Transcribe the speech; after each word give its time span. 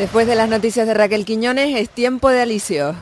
Después 0.00 0.26
de 0.26 0.34
las 0.34 0.48
noticias 0.48 0.86
de 0.86 0.94
Raquel 0.94 1.26
Quiñones, 1.26 1.76
es 1.76 1.90
tiempo 1.90 2.30
de 2.30 2.40
Alicio. 2.40 2.94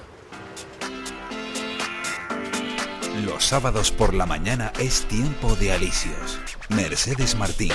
Los 3.24 3.44
sábados 3.44 3.92
por 3.92 4.14
la 4.14 4.26
mañana 4.26 4.72
es 4.80 5.02
tiempo 5.02 5.54
de 5.54 5.70
Alicios. 5.70 6.40
Mercedes 6.70 7.36
Martín. 7.36 7.70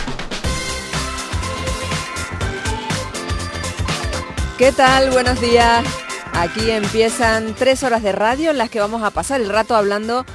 ¿Qué 4.57 4.73
tal? 4.73 5.11
Buenos 5.11 5.39
días. 5.39 5.85
Aquí 6.33 6.69
empiezan 6.71 7.55
tres 7.55 7.83
horas 7.83 8.03
de 8.03 8.11
radio 8.11 8.51
en 8.51 8.57
las 8.57 8.69
que 8.69 8.81
vamos 8.81 9.03
a 9.03 9.11
pasar 9.11 9.39
el 9.39 9.47
rato 9.47 9.73
hablando 9.73 10.25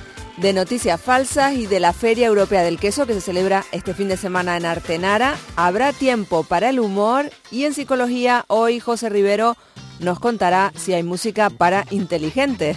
de 0.40 0.52
noticias 0.52 1.00
falsas 1.00 1.54
y 1.54 1.66
de 1.66 1.80
la 1.80 1.92
Feria 1.92 2.28
Europea 2.28 2.62
del 2.62 2.78
Queso 2.78 3.06
que 3.06 3.14
se 3.14 3.20
celebra 3.20 3.64
este 3.72 3.92
fin 3.92 4.08
de 4.08 4.16
semana 4.16 4.56
en 4.56 4.66
Artenara. 4.66 5.36
Habrá 5.56 5.92
tiempo 5.92 6.44
para 6.44 6.70
el 6.70 6.78
humor 6.78 7.30
y 7.50 7.64
en 7.64 7.74
psicología 7.74 8.44
hoy 8.46 8.78
José 8.78 9.08
Rivero 9.08 9.56
nos 9.98 10.20
contará 10.20 10.72
si 10.76 10.94
hay 10.94 11.02
música 11.02 11.50
para 11.50 11.86
inteligentes. 11.90 12.76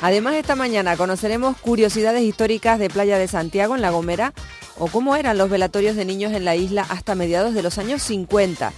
Además 0.00 0.34
esta 0.34 0.56
mañana 0.56 0.96
conoceremos 0.96 1.58
curiosidades 1.58 2.22
históricas 2.22 2.78
de 2.78 2.88
Playa 2.88 3.18
de 3.18 3.28
Santiago 3.28 3.74
en 3.74 3.82
La 3.82 3.90
Gomera 3.90 4.32
o 4.78 4.86
cómo 4.86 5.14
eran 5.14 5.36
los 5.36 5.50
velatorios 5.50 5.96
de 5.96 6.06
niños 6.06 6.32
en 6.32 6.46
la 6.46 6.56
isla 6.56 6.86
hasta 6.88 7.14
mediados 7.14 7.52
de 7.52 7.62
los 7.62 7.76
años 7.76 8.02
50. 8.02 8.72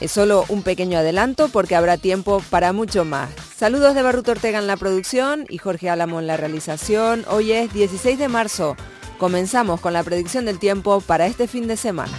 Es 0.00 0.12
solo 0.12 0.44
un 0.48 0.62
pequeño 0.62 0.98
adelanto 0.98 1.48
porque 1.48 1.74
habrá 1.74 1.96
tiempo 1.96 2.42
para 2.50 2.72
mucho 2.72 3.04
más. 3.04 3.30
Saludos 3.56 3.94
de 3.94 4.02
Barruto 4.02 4.32
Ortega 4.32 4.58
en 4.58 4.66
la 4.66 4.76
producción 4.76 5.46
y 5.48 5.58
Jorge 5.58 5.88
Álamo 5.88 6.20
en 6.20 6.26
la 6.26 6.36
realización. 6.36 7.24
Hoy 7.28 7.52
es 7.52 7.72
16 7.72 8.18
de 8.18 8.28
marzo. 8.28 8.76
Comenzamos 9.18 9.80
con 9.80 9.94
la 9.94 10.02
predicción 10.02 10.44
del 10.44 10.58
tiempo 10.58 11.00
para 11.00 11.26
este 11.26 11.48
fin 11.48 11.66
de 11.66 11.78
semana. 11.78 12.12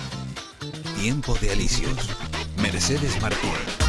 Tiempo 0.99 1.35
de 1.39 1.51
Alicios. 1.51 2.09
Mercedes 2.57 3.21
Martín. 3.21 3.86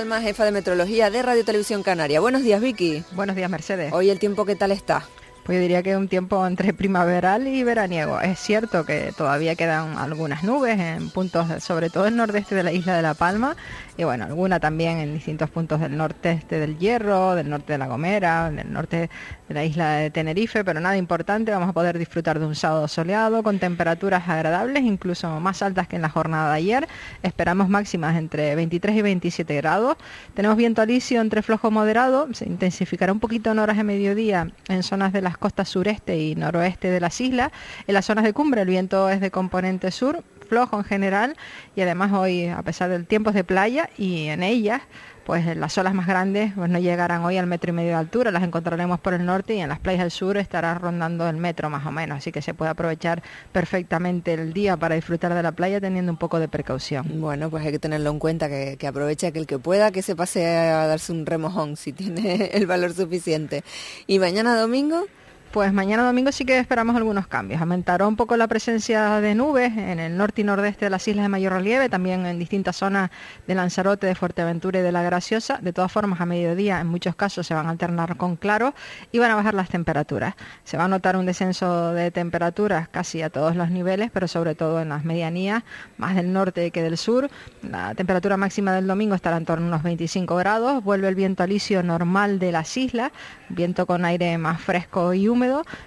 Palma, 0.00 0.22
jefa 0.22 0.46
de 0.46 0.52
metrología 0.52 1.10
de 1.10 1.20
Radio 1.20 1.44
Televisión 1.44 1.82
Canaria. 1.82 2.20
Buenos 2.20 2.42
días, 2.42 2.58
Vicky. 2.58 3.04
Buenos 3.12 3.36
días, 3.36 3.50
Mercedes. 3.50 3.92
Hoy 3.92 4.08
el 4.08 4.18
tiempo, 4.18 4.46
¿qué 4.46 4.56
tal 4.56 4.72
está? 4.72 5.04
Pues 5.44 5.56
yo 5.56 5.60
diría 5.60 5.82
que 5.82 5.90
es 5.90 5.96
un 5.98 6.08
tiempo 6.08 6.46
entre 6.46 6.72
primaveral 6.72 7.46
y 7.46 7.62
veraniego. 7.64 8.18
Es 8.18 8.38
cierto 8.38 8.86
que 8.86 9.12
todavía 9.14 9.56
quedan 9.56 9.98
algunas 9.98 10.42
nubes 10.42 10.80
en 10.80 11.10
puntos, 11.10 11.62
sobre 11.62 11.90
todo 11.90 12.06
el 12.06 12.16
nordeste 12.16 12.54
de 12.54 12.62
la 12.62 12.72
isla 12.72 12.96
de 12.96 13.02
La 13.02 13.12
Palma, 13.12 13.56
y 14.00 14.04
bueno, 14.04 14.24
alguna 14.24 14.58
también 14.58 14.96
en 14.96 15.12
distintos 15.12 15.50
puntos 15.50 15.78
del 15.78 15.94
nordeste 15.94 16.58
del 16.58 16.78
Hierro, 16.78 17.34
del 17.34 17.50
norte 17.50 17.74
de 17.74 17.78
La 17.78 17.86
Gomera, 17.86 18.50
del 18.50 18.72
norte 18.72 19.10
de 19.46 19.54
la 19.54 19.62
isla 19.62 19.96
de 19.96 20.10
Tenerife, 20.10 20.64
pero 20.64 20.80
nada 20.80 20.96
importante, 20.96 21.50
vamos 21.50 21.68
a 21.68 21.74
poder 21.74 21.98
disfrutar 21.98 22.38
de 22.38 22.46
un 22.46 22.54
sábado 22.54 22.88
soleado 22.88 23.42
con 23.42 23.58
temperaturas 23.58 24.26
agradables, 24.26 24.84
incluso 24.84 25.38
más 25.40 25.60
altas 25.60 25.86
que 25.86 25.96
en 25.96 26.02
la 26.02 26.08
jornada 26.08 26.50
de 26.50 26.56
ayer. 26.56 26.88
Esperamos 27.22 27.68
máximas 27.68 28.16
entre 28.16 28.54
23 28.54 28.96
y 28.96 29.02
27 29.02 29.54
grados. 29.56 29.98
Tenemos 30.32 30.56
viento 30.56 30.80
alisio 30.80 31.20
entre 31.20 31.42
flojo 31.42 31.70
moderado, 31.70 32.26
se 32.32 32.46
intensificará 32.46 33.12
un 33.12 33.20
poquito 33.20 33.50
en 33.50 33.58
horas 33.58 33.76
de 33.76 33.84
mediodía 33.84 34.50
en 34.68 34.82
zonas 34.82 35.12
de 35.12 35.20
las 35.20 35.36
costas 35.36 35.68
sureste 35.68 36.16
y 36.16 36.34
noroeste 36.36 36.90
de 36.90 37.00
las 37.00 37.20
islas. 37.20 37.52
En 37.86 37.92
las 37.92 38.06
zonas 38.06 38.24
de 38.24 38.32
cumbre 38.32 38.62
el 38.62 38.68
viento 38.68 39.10
es 39.10 39.20
de 39.20 39.30
componente 39.30 39.90
sur, 39.90 40.24
flojo 40.50 40.78
en 40.78 40.84
general 40.84 41.36
y 41.76 41.80
además 41.80 42.12
hoy, 42.12 42.48
a 42.48 42.60
pesar 42.62 42.90
del 42.90 43.06
tiempo 43.06 43.30
de 43.30 43.44
playa 43.44 43.88
y 43.96 44.26
en 44.26 44.42
ellas, 44.42 44.82
pues 45.24 45.56
las 45.56 45.78
olas 45.78 45.94
más 45.94 46.08
grandes 46.08 46.52
pues 46.56 46.68
no 46.68 46.80
llegarán 46.80 47.24
hoy 47.24 47.36
al 47.36 47.46
metro 47.46 47.70
y 47.70 47.72
medio 47.72 47.90
de 47.90 47.94
altura, 47.94 48.32
las 48.32 48.42
encontraremos 48.42 48.98
por 48.98 49.14
el 49.14 49.24
norte 49.24 49.54
y 49.54 49.60
en 49.60 49.68
las 49.68 49.78
playas 49.78 50.00
del 50.00 50.10
sur 50.10 50.36
estará 50.36 50.74
rondando 50.74 51.28
el 51.28 51.36
metro 51.36 51.70
más 51.70 51.86
o 51.86 51.92
menos, 51.92 52.18
así 52.18 52.32
que 52.32 52.42
se 52.42 52.52
puede 52.52 52.72
aprovechar 52.72 53.22
perfectamente 53.52 54.34
el 54.34 54.52
día 54.52 54.76
para 54.76 54.96
disfrutar 54.96 55.32
de 55.34 55.42
la 55.44 55.52
playa 55.52 55.80
teniendo 55.80 56.10
un 56.10 56.18
poco 56.18 56.40
de 56.40 56.48
precaución. 56.48 57.20
Bueno, 57.20 57.48
pues 57.48 57.64
hay 57.64 57.70
que 57.70 57.78
tenerlo 57.78 58.10
en 58.10 58.18
cuenta, 58.18 58.48
que, 58.48 58.76
que 58.76 58.88
aproveche 58.88 59.28
aquel 59.28 59.46
que 59.46 59.60
pueda, 59.60 59.92
que 59.92 60.02
se 60.02 60.16
pase 60.16 60.44
a 60.48 60.88
darse 60.88 61.12
un 61.12 61.24
remojón 61.24 61.76
si 61.76 61.92
tiene 61.92 62.46
el 62.52 62.66
valor 62.66 62.92
suficiente. 62.92 63.62
¿Y 64.08 64.18
mañana 64.18 64.58
domingo? 64.58 65.06
Pues 65.52 65.72
mañana 65.72 66.04
domingo 66.04 66.30
sí 66.30 66.44
que 66.44 66.60
esperamos 66.60 66.94
algunos 66.94 67.26
cambios. 67.26 67.60
Aumentará 67.60 68.06
un 68.06 68.14
poco 68.14 68.36
la 68.36 68.46
presencia 68.46 69.20
de 69.20 69.34
nubes 69.34 69.76
en 69.76 69.98
el 69.98 70.16
norte 70.16 70.42
y 70.42 70.44
nordeste 70.44 70.84
de 70.86 70.90
las 70.90 71.08
islas 71.08 71.24
de 71.24 71.28
mayor 71.28 71.54
relieve, 71.54 71.88
también 71.88 72.24
en 72.24 72.38
distintas 72.38 72.76
zonas 72.76 73.10
de 73.48 73.56
Lanzarote, 73.56 74.06
de 74.06 74.14
Fuerteventura 74.14 74.78
y 74.78 74.82
de 74.82 74.92
La 74.92 75.02
Graciosa. 75.02 75.58
De 75.60 75.72
todas 75.72 75.90
formas, 75.90 76.20
a 76.20 76.24
mediodía 76.24 76.78
en 76.80 76.86
muchos 76.86 77.16
casos 77.16 77.48
se 77.48 77.54
van 77.54 77.66
a 77.66 77.70
alternar 77.70 78.16
con 78.16 78.36
claros 78.36 78.74
y 79.10 79.18
van 79.18 79.32
a 79.32 79.34
bajar 79.34 79.54
las 79.54 79.68
temperaturas. 79.68 80.36
Se 80.62 80.76
va 80.76 80.84
a 80.84 80.88
notar 80.88 81.16
un 81.16 81.26
descenso 81.26 81.94
de 81.94 82.12
temperaturas 82.12 82.88
casi 82.88 83.20
a 83.22 83.28
todos 83.28 83.56
los 83.56 83.70
niveles, 83.72 84.12
pero 84.12 84.28
sobre 84.28 84.54
todo 84.54 84.80
en 84.80 84.90
las 84.90 85.04
medianías, 85.04 85.64
más 85.96 86.14
del 86.14 86.32
norte 86.32 86.70
que 86.70 86.80
del 86.80 86.96
sur. 86.96 87.28
La 87.68 87.96
temperatura 87.96 88.36
máxima 88.36 88.72
del 88.72 88.86
domingo 88.86 89.16
estará 89.16 89.36
en 89.36 89.46
torno 89.46 89.64
a 89.64 89.68
unos 89.70 89.82
25 89.82 90.36
grados. 90.36 90.84
Vuelve 90.84 91.08
el 91.08 91.16
viento 91.16 91.42
alisio 91.42 91.82
normal 91.82 92.38
de 92.38 92.52
las 92.52 92.76
islas, 92.76 93.10
viento 93.48 93.84
con 93.84 94.04
aire 94.04 94.38
más 94.38 94.60
fresco 94.60 95.12
y 95.12 95.26
húmedo 95.26 95.39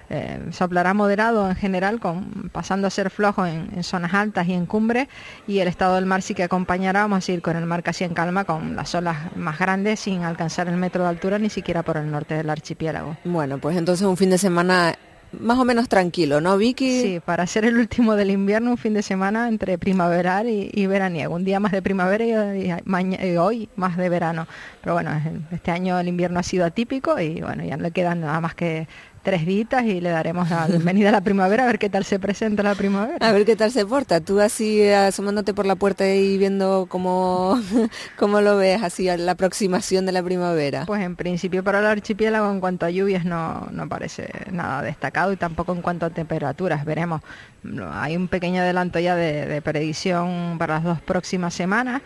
eh, 0.09 0.39
soplará 0.51 0.93
moderado 0.93 1.49
en 1.49 1.55
general, 1.55 1.99
con, 1.99 2.49
pasando 2.51 2.87
a 2.87 2.89
ser 2.89 3.09
flojo 3.09 3.45
en, 3.45 3.69
en, 3.75 3.83
zonas 3.83 4.13
altas 4.13 4.47
y 4.47 4.53
en 4.53 4.65
cumbres, 4.65 5.07
y 5.47 5.59
el 5.59 5.67
estado 5.67 5.95
del 5.95 6.05
mar 6.05 6.21
sí 6.21 6.33
que 6.33 6.43
acompañará, 6.43 7.01
vamos 7.01 7.27
a 7.27 7.31
ir 7.31 7.41
con 7.41 7.55
el 7.55 7.65
mar 7.65 7.83
casi 7.83 8.03
en 8.03 8.13
calma, 8.13 8.45
con 8.45 8.75
las 8.75 8.93
olas 8.95 9.35
más 9.35 9.59
grandes, 9.59 9.99
sin 9.99 10.23
alcanzar 10.23 10.67
el 10.67 10.77
metro 10.77 11.03
de 11.03 11.09
altura 11.09 11.39
ni 11.39 11.49
siquiera 11.49 11.83
por 11.83 11.97
el 11.97 12.09
norte 12.09 12.35
del 12.35 12.49
archipiélago. 12.49 13.17
Bueno, 13.23 13.57
pues 13.57 13.77
entonces 13.77 14.05
un 14.05 14.17
fin 14.17 14.29
de 14.29 14.37
semana 14.37 14.95
más 15.39 15.57
o 15.57 15.65
menos 15.65 15.89
tranquilo, 15.89 16.41
¿no, 16.41 16.57
Vicky? 16.57 17.01
Sí, 17.01 17.19
para 17.19 17.47
ser 17.47 17.65
el 17.65 17.77
último 17.77 18.15
del 18.15 18.31
invierno, 18.31 18.71
un 18.71 18.77
fin 18.77 18.93
de 18.93 19.01
semana 19.01 19.47
entre 19.47 19.77
primaveral 19.77 20.47
y, 20.47 20.69
y 20.73 20.87
veraniego. 20.87 21.35
Un 21.35 21.43
día 21.43 21.59
más 21.59 21.71
de 21.71 21.81
primavera 21.81 22.25
y, 22.25 22.71
y, 22.71 23.25
y, 23.25 23.37
hoy 23.37 23.69
más 23.75 23.97
de 23.97 24.09
verano. 24.09 24.47
Pero 24.81 24.93
bueno, 24.93 25.11
este 25.51 25.71
año 25.71 25.99
el 25.99 26.07
invierno 26.07 26.39
ha 26.39 26.43
sido 26.43 26.65
atípico 26.65 27.19
y 27.19 27.41
bueno, 27.41 27.63
ya 27.63 27.77
no 27.77 27.83
le 27.83 27.91
quedan 27.91 28.21
nada 28.21 28.39
más 28.41 28.55
que 28.55 28.87
tres 29.23 29.45
días 29.45 29.63
y 29.85 30.01
le 30.01 30.09
daremos 30.09 30.49
la 30.49 30.67
bienvenida 30.67 31.09
a 31.09 31.11
la 31.13 31.21
primavera 31.21 31.63
a 31.63 31.67
ver 31.67 31.79
qué 31.79 31.89
tal 31.89 32.03
se 32.03 32.19
presenta 32.19 32.61
la 32.61 32.75
primavera. 32.75 33.25
A 33.25 33.31
ver 33.31 33.45
qué 33.45 33.55
tal 33.55 33.71
se 33.71 33.85
porta. 33.85 34.19
Tú 34.19 34.41
así 34.41 34.87
asomándote 34.89 35.53
por 35.53 35.65
la 35.65 35.75
puerta 35.75 36.07
y 36.07 36.37
viendo 36.37 36.85
cómo, 36.89 37.59
cómo 38.17 38.41
lo 38.41 38.57
ves, 38.57 38.83
así 38.83 39.05
la 39.17 39.31
aproximación 39.31 40.05
de 40.05 40.11
la 40.11 40.21
primavera. 40.21 40.83
Pues 40.85 41.01
en 41.01 41.15
principio 41.15 41.63
para 41.63 41.79
el 41.79 41.85
archipiélago 41.85 42.51
en 42.51 42.59
cuanto 42.59 42.85
a 42.85 42.89
lluvias 42.89 43.23
no, 43.23 43.67
no 43.71 43.87
parece 43.87 44.29
nada 44.51 44.81
destacado 44.81 45.31
y 45.31 45.37
tampoco 45.37 45.71
en 45.71 45.81
cuanto 45.81 46.05
a 46.05 46.09
temperaturas. 46.09 46.83
Veremos, 46.83 47.21
hay 47.93 48.17
un 48.17 48.27
pequeño 48.27 48.61
adelanto 48.61 48.99
ya 48.99 49.15
de, 49.15 49.45
de 49.45 49.61
predicción 49.61 50.57
para 50.59 50.75
las 50.75 50.83
dos 50.83 51.01
próximas 51.01 51.53
semanas 51.53 52.01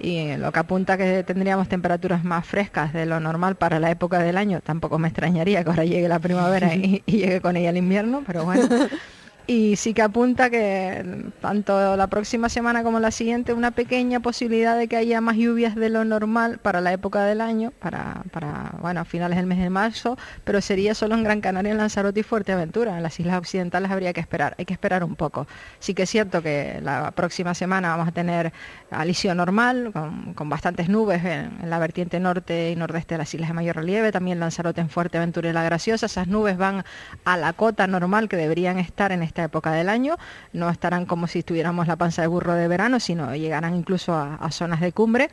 y 0.00 0.36
lo 0.36 0.52
que 0.52 0.58
apunta 0.58 0.96
que 0.96 1.22
tendríamos 1.24 1.68
temperaturas 1.68 2.24
más 2.24 2.46
frescas 2.46 2.92
de 2.92 3.06
lo 3.06 3.20
normal 3.20 3.56
para 3.56 3.80
la 3.80 3.90
época 3.90 4.18
del 4.20 4.36
año. 4.36 4.60
Tampoco 4.60 4.98
me 4.98 5.08
extrañaría 5.08 5.62
que 5.64 5.70
ahora 5.70 5.84
llegue 5.84 6.08
la 6.08 6.18
primavera 6.18 6.74
y, 6.74 7.02
y 7.06 7.18
llegue 7.18 7.40
con 7.40 7.56
ella 7.56 7.70
el 7.70 7.76
invierno, 7.76 8.22
pero 8.26 8.44
bueno. 8.44 8.68
y 9.46 9.76
sí 9.76 9.92
que 9.92 10.00
apunta 10.00 10.48
que 10.48 11.30
tanto 11.42 11.96
la 11.96 12.06
próxima 12.06 12.48
semana 12.48 12.82
como 12.82 12.98
la 12.98 13.10
siguiente 13.10 13.52
una 13.52 13.72
pequeña 13.72 14.20
posibilidad 14.20 14.76
de 14.78 14.88
que 14.88 14.96
haya 14.96 15.20
más 15.20 15.36
lluvias 15.36 15.74
de 15.74 15.90
lo 15.90 16.04
normal 16.04 16.58
para 16.58 16.80
la 16.80 16.92
época 16.92 17.24
del 17.24 17.42
año, 17.42 17.72
para, 17.78 18.22
para 18.32 18.72
bueno, 18.80 19.00
a 19.00 19.04
finales 19.04 19.36
del 19.36 19.46
mes 19.46 19.58
de 19.58 19.68
marzo, 19.68 20.16
pero 20.44 20.62
sería 20.62 20.94
solo 20.94 21.14
en 21.14 21.24
Gran 21.24 21.42
Canaria, 21.42 21.72
en 21.72 21.78
Lanzarote 21.78 22.20
y 22.20 22.22
Fuerteventura. 22.22 22.96
En 22.96 23.02
las 23.02 23.20
islas 23.20 23.36
occidentales 23.36 23.90
habría 23.90 24.14
que 24.14 24.20
esperar, 24.20 24.54
hay 24.58 24.64
que 24.64 24.72
esperar 24.72 25.04
un 25.04 25.14
poco. 25.14 25.46
Sí 25.78 25.92
que 25.92 26.04
es 26.04 26.10
cierto 26.10 26.42
que 26.42 26.80
la 26.82 27.10
próxima 27.10 27.54
semana 27.54 27.90
vamos 27.90 28.08
a 28.08 28.12
tener 28.12 28.52
alisio 28.90 29.34
normal, 29.34 29.90
con, 29.92 30.32
con 30.32 30.48
bastantes 30.48 30.88
nubes 30.88 31.22
en, 31.24 31.68
la 31.68 31.78
vertiente 31.78 32.18
norte 32.18 32.70
y 32.70 32.76
nordeste 32.76 33.14
de 33.14 33.18
las 33.18 33.34
islas 33.34 33.50
de 33.50 33.54
mayor 33.54 33.76
relieve, 33.76 34.10
también 34.10 34.40
Lanzarote 34.40 34.80
en 34.80 34.88
Fuerteventura 34.88 35.50
y 35.50 35.52
La 35.52 35.62
Graciosa. 35.64 36.06
Esas 36.06 36.28
nubes 36.28 36.56
van 36.56 36.84
a 37.24 37.36
la 37.36 37.52
cota 37.52 37.86
normal 37.86 38.28
que 38.28 38.36
deberían 38.36 38.78
estar 38.78 39.12
en 39.12 39.22
esta 39.34 39.42
época 39.42 39.72
del 39.72 39.88
año, 39.88 40.16
no 40.52 40.70
estarán 40.70 41.06
como 41.06 41.26
si 41.26 41.40
estuviéramos 41.40 41.88
la 41.88 41.96
panza 41.96 42.22
de 42.22 42.28
burro 42.28 42.54
de 42.54 42.68
verano, 42.68 43.00
sino 43.00 43.34
llegarán 43.34 43.74
incluso 43.74 44.14
a, 44.14 44.36
a 44.36 44.52
zonas 44.52 44.80
de 44.80 44.92
cumbre 44.92 45.28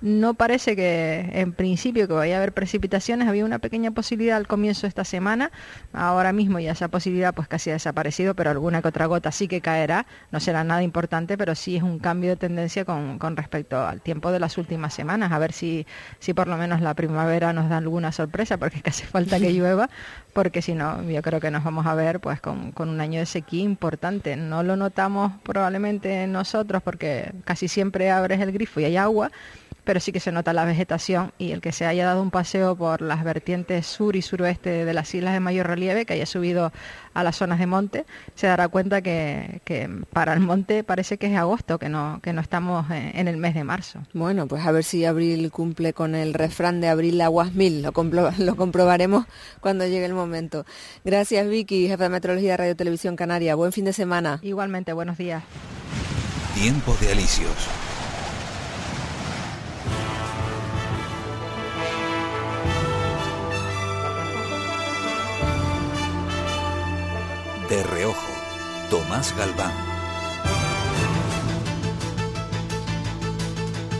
no 0.00 0.34
parece 0.34 0.76
que 0.76 1.30
en 1.32 1.52
principio 1.52 2.06
que 2.06 2.14
vaya 2.14 2.34
a 2.34 2.38
haber 2.38 2.52
precipitaciones, 2.52 3.28
había 3.28 3.44
una 3.44 3.58
pequeña 3.58 3.90
posibilidad 3.90 4.36
al 4.36 4.46
comienzo 4.46 4.82
de 4.82 4.88
esta 4.88 5.04
semana, 5.04 5.50
ahora 5.92 6.32
mismo 6.32 6.58
ya 6.58 6.72
esa 6.72 6.88
posibilidad 6.88 7.34
pues 7.34 7.48
casi 7.48 7.70
ha 7.70 7.74
desaparecido, 7.74 8.34
pero 8.34 8.50
alguna 8.50 8.82
que 8.82 8.88
otra 8.88 9.06
gota 9.06 9.32
sí 9.32 9.48
que 9.48 9.60
caerá, 9.60 10.06
no 10.30 10.40
será 10.40 10.64
nada 10.64 10.82
importante, 10.82 11.38
pero 11.38 11.54
sí 11.54 11.76
es 11.76 11.82
un 11.82 11.98
cambio 11.98 12.30
de 12.30 12.36
tendencia 12.36 12.84
con, 12.84 13.18
respecto 13.36 13.84
al 13.86 14.00
tiempo 14.00 14.30
de 14.30 14.40
las 14.40 14.58
últimas 14.58 14.92
semanas, 14.94 15.32
a 15.32 15.38
ver 15.38 15.52
si, 15.52 15.86
si 16.18 16.34
por 16.34 16.48
lo 16.48 16.56
menos 16.56 16.80
la 16.80 16.94
primavera 16.94 17.52
nos 17.52 17.68
da 17.68 17.78
alguna 17.78 18.12
sorpresa, 18.12 18.58
porque 18.58 18.80
casi 18.82 19.04
falta 19.04 19.38
que 19.38 19.52
llueva, 19.52 19.88
porque 20.32 20.62
si 20.62 20.74
no, 20.74 21.02
yo 21.02 21.22
creo 21.22 21.40
que 21.40 21.50
nos 21.50 21.64
vamos 21.64 21.86
a 21.86 21.94
ver 21.94 22.20
pues 22.20 22.40
con, 22.40 22.72
con 22.72 22.88
un 22.88 23.00
año 23.00 23.20
de 23.20 23.26
sequía 23.26 23.62
importante. 23.62 24.36
No 24.36 24.62
lo 24.62 24.76
notamos 24.76 25.32
probablemente 25.42 26.26
nosotros 26.26 26.82
porque 26.82 27.32
casi 27.44 27.68
siempre 27.68 28.10
abres 28.10 28.40
el 28.40 28.52
grifo 28.52 28.80
y 28.80 28.84
hay 28.84 28.96
agua, 28.96 29.30
pero 29.84 30.00
sí 30.00 30.12
que 30.12 30.20
se 30.20 30.32
nota 30.32 30.52
la 30.52 30.64
vegetación 30.64 31.32
y 31.38 31.52
el 31.52 31.60
que 31.60 31.72
se 31.72 31.86
haya 31.86 32.06
dado 32.06 32.22
un 32.22 32.30
paseo 32.30 32.74
por 32.76 33.02
las 33.02 33.22
vertientes 33.22 33.86
sur 33.86 34.16
y 34.16 34.22
suroeste 34.22 34.84
de 34.84 34.94
las 34.94 35.14
islas 35.14 35.34
de 35.34 35.40
mayor 35.40 35.66
relieve, 35.66 36.06
que 36.06 36.14
haya 36.14 36.26
subido 36.26 36.72
a 37.12 37.22
las 37.22 37.36
zonas 37.36 37.58
de 37.58 37.66
monte, 37.66 38.06
se 38.34 38.46
dará 38.46 38.68
cuenta 38.68 39.02
que, 39.02 39.60
para 40.12 40.32
el 40.32 40.40
monte 40.40 40.82
parece 40.82 41.16
que 41.18 41.26
es 41.26 41.36
agosto, 41.36 41.78
que 41.78 41.88
no, 41.88 42.20
que 42.22 42.32
no 42.32 42.40
estamos 42.40 42.86
en 42.90 43.28
el 43.28 43.36
mes 43.36 43.54
de 43.54 43.64
marzo. 43.64 44.00
Bueno, 44.12 44.46
pues 44.46 44.66
a 44.66 44.72
ver 44.72 44.84
si 44.84 45.04
abril 45.04 45.50
cumple 45.50 45.92
con 45.92 46.14
el 46.14 46.34
refrán 46.34 46.80
de 46.80 46.88
abril 46.88 47.20
aguas 47.20 47.52
mil, 47.52 47.82
lo, 47.82 47.92
lo 48.38 48.56
comprobaremos 48.56 49.26
cuando 49.60 49.86
llegue 49.86 50.06
el 50.06 50.14
momento. 50.14 50.64
Gracias 51.04 51.48
Vicky, 51.48 51.88
jefa 51.88 52.04
de 52.04 52.08
Meteorología 52.08 52.52
de 52.52 52.56
Radio 52.56 52.76
Televisión 52.76 53.16
Canaria. 53.16 53.54
Buen 53.54 53.72
fin 53.72 53.84
de 53.84 53.92
semana. 53.92 54.40
Igualmente, 54.42 54.92
buenos 54.92 55.18
días. 55.18 55.42
Tiempo 56.54 56.96
de 57.00 57.12
Alicios. 57.12 57.68
De 67.74 67.82
reojo, 67.82 68.32
Tomás 68.88 69.34
Galván. 69.36 69.93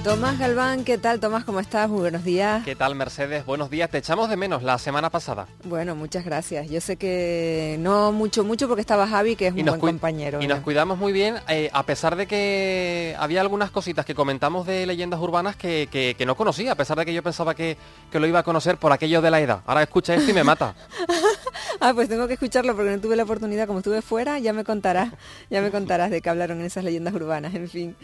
Tomás 0.05 0.39
Galván, 0.39 0.85
¿qué 0.85 0.99
tal? 0.99 1.19
Tomás, 1.19 1.45
¿cómo 1.45 1.61
estás? 1.61 1.89
Muy 1.89 2.01
buenos 2.01 2.25
días. 2.25 2.63
¿Qué 2.63 2.77
tal, 2.77 2.95
Mercedes? 2.95 3.47
Buenos 3.47 3.71
días. 3.71 3.89
Te 3.89 3.97
echamos 3.97 4.29
de 4.29 4.37
menos 4.37 4.63
la 4.63 4.77
semana 4.77 5.09
pasada. 5.09 5.47
Bueno, 5.65 5.97
muchas 5.97 6.27
gracias. 6.27 6.69
Yo 6.69 6.83
sé 6.83 6.99
que 6.99 7.77
no 7.81 8.13
mucho, 8.13 8.45
mucho 8.45 8.69
porque 8.69 8.83
estaba 8.83 9.07
Javi, 9.07 9.35
que 9.35 9.47
es 9.47 9.55
un 9.55 9.65
buen 9.65 9.81
compañero. 9.81 10.43
Y 10.43 10.47
nos 10.47 10.61
cuidamos 10.61 10.99
muy 10.99 11.15
bien, 11.15 11.37
eh, 11.49 11.71
a 11.73 11.85
pesar 11.85 12.17
de 12.17 12.27
que 12.27 13.17
había 13.19 13.41
algunas 13.41 13.71
cositas 13.71 14.05
que 14.05 14.15
comentamos 14.15 14.67
de 14.67 14.85
leyendas 14.85 15.21
urbanas 15.21 15.57
que, 15.57 15.89
que, 15.91 16.27
no 16.27 16.37
conocía, 16.37 16.73
a 16.73 16.75
pesar 16.75 16.99
de 16.99 17.07
que 17.07 17.15
yo 17.15 17.23
pensaba 17.23 17.55
que, 17.55 17.79
que, 18.13 18.21
lo 18.21 18.27
iba 18.27 18.41
a 18.41 18.43
conocer 18.43 18.77
por 18.77 18.93
aquello 18.93 19.23
de 19.23 19.31
la 19.31 19.41
edad. 19.41 19.61
Ahora 19.65 19.83
escucha 19.83 20.15
esto 20.15 20.31
y 20.31 20.35
me 20.35 20.45
mata. 20.45 20.75
ah, 21.81 21.93
pues 21.95 22.11
tengo 22.11 22.27
que 22.27 22.35
escucharlo 22.35 22.77
porque 22.77 22.91
no 22.91 23.01
tuve 23.01 23.17
la 23.17 23.23
oportunidad, 23.23 23.67
como 23.67 23.79
estuve 23.79 24.03
fuera, 24.03 24.39
ya 24.39 24.53
me 24.53 24.65
contarás, 24.65 25.13
ya 25.49 25.63
me 25.63 25.71
contarás 25.71 26.11
de 26.11 26.21
qué 26.21 26.29
hablaron 26.29 26.61
en 26.61 26.67
esas 26.67 26.85
leyendas 26.85 27.15
urbanas, 27.15 27.55
en 27.55 27.71
fin. 27.71 27.97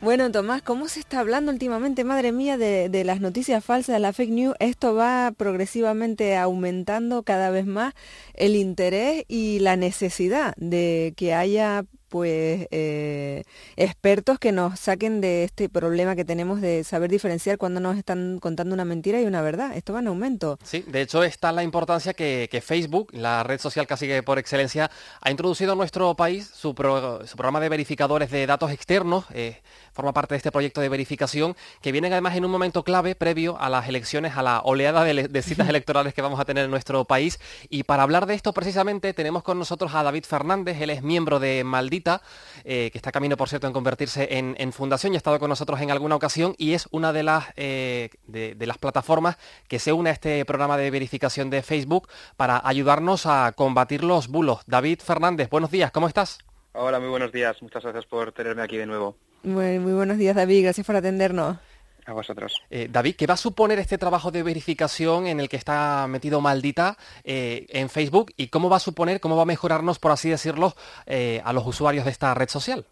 Bueno, 0.00 0.32
Tomás, 0.32 0.62
¿cómo 0.62 0.88
se 0.88 1.00
está 1.00 1.20
hablando 1.20 1.41
últimamente, 1.50 2.04
madre 2.04 2.32
mía, 2.32 2.56
de, 2.56 3.04
las 3.04 3.20
noticias 3.20 3.64
falsas, 3.64 3.94
de 3.94 4.00
la 4.00 4.12
fake 4.12 4.30
news? 4.30 4.54
Esto 4.60 4.94
va 4.94 5.32
progresivamente 5.36 6.36
aumentando 6.36 7.22
cada 7.22 7.50
vez 7.50 7.66
más 7.66 7.94
el 8.34 8.56
interés 8.56 9.24
y 9.28 9.58
la 9.58 9.76
necesidad 9.76 10.54
de 10.56 11.14
que 11.16 11.34
haya 11.34 11.84
pues 12.12 12.68
eh, 12.70 13.42
expertos 13.76 14.38
que 14.38 14.52
nos 14.52 14.78
saquen 14.78 15.22
de 15.22 15.44
este 15.44 15.70
problema 15.70 16.14
que 16.14 16.26
tenemos 16.26 16.60
de 16.60 16.84
saber 16.84 17.10
diferenciar 17.10 17.56
cuando 17.56 17.80
nos 17.80 17.96
están 17.96 18.38
contando 18.38 18.74
una 18.74 18.84
mentira 18.84 19.18
y 19.22 19.24
una 19.24 19.40
verdad. 19.40 19.74
Esto 19.74 19.94
va 19.94 20.00
en 20.00 20.08
aumento. 20.08 20.58
Sí, 20.62 20.84
de 20.86 21.00
hecho 21.00 21.24
está 21.24 21.52
la 21.52 21.62
importancia 21.62 22.12
que, 22.12 22.62
Facebook, 22.62 23.08
la 23.14 23.44
red 23.44 23.58
social 23.58 23.86
casi 23.86 24.06
que 24.06 24.22
por 24.22 24.38
excelencia, 24.38 24.90
ha 25.22 25.30
introducido 25.30 25.72
en 25.72 25.78
nuestro 25.78 26.14
país 26.14 26.50
su, 26.52 26.74
programa 26.74 27.60
de 27.60 27.70
verificadores 27.70 28.30
de 28.30 28.46
datos 28.46 28.72
externos. 28.72 29.24
Eh, 29.32 29.62
forma 29.92 30.12
parte 30.12 30.34
de 30.34 30.38
este 30.38 30.50
proyecto 30.50 30.80
de 30.80 30.88
verificación 30.88 31.56
que 31.80 31.92
vienen 31.92 32.12
además 32.12 32.36
en 32.36 32.44
un 32.44 32.50
momento 32.50 32.82
clave 32.82 33.14
previo 33.14 33.58
a 33.60 33.68
las 33.68 33.88
elecciones, 33.88 34.36
a 34.36 34.42
la 34.42 34.60
oleada 34.60 35.04
de, 35.04 35.42
citas 35.42 35.68
electorales 35.68 36.14
que 36.14 36.22
vamos 36.22 36.40
a 36.40 36.44
tener 36.44 36.64
en 36.64 36.70
nuestro 36.70 37.04
país. 37.04 37.40
Y 37.68 37.82
para 37.84 38.02
hablar 38.02 38.26
de 38.26 38.34
esto 38.34 38.52
precisamente 38.52 39.12
tenemos 39.14 39.42
con 39.42 39.58
nosotros 39.58 39.94
a 39.94 40.02
David 40.02 40.24
Fernández, 40.24 40.80
él 40.80 40.90
es 40.90 41.02
miembro 41.02 41.40
de 41.40 41.64
Maldita, 41.64 42.22
eh, 42.64 42.90
que 42.92 42.98
está 42.98 43.12
camino, 43.12 43.36
por 43.36 43.48
cierto, 43.48 43.66
en 43.66 43.72
convertirse 43.72 44.28
en, 44.30 44.72
fundación 44.72 45.12
y 45.12 45.16
ha 45.16 45.18
estado 45.18 45.38
con 45.38 45.50
nosotros 45.50 45.80
en 45.80 45.90
alguna 45.90 46.16
ocasión 46.16 46.54
y 46.56 46.72
es 46.72 46.88
una 46.92 47.12
de 47.12 47.22
las, 47.22 47.46
eh, 47.56 48.08
de, 48.26 48.54
de 48.54 48.66
las 48.66 48.78
plataformas 48.78 49.36
que 49.68 49.78
se 49.78 49.92
une 49.92 50.08
a 50.08 50.12
este 50.14 50.44
programa 50.46 50.78
de 50.78 50.90
verificación 50.90 51.50
de 51.50 51.62
Facebook 51.62 52.08
para 52.36 52.60
ayudarnos 52.64 53.26
a 53.26 53.52
combatir 53.52 54.02
los 54.02 54.28
bulos. 54.28 54.60
David 54.66 55.00
Fernández, 55.00 55.50
buenos 55.50 55.70
días, 55.70 55.90
¿cómo 55.90 56.08
estás? 56.08 56.38
Hola, 56.74 56.98
muy 57.00 57.10
buenos 57.10 57.32
días. 57.32 57.60
Muchas 57.60 57.82
gracias 57.82 58.06
por 58.06 58.32
tenerme 58.32 58.62
aquí 58.62 58.78
de 58.78 58.86
nuevo. 58.86 59.16
Muy, 59.44 59.78
buenos 59.78 60.18
días, 60.18 60.36
David. 60.36 60.64
Gracias 60.64 60.86
por 60.86 60.94
atendernos. 60.94 61.56
A 62.04 62.12
vosotros. 62.12 62.60
Eh, 62.70 62.88
David, 62.90 63.14
¿qué 63.16 63.26
va 63.26 63.34
a 63.34 63.36
suponer 63.36 63.78
este 63.78 63.98
trabajo 63.98 64.30
de 64.30 64.42
verificación 64.42 65.26
en 65.26 65.38
el 65.38 65.48
que 65.48 65.56
está 65.56 66.06
metido 66.08 66.40
Maldita 66.40 66.96
eh, 67.22 67.66
en 67.68 67.88
Facebook 67.88 68.32
y 68.36 68.48
cómo 68.48 68.68
va 68.68 68.76
a 68.76 68.80
suponer, 68.80 69.20
cómo 69.20 69.36
va 69.36 69.42
a 69.42 69.46
mejorarnos, 69.46 69.98
por 70.00 70.10
así 70.10 70.28
decirlo, 70.28 70.74
eh, 71.06 71.40
a 71.44 71.52
los 71.52 71.66
usuarios 71.66 72.04
de 72.04 72.10
esta 72.10 72.34
red 72.34 72.48
social? 72.48 72.86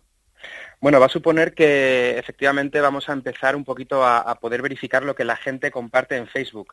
Bueno, 0.81 0.99
va 0.99 1.07
a 1.07 1.11
suponer 1.11 1.55
que 1.55 2.19
efectivamente 2.19 2.81
vamos 2.81 3.09
a 3.09 3.13
empezar 3.13 3.55
un 3.55 3.65
poquito 3.65 4.07
a, 4.07 4.35
poder 4.37 4.63
verificar 4.63 5.03
lo 5.05 5.15
que 5.15 5.25
la 5.25 5.37
gente 5.37 5.71
comparte 5.71 6.17
en 6.17 6.27
Facebook. 6.27 6.73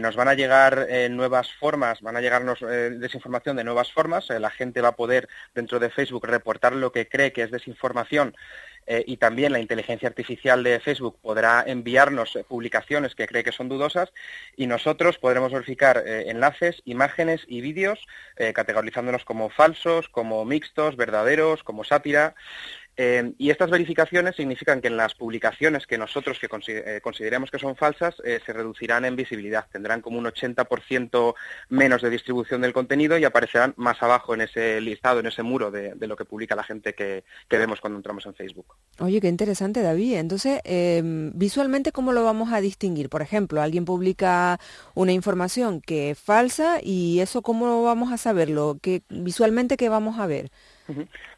nos 0.00 0.14
van 0.14 0.28
a 0.28 0.34
llegar 0.34 0.86
nuevas 1.10 1.52
formas, 1.54 2.00
van 2.02 2.16
a 2.16 2.20
llegarnos 2.20 2.60
desinformación 2.60 3.56
de 3.56 3.64
nuevas 3.64 3.90
formas. 3.90 4.28
la 4.28 4.50
gente 4.50 4.80
va 4.80 4.90
a 4.90 4.96
poder 4.96 5.28
dentro 5.56 5.80
de 5.80 5.90
Facebook 5.90 6.24
reportar 6.24 6.74
lo 6.74 6.92
que 6.92 7.08
cree 7.08 7.32
que 7.32 7.42
es 7.42 7.50
desinformación 7.50 8.36
eh, 8.86 9.04
y 9.06 9.16
también 9.16 9.52
la 9.52 9.60
inteligencia 9.60 10.08
artificial 10.08 10.62
de 10.64 10.80
Facebook 10.80 11.18
podrá 11.22 11.62
enviarnos 11.66 12.34
eh, 12.34 12.44
publicaciones 12.44 13.14
que 13.14 13.26
cree 13.26 13.44
que 13.44 13.52
son 13.52 13.68
dudosas 13.68 14.12
y 14.56 14.66
nosotros 14.66 15.18
podremos 15.18 15.52
verificar 15.52 16.02
eh, 16.04 16.30
enlaces, 16.30 16.82
imágenes 16.84 17.44
y 17.46 17.60
vídeos 17.60 18.06
categorizándonos 18.54 19.24
como 19.24 19.50
falsos, 19.50 20.08
como 20.08 20.44
mixtos, 20.44 20.96
verdaderos, 20.96 21.62
como 21.62 21.84
sátira 21.84 22.34
eh, 22.96 23.32
y 23.38 23.50
estas 23.50 23.70
verificaciones 23.70 24.36
significan 24.36 24.82
que 24.82 24.88
en 24.88 24.98
las 24.98 25.14
publicaciones 25.14 25.86
que 25.86 25.96
nosotros 25.96 26.38
que 26.38 26.48
eh, 26.68 27.00
consideremos 27.02 27.50
que 27.50 27.58
son 27.58 27.74
falsas 27.74 28.14
eh, 28.22 28.38
se 28.44 28.52
reducirán 28.52 29.06
en 29.06 29.16
visibilidad, 29.16 29.66
tendrán 29.72 30.02
como 30.02 30.18
un 30.18 30.26
80% 30.26 31.34
menos 31.70 32.02
de 32.02 32.10
distribución 32.10 32.60
del 32.60 32.74
contenido 32.74 33.16
y 33.16 33.24
aparecerán 33.24 33.72
más 33.76 34.02
abajo 34.02 34.34
en 34.34 34.42
ese 34.42 34.80
listado, 34.82 35.20
en 35.20 35.26
ese 35.26 35.42
muro 35.42 35.70
de, 35.70 35.94
lo 36.00 36.16
que 36.16 36.26
publica 36.26 36.54
la 36.54 36.64
gente 36.64 36.94
que, 36.94 37.24
vemos 37.48 37.80
cuando 37.80 37.98
entramos 37.98 38.26
en 38.26 38.34
Facebook. 38.34 38.74
Oye, 38.98 39.20
qué 39.20 39.28
interesante, 39.28 39.82
David. 39.82 40.16
Entonces, 40.16 40.60
em, 40.64 41.30
visualmente, 41.34 41.92
¿cómo 41.92 42.12
lo 42.12 42.24
vamos 42.24 42.52
a 42.52 42.60
distinguir? 42.60 43.08
Por 43.08 43.22
ejemplo, 43.22 43.62
alguien 43.62 43.84
publica 43.84 44.58
una 44.94 45.12
información 45.12 45.80
que 45.80 46.10
es 46.10 46.18
falsa 46.18 46.80
y 46.82 47.20
eso, 47.20 47.42
¿cómo 47.42 47.84
vamos 47.84 48.12
a 48.12 48.16
saberlo? 48.16 48.78
¿Qué, 48.82 49.02
visualmente, 49.08 49.76
¿qué 49.76 49.88
vamos 49.88 50.18
a 50.18 50.26
ver? 50.26 50.50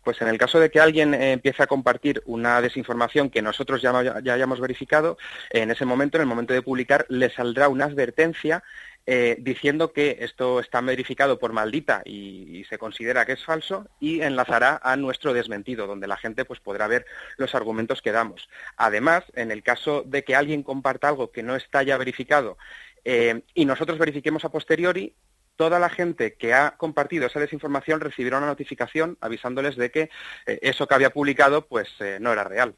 Pues 0.03 0.21
en 0.23 0.29
el 0.29 0.39
caso 0.39 0.59
de 0.59 0.71
que 0.71 0.81
alguien 0.81 1.15
eh, 1.15 1.33
empiece 1.33 1.63
a 1.63 1.67
compartir 1.67 2.23
una 2.27 2.61
desinformación 2.61 3.31
que 3.31 3.43
nosotros 3.43 3.83
ya, 3.83 3.91
hayamos 3.99 4.61
verificado, 4.61 5.19
en 5.51 5.71
ese 5.71 5.85
momento, 5.85 6.17
en 6.17 6.23
el 6.23 6.29
momento 6.29 6.55
de 6.55 6.63
publicar, 6.63 7.07
le 7.09 7.31
saldrá 7.31 7.69
una 7.69 7.85
advertencia 7.85 8.63
eh, 9.07 9.37
diciendo 9.39 9.93
que 9.93 10.17
esto 10.21 10.61
está 10.61 10.81
verificado 10.81 11.39
por 11.39 11.53
maldita 11.53 12.01
y, 12.07 12.65
se 12.71 12.79
considera 12.79 13.27
que 13.27 13.33
es 13.33 13.45
falso 13.45 13.87
y 14.01 14.23
enlazará 14.23 14.81
a 14.83 14.97
nuestro 14.97 15.35
desmentido, 15.35 15.87
donde 15.87 16.07
la 16.07 16.17
gente 16.17 16.47
pues, 16.47 16.61
podrá 16.61 16.87
ver 16.87 17.05
los 17.37 17.55
argumentos 17.55 18.01
que 18.01 18.13
damos. 18.13 18.49
Además, 18.77 19.25
en 19.35 19.51
el 19.51 19.63
caso 19.63 20.03
de 20.07 20.25
que 20.25 20.35
alguien 20.35 20.63
comparta 20.63 21.09
algo 21.09 21.31
que 21.31 21.43
no 21.43 21.55
está 21.55 21.83
ya 21.83 21.99
verificado 21.99 22.57
eh, 23.05 23.43
y 23.53 23.67
nosotros 23.67 23.99
verifiquemos 23.99 24.47
a 24.47 24.51
posteriori, 24.51 25.15
toda 25.57 25.79
la 25.79 25.89
gente 25.89 26.35
que 26.35 26.55
ha 26.55 26.77
compartido 26.77 27.27
esa 27.27 27.41
desinformación 27.41 28.01
recibirá 28.01 28.39
una 28.39 28.47
notificación 28.47 29.17
avisándoles 29.21 29.77
de 29.77 29.91
que 29.91 30.11
eh, 30.47 30.59
eso 30.63 30.87
que 30.87 30.95
había 30.95 31.11
publicado 31.11 31.67
pues 31.67 31.89
eh, 32.01 32.19
no 32.21 32.33
era 32.33 32.45
real. 32.45 32.75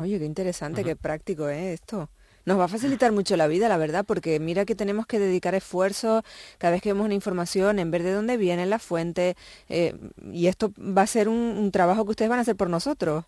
Oye, 0.00 0.18
qué 0.20 0.24
interesante, 0.24 0.84
qué 0.84 0.94
práctico 0.94 1.48
¿eh? 1.48 1.72
esto. 1.72 2.08
Nos 2.44 2.58
va 2.58 2.64
a 2.64 2.68
facilitar 2.68 3.12
mucho 3.12 3.36
la 3.36 3.48
vida, 3.48 3.68
la 3.68 3.76
verdad, 3.76 4.04
porque 4.06 4.38
mira 4.40 4.64
que 4.64 4.74
tenemos 4.74 5.06
que 5.06 5.18
dedicar 5.18 5.54
esfuerzo 5.54 6.22
cada 6.58 6.72
vez 6.72 6.82
que 6.82 6.92
vemos 6.92 7.04
una 7.04 7.14
información 7.14 7.78
en 7.78 7.90
ver 7.90 8.02
de 8.02 8.12
dónde 8.12 8.36
viene 8.36 8.66
la 8.66 8.80
fuente, 8.80 9.36
y 9.68 10.46
esto 10.48 10.72
va 10.76 11.02
a 11.02 11.06
ser 11.06 11.28
un 11.28 11.70
trabajo 11.70 12.04
que 12.04 12.10
ustedes 12.10 12.28
van 12.28 12.40
a 12.40 12.42
hacer 12.42 12.56
por 12.56 12.68
nosotros. 12.68 13.26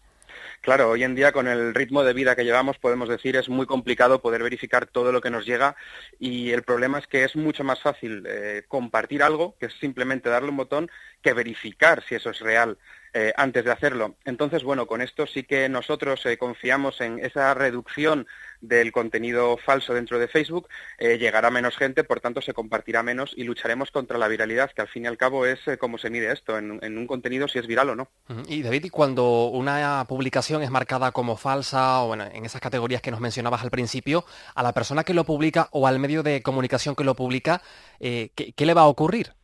Claro, 0.61 0.91
hoy 0.91 1.05
en 1.05 1.14
día 1.14 1.33
con 1.33 1.49
el 1.49 1.75
ritmo 1.75 2.05
de 2.05 2.12
vida 2.12 2.37
que 2.37 2.45
llevamos 2.45 2.79
podemos 2.79 3.09
decir 3.09 3.37
es 3.37 3.49
muy 3.49 3.67
complicado 3.67 4.21
poder 4.21 4.43
verificar 4.43 4.87
todo 4.87 5.12
lo 5.12 5.21
que 5.21 5.31
nos 5.31 5.47
llega 5.47 5.76
y 6.19 6.50
el 6.50 6.62
problema 6.62 6.99
es 6.99 7.07
que 7.07 7.25
es 7.25 7.37
mucho 7.37 7.64
más 7.64 7.81
fácil 7.81 8.25
eh, 8.26 8.64
compartir 8.69 9.23
algo, 9.23 9.57
que 9.59 9.67
es 9.67 9.75
simplemente 9.75 10.29
darle 10.29 10.50
un 10.50 10.57
botón, 10.57 10.91
que 11.23 11.33
verificar 11.33 12.03
si 12.09 12.14
eso 12.14 12.31
es 12.31 12.41
real. 12.41 12.79
Eh, 13.16 13.33
antes 13.37 13.64
de 13.64 13.71
hacerlo. 13.71 14.16
Entonces, 14.25 14.64
bueno, 14.64 14.88
con 14.88 15.00
esto 15.00 15.25
sí 15.25 15.44
que 15.44 15.68
nosotros 15.68 16.26
eh, 16.26 16.37
confiamos 16.37 17.00
en 17.00 17.25
esa 17.25 17.54
reducción 17.54 18.26
del 18.61 18.90
contenido 18.90 19.56
falso 19.56 19.94
dentro 19.94 20.18
de 20.18 20.26
Facebook, 20.26 20.66
eh, 20.99 21.16
llegará 21.16 21.49
menos 21.52 21.76
gente, 21.76 22.02
por 22.02 22.18
tanto 22.18 22.42
se 22.42 22.52
compartirá 22.52 23.04
menos 23.04 23.33
y 23.37 23.44
lucharemos 23.44 23.92
contra 23.92 24.18
la 24.18 24.26
viralidad, 24.26 24.73
que 24.73 24.83
al 24.83 24.88
fin 24.88 25.04
y 25.04 25.06
al 25.06 25.16
cabo 25.16 25.47
es 25.47 25.61
como 25.78 25.97
se 25.97 26.11
mide 26.11 26.33
esto, 26.33 26.59
en, 26.59 26.73
un 26.83 27.06
contenido 27.06 27.47
si 27.47 27.61
es 27.61 27.68
viral 27.68 27.90
o 27.90 27.94
no. 27.94 28.09
Y 28.49 28.62
David, 28.62 28.90
cuando 28.90 29.47
una 29.47 30.04
publicación 30.09 30.64
es 30.64 30.71
marcada 30.73 31.12
como 31.12 31.37
falsa 31.37 32.00
o 32.00 32.14
en 32.14 32.44
esas 32.44 32.61
categorías 32.61 33.00
que 33.00 33.12
nos 33.12 33.21
mencionabas 33.21 33.62
al 33.62 33.71
principio, 33.71 34.25
a 34.56 34.64
la 34.64 34.73
persona 34.73 35.04
que 35.04 35.14
lo 35.14 35.23
publica 35.23 35.68
o 35.71 35.87
al 35.87 36.00
medio 36.00 36.25
de 36.25 36.42
comunicación 36.42 36.97
que 36.97 37.04
lo 37.04 37.14
publica, 37.14 37.62
¿qué 38.00 38.54
le 38.66 38.75
va 38.75 38.80
a 38.80 38.87
ocurrir? 38.87 39.35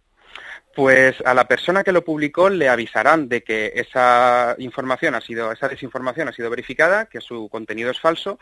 Pues 0.75 1.17
a 1.25 1.35
la 1.35 1.49
persona 1.49 1.83
que 1.83 1.91
lo 1.91 2.05
publicó 2.05 2.49
le 2.49 2.69
avisarán 2.69 3.29
de 3.29 3.43
que 3.43 3.73
esa 3.75 4.55
información 4.59 5.17
ha 5.17 5.21
sido, 5.21 5.51
esa 5.51 5.69
desinformación 5.69 6.29
ha 6.29 6.33
sido 6.33 6.49
verificada, 6.49 7.07
que 7.07 7.21
su 7.21 7.49
contenido 7.49 7.91
es 7.91 7.99
falso, 7.99 8.39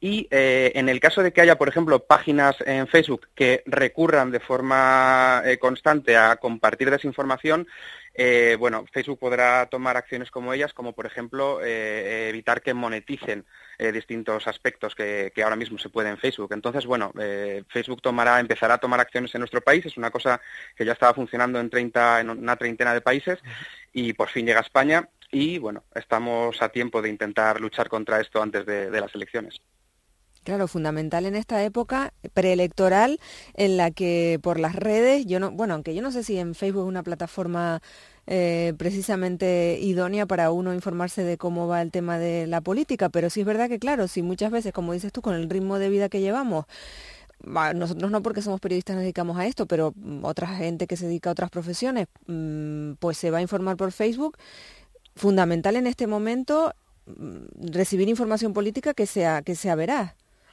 y 0.00 0.28
eh, 0.30 0.70
en 0.76 0.88
el 0.88 1.00
caso 1.00 1.22
de 1.22 1.32
que 1.32 1.40
haya, 1.40 1.58
por 1.58 1.68
ejemplo, 1.68 2.04
páginas 2.04 2.56
en 2.64 2.86
Facebook 2.86 3.28
que 3.34 3.64
recurran 3.66 4.30
de 4.30 4.38
forma 4.38 5.42
eh, 5.44 5.58
constante 5.58 6.16
a 6.16 6.36
compartir 6.36 6.90
desinformación, 6.90 7.66
eh, 8.16 8.56
bueno, 8.58 8.84
Facebook 8.92 9.18
podrá 9.18 9.66
tomar 9.66 9.96
acciones 9.96 10.30
como 10.30 10.52
ellas, 10.52 10.72
como 10.72 10.92
por 10.92 11.04
ejemplo 11.04 11.60
eh, 11.62 12.28
evitar 12.28 12.62
que 12.62 12.72
moneticen 12.72 13.44
eh, 13.76 13.90
distintos 13.90 14.46
aspectos 14.46 14.94
que, 14.94 15.32
ahora 15.42 15.56
mismo 15.56 15.78
se 15.78 15.88
pueden 15.88 16.12
en 16.12 16.18
Facebook. 16.18 16.52
Entonces, 16.52 16.86
bueno, 16.86 17.12
Facebook 17.68 18.00
empezará 18.38 18.74
a 18.74 18.78
tomar 18.78 19.00
acciones 19.00 19.34
en 19.34 19.40
nuestro 19.40 19.60
país. 19.60 19.84
Es 19.86 19.96
una 19.96 20.10
cosa 20.10 20.40
que 20.76 20.84
ya 20.84 20.92
estaba 20.92 21.14
funcionando 21.14 21.58
en, 21.58 21.68
30, 21.68 22.20
en 22.20 22.30
una 22.30 22.56
treintena 22.56 22.94
de 22.94 23.00
países 23.00 23.40
y 23.92 24.12
por 24.12 24.28
fin 24.28 24.46
llega 24.46 24.60
a 24.60 24.62
España. 24.62 25.08
Y 25.32 25.58
bueno, 25.58 25.84
estamos 25.94 26.62
a 26.62 26.68
tiempo 26.68 27.02
de 27.02 27.08
intentar 27.08 27.60
luchar 27.60 27.88
contra 27.88 28.20
esto 28.20 28.40
antes 28.40 28.64
de 28.64 29.00
las 29.00 29.12
elecciones. 29.14 29.60
Claro, 30.44 30.68
fundamental 30.68 31.24
en 31.24 31.36
esta 31.36 31.64
época 31.64 32.12
preelectoral 32.34 33.18
en 33.54 33.78
la 33.78 33.90
que 33.90 34.38
por 34.42 34.60
las 34.60 34.76
redes, 34.76 35.24
yo 35.24 35.40
no, 35.40 35.50
bueno, 35.50 35.72
aunque 35.72 35.94
yo 35.94 36.02
no 36.02 36.12
sé 36.12 36.22
si 36.22 36.36
en 36.38 36.54
Facebook 36.54 36.82
es 36.82 36.88
una 36.88 37.02
plataforma 37.02 37.80
eh, 38.26 38.74
precisamente 38.76 39.78
idónea 39.80 40.26
para 40.26 40.50
uno 40.50 40.74
informarse 40.74 41.24
de 41.24 41.38
cómo 41.38 41.66
va 41.66 41.80
el 41.80 41.90
tema 41.90 42.18
de 42.18 42.46
la 42.46 42.60
política, 42.60 43.08
pero 43.08 43.30
sí 43.30 43.40
es 43.40 43.46
verdad 43.46 43.70
que 43.70 43.78
claro, 43.78 44.06
si 44.06 44.20
muchas 44.22 44.50
veces, 44.50 44.72
como 44.74 44.92
dices 44.92 45.12
tú, 45.12 45.22
con 45.22 45.34
el 45.34 45.48
ritmo 45.48 45.78
de 45.78 45.88
vida 45.88 46.10
que 46.10 46.20
llevamos, 46.20 46.66
nosotros 47.74 48.10
no 48.10 48.22
porque 48.22 48.42
somos 48.42 48.60
periodistas 48.60 48.96
nos 48.96 49.02
dedicamos 49.02 49.38
a 49.38 49.46
esto, 49.46 49.66
pero 49.66 49.92
mm, 49.96 50.24
otra 50.24 50.48
gente 50.48 50.86
que 50.86 50.96
se 50.96 51.06
dedica 51.06 51.30
a 51.30 51.32
otras 51.32 51.50
profesiones, 51.50 52.08
mm, 52.26 52.92
pues 52.98 53.16
se 53.18 53.30
va 53.30 53.38
a 53.38 53.42
informar 53.42 53.76
por 53.76 53.92
Facebook. 53.92 54.36
Fundamental 55.16 55.76
en 55.76 55.86
este 55.86 56.06
momento 56.06 56.74
mm, 57.06 57.70
recibir 57.72 58.08
información 58.08 58.52
política 58.52 58.94
que 58.94 59.06
sea, 59.06 59.42
que 59.42 59.54
sea 59.54 59.74
veraz. 59.74 60.14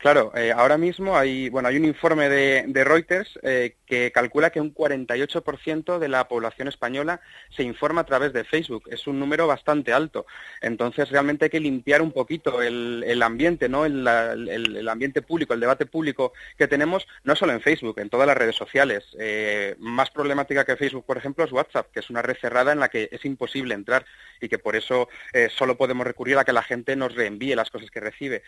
Claro, 0.00 0.32
eh, 0.34 0.50
ahora 0.50 0.78
mismo 0.78 1.14
hay, 1.14 1.50
bueno, 1.50 1.68
hay 1.68 1.76
un 1.76 1.84
informe 1.84 2.30
de, 2.30 2.84
Reuters 2.84 3.38
eh, 3.42 3.76
que 3.84 4.10
calcula 4.12 4.48
que 4.48 4.58
un 4.58 4.74
48% 4.74 5.98
de 5.98 6.08
la 6.08 6.26
población 6.26 6.68
española 6.68 7.20
se 7.54 7.64
informa 7.64 8.00
a 8.00 8.06
través 8.06 8.32
de 8.32 8.44
Facebook. 8.44 8.84
Es 8.90 9.06
un 9.06 9.20
número 9.20 9.46
bastante 9.46 9.92
alto. 9.92 10.24
Entonces, 10.62 11.10
realmente 11.10 11.44
hay 11.44 11.50
que 11.50 11.60
limpiar 11.60 12.00
un 12.00 12.12
poquito 12.12 12.62
el, 12.62 13.22
ambiente, 13.22 13.68
¿no? 13.68 13.84
El, 13.84 14.88
ambiente 14.88 15.20
público, 15.20 15.52
el 15.52 15.60
debate 15.60 15.84
público 15.84 16.32
que 16.56 16.66
tenemos, 16.66 17.06
no 17.24 17.36
solo 17.36 17.52
en 17.52 17.60
Facebook, 17.60 17.98
en 18.00 18.08
todas 18.08 18.26
las 18.26 18.38
redes 18.38 18.56
sociales. 18.56 19.04
Eh, 19.18 19.74
más 19.80 20.10
problemática 20.10 20.64
que 20.64 20.78
Facebook, 20.78 21.04
por 21.04 21.18
ejemplo, 21.18 21.44
es 21.44 21.52
WhatsApp, 21.52 21.88
que 21.92 22.00
es 22.00 22.08
una 22.08 22.22
red 22.22 22.38
cerrada 22.40 22.72
en 22.72 22.80
la 22.80 22.88
que 22.88 23.10
es 23.12 23.22
imposible 23.26 23.74
entrar 23.74 24.06
y 24.40 24.48
que 24.48 24.58
por 24.58 24.76
eso 24.76 25.10
solo 25.54 25.76
podemos 25.76 26.06
recurrir 26.06 26.38
a 26.38 26.44
que 26.44 26.54
la 26.54 26.62
gente 26.62 26.96
nos 26.96 27.14
reenvíe 27.14 27.54
las 27.54 27.70
cosas 27.70 27.90
que 27.90 28.00
recibe. 28.00 28.42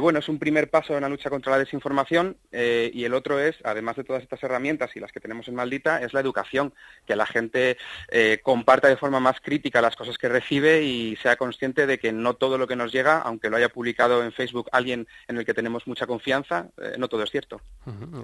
bueno, 0.00 0.18
es 0.18 0.28
un 0.28 0.40
primer 0.40 0.68
paso 0.68 0.87
de 0.92 0.98
una 0.98 1.08
lucha 1.08 1.30
contra 1.30 1.52
la 1.52 1.58
desinformación 1.58 2.36
eh, 2.52 2.90
y 2.92 3.04
el 3.04 3.14
otro 3.14 3.38
es, 3.38 3.56
además 3.64 3.96
de 3.96 4.04
todas 4.04 4.22
estas 4.22 4.42
herramientas 4.42 4.90
y 4.94 5.00
las 5.00 5.12
que 5.12 5.20
tenemos 5.20 5.48
en 5.48 5.54
Maldita, 5.54 6.00
es 6.02 6.12
la 6.12 6.20
educación, 6.20 6.74
que 7.06 7.16
la 7.16 7.26
gente 7.26 7.76
eh, 8.10 8.40
comparta 8.42 8.88
de 8.88 8.96
forma 8.96 9.20
más 9.20 9.40
crítica 9.40 9.80
las 9.80 9.96
cosas 9.96 10.18
que 10.18 10.28
recibe 10.28 10.82
y 10.82 11.16
sea 11.16 11.36
consciente 11.36 11.86
de 11.86 11.98
que 11.98 12.12
no 12.12 12.34
todo 12.34 12.58
lo 12.58 12.66
que 12.66 12.76
nos 12.76 12.92
llega, 12.92 13.18
aunque 13.18 13.50
lo 13.50 13.56
haya 13.56 13.68
publicado 13.68 14.22
en 14.22 14.32
Facebook 14.32 14.68
alguien 14.72 15.06
en 15.26 15.38
el 15.38 15.44
que 15.44 15.54
tenemos 15.54 15.86
mucha 15.86 16.06
confianza, 16.06 16.68
eh, 16.78 16.94
no 16.98 17.08
todo 17.08 17.22
es 17.22 17.30
cierto. 17.30 17.60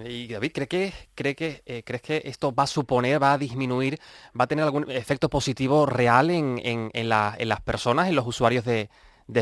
Y 0.05 0.29
David, 0.29 0.53
¿cree 0.53 0.69
que, 0.69 0.93
cree 1.15 1.35
que, 1.35 1.83
¿crees 1.85 2.03
que 2.03 2.23
esto 2.25 2.55
va 2.55 2.65
a 2.65 2.67
suponer, 2.67 3.23
va 3.23 3.35
a 3.35 3.39
disminuir, 3.39 3.99
va 4.39 4.45
a 4.45 4.47
tener 4.47 4.65
algún 4.65 4.91
efecto 4.91 5.29
positivo 5.29 5.87
real 5.87 6.31
en, 6.31 6.61
en, 6.63 7.09
las 7.09 7.61
personas, 7.63 8.09
en 8.09 8.15
los 8.15 8.27
usuarios 8.27 8.65
de 8.65 8.89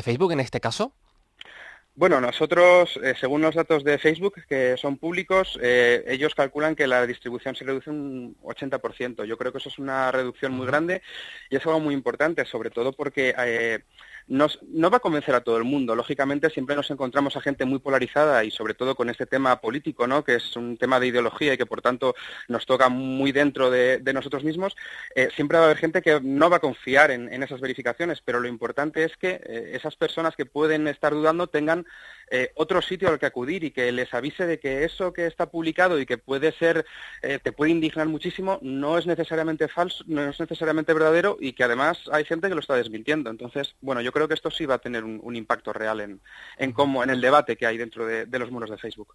Facebook 0.02 0.32
en 0.32 0.40
este 0.40 0.60
caso? 0.60 0.92
Bueno, 1.94 2.22
nosotros, 2.22 2.98
eh, 3.02 3.14
según 3.20 3.42
los 3.42 3.54
datos 3.54 3.84
de 3.84 3.98
Facebook, 3.98 4.36
que 4.48 4.76
son 4.78 4.96
públicos, 4.96 5.58
eh, 5.62 6.02
ellos 6.08 6.34
calculan 6.34 6.74
que 6.74 6.86
la 6.86 7.06
distribución 7.06 7.54
se 7.54 7.64
reduce 7.64 7.90
un 7.90 8.34
80%. 8.42 9.24
Yo 9.24 9.36
creo 9.36 9.52
que 9.52 9.58
eso 9.58 9.68
es 9.68 9.78
una 9.78 10.10
reducción 10.10 10.52
muy 10.52 10.66
grande 10.66 11.02
y 11.50 11.56
es 11.56 11.66
algo 11.66 11.80
muy 11.80 11.92
importante, 11.92 12.46
sobre 12.46 12.70
todo 12.70 12.92
porque 12.94 13.34
eh, 13.38 13.84
no 14.28 14.90
va 14.90 14.96
a 14.96 15.00
convencer 15.00 15.34
a 15.34 15.40
todo 15.42 15.56
el 15.56 15.64
mundo. 15.64 15.94
Lógicamente 15.94 16.50
siempre 16.50 16.76
nos 16.76 16.90
encontramos 16.90 17.36
a 17.36 17.40
gente 17.40 17.64
muy 17.64 17.78
polarizada 17.78 18.44
y 18.44 18.50
sobre 18.50 18.74
todo 18.74 18.94
con 18.94 19.10
este 19.10 19.26
tema 19.26 19.60
político, 19.60 20.06
¿no? 20.06 20.24
que 20.24 20.36
es 20.36 20.56
un 20.56 20.76
tema 20.76 21.00
de 21.00 21.08
ideología 21.08 21.54
y 21.54 21.58
que 21.58 21.66
por 21.66 21.82
tanto 21.82 22.14
nos 22.48 22.66
toca 22.66 22.88
muy 22.88 23.32
dentro 23.32 23.70
de, 23.70 24.00
nosotros 24.12 24.44
mismos. 24.44 24.76
Eh, 25.14 25.30
siempre 25.34 25.56
va 25.56 25.64
a 25.64 25.66
haber 25.66 25.78
gente 25.78 26.02
que 26.02 26.20
no 26.20 26.50
va 26.50 26.56
a 26.58 26.60
confiar 26.60 27.10
en, 27.10 27.42
esas 27.42 27.60
verificaciones, 27.60 28.20
pero 28.22 28.40
lo 28.40 28.48
importante 28.48 29.04
es 29.04 29.16
que 29.16 29.40
eh, 29.44 29.72
esas 29.74 29.96
personas 29.96 30.36
que 30.36 30.44
pueden 30.44 30.86
estar 30.86 31.12
dudando 31.12 31.46
tengan 31.46 31.86
eh, 32.30 32.52
otro 32.54 32.82
sitio 32.82 33.08
al 33.08 33.18
que 33.18 33.26
acudir 33.26 33.64
y 33.64 33.70
que 33.70 33.90
les 33.90 34.12
avise 34.12 34.46
de 34.46 34.58
que 34.58 34.84
eso 34.84 35.12
que 35.12 35.26
está 35.26 35.46
publicado 35.50 35.98
y 35.98 36.06
que 36.06 36.18
puede 36.18 36.52
ser, 36.52 36.86
te 37.20 37.52
puede 37.52 37.70
indignar 37.70 38.06
muchísimo, 38.06 38.58
no 38.62 38.98
es 38.98 39.06
necesariamente 39.06 39.68
falso, 39.68 40.04
no 40.06 40.28
es 40.28 40.38
necesariamente 40.38 40.92
verdadero 40.92 41.36
y 41.40 41.52
que 41.52 41.64
además 41.64 41.98
hay 42.10 42.24
gente 42.24 42.48
que 42.48 42.54
lo 42.54 42.60
está 42.60 42.74
desmintiendo. 42.74 43.30
Entonces, 43.30 43.74
bueno, 43.80 44.00
yo 44.00 44.11
creo 44.12 44.28
que 44.28 44.34
esto 44.34 44.50
sí 44.50 44.66
va 44.66 44.76
a 44.76 44.78
tener 44.78 45.04
un, 45.04 45.36
impacto 45.36 45.72
real 45.72 46.00
en, 46.00 46.20
en, 46.58 46.72
cómo, 46.72 47.02
en 47.02 47.10
el 47.10 47.20
debate 47.20 47.56
que 47.56 47.66
hay 47.66 47.78
dentro 47.78 48.06
de, 48.06 48.26
los 48.38 48.50
muros 48.50 48.70
de 48.70 48.78
Facebook. 48.78 49.14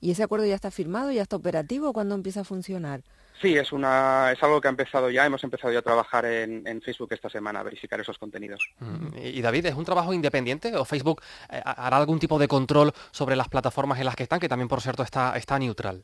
¿Y 0.00 0.10
ese 0.10 0.22
acuerdo 0.22 0.46
ya 0.46 0.54
está 0.54 0.70
firmado, 0.70 1.12
ya 1.12 1.22
está 1.22 1.36
operativo? 1.36 1.92
¿Cuándo 1.92 2.14
empieza 2.14 2.40
a 2.40 2.44
funcionar? 2.44 3.02
Sí, 3.40 3.56
es, 3.56 3.72
una, 3.72 4.32
es 4.32 4.42
algo 4.42 4.60
que 4.60 4.66
ha 4.66 4.70
empezado 4.70 5.10
ya, 5.10 5.24
hemos 5.24 5.44
empezado 5.44 5.72
ya 5.72 5.78
a 5.78 5.82
trabajar 5.82 6.24
en, 6.24 6.82
Facebook 6.82 7.12
esta 7.12 7.28
semana, 7.28 7.60
a 7.60 7.62
verificar 7.62 8.00
esos 8.00 8.18
contenidos. 8.18 8.60
Y 9.22 9.40
David, 9.40 9.66
¿es 9.66 9.74
un 9.74 9.84
trabajo 9.84 10.12
independiente 10.12 10.74
o 10.76 10.84
Facebook 10.84 11.22
eh, 11.50 11.60
hará 11.64 11.98
algún 11.98 12.18
tipo 12.18 12.38
de 12.38 12.48
control 12.48 12.92
sobre 13.12 13.36
las 13.36 13.48
plataformas 13.48 13.98
en 14.00 14.06
las 14.06 14.16
que 14.16 14.24
están, 14.24 14.40
que 14.40 14.48
también 14.48 14.68
por 14.68 14.80
cierto 14.80 15.02
está, 15.04 15.36
está 15.36 15.58
neutral? 15.58 16.02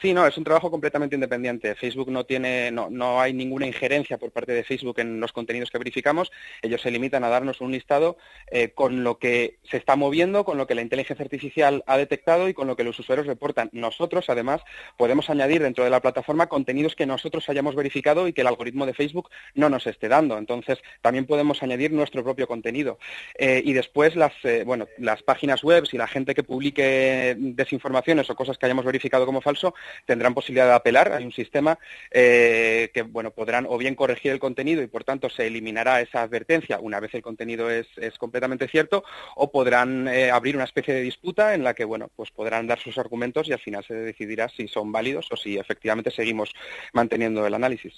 Sí, 0.00 0.14
no, 0.14 0.26
es 0.26 0.38
un 0.38 0.44
trabajo 0.44 0.70
completamente 0.70 1.16
independiente. 1.16 1.74
Facebook 1.74 2.10
no 2.10 2.24
tiene, 2.24 2.70
no, 2.70 2.88
no, 2.88 3.20
hay 3.20 3.32
ninguna 3.32 3.66
injerencia 3.66 4.16
por 4.16 4.30
parte 4.30 4.52
de 4.52 4.62
Facebook 4.62 5.00
en 5.00 5.18
los 5.18 5.32
contenidos 5.32 5.70
que 5.70 5.78
verificamos. 5.78 6.30
Ellos 6.62 6.80
se 6.80 6.90
limitan 6.90 7.24
a 7.24 7.28
darnos 7.28 7.60
un 7.60 7.72
listado 7.72 8.16
eh, 8.50 8.70
con 8.70 9.02
lo 9.02 9.18
que 9.18 9.58
se 9.64 9.76
está 9.76 9.96
moviendo, 9.96 10.44
con 10.44 10.56
lo 10.56 10.66
que 10.66 10.76
la 10.76 10.82
inteligencia 10.82 11.24
artificial 11.24 11.82
ha 11.86 11.96
detectado 11.96 12.48
y 12.48 12.54
con 12.54 12.68
lo 12.68 12.76
que 12.76 12.84
los 12.84 12.98
usuarios 12.98 13.26
reportan. 13.26 13.70
Nosotros, 13.72 14.30
además, 14.30 14.62
podemos 14.96 15.28
añadir 15.30 15.62
dentro 15.62 15.82
de 15.82 15.90
la 15.90 16.00
plataforma 16.00 16.46
contenidos 16.46 16.94
que 16.94 17.06
nosotros 17.06 17.48
hayamos 17.48 17.74
verificado 17.74 18.28
y 18.28 18.32
que 18.32 18.42
el 18.42 18.46
algoritmo 18.46 18.86
de 18.86 18.94
Facebook 18.94 19.30
no 19.54 19.68
nos 19.68 19.86
esté 19.86 20.08
dando. 20.08 20.38
Entonces, 20.38 20.78
también 21.02 21.26
podemos 21.26 21.62
añadir 21.62 21.92
nuestro 21.92 22.22
propio 22.22 22.46
contenido. 22.46 22.98
Eh, 23.36 23.62
y 23.64 23.72
después 23.72 24.14
las, 24.14 24.32
eh, 24.44 24.62
bueno, 24.64 24.86
las 24.98 25.22
páginas 25.24 25.64
web 25.64 25.84
y 25.90 25.96
la 25.96 26.06
gente 26.06 26.34
que 26.34 26.44
publique 26.44 27.36
desinformaciones 27.36 28.30
o 28.30 28.36
cosas 28.36 28.56
que 28.56 28.66
hayamos 28.66 28.84
verificado 28.84 29.26
como 29.26 29.39
falso, 29.42 29.74
tendrán 30.06 30.34
posibilidad 30.34 30.66
de 30.66 30.74
apelar. 30.74 31.12
Hay 31.12 31.24
un 31.24 31.32
sistema 31.32 31.78
eh, 32.10 32.90
que 32.92 33.02
bueno, 33.02 33.30
podrán 33.30 33.66
o 33.68 33.78
bien 33.78 33.94
corregir 33.94 34.32
el 34.32 34.38
contenido 34.38 34.82
y 34.82 34.86
por 34.86 35.04
tanto 35.04 35.28
se 35.28 35.46
eliminará 35.46 36.00
esa 36.00 36.22
advertencia 36.22 36.78
una 36.80 37.00
vez 37.00 37.14
el 37.14 37.22
contenido 37.22 37.70
es, 37.70 37.86
completamente 38.18 38.68
cierto, 38.68 39.04
o 39.36 39.50
podrán 39.50 40.08
eh, 40.08 40.30
abrir 40.30 40.56
una 40.56 40.64
especie 40.64 40.94
de 40.94 41.00
disputa 41.00 41.54
en 41.54 41.64
la 41.64 41.74
que 41.74 41.84
bueno, 41.84 42.10
pues 42.16 42.30
podrán 42.30 42.66
dar 42.66 42.78
sus 42.78 42.98
argumentos 42.98 43.48
y 43.48 43.52
al 43.52 43.60
final 43.60 43.84
se 43.84 43.94
decidirá 43.94 44.48
si 44.48 44.68
son 44.68 44.92
válidos 44.92 45.28
o 45.30 45.36
si 45.36 45.58
efectivamente 45.58 46.10
seguimos 46.10 46.52
manteniendo 46.92 47.46
el 47.46 47.54
análisis. 47.54 47.94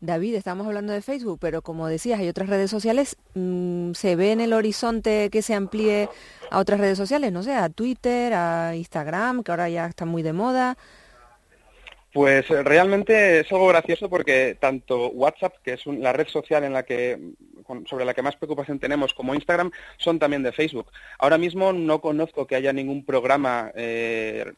David, 0.00 0.34
estamos 0.34 0.66
hablando 0.66 0.92
de 0.92 1.02
Facebook, 1.02 1.38
pero 1.40 1.62
como 1.62 1.86
decías, 1.86 2.20
hay 2.20 2.28
otras 2.28 2.48
redes 2.48 2.70
sociales. 2.70 3.16
Mm, 3.34 3.92
¿Se 3.92 4.16
ve 4.16 4.32
en 4.32 4.40
el 4.40 4.52
horizonte 4.52 5.30
que 5.30 5.42
se 5.42 5.54
amplíe 5.54 6.08
a 6.50 6.58
otras 6.58 6.80
redes 6.80 6.98
sociales? 6.98 7.32
No 7.32 7.42
sé, 7.42 7.54
a 7.54 7.68
Twitter, 7.68 8.32
a 8.34 8.74
Instagram, 8.74 9.42
que 9.42 9.52
ahora 9.52 9.68
ya 9.68 9.86
está 9.86 10.04
muy 10.04 10.22
de 10.22 10.32
moda. 10.32 10.76
Pues 12.12 12.50
eh, 12.50 12.62
realmente 12.64 13.40
es 13.40 13.52
algo 13.52 13.68
gracioso 13.68 14.10
porque 14.10 14.56
tanto 14.58 15.10
WhatsApp, 15.10 15.54
que 15.62 15.74
es 15.74 15.86
la 15.86 16.12
red 16.12 16.26
social 16.26 16.64
en 16.64 16.72
la 16.72 16.82
que 16.82 17.18
sobre 17.86 18.04
la 18.04 18.14
que 18.14 18.22
más 18.22 18.34
preocupación 18.34 18.80
tenemos, 18.80 19.14
como 19.14 19.34
Instagram, 19.34 19.70
son 19.96 20.18
también 20.18 20.42
de 20.42 20.50
Facebook. 20.50 20.90
Ahora 21.20 21.38
mismo 21.38 21.72
no 21.72 22.00
conozco 22.00 22.46
que 22.46 22.56
haya 22.56 22.72
ningún 22.72 23.04
programa 23.04 23.70
eh, 23.76 24.52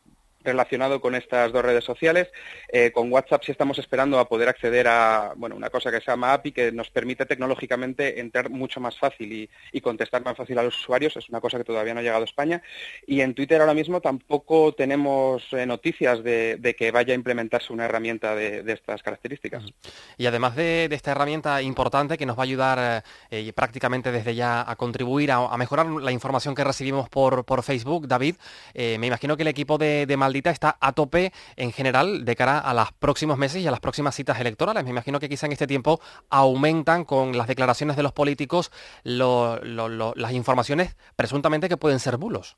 relacionado 0.44 1.00
con 1.00 1.14
estas 1.14 1.52
dos 1.52 1.62
redes 1.62 1.84
sociales. 1.84 2.28
Eh, 2.68 2.90
con 2.92 3.12
WhatsApp 3.12 3.42
sí 3.44 3.52
estamos 3.52 3.78
esperando 3.78 4.18
a 4.18 4.28
poder 4.28 4.48
acceder 4.48 4.88
a 4.88 5.32
bueno, 5.36 5.56
una 5.56 5.70
cosa 5.70 5.90
que 5.90 6.00
se 6.00 6.10
llama 6.10 6.32
API 6.32 6.52
que 6.52 6.72
nos 6.72 6.90
permite 6.90 7.26
tecnológicamente 7.26 8.20
entrar 8.20 8.50
mucho 8.50 8.80
más 8.80 8.98
fácil 8.98 9.50
y, 9.72 9.80
contestar 9.80 10.24
más 10.24 10.36
fácil 10.36 10.56
a 10.58 10.62
los 10.62 10.78
usuarios. 10.78 11.16
Es 11.16 11.28
una 11.28 11.40
cosa 11.40 11.58
que 11.58 11.64
todavía 11.64 11.92
no 11.92 12.00
ha 12.00 12.02
llegado 12.04 12.22
a 12.22 12.24
España. 12.24 12.62
Y 13.04 13.20
en 13.20 13.34
Twitter 13.34 13.60
ahora 13.60 13.74
mismo 13.74 14.00
tampoco 14.00 14.72
tenemos 14.74 15.42
eh, 15.52 15.66
noticias 15.66 16.22
de, 16.22 16.76
que 16.78 16.92
vaya 16.92 17.12
a 17.12 17.16
implementarse 17.16 17.72
una 17.72 17.86
herramienta 17.86 18.36
de, 18.36 18.62
estas 18.72 19.02
características. 19.02 19.64
Y 20.16 20.26
además 20.26 20.54
de, 20.54 20.88
esta 20.92 21.10
herramienta 21.10 21.60
importante 21.62 22.16
que 22.16 22.26
nos 22.26 22.36
va 22.38 22.42
a 22.42 22.44
ayudar 22.44 23.04
eh, 23.30 23.52
prácticamente 23.54 24.12
desde 24.12 24.36
ya 24.36 24.68
a 24.70 24.76
contribuir 24.76 25.32
a, 25.32 25.56
mejorar 25.56 25.86
la 25.86 26.12
información 26.12 26.54
que 26.54 26.64
recibimos 26.64 27.08
por, 27.08 27.44
por 27.44 27.62
Facebook, 27.62 28.06
David, 28.06 28.36
me 28.74 29.06
imagino 29.06 29.36
que 29.36 29.42
el 29.42 29.48
equipo 29.48 29.78
de, 29.78 30.06
de 30.06 30.16
está 30.40 30.76
a 30.80 30.92
tope 30.92 31.32
en 31.56 31.72
general 31.72 32.24
de 32.24 32.36
cara 32.36 32.58
a 32.58 32.74
los 32.74 32.92
próximos 32.92 33.38
meses 33.38 33.62
y 33.62 33.66
a 33.66 33.70
las 33.70 33.80
próximas 33.80 34.14
citas 34.14 34.40
electorales. 34.40 34.84
Me 34.84 34.90
imagino 34.90 35.20
que 35.20 35.28
quizá 35.28 35.46
en 35.46 35.52
este 35.52 35.66
tiempo 35.66 36.00
aumentan 36.30 37.04
con 37.04 37.36
las 37.36 37.46
declaraciones 37.46 37.96
de 37.96 38.02
los 38.02 38.12
políticos 38.12 38.70
las 39.04 40.32
informaciones 40.32 40.96
presuntamente 41.16 41.68
que 41.68 41.76
pueden 41.76 42.00
ser 42.00 42.16
bulos. 42.16 42.56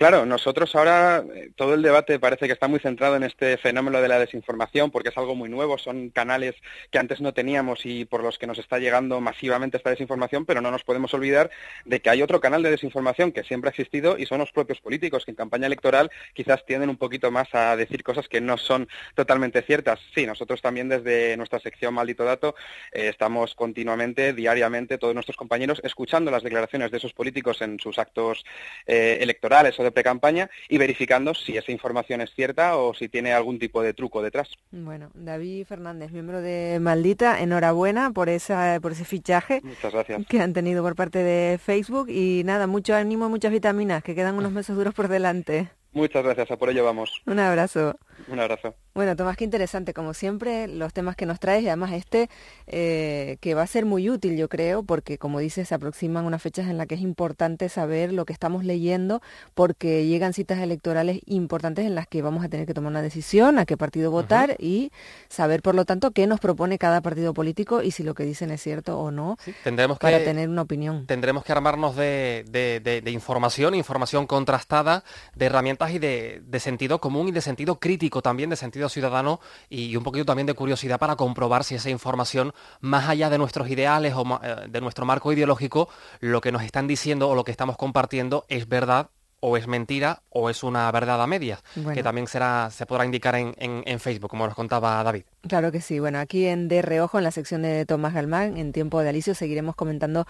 Claro, 0.00 0.24
nosotros 0.24 0.74
ahora 0.74 1.22
eh, 1.34 1.50
todo 1.56 1.74
el 1.74 1.82
debate 1.82 2.18
parece 2.18 2.46
que 2.46 2.54
está 2.54 2.68
muy 2.68 2.80
centrado 2.80 3.16
en 3.16 3.22
este 3.22 3.58
fenómeno 3.58 4.00
de 4.00 4.08
la 4.08 4.18
desinformación 4.18 4.90
porque 4.90 5.10
es 5.10 5.18
algo 5.18 5.34
muy 5.34 5.50
nuevo, 5.50 5.76
son 5.76 6.08
canales 6.08 6.54
que 6.90 6.98
antes 6.98 7.20
no 7.20 7.34
teníamos 7.34 7.84
y 7.84 8.06
por 8.06 8.22
los 8.22 8.38
que 8.38 8.46
nos 8.46 8.58
está 8.58 8.78
llegando 8.78 9.20
masivamente 9.20 9.76
esta 9.76 9.90
desinformación, 9.90 10.46
pero 10.46 10.62
no 10.62 10.70
nos 10.70 10.84
podemos 10.84 11.12
olvidar 11.12 11.50
de 11.84 12.00
que 12.00 12.08
hay 12.08 12.22
otro 12.22 12.40
canal 12.40 12.62
de 12.62 12.70
desinformación 12.70 13.30
que 13.30 13.44
siempre 13.44 13.68
ha 13.68 13.72
existido 13.72 14.16
y 14.16 14.24
son 14.24 14.38
los 14.38 14.52
propios 14.52 14.80
políticos 14.80 15.26
que 15.26 15.32
en 15.32 15.36
campaña 15.36 15.66
electoral 15.66 16.10
quizás 16.32 16.64
tienden 16.64 16.88
un 16.88 16.96
poquito 16.96 17.30
más 17.30 17.54
a 17.54 17.76
decir 17.76 18.02
cosas 18.02 18.26
que 18.26 18.40
no 18.40 18.56
son 18.56 18.88
totalmente 19.14 19.60
ciertas. 19.60 20.00
Sí, 20.14 20.24
nosotros 20.24 20.62
también 20.62 20.88
desde 20.88 21.36
nuestra 21.36 21.60
sección 21.60 21.92
Maldito 21.92 22.24
Dato 22.24 22.54
eh, 22.92 23.08
estamos 23.08 23.54
continuamente, 23.54 24.32
diariamente, 24.32 24.96
todos 24.96 25.12
nuestros 25.12 25.36
compañeros 25.36 25.80
escuchando 25.84 26.30
las 26.30 26.42
declaraciones 26.42 26.90
de 26.90 26.96
esos 26.96 27.12
políticos 27.12 27.60
en 27.60 27.78
sus 27.78 27.98
actos 27.98 28.46
eh, 28.86 29.18
electorales 29.20 29.49
o 29.50 29.82
de 29.82 29.90
pre-campaña 29.90 30.48
y 30.68 30.78
verificando 30.78 31.34
si 31.34 31.56
esa 31.56 31.72
información 31.72 32.20
es 32.20 32.30
cierta 32.34 32.76
o 32.76 32.94
si 32.94 33.08
tiene 33.08 33.32
algún 33.32 33.58
tipo 33.58 33.82
de 33.82 33.92
truco 33.92 34.22
detrás. 34.22 34.48
Bueno, 34.70 35.10
David 35.14 35.66
Fernández, 35.66 36.12
miembro 36.12 36.40
de 36.40 36.78
Maldita, 36.80 37.40
enhorabuena 37.40 38.12
por 38.12 38.28
esa 38.28 38.78
por 38.80 38.92
ese 38.92 39.04
fichaje 39.04 39.60
Muchas 39.64 39.92
gracias. 39.92 40.24
que 40.28 40.40
han 40.40 40.52
tenido 40.52 40.84
por 40.84 40.94
parte 40.94 41.18
de 41.18 41.58
Facebook 41.58 42.08
y 42.10 42.42
nada, 42.44 42.68
mucho 42.68 42.94
ánimo, 42.94 43.28
muchas 43.28 43.50
vitaminas, 43.50 44.04
que 44.04 44.14
quedan 44.14 44.36
unos 44.36 44.52
meses 44.52 44.76
duros 44.76 44.94
por 44.94 45.08
delante. 45.08 45.68
Muchas 45.92 46.22
gracias, 46.22 46.48
a 46.52 46.56
por 46.56 46.70
ello 46.70 46.84
vamos. 46.84 47.20
Un 47.26 47.40
abrazo. 47.40 47.96
Un 48.30 48.38
abrazo. 48.38 48.74
Bueno, 48.94 49.16
Tomás, 49.16 49.36
qué 49.36 49.44
interesante, 49.44 49.92
como 49.92 50.14
siempre, 50.14 50.68
los 50.68 50.92
temas 50.92 51.16
que 51.16 51.26
nos 51.26 51.40
traes 51.40 51.64
y 51.64 51.68
además 51.68 51.92
este 51.92 52.28
eh, 52.66 53.38
que 53.40 53.54
va 53.54 53.62
a 53.62 53.66
ser 53.66 53.84
muy 53.86 54.08
útil, 54.08 54.36
yo 54.36 54.48
creo, 54.48 54.82
porque 54.84 55.18
como 55.18 55.40
dices, 55.40 55.68
se 55.68 55.74
aproximan 55.74 56.24
unas 56.24 56.40
fechas 56.40 56.68
en 56.68 56.78
las 56.78 56.86
que 56.86 56.94
es 56.94 57.00
importante 57.00 57.68
saber 57.68 58.12
lo 58.12 58.24
que 58.24 58.32
estamos 58.32 58.64
leyendo, 58.64 59.20
porque 59.54 60.06
llegan 60.06 60.32
citas 60.32 60.58
electorales 60.58 61.20
importantes 61.26 61.86
en 61.86 61.94
las 61.94 62.06
que 62.06 62.22
vamos 62.22 62.44
a 62.44 62.48
tener 62.48 62.66
que 62.66 62.74
tomar 62.74 62.90
una 62.90 63.02
decisión, 63.02 63.58
a 63.58 63.66
qué 63.66 63.76
partido 63.76 64.10
votar 64.10 64.56
y 64.58 64.92
saber, 65.28 65.62
por 65.62 65.74
lo 65.74 65.84
tanto, 65.84 66.12
qué 66.12 66.26
nos 66.26 66.38
propone 66.38 66.78
cada 66.78 67.00
partido 67.00 67.34
político 67.34 67.82
y 67.82 67.90
si 67.90 68.02
lo 68.04 68.14
que 68.14 68.24
dicen 68.24 68.50
es 68.50 68.62
cierto 68.62 68.98
o 68.98 69.10
no, 69.10 69.36
tendremos 69.64 69.98
para 69.98 70.22
tener 70.22 70.48
una 70.48 70.62
opinión. 70.62 71.06
Tendremos 71.06 71.44
que 71.44 71.52
armarnos 71.52 71.96
de, 71.96 72.44
de, 72.50 73.10
información, 73.10 73.74
información 73.74 74.26
contrastada, 74.26 75.02
de 75.34 75.46
herramientas 75.46 75.90
y 75.92 75.98
de 75.98 76.60
sentido 76.60 77.00
común 77.00 77.28
y 77.28 77.32
de 77.32 77.40
sentido 77.40 77.78
crítico 77.80 78.19
también, 78.22 78.50
de 78.50 78.56
sentido 78.56 78.88
ciudadano 78.88 79.40
y 79.68 79.96
un 79.96 80.04
poquito 80.04 80.24
también 80.24 80.46
de 80.46 80.54
curiosidad 80.54 80.98
para 80.98 81.16
comprobar 81.16 81.64
si 81.64 81.74
esa 81.74 81.90
información, 81.90 82.52
más 82.80 83.08
allá 83.08 83.30
de 83.30 83.38
nuestros 83.38 83.68
ideales 83.68 84.14
o 84.16 84.40
eh, 84.42 84.66
de 84.68 84.80
nuestro 84.80 85.04
marco 85.06 85.32
ideológico, 85.32 85.88
lo 86.20 86.40
que 86.40 86.52
nos 86.52 86.62
están 86.62 86.86
diciendo 86.86 87.28
o 87.28 87.34
lo 87.34 87.44
que 87.44 87.50
estamos 87.50 87.76
compartiendo 87.76 88.44
es 88.48 88.68
verdad 88.68 89.10
o 89.40 89.56
es 89.56 89.66
mentira 89.66 90.22
o 90.28 90.50
es 90.50 90.62
una 90.62 90.90
verdad 90.92 91.20
a 91.20 91.26
medias, 91.26 91.62
que 91.94 92.02
también 92.02 92.26
será, 92.26 92.70
se 92.70 92.86
podrá 92.86 93.04
indicar 93.04 93.34
en, 93.34 93.54
en, 93.58 94.00
Facebook, 94.00 94.30
como 94.30 94.46
nos 94.46 94.54
contaba 94.54 95.02
David. 95.02 95.24
Claro 95.48 95.72
que 95.72 95.80
sí. 95.80 95.98
Bueno, 95.98 96.18
aquí 96.18 96.46
en 96.46 96.68
De 96.68 96.82
Reojo, 96.82 97.18
en 97.18 97.24
la 97.24 97.30
sección 97.30 97.62
de 97.62 97.86
Tomás 97.86 98.14
Galmán, 98.14 98.56
en 98.56 98.72
tiempo 98.72 99.00
de 99.00 99.08
Alicio, 99.08 99.34
seguiremos 99.34 99.74
comentando 99.74 100.26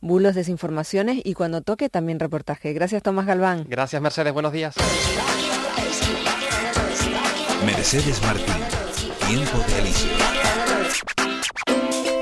bulos, 0.00 0.34
desinformaciones 0.34 1.20
y 1.24 1.34
cuando 1.34 1.60
toque 1.60 1.88
también 1.88 2.20
reportaje. 2.20 2.72
Gracias, 2.72 3.02
Tomás 3.02 3.26
Galván. 3.26 3.66
Gracias, 3.68 4.00
Mercedes. 4.00 4.32
Buenos 4.32 4.52
días. 4.52 4.74
Mercedes 7.64 8.20
Martín, 8.22 8.54
Tiempo 9.28 9.58
de 9.68 9.74
Alicia. 9.76 10.10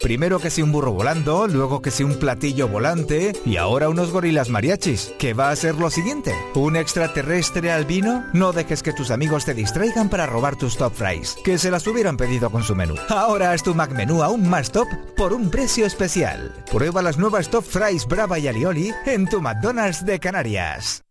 Primero 0.00 0.38
que 0.38 0.50
si 0.50 0.62
un 0.62 0.70
burro 0.70 0.92
volando, 0.92 1.48
luego 1.48 1.82
que 1.82 1.90
si 1.90 2.04
un 2.04 2.20
platillo 2.20 2.68
volante 2.68 3.32
y 3.44 3.56
ahora 3.56 3.88
unos 3.88 4.12
gorilas 4.12 4.48
mariachis. 4.48 5.12
¿Qué 5.18 5.34
va 5.34 5.50
a 5.50 5.56
ser 5.56 5.74
lo 5.74 5.90
siguiente? 5.90 6.32
¿Un 6.54 6.76
extraterrestre 6.76 7.72
albino? 7.72 8.24
No 8.32 8.52
dejes 8.52 8.84
que 8.84 8.92
tus 8.92 9.10
amigos 9.10 9.44
te 9.44 9.54
distraigan 9.54 10.08
para 10.08 10.26
robar 10.26 10.54
tus 10.54 10.76
top 10.76 10.94
fries, 10.94 11.36
que 11.44 11.58
se 11.58 11.72
las 11.72 11.84
hubieran 11.88 12.16
pedido 12.16 12.48
con 12.50 12.62
su 12.62 12.76
menú. 12.76 12.94
Ahora 13.08 13.52
es 13.54 13.64
tu 13.64 13.74
Mac 13.74 13.90
menú 13.90 14.22
aún 14.22 14.48
más 14.48 14.70
top 14.70 14.86
por 15.16 15.32
un 15.32 15.50
precio 15.50 15.84
especial. 15.84 16.54
Prueba 16.70 17.02
las 17.02 17.18
nuevas 17.18 17.50
top 17.50 17.64
fries 17.64 18.06
Brava 18.06 18.38
y 18.38 18.46
Alioli 18.46 18.94
en 19.04 19.26
tu 19.26 19.40
McDonald's 19.40 20.06
de 20.06 20.20
Canarias. 20.20 21.02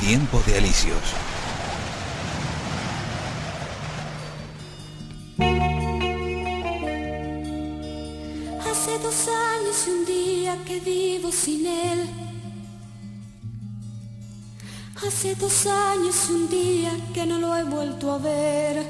Tiempo 0.00 0.42
de 0.48 0.58
alicios 0.58 1.14
que 10.66 10.80
vivo 10.80 11.30
sin 11.30 11.66
él. 11.66 12.08
Hace 15.06 15.34
dos 15.34 15.66
años 15.66 16.28
y 16.28 16.32
un 16.32 16.48
día 16.48 16.90
que 17.12 17.26
no 17.26 17.38
lo 17.38 17.54
he 17.56 17.64
vuelto 17.64 18.12
a 18.12 18.18
ver. 18.18 18.84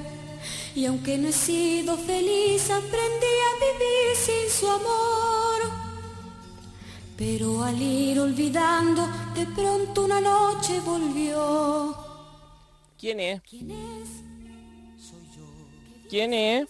Y 0.74 0.86
aunque 0.86 1.18
no 1.18 1.28
he 1.28 1.32
sido 1.32 1.96
feliz, 1.96 2.70
aprendí 2.70 3.34
a 3.48 3.52
vivir 3.64 4.16
sin 4.16 4.50
su 4.58 4.68
amor. 4.68 5.60
Pero 7.16 7.62
al 7.62 7.80
ir 7.80 8.20
olvidando, 8.20 9.06
de 9.34 9.46
pronto 9.46 10.04
una 10.04 10.20
noche 10.20 10.80
volvió. 10.80 11.96
¿Quién 12.98 13.20
es? 13.20 13.42
¿Quién 13.42 13.70
es? 13.70 14.08
Soy 14.98 15.24
yo. 15.34 15.44
¿Quién 16.08 16.32
es? 16.32 16.68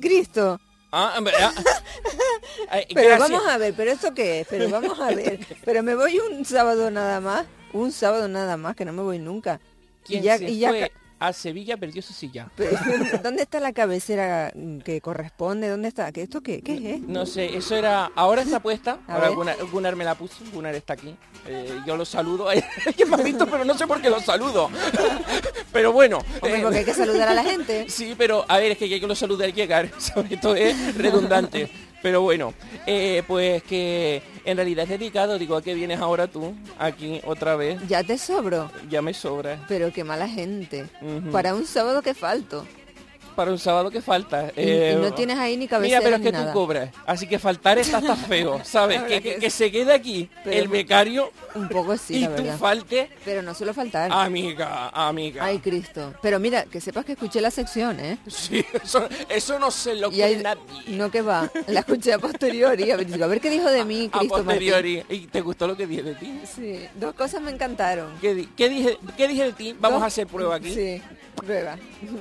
Cristo. 0.00 0.60
Ah, 0.92 1.20
pero 2.94 3.18
vamos 3.18 3.46
a 3.46 3.58
ver, 3.58 3.74
pero 3.76 3.92
esto 3.92 4.12
qué 4.12 4.40
es, 4.40 4.46
pero 4.48 4.68
vamos 4.68 4.98
a 4.98 5.10
ver, 5.10 5.38
pero 5.64 5.82
me 5.82 5.94
voy 5.94 6.18
un 6.18 6.44
sábado 6.44 6.90
nada 6.90 7.20
más, 7.20 7.46
un 7.72 7.92
sábado 7.92 8.28
nada 8.28 8.56
más, 8.56 8.74
que 8.74 8.84
no 8.84 8.92
me 8.92 9.02
voy 9.02 9.18
nunca. 9.18 9.60
y 10.08 10.20
ya, 10.20 10.36
y 10.36 10.58
ya 10.58 10.72
a 11.20 11.32
Sevilla 11.34 11.76
perdió 11.76 12.02
su 12.02 12.12
silla. 12.12 12.50
¿Dónde 13.22 13.42
está 13.42 13.60
la 13.60 13.72
cabecera 13.72 14.52
que 14.84 15.00
corresponde? 15.00 15.68
¿Dónde 15.68 15.88
está? 15.88 16.10
¿Qué, 16.12 16.22
¿Esto 16.22 16.40
qué, 16.40 16.62
qué 16.62 16.94
es? 16.94 17.00
No 17.02 17.26
sé, 17.26 17.56
eso 17.56 17.76
era... 17.76 18.10
Ahora 18.16 18.42
está 18.42 18.60
puesta, 18.60 18.98
ahora 19.06 19.28
Gunnar, 19.28 19.96
me 19.96 20.04
la 20.04 20.14
puso, 20.14 20.36
Gunnar 20.52 20.74
está 20.74 20.94
aquí. 20.94 21.14
Eh, 21.46 21.80
yo 21.86 21.96
lo 21.96 22.04
saludo, 22.04 22.48
que 22.96 23.06
me 23.06 23.16
ha 23.16 23.22
visto, 23.22 23.46
pero 23.46 23.64
no 23.64 23.76
sé 23.76 23.86
por 23.86 24.00
qué 24.00 24.08
lo 24.08 24.20
saludo. 24.20 24.70
pero 25.72 25.92
bueno. 25.92 26.18
Eh, 26.42 26.60
porque 26.62 26.78
hay 26.78 26.84
que 26.84 26.94
saludar 26.94 27.28
a 27.28 27.34
la 27.34 27.44
gente. 27.44 27.86
Sí, 27.88 28.14
pero 28.16 28.44
a 28.48 28.58
ver, 28.58 28.72
es 28.72 28.78
que 28.78 28.86
hay 28.86 29.00
que 29.00 29.06
lo 29.06 29.14
salude 29.14 29.44
al 29.44 29.52
llegar, 29.52 29.90
esto 30.30 30.54
es 30.54 30.96
redundante. 30.96 31.70
Pero 32.02 32.22
bueno, 32.22 32.54
eh, 32.86 33.22
pues 33.26 33.62
que 33.62 34.22
en 34.44 34.56
realidad 34.56 34.84
es 34.84 34.90
dedicado, 34.98 35.38
digo, 35.38 35.56
¿a 35.56 35.62
qué 35.62 35.74
vienes 35.74 36.00
ahora 36.00 36.26
tú 36.26 36.54
aquí 36.78 37.20
otra 37.24 37.56
vez? 37.56 37.80
Ya 37.88 38.02
te 38.02 38.16
sobro. 38.16 38.70
Ya 38.88 39.02
me 39.02 39.12
sobra. 39.14 39.58
Pero 39.68 39.92
qué 39.92 40.04
mala 40.04 40.28
gente. 40.28 40.86
Para 41.30 41.54
un 41.54 41.66
sábado 41.66 42.02
que 42.02 42.14
falto. 42.14 42.66
Para 43.30 43.50
un 43.50 43.58
sábado 43.58 43.90
que 43.90 44.00
falta. 44.00 44.52
Y, 44.56 44.60
y 44.60 44.64
Eh, 44.66 44.98
no 45.00 45.12
tienes 45.14 45.38
ahí 45.38 45.52
ni 45.56 45.64
Mira, 45.64 45.70
cabecera 45.70 46.00
pero 46.02 46.16
es 46.16 46.22
que 46.22 46.32
nada. 46.32 46.52
tú 46.52 46.58
cobras. 46.58 46.90
Así 47.06 47.26
que 47.26 47.38
faltar 47.38 47.78
está, 47.78 47.98
está 47.98 48.16
feo, 48.28 48.60
¿sabes? 48.64 49.02
Que, 49.02 49.50
se 49.50 49.70
quede 49.70 49.92
aquí 49.92 50.28
Pero- 50.44 50.56
el 50.56 50.68
becario 50.68 51.32
Un 51.54 51.68
poco 51.68 51.96
sí, 51.96 52.14
y 52.18 52.20
la 52.20 52.36
tú 52.36 52.42
verdad. 52.42 52.58
falte. 52.58 53.10
Pero 53.24 53.42
no 53.42 53.54
suelo 53.54 53.74
faltar. 53.74 54.10
Amiga, 54.12 54.88
amiga. 54.90 55.44
Ay, 55.44 55.58
Cristo. 55.58 56.14
Pero 56.22 56.38
mira, 56.38 56.64
que 56.64 56.80
sepas 56.80 57.04
que 57.04 57.12
escuché 57.12 57.40
la 57.40 57.50
sección, 57.50 57.98
¿eh? 58.00 58.18
Sí, 58.26 58.64
eso, 58.82 59.08
eso 59.28 59.58
no 59.58 59.70
se 59.70 59.94
lo 59.94 60.10
Y 60.12 60.22
hay- 60.22 60.36
nadie. 60.36 60.60
No 60.88 61.10
que 61.10 61.22
va, 61.22 61.50
la 61.66 61.80
escuché 61.80 62.12
a 62.12 62.18
posteriori. 62.18 62.90
A 62.90 62.96
ver, 62.96 63.06
digo, 63.06 63.24
a 63.24 63.28
ver 63.28 63.40
qué 63.40 63.50
dijo 63.50 63.70
de 63.70 63.84
mí, 63.84 64.08
A 64.12 64.18
Cristo 64.18 64.36
Martín. 64.36 64.44
posteriori. 64.46 65.02
¿Y 65.08 65.26
te 65.26 65.40
gustó 65.40 65.66
lo 65.66 65.76
que 65.76 65.86
dije 65.86 66.02
de 66.02 66.14
ti? 66.14 66.40
Sí, 66.54 66.80
dos 66.96 67.14
cosas 67.14 67.40
me 67.42 67.50
encantaron. 67.50 68.12
¿Qué, 68.20 68.34
di- 68.34 68.46
qué 68.56 68.68
dije, 68.68 68.98
¿Qué 69.16 69.28
dije 69.28 69.44
de 69.44 69.52
ti? 69.52 69.76
Vamos 69.78 69.98
Dos- 69.98 70.04
a 70.04 70.06
hacer 70.06 70.26
prueba 70.26 70.56
aquí. 70.56 70.74
Sí, 70.74 71.02
prueba. 71.40 71.76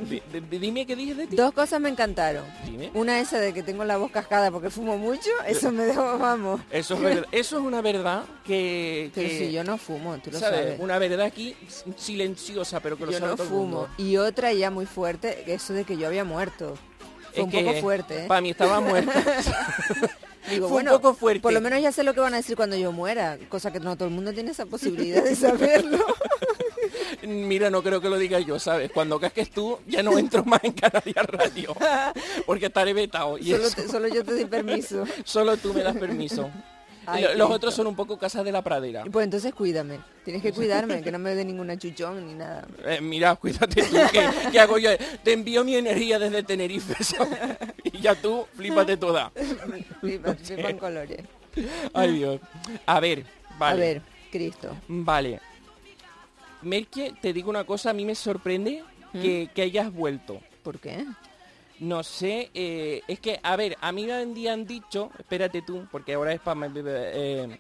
Di- 0.10 0.22
di- 0.32 0.58
dime 0.60 0.86
qué 0.86 0.96
dije 0.96 1.14
de 1.16 1.28
ti. 1.28 1.36
Dos 1.36 1.54
cosas 1.54 1.80
me 1.82 1.90
encantaron. 1.90 2.44
Dime. 2.66 2.92
Una 2.94 3.20
esa 3.20 3.40
de 3.40 3.54
que 3.54 3.64
tengo 3.64 3.84
la 3.86 3.98
voz 3.98 4.12
cascada 4.12 4.52
porque 4.52 4.70
fumo 4.70 4.98
mucho, 4.98 5.30
eso 5.48 5.72
me 5.72 5.84
dejó, 5.86 6.18
vamos. 6.18 6.62
Eso 6.72 6.96
es, 6.96 7.02
verdad, 7.02 7.26
eso 7.32 7.58
es 7.60 7.64
una 7.64 7.82
verdad 7.82 8.24
que... 8.46 9.12
Pero 9.16 9.28
que, 9.28 9.38
si 9.38 9.52
yo 9.52 9.64
no 9.64 9.78
fumo, 9.78 10.18
tú 10.20 10.32
lo 10.32 10.40
¿sabes? 10.40 10.60
sabes. 10.62 10.80
Una 10.80 10.98
verdad 11.00 11.26
aquí 11.28 11.56
silenciosa, 11.98 12.80
pero 12.80 12.98
que 12.98 13.06
lo 13.06 13.12
Yo 13.12 13.20
sabe 13.20 13.32
no 13.32 13.36
todo 13.38 13.44
el 13.46 13.50
fumo. 13.50 13.64
mundo. 13.64 13.90
Y 13.98 14.18
otra 14.18 14.54
ya 14.54 14.72
muy 14.72 14.86
fuerte, 14.86 15.44
eso 15.48 15.74
de 15.74 15.84
que 15.84 15.98
yo 15.98 16.08
había 16.08 16.24
muerto. 16.24 16.76
Fue 17.34 17.44
un 17.44 17.52
poco 17.52 17.74
fuerte, 17.76 18.24
¿eh? 18.24 18.28
Para 18.28 18.42
mí 18.42 18.50
estaba 18.50 18.80
muerto. 18.82 19.12
Digo, 20.50 20.68
Fue 20.68 20.78
un 20.80 20.84
bueno, 20.86 20.92
poco 20.94 21.14
fuerte. 21.14 21.42
por 21.42 21.54
lo 21.54 21.62
menos 21.62 21.80
ya 21.80 21.92
sé 21.92 22.02
lo 22.04 22.16
que 22.16 22.22
van 22.22 22.34
a 22.34 22.38
decir 22.38 22.56
cuando 22.56 22.76
yo 22.76 22.92
muera, 22.92 23.38
cosa 23.50 23.72
que 23.72 23.80
no 23.80 23.96
todo 23.96 24.08
el 24.08 24.14
mundo 24.16 24.34
tiene 24.34 24.50
esa 24.52 24.66
posibilidad 24.66 25.24
de 25.24 25.36
saberlo. 25.36 26.00
Mira, 27.24 27.70
no 27.70 27.82
creo 27.84 28.02
que 28.02 28.10
lo 28.10 28.18
diga 28.18 28.40
yo, 28.40 28.60
¿sabes? 28.60 28.92
Cuando 28.92 29.20
casques 29.20 29.50
tú, 29.52 29.80
ya 29.88 30.04
no 30.04 30.18
entro 30.18 30.44
más 30.46 30.64
en 30.64 30.74
Canarias 30.74 31.26
Radio. 31.28 31.76
Porque 32.46 32.68
estaré 32.68 32.94
vetado. 32.94 33.38
Y 33.38 33.52
solo, 33.52 33.68
eso- 33.68 33.76
te- 33.76 33.88
solo 33.88 34.08
yo 34.08 34.24
te 34.24 34.32
doy 34.34 34.46
permiso. 34.46 35.04
solo 35.24 35.58
tú 35.58 35.74
me 35.74 35.82
das 35.84 35.96
permiso. 35.98 36.50
Ay, 37.06 37.24
Los 37.24 37.32
Cristo. 37.32 37.50
otros 37.54 37.74
son 37.74 37.88
un 37.88 37.96
poco 37.96 38.20
casas 38.20 38.46
de 38.46 38.52
la 38.52 38.62
pradera. 38.62 39.04
Pues 39.12 39.24
entonces 39.24 39.52
cuídame. 39.54 40.00
Tienes 40.24 40.44
que 40.44 40.52
cuidarme, 40.52 41.02
que 41.02 41.12
no 41.12 41.18
me 41.18 41.34
dé 41.34 41.44
ninguna 41.44 41.76
chuchón 41.76 42.28
ni 42.28 42.36
nada. 42.36 42.68
Eh, 42.86 43.00
mira, 43.02 43.36
cuídate 43.36 43.82
tú, 43.82 43.98
¿qué, 44.12 44.30
qué 44.52 44.60
hago 44.60 44.78
yo? 44.78 44.92
Te 45.24 45.34
envío 45.34 45.64
mi 45.64 45.76
energía 45.76 46.20
desde 46.20 46.44
Tenerife, 46.44 47.04
¿sabes? 47.04 47.40
Y 47.84 48.00
ya 48.00 48.14
tú, 48.14 48.46
flípate 48.56 48.96
toda. 48.98 49.32
Flipa, 50.02 50.36
flipan 50.36 50.78
colores. 50.78 51.22
Ay, 51.94 52.12
Dios. 52.14 52.40
A 52.86 53.00
ver, 53.00 53.26
vale. 53.58 53.74
A 53.74 53.76
ver, 53.86 54.02
Cristo. 54.32 54.76
Vale. 54.88 55.40
Merche, 56.62 57.14
te 57.22 57.34
digo 57.34 57.50
una 57.50 57.64
cosa, 57.64 57.92
a 57.92 57.94
mí 57.94 58.06
me 58.06 58.16
sorprende 58.16 58.84
¿Mm? 59.14 59.22
que, 59.22 59.50
que 59.54 59.62
hayas 59.62 59.92
vuelto. 59.94 60.40
¿Por 60.64 60.80
qué? 60.80 61.06
No 61.80 62.04
sé, 62.04 62.52
eh, 62.54 63.04
es 63.08 63.22
que, 63.22 63.40
a 63.42 63.56
ver, 63.56 63.78
a 63.80 63.94
mí 63.94 64.06
me 64.06 64.14
habían 64.14 64.66
dicho, 64.66 65.12
espérate 65.18 65.62
tú, 65.62 65.88
porque 65.90 66.14
ahora 66.14 66.34
es 66.34 66.42
para... 66.42 66.70
Eh, 66.76 67.58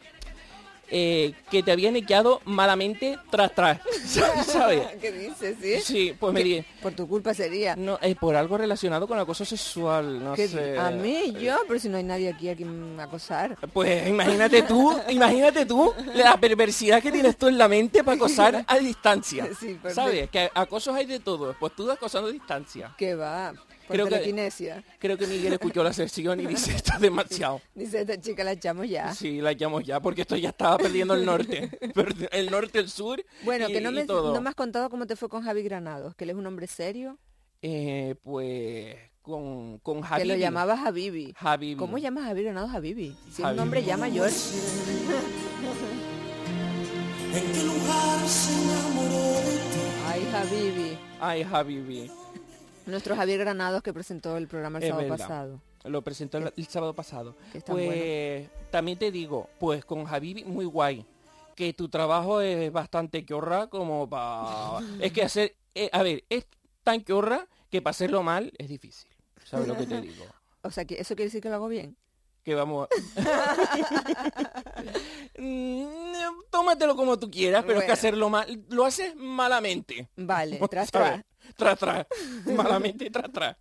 eh, 0.91 1.33
que 1.51 1.63
te 1.63 1.71
habían 1.71 1.93
quedado 2.05 2.41
malamente 2.45 3.17
tras 3.29 3.53
tras, 3.53 3.79
¿sabes? 4.45 4.81
¿Qué 5.01 5.11
dices, 5.11 5.55
sí? 5.61 5.79
Sí, 5.81 6.15
pues 6.19 6.33
me 6.33 6.43
di... 6.43 6.63
Por 6.81 6.93
tu 6.93 7.07
culpa 7.07 7.33
sería. 7.33 7.75
No, 7.75 7.97
es 8.01 8.15
por 8.15 8.35
algo 8.35 8.57
relacionado 8.57 9.07
con 9.07 9.19
acoso 9.19 9.45
sexual, 9.45 10.23
no 10.23 10.33
¿Qué- 10.33 10.47
sé. 10.47 10.77
A 10.77 10.89
mí, 10.91 11.33
yo, 11.39 11.57
pero 11.67 11.79
si 11.79 11.89
no 11.89 11.97
hay 11.97 12.03
nadie 12.03 12.29
aquí 12.29 12.49
a 12.49 12.55
quien 12.55 12.99
acosar. 12.99 13.57
Pues 13.73 14.07
imagínate 14.07 14.63
tú, 14.63 14.95
imagínate 15.09 15.65
tú 15.65 15.93
la 16.15 16.37
perversidad 16.37 17.01
que 17.01 17.11
tienes 17.11 17.37
tú 17.37 17.47
en 17.47 17.57
la 17.57 17.67
mente 17.67 18.03
para 18.03 18.15
acosar 18.15 18.63
a 18.67 18.77
distancia. 18.77 19.47
Sí. 19.59 19.77
¿Sabes? 19.93 20.29
Que 20.29 20.49
acosos 20.53 20.95
hay 20.95 21.05
de 21.05 21.19
todo, 21.19 21.53
pues 21.59 21.73
tú 21.75 21.89
acosando 21.91 22.29
a 22.29 22.31
distancia. 22.31 22.93
¿Qué 22.97 23.15
va? 23.15 23.53
Por 23.89 23.95
Creo 23.95 24.07
que-. 24.07 24.83
Creo 24.99 25.17
que 25.17 25.25
Miguel 25.25 25.53
escuchó 25.53 25.83
la 25.83 25.91
sección 25.93 26.39
y 26.39 26.45
dice 26.45 26.75
esto 26.75 26.93
es 26.93 26.99
demasiado. 27.01 27.59
Dice 27.73 28.01
esta 28.01 28.21
chica, 28.21 28.43
la 28.43 28.51
echamos 28.51 28.87
ya. 28.87 29.15
Sí, 29.15 29.41
la 29.41 29.53
llamo 29.53 29.81
ya, 29.81 29.99
porque 29.99 30.21
esto 30.21 30.35
ya 30.35 30.49
estaba 30.49 30.77
perdiendo 30.77 31.15
el 31.15 31.25
norte. 31.25 31.71
El 32.31 32.51
norte, 32.51 32.77
el 32.77 32.87
sur. 32.89 33.23
Bueno, 33.43 33.67
y- 33.67 33.73
que 33.73 33.81
no 33.81 33.91
me, 33.91 34.05
todo. 34.05 34.31
no 34.33 34.41
me 34.41 34.49
has 34.49 34.55
contado 34.55 34.89
cómo 34.91 35.07
te 35.07 35.15
fue 35.15 35.27
con 35.27 35.41
Javi 35.43 35.63
Granados, 35.63 36.13
que 36.15 36.25
él 36.25 36.29
es 36.29 36.35
un 36.35 36.45
hombre 36.45 36.67
serio, 36.67 37.17
Eh, 37.63 38.13
pues 38.21 38.95
con, 39.23 39.79
con 39.79 40.01
que 40.01 40.07
Javi. 40.07 40.27
lo 40.27 40.35
llamaba 40.35 40.77
Javibi. 40.77 41.33
Javi. 41.35 41.75
¿Cómo 41.75 41.97
llamas 41.97 42.25
a 42.25 42.27
Javi 42.27 42.43
Granados 42.43 42.69
Javibi? 42.71 43.15
Si 43.25 43.31
es 43.31 43.39
un 43.39 43.45
Javibi. 43.45 43.61
hombre 43.63 43.83
ya 43.83 43.97
mayor. 43.97 44.29
¿En 47.33 47.51
qué 47.53 47.63
lugar 47.63 48.27
se 48.27 48.53
enamoró 48.53 49.33
de 49.39 49.57
ti? 49.71 49.79
Ay, 50.07 50.27
Javibi. 50.31 50.97
Ay, 51.19 51.43
Javi. 51.43 52.11
Nuestro 52.89 53.15
Javier 53.15 53.39
Granados 53.39 53.81
que 53.83 53.93
presentó 53.93 54.37
el 54.37 54.47
programa 54.47 54.79
el 54.79 54.83
Es 54.83 54.89
sábado 54.89 55.09
verdad. 55.09 55.27
pasado. 55.27 55.61
Lo 55.85 56.01
presentó 56.01 56.37
el, 56.39 56.53
el 56.55 56.67
sábado 56.67 56.93
pasado. 56.93 57.35
Pues 57.65 58.49
también 58.69 58.97
te 58.97 59.11
digo, 59.11 59.49
pues 59.59 59.85
con 59.85 60.05
Javi 60.05 60.43
muy 60.45 60.65
guay. 60.65 61.05
Que 61.55 61.73
tu 61.73 61.89
trabajo 61.89 62.41
es 62.41 62.71
bastante 62.71 63.25
quorra 63.25 63.67
como 63.67 64.09
para... 64.09 64.79
es 65.01 65.11
que 65.11 65.23
hacer... 65.23 65.55
eh, 65.75 65.89
a 65.91 66.03
ver, 66.03 66.23
es 66.29 66.45
tan 66.83 67.01
quorra 67.01 67.47
que 67.69 67.81
para 67.81 67.91
hacerlo 67.91 68.23
mal 68.23 68.51
es 68.57 68.67
difícil. 68.69 69.09
¿Sabes 69.45 69.67
lo 69.67 69.75
que 69.77 69.85
te 69.85 70.01
digo? 70.01 70.25
O 70.61 70.71
sea, 70.71 70.83
que 70.83 70.95
eso 70.95 71.15
quiere 71.15 71.27
decir 71.27 71.41
que 71.41 71.47
lo 71.47 71.55
hago 71.55 71.69
bien. 71.69 71.95
Que 72.43 72.53
vamos... 72.53 72.89
Mm, 75.37 75.85
Tómatelo 76.49 76.95
como 76.95 77.17
tú 77.17 77.29
quieras, 77.31 77.63
pero 77.65 77.79
es 77.79 77.85
que 77.85 77.91
hacerlo 77.91 78.29
mal... 78.29 78.63
Lo 78.69 78.85
haces 78.85 79.15
malamente. 79.15 80.09
Vale, 80.17 80.59
tras. 80.69 80.91
Tras, 81.55 81.77
tras. 81.79 82.07
Malamente, 82.45 83.09
tras, 83.09 83.31
tras. 83.31 83.57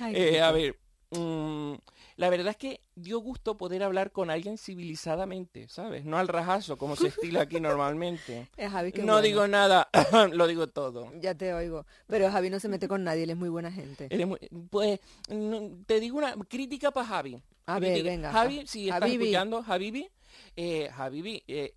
Ay, 0.00 0.14
Eh, 0.16 0.40
a 0.40 0.50
ver, 0.50 0.76
mm, 1.10 1.74
la 2.16 2.30
verdad 2.30 2.48
es 2.50 2.56
que 2.56 2.80
dio 2.94 3.18
gusto 3.20 3.56
poder 3.56 3.82
hablar 3.82 4.10
con 4.12 4.30
alguien 4.30 4.58
civilizadamente, 4.58 5.68
¿sabes? 5.68 6.04
No 6.04 6.18
al 6.18 6.28
rajazo, 6.28 6.76
como 6.76 6.96
se 6.96 7.08
estila 7.08 7.42
aquí 7.42 7.60
normalmente. 7.60 8.48
Eh, 8.56 8.68
Javi, 8.68 8.90
no 8.98 9.04
bueno. 9.04 9.20
digo 9.22 9.46
nada, 9.48 9.88
lo 10.32 10.46
digo 10.46 10.68
todo. 10.68 11.12
Ya 11.20 11.34
te 11.34 11.52
oigo. 11.54 11.86
Pero 12.06 12.30
Javi 12.30 12.50
no 12.50 12.60
se 12.60 12.68
mete 12.68 12.88
con 12.88 13.04
nadie, 13.04 13.24
él 13.24 13.30
es 13.30 13.36
muy 13.36 13.48
buena 13.48 13.70
gente. 13.72 14.08
Muy- 14.26 14.38
pues 14.70 15.00
no, 15.28 15.70
te 15.86 16.00
digo 16.00 16.18
una 16.18 16.34
crítica 16.48 16.90
para 16.90 17.06
Javi. 17.06 17.42
A 17.66 17.78
ver, 17.78 18.02
venga, 18.02 18.30
Javi, 18.30 18.60
Ja- 18.60 18.66
si 18.66 18.88
estás 18.88 19.00
Javibi. 19.00 19.24
escuchando, 19.24 19.62
Javibi, 19.62 20.08
eh, 20.56 20.90
Javibi, 20.94 21.42
eh, 21.48 21.74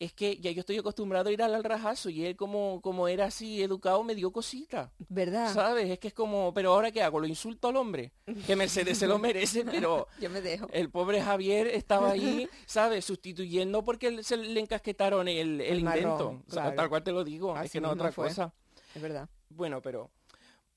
es 0.00 0.12
que 0.12 0.36
ya 0.38 0.50
yo 0.50 0.60
estoy 0.60 0.76
acostumbrado 0.78 1.28
a 1.28 1.32
ir 1.32 1.42
al, 1.42 1.62
rajazo 1.64 2.10
y 2.10 2.24
él 2.26 2.36
como, 2.36 2.80
como 2.82 3.06
era 3.08 3.26
así 3.26 3.62
educado 3.62 4.02
me 4.02 4.14
dio 4.14 4.32
cosita. 4.32 4.92
¿Verdad? 5.08 5.52
¿Sabes? 5.54 5.88
Es 5.90 5.98
que 5.98 6.08
es 6.08 6.14
como, 6.14 6.52
pero 6.52 6.72
ahora 6.74 6.90
qué 6.90 7.02
hago, 7.02 7.20
lo 7.20 7.26
insulto 7.26 7.68
al 7.68 7.76
hombre. 7.76 8.12
Que 8.46 8.56
Mercedes 8.56 8.98
se 8.98 9.06
lo 9.06 9.18
merece, 9.18 9.64
pero 9.70 10.08
Yo 10.20 10.28
me 10.30 10.40
dejo. 10.40 10.66
el 10.72 10.90
pobre 10.90 11.22
Javier 11.22 11.68
estaba 11.68 12.10
ahí, 12.10 12.48
¿sabes? 12.66 13.04
Sustituyendo 13.04 13.82
porque 13.84 14.22
se 14.24 14.36
le 14.36 14.58
encasquetaron 14.60 15.28
el, 15.28 15.60
el 15.60 15.60
El 15.60 15.78
invento. 15.80 16.08
marrón, 16.10 16.44
O 16.48 16.52
sea, 16.52 16.62
claro. 16.64 16.76
Tal 16.76 16.88
cual 16.88 17.02
te 17.04 17.12
lo 17.12 17.24
digo, 17.24 17.54
Así 17.56 17.66
es 17.66 17.72
que 17.72 17.80
no 17.80 17.90
otra 17.90 18.10
fue. 18.12 18.28
cosa. 18.28 18.52
Es 18.94 19.00
verdad. 19.00 19.28
Bueno, 19.48 19.80
pero 19.80 20.10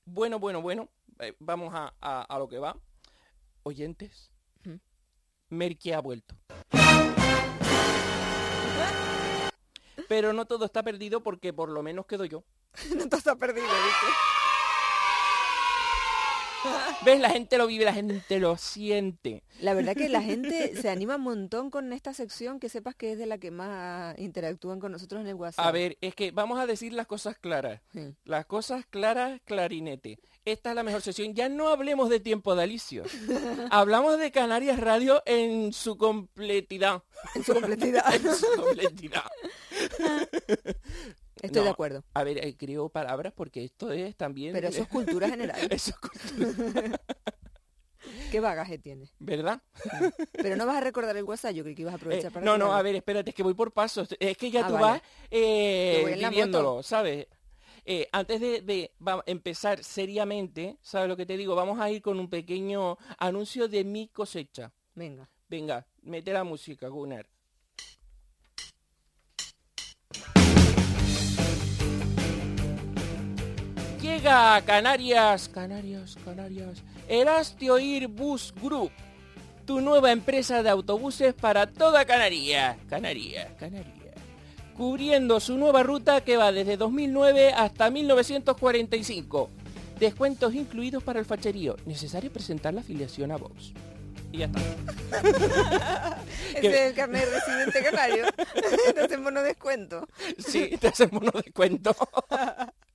bueno, 0.04 0.38
bueno, 0.38 0.62
bueno. 0.62 0.88
eh, 1.18 1.34
vamos 1.40 1.74
a, 1.74 1.92
a- 2.00 2.22
a 2.22 2.38
lo 2.38 2.48
que 2.48 2.58
va. 2.58 2.76
Oyentes. 3.64 4.30
Ujú. 4.64 4.78
Merky 5.50 5.92
ha 5.92 6.00
vuelto. 6.00 6.34
Pero 10.08 10.32
no 10.32 10.46
todo 10.46 10.64
está 10.64 10.82
perdido 10.82 11.22
porque 11.22 11.52
por 11.52 11.68
lo 11.68 11.82
menos 11.82 12.06
quedo 12.06 12.24
yo. 12.24 12.44
no 12.96 13.08
todo 13.08 13.18
está 13.18 13.36
perdido, 13.36 13.66
¿viste? 13.66 14.06
¿Ves? 17.04 17.20
La 17.20 17.30
gente 17.30 17.58
lo 17.58 17.66
vive, 17.66 17.84
la 17.84 17.92
gente 17.92 18.38
lo 18.38 18.56
siente. 18.56 19.42
La 19.60 19.74
verdad 19.74 19.94
que 19.94 20.08
la 20.08 20.22
gente 20.22 20.74
se 20.80 20.88
anima 20.88 21.16
un 21.16 21.22
montón 21.22 21.70
con 21.70 21.92
esta 21.92 22.14
sección, 22.14 22.60
que 22.60 22.68
sepas 22.68 22.94
que 22.94 23.12
es 23.12 23.18
de 23.18 23.26
la 23.26 23.38
que 23.38 23.50
más 23.50 24.18
interactúan 24.18 24.80
con 24.80 24.92
nosotros 24.92 25.20
en 25.20 25.28
el 25.28 25.34
WhatsApp. 25.34 25.64
A 25.64 25.70
ver, 25.70 25.96
es 26.00 26.14
que 26.14 26.30
vamos 26.30 26.58
a 26.58 26.66
decir 26.66 26.92
las 26.92 27.06
cosas 27.06 27.36
claras. 27.38 27.80
Sí. 27.92 28.14
Las 28.24 28.46
cosas 28.46 28.84
claras, 28.86 29.40
clarinete. 29.44 30.18
Esta 30.44 30.70
es 30.70 30.76
la 30.76 30.82
mejor 30.82 31.02
sesión. 31.02 31.34
Ya 31.34 31.48
no 31.48 31.68
hablemos 31.68 32.08
de 32.08 32.20
tiempo 32.20 32.54
de 32.54 32.62
Alicio. 32.62 33.04
Hablamos 33.70 34.18
de 34.18 34.30
Canarias 34.30 34.78
Radio 34.80 35.22
en 35.26 35.72
su 35.72 35.98
completidad. 35.98 37.02
En 37.34 37.44
su 37.44 37.52
completidad. 37.52 38.14
en 38.14 38.34
su 38.34 38.46
completidad. 38.56 39.24
Estoy 41.42 41.64
de 41.64 41.70
acuerdo. 41.70 42.04
A 42.14 42.24
ver, 42.24 42.44
eh, 42.44 42.56
creo 42.56 42.88
palabras 42.88 43.32
porque 43.34 43.64
esto 43.64 43.90
es 43.92 44.16
también... 44.16 44.52
Pero 44.52 44.68
eso 44.68 44.82
es 44.82 44.88
cultura 44.88 45.28
general. 45.30 45.60
Eso 45.70 45.90
es 45.90 45.96
cultura, 45.98 47.00
¿Qué 48.30 48.40
bagaje 48.40 48.78
tiene? 48.78 49.10
¿Verdad? 49.18 49.62
Pero 50.32 50.56
no 50.56 50.66
vas 50.66 50.76
a 50.76 50.80
recordar 50.88 51.16
el 51.16 51.24
WhatsApp, 51.24 51.52
yo 51.52 51.62
creo 51.62 51.74
que 51.74 51.82
ibas 51.82 51.94
a 51.94 51.96
Eh, 51.96 52.00
aprovechar 52.00 52.32
para 52.32 52.44
no, 52.44 52.56
no, 52.58 52.72
a 52.72 52.82
ver, 52.82 52.96
espérate, 52.96 53.30
es 53.30 53.36
que 53.36 53.42
voy 53.42 53.54
por 53.54 53.72
pasos. 53.72 54.08
Es 54.20 54.36
que 54.36 54.50
ya 54.50 54.64
Ah, 54.64 54.68
tú 54.68 54.74
vale. 54.74 54.86
vas 54.86 55.02
eh, 55.30 56.16
viviéndolo. 56.18 56.82
¿sabes? 56.82 57.26
Eh, 57.84 58.06
antes 58.12 58.40
de, 58.40 58.92
empezar 59.26 59.82
seriamente, 59.82 60.78
¿sabes 60.82 61.08
lo 61.08 61.16
que 61.16 61.24
te 61.26 61.36
digo? 61.36 61.54
Vamos 61.54 61.80
a 61.80 61.90
ir 61.90 62.02
con 62.02 62.18
un 62.20 62.28
pequeño 62.28 62.98
anuncio 63.18 63.66
de 63.68 63.84
mi 63.84 64.08
cosecha. 64.08 64.72
Venga. 64.94 65.28
Venga, 65.48 65.86
mete 66.02 66.32
la 66.32 66.44
música, 66.44 66.88
Gunnar. 66.88 67.26
Llega 74.00 74.54
a 74.54 74.62
Canarias, 74.62 75.48
Canarias, 75.48 76.16
Canarias, 76.24 76.84
Elastio 77.08 77.76
Bus 78.08 78.54
Group, 78.62 78.92
tu 79.66 79.80
nueva 79.80 80.12
empresa 80.12 80.62
de 80.62 80.70
autobuses 80.70 81.34
para 81.34 81.66
toda 81.66 82.04
Canarias, 82.04 82.76
Canarias, 82.88 83.48
Canarias. 83.58 84.14
Cubriendo 84.76 85.40
su 85.40 85.58
nueva 85.58 85.82
ruta 85.82 86.20
que 86.20 86.36
va 86.36 86.52
desde 86.52 86.76
2009 86.76 87.52
hasta 87.52 87.90
1945. 87.90 89.50
Descuentos 89.98 90.54
incluidos 90.54 91.02
para 91.02 91.18
el 91.18 91.24
facherío. 91.24 91.74
Necesario 91.84 92.32
presentar 92.32 92.74
la 92.74 92.82
afiliación 92.82 93.32
a 93.32 93.36
Vox. 93.36 93.72
Y 94.30 94.38
ya 94.38 94.46
está. 94.46 94.60
Ese 96.54 96.68
es 96.68 96.90
el 96.90 96.94
carnet 96.94 97.24
de 97.24 97.34
residente 97.34 97.82
canario. 97.82 98.26
Te 98.94 99.00
hacen 99.00 99.22
mono 99.24 99.42
descuento. 99.42 100.06
Sí, 100.38 100.76
te 100.78 100.88
hacen 100.88 101.08
mono 101.10 101.32
descuento. 101.32 101.96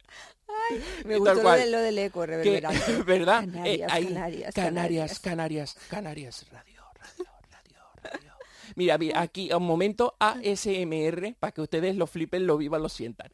Me 1.05 1.17
gustó 1.17 1.35
lo, 1.35 1.41
cual. 1.41 1.59
de, 1.59 1.69
lo 1.69 1.79
del 1.79 1.97
eco 1.99 2.25
reverberante. 2.25 3.03
¿Verdad? 3.05 3.41
Canarias, 3.41 3.67
Eh, 3.67 3.85
ahí, 3.93 4.05
Canarias, 4.05 4.53
Canarias, 4.53 5.19
Canarias, 5.19 5.77
Canarias, 5.89 6.45
radio, 6.51 6.81
radio, 6.95 7.31
radio, 7.51 7.79
radio. 8.03 8.31
Mira, 8.75 8.97
mira, 8.97 9.21
aquí 9.21 9.51
un 9.53 9.63
momento 9.63 10.15
ASMR 10.19 11.35
para 11.39 11.51
que 11.51 11.61
ustedes 11.61 11.95
lo 11.95 12.07
flipen, 12.07 12.47
lo 12.47 12.57
vivan, 12.57 12.81
lo 12.81 12.89
sientan. 12.89 13.29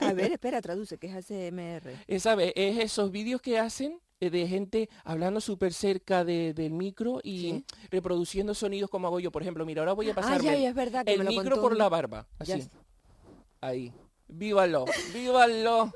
A 0.00 0.12
ver, 0.12 0.32
espera, 0.32 0.60
traduce, 0.60 0.98
¿qué 0.98 1.06
es 1.08 1.14
ASMR? 1.14 1.90
Eh, 2.06 2.20
¿Sabes? 2.20 2.52
Es 2.56 2.78
esos 2.78 3.10
vídeos 3.10 3.40
que 3.40 3.58
hacen 3.58 4.00
eh, 4.20 4.30
de 4.30 4.46
gente 4.48 4.88
hablando 5.04 5.40
súper 5.40 5.72
cerca 5.72 6.24
de- 6.24 6.52
del 6.52 6.72
micro 6.72 7.20
y 7.22 7.64
reproduciendo 7.90 8.52
sonidos 8.54 8.90
como 8.90 9.06
hago 9.06 9.20
yo. 9.20 9.30
Por 9.30 9.42
ejemplo, 9.42 9.64
mira, 9.64 9.82
ahora 9.82 9.92
voy 9.92 10.10
a 10.10 10.14
Ah, 10.16 10.36
es 10.36 10.42
que 10.42 11.12
el 11.14 11.18
me 11.24 11.30
micro 11.30 11.44
contó 11.44 11.62
por 11.62 11.76
la 11.76 11.88
barba. 11.88 12.26
Así. 12.38 12.68
Ahí. 13.60 13.92
Vívalo, 14.28 14.84
vívalo. 15.14 15.92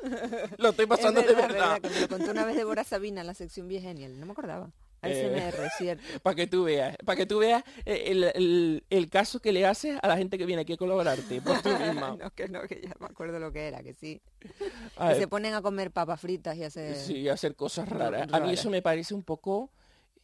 Lo 0.59 0.71
estoy 0.71 0.87
pasando 0.87 1.21
es 1.21 1.27
de 1.27 1.35
verdad, 1.35 1.81
verdad. 1.83 2.01
lo 2.01 2.09
contó 2.09 2.31
una 2.31 2.45
vez 2.47 2.57
Débora 2.57 2.83
Sabina 2.83 3.21
en 3.21 3.27
la 3.27 3.35
sección 3.35 3.69
Genial, 3.71 4.19
no 4.19 4.27
me 4.27 4.33
acordaba. 4.33 4.71
Eh, 5.05 5.51
ASMR, 5.53 5.69
cierto. 5.79 6.05
Para 6.23 6.37
que 6.37 6.47
tú 6.47 6.63
veas, 6.65 6.97
para 7.05 7.17
que 7.17 7.27
tú 7.27 7.39
veas 7.41 7.65
eh, 7.85 8.05
el, 8.07 8.23
el- 8.23 8.85
el 8.89 9.11
caso 9.11 9.41
que 9.41 9.51
le 9.53 9.67
haces 9.67 9.99
a 10.01 10.07
la 10.07 10.17
gente 10.17 10.39
que 10.39 10.47
viene 10.47 10.63
aquí 10.63 10.75
a 10.75 10.77
colaborarte 10.77 11.41
por 11.43 11.61
tú 11.61 11.69
misma. 11.79 12.17
no, 12.17 12.31
que 12.31 12.49
no, 12.49 12.63
que 12.63 12.81
ya 12.83 12.95
me 13.01 13.07
acuerdo 13.07 13.41
lo 13.41 13.51
que 13.53 13.67
era, 13.67 13.83
que 13.83 13.95
sí. 13.95 14.23
A 14.97 15.09
que 15.09 15.13
ver, 15.15 15.23
se 15.23 15.29
ponen 15.29 15.55
a 15.55 15.61
comer 15.63 15.91
papas 15.91 16.21
fritas 16.21 16.57
y 16.57 16.63
hacer 16.63 16.95
Sí, 16.97 17.29
hacer 17.29 17.57
cosas 17.57 17.89
Ra- 17.89 18.11
raras. 18.11 18.29
A 18.33 18.39
mí 18.41 18.53
eso 18.53 18.71
me 18.71 18.81
parece 18.81 19.13
un 19.13 19.25
poco 19.25 19.71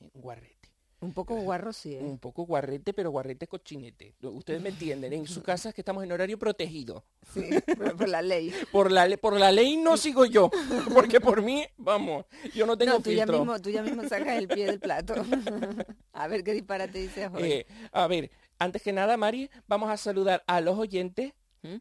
eh, 0.01 0.09
guarrete. 0.15 0.58
Un 1.01 1.13
poco 1.13 1.37
guarro, 1.37 1.73
sí. 1.73 1.95
¿eh? 1.95 2.01
Un 2.03 2.19
poco 2.19 2.45
guarrete, 2.45 2.93
pero 2.93 3.11
guarrete 3.11 3.47
cochinete. 3.47 4.15
Ustedes 4.21 4.61
me 4.61 4.71
entienden. 4.71 5.13
En 5.13 5.27
sus 5.27 5.43
casas 5.45 5.73
que 5.73 5.81
estamos 5.81 6.03
en 6.03 6.11
horario 6.11 6.39
protegido. 6.39 7.05
Sí, 7.33 7.49
por, 7.77 7.97
por 7.97 8.09
la 8.09 8.21
ley. 8.21 8.53
Por 8.73 8.91
la, 8.91 9.09
por 9.17 9.39
la 9.39 9.53
ley 9.53 9.77
no 9.77 9.97
sigo 9.97 10.25
yo. 10.25 10.51
Porque 10.93 11.21
por 11.21 11.43
mí, 11.43 11.65
vamos, 11.77 12.25
yo 12.55 12.67
no 12.67 12.77
tengo 12.77 12.95
No, 12.95 13.01
tú 13.01 13.13
ya, 13.13 13.27
mismo, 13.27 13.61
tú 13.61 13.71
ya 13.71 13.83
mismo 13.83 14.03
sacas 14.09 14.39
el 14.39 14.49
pie 14.49 14.67
del 14.67 14.81
plato. 14.81 15.15
a 16.13 16.27
ver 16.29 16.43
qué 16.43 16.53
disparate 16.53 16.99
dices 16.99 17.29
hoy. 17.33 17.43
Eh, 17.45 17.67
a 17.93 18.07
ver, 18.07 18.31
antes 18.59 18.83
que 18.83 18.93
nada, 18.93 19.17
Mari, 19.17 19.51
vamos 19.67 19.91
a 19.91 19.97
saludar 19.97 20.43
a 20.47 20.61
los 20.61 20.79
oyentes. 20.79 21.33
¿Mm? 21.63 21.77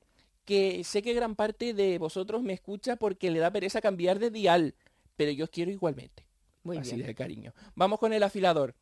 Que 0.45 0.83
sé 0.83 1.01
que 1.01 1.13
gran 1.13 1.35
parte 1.35 1.73
de 1.73 1.97
vosotros 1.97 2.41
me 2.41 2.53
escucha 2.53 2.95
porque 2.95 3.31
le 3.31 3.39
da 3.39 3.51
pereza 3.51 3.81
cambiar 3.81 4.19
de 4.19 4.31
dial. 4.31 4.75
Pero 5.15 5.31
yo 5.31 5.45
os 5.45 5.49
quiero 5.49 5.71
igualmente. 5.71 6.25
Muy 6.63 6.77
Así 6.77 6.95
bien. 6.95 7.07
de 7.07 7.15
cariño. 7.15 7.53
Vamos 7.75 7.99
con 7.99 8.13
el 8.13 8.23
afilador. 8.23 8.75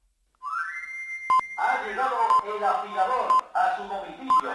Ha 1.57 1.85
llegado 1.85 2.17
el 2.43 2.63
afilador 2.63 3.29
a 3.53 3.77
su 3.77 3.83
domicilio, 3.83 4.51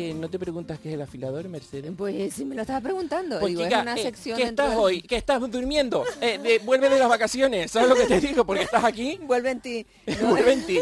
Eh, 0.00 0.14
¿No 0.14 0.28
te 0.30 0.38
preguntas 0.38 0.78
qué 0.80 0.88
es 0.88 0.94
el 0.94 1.02
afilador, 1.02 1.48
Mercedes? 1.48 1.92
Pues 1.96 2.32
si 2.34 2.44
me 2.44 2.54
lo 2.54 2.62
estaba 2.62 2.80
preguntando. 2.80 3.38
Pues 3.40 3.50
digo, 3.52 3.64
chica, 3.64 3.76
es 3.78 3.82
una 3.82 3.94
eh, 3.96 4.02
sección 4.02 4.36
¿qué 4.38 4.44
estás 4.44 4.76
hoy? 4.76 5.02
¿Qué 5.02 5.16
estás 5.16 5.40
durmiendo? 5.50 6.04
Eh, 6.20 6.38
de- 6.38 6.58
vuelve 6.60 6.88
de 6.88 6.98
las 6.98 7.08
vacaciones, 7.08 7.70
¿sabes 7.70 7.88
lo 7.88 7.94
que 7.96 8.06
te 8.06 8.20
digo? 8.20 8.44
Porque 8.44 8.62
estás 8.62 8.84
aquí, 8.84 9.18
Vuelve 9.26 9.50
en 9.50 9.60
ti. 9.60 9.86
vuelve 10.22 10.52
en 10.54 10.66
ti. 10.66 10.78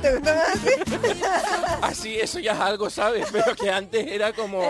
¿Te 0.00 0.12
gustó 0.14 0.34
más? 0.34 0.58
Así, 1.82 2.18
eso 2.18 2.38
ya 2.38 2.52
es 2.52 2.60
algo, 2.60 2.88
¿sabes? 2.90 3.26
Pero 3.32 3.54
que 3.54 3.70
antes 3.70 4.06
era 4.06 4.32
como... 4.32 4.62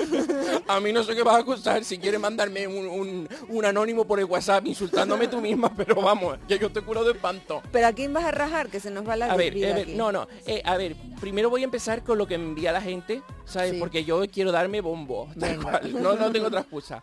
A 0.68 0.80
mí 0.80 0.92
no 0.92 1.02
sé 1.04 1.14
qué 1.14 1.22
vas 1.22 1.36
a 1.36 1.38
acusar 1.38 1.84
si 1.84 1.98
quieres 1.98 2.20
mandarme 2.20 2.66
un, 2.66 2.86
un- 2.88 3.28
un 3.48 3.64
anónimo 3.64 4.04
por 4.04 4.18
el 4.18 4.24
WhatsApp 4.24 4.66
insultándome 4.66 5.28
tú 5.28 5.40
misma, 5.40 5.72
pero 5.76 5.94
vamos, 5.96 6.38
ya 6.48 6.56
yo 6.56 6.70
te 6.70 6.80
curo 6.82 7.04
de 7.04 7.12
espanto. 7.12 7.62
Pero 7.72 7.86
a 7.86 7.92
quién 7.92 8.12
vas 8.12 8.24
a 8.24 8.30
rajar, 8.32 8.68
que 8.68 8.80
se 8.80 8.90
nos 8.90 9.08
va 9.08 9.16
la 9.16 9.26
A 9.32 9.36
ver, 9.36 9.52
a 9.54 9.74
ver, 9.74 9.82
aquí. 9.82 9.94
no, 9.94 10.10
no, 10.12 10.26
eh, 10.46 10.60
a 10.64 10.76
ver, 10.76 10.96
primero 11.20 11.50
voy 11.50 11.62
a 11.62 11.64
empezar 11.64 12.02
con 12.02 12.18
lo 12.18 12.26
que 12.26 12.36
me 12.38 12.44
envía 12.44 12.72
la 12.72 12.80
gente, 12.80 13.22
¿sabes? 13.48 13.72
Sí. 13.72 13.76
Porque 13.78 14.04
yo 14.04 14.22
quiero 14.32 14.52
darme 14.52 14.80
bombo, 14.80 15.28
tal 15.38 15.56
Venga. 15.56 15.62
cual, 15.80 16.02
no, 16.02 16.14
no 16.14 16.30
tengo 16.30 16.46
otra 16.48 16.60
excusa. 16.60 17.02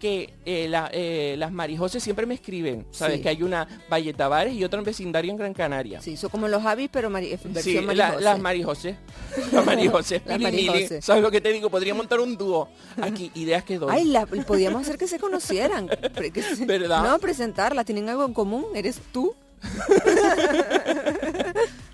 Que 0.00 0.34
eh, 0.44 0.66
la- 0.68 0.90
eh, 0.92 1.36
las 1.38 1.52
marijoses 1.52 2.02
siempre 2.02 2.26
me 2.26 2.34
escriben, 2.34 2.86
¿sabes? 2.90 3.16
Sí. 3.16 3.22
Que 3.22 3.28
hay 3.30 3.42
una 3.42 3.66
Valle 3.90 4.12
Tavares 4.12 4.54
y 4.54 4.64
otra 4.64 4.78
en 4.80 4.84
vecindario 4.84 5.30
en 5.30 5.36
Gran 5.38 5.54
Canaria. 5.54 6.00
Sí, 6.00 6.16
son 6.16 6.30
como 6.30 6.48
los 6.48 6.64
Avis, 6.66 6.88
pero 6.92 7.08
mari- 7.10 7.32
eh, 7.32 7.38
Sí, 7.62 7.80
la- 7.80 8.20
las 8.20 8.38
marijoses. 8.38 8.96
Las 9.52 9.64
marijoses. 9.64 10.22
Las. 10.26 11.04
¿Sabes 11.04 11.22
lo 11.22 11.30
que 11.30 11.40
te 11.40 11.52
digo? 11.52 11.70
Podría 11.70 11.94
montar 11.94 12.20
un 12.20 12.36
dúo. 12.36 12.68
Aquí, 13.00 13.30
ideas 13.34 13.62
que 13.64 13.78
doy. 13.78 13.90
Ay, 13.92 14.04
la, 14.06 14.26
podíamos 14.26 14.82
hacer 14.82 14.98
que 14.98 15.06
se 15.06 15.18
conocieran. 15.18 15.88
Que 15.88 16.42
se- 16.42 16.64
¿Verdad? 16.64 17.02
No, 17.02 17.18
presentarlas. 17.18 17.84
¿Tienen 17.84 18.08
algo 18.08 18.24
en 18.24 18.34
común? 18.34 18.66
¿Eres 18.74 18.98
tú? 19.12 19.34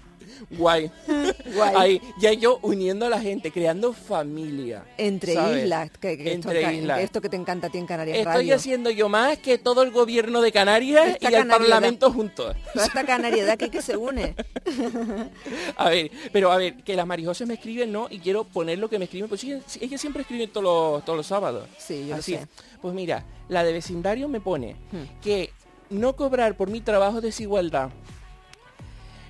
Guay. 0.56 0.90
Guay. 1.54 1.74
Ahí, 1.76 2.00
ya 2.20 2.32
yo 2.32 2.58
uniendo 2.62 3.06
a 3.06 3.08
la 3.08 3.20
gente, 3.20 3.50
creando 3.50 3.92
familia. 3.92 4.84
Entre 4.98 5.34
¿sabes? 5.34 5.64
islas, 5.64 5.90
que, 6.00 6.16
que 6.16 6.32
esto, 6.34 6.48
Entre 6.50 6.60
ca- 6.62 6.72
islas. 6.72 7.00
esto 7.00 7.20
que 7.20 7.28
te 7.28 7.36
encanta 7.36 7.66
a 7.68 7.70
ti 7.70 7.78
en 7.78 7.86
Canarias 7.86 8.18
Estoy 8.18 8.32
Radio. 8.34 8.54
haciendo 8.56 8.90
yo 8.90 9.08
más 9.08 9.38
que 9.38 9.58
todo 9.58 9.82
el 9.82 9.90
gobierno 9.90 10.40
de 10.40 10.52
Canarias 10.52 11.08
Esta 11.20 11.30
y 11.30 11.34
el. 11.34 11.48
Parlamento 11.48 12.12
juntos. 12.12 12.54
Toda 12.72 12.86
esta 12.86 13.04
canariedad 13.04 13.56
que, 13.58 13.70
que 13.70 13.82
se 13.82 13.96
une. 13.96 14.34
A 15.76 15.88
ver, 15.90 16.10
pero 16.32 16.50
a 16.52 16.56
ver, 16.56 16.76
que 16.82 16.94
las 16.96 17.06
marijosas 17.06 17.46
me 17.48 17.54
escriben, 17.54 17.92
¿no? 17.92 18.06
Y 18.10 18.18
quiero 18.18 18.44
poner 18.44 18.78
lo 18.78 18.88
que 18.88 18.98
me 18.98 19.04
escriben, 19.04 19.28
pues 19.28 19.42
ellas 19.44 20.00
siempre 20.00 20.22
escriben 20.22 20.50
todos 20.50 20.64
los, 20.64 21.04
todos 21.04 21.16
los 21.16 21.26
sábados. 21.26 21.68
Sí, 21.78 22.02
yo 22.02 22.14
lo 22.14 22.16
Así. 22.16 22.34
sé. 22.36 22.46
Pues 22.80 22.94
mira, 22.94 23.24
la 23.48 23.64
de 23.64 23.72
vecindario 23.72 24.28
me 24.28 24.40
pone 24.40 24.76
Hmm. 24.92 25.20
que 25.22 25.50
no 25.90 26.14
cobrar 26.16 26.56
por 26.56 26.70
mi 26.70 26.80
trabajo 26.80 27.18
es 27.18 27.22
desigualdad. 27.22 27.90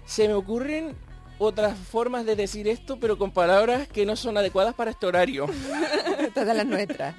Se 0.07 0.27
me 0.29 0.35
ocurren 0.35 0.95
otras 1.39 1.77
formas 1.79 2.25
de 2.25 2.37
decir 2.37 2.69
esto, 2.69 2.99
pero 3.01 3.19
con 3.19 3.31
palabras 3.31 3.89
que 3.89 4.07
no 4.07 4.17
son 4.17 4.37
adecuadas 4.37 4.75
para 4.75 4.91
este 4.91 5.07
horario. 5.07 5.47
Todas 6.35 6.57
las 6.57 6.67
nuestras. 6.67 7.15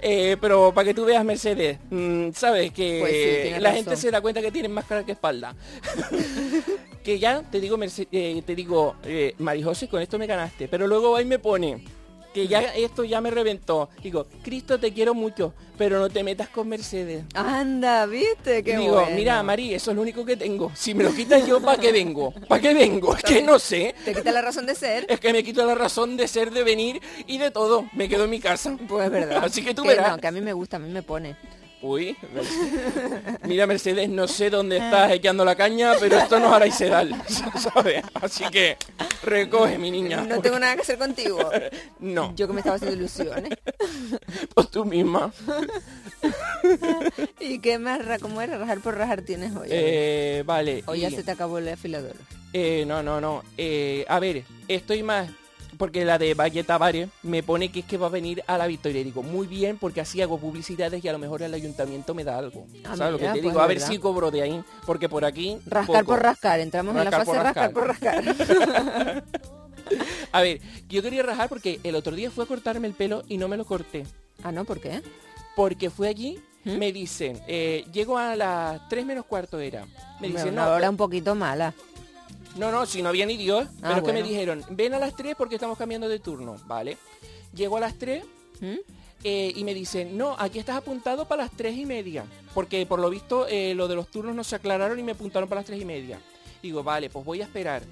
Eh, 0.00 0.36
pero 0.40 0.72
para 0.72 0.86
que 0.86 0.94
tú 0.94 1.04
veas, 1.04 1.24
Mercedes, 1.24 1.78
mm, 1.90 2.30
sabes 2.32 2.72
que 2.72 2.98
Pues 3.00 3.12
sí, 3.12 3.60
la 3.60 3.70
razón. 3.70 3.84
gente 3.84 3.96
se 3.96 4.10
da 4.10 4.20
cuenta 4.20 4.40
que 4.40 4.50
tienen 4.50 4.72
más 4.72 4.86
cara 4.86 5.04
que 5.04 5.12
espalda. 5.12 5.54
que 7.04 7.18
ya 7.18 7.42
te 7.42 7.60
digo, 7.60 7.78
eh, 8.12 8.42
te 8.46 8.54
digo, 8.54 8.96
eh, 9.04 9.34
Marijose, 9.38 9.88
con 9.88 10.00
esto 10.00 10.18
me 10.18 10.26
ganaste. 10.26 10.68
Pero 10.68 10.86
luego 10.86 11.20
y 11.20 11.24
me 11.24 11.38
pone 11.38 11.84
que 12.32 12.48
ya 12.48 12.60
esto 12.74 13.04
ya 13.04 13.20
me 13.20 13.30
reventó. 13.30 13.88
Digo, 14.02 14.26
Cristo 14.42 14.78
te 14.80 14.92
quiero 14.92 15.14
mucho, 15.14 15.54
pero 15.78 15.98
no 15.98 16.08
te 16.10 16.22
metas 16.22 16.48
con 16.48 16.68
Mercedes. 16.68 17.24
Anda, 17.34 18.06
¿viste? 18.06 18.62
Qué 18.62 18.76
Digo, 18.78 18.94
bueno. 18.94 19.16
mira, 19.16 19.42
Mari, 19.42 19.74
eso 19.74 19.90
es 19.90 19.96
lo 19.96 20.02
único 20.02 20.24
que 20.24 20.36
tengo. 20.36 20.70
Si 20.74 20.94
me 20.94 21.04
lo 21.04 21.12
quitas 21.12 21.46
yo, 21.46 21.60
¿para 21.60 21.80
qué 21.80 21.92
vengo? 21.92 22.32
¿Para 22.48 22.60
qué 22.60 22.74
vengo? 22.74 23.14
Es 23.16 23.22
que 23.22 23.42
no 23.42 23.58
sé. 23.58 23.94
Te 24.04 24.14
quita 24.14 24.32
la 24.32 24.42
razón 24.42 24.66
de 24.66 24.74
ser. 24.74 25.06
Es 25.08 25.20
que 25.20 25.32
me 25.32 25.42
quito 25.44 25.64
la 25.64 25.74
razón 25.74 26.16
de 26.16 26.26
ser, 26.28 26.50
de 26.50 26.62
venir 26.62 27.00
y 27.26 27.38
de 27.38 27.50
todo. 27.50 27.86
Me 27.94 28.08
quedo 28.08 28.24
en 28.24 28.30
mi 28.30 28.40
casa. 28.40 28.76
Pues 28.88 29.06
es 29.06 29.10
verdad. 29.12 29.44
Así 29.44 29.62
que 29.62 29.74
tú 29.74 29.82
que 29.82 29.88
verás. 29.88 30.12
No, 30.12 30.18
que 30.18 30.26
a 30.26 30.32
mí 30.32 30.40
me 30.40 30.52
gusta, 30.52 30.76
a 30.76 30.80
mí 30.80 30.88
me 30.90 31.02
pone. 31.02 31.36
Uy, 31.84 32.16
mira 33.44 33.66
Mercedes, 33.66 34.08
no 34.08 34.28
sé 34.28 34.50
dónde 34.50 34.76
estás 34.76 35.10
echando 35.10 35.44
la 35.44 35.56
caña, 35.56 35.94
pero 35.98 36.16
esto 36.16 36.38
nos 36.38 36.52
hará 36.52 36.70
sedal, 36.70 37.10
¿sabes? 37.58 38.04
Así 38.14 38.44
que 38.52 38.76
recoge, 39.24 39.78
mi 39.78 39.90
niña. 39.90 40.20
No 40.22 40.40
tengo 40.40 40.60
nada 40.60 40.76
que 40.76 40.82
hacer 40.82 40.98
contigo. 40.98 41.38
No, 41.98 42.34
Yo 42.36 42.46
que 42.46 42.52
me 42.52 42.60
estaba 42.60 42.76
haciendo 42.76 42.96
ilusiones. 42.96 43.52
pues 44.54 44.70
tú 44.70 44.84
misma. 44.84 45.32
¿Y 47.40 47.58
qué 47.60 47.78
más, 47.78 48.00
cómo 48.20 48.40
era? 48.42 48.58
Rajar 48.58 48.80
por 48.80 48.96
rajar 48.96 49.22
tienes 49.22 49.54
hoy. 49.54 49.68
Eh, 49.70 50.42
vale. 50.46 50.82
o 50.86 50.94
ya 50.94 51.08
y- 51.08 51.14
se 51.14 51.22
te 51.22 51.30
acabó 51.30 51.58
el 51.58 51.68
afilador. 51.68 52.14
eh, 52.52 52.84
no, 52.86 53.02
no, 53.02 53.20
no. 53.20 53.42
Eh, 53.56 54.04
a 54.08 54.18
ver, 54.20 54.44
estoy 54.68 55.02
más... 55.02 55.28
Porque 55.78 56.04
la 56.04 56.18
de 56.18 56.34
Valle 56.34 56.64
Tavares 56.64 57.08
me 57.22 57.42
pone 57.42 57.70
que 57.72 57.80
es 57.80 57.86
que 57.86 57.96
va 57.96 58.06
a 58.06 58.10
venir 58.10 58.44
a 58.46 58.58
la 58.58 58.66
Victoria. 58.66 59.00
Y 59.00 59.04
digo, 59.04 59.22
muy 59.22 59.46
bien, 59.46 59.78
porque 59.78 60.00
así 60.00 60.20
hago 60.20 60.38
publicidades 60.38 61.02
y 61.04 61.08
a 61.08 61.12
lo 61.12 61.18
mejor 61.18 61.42
el 61.42 61.54
ayuntamiento 61.54 62.14
me 62.14 62.24
da 62.24 62.38
algo. 62.38 62.66
Ah, 62.84 62.96
¿Sabes 62.96 63.12
lo 63.12 63.18
que 63.18 63.24
te 63.24 63.30
pues, 63.30 63.42
digo? 63.42 63.60
A 63.60 63.66
ver 63.66 63.78
¿verdad? 63.78 63.90
si 63.90 63.98
cobro 63.98 64.30
de 64.30 64.42
ahí, 64.42 64.62
porque 64.86 65.08
por 65.08 65.24
aquí... 65.24 65.58
Rascar 65.66 66.00
poco. 66.04 66.12
por 66.12 66.22
rascar. 66.22 66.60
Entramos 66.60 66.94
en 66.94 67.04
la 67.04 67.10
Rascar 67.10 67.26
fase 67.26 67.36
por 67.36 67.44
rascar 67.44 67.72
por 67.72 67.86
rascar. 67.88 69.24
A 70.32 70.40
ver, 70.40 70.60
yo 70.88 71.02
quería 71.02 71.22
rajar 71.22 71.48
porque 71.48 71.80
el 71.82 71.94
otro 71.94 72.14
día 72.16 72.30
fue 72.30 72.44
a 72.44 72.46
cortarme 72.46 72.86
el 72.88 72.94
pelo 72.94 73.24
y 73.28 73.36
no 73.36 73.48
me 73.48 73.56
lo 73.56 73.64
corté. 73.64 74.06
ah, 74.42 74.52
¿no? 74.52 74.64
¿Por 74.64 74.80
qué? 74.80 75.02
Porque 75.56 75.90
fue 75.90 76.08
allí, 76.08 76.38
¿Mm? 76.64 76.76
me 76.78 76.92
dicen, 76.92 77.38
eh, 77.46 77.84
llego 77.92 78.16
a 78.16 78.34
las 78.36 78.88
3 78.88 79.04
menos 79.04 79.26
cuarto 79.26 79.58
era. 79.60 79.86
Me 80.20 80.28
dicen, 80.28 80.54
una 80.54 80.66
no, 80.66 80.72
hora 80.72 80.88
un 80.88 80.96
poquito 80.96 81.34
mala. 81.34 81.74
No, 82.56 82.70
no, 82.70 82.86
si 82.86 83.02
no 83.02 83.08
había 83.08 83.26
ni 83.26 83.36
Dios. 83.36 83.66
Ah, 83.76 83.88
pero 83.88 83.96
es 83.96 84.02
que 84.02 84.12
me 84.12 84.22
dijeron, 84.22 84.64
ven 84.70 84.94
a 84.94 84.98
las 84.98 85.16
3 85.16 85.34
porque 85.36 85.56
estamos 85.56 85.78
cambiando 85.78 86.08
de 86.08 86.18
turno, 86.18 86.56
¿vale? 86.66 86.98
Llego 87.54 87.76
a 87.76 87.80
las 87.80 87.98
3 87.98 88.24
¿Mm? 88.60 88.74
eh, 89.24 89.52
y 89.54 89.64
me 89.64 89.74
dicen, 89.74 90.16
no, 90.16 90.36
aquí 90.38 90.58
estás 90.58 90.76
apuntado 90.76 91.26
para 91.26 91.44
las 91.44 91.52
3 91.52 91.76
y 91.76 91.86
media. 91.86 92.24
Porque 92.54 92.84
por 92.86 92.98
lo 93.00 93.10
visto 93.10 93.46
eh, 93.48 93.74
lo 93.74 93.88
de 93.88 93.96
los 93.96 94.08
turnos 94.08 94.34
no 94.34 94.44
se 94.44 94.56
aclararon 94.56 94.98
y 94.98 95.02
me 95.02 95.12
apuntaron 95.12 95.48
para 95.48 95.60
las 95.60 95.66
3 95.66 95.80
y 95.80 95.84
media. 95.84 96.20
Digo, 96.62 96.82
vale, 96.82 97.10
pues 97.10 97.24
voy 97.24 97.40
a 97.40 97.44
esperar. 97.44 97.82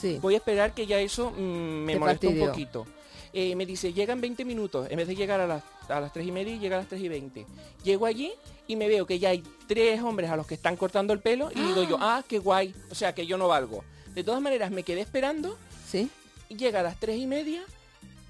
Sí. 0.00 0.18
Voy 0.20 0.34
a 0.34 0.38
esperar 0.38 0.74
que 0.74 0.86
ya 0.86 1.00
eso 1.00 1.30
mm, 1.30 1.84
me 1.84 1.98
molesta 1.98 2.28
un 2.28 2.38
poquito. 2.38 2.86
Eh, 3.32 3.54
me 3.56 3.66
dice, 3.66 3.92
llegan 3.92 4.20
20 4.20 4.44
minutos, 4.44 4.88
en 4.90 4.96
vez 4.96 5.06
de 5.06 5.14
llegar 5.14 5.40
a 5.40 5.46
las, 5.46 5.62
a 5.90 6.00
las 6.00 6.12
3 6.12 6.26
y 6.26 6.32
media, 6.32 6.56
llega 6.56 6.76
a 6.76 6.80
las 6.80 6.88
3 6.88 7.00
y 7.02 7.08
20. 7.08 7.46
Llego 7.84 8.06
allí 8.06 8.32
y 8.66 8.76
me 8.76 8.88
veo 8.88 9.06
que 9.06 9.18
ya 9.18 9.30
hay 9.30 9.42
tres 9.66 10.00
hombres 10.02 10.30
a 10.30 10.36
los 10.36 10.46
que 10.46 10.54
están 10.54 10.76
cortando 10.76 11.12
el 11.12 11.20
pelo 11.20 11.50
y 11.54 11.60
digo 11.60 11.82
yo, 11.84 11.96
ah, 12.00 12.22
qué 12.26 12.38
guay, 12.38 12.74
o 12.90 12.94
sea, 12.94 13.14
que 13.14 13.26
yo 13.26 13.38
no 13.38 13.48
valgo. 13.48 13.84
De 14.14 14.24
todas 14.24 14.40
maneras, 14.40 14.70
me 14.70 14.82
quedé 14.82 15.00
esperando 15.00 15.56
¿Sí? 15.86 16.10
y 16.48 16.56
llega 16.56 16.80
a 16.80 16.82
las 16.82 16.98
3 17.00 17.18
y 17.18 17.26
media 17.26 17.62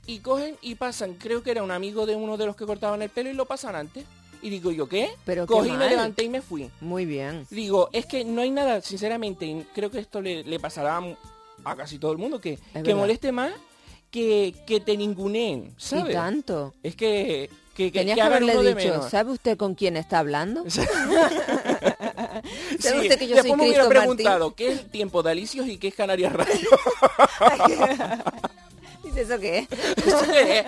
y 0.07 0.21
cogen 0.21 0.57
y 0.63 0.77
pasan, 0.77 1.15
creo 1.15 1.43
que 1.43 1.51
era 1.51 1.63
un 1.63 1.71
amigo 1.71 2.07
de 2.07 2.17
uno 2.17 2.37
de 2.37 2.47
los 2.47 2.57
que 2.57 2.67
cortaban 2.67 3.03
el 3.03 3.11
pelo 3.11 3.31
y 3.31 3.35
lo 3.35 3.47
pasan 3.47 3.77
antes. 3.77 4.05
Y 4.41 4.51
digo 4.51 4.71
yo, 4.71 4.89
¿qué? 4.89 5.11
Pero 5.25 5.47
qué 5.47 5.53
Cogí, 5.53 5.73
me 5.73 5.89
levanté 5.89 6.23
y 6.23 6.29
me 6.29 6.41
fui. 6.41 6.71
Muy 6.81 7.05
bien. 7.05 7.45
Digo, 7.51 7.91
es 7.93 8.07
que 8.07 8.25
no 8.25 8.41
hay 8.41 8.51
nada, 8.53 8.81
sinceramente, 8.81 9.45
y 9.47 9.67
creo 9.75 9.91
que 9.91 9.99
esto 9.99 10.23
le, 10.23 10.45
le 10.45 10.61
pasará 10.61 11.03
a, 11.65 11.77
casi 11.77 11.99
todo 11.99 12.13
el 12.13 12.19
mundo, 12.19 12.41
que, 12.41 12.57
que 12.57 12.81
verdad. 12.81 12.97
moleste 12.97 13.33
más 13.33 13.53
que, 14.11 14.55
que 14.67 14.81
te 14.81 14.97
ninguneen, 14.97 15.75
¿sabes? 15.77 16.11
Y 16.11 16.13
tanto. 16.13 16.75
Es 16.83 16.97
que, 16.97 17.51
que, 17.75 17.93
que, 17.93 18.01
Tenías 18.01 18.17
que 18.17 18.23
haberle 18.23 18.75
dicho. 18.75 19.09
¿sabe 19.09 19.33
usted 19.33 19.57
con 19.57 19.75
quién 19.75 19.97
está 19.97 20.19
hablando? 20.21 20.65
Sí, 20.69 20.81
¿Sabe 22.81 23.01
usted 23.01 23.19
que 23.19 23.29
yo 23.29 23.37
después 23.37 23.53
soy 23.53 23.57
me 23.57 23.65
hubiera 23.65 23.85
Cristo 23.85 23.89
preguntado 23.89 24.55
qué 24.55 24.73
es 24.73 24.91
tiempo 24.91 25.23
de 25.23 25.31
Alicios 25.31 25.67
y 25.69 25.77
qué 25.79 25.89
es 25.89 25.95
Canarias 25.95 26.33
Radio. 26.33 26.69
Dice, 29.05 29.23
¿eso 29.23 29.39
qué 29.39 29.59
es? 29.59 29.69
¿Eso 30.07 30.21
qué 30.25 30.59
es? 30.59 30.67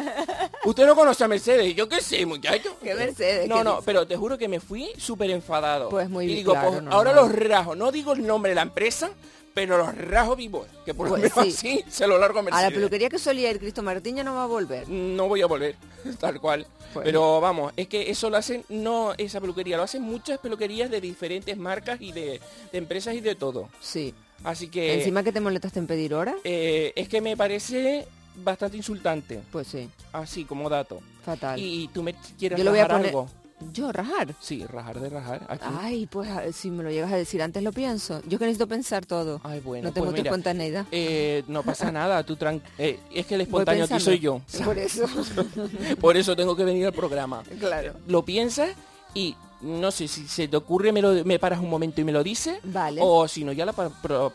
Usted 0.65 0.87
no 0.87 0.95
conoce 0.95 1.25
a 1.25 1.29
Mercedes, 1.29 1.75
yo 1.75 1.89
qué 1.89 2.01
sé, 2.01 2.25
muchacho. 2.25 2.77
¿Qué 2.83 2.95
Mercedes? 2.95 3.49
No, 3.49 3.59
¿Qué 3.59 3.65
no, 3.65 3.73
dice? 3.73 3.83
pero 3.85 4.07
te 4.07 4.17
juro 4.17 4.39
que 4.39 4.49
me 4.49 4.61
fui 4.61 4.91
súper 4.97 5.31
enfadado. 5.31 5.89
Pues 5.89 6.09
muy 6.09 6.25
y 6.25 6.29
bien, 6.29 6.39
digo, 6.39 6.53
claro, 6.53 6.71
pues, 6.71 6.83
no, 6.83 6.91
ahora 6.91 7.13
no. 7.13 7.23
los 7.23 7.33
rajo, 7.33 7.75
no 7.75 7.93
digo 7.93 8.13
el 8.13 8.27
nombre 8.27 8.51
de 8.51 8.55
la 8.55 8.63
empresa, 8.63 9.11
pero 9.55 9.79
los 9.79 9.95
rajo 9.97 10.37
vivos, 10.37 10.67
que 10.85 10.95
por 10.95 11.07
lo 11.09 11.17
Pues 11.17 11.35
menos 11.37 11.55
sí. 11.57 11.69
así 11.79 11.85
se 11.91 12.07
lo 12.07 12.19
largo 12.19 12.39
a 12.39 12.41
A 12.41 12.45
Mercedes. 12.45 12.65
la 12.71 12.75
peluquería 12.75 13.09
que 13.09 13.19
solía 13.19 13.51
ir 13.51 13.59
Cristo 13.59 13.83
Martín 13.83 14.17
ya 14.17 14.25
no 14.25 14.35
va 14.35 14.45
a 14.45 14.47
volver. 14.47 14.89
No 14.89 15.29
voy 15.29 15.43
a 15.43 15.47
volver, 15.47 15.77
tal 16.21 16.41
cual. 16.41 16.67
Pues 16.93 17.05
Pero 17.05 17.41
vamos, 17.41 17.73
es 17.77 17.87
que 17.89 18.11
eso 18.11 18.31
lo 18.31 18.37
hacen, 18.37 18.65
no 18.69 19.13
esa 19.17 19.41
peluquería, 19.41 19.77
lo 19.77 19.85
hacen 19.85 20.03
muchas 20.03 20.39
peluquerías 20.39 20.91
de 20.91 21.01
diferentes 21.01 21.57
marcas 21.57 22.01
y 22.01 22.11
de, 22.13 22.41
de 22.73 22.79
empresas 22.79 23.15
y 23.15 23.21
de 23.21 23.35
todo. 23.37 23.69
Sí. 23.81 24.15
Así 24.43 24.69
que 24.69 24.95
Encima 24.95 25.23
que 25.23 25.33
te 25.33 25.41
molestaste 25.41 25.79
en 25.79 25.87
pedir 25.87 26.15
hora, 26.15 26.35
eh, 26.45 26.93
es 26.97 27.09
que 27.09 27.21
me 27.21 27.37
parece 27.37 28.07
bastante 28.43 28.77
insultante, 28.77 29.41
pues 29.53 29.67
sí, 29.67 29.89
así 30.13 30.45
como 30.45 30.69
dato. 30.71 31.01
fatal. 31.25 31.61
Y 31.61 31.89
tú 31.93 32.03
me 32.03 32.15
quieres 32.39 32.59
Yo 32.59 32.65
voy 32.71 32.81
a 32.81 32.89
poner- 32.89 33.07
algo. 33.09 33.29
¿Yo 33.73 33.93
rajar? 33.93 34.35
Sí, 34.41 34.65
rajar 34.67 35.01
de 35.01 35.09
rajar. 35.11 35.47
Aquí. 35.49 35.65
Ay, 35.81 36.07
pues 36.07 36.29
si 36.57 36.71
me 36.71 36.83
lo 36.83 36.91
llegas 36.91 37.13
a 37.13 37.17
decir 37.17 37.43
antes 37.43 37.63
lo 37.63 37.73
pienso. 37.73 38.21
Yo 38.27 38.39
que 38.39 38.45
necesito 38.47 38.67
pensar 38.67 39.07
todo. 39.07 39.41
Ay, 39.45 39.61
bueno, 39.61 39.89
no 39.89 39.93
tengo 39.95 40.07
pues 40.07 40.17
tu 40.17 40.23
mira, 40.23 40.31
espontaneidad. 40.31 40.87
eh, 40.91 41.45
no 41.49 41.63
pasa 41.63 41.93
nada, 41.93 42.23
tú 42.25 42.37
tran- 42.37 42.61
eh, 42.79 42.99
es 43.13 43.27
que 43.27 43.35
el 43.35 43.43
espontáneo 43.43 43.85
aquí 43.85 44.01
soy 44.01 44.19
yo. 44.19 44.41
Por 44.65 44.79
eso. 44.79 45.07
Por 46.01 46.17
eso 46.17 46.35
tengo 46.37 46.57
que 46.57 46.65
venir 46.65 46.87
al 46.87 46.93
programa. 46.93 47.43
claro. 47.59 47.95
Lo 48.07 48.25
piensas 48.25 48.71
y 49.15 49.37
no 49.63 49.91
sé 49.91 50.09
si 50.09 50.27
se 50.27 50.49
te 50.49 50.57
ocurre, 50.57 50.91
me, 50.91 51.03
lo, 51.03 51.23
me 51.25 51.39
paras 51.39 51.61
un 51.61 51.69
momento 51.69 52.01
y 52.01 52.05
me 52.05 52.13
lo 52.13 52.23
dices. 52.25 52.59
Vale. 52.65 53.01
O 53.05 53.29
si 53.29 53.45
no, 53.45 53.53
ya 53.53 53.67
la, 53.67 53.73
para, 53.75 53.91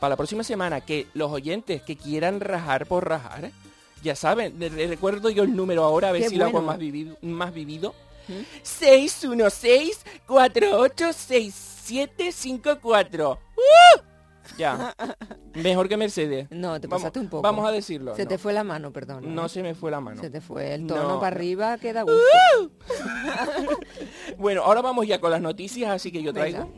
la 0.10 0.16
próxima 0.16 0.44
semana, 0.44 0.82
que 0.82 1.08
los 1.16 1.32
oyentes 1.32 1.82
que 1.82 1.96
quieran 1.98 2.40
rajar 2.40 2.86
por 2.86 3.08
rajar, 3.10 3.50
ya 4.04 4.16
saben, 4.16 4.54
recuerdo 4.88 5.32
yo 5.32 5.42
el 5.44 5.56
número 5.56 5.84
ahora, 5.84 6.10
a 6.10 6.12
ver 6.12 6.22
Qué 6.24 6.30
si 6.30 6.36
lo 6.36 6.46
hago 6.46 6.62
más 6.62 6.78
vivido. 6.78 7.18
Más 7.24 7.52
vivido. 7.54 7.96
¿Mm? 8.28 8.44
616-486754. 11.96 13.38
¡Uh! 13.56 14.02
Ya. 14.58 14.96
Mejor 15.56 15.90
que 15.90 15.98
Mercedes. 15.98 16.48
No, 16.52 16.80
te 16.80 16.88
Vamos- 16.88 17.02
pasaste 17.02 17.20
un 17.20 17.30
poco. 17.30 17.42
Vamos 17.42 17.68
a 17.68 17.72
decirlo. 17.72 18.16
Se 18.16 18.24
no. 18.24 18.30
te 18.30 18.38
fue 18.38 18.54
la 18.54 18.64
mano, 18.64 18.92
perdón. 18.92 19.34
No 19.34 19.50
se 19.50 19.64
me 19.64 19.74
fue 19.74 19.90
la 19.92 20.00
mano. 20.00 20.22
Se 20.22 20.30
te 20.30 20.40
fue 20.42 20.76
el 20.76 20.86
tono 20.86 21.04
No. 21.04 21.20
para 21.20 21.36
arriba, 21.36 21.78
queda 21.78 22.04
gusto. 22.04 22.20
Bueno, 24.38 24.62
ahora 24.64 24.82
vamos 24.82 25.08
ya 25.08 25.20
con 25.20 25.32
las 25.32 25.42
noticias, 25.42 25.90
así 25.90 26.12
que 26.12 26.22
yo 26.22 26.34
traigo. 26.34 26.60
Venga. 26.60 26.74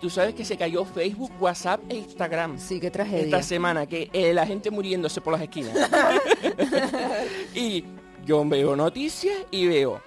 Tú 0.00 0.10
sabes 0.10 0.34
que 0.34 0.44
se 0.44 0.56
cayó 0.56 0.84
Facebook, 0.84 1.32
WhatsApp 1.40 1.80
e 1.88 1.96
Instagram. 1.96 2.58
Sí, 2.58 2.78
qué 2.80 2.90
tragedia. 2.90 3.24
Esta 3.24 3.42
semana, 3.42 3.86
que 3.86 4.10
eh, 4.12 4.32
la 4.34 4.46
gente 4.46 4.70
muriéndose 4.70 5.20
por 5.20 5.32
las 5.32 5.42
esquinas. 5.42 5.72
y 7.54 7.84
yo 8.24 8.44
veo 8.44 8.76
noticias 8.76 9.36
y 9.50 9.66
veo. 9.66 10.00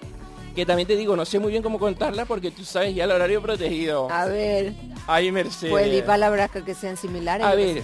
Que 0.54 0.66
también 0.66 0.86
te 0.86 0.96
digo, 0.96 1.16
no 1.16 1.24
sé 1.24 1.38
muy 1.38 1.50
bien 1.50 1.62
cómo 1.62 1.78
contarla 1.78 2.26
porque 2.26 2.50
tú 2.50 2.64
sabes 2.64 2.94
ya 2.94 3.04
el 3.04 3.10
horario 3.10 3.40
protegido. 3.40 4.10
A 4.10 4.26
ver, 4.26 4.74
Ay, 5.06 5.32
Mercedes. 5.32 5.70
pues 5.70 5.90
di 5.90 6.02
palabras 6.02 6.50
que, 6.50 6.74
sean 6.74 6.96
similares. 6.96 7.46
A 7.46 7.54
ver, 7.54 7.82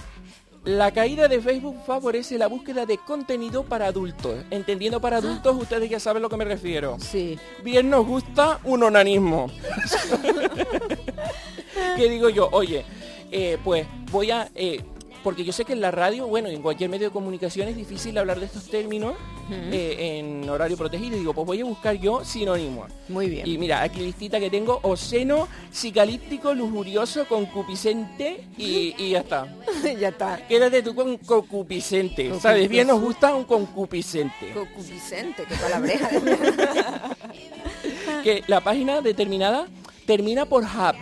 la 0.65 0.91
caída 0.91 1.27
de 1.27 1.41
Facebook 1.41 1.77
favorece 1.85 2.37
la 2.37 2.47
búsqueda 2.47 2.85
de 2.85 2.97
contenido 2.97 3.63
para 3.63 3.87
adultos. 3.87 4.43
Entendiendo 4.51 5.01
para 5.01 5.17
adultos, 5.17 5.55
ustedes 5.59 5.89
ya 5.89 5.99
saben 5.99 6.21
a 6.21 6.23
lo 6.23 6.29
que 6.29 6.37
me 6.37 6.45
refiero. 6.45 6.97
Sí. 6.99 7.39
Bien 7.63 7.89
nos 7.89 8.05
gusta 8.05 8.59
un 8.63 8.83
onanismo. 8.83 9.49
¿Qué 11.95 12.09
digo 12.09 12.29
yo? 12.29 12.49
Oye, 12.51 12.85
eh, 13.31 13.57
pues 13.63 13.87
voy 14.11 14.31
a... 14.31 14.49
eh, 14.53 14.83
porque 15.23 15.43
yo 15.43 15.51
sé 15.51 15.65
que 15.65 15.73
en 15.73 15.81
la 15.81 15.91
radio, 15.91 16.27
bueno, 16.27 16.49
y 16.49 16.55
en 16.55 16.61
cualquier 16.61 16.89
medio 16.89 17.07
de 17.07 17.13
comunicación 17.13 17.67
es 17.67 17.75
difícil 17.75 18.17
hablar 18.17 18.39
de 18.39 18.45
estos 18.45 18.69
términos 18.69 19.15
eh, 19.49 20.19
en 20.19 20.49
horario 20.49 20.77
protegido. 20.77 21.15
Y 21.15 21.19
digo, 21.19 21.33
pues 21.33 21.45
voy 21.45 21.61
a 21.61 21.65
buscar 21.65 21.95
yo 21.95 22.23
sinónimos. 22.23 22.91
Muy 23.07 23.29
bien. 23.29 23.47
Y 23.47 23.57
mira, 23.57 23.81
aquí 23.81 24.01
listita 24.01 24.39
que 24.39 24.49
tengo, 24.49 24.79
oceno, 24.83 25.47
psicalíptico, 25.71 26.53
lujurioso, 26.53 27.27
concupiscente 27.27 28.45
y, 28.57 28.95
y 28.97 29.11
ya 29.11 29.19
está. 29.19 29.47
ya 29.99 30.09
está. 30.09 30.47
Quédate 30.47 30.83
tú 30.83 30.95
con 30.95 31.17
concupiscente, 31.17 32.31
¿sabes? 32.39 32.69
Bien 32.69 32.87
nos 32.87 32.99
gusta 32.99 33.35
un 33.35 33.45
concupiscente. 33.45 34.51
Concupiscente, 34.53 35.45
qué 35.45 35.55
palabreja. 35.55 36.09
que 38.23 38.43
la 38.47 38.61
página 38.61 39.01
determinada 39.01 39.67
termina 40.05 40.45
por 40.45 40.63
hub. 40.63 40.95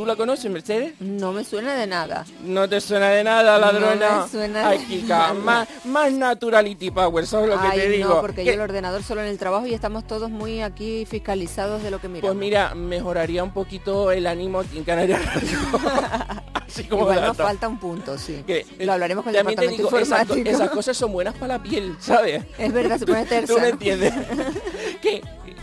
¿Tú 0.00 0.06
la 0.06 0.16
conoces, 0.16 0.50
Mercedes? 0.50 0.94
No 0.98 1.30
me 1.30 1.44
suena 1.44 1.74
de 1.74 1.86
nada. 1.86 2.24
No 2.42 2.66
te 2.66 2.80
suena 2.80 3.10
de 3.10 3.22
nada, 3.22 3.58
ladrona. 3.58 4.08
No 4.16 4.22
me 4.22 4.28
suena 4.30 4.68
Ay, 4.68 4.78
de 4.78 4.84
Kika, 4.86 5.18
nada. 5.18 5.34
más, 5.34 5.68
más 5.84 6.10
naturality 6.12 6.90
power, 6.90 7.26
¿sabes 7.26 7.50
lo 7.50 7.60
que 7.60 7.68
te 7.78 7.88
digo? 7.90 8.08
no, 8.08 8.20
porque 8.22 8.36
Que- 8.36 8.46
yo 8.46 8.52
el 8.54 8.60
ordenador 8.60 9.02
solo 9.02 9.20
en 9.20 9.26
el 9.26 9.36
trabajo 9.36 9.66
y 9.66 9.74
estamos 9.74 10.06
todos 10.06 10.30
muy 10.30 10.62
aquí 10.62 11.04
fiscalizados 11.04 11.82
de 11.82 11.90
lo 11.90 12.00
que 12.00 12.08
miramos. 12.08 12.30
Pues 12.34 12.40
mira, 12.40 12.74
mejoraría 12.74 13.44
un 13.44 13.52
poquito 13.52 14.10
el 14.10 14.26
ánimo 14.26 14.60
aquí 14.60 14.78
en 14.78 14.84
Canarias 14.84 15.22
Radio. 15.22 15.58
Así 16.66 16.84
como 16.84 17.02
Igual 17.02 17.16
nos 17.20 17.36
dato. 17.36 17.42
falta 17.42 17.68
un 17.68 17.78
punto, 17.78 18.16
sí. 18.16 18.42
Que- 18.46 18.64
Lo 18.78 18.94
hablaremos 18.94 19.22
con 19.24 19.34
el 19.34 19.38
También 19.38 19.58
te 19.58 19.66
departamento 19.66 19.90
digo, 19.90 19.98
esas, 20.02 20.18
co- 20.18 20.22
informático. 20.34 20.56
esas 20.56 20.70
cosas 20.70 20.96
son 20.96 21.12
buenas 21.12 21.34
para 21.34 21.58
la 21.58 21.62
piel, 21.62 21.94
¿sabes? 22.00 22.42
Es 22.56 22.72
verdad, 22.72 22.96
se 22.98 23.04
pone 23.06 23.24
tersa. 23.26 23.52
¿Tú 23.54 23.60
me 23.60 23.68
entiendes? 23.68 24.14
que 25.02 25.20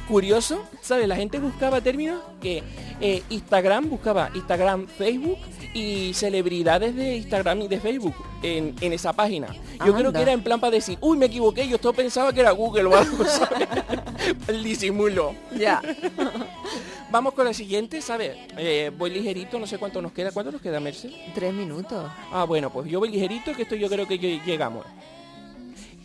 curioso, 0.08 0.64
¿sabes? 0.82 1.08
La 1.08 1.16
gente 1.16 1.40
buscaba 1.40 1.82
términos 1.82 2.22
que 2.42 2.64
eh, 3.02 3.24
Instagram 3.30 3.90
buscaba 3.90 4.30
Instagram, 4.34 4.88
Facebook 4.88 5.38
y 5.74 6.14
celebridades 6.14 6.96
de 6.96 7.18
Instagram 7.18 7.62
y 7.62 7.68
de 7.68 7.80
Facebook 7.80 8.16
en, 8.42 8.74
en 8.82 8.94
esa 8.94 9.14
página. 9.14 9.48
Yo 9.86 9.94
creo 9.94 10.12
que 10.14 10.22
era 10.22 10.32
en 10.32 10.42
plan 10.42 10.60
para 10.60 10.72
decir, 10.72 10.98
uy, 11.02 11.18
me 11.18 11.28
equivoqué, 11.28 11.68
yo 11.68 11.76
esto 11.76 11.94
pensaba 11.94 12.34
que 12.34 12.40
era 12.42 12.52
Google 12.52 12.86
o 12.86 12.96
algo, 12.98 13.24
¿sabes? 13.26 13.68
El 14.48 14.64
disimulo. 14.64 15.36
Ya. 15.58 15.82
Vamos 17.12 17.34
con 17.34 17.46
la 17.46 17.54
siguiente, 17.54 18.02
¿sabes? 18.02 18.36
Eh, 18.58 18.92
voy 18.98 19.10
ligerito, 19.12 19.58
no 19.60 19.66
sé 19.68 19.78
cuánto 19.78 20.02
nos 20.02 20.12
queda. 20.12 20.32
¿Cuánto 20.32 20.52
nos 20.52 20.62
queda, 20.62 20.80
Merce? 20.80 21.10
Tres 21.34 21.54
minutos. 21.54 22.10
Ah, 22.34 22.44
bueno, 22.44 22.70
pues 22.70 22.90
yo 22.90 23.00
voy 23.00 23.10
ligerito, 23.10 23.54
que 23.54 23.62
esto 23.62 23.76
yo 23.76 23.88
creo 23.88 24.06
que 24.08 24.20
lle- 24.20 24.44
llegamos. 24.44 24.86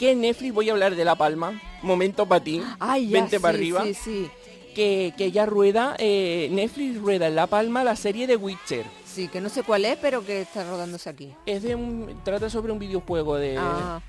Que 0.03 0.11
en 0.11 0.21
Netflix 0.21 0.53
voy 0.53 0.69
a 0.69 0.73
hablar 0.73 0.97
de 0.97 1.05
La 1.05 1.15
Palma. 1.15 1.63
Momento 1.81 2.27
para 2.27 2.43
ti. 2.43 2.61
Ay, 2.81 3.09
ya, 3.09 3.21
Vente 3.21 3.37
sí, 3.37 3.41
para 3.41 3.57
arriba. 3.57 3.85
Sí, 3.85 3.95
sí. 3.95 4.31
Que, 4.75 5.15
que 5.17 5.31
ya 5.31 5.47
rueda, 5.47 5.95
eh, 5.97 6.49
Netflix 6.51 7.01
rueda 7.01 7.29
en 7.29 7.37
La 7.37 7.47
Palma 7.47 7.85
la 7.85 7.95
serie 7.95 8.27
de 8.27 8.35
Witcher. 8.35 8.85
Sí, 9.05 9.29
que 9.29 9.41
no 9.41 9.49
sé 9.49 9.63
cuál 9.63 9.85
es, 9.85 9.97
pero 9.99 10.27
que 10.27 10.41
está 10.41 10.69
rodándose 10.69 11.09
aquí. 11.09 11.33
Es 11.47 11.63
de 11.63 11.77
un, 11.77 12.21
trata 12.25 12.51
sobre 12.51 12.73
un 12.73 12.81
videojuego 12.81 13.37
de... 13.37 13.57
Ah. 13.57 14.01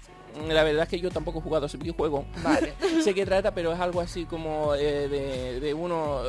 La 0.47 0.63
verdad 0.63 0.81
es 0.81 0.89
que 0.89 0.99
yo 0.99 1.11
tampoco 1.11 1.37
he 1.37 1.41
jugado 1.43 1.67
ese 1.67 1.77
videojuego. 1.77 2.25
Vale. 2.41 2.73
sé 3.03 3.13
que 3.13 3.23
trata, 3.23 3.53
pero 3.53 3.71
es 3.71 3.79
algo 3.79 4.01
así 4.01 4.25
como 4.25 4.73
eh, 4.73 5.07
de, 5.07 5.59
de 5.59 5.73
uno... 5.75 6.23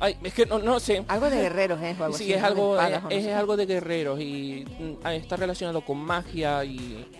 Ay, 0.00 0.16
es 0.24 0.32
que 0.32 0.46
no, 0.46 0.58
no 0.58 0.80
sé. 0.80 1.04
Algo 1.08 1.28
de 1.28 1.36
guerreros, 1.42 1.80
¿eh? 1.82 1.94
Algo 2.00 2.16
Sí, 2.16 2.32
es 2.32 2.42
algo, 2.42 2.72
espadas, 2.74 3.02
no 3.04 3.10
es, 3.10 3.24
sé. 3.24 3.34
algo 3.34 3.56
de 3.56 3.66
guerreros 3.66 4.18
y 4.20 4.64
mm, 4.78 5.06
está 5.08 5.36
relacionado 5.36 5.82
con 5.82 5.98
magia 5.98 6.64
y, 6.64 6.76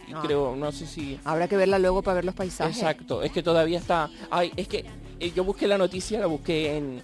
y 0.09 0.13
Ah. 0.15 0.21
creo, 0.25 0.57
no 0.57 0.73
sé 0.73 0.87
si... 0.87 1.19
Habrá 1.25 1.47
que 1.47 1.57
verla 1.57 1.79
luego 1.79 2.03
para 2.03 2.17
ver 2.17 2.25
los 2.25 2.35
paisajes. 2.35 2.77
Exacto, 2.79 3.23
es 3.23 3.31
que 3.33 3.43
todavía 3.43 3.79
está... 3.79 4.09
Ay, 4.31 4.51
es 4.57 4.67
que 4.67 4.85
eh, 5.21 5.31
yo 5.37 5.45
busqué 5.45 5.69
la 5.69 5.77
noticia, 5.79 6.19
la 6.21 6.27
busqué 6.27 6.77
en... 6.79 7.03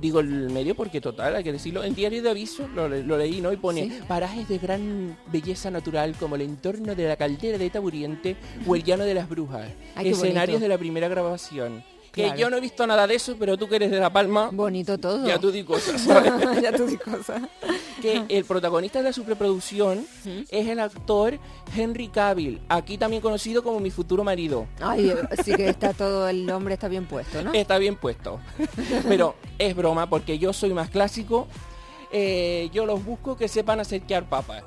Digo 0.00 0.20
el 0.20 0.50
medio 0.50 0.74
porque 0.74 1.00
total, 1.00 1.34
hay 1.36 1.44
que 1.44 1.52
decirlo, 1.52 1.82
en 1.82 1.94
diario 1.94 2.22
de 2.22 2.28
aviso 2.28 2.68
lo, 2.68 2.88
le- 2.88 3.02
lo 3.04 3.16
leí, 3.16 3.40
¿no? 3.40 3.50
Y 3.52 3.56
pone 3.56 3.84
Sí. 3.84 4.00
parajes 4.06 4.46
de 4.48 4.58
gran 4.58 5.16
belleza 5.32 5.70
natural 5.70 6.14
como 6.20 6.34
el 6.34 6.42
entorno 6.42 6.94
de 6.94 7.08
la 7.08 7.16
caldera 7.16 7.56
de 7.56 7.70
Taburiente 7.70 8.36
o 8.66 8.74
el 8.76 8.82
llano 8.84 9.04
de 9.04 9.14
las 9.14 9.26
brujas. 9.28 9.70
Ay, 9.94 10.08
escenarios 10.10 10.60
de 10.60 10.68
la 10.68 10.76
primera 10.76 11.08
grabación. 11.08 11.82
Que 12.14 12.22
Claro. 12.26 12.38
yo 12.38 12.50
no 12.50 12.56
he 12.58 12.60
visto 12.60 12.86
nada 12.86 13.06
de 13.08 13.16
eso, 13.16 13.34
pero 13.38 13.56
tú 13.58 13.68
que 13.68 13.74
eres 13.76 13.90
de 13.90 13.98
La 13.98 14.08
Palma, 14.12 14.50
Bonito 14.52 14.96
todo. 14.98 15.26
ya 15.26 15.38
tú 15.40 15.50
di 15.50 15.64
cosas, 15.64 16.00
¿sabes? 16.06 16.32
ya 16.62 16.70
tú 16.72 16.86
di 16.86 16.96
cosas. 16.96 17.42
que 18.00 18.22
el 18.28 18.44
protagonista 18.44 19.00
de 19.00 19.04
la 19.06 19.12
superproducción 19.12 20.06
es 20.48 20.68
el 20.68 20.78
actor 20.78 21.38
Henry 21.76 22.06
Cavill, 22.08 22.60
aquí 22.68 22.98
también 22.98 23.20
conocido 23.20 23.64
como 23.64 23.80
mi 23.80 23.90
futuro 23.90 24.22
marido. 24.22 24.66
Ay, 24.80 25.12
sí 25.44 25.54
que 25.54 25.68
está 25.68 25.92
todo, 25.92 26.28
el 26.28 26.48
hombre 26.50 26.74
está 26.74 26.86
bien 26.86 27.06
puesto, 27.06 27.42
¿no? 27.42 27.52
Está 27.52 27.78
bien 27.78 27.96
puesto. 27.96 28.38
Pero 29.08 29.34
es 29.58 29.74
broma 29.74 30.08
porque 30.08 30.38
yo 30.38 30.52
soy 30.52 30.72
más 30.72 30.90
clásico. 30.90 31.48
Eh, 32.16 32.70
yo 32.72 32.86
los 32.86 33.04
busco 33.04 33.36
que 33.36 33.48
sepan 33.48 33.80
acercar 33.80 34.28
papas. 34.28 34.62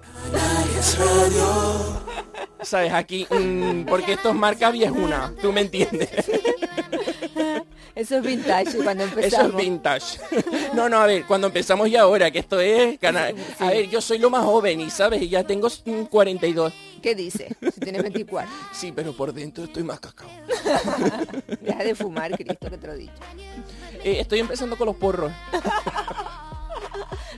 ¿Sabes? 2.62 2.92
Aquí, 2.92 3.26
mm, 3.30 3.86
porque 3.86 4.14
esto 4.14 4.30
es 4.30 4.36
marca 4.36 4.70
viejuna, 4.72 5.34
tú 5.42 5.54
me 5.54 5.62
entiendes. 5.62 6.10
Eso 7.98 8.18
es 8.18 8.22
vintage 8.24 8.78
cuando 8.84 9.04
Eso 9.06 9.14
empezamos. 9.16 9.52
es 9.52 9.58
vintage. 9.58 10.20
No, 10.74 10.88
no, 10.90 10.98
a 11.00 11.06
ver, 11.08 11.26
cuando 11.26 11.48
empezamos 11.48 11.90
ya 11.90 12.02
ahora, 12.02 12.30
que 12.30 12.40
esto 12.40 12.60
es... 12.60 13.00
cana- 13.00 13.32
A 13.60 13.70
ver, 13.70 13.90
yo 13.90 14.00
soy 14.02 14.20
lo 14.20 14.30
más 14.30 14.44
joven 14.46 14.82
y, 14.82 14.90
¿sabes? 14.92 15.22
Y 15.24 15.30
ya 15.30 15.44
tengo 15.44 15.68
mm, 15.86 16.04
42. 16.04 16.74
¿Qué 17.02 17.16
dice? 17.16 17.56
Si 17.74 17.80
tienes 17.80 18.04
24. 18.04 18.50
Sí, 18.72 18.92
pero 18.96 19.14
por 19.14 19.34
dentro 19.34 19.64
estoy 19.64 19.84
más 19.84 20.00
cacao. 20.00 20.30
Deja 21.62 21.84
de 21.84 21.96
fumar, 21.96 22.32
Cristo, 22.38 22.70
que 22.70 22.78
te 22.78 22.88
lo 22.88 22.94
he 22.94 22.98
dicho. 22.98 23.14
Eh, 24.04 24.18
estoy 24.20 24.40
empezando 24.40 24.78
con 24.78 24.86
los 24.88 24.96
porros. 24.98 25.32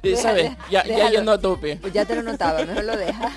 Eh, 0.01 0.09
Deja- 0.11 0.21
¿Sabes? 0.21 0.51
Ya, 0.71 0.83
ya 0.85 1.09
yendo 1.09 1.31
a 1.31 1.39
tope. 1.39 1.77
Pues 1.77 1.93
ya 1.93 2.03
te 2.05 2.15
lo 2.15 2.23
notaba, 2.23 2.63
mejor 2.65 2.83
lo 2.83 2.97
dejas. 2.97 3.33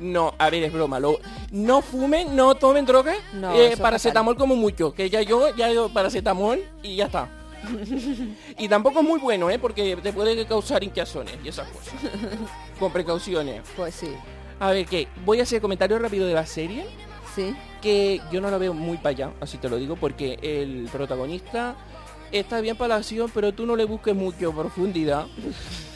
No, 0.00 0.34
a 0.38 0.50
ver, 0.50 0.64
es 0.64 0.72
broma. 0.72 1.00
Lo, 1.00 1.18
no 1.50 1.82
fumen, 1.82 2.34
no 2.34 2.54
tomen 2.54 2.84
drogas. 2.84 3.18
No, 3.32 3.54
eh, 3.54 3.76
paracetamol 3.76 4.36
como 4.36 4.56
mucho. 4.56 4.92
Que 4.92 5.10
ya 5.10 5.22
yo, 5.22 5.54
ya 5.56 5.70
yo 5.72 5.88
paracetamol 5.88 6.62
y 6.82 6.96
ya 6.96 7.06
está. 7.06 7.28
y 8.58 8.68
tampoco 8.68 9.00
es 9.00 9.06
muy 9.06 9.20
bueno, 9.20 9.50
¿eh? 9.50 9.58
Porque 9.58 9.96
te 9.96 10.12
puede 10.12 10.44
causar 10.46 10.82
hinchazones 10.82 11.34
y 11.44 11.48
esas 11.48 11.68
cosas. 11.68 11.94
Con 12.78 12.92
precauciones. 12.92 13.62
Pues 13.76 13.94
sí. 13.94 14.12
A 14.58 14.70
ver, 14.70 14.86
¿qué? 14.86 15.08
Voy 15.24 15.40
a 15.40 15.44
hacer 15.44 15.60
comentario 15.60 15.98
rápido 15.98 16.26
de 16.26 16.34
la 16.34 16.46
serie. 16.46 16.86
Sí. 17.34 17.54
Que 17.80 18.20
yo 18.30 18.40
no 18.40 18.50
la 18.50 18.58
veo 18.58 18.74
muy 18.74 18.96
para 18.96 19.10
allá, 19.10 19.32
así 19.40 19.58
te 19.58 19.68
lo 19.68 19.76
digo, 19.76 19.96
porque 19.96 20.38
el 20.42 20.88
protagonista 20.92 21.74
está 22.30 22.60
bien 22.60 22.76
para 22.76 22.88
la 22.88 22.96
acción, 22.96 23.30
pero 23.32 23.52
tú 23.52 23.66
no 23.66 23.74
le 23.74 23.84
busques 23.84 24.14
mucho 24.14 24.52
profundidad. 24.52 25.26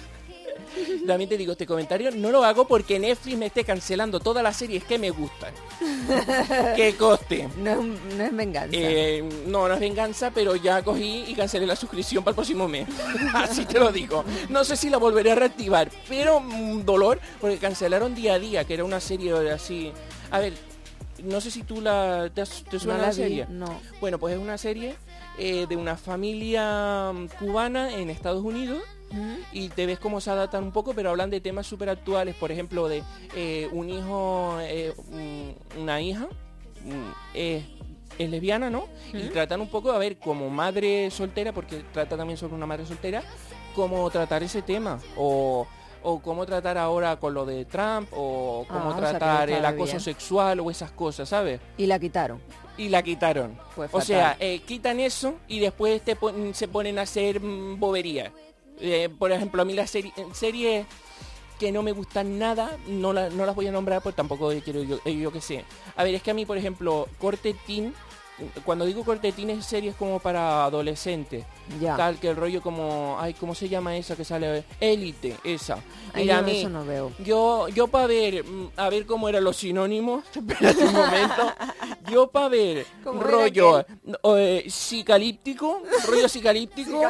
También 1.07 1.29
te 1.29 1.37
digo, 1.37 1.53
este 1.53 1.67
comentario 1.67 2.11
no 2.11 2.31
lo 2.31 2.45
hago 2.45 2.67
porque 2.67 2.99
Netflix 2.99 3.37
me 3.39 3.47
esté 3.47 3.65
cancelando 3.65 4.21
todas 4.21 4.43
las 4.43 4.57
series 4.57 4.85
que 4.85 4.99
me 4.99 5.11
gustan. 5.11 5.53
que 6.77 6.95
coste. 6.97 7.49
No 7.59 7.71
es, 7.71 7.77
un- 7.79 8.19
no 8.19 8.25
es 8.25 8.37
venganza. 8.37 8.77
Eh, 8.79 9.25
no, 9.47 9.69
no 9.69 9.75
es 9.75 9.81
venganza, 9.81 10.31
pero 10.35 10.57
ya 10.57 10.83
cogí 10.83 11.25
y 11.27 11.35
cancelé 11.35 11.67
la 11.67 11.77
suscripción 11.77 12.23
para 12.25 12.33
el 12.33 12.37
próximo 12.37 12.69
mes. 12.69 12.89
Así 13.35 13.65
te 13.65 13.79
lo 13.79 13.93
digo. 13.93 14.25
No 14.49 14.65
sé 14.65 14.77
si 14.77 14.91
la 14.91 14.99
volveré 14.99 15.33
a 15.33 15.35
reactivar, 15.35 15.91
pero 16.09 16.41
mm, 16.41 16.85
dolor, 16.85 17.21
porque 17.41 17.59
cancelaron 17.59 18.15
día 18.15 18.35
a 18.35 18.39
día, 18.39 18.65
que 18.65 18.75
era 18.75 18.85
una 18.85 19.01
serie 19.01 19.33
así. 19.51 19.93
A 20.31 20.41
ver, 20.41 20.53
no 21.23 21.41
sé 21.41 21.51
si 21.51 21.63
tú 21.63 21.81
la 21.81 22.31
te, 22.35 22.43
te 22.71 22.79
suena 22.79 22.95
no 22.95 23.01
la 23.03 23.07
la 23.09 23.09
vi, 23.11 23.15
serie. 23.15 23.47
No. 23.49 23.81
Bueno, 24.01 24.19
pues 24.19 24.35
es 24.35 24.41
una 24.41 24.59
serie 24.59 24.95
eh, 25.39 25.67
de 25.69 25.77
una 25.77 25.97
familia 25.97 27.13
mm, 27.13 27.27
cubana 27.39 27.93
en 27.95 28.11
Estados 28.11 28.43
Unidos 28.45 28.83
y 29.53 29.69
te 29.71 29.87
ves 29.87 29.99
cómo 29.99 30.21
se 30.21 30.31
adaptan 30.31 30.65
un 30.65 30.73
poco, 30.73 30.93
pero 30.95 31.11
hablan 31.11 31.31
de 31.31 31.41
temas 31.41 31.67
súper 31.67 31.89
actuales, 31.89 32.35
por 32.35 32.51
ejemplo, 32.53 32.89
de 32.89 33.03
eh, 33.35 33.69
un 33.73 33.89
hijo, 33.91 34.59
eh, 34.61 34.93
un- 35.11 35.55
una 35.81 36.01
hija, 36.01 36.27
mm, 36.85 37.11
es, 37.35 37.65
es 38.19 38.31
lesbiana, 38.31 38.69
¿no? 38.71 38.87
Y 39.13 39.29
tratan 39.29 39.61
un 39.61 39.69
poco, 39.69 39.93
a 39.93 39.99
ver, 39.99 40.19
como 40.19 40.51
madre 40.51 41.11
soltera, 41.11 41.53
porque 41.53 41.83
trata 41.93 42.17
también 42.17 42.37
sobre 42.37 42.55
una 42.55 42.67
madre 42.67 42.85
soltera, 42.87 43.23
cómo 43.75 44.09
tratar 44.11 44.43
ese 44.43 44.63
tema, 44.63 44.99
o, 45.17 45.67
o 46.03 46.21
cómo 46.21 46.45
tratar 46.47 46.79
ahora 46.79 47.17
con 47.17 47.35
lo 47.35 47.45
de 47.47 47.65
Trump, 47.65 48.09
o 48.13 48.65
cómo 48.69 48.91
Ah, 48.91 48.97
o 48.97 48.99
sea, 49.01 49.13
que 49.13 49.19
tratar 49.19 49.51
el 49.51 49.65
acoso 49.65 49.93
bien. 49.93 50.01
sexual 50.01 50.61
o 50.61 50.71
esas 50.71 50.91
cosas, 50.93 51.29
¿sabes? 51.29 51.61
Y 51.79 51.87
la 51.87 51.99
quitaron. 51.99 52.41
y 52.79 52.89
la 52.91 53.03
quitaron. 53.03 53.59
Pues 53.75 53.89
o 53.93 54.01
sea, 54.03 54.37
eh, 54.39 54.61
quitan 54.67 55.01
eso 55.01 55.35
y 55.49 55.61
después 55.61 56.03
te 56.03 56.15
pon- 56.17 56.55
se 56.55 56.69
ponen 56.69 56.99
a 56.99 57.03
hacer 57.03 57.41
mm, 57.41 57.79
boberías. 57.81 58.31
Eh, 58.81 59.09
por 59.19 59.33
ejemplo, 59.33 59.63
a 59.63 59.65
mí 59.65 59.73
las 59.75 59.91
serie- 59.91 60.13
series 60.33 60.87
que 61.59 61.73
no 61.73 61.83
me 61.83 61.93
gustan 61.93 62.39
nada, 62.39 62.77
no, 62.87 63.13
la- 63.13 63.31
no 63.31 63.47
las 63.47 63.55
voy 63.55 63.67
a 63.67 63.73
nombrar, 63.73 64.03
pues 64.03 64.15
tampoco 64.15 64.51
quiero 64.63 64.83
yo, 64.83 64.99
eh, 65.05 65.17
yo 65.17 65.33
que 65.33 65.41
sé. 65.41 65.65
A 65.97 66.05
ver, 66.05 66.15
es 66.15 66.23
que 66.23 66.31
a 66.31 66.35
mí, 66.35 66.45
por 66.45 66.59
ejemplo, 66.59 67.09
Corte 67.19 67.55
Teen, 67.67 67.95
cuando 68.67 68.85
digo 68.85 69.03
Corte 69.03 69.33
Teen 69.33 69.49
es 69.49 69.65
series 69.65 69.95
como 69.95 70.21
para 70.21 70.65
adolescentes. 70.67 71.47
Ya. 71.81 71.97
Tal 71.97 72.19
que 72.21 72.29
el 72.29 72.37
rollo 72.37 72.61
como, 72.61 73.17
ay, 73.19 73.33
¿cómo 73.33 73.55
se 73.55 73.71
llama 73.71 73.97
esa 73.97 74.15
que 74.15 74.27
sale? 74.27 74.65
Élite, 74.79 75.35
esa. 75.43 75.79
Ay, 76.13 76.27
yo 76.27 76.37
a 76.37 76.43
mí, 76.43 76.59
eso 76.61 76.69
no 76.69 76.85
veo. 76.85 77.13
yo, 77.25 77.69
yo 77.69 77.89
para 77.89 78.07
ver, 78.07 78.45
mm, 78.45 78.69
a 78.77 78.91
ver 78.91 79.07
cómo 79.07 79.27
eran 79.31 79.43
los 79.43 79.57
sinónimos, 79.57 80.23
espérate 80.35 80.85
un 80.85 80.93
momento, 80.93 81.55
Yo 82.11 82.29
para 82.31 82.49
ver 82.49 82.87
¿Cómo 83.05 83.21
era 83.23 83.31
rollo 83.31 83.85
eh, 84.37 84.65
psicalíptico, 84.69 85.83
rollo 86.07 86.29
psicalíptico, 86.29 87.03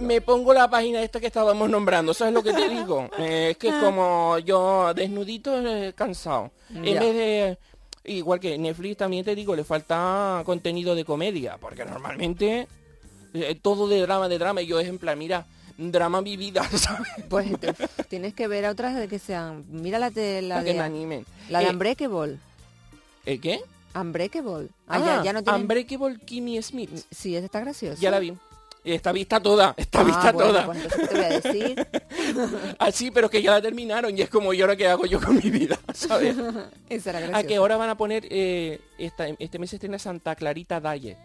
me 0.00 0.20
pongo 0.20 0.52
la 0.54 0.68
página 0.68 1.02
esta 1.02 1.20
que 1.20 1.26
estábamos 1.26 1.68
nombrando, 1.70 2.14
¿sabes 2.14 2.34
lo 2.34 2.42
que 2.42 2.52
te 2.52 2.68
digo? 2.68 3.08
Eh, 3.18 3.50
es 3.50 3.56
que 3.58 3.68
es 3.68 3.74
como 3.74 4.38
yo 4.38 4.92
desnudito 4.94 5.58
eh, 5.66 5.92
cansado. 5.94 6.50
En 6.74 6.84
Ya. 6.94 7.00
vez 7.00 7.14
de 7.14 7.58
igual 8.04 8.40
que 8.40 8.56
Netflix 8.56 8.96
también 8.98 9.24
te 9.24 9.34
digo, 9.34 9.54
le 9.54 9.64
falta 9.64 10.42
contenido 10.46 10.94
de 10.94 11.04
comedia, 11.04 11.58
porque 11.58 11.84
normalmente 11.84 12.66
eh, 13.34 13.58
todo 13.60 13.88
de 13.88 14.00
drama 14.00 14.28
de 14.28 14.38
drama 14.38 14.62
y 14.62 14.66
yo 14.66 14.80
es 14.80 14.88
en 14.88 14.98
plan, 14.98 15.18
mira, 15.18 15.46
drama 15.76 16.20
mi 16.22 16.36
vida, 16.36 16.62
¿sabes? 16.76 17.08
Pues 17.28 17.58
te- 17.60 17.74
tienes 18.08 18.34
que 18.34 18.46
ver 18.48 18.64
a 18.66 18.70
otras 18.70 18.94
de 18.96 19.06
que 19.08 19.18
sean... 19.18 19.64
Mira 19.68 19.98
la 19.98 20.10
de... 20.10 20.42
La 20.42 20.56
Para 20.56 20.64
que 20.64 20.72
me 20.72 20.78
de, 20.78 20.84
animen. 20.84 21.26
la 21.48 21.60
de 21.60 21.66
Eh, 21.66 21.70
Unbreakable. 21.70 22.38
¿El 23.26 23.40
qué? 23.40 23.60
Unbreakable. 23.94 24.68
Ah, 24.88 24.98
ya, 24.98 25.22
ya 25.24 25.32
no 25.32 25.42
tiene... 25.42 25.58
Unbreakable 25.58 26.18
Kimmy 26.24 26.62
Smith. 26.62 26.90
Sí, 27.10 27.34
esa 27.36 27.46
está 27.46 27.60
graciosa. 27.60 28.00
Ya 28.00 28.10
la 28.10 28.18
vi. 28.18 28.34
Está 28.82 29.12
vista 29.12 29.40
toda, 29.40 29.74
está 29.76 30.00
Ah, 30.00 30.04
vista 30.04 30.32
bueno, 30.32 30.50
toda. 30.52 30.64
pues 30.66 30.78
entonces, 30.84 31.00
¿qué 31.00 31.14
te 31.14 31.14
voy 31.14 31.24
a 31.24 31.40
decir? 31.40 31.86
Así, 32.78 33.10
pero 33.10 33.28
que 33.28 33.42
ya 33.42 33.50
la 33.50 33.60
terminaron 33.60 34.16
y 34.16 34.22
es 34.22 34.30
como, 34.30 34.54
¿y 34.54 34.60
ahora 34.62 34.74
qué 34.74 34.86
hago 34.88 35.04
yo 35.04 35.20
con 35.20 35.34
mi 35.36 35.50
vida? 35.50 35.78
¿Sabes? 35.94 36.34
Esa 36.88 37.10
era 37.10 37.18
A 37.18 37.22
graciosa. 37.22 37.46
que 37.46 37.56
ahora 37.56 37.76
van 37.76 37.90
a 37.90 37.96
poner, 37.98 38.26
eh, 38.30 38.80
esta- 38.98 39.28
este 39.38 39.58
mes 39.58 39.72
estrena 39.74 39.98
Santa 39.98 40.34
Clarita 40.34 40.80
Diet. 40.80 41.18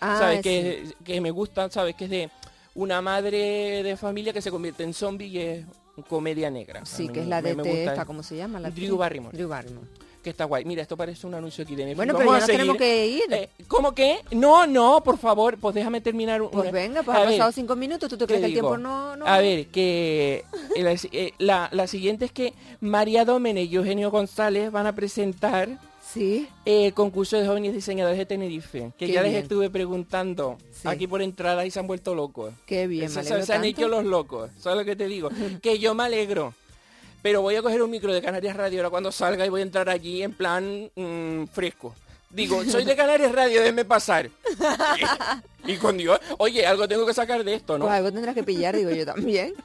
Ah, 0.00 0.16
¿Sabes? 0.18 0.38
sí. 0.38 0.42
Que, 0.42 0.84
que 1.04 1.20
me 1.20 1.30
gusta, 1.30 1.70
¿sabes? 1.70 1.94
Que 1.94 2.04
es 2.06 2.10
de 2.10 2.30
una 2.74 3.00
madre 3.00 3.82
de 3.84 3.96
familia 3.96 4.32
que 4.32 4.42
se 4.42 4.50
convierte 4.50 4.82
en 4.82 4.92
zombie 4.94 5.26
y 5.28 5.38
es 5.38 5.64
comedia 6.08 6.50
negra. 6.50 6.84
Sí, 6.86 7.08
A 7.08 7.12
que 7.12 7.20
es 7.20 7.26
la 7.28 7.40
me- 7.40 7.50
de 7.50 7.54
me 7.56 7.62
gusta 7.62 7.78
esta. 7.92 8.04
¿cómo 8.04 8.22
se 8.24 8.36
llama? 8.36 8.58
La 8.58 8.70
Drew? 8.70 8.96
Barrymore. 8.96 9.36
Drew 9.36 9.48
Barrymore. 9.48 9.86
Que 10.22 10.30
está 10.30 10.44
guay. 10.44 10.66
Mira, 10.66 10.82
esto 10.82 10.98
parece 10.98 11.26
un 11.26 11.34
anuncio 11.34 11.64
aquí 11.64 11.74
de 11.74 11.84
Netflix. 11.84 11.96
Bueno, 11.96 12.12
Vamos 12.12 12.26
pero 12.26 12.36
a 12.36 12.40
ya 12.40 12.46
tenemos 12.46 12.76
que 12.76 13.06
ir. 13.06 13.22
Eh, 13.32 13.48
¿Cómo 13.68 13.94
que? 13.94 14.18
No, 14.32 14.66
no, 14.66 15.02
por 15.02 15.16
favor, 15.16 15.56
pues 15.58 15.74
déjame 15.74 16.02
terminar. 16.02 16.42
un- 16.42 16.50
Pues 16.50 16.64
una- 16.64 16.70
venga, 16.72 17.02
pues 17.02 17.16
A 17.16 17.20
ha 17.22 17.24
ver, 17.24 17.30
pasado 17.38 17.52
cinco 17.52 17.74
minutos. 17.74 18.08
¿Tú 18.10 18.18
te 18.18 18.24
¿qué 18.24 18.26
crees 18.34 18.40
que 18.42 18.46
el 18.48 18.52
digo? 18.54 18.68
tiempo 18.68 18.76
no...? 18.78 19.16
no... 19.16 19.26
A 19.26 19.38
ver, 19.38 19.68
que 19.68 20.44
eh, 20.76 20.82
la, 20.82 20.92
eh, 20.92 21.32
la- 21.38 21.70
la 21.72 21.86
siguiente 21.86 22.26
es 22.26 22.32
que 22.32 22.52
María 22.80 23.24
Domenech 23.24 23.70
y 23.72 23.76
Eugenio 23.76 24.10
González 24.10 24.70
van 24.70 24.86
a 24.86 24.94
presentar 24.94 25.78
Sí. 26.12 26.48
el 26.66 26.92
concurso 26.92 27.38
de 27.38 27.46
jóvenes 27.46 27.72
diseñadores 27.72 28.18
de 28.18 28.26
Tenerife, 28.26 28.90
que 28.98 29.06
Qué 29.06 29.12
ya 29.12 29.22
les 29.22 29.32
estuve 29.34 29.70
preguntando 29.70 30.58
Sí. 30.72 30.88
aquí 30.88 31.06
por 31.06 31.22
entrada 31.22 31.64
y 31.64 31.70
se 31.70 31.78
han 31.78 31.86
vuelto 31.86 32.14
locos. 32.14 32.52
Qué 32.66 32.86
bien, 32.88 33.08
Se- 33.08 33.16
me 33.20 33.22
se, 33.24 33.28
alegro 33.32 33.46
se 33.46 33.52
han 33.54 33.62
tanto. 33.62 33.68
hecho 33.78 33.88
los 33.88 34.04
locos, 34.04 34.50
¿sabes 34.58 34.78
lo 34.80 34.84
que 34.84 34.96
te 34.96 35.06
digo? 35.06 35.30
que 35.62 35.78
yo 35.78 35.94
me 35.94 36.02
alegro. 36.04 36.52
Pero 37.22 37.42
voy 37.42 37.56
a 37.56 37.62
coger 37.62 37.82
un 37.82 37.90
micro 37.90 38.12
de 38.12 38.22
Canarias 38.22 38.56
Radio 38.56 38.78
ahora 38.80 38.90
cuando 38.90 39.12
salga 39.12 39.44
y 39.44 39.48
voy 39.48 39.60
a 39.60 39.64
entrar 39.64 39.88
allí 39.88 40.22
en 40.22 40.32
plan 40.32 40.90
mm, 40.94 41.44
fresco. 41.52 41.94
Digo, 42.30 42.62
soy 42.64 42.84
de 42.84 42.94
Canarias 42.94 43.32
Radio, 43.32 43.60
déjeme 43.60 43.84
pasar. 43.84 44.30
y 45.66 45.76
cuando 45.76 45.98
digo, 45.98 46.18
oye, 46.38 46.64
algo 46.64 46.86
tengo 46.86 47.04
que 47.04 47.12
sacar 47.12 47.42
de 47.42 47.54
esto, 47.54 47.76
¿no? 47.76 47.86
Pues 47.86 47.96
algo 47.96 48.12
tendrás 48.12 48.34
que 48.34 48.42
pillar, 48.44 48.76
digo 48.76 48.90
yo 48.90 49.04
también. 49.04 49.54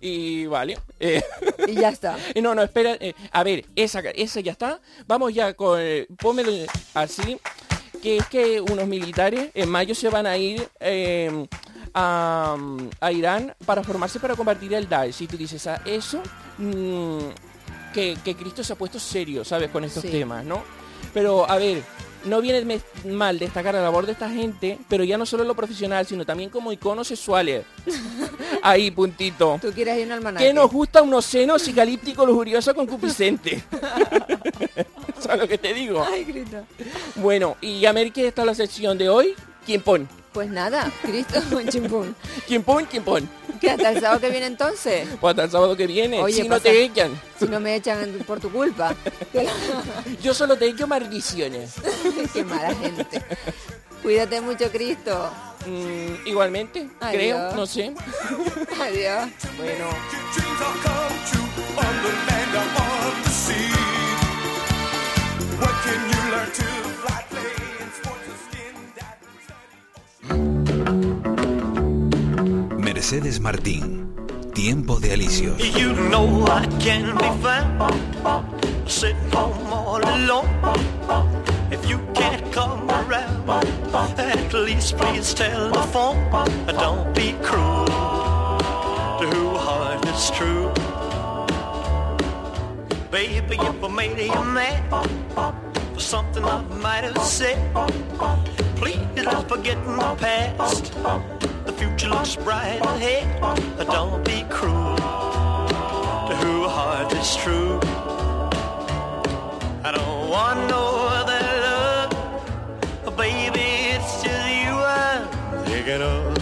Y 0.00 0.46
vale. 0.46 0.76
eh, 0.98 1.22
Y 1.68 1.74
ya 1.74 1.90
está. 1.90 2.18
no, 2.42 2.52
no, 2.54 2.62
espera. 2.64 2.96
eh, 2.98 3.14
a 3.30 3.44
ver, 3.44 3.64
esa, 3.76 4.00
esa 4.00 4.40
ya 4.40 4.50
está. 4.52 4.80
Vamos 5.06 5.32
ya 5.32 5.54
con... 5.54 5.78
eh, 5.80 6.06
pónmelo 6.18 6.50
así. 6.94 7.38
Que 8.02 8.16
es 8.16 8.26
que 8.26 8.60
unos 8.60 8.88
militares 8.88 9.50
en 9.54 9.68
mayo 9.68 9.94
se 9.94 10.08
van 10.08 10.26
a 10.26 10.36
ir 10.36 10.68
eh, 10.80 11.46
a, 11.94 12.56
a 13.00 13.12
Irán 13.12 13.54
para 13.66 13.82
formarse 13.82 14.18
para 14.20 14.34
combatir 14.36 14.72
el 14.74 14.88
Daesh. 14.88 15.22
Y 15.22 15.26
tú 15.26 15.36
dices, 15.36 15.66
a 15.66 15.76
eso... 15.84 16.22
mm, 16.58 17.18
que, 17.92 18.16
que 18.24 18.34
Cristo 18.34 18.64
se 18.64 18.72
ha 18.72 18.76
puesto 18.76 18.98
serio, 18.98 19.44
¿sabes? 19.44 19.68
Con 19.70 19.84
estos 19.84 20.02
Sí. 20.02 20.08
temas, 20.10 20.44
¿no? 20.46 20.62
Pero, 21.12 21.46
a 21.50 21.56
ver, 21.58 21.82
no 22.24 22.40
viene 22.40 22.80
mal 23.04 23.38
destacar 23.38 23.74
la 23.74 23.82
labor 23.82 24.06
de 24.06 24.12
esta 24.12 24.30
gente, 24.30 24.78
pero 24.88 25.04
ya 25.04 25.18
no 25.18 25.26
solo 25.26 25.42
en 25.42 25.48
lo 25.48 25.54
profesional, 25.54 26.06
sino 26.06 26.24
también 26.24 26.48
como 26.48 26.72
iconos 26.72 27.08
sexuales. 27.08 27.66
Ahí, 28.62 28.90
puntito. 28.90 29.58
Tú 29.60 29.72
quieres 29.72 29.98
ir 29.98 30.04
a 30.04 30.06
un 30.06 30.12
almanaque. 30.12 30.46
Que 30.46 30.54
nos 30.54 30.70
gusta 30.72 31.02
unos 31.02 31.26
senos 31.26 31.60
psicalípticos, 31.60 32.26
lujuriosos, 32.26 32.72
concupiscentes. 32.72 33.62
¿Sabes 35.20 35.40
lo 35.40 35.48
que 35.48 35.58
te 35.58 35.74
digo? 35.74 36.02
Ay, 36.10 36.24
grita. 36.24 36.64
Bueno, 37.16 37.56
y 37.60 37.84
a 37.84 37.92
ver 37.92 38.10
qué 38.12 38.26
está 38.26 38.44
la 38.46 38.54
sección 38.54 38.96
de 38.96 39.08
hoy. 39.10 39.34
¿Quién 39.66 39.82
pon? 39.82 40.08
Pues 40.32 40.48
nada, 40.48 40.90
Cristo, 41.02 41.40
chimpún. 41.70 42.16
¿Quién 42.46 42.62
pon? 42.62 42.86
Que 43.60 43.70
hasta 43.70 43.90
el 43.90 44.00
sábado 44.00 44.20
que 44.20 44.30
viene 44.30 44.46
entonces. 44.46 45.06
Pues 45.20 45.32
hasta 45.32 45.44
el 45.44 45.50
sábado 45.50 45.76
que 45.76 45.86
viene. 45.86 46.20
Oye, 46.22 46.42
si 46.42 46.48
no 46.48 46.58
te 46.58 46.84
echan. 46.84 47.20
Si 47.38 47.46
no 47.46 47.60
me 47.60 47.76
echan 47.76 48.24
por 48.26 48.40
tu 48.40 48.50
culpa. 48.50 48.94
Yo 50.22 50.32
solo 50.32 50.56
te 50.56 50.66
echo 50.66 50.86
maldiciones. 50.86 51.74
Qué 52.32 52.44
mala 52.44 52.74
gente. 52.74 53.22
Cuídate 54.02 54.40
mucho, 54.40 54.70
Cristo. 54.70 55.30
Mm, 55.66 56.26
igualmente, 56.26 56.88
Adiós. 57.00 57.14
creo, 57.14 57.52
no 57.54 57.66
sé. 57.66 57.94
Adiós. 58.80 59.28
Bueno. 59.58 59.86
Mercedes 73.02 73.40
Martín. 73.40 74.14
Tiempo 74.54 75.00
de 75.00 75.12
alicios. 75.12 75.58
You 75.76 75.92
know 76.08 76.46
I 76.46 76.66
can 76.78 77.16
be 77.18 77.30
found 77.42 77.92
sitting 78.86 79.28
home 79.32 79.72
all 79.72 80.00
alone. 80.00 80.48
If 81.72 81.84
you 81.90 81.98
can't 82.14 82.52
come 82.52 82.88
around, 82.88 83.50
at 84.20 84.54
least 84.54 84.96
please 84.98 85.34
tell 85.34 85.72
the 85.72 85.82
phone. 85.90 86.30
Don't 86.68 87.12
be 87.12 87.32
cruel 87.42 87.86
to 89.18 89.26
who 89.34 89.56
heart 89.56 90.06
is 90.06 90.30
true. 90.30 90.70
Baby, 93.10 93.56
if 93.58 93.82
I 93.82 93.88
made 93.88 94.20
you 94.20 94.44
mad 94.44 94.80
something 96.02 96.44
I 96.44 96.60
might 96.82 97.04
have 97.04 97.22
said, 97.22 97.58
please 98.76 98.98
let's 99.16 99.48
forget 99.48 99.78
my 99.86 100.14
past. 100.16 100.92
The 101.64 101.72
future 101.72 102.08
looks 102.08 102.36
bright 102.36 102.80
ahead. 102.84 103.24
Don't 103.86 104.24
be 104.24 104.44
cruel 104.50 104.96
to 104.96 106.34
who 106.42 106.64
a 106.64 106.68
heart 106.68 107.12
is 107.12 107.36
true. 107.36 107.78
I 109.84 109.92
don't 109.92 110.28
want 110.28 110.68
no 110.68 110.84
other 111.18 111.42
love, 111.66 113.16
baby. 113.16 113.68
It's 113.94 114.22
just 114.22 114.48
you 114.48 114.74
I'm 114.74 115.28
thinking 115.64 116.02
of. 116.02 116.38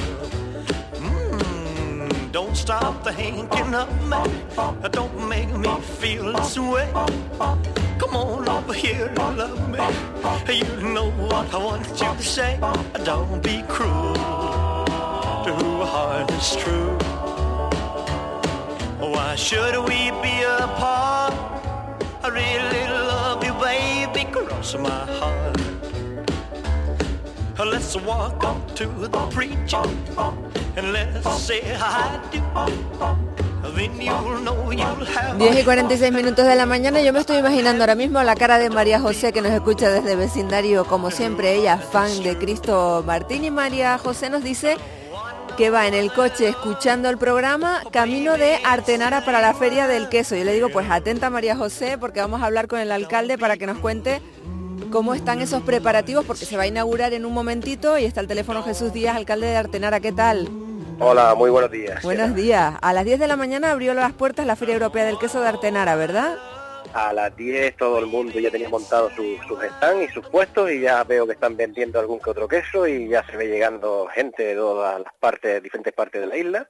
Mm, 0.95 2.33
don't 2.33 2.57
stop 2.57 3.05
thinking 3.05 3.75
of 3.75 3.89
me. 4.11 4.89
Don't 4.91 5.29
make 5.29 5.51
me 5.51 5.81
feel 5.81 6.33
this 6.33 6.59
way. 6.59 6.89
Come 8.01 8.17
on 8.17 8.49
over 8.49 8.73
here 8.73 9.13
and 9.15 9.37
love 9.37 9.69
me. 9.69 9.79
You 10.55 10.89
know 10.95 11.11
what 11.11 11.53
I 11.53 11.59
want 11.59 11.87
you 11.87 11.97
to 11.97 12.23
say. 12.23 12.59
Don't 13.05 13.43
be 13.43 13.63
cruel 13.69 14.15
to 15.45 15.51
who 15.61 15.85
heart 15.85 16.31
is 16.33 16.57
true. 16.57 16.97
Why 18.99 19.35
should 19.37 19.77
we 19.89 20.11
be 20.25 20.35
apart? 20.43 21.35
I 22.23 22.29
really 22.29 22.85
love 23.13 23.45
you, 23.45 23.53
baby, 23.61 24.25
cross 24.33 24.75
my 24.77 25.05
heart. 25.19 25.70
Let's 27.65 27.95
walk 27.95 28.43
up 28.43 28.75
to 28.77 28.87
the 28.87 29.09
preacher 29.31 29.83
and 30.77 30.93
let's 30.93 31.43
say 31.43 31.61
I 31.77 32.19
do. 32.33 32.41
Then 33.77 34.01
you'll 34.01 34.41
know 34.41 34.73
you'll 34.73 35.05
have 35.05 35.39
10 35.39 35.59
y 35.59 35.65
46 35.65 36.11
minutos 36.11 36.47
de 36.47 36.57
la 36.57 36.65
mañana. 36.65 37.03
Yo 37.03 37.13
me 37.13 37.21
estoy 37.21 37.37
imaginando 37.37 37.83
ahora 37.83 37.95
mismo 37.95 38.23
la 38.23 38.35
cara 38.35 38.59
de 38.59 38.71
María 38.71 38.99
José 38.99 39.35
que 39.35 39.43
nos 39.43 39.53
escucha 39.53 39.91
desde 39.91 40.17
vecindario, 40.17 40.87
como 40.87 41.11
siempre, 41.11 41.55
ella 41.55 41.77
fan 41.77 42.23
de 42.23 42.39
Cristo 42.39 43.05
Martín. 43.07 43.45
Y 43.45 43.51
María 43.51 43.99
José 43.99 44.31
nos 44.31 44.43
dice 44.43 44.79
que 45.59 45.69
va 45.69 45.87
en 45.87 45.93
el 45.93 46.11
coche 46.15 46.49
escuchando 46.49 47.11
el 47.11 47.19
programa 47.19 47.83
camino 47.93 48.39
de 48.39 48.59
Artenara 48.65 49.23
para 49.23 49.43
la 49.43 49.53
Feria 49.53 49.87
del 49.87 50.09
Queso. 50.09 50.35
Yo 50.35 50.45
le 50.45 50.55
digo, 50.55 50.71
pues 50.71 50.91
atenta 50.91 51.29
María 51.29 51.57
José, 51.57 51.99
porque 51.99 52.21
vamos 52.21 52.41
a 52.41 52.47
hablar 52.47 52.69
con 52.69 52.81
el 52.81 52.91
alcalde 52.91 53.37
para 53.37 53.59
que 53.59 53.67
nos 53.67 53.79
cuente 53.79 54.23
cómo 54.91 55.15
están 55.15 55.41
esos 55.41 55.63
preparativos, 55.63 56.25
porque 56.25 56.45
se 56.45 56.57
va 56.57 56.65
a 56.65 56.67
inaugurar 56.67 57.13
en 57.13 57.25
un 57.27 57.33
momentito 57.33 57.99
y 57.99 58.05
está 58.05 58.21
el 58.21 58.27
teléfono 58.27 58.63
Jesús 58.63 58.93
Díaz, 58.93 59.17
alcalde 59.17 59.47
de 59.47 59.57
Artenara. 59.57 60.01
¿Qué 60.01 60.13
tal? 60.13 60.49
Hola, 60.99 61.35
muy 61.35 61.51
buenos 61.51 61.71
días. 61.71 62.03
Buenos 62.03 62.35
días. 62.35 62.75
A 62.83 62.93
las 62.93 63.05
10 63.05 63.19
de 63.21 63.27
la 63.27 63.37
mañana 63.37 63.71
abrió 63.71 63.95
las 63.95 64.13
puertas 64.13 64.47
la 64.47 64.57
Feria 64.57 64.75
Europea 64.75 65.05
del 65.05 65.19
Queso 65.19 65.41
de 65.41 65.49
Artenara, 65.49 65.97
¿verdad? 65.97 66.37
A 66.93 67.13
las 67.13 67.35
10 67.37 67.77
todo 67.77 68.01
el 68.01 68.07
mundo 68.07 68.39
ya 68.41 68.51
tenía 68.51 68.69
montado 68.69 69.11
su- 69.11 69.37
sus 69.47 69.63
stands 69.63 70.11
y 70.11 70.13
sus 70.13 70.27
puestos 70.29 70.71
y 70.73 70.81
ya 70.81 71.05
veo 71.05 71.25
que 71.27 71.33
están 71.35 71.57
vendiendo 71.57 72.01
algún 72.01 72.19
que 72.19 72.31
otro 72.31 72.49
queso 72.49 72.87
y 72.87 73.09
ya 73.09 73.25
se 73.27 73.37
ve 73.37 73.47
llegando 73.47 74.09
gente 74.13 74.43
de 74.43 74.55
todas 74.57 75.01
las 75.01 75.13
partes, 75.21 75.63
diferentes 75.63 75.93
partes 75.95 76.21
de 76.21 76.27
la 76.27 76.37
isla 76.37 76.69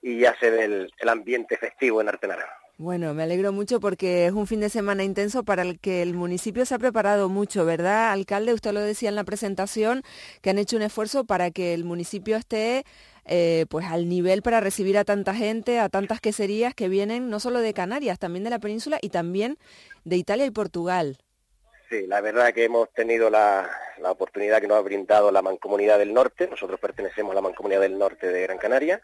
y 0.00 0.20
ya 0.20 0.34
se 0.40 0.48
ve 0.50 0.64
el, 0.64 0.92
el 0.98 1.08
ambiente 1.08 1.56
festivo 1.58 2.00
en 2.00 2.08
Artenara. 2.08 2.57
Bueno, 2.80 3.12
me 3.12 3.24
alegro 3.24 3.50
mucho 3.50 3.80
porque 3.80 4.26
es 4.26 4.32
un 4.32 4.46
fin 4.46 4.60
de 4.60 4.68
semana 4.68 5.02
intenso 5.02 5.42
para 5.42 5.62
el 5.62 5.80
que 5.80 6.00
el 6.00 6.14
municipio 6.14 6.64
se 6.64 6.76
ha 6.76 6.78
preparado 6.78 7.28
mucho, 7.28 7.64
¿verdad, 7.64 8.12
alcalde? 8.12 8.54
Usted 8.54 8.70
lo 8.70 8.80
decía 8.80 9.08
en 9.08 9.16
la 9.16 9.24
presentación, 9.24 10.04
que 10.42 10.50
han 10.50 10.58
hecho 10.58 10.76
un 10.76 10.82
esfuerzo 10.82 11.24
para 11.24 11.50
que 11.50 11.74
el 11.74 11.82
municipio 11.82 12.36
esté 12.36 12.84
eh, 13.24 13.66
pues 13.68 13.84
al 13.86 14.08
nivel 14.08 14.42
para 14.42 14.60
recibir 14.60 14.96
a 14.96 15.04
tanta 15.04 15.34
gente, 15.34 15.80
a 15.80 15.88
tantas 15.88 16.20
queserías 16.20 16.72
que 16.72 16.88
vienen 16.88 17.30
no 17.30 17.40
solo 17.40 17.58
de 17.58 17.74
Canarias, 17.74 18.20
también 18.20 18.44
de 18.44 18.50
la 18.50 18.60
península 18.60 18.98
y 19.02 19.08
también 19.08 19.58
de 20.04 20.14
Italia 20.14 20.46
y 20.46 20.52
Portugal. 20.52 21.18
Sí, 21.90 22.06
la 22.06 22.20
verdad 22.20 22.54
que 22.54 22.62
hemos 22.62 22.92
tenido 22.92 23.28
la, 23.28 23.68
la 24.00 24.12
oportunidad 24.12 24.60
que 24.60 24.68
nos 24.68 24.76
ha 24.76 24.82
brindado 24.82 25.32
la 25.32 25.42
Mancomunidad 25.42 25.98
del 25.98 26.14
Norte. 26.14 26.46
Nosotros 26.46 26.78
pertenecemos 26.78 27.32
a 27.32 27.34
la 27.34 27.40
Mancomunidad 27.40 27.80
del 27.80 27.98
Norte 27.98 28.28
de 28.28 28.42
Gran 28.42 28.58
Canaria 28.58 29.02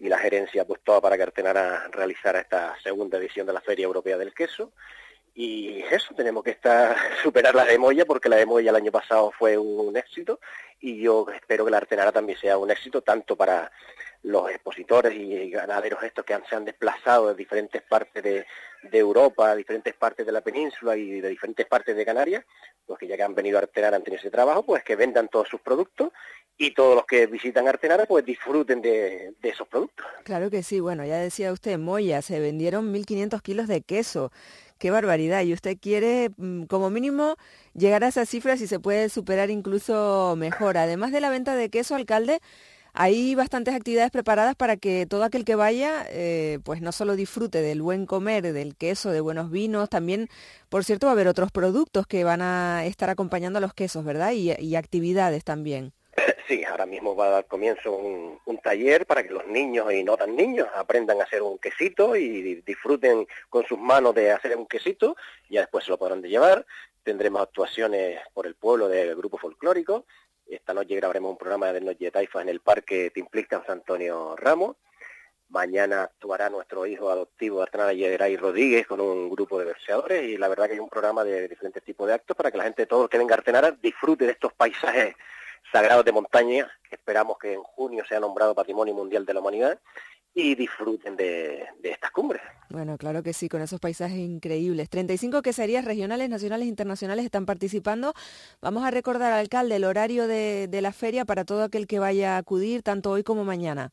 y 0.00 0.08
la 0.08 0.18
gerencia 0.18 0.64
pues 0.64 0.80
toda 0.82 1.00
para 1.00 1.16
que 1.16 1.22
Artenara 1.22 1.88
realizara 1.88 2.40
esta 2.40 2.76
segunda 2.82 3.18
edición 3.18 3.46
de 3.46 3.52
la 3.52 3.60
Feria 3.60 3.84
Europea 3.84 4.18
del 4.18 4.34
Queso. 4.34 4.72
Y 5.36 5.82
eso, 5.90 6.14
tenemos 6.14 6.44
que 6.44 6.52
estar, 6.52 6.96
superar 7.22 7.54
la 7.54 7.64
de 7.64 7.78
Moya, 7.78 8.04
porque 8.04 8.28
la 8.28 8.36
de 8.36 8.46
Moya 8.46 8.70
el 8.70 8.76
año 8.76 8.92
pasado 8.92 9.32
fue 9.36 9.58
un 9.58 9.96
éxito, 9.96 10.38
y 10.78 11.02
yo 11.02 11.26
espero 11.34 11.64
que 11.64 11.72
la 11.72 11.78
Artenara 11.78 12.12
también 12.12 12.38
sea 12.38 12.56
un 12.56 12.70
éxito, 12.70 13.02
tanto 13.02 13.36
para 13.36 13.70
los 14.22 14.48
expositores 14.48 15.12
y 15.14 15.50
ganaderos 15.50 16.02
estos 16.02 16.24
que 16.24 16.34
han, 16.34 16.46
se 16.46 16.56
han 16.56 16.64
desplazado 16.64 17.28
de 17.28 17.34
diferentes 17.34 17.82
partes 17.82 18.22
de, 18.22 18.46
de 18.82 18.98
Europa, 18.98 19.54
diferentes 19.54 19.94
partes 19.94 20.24
de 20.24 20.32
la 20.32 20.40
península 20.40 20.96
y 20.96 21.20
de 21.20 21.28
diferentes 21.28 21.66
partes 21.66 21.94
de 21.94 22.04
Canarias, 22.04 22.44
pues 22.86 22.98
que 22.98 23.06
ya 23.06 23.16
que 23.16 23.22
han 23.22 23.34
venido 23.34 23.58
a 23.58 23.62
Artenara 23.62 23.96
han 23.96 24.02
tenido 24.02 24.20
ese 24.20 24.30
trabajo, 24.30 24.64
pues 24.64 24.82
que 24.82 24.96
vendan 24.96 25.28
todos 25.28 25.48
sus 25.48 25.60
productos 25.60 26.10
y 26.56 26.72
todos 26.72 26.94
los 26.94 27.04
que 27.06 27.26
visitan 27.26 27.66
Artenara 27.66 28.06
pues 28.06 28.24
disfruten 28.24 28.80
de, 28.80 29.34
esos 29.42 29.66
productos. 29.66 30.06
Claro 30.24 30.50
que 30.50 30.62
sí, 30.62 30.80
bueno, 30.80 31.04
ya 31.04 31.18
decía 31.18 31.52
usted, 31.52 31.78
Moya, 31.78 32.22
se 32.22 32.40
vendieron 32.40 32.92
1.500 32.92 33.42
kilos 33.42 33.68
de 33.68 33.82
queso. 33.82 34.30
Qué 34.78 34.90
barbaridad. 34.90 35.42
Y 35.42 35.52
usted 35.52 35.78
quiere, 35.80 36.30
mm, 36.36 36.64
como 36.64 36.90
mínimo, 36.90 37.36
llegar 37.74 38.04
a 38.04 38.08
esas 38.08 38.28
cifras 38.28 38.60
y 38.60 38.66
se 38.66 38.80
puede 38.80 39.08
superar 39.08 39.50
incluso 39.50 40.34
mejor. 40.36 40.76
Además 40.78 41.12
de 41.12 41.20
la 41.20 41.30
venta 41.30 41.56
de 41.56 41.70
queso, 41.70 41.94
alcalde, 41.94 42.40
hay 42.92 43.34
bastantes 43.34 43.74
actividades 43.74 44.10
preparadas 44.12 44.54
para 44.54 44.76
que 44.76 45.06
todo 45.06 45.24
aquel 45.24 45.44
que 45.44 45.56
vaya, 45.56 46.06
eh, 46.10 46.60
pues 46.64 46.80
no 46.80 46.92
solo 46.92 47.16
disfrute 47.16 47.60
del 47.60 47.82
buen 47.82 48.06
comer, 48.06 48.52
del 48.52 48.76
queso, 48.76 49.10
de 49.10 49.20
buenos 49.20 49.50
vinos, 49.50 49.88
también, 49.90 50.28
por 50.68 50.84
cierto, 50.84 51.06
va 51.06 51.12
a 51.12 51.14
haber 51.14 51.28
otros 51.28 51.50
productos 51.50 52.06
que 52.06 52.22
van 52.22 52.40
a 52.42 52.84
estar 52.86 53.10
acompañando 53.10 53.58
a 53.58 53.62
los 53.62 53.74
quesos, 53.74 54.04
¿verdad? 54.04 54.32
Y, 54.32 54.52
y 54.60 54.76
actividades 54.76 55.42
también. 55.44 55.92
Sí, 56.48 56.64
ahora 56.64 56.86
mismo 56.86 57.16
va 57.16 57.26
a 57.26 57.30
dar 57.30 57.46
comienzo 57.46 57.92
un, 57.92 58.38
un, 58.44 58.58
taller 58.58 59.06
para 59.06 59.22
que 59.22 59.32
los 59.32 59.46
niños 59.46 59.92
y 59.92 60.04
no 60.04 60.16
tan 60.16 60.36
niños 60.36 60.68
aprendan 60.74 61.20
a 61.20 61.24
hacer 61.24 61.42
un 61.42 61.58
quesito 61.58 62.16
y 62.16 62.62
disfruten 62.62 63.26
con 63.48 63.64
sus 63.64 63.78
manos 63.78 64.14
de 64.14 64.30
hacer 64.30 64.56
un 64.56 64.66
quesito, 64.66 65.16
ya 65.48 65.60
después 65.60 65.84
se 65.84 65.90
lo 65.90 65.98
podrán 65.98 66.20
de 66.20 66.28
llevar. 66.28 66.66
Tendremos 67.02 67.42
actuaciones 67.42 68.20
por 68.32 68.46
el 68.46 68.54
pueblo 68.54 68.88
del 68.88 69.14
grupo 69.16 69.38
folclórico. 69.38 70.06
Esta 70.46 70.74
noche 70.74 70.96
grabaremos 70.96 71.32
un 71.32 71.38
programa 71.38 71.72
de 71.72 71.80
Noche 71.80 72.06
de 72.06 72.10
Taifa 72.10 72.42
en 72.42 72.48
el 72.48 72.60
Parque 72.60 73.10
Timplista 73.10 73.62
San 73.66 73.78
Antonio 73.78 74.36
Ramos. 74.36 74.76
Mañana 75.48 76.04
actuará 76.04 76.48
nuestro 76.48 76.86
hijo 76.86 77.10
adoptivo 77.10 77.62
Artenara 77.62 77.92
Yederay 77.92 78.36
Rodríguez 78.36 78.86
con 78.86 79.00
un 79.00 79.28
grupo 79.28 79.58
de 79.58 79.66
verseadores 79.66 80.24
y 80.24 80.36
la 80.36 80.48
verdad 80.48 80.66
que 80.66 80.72
hay 80.72 80.78
un 80.78 80.88
programa 80.88 81.22
de 81.24 81.48
diferentes 81.48 81.82
tipos 81.82 82.06
de 82.08 82.14
actos 82.14 82.36
para 82.36 82.50
que 82.50 82.58
la 82.58 82.64
gente, 82.64 82.86
todo 82.86 83.04
el 83.04 83.08
que 83.08 83.18
venga 83.18 83.34
a 83.34 83.38
Artenara, 83.38 83.70
disfrute 83.70 84.24
de 84.24 84.32
estos 84.32 84.52
paisajes 84.54 85.14
sagrados 85.74 86.04
de 86.04 86.12
montaña, 86.12 86.70
que 86.88 86.94
esperamos 86.94 87.36
que 87.36 87.52
en 87.52 87.62
junio 87.64 88.04
sea 88.08 88.20
nombrado 88.20 88.54
Patrimonio 88.54 88.94
Mundial 88.94 89.26
de 89.26 89.34
la 89.34 89.40
Humanidad, 89.40 89.80
y 90.32 90.54
disfruten 90.54 91.16
de, 91.16 91.66
de, 91.80 91.90
estas 91.90 92.12
cumbres. 92.12 92.42
Bueno, 92.68 92.96
claro 92.96 93.24
que 93.24 93.32
sí, 93.32 93.48
con 93.48 93.60
esos 93.60 93.80
paisajes 93.80 94.18
increíbles. 94.18 94.88
35 94.88 95.42
queserías 95.42 95.84
regionales, 95.84 96.28
nacionales 96.28 96.66
e 96.66 96.68
internacionales 96.68 97.24
están 97.24 97.44
participando. 97.44 98.14
Vamos 98.60 98.84
a 98.84 98.92
recordar, 98.92 99.32
alcalde, 99.32 99.76
el 99.76 99.84
horario 99.84 100.28
de, 100.28 100.68
de 100.68 100.80
la 100.80 100.92
feria 100.92 101.24
para 101.24 101.44
todo 101.44 101.64
aquel 101.64 101.88
que 101.88 101.98
vaya 101.98 102.36
a 102.36 102.38
acudir, 102.38 102.82
tanto 102.82 103.10
hoy 103.10 103.24
como 103.24 103.44
mañana. 103.44 103.90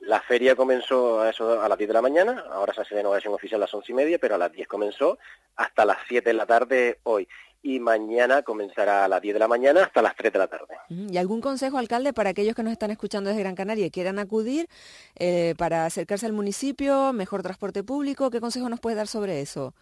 La 0.00 0.22
feria 0.22 0.56
comenzó 0.56 1.20
a, 1.20 1.28
eso, 1.28 1.60
a 1.60 1.68
las 1.68 1.76
10 1.76 1.88
de 1.88 1.94
la 1.94 2.02
mañana, 2.02 2.44
ahora 2.50 2.72
se 2.72 2.80
hace 2.80 2.94
de 2.94 3.02
inauguración 3.02 3.34
oficial 3.34 3.60
a 3.60 3.64
las 3.64 3.74
11 3.74 3.92
y 3.92 3.94
media, 3.94 4.18
pero 4.18 4.36
a 4.36 4.38
las 4.38 4.50
10 4.50 4.66
comenzó 4.66 5.18
hasta 5.56 5.84
las 5.84 5.98
7 6.08 6.30
de 6.30 6.34
la 6.34 6.46
tarde 6.46 7.00
hoy 7.02 7.28
y 7.62 7.78
mañana 7.78 8.42
comenzará 8.42 9.04
a 9.04 9.08
las 9.08 9.20
10 9.20 9.34
de 9.34 9.38
la 9.38 9.48
mañana 9.48 9.84
hasta 9.84 10.00
las 10.02 10.16
3 10.16 10.32
de 10.32 10.38
la 10.38 10.46
tarde. 10.48 10.76
¿Y 10.88 11.16
algún 11.18 11.40
consejo, 11.40 11.78
alcalde, 11.78 12.12
para 12.12 12.30
aquellos 12.30 12.54
que 12.54 12.62
nos 12.62 12.72
están 12.72 12.90
escuchando 12.90 13.28
desde 13.28 13.42
Gran 13.42 13.54
Canaria 13.54 13.86
y 13.86 13.90
quieran 13.90 14.18
acudir 14.18 14.68
eh, 15.16 15.54
para 15.58 15.84
acercarse 15.84 16.26
al 16.26 16.32
municipio, 16.32 17.12
mejor 17.12 17.42
transporte 17.42 17.82
público? 17.82 18.30
¿Qué 18.30 18.40
consejo 18.40 18.68
nos 18.68 18.80
puede 18.80 18.96
dar 18.96 19.06
sobre 19.06 19.40
eso? 19.40 19.74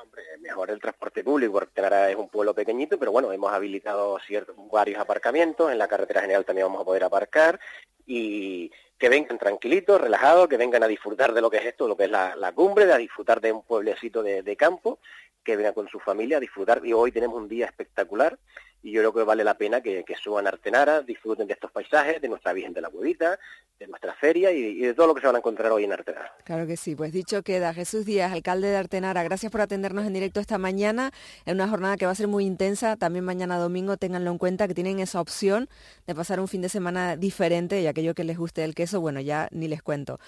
Hombre, 0.00 0.22
mejor 0.40 0.70
el 0.70 0.80
transporte 0.80 1.24
público, 1.24 1.52
porque 1.52 1.72
Canara 1.74 2.08
es 2.08 2.16
un 2.16 2.28
pueblo 2.28 2.54
pequeñito, 2.54 2.98
pero 2.98 3.12
bueno, 3.12 3.32
hemos 3.32 3.52
habilitado 3.52 4.18
ciertos, 4.26 4.54
varios 4.70 5.00
aparcamientos, 5.00 5.70
en 5.72 5.78
la 5.78 5.88
carretera 5.88 6.20
general 6.20 6.44
también 6.44 6.68
vamos 6.68 6.82
a 6.82 6.84
poder 6.84 7.04
aparcar 7.04 7.58
y 8.06 8.70
que 8.98 9.08
vengan 9.08 9.38
tranquilitos, 9.38 10.00
relajados, 10.00 10.48
que 10.48 10.56
vengan 10.56 10.82
a 10.82 10.88
disfrutar 10.88 11.32
de 11.32 11.40
lo 11.40 11.50
que 11.50 11.58
es 11.58 11.66
esto, 11.66 11.86
lo 11.86 11.96
que 11.96 12.04
es 12.04 12.10
la, 12.10 12.34
la 12.36 12.52
cumbre, 12.52 12.92
a 12.92 12.96
disfrutar 12.96 13.40
de 13.40 13.52
un 13.52 13.62
pueblecito 13.62 14.22
de, 14.22 14.42
de 14.42 14.56
campo 14.56 14.98
que 15.44 15.56
vengan 15.56 15.72
con 15.72 15.88
su 15.88 16.00
familia 16.00 16.38
a 16.38 16.40
disfrutar. 16.40 16.84
Y 16.84 16.92
hoy 16.92 17.12
tenemos 17.12 17.36
un 17.36 17.48
día 17.48 17.66
espectacular 17.66 18.38
y 18.82 18.92
yo 18.92 19.00
creo 19.00 19.12
que 19.12 19.22
vale 19.24 19.44
la 19.44 19.54
pena 19.54 19.80
que, 19.80 20.04
que 20.04 20.14
suban 20.14 20.46
a 20.46 20.50
Artenara, 20.50 21.02
disfruten 21.02 21.46
de 21.46 21.54
estos 21.54 21.70
paisajes, 21.70 22.20
de 22.20 22.28
nuestra 22.28 22.52
Virgen 22.52 22.72
de 22.72 22.80
la 22.80 22.90
Cuevita, 22.90 23.38
de 23.78 23.86
nuestra 23.86 24.14
feria 24.14 24.52
y, 24.52 24.58
y, 24.58 24.80
de 24.80 24.94
todo 24.94 25.08
lo 25.08 25.14
que 25.14 25.20
se 25.20 25.26
van 25.26 25.36
a 25.36 25.38
encontrar 25.38 25.72
hoy 25.72 25.84
en 25.84 25.92
Artenara. 25.92 26.32
Claro 26.44 26.66
que 26.66 26.76
sí, 26.76 26.94
pues 26.94 27.12
dicho 27.12 27.42
queda. 27.42 27.74
Jesús 27.74 28.04
Díaz, 28.06 28.32
alcalde 28.32 28.68
de 28.68 28.76
Artenara, 28.76 29.22
gracias 29.22 29.50
por 29.50 29.60
atendernos 29.60 30.06
en 30.06 30.12
directo 30.12 30.40
esta 30.40 30.58
mañana, 30.58 31.10
en 31.44 31.54
una 31.54 31.68
jornada 31.68 31.96
que 31.96 32.06
va 32.06 32.12
a 32.12 32.14
ser 32.14 32.28
muy 32.28 32.44
intensa, 32.44 32.96
también 32.96 33.24
mañana 33.24 33.58
domingo, 33.58 33.96
ténganlo 33.96 34.30
en 34.30 34.38
cuenta 34.38 34.68
que 34.68 34.74
tienen 34.74 35.00
esa 35.00 35.20
opción 35.20 35.68
de 36.06 36.14
pasar 36.14 36.40
un 36.40 36.48
fin 36.48 36.62
de 36.62 36.68
semana 36.68 37.16
diferente 37.16 37.80
y 37.80 37.86
aquello 37.86 38.14
que 38.14 38.24
les 38.24 38.38
guste 38.38 38.64
el 38.64 38.74
queso, 38.74 39.00
bueno, 39.00 39.20
ya 39.20 39.48
ni 39.50 39.68
les 39.68 39.82
cuento. 39.82 40.18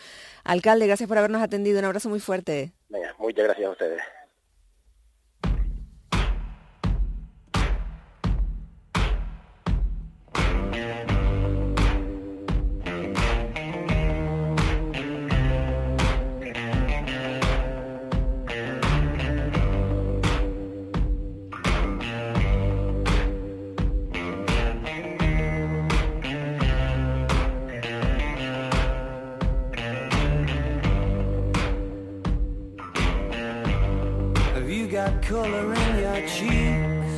Alcalde, 0.44 0.86
gracias 0.86 1.08
por 1.08 1.18
habernos 1.18 1.42
atendido, 1.42 1.78
un 1.78 1.84
abrazo 1.84 2.08
muy 2.08 2.20
fuerte. 2.20 2.72
Venga, 2.88 3.14
muchas 3.18 3.44
gracias 3.44 3.66
a 3.66 3.70
ustedes. 3.70 4.02
Color 35.30 35.72
in 35.72 35.98
your 36.00 36.20
cheeks? 36.26 37.12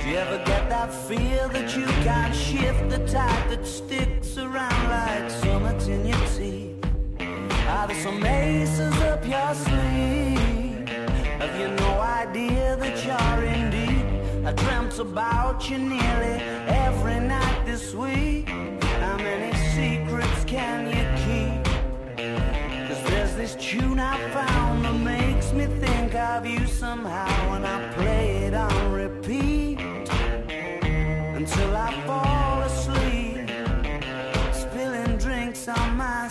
Do 0.00 0.08
you 0.08 0.16
ever 0.16 0.38
get 0.46 0.70
that 0.70 0.90
feel 1.06 1.50
that 1.50 1.76
you 1.76 1.84
can't 2.02 2.34
shift 2.34 2.88
the 2.88 3.00
tide 3.06 3.50
that 3.50 3.66
sticks 3.66 4.38
around 4.38 4.82
like 4.88 5.30
summits 5.30 5.86
in 5.86 6.06
your 6.06 6.24
teeth? 6.34 6.82
Are 7.68 7.86
there 7.88 8.02
some 8.02 8.24
aces 8.24 8.96
up 9.02 9.22
your 9.28 9.52
sleeve? 9.54 10.88
Have 11.42 11.54
you 11.60 11.68
no 11.84 11.92
idea 12.00 12.76
that 12.76 12.96
you're 13.04 13.44
in 13.44 13.62
deep? 13.70 14.06
I 14.46 14.52
dreamt 14.52 14.98
about 14.98 15.68
you 15.68 15.76
nearly 15.76 16.36
every 16.86 17.20
night 17.20 17.66
this 17.66 17.94
week. 17.94 18.48
How 19.04 19.18
many 19.18 19.52
secrets 19.74 20.42
can 20.46 20.86
you 20.96 21.04
keep? 21.24 21.66
Cause 22.88 23.02
there's 23.10 23.34
this 23.34 23.56
tune 23.56 24.00
I 24.00 24.16
found 24.30 24.86
that 24.86 24.94
makes 24.94 25.25
me 25.56 25.66
think 25.80 26.14
of 26.14 26.46
you 26.46 26.66
somehow 26.66 27.54
and 27.54 27.66
I 27.66 27.92
play 27.94 28.44
it 28.44 28.54
on 28.54 28.92
repeat. 28.92 29.80
Until 31.38 31.76
I 31.76 31.92
fall 32.06 32.60
asleep 32.62 33.50
spilling 34.52 35.16
drinks 35.16 35.68
on 35.68 35.96
my 35.96 36.28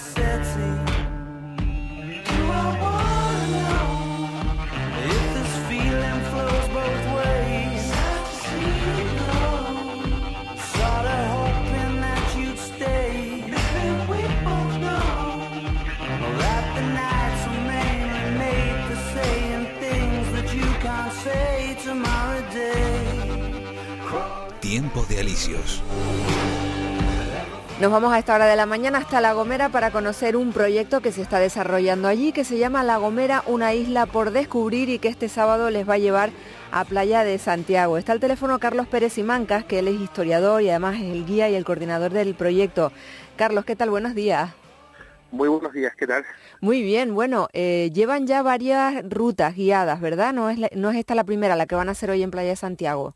de 25.04 25.20
alicios. 25.20 25.84
Nos 27.82 27.92
vamos 27.92 28.14
a 28.14 28.20
esta 28.20 28.34
hora 28.34 28.46
de 28.46 28.56
la 28.56 28.66
mañana 28.66 29.00
hasta 29.00 29.20
La 29.20 29.34
Gomera 29.34 29.68
para 29.68 29.92
conocer 29.92 30.38
un 30.38 30.54
proyecto 30.54 31.02
que 31.02 31.12
se 31.12 31.22
está 31.22 31.40
desarrollando 31.40 32.08
allí 32.08 32.32
que 32.32 32.46
se 32.46 32.58
llama 32.58 32.84
La 32.84 32.96
Gomera, 32.96 33.44
una 33.48 33.74
isla 33.74 34.06
por 34.06 34.32
descubrir 34.32 34.88
y 34.88 35.00
que 35.00 35.10
este 35.10 35.28
sábado 35.28 35.70
les 35.70 35.88
va 35.88 35.96
a 35.96 35.98
llevar 35.98 36.30
a 36.72 36.86
Playa 36.86 37.26
de 37.26 37.38
Santiago. 37.38 37.98
Está 37.98 38.14
el 38.14 38.22
teléfono 38.22 38.58
Carlos 38.60 38.88
Pérez 38.88 39.18
Mancas, 39.18 39.66
que 39.66 39.80
él 39.80 39.90
es 39.90 40.00
historiador 40.00 40.62
y 40.62 40.70
además 40.70 40.96
es 40.96 41.12
el 41.12 41.26
guía 41.26 41.50
y 41.50 41.56
el 41.56 41.66
coordinador 41.66 42.14
del 42.14 42.34
proyecto. 42.34 42.94
Carlos, 43.36 43.66
¿qué 43.66 43.76
tal? 43.76 43.90
Buenos 43.90 44.16
días. 44.16 44.52
Muy 45.32 45.50
buenos 45.50 45.74
días, 45.74 45.94
¿qué 45.98 46.08
tal? 46.08 46.24
Muy 46.62 46.82
bien, 46.82 47.14
bueno, 47.14 47.50
eh, 47.52 47.92
llevan 47.94 48.26
ya 48.26 48.42
varias 48.42 49.04
rutas 49.10 49.54
guiadas, 49.54 50.00
¿verdad? 50.00 50.32
No 50.32 50.50
es, 50.50 50.58
no 50.74 50.92
es 50.92 50.96
esta 50.96 51.14
la 51.14 51.26
primera, 51.26 51.58
la 51.58 51.66
que 51.66 51.76
van 51.76 51.90
a 51.90 51.92
hacer 51.92 52.10
hoy 52.10 52.24
en 52.24 52.32
Playa 52.32 52.52
de 52.52 52.56
Santiago. 52.56 53.16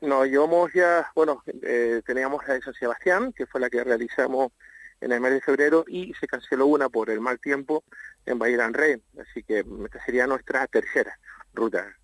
No, 0.00 0.24
llevamos 0.24 0.72
ya, 0.72 1.10
bueno, 1.14 1.42
eh, 1.62 2.02
teníamos 2.06 2.46
la 2.46 2.54
de 2.54 2.62
San 2.62 2.74
Sebastián, 2.74 3.32
que 3.32 3.46
fue 3.46 3.60
la 3.60 3.68
que 3.68 3.82
realizamos 3.82 4.52
en 5.00 5.12
el 5.12 5.20
mes 5.20 5.32
de 5.32 5.40
febrero, 5.40 5.84
y 5.88 6.14
se 6.14 6.26
canceló 6.26 6.66
una 6.66 6.88
por 6.88 7.10
el 7.10 7.20
mal 7.20 7.40
tiempo 7.40 7.84
en 8.26 8.38
Bahía 8.38 8.68
Rey, 8.68 9.00
así 9.20 9.42
que 9.42 9.64
esta 9.84 10.04
sería 10.04 10.26
nuestra 10.26 10.66
tercera 10.66 11.18
ruta 11.52 11.96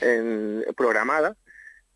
en, 0.00 0.64
programada, 0.76 1.36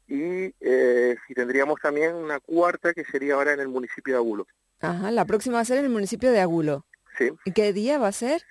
y, 0.06 0.54
eh, 0.60 1.16
y 1.28 1.34
tendríamos 1.34 1.80
también 1.80 2.14
una 2.14 2.40
cuarta 2.40 2.94
que 2.94 3.04
sería 3.04 3.34
ahora 3.34 3.52
en 3.52 3.60
el 3.60 3.68
municipio 3.68 4.14
de 4.14 4.18
Agulo. 4.18 4.46
Ajá, 4.80 5.10
la 5.10 5.24
próxima 5.24 5.56
va 5.56 5.60
a 5.60 5.66
ser 5.66 5.78
en 5.78 5.84
el 5.84 5.90
municipio 5.90 6.30
de 6.30 6.40
Agulo. 6.40 6.86
Sí. 7.18 7.30
¿Y 7.44 7.52
qué 7.52 7.72
día 7.72 7.98
va 7.98 8.08
a 8.08 8.12
ser? 8.12 8.42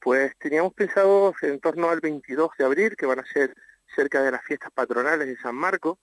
Pues 0.00 0.32
teníamos 0.38 0.74
pensado 0.74 1.34
en 1.42 1.60
torno 1.60 1.90
al 1.90 2.00
22 2.00 2.50
de 2.58 2.64
abril, 2.64 2.96
que 2.96 3.06
van 3.06 3.20
a 3.20 3.26
ser 3.26 3.54
cerca 3.94 4.22
de 4.22 4.32
las 4.32 4.42
fiestas 4.42 4.70
patronales 4.72 5.26
de 5.26 5.36
San 5.36 5.54
Marcos, 5.54 5.98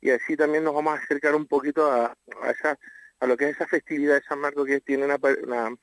y 0.00 0.10
así 0.10 0.36
también 0.36 0.64
nos 0.64 0.74
vamos 0.74 0.98
a 0.98 1.02
acercar 1.02 1.34
un 1.34 1.46
poquito 1.46 1.90
a, 1.90 2.16
a, 2.42 2.50
esa, 2.50 2.78
a 3.20 3.26
lo 3.26 3.36
que 3.36 3.48
es 3.48 3.56
esa 3.56 3.66
festividad 3.66 4.14
de 4.14 4.22
San 4.22 4.40
Marcos 4.40 4.66
que 4.66 4.80
tiene 4.80 5.04
una, 5.04 5.16
una, 5.44 5.74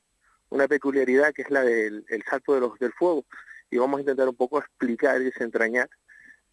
una 0.50 0.68
peculiaridad 0.68 1.32
que 1.32 1.42
es 1.42 1.50
la 1.50 1.62
del 1.62 2.04
el 2.08 2.22
salto 2.24 2.54
de 2.54 2.60
los, 2.60 2.78
del 2.78 2.92
fuego 2.92 3.24
y 3.70 3.78
vamos 3.78 3.98
a 3.98 4.00
intentar 4.00 4.28
un 4.28 4.36
poco 4.36 4.58
explicar 4.58 5.20
y 5.20 5.26
desentrañar 5.26 5.88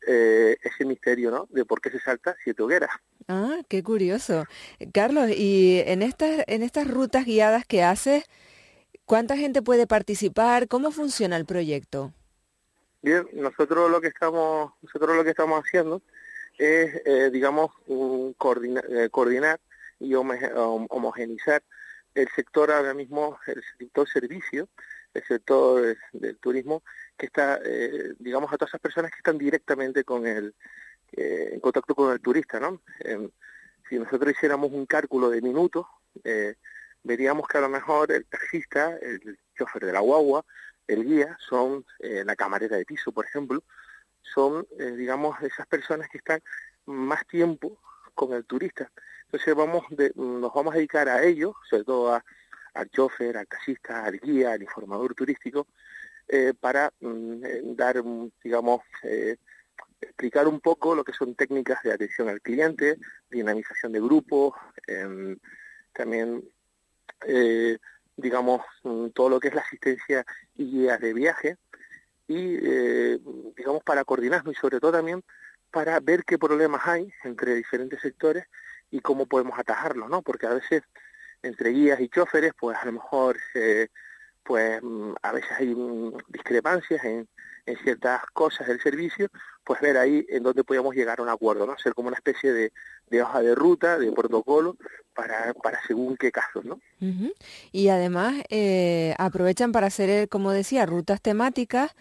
eh, 0.05 0.57
ese 0.61 0.86
misterio 0.86 1.32
¿no? 1.32 1.47
de 1.49 1.64
por 1.66 1.80
qué 1.80 1.89
se 1.89 1.99
salta 1.99 2.36
siete 2.43 2.61
hogueras. 2.64 2.89
Ah, 3.28 3.59
qué 3.70 3.84
curioso. 3.84 4.45
Carlos, 4.93 5.30
y 5.30 5.82
en 5.86 6.01
estas, 6.01 6.43
en 6.47 6.64
estas 6.64 6.89
rutas 6.89 7.26
guiadas 7.26 7.66
que 7.66 7.84
haces, 7.84 8.26
¿cuánta 9.05 9.38
gente 9.38 9.61
puede 9.61 9.88
participar? 9.88 10.68
¿Cómo 10.68 10.91
funciona 10.91 11.38
el 11.38 11.45
proyecto? 11.45 12.14
Bien, 13.01 13.26
nosotros 13.34 13.89
lo 13.89 14.01
que 14.01 14.07
estamos, 14.07 14.74
nosotros 14.82 15.16
lo 15.16 15.24
que 15.24 15.30
estamos 15.30 15.61
haciendo 15.64 16.01
es, 16.58 17.01
eh, 17.06 17.30
digamos, 17.32 17.72
un 17.88 18.36
eh, 18.36 19.10
coordinar 19.10 19.60
y 19.99 20.14
homogenizar 20.16 21.64
el 22.16 22.28
sector 22.36 22.72
ahora 22.72 22.93
mismo, 22.93 23.38
el 23.47 23.64
sector 23.78 24.08
servicio, 24.08 24.70
el 25.14 25.24
sector 25.24 25.97
del, 26.12 26.38
turismo, 26.38 26.84
que 27.18 27.28
está, 27.28 27.60
eh, 27.64 28.14
digamos, 28.20 28.51
a 28.51 28.58
todas 28.58 28.72
esas 28.72 28.82
personas 28.82 29.12
que 29.12 29.18
están 29.18 29.38
directamente 29.38 30.04
con 30.04 30.26
el, 30.26 30.54
eh, 31.14 31.51
en 31.54 31.60
contacto 31.60 31.95
con 31.95 32.12
el 32.12 32.20
turista, 32.20 32.60
¿no? 32.60 32.82
Eh, 32.99 33.30
si 33.89 33.99
nosotros 33.99 34.32
hiciéramos 34.32 34.72
un 34.72 34.86
cálculo 34.86 35.30
de 35.30 35.41
minutos, 35.41 35.86
veríamos 37.04 37.47
que 37.47 37.58
a 37.58 37.62
lo 37.62 37.70
mejor 37.70 38.12
el 38.12 38.26
taxista, 38.26 38.97
el 39.01 39.38
chofer 39.58 39.86
de 39.86 39.91
la 39.91 39.99
guagua, 39.99 40.45
el 40.88 41.04
guía, 41.04 41.38
son 41.39 41.86
la 41.99 42.36
camarera 42.36 42.78
de 42.78 42.86
piso, 42.86 43.12
por 43.12 43.26
ejemplo, 43.26 43.62
son, 44.24 44.67
digamos, 44.78 45.41
esas 45.41 45.67
personas 45.67 46.09
que 46.09 46.17
están 46.17 46.41
más 46.86 47.26
tiempo 47.28 47.78
con 48.15 48.34
el 48.34 48.45
turista. 48.45 48.91
Entonces 49.26 49.55
vamos 49.55 49.84
de, 49.89 50.11
nos 50.15 50.53
vamos 50.53 50.74
a 50.74 50.78
dedicar 50.78 51.09
a 51.09 51.24
ellos, 51.24 51.53
sobre 51.69 51.84
todo 51.84 52.13
a, 52.13 52.24
al 52.74 52.89
chofer, 52.89 53.38
al 53.38 53.47
taxista, 53.47 54.05
al 54.05 54.19
guía, 54.19 54.51
al 54.51 54.61
informador 54.61 55.13
turístico, 55.15 55.67
eh, 56.28 56.53
para 56.59 56.91
mm, 56.99 57.76
dar, 57.76 58.03
digamos, 58.43 58.82
eh, 59.03 59.38
explicar 60.01 60.47
un 60.47 60.59
poco 60.59 60.95
lo 60.95 61.03
que 61.03 61.13
son 61.13 61.36
técnicas 61.36 61.82
de 61.84 61.93
atención 61.93 62.30
al 62.30 62.41
cliente, 62.41 62.97
dinamización 63.30 63.91
de 63.91 64.01
grupos, 64.01 64.53
eh, 64.88 65.38
también, 65.93 66.43
digamos, 68.17 68.61
mm, 68.84 69.09
todo 69.09 69.30
lo 69.30 69.39
que 69.39 69.49
es 69.49 69.55
la 69.55 69.61
asistencia 69.61 70.26
y 70.55 70.65
guías 70.71 70.99
de 70.99 71.13
viaje, 71.13 71.57
y, 72.38 73.19
digamos, 73.55 73.84
para 73.84 74.03
coordinarnos 74.03 74.55
y 74.55 74.59
sobre 74.59 74.79
todo 74.79 74.93
también 74.93 75.23
para 75.71 75.99
ver 75.99 76.23
qué 76.23 76.38
problemas 76.38 76.81
hay 76.86 77.11
entre 77.23 77.55
diferentes 77.55 77.99
sectores 78.01 78.45
y 78.91 78.99
cómo 78.99 79.25
podemos 79.25 79.57
atajarlos, 79.57 80.09
¿no? 80.09 80.21
Porque 80.21 80.45
a 80.45 80.53
veces 80.53 80.84
entre 81.41 81.71
guías 81.71 81.99
y 81.99 82.09
choferes, 82.09 82.53
pues 82.57 82.77
a 82.77 82.86
lo 82.86 82.93
mejor 82.93 83.38
eh, 83.55 83.88
pues 84.43 84.81
a 85.21 85.31
veces 85.31 85.51
hay 85.57 85.75
discrepancias 86.27 87.03
en, 87.03 87.27
en, 87.65 87.77
ciertas 87.77 88.21
cosas 88.34 88.67
del 88.67 88.81
servicio, 88.81 89.29
pues 89.63 89.79
ver 89.81 89.97
ahí 89.97 90.25
en 90.29 90.43
dónde 90.43 90.63
podemos 90.63 90.93
llegar 90.95 91.19
a 91.19 91.23
un 91.23 91.29
acuerdo, 91.29 91.65
¿no? 91.65 91.77
Ser 91.77 91.93
como 91.93 92.09
una 92.09 92.17
especie 92.17 92.51
de, 92.51 92.73
de 93.09 93.21
hoja 93.21 93.41
de 93.41 93.55
ruta, 93.55 93.97
de 93.97 94.11
protocolo, 94.11 94.75
para, 95.13 95.53
para 95.53 95.79
según 95.88 96.17
qué 96.17 96.31
casos, 96.31 96.65
¿no? 96.65 96.79
Uh. 97.01 97.31
Y 97.71 97.89
además 97.89 98.36
eh, 98.49 99.15
aprovechan 99.17 99.71
para 99.71 99.88
hacer, 99.88 100.27
como 100.29 100.51
decía, 100.51 100.86
rutas 100.86 101.21
temáticas, 101.21 101.95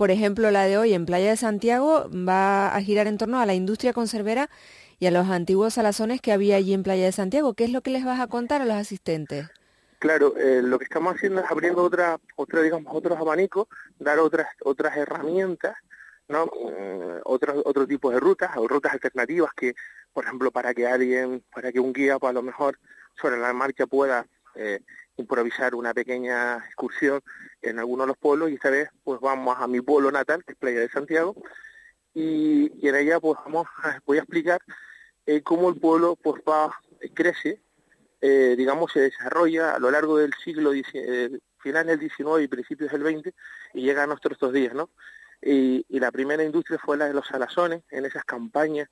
por 0.00 0.10
ejemplo, 0.10 0.50
la 0.50 0.64
de 0.64 0.78
hoy 0.78 0.94
en 0.94 1.04
Playa 1.04 1.28
de 1.28 1.36
Santiago 1.36 2.08
va 2.08 2.74
a 2.74 2.80
girar 2.80 3.06
en 3.06 3.18
torno 3.18 3.38
a 3.38 3.44
la 3.44 3.52
industria 3.52 3.92
conservera 3.92 4.48
y 4.98 5.04
a 5.04 5.10
los 5.10 5.28
antiguos 5.28 5.74
salazones 5.74 6.22
que 6.22 6.32
había 6.32 6.56
allí 6.56 6.72
en 6.72 6.82
Playa 6.82 7.04
de 7.04 7.12
Santiago. 7.12 7.52
¿Qué 7.52 7.64
es 7.64 7.70
lo 7.70 7.82
que 7.82 7.90
les 7.90 8.02
vas 8.02 8.18
a 8.18 8.26
contar 8.26 8.62
a 8.62 8.64
los 8.64 8.76
asistentes? 8.76 9.50
Claro, 9.98 10.34
eh, 10.38 10.62
lo 10.62 10.78
que 10.78 10.84
estamos 10.84 11.14
haciendo 11.14 11.42
es 11.42 11.50
abriendo 11.50 11.82
otra, 11.82 12.18
otra, 12.36 12.62
digamos, 12.62 12.90
otros 12.96 13.18
abanicos, 13.18 13.68
dar 13.98 14.18
otras, 14.20 14.46
otras 14.64 14.96
herramientas, 14.96 15.76
¿no? 16.28 16.50
Otros, 17.24 17.60
otro 17.66 17.86
tipo 17.86 18.10
de 18.10 18.20
rutas, 18.20 18.56
o 18.56 18.66
rutas 18.66 18.94
alternativas 18.94 19.52
que, 19.54 19.74
por 20.14 20.24
ejemplo, 20.24 20.50
para 20.50 20.72
que 20.72 20.86
alguien, 20.86 21.44
para 21.54 21.72
que 21.72 21.78
un 21.78 21.92
guía, 21.92 22.18
pues, 22.18 22.30
a 22.30 22.32
lo 22.32 22.40
mejor 22.40 22.78
sobre 23.20 23.36
la 23.36 23.52
marcha 23.52 23.86
pueda 23.86 24.24
eh, 24.54 24.80
improvisar 25.16 25.74
una 25.74 25.94
pequeña 25.94 26.56
excursión 26.66 27.22
en 27.62 27.78
alguno 27.78 28.04
de 28.04 28.08
los 28.08 28.18
pueblos 28.18 28.50
y 28.50 28.54
esta 28.54 28.70
vez 28.70 28.88
pues 29.04 29.20
vamos 29.20 29.56
a 29.58 29.66
mi 29.66 29.80
pueblo 29.80 30.10
natal, 30.10 30.44
que 30.44 30.52
es 30.52 30.58
Playa 30.58 30.80
de 30.80 30.88
Santiago, 30.88 31.34
y, 32.14 32.86
en 32.86 32.96
ella 32.96 33.20
pues 33.20 33.38
vamos 33.44 33.66
a, 33.82 34.00
voy 34.04 34.18
a 34.18 34.22
explicar 34.22 34.60
eh, 35.26 35.42
cómo 35.42 35.68
el 35.68 35.76
pueblo 35.78 36.16
pues 36.16 36.42
va, 36.48 36.74
crece, 37.14 37.60
eh, 38.20 38.54
digamos 38.56 38.92
se 38.92 39.00
desarrolla 39.00 39.74
a 39.74 39.78
lo 39.78 39.90
largo 39.90 40.18
del 40.18 40.34
siglo, 40.42 40.72
eh, 40.74 41.38
final 41.58 41.86
del 41.86 42.00
XIX 42.00 42.42
y 42.42 42.48
principios 42.48 42.90
del 42.92 43.02
XX 43.02 43.32
y 43.74 43.82
llega 43.82 44.02
a 44.02 44.06
nuestros 44.06 44.32
estos 44.32 44.52
días, 44.52 44.74
¿no? 44.74 44.90
Y, 45.42 45.86
y, 45.88 46.00
la 46.00 46.10
primera 46.10 46.44
industria 46.44 46.78
fue 46.78 46.98
la 46.98 47.06
de 47.06 47.14
los 47.14 47.26
salazones, 47.26 47.82
en 47.90 48.04
esas 48.04 48.24
campañas 48.24 48.90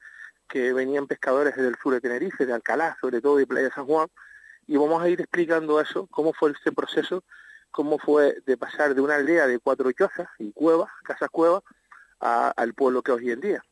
que 0.48 0.72
venían 0.72 1.06
pescadores 1.06 1.54
desde 1.54 1.68
el 1.68 1.76
sur 1.76 1.92
de 1.92 2.00
Tenerife, 2.00 2.46
de 2.46 2.54
Alcalá, 2.54 2.96
sobre 3.02 3.20
todo 3.20 3.36
de 3.36 3.46
Playa 3.46 3.70
San 3.74 3.84
Juan, 3.84 4.08
y 4.68 4.76
vamos 4.76 5.02
a 5.02 5.08
ir 5.08 5.20
explicando 5.20 5.80
eso, 5.80 6.06
cómo 6.08 6.32
fue 6.32 6.52
este 6.52 6.70
proceso, 6.70 7.24
cómo 7.70 7.98
fue 7.98 8.36
de 8.46 8.56
pasar 8.56 8.94
de 8.94 9.00
una 9.00 9.16
aldea 9.16 9.46
de 9.46 9.58
cuatro 9.58 9.90
chozas 9.92 10.28
y 10.38 10.52
cuevas, 10.52 10.90
casas 11.02 11.30
cuevas, 11.30 11.62
a, 12.20 12.50
al 12.50 12.74
pueblo 12.74 13.02
que 13.02 13.12
hoy 13.12 13.30
en 13.30 13.40
día. 13.40 13.64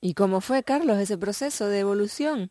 ¿Y 0.00 0.14
cómo 0.14 0.40
fue, 0.40 0.62
Carlos, 0.62 0.98
ese 0.98 1.18
proceso 1.18 1.68
de 1.68 1.80
evolución? 1.80 2.50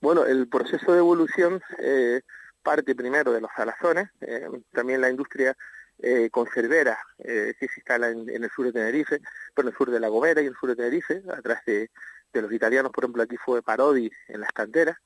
Bueno, 0.00 0.24
el 0.24 0.48
proceso 0.48 0.92
de 0.92 0.98
evolución 0.98 1.60
eh, 1.78 2.22
parte 2.62 2.94
primero 2.94 3.32
de 3.32 3.42
los 3.42 3.50
salazones, 3.54 4.08
eh, 4.22 4.48
también 4.72 5.02
la 5.02 5.10
industria 5.10 5.54
eh, 5.98 6.30
conservera 6.30 6.98
eh, 7.18 7.52
que 7.60 7.68
se 7.68 7.80
instala 7.80 8.08
en, 8.08 8.30
en, 8.30 8.44
el 8.44 8.50
sur 8.50 8.64
de 8.64 8.72
Tenerife, 8.72 9.20
pero 9.54 9.68
en 9.68 9.72
el 9.72 9.76
sur 9.76 9.90
de 9.90 10.00
La 10.00 10.08
Gomera 10.08 10.40
y 10.40 10.46
en 10.46 10.52
el 10.52 10.58
sur 10.58 10.70
de 10.70 10.76
Tenerife, 10.76 11.22
atrás 11.30 11.60
de, 11.66 11.90
de 12.32 12.42
los 12.42 12.50
italianos, 12.50 12.92
por 12.92 13.04
ejemplo, 13.04 13.22
aquí 13.22 13.36
fue 13.36 13.62
Parodi 13.62 14.10
en 14.28 14.40
las 14.40 14.52
canteras, 14.52 14.96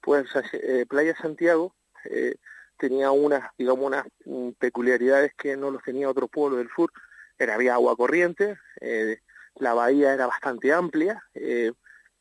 pues 0.00 0.26
eh, 0.52 0.86
Playa 0.88 1.16
Santiago 1.16 1.74
eh, 2.04 2.36
tenía 2.80 3.10
unas, 3.10 3.50
digamos, 3.58 3.86
unas 3.86 4.06
um, 4.24 4.54
peculiaridades 4.54 5.34
que 5.34 5.56
no 5.56 5.70
los 5.70 5.82
tenía 5.82 6.08
otro 6.08 6.28
pueblo 6.28 6.56
del 6.56 6.70
sur, 6.74 6.90
era, 7.38 7.54
había 7.54 7.74
agua 7.74 7.96
corriente, 7.96 8.58
eh, 8.80 9.20
la 9.56 9.74
bahía 9.74 10.14
era 10.14 10.26
bastante 10.26 10.72
amplia, 10.72 11.22
eh, 11.34 11.72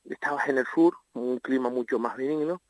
estabas 0.09 0.47
en 0.49 0.57
el 0.57 0.65
sur, 0.73 0.95
un 1.13 1.39
clima 1.39 1.69
mucho 1.69 1.97
más 1.97 2.17
benigno, 2.17 2.61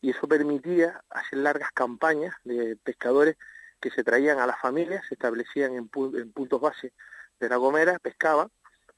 y 0.00 0.10
eso 0.10 0.26
permitía 0.26 1.02
hacer 1.10 1.38
largas 1.38 1.70
campañas 1.72 2.34
de 2.44 2.76
pescadores 2.82 3.36
que 3.80 3.90
se 3.90 4.04
traían 4.04 4.38
a 4.38 4.46
las 4.46 4.58
familias, 4.60 5.04
se 5.08 5.14
establecían 5.14 5.74
en, 5.74 5.88
pu 5.88 6.16
en 6.16 6.32
puntos 6.32 6.60
base 6.60 6.92
de 7.40 7.48
La 7.48 7.56
Gomera, 7.56 7.98
pescaban, 7.98 8.48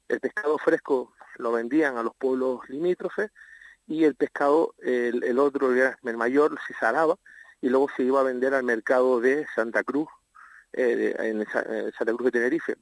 el 0.08 0.20
pescado 0.20 0.56
fresco 0.58 1.14
lo 1.38 1.50
vendían 1.50 1.96
a 1.96 2.02
los 2.04 2.14
pueblos 2.14 2.68
limítrofes, 2.68 3.30
y 3.86 4.04
el 4.04 4.14
pescado, 4.14 4.74
el, 4.78 5.38
otro, 5.38 5.72
el 5.72 6.16
mayor, 6.16 6.58
se 6.66 6.74
salaba 6.74 7.16
y 7.60 7.68
luego 7.68 7.88
se 7.96 8.02
iba 8.02 8.20
a 8.20 8.24
vender 8.24 8.54
al 8.54 8.64
mercado 8.64 9.20
de 9.20 9.46
Santa 9.54 9.82
Cruz, 9.82 10.08
eh, 10.72 11.14
en, 11.18 11.40
en 11.40 11.92
Santa 11.92 12.12
Cruz 12.12 12.24
de 12.26 12.38
Tenerife. 12.38 12.76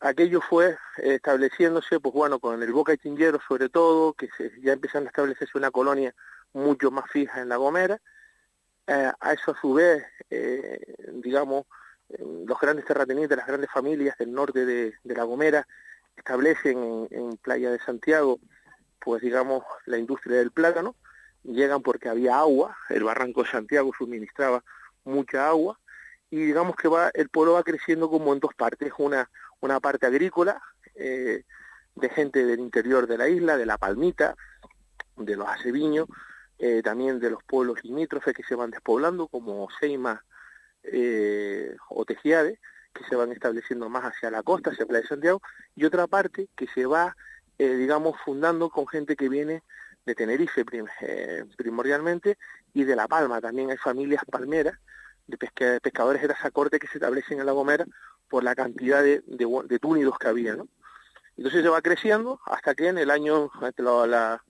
Aquello 0.00 0.40
fue 0.40 0.76
estableciéndose, 0.98 2.00
pues 2.00 2.14
bueno, 2.14 2.38
con 2.38 2.62
el 2.62 2.72
Boca 2.72 2.92
y 2.92 2.98
Chingero 2.98 3.40
sobre 3.48 3.68
todo, 3.68 4.12
que 4.12 4.28
se, 4.36 4.52
ya 4.60 4.72
empiezan 4.72 5.04
a 5.04 5.08
establecerse 5.08 5.58
una 5.58 5.70
colonia 5.70 6.14
mucho 6.52 6.90
más 6.90 7.10
fija 7.10 7.40
en 7.40 7.48
La 7.48 7.56
Gomera, 7.56 8.00
Eh, 8.86 9.10
a 9.18 9.32
eso 9.32 9.52
a 9.52 9.60
su 9.62 9.72
vez, 9.72 10.04
eh, 10.28 10.78
digamos, 11.24 11.64
eh, 12.10 12.22
los 12.46 12.58
grandes 12.60 12.84
terratenientes, 12.84 13.34
las 13.34 13.46
grandes 13.46 13.70
familias 13.70 14.14
del 14.18 14.30
norte 14.30 14.66
de, 14.66 14.92
de 15.02 15.14
La 15.14 15.24
Gomera 15.24 15.66
establecen 16.14 16.76
en, 16.76 17.08
en 17.10 17.36
Playa 17.38 17.70
de 17.70 17.78
Santiago, 17.78 18.38
pues 18.98 19.22
digamos, 19.22 19.64
la 19.86 19.98
industria 19.98 20.38
del 20.38 20.50
plátano, 20.50 20.96
llegan 21.42 21.82
porque 21.82 22.08
había 22.08 22.38
agua, 22.38 22.76
el 22.88 23.04
barranco 23.04 23.42
de 23.42 23.50
Santiago 23.50 23.92
suministraba 23.96 24.64
mucha 25.04 25.48
agua, 25.48 25.78
y 26.30 26.38
digamos 26.38 26.76
que 26.76 26.88
va 26.88 27.10
el 27.14 27.28
pueblo 27.28 27.52
va 27.52 27.62
creciendo 27.62 28.10
como 28.10 28.32
en 28.32 28.40
dos 28.40 28.54
partes, 28.54 28.92
una, 28.98 29.30
una 29.60 29.80
parte 29.80 30.06
agrícola, 30.06 30.60
eh, 30.94 31.44
de 31.94 32.08
gente 32.08 32.44
del 32.44 32.60
interior 32.60 33.06
de 33.06 33.18
la 33.18 33.28
isla, 33.28 33.56
de 33.56 33.66
La 33.66 33.78
Palmita, 33.78 34.36
de 35.16 35.36
los 35.36 35.48
aceviños, 35.48 36.08
eh, 36.58 36.82
también 36.82 37.20
de 37.20 37.30
los 37.30 37.42
pueblos 37.44 37.82
limítrofes 37.84 38.34
que 38.34 38.42
se 38.42 38.54
van 38.54 38.70
despoblando, 38.70 39.28
como 39.28 39.68
Seima 39.78 40.24
eh, 40.82 41.76
o 41.88 42.04
Tejiade, 42.04 42.58
que 42.92 43.04
se 43.04 43.16
van 43.16 43.32
estableciendo 43.32 43.88
más 43.88 44.04
hacia 44.04 44.30
la 44.30 44.42
costa, 44.42 44.70
hacia 44.70 44.86
Playa 44.86 45.02
de 45.02 45.08
Santiago, 45.08 45.42
y 45.74 45.84
otra 45.84 46.06
parte 46.06 46.48
que 46.56 46.66
se 46.68 46.86
va, 46.86 47.16
eh, 47.58 47.76
digamos, 47.76 48.16
fundando 48.24 48.68
con 48.70 48.86
gente 48.86 49.16
que 49.16 49.28
viene 49.28 49.62
de 50.04 50.14
Tenerife 50.14 50.64
prim 50.64 50.86
eh, 51.00 51.44
primordialmente 51.56 52.38
y 52.72 52.84
de 52.84 52.96
La 52.96 53.08
Palma. 53.08 53.40
También 53.40 53.70
hay 53.70 53.76
familias 53.76 54.22
palmeras 54.30 54.78
de 55.26 55.38
pesca 55.38 55.78
pescadores 55.82 56.22
de 56.22 56.32
esa 56.32 56.50
corte 56.50 56.78
que 56.78 56.88
se 56.88 56.98
establecen 56.98 57.40
en 57.40 57.46
La 57.46 57.52
Gomera 57.52 57.86
por 58.28 58.44
la 58.44 58.54
cantidad 58.54 59.02
de, 59.02 59.22
de, 59.26 59.78
túnidos 59.78 60.18
que 60.18 60.28
había, 60.28 60.56
¿no? 60.56 60.68
Entonces 61.36 61.62
se 61.62 61.68
va 61.68 61.82
creciendo 61.82 62.40
hasta 62.46 62.74
que 62.74 62.88
en 62.88 62.98
el 62.98 63.10
año, 63.10 63.50
la, 63.78 64.06
la, 64.06 64.44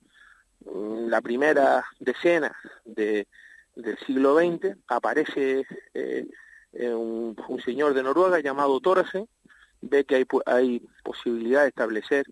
la 0.65 1.21
primera 1.23 1.85
decena 1.99 2.55
de, 2.85 3.27
del 3.75 3.99
siglo 4.01 4.37
XX, 4.37 4.77
aparece 4.89 5.67
eh, 5.95 6.27
un, 6.73 7.37
un, 7.49 7.61
señor 7.63 7.95
de 7.95 8.03
Noruega 8.03 8.41
llamado 8.41 8.81
Thoresen, 8.81 9.29
ve 9.81 10.05
que 10.05 10.17
hay, 10.17 10.27
hay 10.47 10.83
posibilidad 11.03 11.63
de 11.63 11.69
establecer 11.69 12.27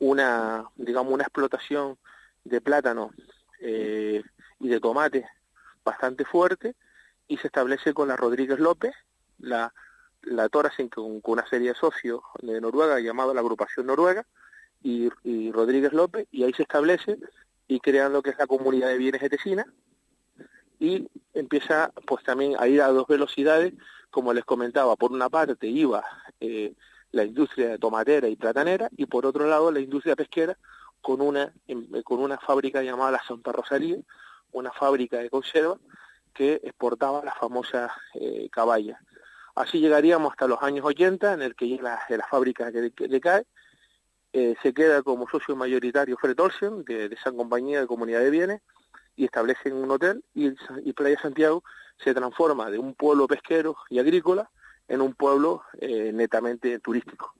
una, 0.00 0.64
digamos, 0.76 1.12
una 1.12 1.24
explotación 1.24 1.96
de 2.44 2.60
plátano 2.60 3.12
eh, 3.60 4.22
y 4.58 4.68
de 4.68 4.80
tomate 4.80 5.26
bastante 5.84 6.24
fuerte 6.24 6.74
y 7.28 7.36
se 7.36 7.46
establece 7.46 7.94
con 7.94 8.08
la 8.08 8.16
Rodríguez 8.16 8.58
López, 8.58 8.92
la, 9.38 9.72
la 10.22 10.48
Thoresen 10.48 10.88
con, 10.88 11.20
una 11.22 11.46
serie 11.46 11.68
de 11.68 11.74
socios 11.78 12.20
de 12.42 12.60
Noruega 12.60 12.98
llamado 12.98 13.32
la 13.32 13.40
Agrupación 13.40 13.86
Noruega 13.86 14.26
y, 14.82 15.08
y 15.22 15.52
Rodríguez 15.52 15.92
López 15.92 16.26
y 16.30 16.44
ahí 16.44 16.52
se 16.52 16.62
establece 16.62 17.18
y 17.68 17.78
crean 17.80 18.12
lo 18.12 18.22
que 18.22 18.30
es 18.30 18.38
la 18.38 18.46
comunidad 18.46 18.88
de 18.88 18.98
bienes 18.98 19.22
etesina 19.22 19.64
y 20.80 21.08
empieza 21.34 21.92
pues 22.06 22.24
también 22.24 22.56
a 22.58 22.66
ir 22.66 22.80
a 22.80 22.88
dos 22.88 23.06
velocidades, 23.06 23.74
como 24.10 24.32
les 24.32 24.44
comentaba, 24.44 24.96
por 24.96 25.12
una 25.12 25.28
parte 25.28 25.68
iba 25.68 26.02
eh, 26.40 26.74
la 27.12 27.24
industria 27.24 27.78
tomatera 27.78 28.28
y 28.28 28.36
platanera 28.36 28.88
y 28.96 29.06
por 29.06 29.26
otro 29.26 29.46
lado 29.46 29.70
la 29.70 29.80
industria 29.80 30.16
pesquera 30.16 30.56
con 31.00 31.20
una, 31.20 31.52
con 32.04 32.20
una 32.20 32.38
fábrica 32.38 32.82
llamada 32.82 33.12
la 33.12 33.22
Santa 33.22 33.52
Rosalía, 33.52 33.96
una 34.52 34.70
fábrica 34.72 35.18
de 35.18 35.30
conserva 35.30 35.78
que 36.34 36.60
exportaba 36.62 37.24
las 37.24 37.36
famosas 37.38 37.90
eh, 38.14 38.48
caballas. 38.50 38.98
Así 39.54 39.80
llegaríamos 39.80 40.32
hasta 40.32 40.46
los 40.46 40.62
años 40.62 40.84
80, 40.84 41.34
en 41.34 41.42
el 41.42 41.54
que 41.54 41.78
la, 41.82 42.00
la 42.08 42.26
fábrica 42.28 42.70
que, 42.70 42.92
que 42.92 43.08
decae, 43.08 43.44
eh, 44.32 44.54
se 44.62 44.72
queda 44.72 45.02
como 45.02 45.28
socio 45.28 45.56
mayoritario 45.56 46.16
Fred 46.16 46.38
Olsen, 46.38 46.84
de, 46.84 47.08
de, 47.08 47.14
esa 47.14 47.32
compañía 47.32 47.80
de 47.80 47.86
comunidad 47.86 48.20
de 48.20 48.30
bienes, 48.30 48.60
y 49.16 49.24
establecen 49.24 49.74
un 49.74 49.90
hotel, 49.90 50.22
y, 50.34 50.52
y 50.84 50.92
Playa 50.92 51.20
Santiago 51.20 51.64
se 51.98 52.14
transforma 52.14 52.70
de 52.70 52.78
un 52.78 52.94
pueblo 52.94 53.26
pesquero 53.26 53.76
y 53.88 53.98
agrícola 53.98 54.50
en 54.90 55.00
un 55.00 55.14
pueblo 55.14 55.62
eh, 55.80 56.10
netamente 56.12 56.78
turístico. 56.80 57.32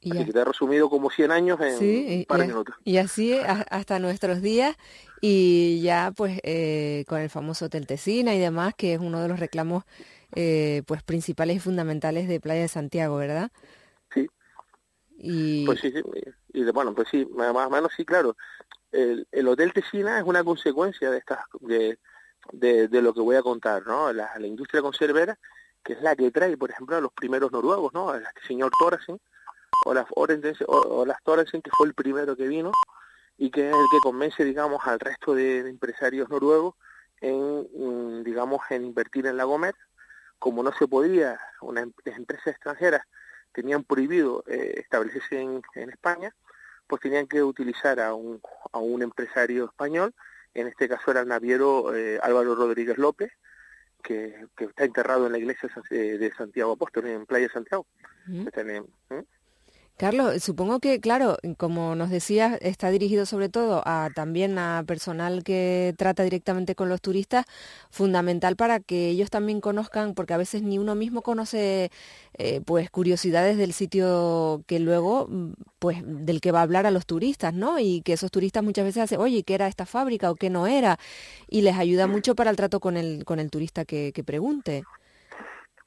Y 0.00 0.12
así 0.12 0.24
que 0.24 0.32
te 0.32 0.38
he 0.38 0.44
resumido 0.44 0.88
como 0.88 1.10
100 1.10 1.30
años 1.32 1.60
en 1.60 1.76
sí, 1.76 2.16
un 2.20 2.24
par 2.24 2.38
y, 2.38 2.42
de 2.42 2.48
minutos. 2.48 2.74
Y 2.84 2.96
así 2.96 3.34
hasta 3.70 3.98
nuestros 3.98 4.40
días 4.40 4.76
y 5.20 5.80
ya 5.82 6.12
pues 6.16 6.40
eh, 6.44 7.04
con 7.08 7.20
el 7.20 7.28
famoso 7.28 7.66
Hotel 7.66 7.86
Tesina 7.86 8.34
y 8.34 8.38
demás, 8.38 8.74
que 8.74 8.94
es 8.94 9.00
uno 9.00 9.20
de 9.20 9.28
los 9.28 9.38
reclamos 9.38 9.84
eh, 10.34 10.82
pues 10.86 11.02
principales 11.02 11.56
y 11.56 11.60
fundamentales 11.60 12.26
de 12.26 12.40
Playa 12.40 12.62
de 12.62 12.68
Santiago, 12.68 13.16
¿verdad? 13.16 13.50
Sí. 14.14 14.28
Y... 15.18 15.66
Pues 15.66 15.80
sí, 15.80 15.92
sí. 15.92 16.02
Y 16.54 16.62
de, 16.62 16.72
bueno, 16.72 16.94
pues 16.94 17.08
sí, 17.10 17.28
más 17.34 17.54
o 17.54 17.70
menos 17.70 17.92
sí, 17.94 18.04
claro. 18.04 18.34
El, 18.90 19.26
el 19.30 19.48
Hotel 19.48 19.74
Tesina 19.74 20.18
es 20.18 20.24
una 20.24 20.42
consecuencia 20.42 21.10
de 21.10 21.18
estas 21.18 21.40
de, 21.60 21.98
de, 22.52 22.88
de, 22.88 23.02
lo 23.02 23.12
que 23.12 23.20
voy 23.20 23.36
a 23.36 23.42
contar, 23.42 23.86
¿no? 23.86 24.10
La, 24.14 24.30
la 24.38 24.46
industria 24.46 24.80
conservera, 24.80 25.38
que 25.88 25.94
es 25.94 26.02
la 26.02 26.14
que 26.14 26.30
trae, 26.30 26.54
por 26.58 26.70
ejemplo, 26.70 26.96
a 26.96 27.00
los 27.00 27.14
primeros 27.14 27.50
noruegos, 27.50 27.94
¿no? 27.94 28.14
Este 28.14 28.42
señor 28.46 28.70
Thoresen, 28.78 29.18
Olaf 29.86 30.10
Orensen, 30.16 30.54
Olaf 30.66 31.16
Thoresen, 31.24 31.62
que 31.62 31.70
fue 31.74 31.86
el 31.86 31.94
primero 31.94 32.36
que 32.36 32.46
vino 32.46 32.72
y 33.38 33.50
que 33.50 33.70
es 33.70 33.74
el 33.74 33.86
que 33.90 33.98
convence, 34.02 34.44
digamos, 34.44 34.86
al 34.86 35.00
resto 35.00 35.34
de 35.34 35.60
empresarios 35.60 36.28
noruegos 36.28 36.74
en, 37.22 38.22
digamos, 38.22 38.60
en 38.68 38.84
invertir 38.84 39.28
en 39.28 39.38
la 39.38 39.44
Gomer. 39.44 39.74
Como 40.38 40.62
no 40.62 40.72
se 40.74 40.86
podía, 40.86 41.40
una, 41.62 41.88
las 42.04 42.16
empresas 42.18 42.48
extranjeras 42.48 43.06
tenían 43.52 43.82
prohibido 43.82 44.44
eh, 44.46 44.74
establecerse 44.76 45.40
en, 45.40 45.62
en, 45.74 45.88
España, 45.88 46.34
pues 46.86 47.00
tenían 47.00 47.26
que 47.26 47.42
utilizar 47.42 47.98
a 47.98 48.12
un, 48.12 48.42
a 48.72 48.78
un 48.78 49.00
empresario 49.00 49.64
español, 49.64 50.14
en 50.52 50.66
este 50.66 50.86
caso 50.86 51.12
era 51.12 51.20
el 51.20 51.28
naviero 51.28 51.94
eh, 51.94 52.20
Álvaro 52.22 52.54
Rodríguez 52.54 52.98
López, 52.98 53.32
que, 54.02 54.46
que, 54.56 54.64
está 54.64 54.84
enterrado 54.84 55.26
en 55.26 55.32
la 55.32 55.38
iglesia 55.38 55.68
de 55.90 56.32
Santiago 56.36 56.72
Apóstol, 56.72 57.06
en 57.06 57.26
Playa 57.26 57.48
Santiago. 57.52 57.86
¿Mm? 58.26 58.46
¿Mm? 59.10 59.24
Carlos, 59.98 60.44
supongo 60.44 60.78
que, 60.78 61.00
claro, 61.00 61.38
como 61.56 61.96
nos 61.96 62.08
decías, 62.08 62.56
está 62.62 62.88
dirigido 62.88 63.26
sobre 63.26 63.48
todo 63.48 63.82
a 63.84 64.10
también 64.14 64.56
a 64.56 64.84
personal 64.86 65.42
que 65.42 65.92
trata 65.98 66.22
directamente 66.22 66.76
con 66.76 66.88
los 66.88 67.00
turistas, 67.00 67.46
fundamental 67.90 68.54
para 68.54 68.78
que 68.78 69.08
ellos 69.08 69.28
también 69.28 69.60
conozcan, 69.60 70.14
porque 70.14 70.34
a 70.34 70.36
veces 70.36 70.62
ni 70.62 70.78
uno 70.78 70.94
mismo 70.94 71.22
conoce, 71.22 71.90
eh, 72.34 72.60
pues, 72.64 72.90
curiosidades 72.90 73.56
del 73.56 73.72
sitio 73.72 74.62
que 74.68 74.78
luego, 74.78 75.28
pues, 75.80 75.98
del 76.06 76.40
que 76.40 76.52
va 76.52 76.60
a 76.60 76.62
hablar 76.62 76.86
a 76.86 76.92
los 76.92 77.04
turistas, 77.04 77.52
¿no? 77.52 77.80
Y 77.80 78.00
que 78.02 78.12
esos 78.12 78.30
turistas 78.30 78.62
muchas 78.62 78.84
veces 78.84 79.02
hacen, 79.02 79.18
oye, 79.18 79.42
¿qué 79.42 79.54
era 79.54 79.66
esta 79.66 79.84
fábrica 79.84 80.30
o 80.30 80.36
qué 80.36 80.48
no 80.48 80.68
era? 80.68 80.96
Y 81.48 81.62
les 81.62 81.76
ayuda 81.76 82.06
mucho 82.06 82.36
para 82.36 82.50
el 82.50 82.56
trato 82.56 82.78
con 82.78 82.96
el, 82.96 83.24
con 83.24 83.40
el 83.40 83.50
turista 83.50 83.84
que, 83.84 84.12
que 84.14 84.22
pregunte. 84.22 84.84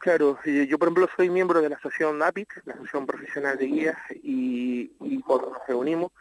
Claro, 0.01 0.39
yo 0.43 0.79
por 0.79 0.87
ejemplo 0.87 1.07
soy 1.15 1.29
miembro 1.29 1.61
de 1.61 1.69
la 1.69 1.75
asociación 1.75 2.23
APIT, 2.23 2.49
la 2.65 2.73
Asociación 2.73 3.05
Profesional 3.05 3.55
de 3.55 3.65
Guías, 3.67 3.97
y, 4.23 4.87
cuando 5.21 5.51
nos 5.51 5.67
reunimos 5.67 6.11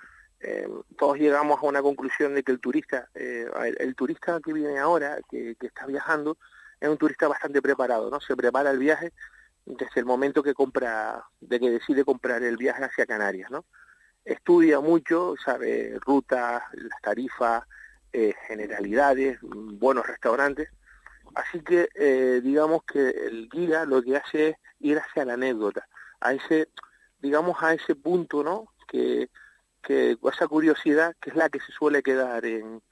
eh, 0.41 0.68
todos 0.99 1.16
llegamos 1.16 1.59
a 1.59 1.66
una 1.66 1.81
conclusión 1.81 2.35
de 2.35 2.43
que 2.43 2.53
el 2.53 2.61
turista, 2.61 3.09
eh, 3.14 3.47
el, 3.78 3.95
turista 3.95 4.39
que 4.45 4.53
viene 4.53 4.78
ahora, 4.78 5.18
que, 5.31 5.55
que, 5.59 5.66
está 5.66 5.87
viajando, 5.87 6.37
es 6.78 6.91
un 6.91 6.99
turista 6.99 7.26
bastante 7.26 7.62
preparado, 7.62 8.11
¿no? 8.11 8.20
Se 8.20 8.37
prepara 8.37 8.70
el 8.70 8.78
viaje 8.78 9.12
desde 9.64 10.01
el 10.01 10.05
momento 10.05 10.43
que 10.43 10.53
compra, 10.53 11.24
de 11.41 11.59
que 11.59 11.70
decide 11.70 12.05
comprar 12.05 12.43
el 12.43 12.59
viaje 12.59 12.85
hacia 12.85 13.07
Canarias, 13.07 13.51
¿no? 13.51 13.64
Estudia 14.26 14.81
mucho, 14.81 15.37
sabe 15.43 15.99
rutas, 16.01 16.62
las 16.74 17.01
tarifas, 17.01 17.64
eh, 18.12 18.35
generalidades, 18.47 19.39
buenos 19.41 20.07
restaurantes, 20.07 20.68
Así 21.35 21.61
que 21.61 21.89
eh, 21.95 22.41
digamos 22.43 22.83
que 22.85 23.11
el 23.11 23.49
guía 23.49 23.85
lo 23.85 24.03
que 24.03 24.16
hace 24.16 24.49
es 24.49 24.57
ir 24.81 24.99
hacia 24.99 25.24
la 25.24 25.35
anécdota, 25.35 25.87
a 26.20 26.33
ese, 26.33 26.68
digamos 27.20 27.62
a 27.62 27.74
ese 27.74 27.95
punto, 27.95 28.43
¿no? 28.43 28.72
Que, 28.89 29.31
que 29.83 30.18
esa 30.33 30.49
curiosidad 30.49 31.14
que 31.20 31.31
es 31.31 31.37
la 31.37 31.49
que 31.49 31.61
se 31.61 31.72
suele 31.72 32.03
quedar 32.03 32.45
en, 32.45 32.83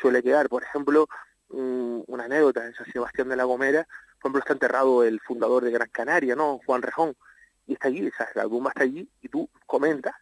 suele 0.00 0.22
quedar, 0.22 0.48
por 0.48 0.62
ejemplo, 0.62 1.08
um, 1.48 2.04
una 2.06 2.24
anécdota 2.24 2.66
en 2.66 2.74
San 2.74 2.90
Sebastián 2.92 3.28
de 3.28 3.36
la 3.36 3.44
Gomera, 3.44 3.84
por 3.84 4.30
ejemplo 4.30 4.40
está 4.40 4.52
enterrado 4.52 5.02
el 5.04 5.20
fundador 5.20 5.64
de 5.64 5.70
Gran 5.70 5.88
Canaria, 5.90 6.36
¿no? 6.36 6.60
Juan 6.64 6.82
Rejón, 6.82 7.16
y 7.66 7.74
está 7.74 7.88
allí, 7.88 8.10
¿sabes? 8.16 8.34
la 8.36 8.44
tumba 8.44 8.70
está 8.70 8.84
allí 8.84 9.08
y 9.20 9.28
tú 9.28 9.48
comentas, 9.66 10.14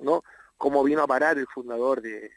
¿no? 0.00 0.22
Cómo 0.56 0.82
vino 0.84 1.02
a 1.02 1.06
parar 1.06 1.38
el 1.38 1.46
fundador 1.46 2.00
de, 2.00 2.30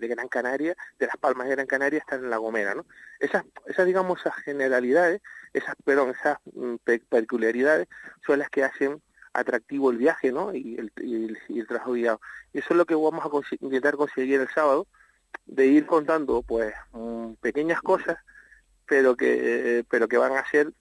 Gran 0.00 0.28
Canaria, 0.28 0.76
de 0.98 1.06
las 1.06 1.16
Palmas 1.16 1.48
de 1.48 1.54
Gran 1.54 1.66
Canaria, 1.66 1.98
está 1.98 2.16
en 2.16 2.30
La 2.30 2.38
Gomera, 2.38 2.74
¿no? 2.74 2.84
Esas, 3.18 3.44
esas 3.66 3.86
digamos, 3.86 4.20
esas 4.20 4.34
generalidades, 4.36 5.22
esas, 5.52 5.74
perdón, 5.84 6.10
esas 6.10 6.38
mm, 6.52 6.76
peculiaridades 7.08 7.88
son 8.26 8.38
las 8.40 8.50
que 8.50 8.64
hacen 8.64 9.00
atractivo 9.32 9.90
el 9.90 9.98
viaje, 9.98 10.32
¿no? 10.32 10.54
Y 10.54 10.76
el, 10.76 10.92
y 11.00 11.36
y 11.48 11.64
trabajo 11.64 11.92
guiado. 11.92 12.20
Y 12.52 12.58
eso 12.58 12.68
es 12.70 12.76
lo 12.76 12.86
que 12.86 12.94
vamos 12.94 13.24
a 13.24 13.54
intentar 13.64 13.96
conseguir 13.96 14.40
el 14.40 14.48
sábado, 14.48 14.86
de 15.46 15.66
ir 15.66 15.86
contando, 15.86 16.42
pues, 16.42 16.74
mmm, 16.92 17.34
pequeñas 17.34 17.80
cosas, 17.80 18.18
pero 18.90 19.16
que 19.16 19.84
pero 19.88 20.08
que 20.08 20.18
van 20.18 20.32
a 20.32 20.44
ser 20.50 20.72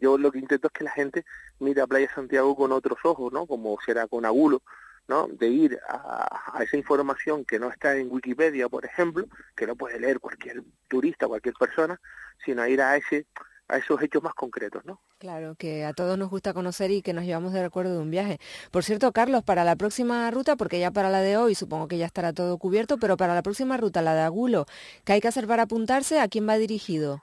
yo 0.00 0.16
lo 0.16 0.30
que 0.30 0.38
intento 0.38 0.68
es 0.68 0.72
que 0.72 0.84
la 0.84 0.92
gente 0.92 1.24
mire 1.58 1.82
a 1.82 1.88
Playa 1.88 2.08
Santiago 2.14 2.54
con 2.54 2.70
otros 2.70 2.98
ojos 3.02 3.32
no 3.32 3.46
como 3.46 3.76
será 3.84 4.06
con 4.06 4.24
Agulo 4.24 4.62
¿no? 5.08 5.26
de 5.26 5.48
ir 5.48 5.80
a, 5.88 6.52
a, 6.54 6.62
esa 6.62 6.76
información 6.76 7.44
que 7.44 7.58
no 7.58 7.70
está 7.70 7.96
en 7.96 8.12
Wikipedia, 8.12 8.68
por 8.68 8.84
ejemplo, 8.84 9.26
que 9.56 9.66
no 9.66 9.74
puede 9.74 9.98
leer 9.98 10.20
cualquier 10.20 10.62
turista, 10.86 11.26
cualquier 11.26 11.54
persona, 11.54 12.00
sino 12.44 12.62
a 12.62 12.68
ir 12.68 12.80
a 12.80 12.96
ese 12.96 13.26
a 13.70 13.76
esos 13.76 14.00
hechos 14.02 14.22
más 14.22 14.34
concretos, 14.34 14.82
¿no? 14.86 15.02
Claro, 15.18 15.54
que 15.54 15.84
a 15.84 15.92
todos 15.92 16.16
nos 16.16 16.30
gusta 16.30 16.54
conocer 16.54 16.90
y 16.90 17.02
que 17.02 17.12
nos 17.12 17.24
llevamos 17.24 17.52
de 17.52 17.62
recuerdo 17.62 17.92
de 17.92 17.98
un 17.98 18.10
viaje. 18.10 18.38
Por 18.70 18.82
cierto, 18.82 19.12
Carlos, 19.12 19.44
para 19.44 19.62
la 19.62 19.76
próxima 19.76 20.30
ruta, 20.30 20.56
porque 20.56 20.80
ya 20.80 20.90
para 20.90 21.10
la 21.10 21.20
de 21.20 21.36
hoy 21.36 21.54
supongo 21.54 21.86
que 21.86 21.98
ya 21.98 22.06
estará 22.06 22.32
todo 22.32 22.56
cubierto, 22.56 22.96
pero 22.98 23.18
para 23.18 23.34
la 23.34 23.42
próxima 23.42 23.76
ruta, 23.76 24.00
la 24.00 24.14
de 24.14 24.22
Agulo, 24.22 24.64
¿qué 25.04 25.14
hay 25.14 25.20
que 25.20 25.28
hacer 25.28 25.46
para 25.46 25.64
apuntarse? 25.64 26.18
¿A 26.18 26.28
quién 26.28 26.48
va 26.48 26.56
dirigido? 26.56 27.22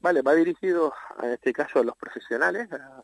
Vale, 0.00 0.22
va 0.22 0.34
dirigido 0.34 0.94
en 1.22 1.32
este 1.32 1.52
caso 1.52 1.80
a 1.80 1.84
los 1.84 1.96
profesionales, 1.96 2.68
a, 2.72 3.02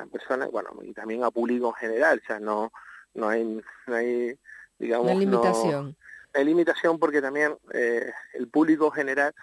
a 0.00 0.06
personas, 0.06 0.50
bueno, 0.50 0.70
y 0.82 0.92
también 0.92 1.24
a 1.24 1.30
público 1.30 1.68
en 1.68 1.74
general, 1.74 2.20
o 2.22 2.26
sea, 2.26 2.38
no, 2.38 2.70
no 3.14 3.28
hay, 3.28 3.44
no 3.86 3.94
hay 3.94 4.38
digamos, 4.78 5.06
Una 5.06 5.20
limitación. 5.20 5.86
No, 5.86 5.94
hay 6.34 6.44
limitación 6.44 6.98
porque 6.98 7.22
también 7.22 7.56
eh, 7.72 8.12
el 8.34 8.48
público 8.48 8.86
en 8.86 8.92
general 8.92 9.34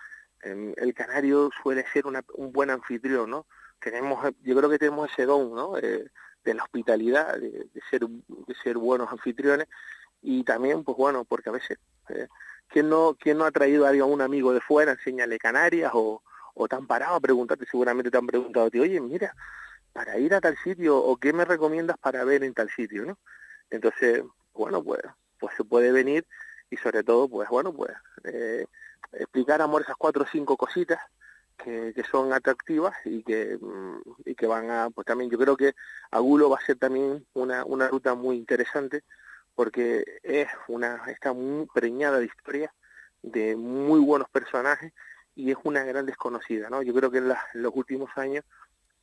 el 0.43 0.93
canario 0.93 1.51
suele 1.61 1.85
ser 1.93 2.07
una, 2.07 2.23
un 2.33 2.51
buen 2.51 2.69
anfitrión, 2.69 3.29
¿no? 3.29 3.45
Tenemos, 3.79 4.23
yo 4.41 4.55
creo 4.55 4.69
que 4.69 4.79
tenemos 4.79 5.11
ese 5.11 5.25
don, 5.25 5.53
¿no? 5.53 5.77
Eh, 5.77 6.09
de 6.43 6.53
la 6.53 6.63
hospitalidad, 6.63 7.37
de, 7.37 7.49
de, 7.71 7.81
ser, 7.89 8.01
de 8.07 8.55
ser 8.63 8.77
buenos 8.77 9.11
anfitriones 9.11 9.67
y 10.21 10.43
también, 10.43 10.83
pues 10.83 10.97
bueno, 10.97 11.25
porque 11.25 11.49
a 11.49 11.53
veces, 11.53 11.77
eh, 12.09 12.27
¿quién, 12.67 12.89
no, 12.89 13.15
¿quién 13.19 13.37
no 13.37 13.45
ha 13.45 13.51
traído 13.51 13.85
a 13.85 14.05
un 14.05 14.21
amigo 14.21 14.53
de 14.53 14.61
fuera, 14.61 14.93
enséñale 14.93 15.37
Canarias 15.37 15.91
o, 15.93 16.23
o 16.55 16.67
te 16.67 16.75
han 16.75 16.87
parado 16.87 17.15
a 17.15 17.19
preguntarte, 17.19 17.65
seguramente 17.69 18.09
te 18.09 18.17
han 18.17 18.27
preguntado 18.27 18.65
a 18.65 18.69
ti, 18.69 18.79
oye, 18.79 18.99
mira, 18.99 19.35
para 19.93 20.17
ir 20.17 20.33
a 20.33 20.41
tal 20.41 20.57
sitio 20.63 20.97
o 20.97 21.17
qué 21.17 21.33
me 21.33 21.45
recomiendas 21.45 21.97
para 21.97 22.23
ver 22.23 22.43
en 22.43 22.53
tal 22.53 22.69
sitio, 22.69 23.05
¿no? 23.05 23.17
Entonces, 23.71 24.23
bueno, 24.53 24.83
pues, 24.83 25.01
pues 25.39 25.55
se 25.55 25.63
puede 25.63 25.91
venir 25.91 26.25
y 26.69 26.77
sobre 26.77 27.03
todo, 27.03 27.27
pues 27.27 27.49
bueno, 27.49 27.73
pues 27.73 27.91
eh, 28.23 28.65
explicar 29.13 29.61
amor 29.61 29.81
esas 29.81 29.95
cuatro 29.97 30.23
o 30.23 30.27
cinco 30.31 30.57
cositas 30.57 30.99
que, 31.57 32.03
son 32.09 32.33
atractivas 32.33 32.95
y 33.05 33.23
que 33.23 33.57
y 34.25 34.35
que 34.35 34.47
van 34.47 34.69
a 34.71 34.89
pues 34.89 35.05
también 35.05 35.29
yo 35.29 35.37
creo 35.37 35.55
que 35.55 35.73
Agulo 36.09 36.49
va 36.49 36.57
a 36.57 36.65
ser 36.65 36.77
también 36.77 37.25
una, 37.33 37.65
una 37.65 37.87
ruta 37.87 38.15
muy 38.15 38.37
interesante 38.37 39.03
porque 39.55 40.03
es 40.23 40.47
una 40.67 41.03
está 41.07 41.33
muy 41.33 41.67
preñada 41.73 42.19
de 42.19 42.25
historia 42.25 42.73
de 43.21 43.55
muy 43.55 43.99
buenos 43.99 44.29
personajes 44.29 44.91
y 45.35 45.51
es 45.51 45.57
una 45.63 45.83
gran 45.83 46.05
desconocida 46.05 46.69
no 46.69 46.81
yo 46.81 46.93
creo 46.93 47.11
que 47.11 47.19
en, 47.19 47.27
la, 47.29 47.41
los 47.53 47.71
últimos 47.75 48.09
años 48.15 48.43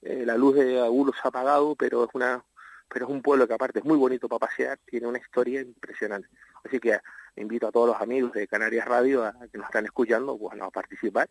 eh, 0.02 0.24
la 0.26 0.36
luz 0.36 0.56
de 0.56 0.80
Agulo 0.80 1.12
se 1.12 1.20
ha 1.24 1.28
apagado 1.28 1.76
pero 1.76 2.04
es 2.04 2.10
una 2.14 2.44
pero 2.88 3.06
es 3.06 3.10
un 3.10 3.22
pueblo 3.22 3.46
que 3.46 3.54
aparte 3.54 3.80
es 3.80 3.84
muy 3.84 3.96
bonito 3.96 4.28
para 4.28 4.40
pasear 4.40 4.78
tiene 4.84 5.06
una 5.06 5.18
historia 5.18 5.60
impresionante 5.60 6.28
así 6.64 6.78
que 6.80 6.98
invito 7.36 7.68
a 7.68 7.72
todos 7.72 7.88
los 7.88 8.00
amigos 8.00 8.32
de 8.32 8.46
Canarias 8.46 8.86
Radio 8.86 9.24
a, 9.24 9.34
que 9.50 9.58
nos 9.58 9.66
están 9.66 9.84
escuchando 9.84 10.36
bueno, 10.36 10.64
a 10.64 10.70
participar 10.70 11.28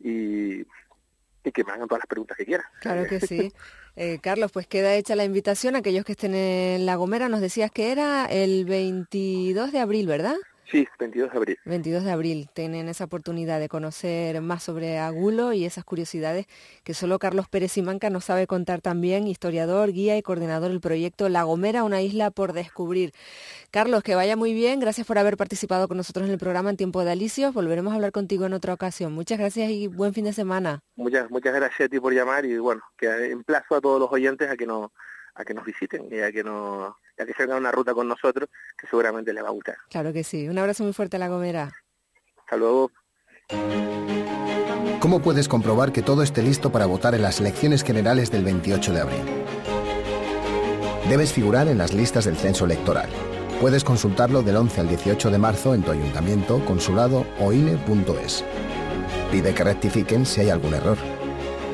y, 0.00 0.60
y, 0.60 1.52
que 1.52 1.64
me 1.64 1.72
hagan 1.72 1.88
todas 1.88 2.00
las 2.00 2.06
preguntas 2.06 2.36
que 2.36 2.44
quieran. 2.44 2.66
Claro 2.80 3.06
que 3.06 3.20
sí. 3.20 3.52
Eh, 3.94 4.20
Carlos, 4.22 4.50
pues 4.52 4.66
queda 4.66 4.94
hecha 4.94 5.14
la 5.14 5.24
invitación 5.24 5.76
a 5.76 5.80
aquellos 5.80 6.06
que 6.06 6.12
estén 6.12 6.34
en 6.34 6.86
La 6.86 6.96
Gomera. 6.96 7.28
Nos 7.28 7.42
decías 7.42 7.70
que 7.70 7.92
era 7.92 8.24
el 8.24 8.64
22 8.64 9.70
de 9.70 9.80
abril, 9.80 10.06
¿verdad? 10.06 10.36
Sí, 10.70 10.88
22 10.98 11.32
de 11.32 11.36
abril. 11.36 11.58
22 11.64 12.04
de 12.04 12.10
abril. 12.10 12.48
Tienen 12.54 12.88
esa 12.88 13.04
oportunidad 13.04 13.60
de 13.60 13.68
conocer 13.68 14.40
más 14.40 14.62
sobre 14.62 14.98
Agulo 14.98 15.52
y 15.52 15.64
esas 15.64 15.84
curiosidades 15.84 16.46
que 16.84 16.94
solo 16.94 17.18
Carlos 17.18 17.48
Pérez 17.48 17.72
Simanca 17.72 18.10
nos 18.10 18.24
sabe 18.24 18.46
contar 18.46 18.80
también, 18.80 19.26
historiador, 19.26 19.92
guía 19.92 20.16
y 20.16 20.22
coordinador 20.22 20.70
del 20.70 20.80
proyecto 20.80 21.28
La 21.28 21.42
Gomera, 21.42 21.84
una 21.84 22.00
isla 22.00 22.30
por 22.30 22.52
descubrir. 22.52 23.12
Carlos, 23.70 24.02
que 24.02 24.14
vaya 24.14 24.36
muy 24.36 24.54
bien. 24.54 24.80
Gracias 24.80 25.06
por 25.06 25.18
haber 25.18 25.36
participado 25.36 25.88
con 25.88 25.96
nosotros 25.96 26.26
en 26.26 26.32
el 26.32 26.38
programa 26.38 26.70
en 26.70 26.76
Tiempo 26.76 27.04
de 27.04 27.12
Alicios. 27.12 27.52
Volveremos 27.52 27.92
a 27.92 27.96
hablar 27.96 28.12
contigo 28.12 28.46
en 28.46 28.54
otra 28.54 28.72
ocasión. 28.72 29.12
Muchas 29.12 29.38
gracias 29.38 29.70
y 29.70 29.88
buen 29.88 30.14
fin 30.14 30.24
de 30.24 30.32
semana. 30.32 30.80
Muchas, 30.96 31.30
muchas 31.30 31.54
gracias 31.54 31.86
a 31.86 31.88
ti 31.88 32.00
por 32.00 32.14
llamar 32.14 32.46
y 32.46 32.56
bueno, 32.58 32.82
que 32.96 33.30
emplazo 33.30 33.74
a 33.74 33.80
todos 33.80 34.00
los 34.00 34.10
oyentes 34.10 34.48
a 34.48 34.56
que 34.56 34.66
nos 34.66 34.90
a 35.34 35.44
que 35.44 35.54
nos 35.54 35.64
visiten 35.64 36.08
y 36.10 36.20
a 36.20 36.30
que 36.30 36.44
nos 36.44 36.94
a 37.18 37.26
que 37.26 37.32
se 37.34 37.42
hagan 37.42 37.58
una 37.58 37.70
ruta 37.70 37.94
con 37.94 38.08
nosotros 38.08 38.48
que 38.78 38.86
seguramente 38.86 39.32
les 39.32 39.44
va 39.44 39.48
a 39.48 39.52
gustar. 39.52 39.76
Claro 39.90 40.12
que 40.12 40.24
sí. 40.24 40.48
Un 40.48 40.58
abrazo 40.58 40.84
muy 40.84 40.92
fuerte 40.92 41.16
a 41.16 41.18
La 41.18 41.28
Gomera. 41.28 41.70
Hasta 42.38 42.56
luego. 42.56 42.90
¿Cómo 45.00 45.20
puedes 45.20 45.48
comprobar 45.48 45.92
que 45.92 46.02
todo 46.02 46.22
esté 46.22 46.42
listo 46.42 46.70
para 46.70 46.86
votar 46.86 47.14
en 47.14 47.22
las 47.22 47.40
elecciones 47.40 47.82
generales 47.82 48.30
del 48.30 48.44
28 48.44 48.92
de 48.92 49.00
abril? 49.00 49.44
Debes 51.08 51.32
figurar 51.32 51.68
en 51.68 51.78
las 51.78 51.92
listas 51.92 52.24
del 52.24 52.36
censo 52.36 52.64
electoral. 52.64 53.10
Puedes 53.60 53.84
consultarlo 53.84 54.42
del 54.42 54.56
11 54.56 54.80
al 54.80 54.88
18 54.88 55.30
de 55.30 55.38
marzo 55.38 55.74
en 55.74 55.82
tu 55.82 55.90
ayuntamiento, 55.90 56.64
consulado 56.64 57.26
o 57.40 57.52
INE.es. 57.52 58.44
Pide 59.30 59.54
que 59.54 59.64
rectifiquen 59.64 60.24
si 60.24 60.42
hay 60.42 60.50
algún 60.50 60.74
error 60.74 60.96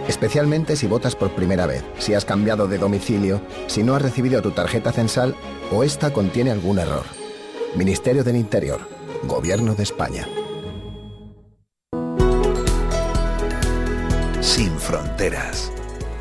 especialmente 0.09 0.75
si 0.75 0.87
votas 0.87 1.15
por 1.15 1.31
primera 1.31 1.67
vez, 1.67 1.85
si 1.99 2.15
has 2.15 2.25
cambiado 2.25 2.67
de 2.67 2.79
domicilio, 2.79 3.41
si 3.69 3.85
no 3.85 3.95
has 3.95 4.03
recibido 4.03 4.43
tu 4.43 4.51
tarjeta 4.51 4.91
censal 4.91 5.37
o 5.71 5.85
esta 5.85 6.13
contiene 6.13 6.51
algún 6.51 6.79
error. 6.79 7.05
Ministerio 7.77 8.25
del 8.25 8.37
Interior, 8.37 8.81
Gobierno 9.25 9.75
de 9.75 9.83
España. 9.83 10.27
Sin 14.41 14.77
fronteras. 14.79 15.71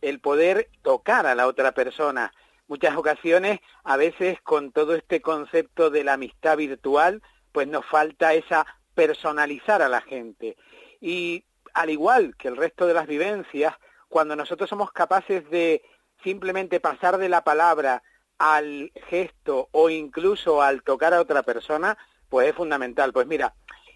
el 0.01 0.21
poder 0.21 0.69
tocar 0.83 1.27
a 1.27 1.35
la 1.35 1.47
otra 1.47 1.73
persona. 1.73 2.33
Muchas 2.67 2.97
ocasiones, 2.97 3.61
a 3.83 3.99
veces 3.99 4.41
con 4.41 4.73
todo 4.73 4.95
este 4.95 5.21
concepto 5.21 5.91
de 5.91 6.05
la 6.05 6.15
amistad 6.15 6.57
virtual, 6.57 7.21
pues 7.55 7.69
nos 7.69 7.87
falta 7.87 8.35
esa 8.35 8.67
personalizar 8.97 9.81
a 9.81 9.89
la 9.89 10.01
gente. 10.01 10.57
Y 11.01 11.45
al 11.73 11.89
igual 11.89 12.35
que 12.37 12.49
el 12.49 12.57
resto 12.57 12.85
de 12.85 12.95
las 12.95 13.07
vivencias, 13.07 13.77
cuando 14.09 14.35
nosotros 14.35 14.69
somos 14.69 14.91
capaces 14.91 15.49
de 15.51 15.81
simplemente 16.25 16.81
pasar 16.81 17.17
de 17.17 17.29
la 17.29 17.45
palabra 17.45 18.03
al 18.39 18.91
gesto 19.09 19.69
o 19.71 19.89
incluso 19.89 20.63
al 20.63 20.83
tocar 20.83 21.15
a 21.15 21.21
otra 21.21 21.45
persona, 21.45 21.97
pues 22.29 22.49
es 22.49 22.57
fundamental. 22.57 23.13
Pues 23.13 23.29
mira, 23.29 23.55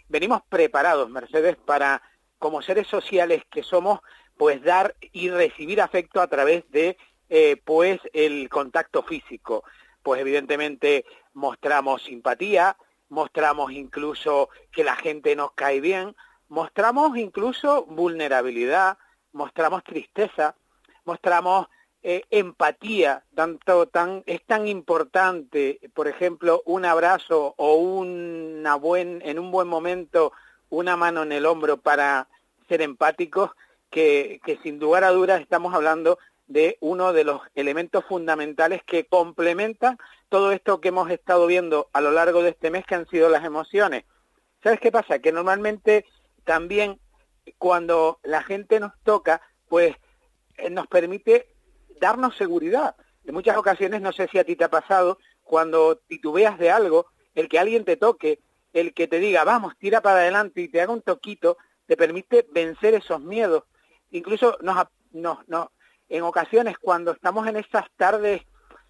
venimos 0.08 0.42
preparados, 0.48 1.10
Mercedes, 1.10 1.56
para, 1.56 2.00
como 2.38 2.62
seres 2.62 2.86
sociales 2.86 3.42
que 3.50 3.64
somos, 3.64 3.98
pues 4.36 4.62
dar 4.62 4.94
y 5.10 5.30
recibir 5.30 5.80
afecto 5.80 6.20
a 6.20 6.28
través 6.28 6.70
de, 6.70 6.96
eh, 7.28 7.60
pues, 7.64 7.98
el 8.12 8.48
contacto 8.48 9.02
físico 9.02 9.64
pues 10.08 10.22
evidentemente 10.22 11.04
mostramos 11.34 12.02
simpatía, 12.02 12.78
mostramos 13.08 13.72
incluso 13.72 14.50
que 14.72 14.84
la 14.84 14.96
gente 14.96 15.34
nos 15.36 15.52
cae 15.52 15.80
bien, 15.80 16.14
mostramos 16.48 17.16
incluso 17.16 17.84
vulnerabilidad, 17.86 18.98
mostramos 19.32 19.84
tristeza, 19.84 20.54
mostramos 21.04 21.68
eh, 22.02 22.22
empatía, 22.30 23.24
tanto 23.34 23.88
tan 23.88 24.22
es 24.26 24.44
tan 24.44 24.68
importante, 24.68 25.80
por 25.94 26.06
ejemplo, 26.06 26.62
un 26.64 26.84
abrazo 26.84 27.54
o 27.56 27.74
una 27.74 28.76
buen 28.76 29.20
en 29.24 29.38
un 29.38 29.50
buen 29.50 29.68
momento 29.68 30.32
una 30.70 30.96
mano 30.96 31.22
en 31.22 31.32
el 31.32 31.46
hombro 31.46 31.78
para 31.78 32.28
ser 32.68 32.82
empáticos 32.82 33.50
que, 33.90 34.40
que 34.44 34.58
sin 34.58 34.78
lugar 34.78 35.02
a 35.02 35.10
dudas 35.10 35.40
estamos 35.40 35.74
hablando 35.74 36.18
de 36.48 36.78
uno 36.80 37.12
de 37.12 37.24
los 37.24 37.42
elementos 37.54 38.04
fundamentales 38.06 38.82
que 38.82 39.06
complementan 39.06 39.98
todo 40.28 40.50
esto 40.50 40.80
que 40.80 40.88
hemos 40.88 41.10
estado 41.10 41.46
viendo 41.46 41.88
a 41.92 42.00
lo 42.00 42.10
largo 42.10 42.42
de 42.42 42.50
este 42.50 42.70
mes 42.70 42.84
que 42.86 42.94
han 42.94 43.06
sido 43.08 43.28
las 43.28 43.44
emociones. 43.44 44.04
¿Sabes 44.62 44.80
qué 44.80 44.90
pasa? 44.90 45.20
Que 45.20 45.30
normalmente 45.30 46.06
también 46.44 46.98
cuando 47.58 48.18
la 48.24 48.42
gente 48.42 48.80
nos 48.80 48.92
toca, 49.04 49.40
pues 49.68 49.94
eh, 50.56 50.70
nos 50.70 50.86
permite 50.86 51.54
darnos 52.00 52.36
seguridad. 52.36 52.96
En 53.24 53.34
muchas 53.34 53.56
ocasiones, 53.56 54.00
no 54.00 54.12
sé 54.12 54.28
si 54.32 54.38
a 54.38 54.44
ti 54.44 54.56
te 54.56 54.64
ha 54.64 54.70
pasado, 54.70 55.18
cuando 55.42 55.96
titubeas 55.96 56.58
de 56.58 56.70
algo, 56.70 57.06
el 57.34 57.48
que 57.48 57.58
alguien 57.58 57.84
te 57.84 57.96
toque, 57.96 58.40
el 58.72 58.94
que 58.94 59.06
te 59.06 59.18
diga, 59.18 59.44
vamos, 59.44 59.76
tira 59.78 60.00
para 60.00 60.20
adelante 60.20 60.62
y 60.62 60.68
te 60.68 60.80
haga 60.80 60.92
un 60.92 61.02
toquito, 61.02 61.58
te 61.86 61.96
permite 61.96 62.46
vencer 62.50 62.94
esos 62.94 63.20
miedos. 63.20 63.64
Incluso 64.10 64.56
nos, 64.62 64.86
nos, 65.12 65.46
nos, 65.48 65.68
en 66.08 66.22
ocasiones 66.22 66.78
cuando 66.78 67.12
estamos 67.12 67.46
en 67.46 67.56
esas 67.56 67.84
tardes, 67.96 68.42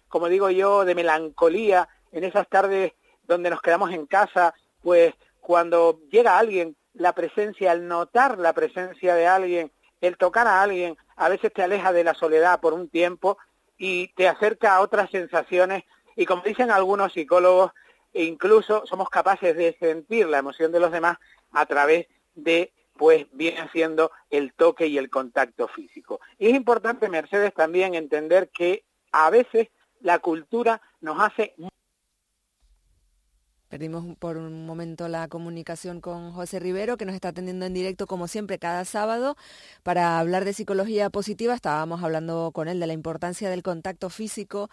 como 0.07 0.27
digo 0.29 0.49
yo, 0.49 0.85
de 0.85 0.95
melancolía, 0.95 1.87
en 2.11 2.23
esas 2.23 2.47
tardes 2.47 2.93
donde 3.23 3.49
nos 3.49 3.61
quedamos 3.61 3.91
en 3.91 4.05
casa, 4.05 4.53
pues 4.81 5.13
cuando 5.39 5.99
llega 6.11 6.37
alguien, 6.37 6.75
la 6.93 7.13
presencia, 7.13 7.71
el 7.71 7.87
notar 7.87 8.39
la 8.39 8.53
presencia 8.53 9.15
de 9.15 9.27
alguien, 9.27 9.71
el 10.01 10.17
tocar 10.17 10.47
a 10.47 10.61
alguien, 10.61 10.97
a 11.15 11.29
veces 11.29 11.53
te 11.53 11.63
aleja 11.63 11.91
de 11.91 12.03
la 12.03 12.13
soledad 12.13 12.59
por 12.59 12.73
un 12.73 12.89
tiempo 12.89 13.37
y 13.77 14.07
te 14.13 14.27
acerca 14.27 14.75
a 14.75 14.81
otras 14.81 15.09
sensaciones. 15.09 15.83
Y 16.15 16.25
como 16.25 16.43
dicen 16.43 16.71
algunos 16.71 17.13
psicólogos, 17.13 17.71
incluso 18.13 18.85
somos 18.85 19.09
capaces 19.09 19.55
de 19.55 19.77
sentir 19.79 20.27
la 20.27 20.39
emoción 20.39 20.71
de 20.71 20.79
los 20.79 20.91
demás 20.91 21.17
a 21.51 21.65
través 21.65 22.07
de 22.35 22.73
pues 22.99 23.27
viene 23.31 23.69
siendo 23.71 24.11
el 24.29 24.53
toque 24.53 24.87
y 24.87 24.97
el 24.97 25.09
contacto 25.09 25.69
físico. 25.69 26.19
Y 26.37 26.49
es 26.49 26.53
importante, 26.53 27.07
Mercedes, 27.07 27.53
también 27.53 27.95
entender 27.95 28.49
que 28.49 28.83
a 29.13 29.29
veces 29.29 29.69
la 30.01 30.19
cultura 30.19 30.81
nos 30.99 31.17
hace 31.21 31.55
Perdimos 33.69 34.03
por 34.17 34.37
un 34.37 34.65
momento 34.65 35.07
la 35.07 35.27
comunicación 35.27 36.01
con 36.01 36.31
José 36.31 36.59
Rivero, 36.59 36.97
que 36.97 37.05
nos 37.05 37.13
está 37.13 37.27
atendiendo 37.27 37.67
en 37.67 37.73
directo 37.75 38.07
como 38.07 38.27
siempre 38.27 38.57
cada 38.57 38.83
sábado 38.83 39.37
para 39.83 40.17
hablar 40.17 40.43
de 40.43 40.53
psicología 40.53 41.11
positiva. 41.11 41.53
Estábamos 41.53 42.01
hablando 42.01 42.49
con 42.51 42.67
él 42.67 42.79
de 42.79 42.87
la 42.87 42.93
importancia 42.93 43.47
del 43.47 43.61
contacto 43.61 44.09
físico 44.09 44.71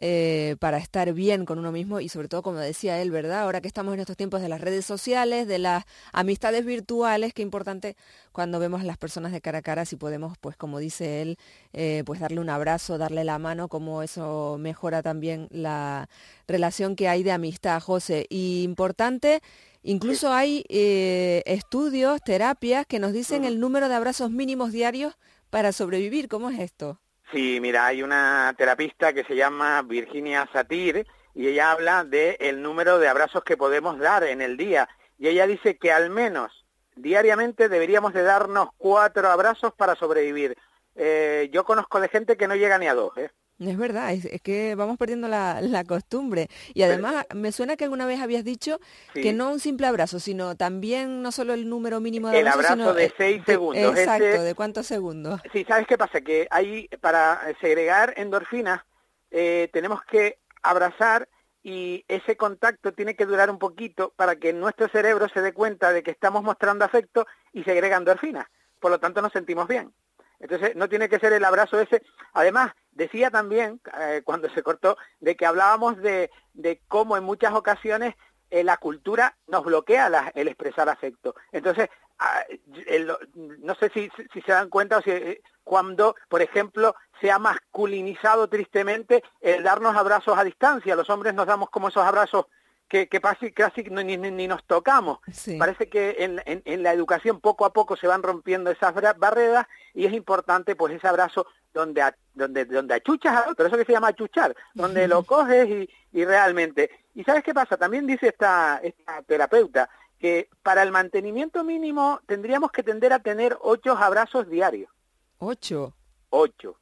eh, 0.00 0.56
para 0.60 0.78
estar 0.78 1.12
bien 1.12 1.44
con 1.44 1.58
uno 1.58 1.72
mismo 1.72 2.00
y 2.00 2.08
sobre 2.08 2.28
todo, 2.28 2.40
como 2.40 2.56
decía 2.56 3.02
él, 3.02 3.10
¿verdad? 3.10 3.42
Ahora 3.42 3.60
que 3.60 3.68
estamos 3.68 3.92
en 3.92 4.00
estos 4.00 4.16
tiempos 4.16 4.40
de 4.40 4.48
las 4.48 4.62
redes 4.62 4.86
sociales, 4.86 5.46
de 5.46 5.58
las 5.58 5.84
amistades 6.14 6.64
virtuales, 6.64 7.34
qué 7.34 7.42
importante 7.42 7.96
cuando 8.32 8.58
vemos 8.60 8.80
a 8.80 8.84
las 8.84 8.96
personas 8.96 9.32
de 9.32 9.42
cara 9.42 9.58
a 9.58 9.62
cara, 9.62 9.84
si 9.84 9.96
podemos, 9.96 10.38
pues 10.38 10.56
como 10.56 10.78
dice 10.78 11.20
él, 11.20 11.38
eh, 11.74 12.02
pues 12.06 12.20
darle 12.20 12.40
un 12.40 12.48
abrazo, 12.48 12.96
darle 12.96 13.24
la 13.24 13.38
mano, 13.38 13.68
como 13.68 14.02
eso 14.02 14.56
mejora 14.58 15.02
también 15.02 15.48
la 15.50 16.08
relación 16.46 16.96
que 16.96 17.08
hay 17.08 17.22
de 17.22 17.32
amistad, 17.32 17.80
José. 17.82 18.26
Importante, 18.62 19.40
incluso 19.82 20.32
hay 20.32 20.64
eh, 20.68 21.42
estudios, 21.46 22.22
terapias 22.22 22.86
que 22.86 22.98
nos 22.98 23.12
dicen 23.12 23.44
el 23.44 23.60
número 23.60 23.88
de 23.88 23.94
abrazos 23.94 24.30
mínimos 24.30 24.72
diarios 24.72 25.16
para 25.50 25.72
sobrevivir. 25.72 26.28
¿Cómo 26.28 26.50
es 26.50 26.58
esto? 26.58 27.00
Sí, 27.32 27.58
mira, 27.60 27.86
hay 27.86 28.02
una 28.02 28.54
terapista 28.56 29.12
que 29.12 29.24
se 29.24 29.36
llama 29.36 29.82
Virginia 29.82 30.48
Satir 30.52 31.06
y 31.34 31.46
ella 31.46 31.72
habla 31.72 32.04
de 32.04 32.36
el 32.40 32.62
número 32.62 32.98
de 32.98 33.08
abrazos 33.08 33.44
que 33.44 33.56
podemos 33.56 33.98
dar 33.98 34.24
en 34.24 34.40
el 34.40 34.56
día 34.56 34.88
y 35.18 35.28
ella 35.28 35.46
dice 35.46 35.76
que 35.76 35.92
al 35.92 36.10
menos 36.10 36.64
diariamente 36.96 37.68
deberíamos 37.68 38.12
de 38.14 38.22
darnos 38.22 38.70
cuatro 38.78 39.28
abrazos 39.30 39.72
para 39.74 39.94
sobrevivir. 39.94 40.56
Eh, 40.94 41.48
yo 41.52 41.64
conozco 41.64 42.00
de 42.00 42.08
gente 42.08 42.36
que 42.36 42.48
no 42.48 42.56
llega 42.56 42.78
ni 42.78 42.88
a 42.88 42.94
dos, 42.94 43.16
¿eh? 43.16 43.30
Es 43.58 43.76
verdad, 43.76 44.12
es, 44.12 44.40
que 44.42 44.74
vamos 44.76 44.96
perdiendo 44.98 45.26
la, 45.26 45.60
la 45.60 45.82
costumbre. 45.84 46.48
Y 46.74 46.82
además, 46.82 47.26
me 47.34 47.50
suena 47.50 47.76
que 47.76 47.84
alguna 47.84 48.06
vez 48.06 48.20
habías 48.20 48.44
dicho 48.44 48.78
Sí. 49.14 49.20
que 49.20 49.32
no 49.32 49.50
un 49.50 49.58
simple 49.58 49.86
abrazo, 49.86 50.20
sino 50.20 50.54
también 50.56 51.22
no 51.22 51.32
solo 51.32 51.54
el 51.54 51.68
número 51.68 52.00
mínimo 52.00 52.28
de 52.28 52.40
El 52.40 52.46
abrazos, 52.46 52.70
abrazo 52.72 52.90
sino, 52.90 52.94
de 52.94 53.04
eh, 53.06 53.14
seis 53.16 53.42
segundos, 53.44 53.98
Exacto, 53.98 54.42
¿de 54.42 54.54
cuántos 54.54 54.86
segundos? 54.86 55.40
Sí, 55.52 55.64
¿sabes 55.66 55.86
qué 55.88 55.98
pasa? 55.98 56.20
Que 56.20 56.46
hay, 56.50 56.88
para 57.00 57.40
segregar 57.60 58.14
endorfinas, 58.16 58.82
eh, 59.30 59.68
tenemos 59.72 60.02
que 60.04 60.38
abrazar 60.62 61.28
y 61.62 62.04
ese 62.08 62.36
contacto 62.36 62.92
tiene 62.92 63.16
que 63.16 63.26
durar 63.26 63.50
un 63.50 63.58
poquito 63.58 64.12
para 64.16 64.36
que 64.36 64.52
nuestro 64.52 64.88
cerebro 64.88 65.28
se 65.28 65.42
dé 65.42 65.52
cuenta 65.52 65.92
de 65.92 66.02
que 66.02 66.12
estamos 66.12 66.42
mostrando 66.44 66.84
afecto 66.84 67.26
y 67.52 67.64
segrega 67.64 67.96
endorfinas. 67.96 68.46
Por 68.80 68.92
lo 68.92 69.00
tanto, 69.00 69.20
nos 69.20 69.32
sentimos 69.32 69.66
bien. 69.66 69.92
Entonces, 70.40 70.76
no 70.76 70.88
tiene 70.88 71.08
que 71.08 71.18
ser 71.18 71.32
el 71.32 71.44
abrazo 71.44 71.80
ese. 71.80 72.02
Además, 72.32 72.72
decía 72.92 73.30
también, 73.30 73.80
eh, 74.00 74.22
cuando 74.24 74.48
se 74.50 74.62
cortó, 74.62 74.96
de 75.20 75.36
que 75.36 75.46
hablábamos 75.46 75.96
de, 75.98 76.30
de 76.52 76.80
cómo 76.88 77.16
en 77.16 77.24
muchas 77.24 77.52
ocasiones 77.54 78.14
eh, 78.50 78.64
la 78.64 78.76
cultura 78.76 79.36
nos 79.46 79.64
bloquea 79.64 80.32
el 80.34 80.48
expresar 80.48 80.88
afecto. 80.88 81.34
Entonces, 81.52 81.88
ah, 82.18 82.44
el- 82.86 83.12
no 83.36 83.74
sé 83.74 83.90
si, 83.90 84.10
si 84.32 84.40
se 84.42 84.52
dan 84.52 84.70
cuenta 84.70 84.98
o 84.98 85.02
si 85.02 85.10
eh, 85.10 85.42
cuando, 85.64 86.14
por 86.28 86.40
ejemplo, 86.40 86.94
se 87.20 87.30
ha 87.30 87.38
masculinizado 87.38 88.48
tristemente 88.48 89.22
el 89.40 89.62
darnos 89.62 89.96
abrazos 89.96 90.38
a 90.38 90.44
distancia. 90.44 90.96
Los 90.96 91.10
hombres 91.10 91.34
nos 91.34 91.46
damos 91.46 91.68
como 91.68 91.88
esos 91.88 92.04
abrazos 92.04 92.46
que, 92.88 93.06
que 93.08 93.20
casi, 93.20 93.52
casi 93.52 93.82
ni, 93.84 94.16
ni- 94.16 94.30
ni 94.30 94.48
nos 94.48 94.64
tocamos. 94.64 95.18
Parece 95.58 95.88
que 95.88 96.16
en, 96.20 96.40
en- 96.46 96.62
en 96.64 96.82
la 96.82 96.92
educación 96.92 97.40
poco 97.40 97.64
a 97.66 97.72
poco 97.72 97.96
se 97.96 98.06
van 98.06 98.22
rompiendo 98.22 98.70
esas 98.70 98.94
barreras 99.18 99.66
y 99.94 100.06
es 100.06 100.12
importante 100.12 100.74
pues 100.74 100.94
ese 100.94 101.06
abrazo 101.06 101.46
donde 101.74 102.00
a- 102.02 102.16
donde 102.34 102.64
donde 102.64 102.94
achuchas 102.94 103.36
al 103.36 103.50
otro, 103.52 103.66
eso 103.66 103.76
que 103.76 103.84
se 103.84 103.92
llama 103.92 104.08
achuchar, 104.08 104.56
donde 104.74 105.06
lo 105.06 105.22
coges 105.22 105.68
y, 105.68 105.90
y 106.12 106.24
realmente. 106.24 106.90
¿Y 107.14 107.24
sabes 107.24 107.42
qué 107.44 107.52
pasa? 107.52 107.76
También 107.76 108.06
dice 108.06 108.28
esta, 108.28 108.80
esta 108.82 109.22
terapeuta 109.22 109.90
que 110.18 110.48
para 110.62 110.82
el 110.82 110.90
mantenimiento 110.90 111.62
mínimo 111.64 112.20
tendríamos 112.26 112.72
que 112.72 112.82
tender 112.82 113.12
a 113.12 113.18
tener 113.20 113.56
ocho 113.60 113.96
abrazos 113.96 114.48
diarios. 114.48 114.90
Ocho. 115.38 115.94
Ocho. 116.30 116.76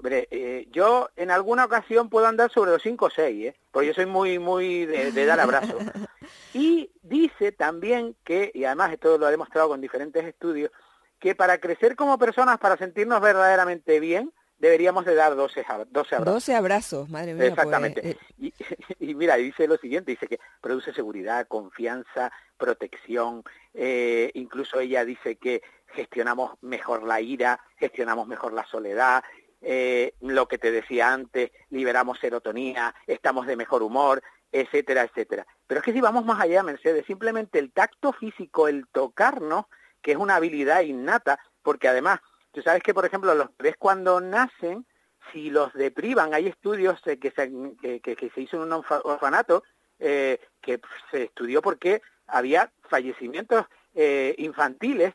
Hombre, 0.00 0.28
eh, 0.30 0.66
yo 0.70 1.10
en 1.16 1.30
alguna 1.30 1.66
ocasión 1.66 2.08
puedo 2.08 2.26
andar 2.26 2.50
sobre 2.50 2.70
los 2.70 2.82
cinco 2.82 3.06
o 3.06 3.10
seis, 3.10 3.48
¿eh? 3.48 3.56
porque 3.70 3.88
yo 3.88 3.94
soy 3.94 4.06
muy, 4.06 4.38
muy 4.38 4.86
de, 4.86 5.12
de 5.12 5.26
dar 5.26 5.40
abrazos. 5.40 5.82
Y 6.52 6.90
dice 7.02 7.52
también 7.52 8.16
que, 8.24 8.50
y 8.54 8.64
además 8.64 8.92
esto 8.92 9.16
lo 9.18 9.26
ha 9.26 9.30
demostrado 9.30 9.68
con 9.68 9.80
diferentes 9.80 10.24
estudios, 10.24 10.72
que 11.20 11.36
para 11.36 11.58
crecer 11.58 11.94
como 11.94 12.18
personas, 12.18 12.58
para 12.58 12.76
sentirnos 12.76 13.20
verdaderamente 13.20 14.00
bien, 14.00 14.32
deberíamos 14.58 15.04
de 15.04 15.14
dar 15.14 15.36
12, 15.36 15.64
ab- 15.64 15.86
12 15.90 16.16
abrazos. 16.16 16.34
12 16.34 16.54
abrazos, 16.56 17.08
madre 17.08 17.34
mía. 17.34 17.42
pues, 17.42 17.52
Exactamente. 17.52 18.10
eh, 18.10 18.16
Y, 18.38 18.52
y 18.98 19.14
mira, 19.14 19.36
dice 19.36 19.68
lo 19.68 19.76
siguiente, 19.76 20.10
dice 20.10 20.26
que 20.26 20.40
produce 20.60 20.92
seguridad, 20.92 21.46
confianza, 21.46 22.32
protección, 22.58 23.44
eh, 23.72 24.30
incluso 24.34 24.80
ella 24.80 25.04
dice 25.04 25.36
que 25.36 25.62
gestionamos 25.94 26.52
mejor 26.62 27.04
la 27.04 27.20
ira, 27.20 27.60
gestionamos 27.76 28.26
mejor 28.26 28.52
la 28.52 28.64
soledad, 28.66 29.22
eh, 29.62 30.14
lo 30.20 30.48
que 30.48 30.58
te 30.58 30.70
decía 30.70 31.12
antes, 31.12 31.50
liberamos 31.70 32.18
serotonina, 32.18 32.94
estamos 33.06 33.46
de 33.46 33.56
mejor 33.56 33.82
humor, 33.82 34.22
etcétera, 34.52 35.02
etcétera. 35.02 35.46
Pero 35.66 35.80
es 35.80 35.84
que 35.84 35.92
si 35.92 36.00
vamos 36.00 36.24
más 36.24 36.40
allá, 36.40 36.62
Mercedes, 36.62 37.06
simplemente 37.06 37.58
el 37.58 37.72
tacto 37.72 38.12
físico, 38.12 38.68
el 38.68 38.86
tocarnos, 38.88 39.66
que 40.02 40.12
es 40.12 40.16
una 40.16 40.36
habilidad 40.36 40.80
innata, 40.82 41.38
porque 41.62 41.88
además, 41.88 42.20
tú 42.52 42.62
sabes 42.62 42.82
que, 42.82 42.94
por 42.94 43.04
ejemplo, 43.04 43.34
los 43.34 43.48
bebés 43.58 43.76
cuando 43.78 44.20
nacen, 44.20 44.86
si 45.32 45.50
los 45.50 45.72
deprivan, 45.74 46.32
hay 46.34 46.46
estudios 46.48 47.00
eh, 47.06 47.18
que, 47.18 47.30
se, 47.30 47.50
que, 47.80 48.00
que- 48.00 48.30
se 48.34 48.40
hizo 48.40 48.56
en 48.56 48.62
un 48.62 48.70
orfa- 48.82 49.02
orfanato 49.04 49.62
eh, 49.98 50.40
que 50.62 50.80
se 51.10 51.24
estudió 51.24 51.60
porque 51.60 52.00
había 52.26 52.72
fallecimientos 52.88 53.66
eh, 53.94 54.34
infantiles 54.38 55.14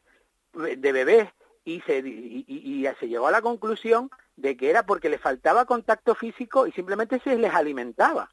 de 0.53 0.91
bebés 0.91 1.27
y 1.65 1.81
se, 1.81 1.97
y, 1.97 2.45
y- 2.47 2.87
y 2.87 2.93
se 2.99 3.07
llegó 3.07 3.27
a 3.27 3.31
la 3.31 3.41
conclusión 3.41 4.09
de 4.35 4.57
que 4.57 4.69
era 4.69 4.85
porque 4.85 5.09
les 5.09 5.21
faltaba 5.21 5.65
contacto 5.65 6.15
físico 6.15 6.67
y 6.67 6.71
simplemente 6.71 7.19
se 7.23 7.35
les 7.37 7.53
alimentaba. 7.53 8.29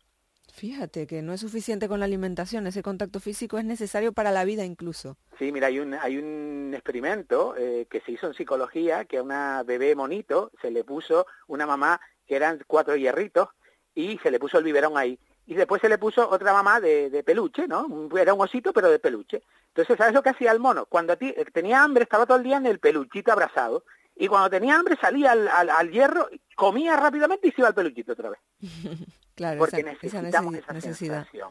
Fíjate 0.52 1.06
que 1.06 1.22
no 1.22 1.32
es 1.32 1.40
suficiente 1.40 1.88
con 1.88 2.00
la 2.00 2.04
alimentación, 2.04 2.66
ese 2.66 2.82
contacto 2.82 3.20
físico 3.20 3.58
es 3.58 3.64
necesario 3.64 4.12
para 4.12 4.30
la 4.30 4.44
vida 4.44 4.64
incluso. 4.64 5.16
Sí, 5.38 5.50
mira, 5.50 5.68
hay 5.68 5.78
un, 5.78 5.94
hay 5.94 6.18
un 6.18 6.72
experimento 6.74 7.54
eh, 7.56 7.86
que 7.90 8.00
se 8.00 8.12
hizo 8.12 8.26
en 8.26 8.34
psicología 8.34 9.06
que 9.06 9.18
a 9.18 9.22
una 9.22 9.62
bebé 9.62 9.94
monito 9.94 10.50
se 10.60 10.70
le 10.70 10.84
puso 10.84 11.26
una 11.46 11.66
mamá 11.66 12.00
que 12.26 12.36
eran 12.36 12.60
cuatro 12.66 12.96
hierritos 12.96 13.48
y 13.94 14.18
se 14.18 14.30
le 14.30 14.38
puso 14.38 14.58
el 14.58 14.64
biberón 14.64 14.98
ahí. 14.98 15.18
Y 15.46 15.54
después 15.54 15.80
se 15.80 15.88
le 15.88 15.98
puso 15.98 16.28
otra 16.28 16.52
mamá 16.52 16.80
de, 16.80 17.10
de 17.10 17.24
peluche, 17.24 17.66
¿no? 17.66 17.86
Era 18.16 18.34
un 18.34 18.42
osito, 18.42 18.72
pero 18.72 18.90
de 18.90 18.98
peluche. 18.98 19.42
Entonces, 19.68 19.96
¿sabes 19.96 20.14
lo 20.14 20.22
que 20.22 20.30
hacía 20.30 20.52
el 20.52 20.60
mono? 20.60 20.86
Cuando 20.86 21.14
a 21.14 21.16
ti 21.16 21.34
eh, 21.36 21.46
tenía 21.52 21.82
hambre, 21.82 22.04
estaba 22.04 22.26
todo 22.26 22.36
el 22.36 22.44
día 22.44 22.58
en 22.58 22.66
el 22.66 22.78
peluchito 22.78 23.32
abrazado. 23.32 23.84
Y 24.16 24.28
cuando 24.28 24.50
tenía 24.50 24.76
hambre, 24.76 24.96
salía 25.00 25.32
al, 25.32 25.48
al- 25.48 25.70
al 25.70 25.90
hierro, 25.90 26.28
comía 26.54 26.96
rápidamente 26.96 27.48
y 27.48 27.52
se 27.52 27.60
iba 27.62 27.68
al 27.68 27.74
peluchito 27.74 28.12
otra 28.12 28.30
vez. 28.30 28.40
Claro, 29.34 29.58
Porque 29.60 29.80
esa, 29.80 29.90
esa 29.92 30.02
necesitamos 30.20 30.52
necesi- 30.52 30.58
esa 30.62 30.72
necesidad. 30.74 31.16
sensación. 31.22 31.50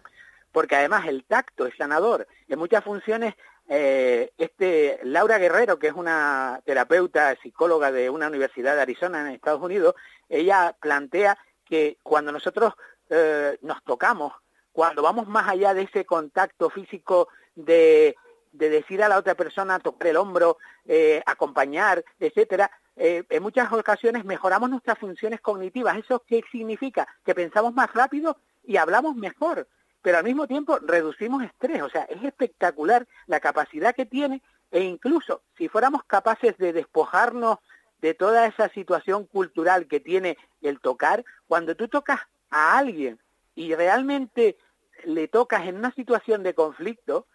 Porque 0.52 0.76
además 0.76 1.08
el 1.08 1.24
tacto 1.26 1.66
es 1.66 1.76
sanador. 1.76 2.28
En 2.48 2.60
muchas 2.60 2.84
funciones, 2.84 3.34
eh, 3.68 4.32
este 4.38 5.00
Laura 5.04 5.40
Guerrero, 5.40 5.80
que 5.80 5.88
es 5.88 5.94
una 5.94 6.62
terapeuta 6.64 7.36
psicóloga 7.42 7.92
de 7.92 8.12
una 8.12 8.28
universidad 8.28 8.76
de 8.76 8.82
Arizona 8.84 9.22
en 9.22 9.34
Estados 9.34 9.62
Unidos, 9.64 9.96
ella 10.30 10.76
plantea 10.80 11.40
que 11.66 11.98
cuando 12.04 12.32
nosotros 12.32 12.76
eh, 13.10 13.58
nos 13.64 13.84
tocamos, 13.84 14.34
cuando 14.72 15.02
vamos 15.02 15.28
más 15.28 15.50
allá 15.50 15.74
de 15.74 15.82
ese 15.82 16.06
contacto 16.06 16.70
físico 16.70 17.30
de, 17.56 18.16
de 18.52 18.69
decir 18.69 19.02
a 19.03 19.10
la 19.10 19.18
otra 19.18 19.36
persona, 19.36 19.80
tocar 19.80 20.10
el 20.10 20.18
hombro, 20.18 20.57
eh, 20.86 21.22
acompañar, 21.26 22.03
etcétera, 22.19 22.72
eh, 22.95 23.23
en 23.30 23.44
muchas 23.44 23.72
ocasiones 23.72 24.26
mejoramos 24.26 24.69
nuestras 24.69 24.99
funciones 24.99 25.41
cognitivas. 25.41 25.98
¿Eso 25.98 26.23
qué 26.28 26.44
significa? 26.52 27.07
Que 27.23 27.34
pensamos 27.34 27.73
más 27.73 27.94
rápido 27.94 28.38
y 28.64 28.78
hablamos 28.78 29.15
mejor, 29.15 29.68
pero 30.02 30.18
al 30.18 30.23
mismo 30.23 30.48
tiempo 30.48 30.80
reducimos 30.80 31.44
estrés. 31.44 31.82
O 31.82 31.90
sea, 31.90 32.03
es 32.03 32.23
espectacular 32.23 33.07
la 33.28 33.40
capacidad 33.40 33.95
que 33.95 34.06
tiene 34.06 34.41
e 34.72 34.82
incluso 34.82 35.44
si 35.57 35.68
fuéramos 35.68 36.03
capaces 36.06 36.57
de 36.57 36.73
despojarnos 36.73 37.60
de 38.02 38.14
toda 38.14 38.48
esa 38.48 38.69
situación 38.69 39.26
cultural 39.26 39.88
que 39.88 39.99
tiene 39.99 40.38
el 40.61 40.80
tocar, 40.80 41.23
cuando 41.48 41.76
tú 41.76 41.88
tocas 41.88 42.22
a 42.49 42.78
alguien 42.78 43.19
y 43.53 43.76
realmente 43.76 44.57
le 45.06 45.28
tocas 45.28 45.68
en 45.68 45.78
una 45.78 45.94
situación 45.94 46.44
de 46.44 46.53
conflicto, 46.53 47.28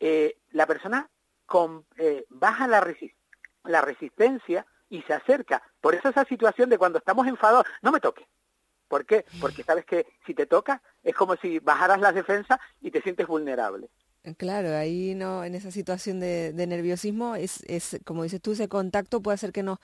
eh, 0.00 0.36
la 0.50 0.66
persona 0.66 1.08
con- 1.46 1.86
eh, 1.96 2.24
baja 2.28 2.66
la, 2.66 2.80
resi- 2.82 3.14
la 3.64 3.80
resistencia 3.82 4.66
y 4.88 5.02
se 5.02 5.12
acerca. 5.14 5.62
Por 5.80 5.94
eso 5.94 6.08
esa 6.08 6.24
situación 6.24 6.68
de 6.70 6.78
cuando 6.78 6.98
estamos 6.98 7.26
enfadados, 7.26 7.64
no 7.82 7.92
me 7.92 8.00
toques. 8.00 8.26
¿Por 8.88 9.06
qué? 9.06 9.24
Porque 9.40 9.62
sabes 9.62 9.84
que 9.84 10.04
si 10.26 10.34
te 10.34 10.46
toca 10.46 10.82
es 11.04 11.14
como 11.14 11.36
si 11.36 11.60
bajaras 11.60 12.00
las 12.00 12.14
defensas 12.14 12.58
y 12.80 12.90
te 12.90 13.00
sientes 13.02 13.26
vulnerable. 13.28 13.88
Claro, 14.36 14.76
ahí 14.76 15.14
no, 15.14 15.44
en 15.44 15.54
esa 15.54 15.70
situación 15.70 16.20
de, 16.20 16.52
de 16.52 16.66
nerviosismo 16.66 17.36
es, 17.36 17.62
es, 17.68 18.00
como 18.04 18.22
dices 18.24 18.42
tú, 18.42 18.52
ese 18.52 18.68
contacto 18.68 19.22
puede 19.22 19.36
hacer 19.36 19.52
que 19.52 19.62
nos, 19.62 19.78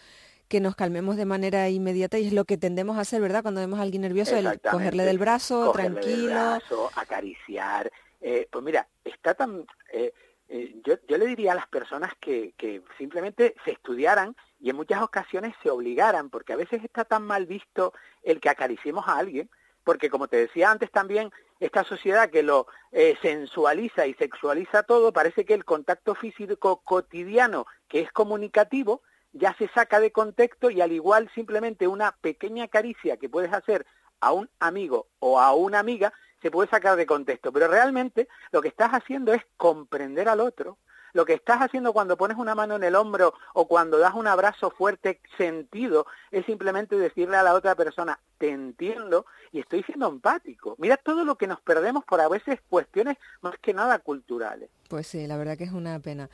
que 0.48 0.60
nos 0.60 0.74
calmemos 0.76 1.16
de 1.16 1.24
manera 1.24 1.68
inmediata 1.70 2.18
y 2.18 2.26
es 2.26 2.32
lo 2.32 2.44
que 2.44 2.59
tendemos 2.59 2.98
a 2.98 3.01
hacer, 3.01 3.20
¿verdad? 3.22 3.43
Cuando 3.43 3.60
vemos 3.60 3.78
a 3.78 3.82
alguien 3.82 4.02
nervioso, 4.02 4.36
el 4.36 4.60
cogerle 4.60 5.05
del 5.05 5.18
brazo, 5.18 5.70
Cogerle 5.72 6.01
del 6.01 6.05
tranquilo. 6.05 6.34
brazo, 6.34 6.90
acariciar. 6.97 7.90
Eh, 8.20 8.48
pues 8.51 8.64
mira, 8.64 8.88
está 9.05 9.34
tan... 9.34 9.66
eh, 9.93 10.12
eh, 10.48 10.76
yo, 10.84 10.94
yo 11.09 11.18
le 11.18 11.26
diría 11.26 11.52
a 11.52 11.56
las 11.56 11.66
personas 11.66 12.12
que, 12.20 12.55
que 12.56 12.82
simplemente 12.98 13.56
se 13.64 13.72
estudiaran 13.72 14.36
y 14.60 14.70
en 14.70 14.76
muchas 14.76 15.02
ocasiones 15.02 15.55
se 15.62 15.70
obligaran, 15.70 16.30
porque 16.30 16.52
a 16.52 16.56
veces 16.56 16.84
está 16.84 17.05
tan 17.05 17.24
mal 17.24 17.47
visto 17.47 17.93
el 18.22 18.40
que 18.40 18.48
acariciemos 18.48 19.09
a 19.09 19.18
alguien, 19.18 19.51
porque 19.82 20.09
como 20.09 20.28
te 20.28 20.36
decía 20.36 20.70
antes 20.70 20.90
también, 20.90 21.30
esta 21.59 21.84
sociedad 21.84 22.30
que 22.30 22.43
lo 22.43 22.66
eh, 22.93 23.16
sensualiza 23.22 24.06
y 24.06 24.14
sexualiza 24.14 24.82
todo, 24.82 25.12
parece 25.12 25.44
que 25.44 25.55
el 25.55 25.64
contacto 25.64 26.14
físico 26.14 26.82
cotidiano, 26.84 27.66
que 27.88 28.01
es 28.01 28.12
comunicativo, 28.12 29.02
ya 29.32 29.55
se 29.59 29.68
saca 29.68 30.01
de 30.01 30.12
contexto 30.12 30.70
y 30.70 30.80
al 30.80 30.93
igual 30.93 31.30
simplemente 31.34 31.88
una 31.88 32.12
pequeña 32.20 32.68
caricia 32.68 33.16
que 33.16 33.28
puedes 33.28 33.52
hacer 33.52 33.86
a 34.20 34.32
un 34.32 34.48
amigo 34.60 35.09
o 35.18 35.40
a 35.40 35.55
una 35.55 35.78
amiga 35.78 36.12
se 36.43 36.51
puede 36.51 36.69
sacar 36.69 36.97
de 36.97 37.07
contexto, 37.07 37.53
pero 37.53 37.69
realmente 37.69 38.29
lo 38.53 38.63
que 38.63 38.69
estás 38.69 38.93
haciendo 38.93 39.33
es 39.33 39.43
comprender 39.57 40.29
al 40.29 40.41
otro. 40.41 40.79
Lo 41.13 41.25
que 41.25 41.33
estás 41.33 41.63
haciendo 41.63 41.95
cuando 41.95 42.19
pones 42.19 42.37
una 42.37 42.55
mano 42.55 42.77
en 42.77 42.85
el 42.85 42.95
hombro 42.95 43.33
o 43.55 43.67
cuando 43.67 43.99
das 43.99 44.13
un 44.15 44.27
abrazo 44.27 44.71
fuerte 44.71 45.23
sentido 45.39 46.07
es 46.31 46.45
simplemente 46.45 46.95
decirle 46.97 47.39
a 47.39 47.43
la 47.43 47.55
otra 47.55 47.75
persona, 47.75 48.21
te 48.39 48.51
entiendo 48.51 49.27
y 49.53 49.61
estoy 49.61 49.83
siendo 49.85 50.09
empático. 50.09 50.75
Mira 50.79 50.97
todo 50.97 51.25
lo 51.25 51.37
que 51.37 51.47
nos 51.47 51.61
perdemos 51.61 52.05
por 52.05 52.21
a 52.21 52.29
veces 52.29 52.61
cuestiones 52.69 53.17
más 53.41 53.55
que 53.61 53.73
nada 53.75 53.99
culturales. 53.99 54.71
Pues 54.89 55.07
sí, 55.07 55.27
la 55.27 55.37
verdad 55.37 55.57
que 55.59 55.65
es 55.65 55.73
una 55.73 55.99
pena. 55.99 56.29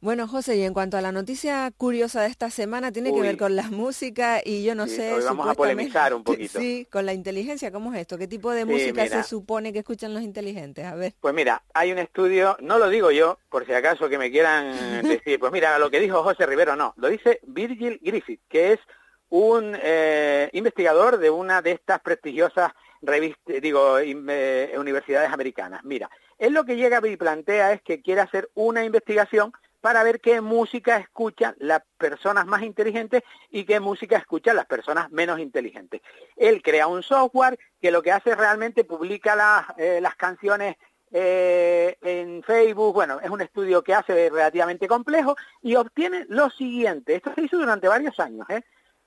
Bueno, 0.00 0.28
José, 0.28 0.56
y 0.56 0.62
en 0.64 0.74
cuanto 0.74 0.98
a 0.98 1.00
la 1.00 1.12
noticia 1.12 1.70
curiosa 1.74 2.20
de 2.20 2.28
esta 2.28 2.50
semana, 2.50 2.92
tiene 2.92 3.14
que 3.14 3.22
ver 3.22 3.38
con 3.38 3.56
la 3.56 3.70
música 3.70 4.42
y 4.44 4.62
yo 4.62 4.74
no 4.74 4.86
Sí, 4.86 4.96
sé. 4.96 5.14
hoy 5.14 5.22
vamos 5.24 5.48
a 5.48 5.54
polemizar 5.54 6.12
un 6.12 6.22
poquito. 6.22 6.58
Sí, 6.60 6.86
con 6.92 7.06
la 7.06 7.14
inteligencia, 7.14 7.72
¿cómo 7.72 7.94
es 7.94 8.00
esto? 8.00 8.18
¿Qué 8.18 8.28
tipo 8.28 8.50
de 8.50 8.62
Sí, 8.62 8.66
música 8.66 9.02
mira. 9.04 9.22
se 9.22 9.28
supone 9.28 9.72
que 9.72 9.78
escuchan 9.78 10.12
los 10.12 10.22
inteligentes? 10.22 10.84
A 10.84 10.94
ver. 10.94 11.14
Pues 11.20 11.32
mira, 11.34 11.62
hay 11.72 11.90
un 11.92 11.98
estudio, 11.98 12.58
no 12.60 12.78
lo 12.78 12.90
digo 12.90 13.10
yo, 13.12 13.38
por 13.48 13.64
si 13.64 13.72
acaso 13.72 14.10
que 14.10 14.18
me 14.18 14.30
quieran 14.30 14.74
decir, 15.24 15.40
pues 15.40 15.52
mira, 15.52 15.78
lo 15.78 15.90
que 15.90 16.00
dijo 16.00 16.22
José 16.22 16.44
Rivero, 16.44 16.76
no, 16.76 16.92
lo 16.98 17.08
dice 17.08 17.40
Virgil 17.46 17.98
Griffith, 18.02 18.40
que 18.50 18.72
es 18.74 18.80
un 19.34 19.76
eh, 19.82 20.48
investigador 20.52 21.18
de 21.18 21.28
una 21.28 21.60
de 21.60 21.72
estas 21.72 22.00
prestigiosas 22.00 22.70
revistas, 23.02 23.60
digo, 23.60 23.98
eh, 23.98 24.72
universidades 24.78 25.32
americanas. 25.32 25.82
Mira, 25.82 26.08
él 26.38 26.52
lo 26.52 26.64
que 26.64 26.76
llega 26.76 27.04
y 27.04 27.16
plantea 27.16 27.72
es 27.72 27.82
que 27.82 28.00
quiere 28.00 28.20
hacer 28.20 28.48
una 28.54 28.84
investigación 28.84 29.52
para 29.80 30.04
ver 30.04 30.20
qué 30.20 30.40
música 30.40 30.98
escuchan 30.98 31.56
las 31.58 31.82
personas 31.98 32.46
más 32.46 32.62
inteligentes 32.62 33.24
y 33.50 33.64
qué 33.64 33.80
música 33.80 34.18
escuchan 34.18 34.54
las 34.54 34.66
personas 34.66 35.10
menos 35.10 35.40
inteligentes. 35.40 36.00
Él 36.36 36.62
crea 36.62 36.86
un 36.86 37.02
software 37.02 37.58
que 37.82 37.90
lo 37.90 38.02
que 38.02 38.12
hace 38.12 38.36
realmente 38.36 38.84
publica 38.84 39.34
las, 39.34 39.66
eh, 39.78 39.98
las 40.00 40.14
canciones 40.14 40.76
eh, 41.10 41.96
en 42.02 42.44
Facebook, 42.44 42.94
bueno, 42.94 43.18
es 43.20 43.30
un 43.30 43.40
estudio 43.40 43.82
que 43.82 43.94
hace 43.94 44.30
relativamente 44.30 44.86
complejo 44.86 45.34
y 45.60 45.74
obtiene 45.74 46.24
lo 46.28 46.50
siguiente, 46.50 47.16
esto 47.16 47.32
se 47.34 47.42
hizo 47.42 47.58
durante 47.58 47.88
varios 47.88 48.20
años, 48.20 48.48
¿eh? 48.48 48.62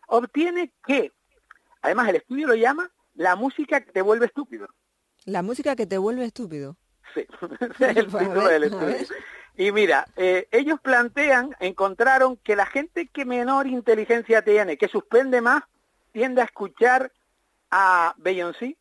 Obtiene 0.08 0.74
que, 0.86 1.14
además 1.82 2.10
el 2.10 2.18
estudio 2.18 2.48
lo 2.48 2.56
llama 2.56 2.92
la 3.14 3.36
música 3.36 3.82
que 3.82 3.92
te 3.92 4.02
vuelve 4.02 4.26
estúpido. 4.28 4.68
La 5.26 5.42
música 5.42 5.76
que 5.76 5.86
te 5.88 5.98
vuelve 5.98 6.26
estúpido. 6.26 6.76
Sí, 7.14 7.26
ese 7.60 7.92
es 7.92 7.98
el 7.98 8.16
a 8.16 8.20
título 8.20 8.44
ver, 8.46 8.62
del 8.62 8.74
a 8.74 8.78
ver. 8.78 8.96
estudio. 9.02 9.22
Y 9.56 9.72
mira, 9.72 10.06
eh, 10.16 10.48
ellos 10.52 10.80
plantean, 10.82 11.56
encontraron 11.60 12.38
que 12.38 12.56
la 12.56 12.66
gente 12.68 13.08
que 13.08 13.26
menor 13.26 13.66
inteligencia 13.68 14.44
tiene, 14.44 14.78
que 14.78 14.88
suspende 14.88 15.42
más, 15.42 15.64
tiende 16.12 16.42
a 16.42 16.46
escuchar 16.46 17.12
a 17.72 18.14
Beyoncé, 18.18 18.78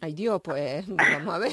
Ay 0.00 0.14
Dios, 0.14 0.40
pues 0.42 0.84
vamos 0.88 1.34
a 1.34 1.38
ver. 1.38 1.52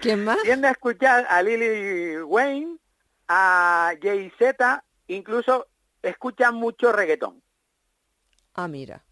¿Quién 0.00 0.24
más? 0.24 0.40
tiende 0.42 0.68
a 0.68 0.70
escuchar 0.70 1.26
a 1.28 1.42
Lily 1.42 2.18
Wayne, 2.22 2.78
a 3.26 3.92
Jay-Z, 4.00 4.84
incluso 5.08 5.66
escuchan 6.00 6.54
mucho 6.54 6.92
reggaetón. 6.92 7.42
Ah, 8.58 8.66
mira. 8.66 9.04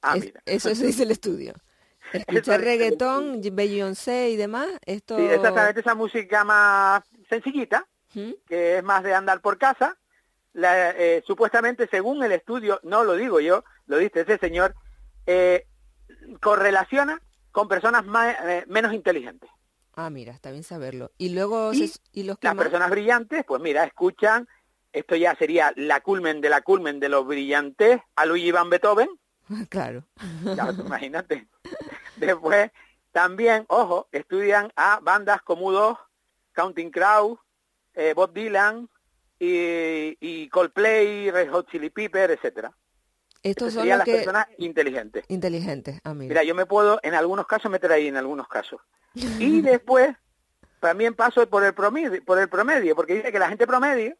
Ah, 0.00 0.14
Es- 0.16 0.24
mira. 0.26 0.40
Eso 0.46 0.72
se 0.76 0.86
dice 0.86 1.02
el 1.02 1.10
estudio. 1.10 1.54
Eso 2.12 2.24
Escuchar 2.28 2.60
reggaetón, 2.60 3.40
Beyoncé 3.52 4.30
y 4.30 4.36
demás, 4.36 4.68
esto... 4.86 5.16
Sí, 5.16 5.24
exactamente 5.24 5.80
esa 5.80 5.96
música 5.96 6.44
más 6.44 7.02
sencillita, 7.28 7.84
¿Mm? 8.14 8.30
que 8.46 8.78
es 8.78 8.84
más 8.84 9.02
de 9.02 9.12
andar 9.14 9.40
por 9.40 9.58
casa. 9.58 9.98
La, 10.52 10.90
eh, 10.90 11.24
supuestamente, 11.26 11.88
según 11.90 12.22
el 12.22 12.30
estudio, 12.30 12.78
no 12.84 13.02
lo 13.02 13.14
digo 13.16 13.40
yo, 13.40 13.64
lo 13.86 13.96
dice 13.96 14.20
ese 14.20 14.38
señor, 14.38 14.76
eh, 15.26 15.66
correlaciona 16.40 17.20
con 17.50 17.66
personas 17.66 18.04
más, 18.04 18.36
eh, 18.44 18.64
menos 18.68 18.92
inteligentes. 18.92 19.50
Ah, 19.94 20.10
mira, 20.10 20.32
está 20.32 20.52
bien 20.52 20.62
saberlo. 20.62 21.10
Y 21.18 21.30
luego, 21.30 21.72
Y 21.72 21.88
se- 21.88 21.98
¿y 22.12 22.22
los 22.22 22.38
que 22.38 22.46
Las 22.46 22.54
más? 22.54 22.66
personas 22.66 22.88
brillantes, 22.90 23.44
pues 23.46 23.60
mira, 23.60 23.82
escuchan, 23.84 24.46
esto 24.92 25.16
ya 25.16 25.34
sería 25.36 25.72
la 25.76 26.00
culmen 26.00 26.40
de 26.40 26.48
la 26.50 26.60
culmen 26.62 27.00
de 27.00 27.08
los 27.08 27.26
brillantes, 27.26 28.00
a 28.16 28.26
Luigi 28.26 28.50
Van 28.52 28.70
Beethoven, 28.70 29.08
Claro. 29.68 30.04
ya, 30.44 30.70
imagínate. 30.70 31.48
Después, 32.16 32.70
también, 33.10 33.64
ojo, 33.68 34.08
estudian 34.12 34.72
a 34.76 35.00
bandas 35.02 35.42
como 35.42 35.70
U2, 35.72 35.98
Counting 36.52 36.90
Crow, 36.90 37.38
eh, 37.94 38.12
Bob 38.14 38.32
Dylan 38.32 38.88
y, 39.38 40.16
y 40.20 40.48
Coldplay, 40.48 41.30
Red 41.30 41.50
Hot 41.50 41.70
Chili 41.70 41.90
Pepper, 41.90 42.30
etcétera. 42.30 42.72
Estos 43.42 43.68
Estas 43.68 43.74
son 43.74 43.82
serían 43.82 43.98
los 43.98 44.06
las 44.06 44.14
que... 44.14 44.22
personas 44.22 44.46
inteligentes. 44.58 45.24
Inteligentes, 45.28 46.00
ah, 46.04 46.14
mira. 46.14 46.28
Mira, 46.28 46.42
yo 46.44 46.54
me 46.54 46.64
puedo 46.66 47.00
en 47.02 47.14
algunos 47.14 47.46
casos 47.46 47.70
meter 47.70 47.90
ahí, 47.90 48.06
en 48.06 48.16
algunos 48.16 48.46
casos. 48.48 48.80
Y 49.40 49.60
después 49.62 50.14
también 50.80 51.14
paso 51.14 51.46
por 51.48 51.64
el 51.64 51.74
promedio, 51.74 52.24
por 52.24 52.38
el 52.38 52.48
promedio, 52.48 52.94
porque 52.94 53.14
dice 53.14 53.32
que 53.32 53.38
la 53.38 53.48
gente 53.48 53.66
promedio 53.66 54.16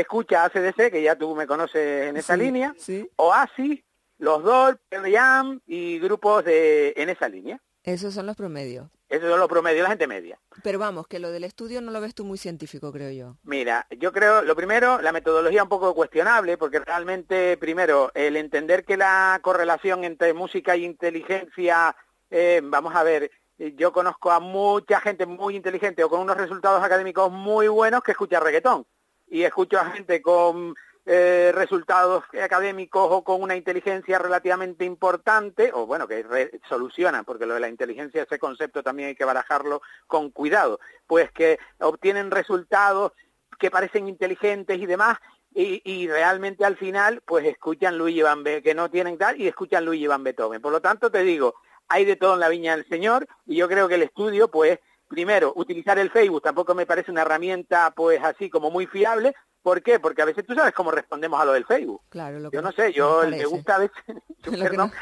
escucha 0.00 0.44
ACDC, 0.44 0.90
que 0.90 1.02
ya 1.02 1.16
tú 1.16 1.34
me 1.34 1.46
conoces 1.46 2.08
en 2.08 2.16
esa 2.16 2.34
Sí, 2.34 2.40
línea, 2.40 2.74
sí. 2.78 3.10
Oasis, 3.16 3.82
Los 4.18 4.42
Doors, 4.42 4.78
Pearl 4.88 5.12
Jam 5.12 5.60
y 5.66 5.98
grupos 5.98 6.44
de 6.44 6.92
en 6.96 7.08
esa 7.08 7.28
línea. 7.28 7.60
Esos 7.84 8.12
son 8.14 8.26
los 8.26 8.36
promedios. 8.36 8.88
Esos 9.08 9.30
son 9.30 9.38
los 9.40 9.48
promedios 9.48 9.84
la 9.84 9.88
gente 9.90 10.06
media. 10.06 10.38
Pero 10.62 10.78
vamos, 10.78 11.06
que 11.06 11.18
lo 11.18 11.30
del 11.30 11.44
estudio 11.44 11.80
no 11.80 11.90
lo 11.90 12.00
ves 12.00 12.14
tú 12.14 12.26
muy 12.26 12.36
científico, 12.36 12.92
creo 12.92 13.10
yo. 13.10 13.36
Mira, 13.42 13.86
yo 13.98 14.12
creo, 14.12 14.42
lo 14.42 14.54
primero, 14.54 15.00
la 15.00 15.12
metodología 15.12 15.62
un 15.62 15.70
poco 15.70 15.94
cuestionable, 15.94 16.58
porque 16.58 16.80
realmente, 16.80 17.56
primero, 17.56 18.10
el 18.14 18.36
entender 18.36 18.84
que 18.84 18.98
la 18.98 19.38
correlación 19.40 20.04
entre 20.04 20.34
música 20.34 20.76
y 20.76 20.84
inteligencia, 20.84 21.96
eh, 22.30 22.60
vamos 22.62 22.94
a 22.94 23.02
ver, 23.02 23.30
yo 23.56 23.92
conozco 23.92 24.30
a 24.30 24.40
mucha 24.40 25.00
gente 25.00 25.24
muy 25.24 25.56
inteligente 25.56 26.04
o 26.04 26.10
con 26.10 26.20
unos 26.20 26.36
resultados 26.36 26.82
académicos 26.84 27.32
muy 27.32 27.68
buenos 27.68 28.02
que 28.02 28.12
escucha 28.12 28.40
reggaetón. 28.40 28.86
Y 29.30 29.42
escucho 29.42 29.78
a 29.78 29.90
gente 29.90 30.22
con 30.22 30.74
eh, 31.04 31.52
resultados 31.54 32.24
académicos 32.42 33.08
o 33.10 33.24
con 33.24 33.42
una 33.42 33.56
inteligencia 33.56 34.18
relativamente 34.18 34.84
importante, 34.84 35.70
o 35.72 35.86
bueno, 35.86 36.06
que 36.06 36.50
solucionan, 36.68 37.24
porque 37.24 37.46
lo 37.46 37.54
de 37.54 37.60
la 37.60 37.68
inteligencia, 37.68 38.22
ese 38.22 38.38
concepto 38.38 38.82
también 38.82 39.08
hay 39.08 39.14
que 39.14 39.24
barajarlo 39.24 39.80
con 40.06 40.30
cuidado, 40.30 40.80
pues 41.06 41.30
que 41.32 41.58
obtienen 41.78 42.30
resultados 42.30 43.12
que 43.58 43.70
parecen 43.70 44.06
inteligentes 44.06 44.78
y 44.78 44.86
demás, 44.86 45.18
y, 45.54 45.80
y 45.84 46.08
realmente 46.08 46.64
al 46.64 46.76
final, 46.76 47.22
pues 47.26 47.46
escuchan 47.46 47.96
Luigi 47.96 48.22
Van 48.22 48.44
Be- 48.44 48.62
que 48.62 48.74
no 48.74 48.90
tienen 48.90 49.16
tal, 49.18 49.40
y 49.40 49.48
escuchan 49.48 49.84
Luigi 49.84 50.06
Van 50.06 50.22
Beethoven. 50.22 50.60
Por 50.60 50.72
lo 50.72 50.80
tanto, 50.80 51.10
te 51.10 51.22
digo, 51.22 51.54
hay 51.88 52.04
de 52.04 52.16
todo 52.16 52.34
en 52.34 52.40
la 52.40 52.50
viña 52.50 52.76
del 52.76 52.86
Señor, 52.86 53.26
y 53.46 53.56
yo 53.56 53.66
creo 53.66 53.88
que 53.88 53.94
el 53.94 54.02
estudio, 54.02 54.48
pues, 54.48 54.78
primero, 55.08 55.52
utilizar 55.56 55.98
el 55.98 56.10
Facebook 56.10 56.42
tampoco 56.42 56.74
me 56.74 56.86
parece 56.86 57.10
una 57.10 57.22
herramienta, 57.22 57.92
pues, 57.96 58.22
así 58.22 58.50
como 58.50 58.70
muy 58.70 58.86
fiable. 58.86 59.34
¿Por 59.62 59.82
qué? 59.82 59.98
Porque 59.98 60.22
a 60.22 60.26
veces 60.26 60.46
tú 60.46 60.54
sabes 60.54 60.72
cómo 60.72 60.90
respondemos 60.90 61.40
a 61.40 61.44
lo 61.44 61.52
del 61.52 61.66
Facebook. 61.66 62.02
Claro, 62.08 62.38
lo 62.38 62.50
Yo 62.50 62.60
que 62.60 62.62
no 62.62 62.72
sé, 62.72 62.92
yo 62.92 63.22
me 63.28 63.44
gusta 63.44 63.76
a 63.76 63.78
veces, 63.78 63.96
yo, 64.44 64.52
perdón, 64.52 64.92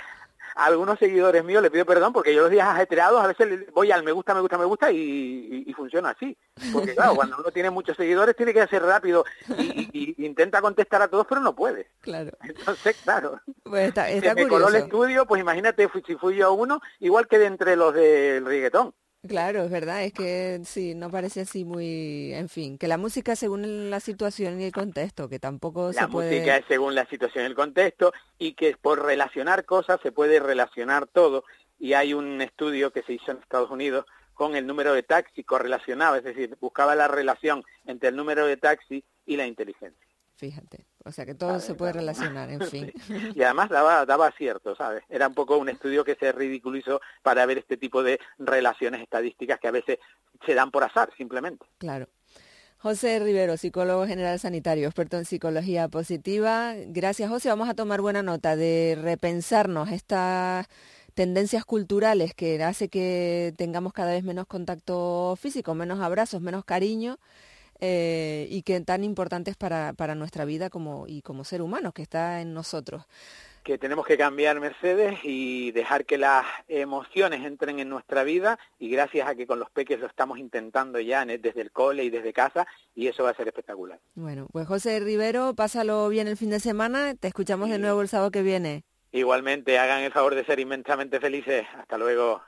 a 0.56 0.64
algunos 0.64 0.98
seguidores 0.98 1.44
míos 1.44 1.62
les 1.62 1.70
pido 1.70 1.84
perdón 1.84 2.14
porque 2.14 2.34
yo 2.34 2.40
los 2.40 2.50
días 2.50 2.66
ajetreados 2.66 3.22
a 3.22 3.26
veces 3.26 3.70
voy 3.72 3.92
al 3.92 4.02
me 4.02 4.12
gusta, 4.12 4.34
me 4.34 4.40
gusta, 4.40 4.56
me 4.56 4.64
gusta 4.64 4.90
y, 4.90 4.96
y, 4.96 5.64
y 5.66 5.72
funciona 5.74 6.10
así. 6.10 6.36
Porque 6.72 6.94
claro, 6.94 7.14
cuando 7.16 7.36
uno 7.38 7.50
tiene 7.50 7.68
muchos 7.68 7.96
seguidores 7.96 8.34
tiene 8.34 8.54
que 8.54 8.62
hacer 8.62 8.82
rápido 8.82 9.24
y, 9.58 10.24
intenta 10.24 10.62
contestar 10.62 11.02
a 11.02 11.08
todos 11.08 11.26
pero 11.28 11.42
no 11.42 11.54
puede. 11.54 11.90
Claro. 12.00 12.32
Entonces, 12.42 12.96
claro, 13.04 13.40
Pues 13.62 13.88
está, 13.88 14.06
se 14.06 14.16
está 14.16 14.34
me 14.34 14.48
coló 14.48 14.68
el 14.68 14.76
estudio, 14.76 15.26
pues 15.26 15.42
imagínate 15.42 15.88
si 16.06 16.16
fui 16.16 16.36
yo 16.36 16.54
uno, 16.54 16.80
igual 17.00 17.28
que 17.28 17.38
de 17.38 17.46
entre 17.46 17.76
los 17.76 17.92
del 17.92 18.46
reggaetón. 18.46 18.94
Claro, 19.26 19.64
es 19.64 19.70
verdad, 19.70 20.04
es 20.04 20.12
que 20.12 20.60
sí, 20.64 20.94
no 20.94 21.10
parece 21.10 21.40
así 21.40 21.64
muy, 21.64 22.32
en 22.32 22.48
fin, 22.48 22.78
que 22.78 22.86
la 22.86 22.96
música 22.96 23.34
según 23.34 23.90
la 23.90 23.98
situación 24.00 24.60
y 24.60 24.64
el 24.64 24.72
contexto, 24.72 25.28
que 25.28 25.38
tampoco 25.38 25.88
La 25.92 26.02
se 26.02 26.08
puede... 26.08 26.30
música 26.30 26.56
es 26.58 26.64
según 26.68 26.94
la 26.94 27.06
situación 27.06 27.44
y 27.44 27.46
el 27.46 27.54
contexto 27.54 28.12
y 28.38 28.52
que 28.54 28.76
por 28.80 29.04
relacionar 29.04 29.64
cosas 29.64 29.98
se 30.02 30.12
puede 30.12 30.38
relacionar 30.38 31.06
todo 31.06 31.44
y 31.78 31.94
hay 31.94 32.14
un 32.14 32.40
estudio 32.40 32.92
que 32.92 33.02
se 33.02 33.14
hizo 33.14 33.32
en 33.32 33.38
Estados 33.38 33.70
Unidos 33.70 34.06
con 34.34 34.54
el 34.54 34.66
número 34.66 34.92
de 34.92 35.02
taxi 35.02 35.42
correlacionado, 35.44 36.16
es 36.16 36.24
decir, 36.24 36.56
buscaba 36.60 36.94
la 36.94 37.08
relación 37.08 37.64
entre 37.86 38.10
el 38.10 38.16
número 38.16 38.46
de 38.46 38.58
taxi 38.58 39.02
y 39.24 39.36
la 39.36 39.46
inteligencia. 39.46 40.06
Fíjate, 40.36 40.84
o 41.06 41.12
sea 41.12 41.24
que 41.24 41.34
todo 41.34 41.60
se 41.60 41.74
puede 41.74 41.92
relacionar, 41.92 42.50
en 42.50 42.60
fin. 42.70 42.92
Y 43.34 43.42
además 43.42 43.70
daba, 43.70 44.04
daba 44.04 44.26
acierto, 44.26 44.74
¿sabes? 44.74 45.04
Era 45.08 45.28
un 45.28 45.34
poco 45.34 45.56
un 45.56 45.68
estudio 45.68 46.04
que 46.04 46.16
se 46.16 46.32
ridiculizó 46.32 47.00
para 47.22 47.46
ver 47.46 47.58
este 47.58 47.76
tipo 47.76 48.02
de 48.02 48.18
relaciones 48.38 49.00
estadísticas 49.00 49.60
que 49.60 49.68
a 49.68 49.72
veces 49.72 49.98
se 50.44 50.54
dan 50.54 50.70
por 50.70 50.82
azar, 50.82 51.10
simplemente. 51.16 51.64
Claro. 51.78 52.08
José 52.78 53.18
Rivero, 53.20 53.56
psicólogo 53.56 54.06
general 54.06 54.38
sanitario, 54.38 54.86
experto 54.86 55.16
en 55.16 55.24
psicología 55.24 55.88
positiva. 55.88 56.74
Gracias, 56.88 57.30
José. 57.30 57.48
Vamos 57.48 57.68
a 57.68 57.74
tomar 57.74 58.00
buena 58.00 58.22
nota 58.22 58.56
de 58.56 58.98
repensarnos 59.00 59.90
estas 59.90 60.66
tendencias 61.14 61.64
culturales 61.64 62.34
que 62.34 62.62
hace 62.62 62.88
que 62.88 63.54
tengamos 63.56 63.92
cada 63.92 64.12
vez 64.12 64.22
menos 64.24 64.46
contacto 64.46 65.36
físico, 65.40 65.74
menos 65.74 66.00
abrazos, 66.00 66.42
menos 66.42 66.64
cariño 66.64 67.18
eh, 67.80 68.46
y 68.50 68.62
que 68.62 68.80
tan 68.80 69.04
importantes 69.04 69.56
para, 69.56 69.92
para 69.92 70.14
nuestra 70.14 70.44
vida 70.44 70.70
como, 70.70 71.06
y 71.06 71.22
como 71.22 71.44
ser 71.44 71.62
humanos, 71.62 71.92
que 71.92 72.02
está 72.02 72.40
en 72.40 72.54
nosotros. 72.54 73.04
que 73.64 73.78
tenemos 73.78 74.06
que 74.06 74.16
cambiar 74.16 74.60
Mercedes 74.60 75.18
y 75.24 75.72
dejar 75.72 76.04
que 76.04 76.18
las 76.18 76.46
emociones 76.68 77.44
entren 77.44 77.80
en 77.80 77.88
nuestra 77.88 78.22
vida 78.22 78.60
y 78.78 78.88
gracias 78.90 79.28
a 79.28 79.34
que 79.34 79.44
con 79.44 79.58
los 79.58 79.70
peques 79.70 79.98
lo 79.98 80.06
estamos 80.06 80.38
intentando 80.38 81.00
ya 81.00 81.24
desde 81.24 81.62
el 81.62 81.72
cole 81.72 82.04
y 82.04 82.10
desde 82.10 82.32
casa 82.32 82.64
y 82.94 83.08
eso 83.08 83.24
va 83.24 83.30
a 83.30 83.34
ser 83.34 83.48
espectacular. 83.48 83.98
Bueno, 84.14 84.46
pues 84.52 84.68
José 84.68 85.00
Rivero, 85.00 85.54
pásalo 85.54 86.08
bien 86.08 86.28
el 86.28 86.36
fin 86.36 86.50
de 86.50 86.60
semana. 86.60 87.16
Te 87.16 87.26
escuchamos 87.26 87.68
de 87.68 87.80
nuevo 87.80 88.02
el 88.02 88.08
sábado 88.08 88.30
que 88.30 88.42
viene. 88.42 88.84
Igualmente, 89.10 89.78
hagan 89.80 90.02
el 90.02 90.12
favor 90.12 90.36
de 90.36 90.44
ser 90.44 90.60
inmensamente 90.60 91.18
felices. 91.18 91.66
Hasta 91.76 91.98
luego. 91.98 92.42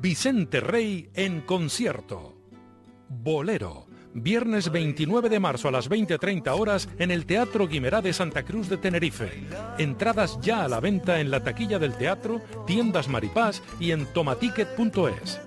Vicente 0.00 0.60
Rey 0.60 1.10
en 1.12 1.42
concierto. 1.42 2.39
Bolero. 3.10 3.86
Viernes 4.14 4.70
29 4.70 5.28
de 5.28 5.40
marzo 5.40 5.68
a 5.68 5.72
las 5.72 5.90
20.30 5.90 6.48
horas 6.58 6.88
en 6.98 7.10
el 7.10 7.26
Teatro 7.26 7.66
Guimerá 7.66 8.00
de 8.00 8.12
Santa 8.12 8.44
Cruz 8.44 8.68
de 8.68 8.76
Tenerife. 8.76 9.30
Entradas 9.78 10.38
ya 10.40 10.64
a 10.64 10.68
la 10.68 10.80
venta 10.80 11.20
en 11.20 11.30
la 11.30 11.42
taquilla 11.42 11.78
del 11.78 11.94
teatro, 11.94 12.40
tiendas 12.66 13.08
Maripaz 13.08 13.62
y 13.78 13.90
en 13.90 14.06
tomaticket.es. 14.06 15.40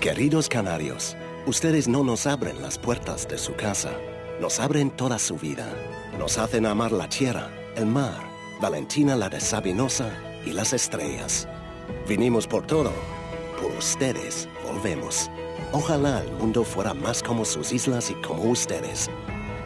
Queridos 0.00 0.48
canarios, 0.48 1.16
ustedes 1.46 1.88
no 1.88 2.04
nos 2.04 2.26
abren 2.26 2.60
las 2.62 2.78
puertas 2.78 3.28
de 3.28 3.38
su 3.38 3.54
casa, 3.54 3.92
nos 4.40 4.60
abren 4.60 4.90
toda 4.90 5.18
su 5.18 5.36
vida. 5.36 5.72
Nos 6.18 6.38
hacen 6.38 6.66
amar 6.66 6.92
la 6.92 7.08
tierra, 7.08 7.50
el 7.76 7.86
mar, 7.86 8.22
Valentina 8.60 9.16
la 9.16 9.28
de 9.28 9.40
Sabinosa 9.40 10.10
y 10.46 10.52
las 10.52 10.72
estrellas. 10.72 11.48
Vinimos 12.08 12.46
por 12.46 12.66
todo, 12.66 12.92
ustedes 13.66 14.48
volvemos. 14.64 15.30
Ojalá 15.72 16.22
el 16.22 16.32
mundo 16.32 16.64
fuera 16.64 16.94
más 16.94 17.22
como 17.22 17.44
sus 17.44 17.72
islas 17.72 18.10
y 18.10 18.14
como 18.14 18.44
ustedes, 18.44 19.10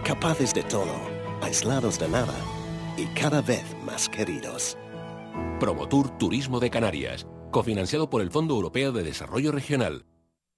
capaces 0.05 0.55
de 0.55 0.63
todo, 0.63 0.95
aislados 1.43 1.99
de 1.99 2.09
nada 2.09 2.35
y 2.97 3.07
cada 3.07 3.43
vez 3.43 3.65
más 3.85 4.09
queridos. 4.09 4.79
Promotour 5.61 6.17
Turismo 6.19 6.61
de 6.61 6.71
Canarias, 6.71 7.27
cofinanciado 7.51 8.09
por 8.11 8.23
el 8.23 8.31
Fondo 8.31 8.55
Europeo 8.55 8.93
de 8.93 9.03
Desarrollo 9.03 9.53
Regional. 9.53 10.08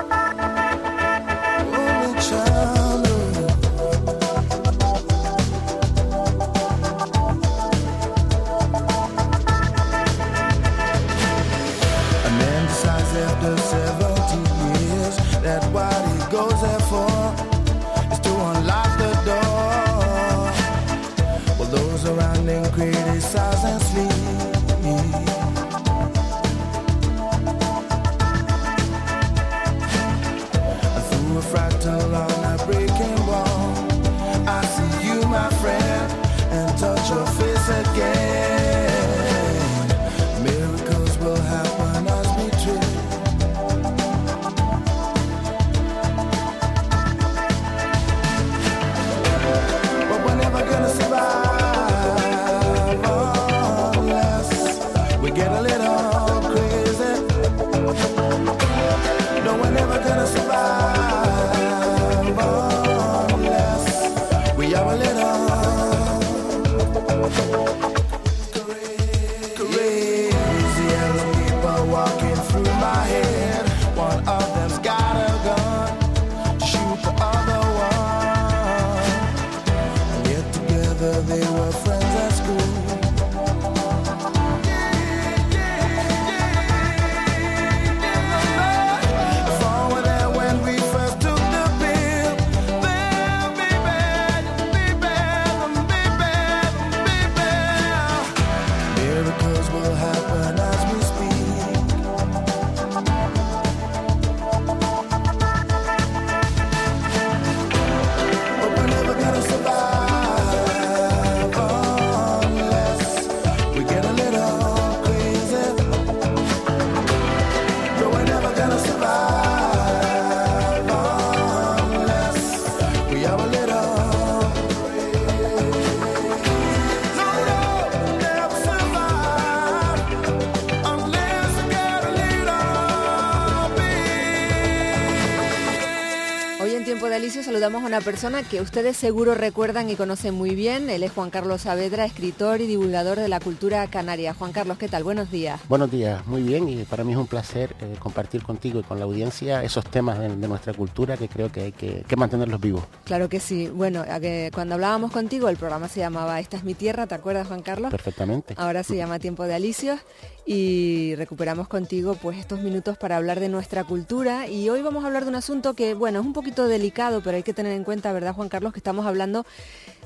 una 137.91 137.99
persona 137.99 138.41
que 138.43 138.61
ustedes 138.61 138.95
seguro 138.95 139.35
recuerdan 139.35 139.89
y 139.89 139.97
conocen 139.97 140.33
muy 140.33 140.55
bien. 140.55 140.89
Él 140.89 141.03
es 141.03 141.11
Juan 141.11 141.29
Carlos 141.29 141.63
Saavedra, 141.63 142.05
escritor 142.05 142.61
y 142.61 142.65
divulgador 142.65 143.19
de 143.19 143.27
la 143.27 143.41
cultura 143.41 143.85
canaria. 143.87 144.33
Juan 144.33 144.53
Carlos, 144.53 144.77
¿qué 144.77 144.87
tal? 144.87 145.03
Buenos 145.03 145.29
días. 145.29 145.59
Buenos 145.67 145.91
días, 145.91 146.25
muy 146.25 146.41
bien 146.41 146.69
y 146.69 146.85
para 146.85 147.03
mí 147.03 147.11
es 147.11 147.17
un 147.17 147.27
placer 147.27 147.75
eh, 147.81 147.95
compartir 147.99 148.43
contigo 148.43 148.79
y 148.79 148.83
con 148.83 148.97
la 148.97 149.03
audiencia 149.03 149.61
esos 149.61 149.83
temas 149.83 150.19
de, 150.19 150.29
de 150.33 150.47
nuestra 150.47 150.73
cultura 150.73 151.17
que 151.17 151.27
creo 151.27 151.51
que 151.51 151.63
hay 151.63 151.71
que, 151.73 152.05
que 152.07 152.15
mantenerlos 152.15 152.61
vivos. 152.61 152.85
Claro 153.03 153.27
que 153.27 153.41
sí. 153.41 153.67
Bueno, 153.67 154.05
que 154.21 154.51
cuando 154.53 154.75
hablábamos 154.75 155.11
contigo 155.11 155.49
el 155.49 155.57
programa 155.57 155.89
se 155.89 155.99
llamaba 155.99 156.39
Esta 156.39 156.55
es 156.55 156.63
mi 156.63 156.75
tierra, 156.75 157.07
¿te 157.07 157.15
acuerdas 157.15 157.47
Juan 157.47 157.61
Carlos? 157.61 157.91
Perfectamente. 157.91 158.53
Ahora 158.55 158.83
se 158.83 158.95
llama 159.01 159.19
Tiempo 159.19 159.43
de 159.43 159.55
Alicios 159.55 159.99
y 160.45 161.13
recuperamos 161.15 161.67
contigo 161.67 162.15
pues 162.15 162.37
estos 162.37 162.61
minutos 162.61 162.97
para 162.97 163.17
hablar 163.17 163.39
de 163.39 163.47
nuestra 163.47 163.83
cultura 163.83 164.47
y 164.47 164.69
hoy 164.69 164.81
vamos 164.81 165.03
a 165.03 165.07
hablar 165.07 165.23
de 165.23 165.29
un 165.29 165.35
asunto 165.35 165.75
que 165.75 165.93
bueno 165.93 166.19
es 166.19 166.25
un 166.25 166.33
poquito 166.33 166.67
delicado 166.67 167.21
pero 167.23 167.37
hay 167.37 167.43
que 167.43 167.53
tener 167.53 167.73
en 167.73 167.80
cuenta 167.83 168.11
verdad 168.13 168.33
Juan 168.33 168.49
Carlos 168.49 168.73
que 168.73 168.79
estamos 168.79 169.05
hablando 169.05 169.45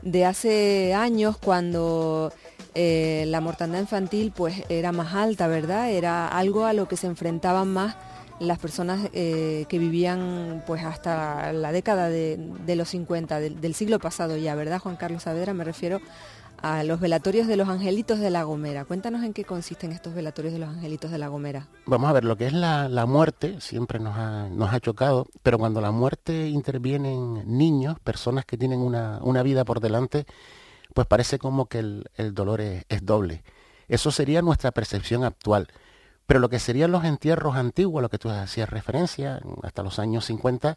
de 0.02 0.26
hace 0.26 0.94
años 0.94 1.38
cuando 1.38 2.32
eh, 2.74 3.26
la 3.28 3.42
mortandad 3.42 3.80
infantil 3.80 4.34
pues 4.36 4.64
era 4.70 4.92
más 4.92 5.14
alta 5.16 5.48
verdad 5.48 5.90
era 5.90 6.28
algo 6.28 6.66
a 6.66 6.74
lo 6.74 6.88
que 6.88 6.98
se 6.98 7.08
enfrentaban 7.08 7.68
más 7.68 7.96
las 8.40 8.60
personas 8.60 9.10
eh, 9.14 9.66
que 9.70 9.80
vivían 9.80 10.64
pues 10.68 10.84
hasta 10.84 11.54
la 11.54 11.72
década 11.72 12.10
de, 12.10 12.76
los 12.76 12.90
50 12.90 13.40
del, 13.40 13.62
del 13.62 13.74
siglo 13.74 14.00
pasado 14.00 14.36
ya 14.36 14.56
verdad 14.56 14.80
Juan 14.80 14.98
Carlos 14.98 15.24
Saavedra 15.24 15.54
me 15.54 15.64
refiero 15.64 16.02
a 16.62 16.84
los 16.84 17.00
velatorios 17.00 17.48
de 17.48 17.58
los 17.58 17.70
angelitos 17.70 18.20
de 18.20 18.30
la 18.30 18.44
Gomera. 18.44 18.86
Cuéntanos 18.86 19.24
en 19.24 19.34
qué 19.34 19.44
consisten 19.44 19.92
estos 19.92 20.14
velatorios 20.14 20.54
de 20.54 20.60
los 20.60 20.70
angelitos 20.70 21.12
de 21.12 21.18
la 21.18 21.28
Gomera. 21.28 21.68
Vamos 21.86 22.10
a 22.10 22.14
ver, 22.14 22.26
lo 22.26 22.38
que 22.38 22.48
es 22.48 22.54
la, 22.54 22.90
la 22.90 23.06
muerte 23.06 23.62
siempre 23.62 24.00
nos 24.00 24.16
ha, 24.18 24.50
nos 24.50 24.74
ha 24.74 24.80
chocado, 24.80 25.28
pero 25.44 25.58
cuando 25.58 25.82
la 25.82 25.92
muerte 25.92 26.48
interviene 26.48 27.14
en 27.14 27.58
niños, 27.58 28.00
personas 28.00 28.46
que 28.46 28.58
tienen 28.58 28.80
una, 28.80 29.20
una 29.22 29.44
vida 29.44 29.66
por 29.66 29.80
delante, 29.80 30.26
pues 30.94 31.08
parece 31.08 31.40
como 31.40 31.68
que 31.68 31.80
el, 31.80 32.06
el 32.16 32.34
dolor 32.34 32.62
es, 32.62 32.86
es 32.90 33.06
doble. 33.06 33.44
Eso 33.88 34.12
sería 34.12 34.42
nuestra 34.42 34.72
percepción 34.72 35.24
actual. 35.24 35.68
Pero 36.26 36.40
lo 36.40 36.50
que 36.50 36.60
serían 36.60 36.92
los 36.92 37.04
entierros 37.04 37.56
antiguos, 37.56 38.00
a 38.00 38.02
lo 38.02 38.10
que 38.10 38.18
tú 38.18 38.30
hacías 38.30 38.70
referencia, 38.70 39.40
hasta 39.62 39.84
los 39.84 40.00
años 40.00 40.26
50, 40.26 40.76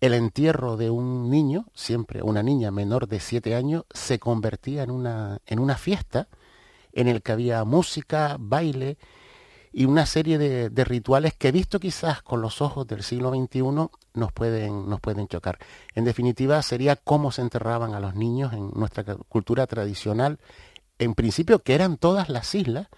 el 0.00 0.14
entierro 0.14 0.76
de 0.76 0.90
un 0.90 1.30
niño, 1.30 1.66
siempre 1.74 2.22
una 2.22 2.42
niña 2.42 2.70
menor 2.70 3.08
de 3.08 3.20
7 3.20 3.54
años, 3.54 3.84
se 3.90 4.18
convertía 4.18 4.82
en 4.82 4.90
una, 4.90 5.40
en 5.46 5.58
una 5.58 5.76
fiesta 5.76 6.28
en 6.92 7.08
el 7.08 7.22
que 7.22 7.32
había 7.32 7.64
música, 7.64 8.36
baile 8.38 8.98
y 9.72 9.84
una 9.84 10.06
serie 10.06 10.38
de, 10.38 10.70
de 10.70 10.84
rituales 10.84 11.34
que 11.34 11.52
visto 11.52 11.78
quizás 11.80 12.22
con 12.22 12.40
los 12.40 12.62
ojos 12.62 12.86
del 12.86 13.02
siglo 13.02 13.30
XXI 13.30 13.62
nos 14.14 14.32
pueden, 14.32 14.88
nos 14.88 15.00
pueden 15.00 15.28
chocar. 15.28 15.58
En 15.94 16.04
definitiva, 16.04 16.62
sería 16.62 16.96
cómo 16.96 17.32
se 17.32 17.42
enterraban 17.42 17.94
a 17.94 18.00
los 18.00 18.14
niños 18.14 18.52
en 18.52 18.70
nuestra 18.74 19.04
cultura 19.28 19.66
tradicional, 19.66 20.38
en 20.98 21.14
principio 21.14 21.60
que 21.60 21.74
eran 21.74 21.96
todas 21.96 22.28
las 22.28 22.54
islas, 22.54 22.88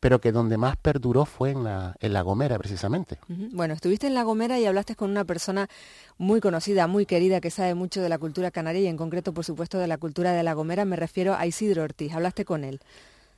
pero 0.00 0.20
que 0.20 0.32
donde 0.32 0.56
más 0.56 0.76
perduró 0.78 1.26
fue 1.26 1.50
en 1.50 1.62
la, 1.62 1.94
en 2.00 2.14
la 2.14 2.22
Gomera 2.22 2.58
precisamente. 2.58 3.18
Bueno, 3.28 3.74
estuviste 3.74 4.06
en 4.06 4.14
La 4.14 4.22
Gomera 4.22 4.58
y 4.58 4.64
hablaste 4.64 4.96
con 4.96 5.10
una 5.10 5.24
persona 5.24 5.68
muy 6.16 6.40
conocida, 6.40 6.86
muy 6.86 7.04
querida, 7.04 7.40
que 7.40 7.50
sabe 7.50 7.74
mucho 7.74 8.00
de 8.00 8.08
la 8.08 8.18
cultura 8.18 8.50
canaria 8.50 8.80
y 8.80 8.86
en 8.86 8.96
concreto, 8.96 9.32
por 9.32 9.44
supuesto, 9.44 9.78
de 9.78 9.86
la 9.86 9.98
cultura 9.98 10.32
de 10.32 10.42
La 10.42 10.54
Gomera. 10.54 10.86
Me 10.86 10.96
refiero 10.96 11.34
a 11.34 11.46
Isidro 11.46 11.82
Ortiz. 11.82 12.14
Hablaste 12.14 12.46
con 12.46 12.64
él. 12.64 12.80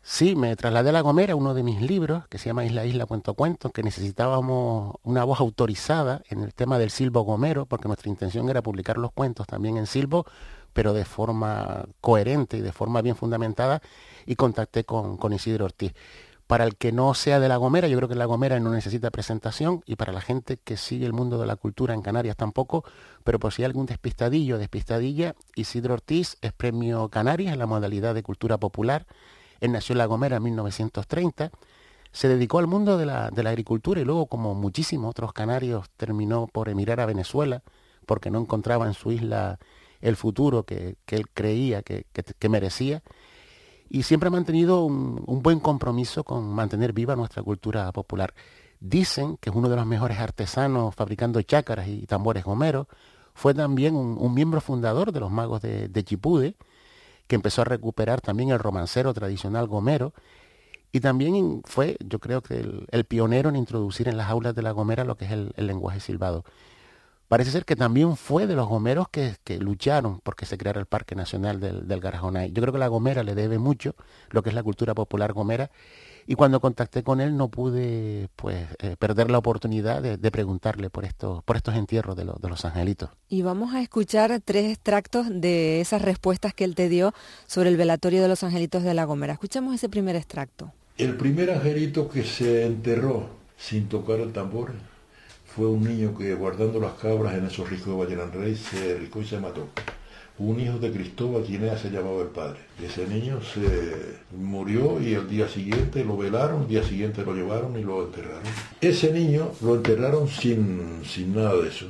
Sí, 0.04 0.34
me 0.34 0.54
trasladé 0.56 0.90
a 0.90 0.92
La 0.92 1.00
Gomera, 1.00 1.36
uno 1.36 1.54
de 1.54 1.62
mis 1.62 1.80
libros, 1.80 2.26
que 2.28 2.38
se 2.38 2.46
llama 2.46 2.64
Isla 2.64 2.84
Isla 2.84 3.06
Cuento 3.06 3.34
Cuento, 3.34 3.70
que 3.70 3.84
necesitábamos 3.84 4.96
una 5.04 5.22
voz 5.24 5.40
autorizada 5.40 6.22
en 6.28 6.42
el 6.42 6.54
tema 6.54 6.78
del 6.78 6.90
silbo 6.90 7.22
gomero, 7.22 7.66
porque 7.66 7.86
nuestra 7.86 8.10
intención 8.10 8.48
era 8.50 8.62
publicar 8.62 8.98
los 8.98 9.12
cuentos 9.12 9.46
también 9.46 9.76
en 9.76 9.86
silbo, 9.86 10.26
pero 10.72 10.92
de 10.92 11.04
forma 11.04 11.84
coherente 12.00 12.56
y 12.56 12.62
de 12.62 12.72
forma 12.72 13.00
bien 13.00 13.14
fundamentada, 13.14 13.80
y 14.26 14.34
contacté 14.34 14.82
con, 14.84 15.16
con 15.18 15.32
Isidro 15.32 15.66
Ortiz. 15.66 15.92
Para 16.52 16.64
el 16.64 16.76
que 16.76 16.92
no 16.92 17.14
sea 17.14 17.40
de 17.40 17.48
La 17.48 17.56
Gomera, 17.56 17.88
yo 17.88 17.96
creo 17.96 18.10
que 18.10 18.14
La 18.14 18.26
Gomera 18.26 18.60
no 18.60 18.68
necesita 18.68 19.10
presentación, 19.10 19.82
y 19.86 19.96
para 19.96 20.12
la 20.12 20.20
gente 20.20 20.58
que 20.58 20.76
sigue 20.76 21.06
el 21.06 21.14
mundo 21.14 21.38
de 21.38 21.46
la 21.46 21.56
cultura 21.56 21.94
en 21.94 22.02
Canarias 22.02 22.36
tampoco, 22.36 22.84
pero 23.24 23.38
por 23.38 23.54
si 23.54 23.62
hay 23.62 23.64
algún 23.64 23.86
despistadillo 23.86 24.58
despistadilla, 24.58 25.34
Isidro 25.54 25.94
Ortiz 25.94 26.36
es 26.42 26.52
premio 26.52 27.08
Canarias 27.08 27.54
en 27.54 27.58
la 27.58 27.64
modalidad 27.64 28.14
de 28.14 28.22
cultura 28.22 28.58
popular, 28.58 29.06
él 29.60 29.72
nació 29.72 29.94
en 29.94 29.98
La 30.00 30.04
Gomera 30.04 30.36
en 30.36 30.42
1930, 30.42 31.52
se 32.12 32.28
dedicó 32.28 32.58
al 32.58 32.66
mundo 32.66 32.98
de 32.98 33.06
la, 33.06 33.28
agricultura 33.28 34.02
y 34.02 34.04
luego, 34.04 34.26
como 34.26 34.54
muchísimos 34.54 35.08
otros 35.08 35.32
canarios, 35.32 35.88
terminó 35.96 36.48
por 36.48 36.68
emigrar 36.68 37.00
a 37.00 37.06
Venezuela 37.06 37.62
porque 38.04 38.30
no 38.30 38.38
encontraba 38.38 38.86
en 38.86 38.92
su 38.92 39.10
isla 39.10 39.58
el 40.02 40.16
futuro 40.16 40.64
que, 40.64 40.98
él 41.06 41.30
creía 41.32 41.82
que 41.82 42.48
merecía. 42.50 43.02
Y 43.94 44.04
siempre 44.04 44.28
ha 44.28 44.30
mantenido 44.30 44.86
un, 44.86 45.22
un 45.26 45.42
buen 45.42 45.60
compromiso 45.60 46.24
con 46.24 46.50
mantener 46.54 46.94
viva 46.94 47.14
nuestra 47.14 47.42
cultura 47.42 47.92
popular. 47.92 48.32
Dicen 48.80 49.36
que 49.36 49.50
es 49.50 49.54
uno 49.54 49.68
de 49.68 49.76
los 49.76 49.84
mejores 49.84 50.18
artesanos 50.18 50.94
fabricando 50.94 51.42
chácaras 51.42 51.88
y 51.88 52.06
tambores 52.06 52.42
gomeros. 52.42 52.86
Fue 53.34 53.52
también 53.52 53.94
un, 53.94 54.32
miembro 54.32 54.62
fundador 54.62 55.12
de 55.12 55.20
los 55.20 55.30
magos 55.30 55.60
de, 55.60 55.88
de 55.88 56.04
Chipude, 56.04 56.56
que 57.26 57.34
empezó 57.34 57.60
a 57.60 57.64
recuperar 57.66 58.22
también 58.22 58.48
el 58.48 58.58
romancero 58.58 59.12
tradicional 59.12 59.66
gomero 59.66 60.14
y 60.90 61.00
también 61.00 61.60
fue, 61.66 61.98
yo 62.00 62.18
creo 62.18 62.42
que 62.42 62.64
el, 62.90 63.04
pionero 63.04 63.50
en 63.50 63.56
introducir 63.56 64.08
en 64.08 64.16
las 64.16 64.30
aulas 64.30 64.54
de 64.54 64.62
la 64.62 64.72
Gomera 64.72 65.04
lo 65.04 65.16
que 65.16 65.26
es 65.26 65.32
el 65.32 65.52
lenguaje 65.56 66.00
silbado. 66.00 66.44
Parece 67.32 67.50
ser 67.50 67.64
que 67.64 67.76
también 67.76 68.14
fue 68.18 68.46
de 68.46 68.54
los 68.54 68.68
gomeros 68.68 69.08
que, 69.08 69.36
que 69.42 69.56
lucharon 69.58 70.20
porque 70.22 70.44
se 70.44 70.58
creara 70.58 70.80
el 70.80 70.84
Parque 70.84 71.14
Nacional 71.14 71.60
del, 71.60 71.88
del 71.88 71.98
Garajonay. 71.98 72.52
Yo 72.52 72.60
creo 72.60 72.74
que 72.74 72.78
la 72.78 72.88
Gomera 72.88 73.22
le 73.22 73.34
debe 73.34 73.56
mucho 73.58 73.94
lo 74.28 74.42
que 74.42 74.50
es 74.50 74.54
la 74.54 74.62
cultura 74.62 74.92
popular 74.94 75.32
gomera 75.32 75.70
y 76.26 76.34
cuando 76.34 76.60
contacté 76.60 77.02
con 77.02 77.22
él 77.22 77.34
no 77.38 77.48
pude 77.48 78.28
pues 78.36 78.66
eh, 78.80 78.96
perder 78.98 79.30
la 79.30 79.38
oportunidad 79.38 80.02
de, 80.02 80.18
de 80.18 80.30
preguntarle 80.30 80.90
por 80.90 81.06
estos, 81.06 81.42
por 81.44 81.56
estos 81.56 81.74
entierros 81.74 82.16
de, 82.16 82.26
los- 82.26 82.38
de 82.38 82.50
los 82.50 82.66
angelitos. 82.66 83.08
Y 83.30 83.40
vamos 83.40 83.72
a 83.74 83.80
escuchar 83.80 84.38
tres 84.44 84.70
extractos 84.70 85.26
de 85.30 85.80
esas 85.80 86.02
respuestas 86.02 86.52
que 86.52 86.64
él 86.64 86.74
te 86.74 86.90
dio 86.90 87.14
sobre 87.46 87.70
el 87.70 87.78
velatorio 87.78 88.20
de 88.20 88.28
los 88.28 88.44
angelitos 88.44 88.82
de 88.82 88.92
La 88.92 89.04
Gomera. 89.06 89.32
Escuchamos 89.32 89.74
ese 89.74 89.88
primer 89.88 90.16
extracto. 90.16 90.70
El 90.98 91.16
primer 91.16 91.50
angelito 91.50 92.10
que 92.10 92.24
se 92.24 92.66
enterró 92.66 93.30
sin 93.56 93.88
tocar 93.88 94.20
el 94.20 94.34
tambor 94.34 94.72
fue 95.54 95.66
un 95.66 95.84
niño 95.84 96.16
que 96.16 96.34
guardando 96.34 96.80
las 96.80 96.94
cabras 96.94 97.34
en 97.34 97.46
esos 97.46 97.68
ricos 97.68 97.88
de 97.88 98.04
Valleran 98.04 98.32
Rey 98.32 98.56
se 98.56 98.96
ricó 98.96 99.20
y 99.20 99.26
se 99.26 99.38
mató. 99.38 99.68
Un 100.38 100.58
hijo 100.58 100.78
de 100.78 100.90
Cristóbal 100.90 101.44
Guinea 101.46 101.76
se 101.76 101.90
llamaba 101.90 102.22
el 102.22 102.28
padre. 102.28 102.58
Ese 102.82 103.06
niño 103.06 103.40
se 103.42 104.16
murió 104.34 105.00
y 105.00 105.12
el 105.12 105.28
día 105.28 105.46
siguiente 105.48 106.04
lo 106.04 106.16
velaron, 106.16 106.62
el 106.62 106.68
día 106.68 106.82
siguiente 106.82 107.22
lo 107.22 107.34
llevaron 107.34 107.78
y 107.78 107.82
lo 107.82 108.06
enterraron. 108.06 108.42
Ese 108.80 109.12
niño 109.12 109.52
lo 109.60 109.74
enterraron 109.74 110.26
sin, 110.28 111.02
sin 111.04 111.34
nada 111.34 111.54
de 111.56 111.68
eso. 111.68 111.86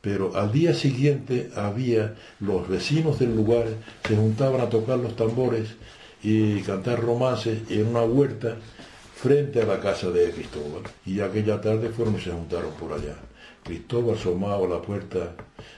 Pero 0.00 0.34
al 0.34 0.50
día 0.50 0.74
siguiente 0.74 1.50
había 1.54 2.16
los 2.40 2.68
vecinos 2.68 3.20
del 3.20 3.36
lugar, 3.36 3.66
se 4.06 4.16
juntaban 4.16 4.60
a 4.60 4.68
tocar 4.68 4.98
los 4.98 5.14
tambores 5.14 5.76
y 6.24 6.60
cantar 6.62 7.00
romances 7.00 7.70
en 7.70 7.86
una 7.86 8.02
huerta 8.02 8.56
frente 9.22 9.62
a 9.62 9.66
la 9.66 9.78
casa 9.78 10.10
de 10.10 10.32
Cristóbal. 10.32 10.82
Y 11.06 11.20
aquella 11.20 11.60
tarde 11.60 11.90
fueron 11.90 12.16
y 12.16 12.20
se 12.20 12.32
juntaron 12.32 12.72
por 12.72 12.92
allá. 12.92 13.14
Cristóbal 13.62 14.16
asomaba 14.16 14.66
a 14.66 14.68
la 14.68 14.82
puerta, 14.82 15.36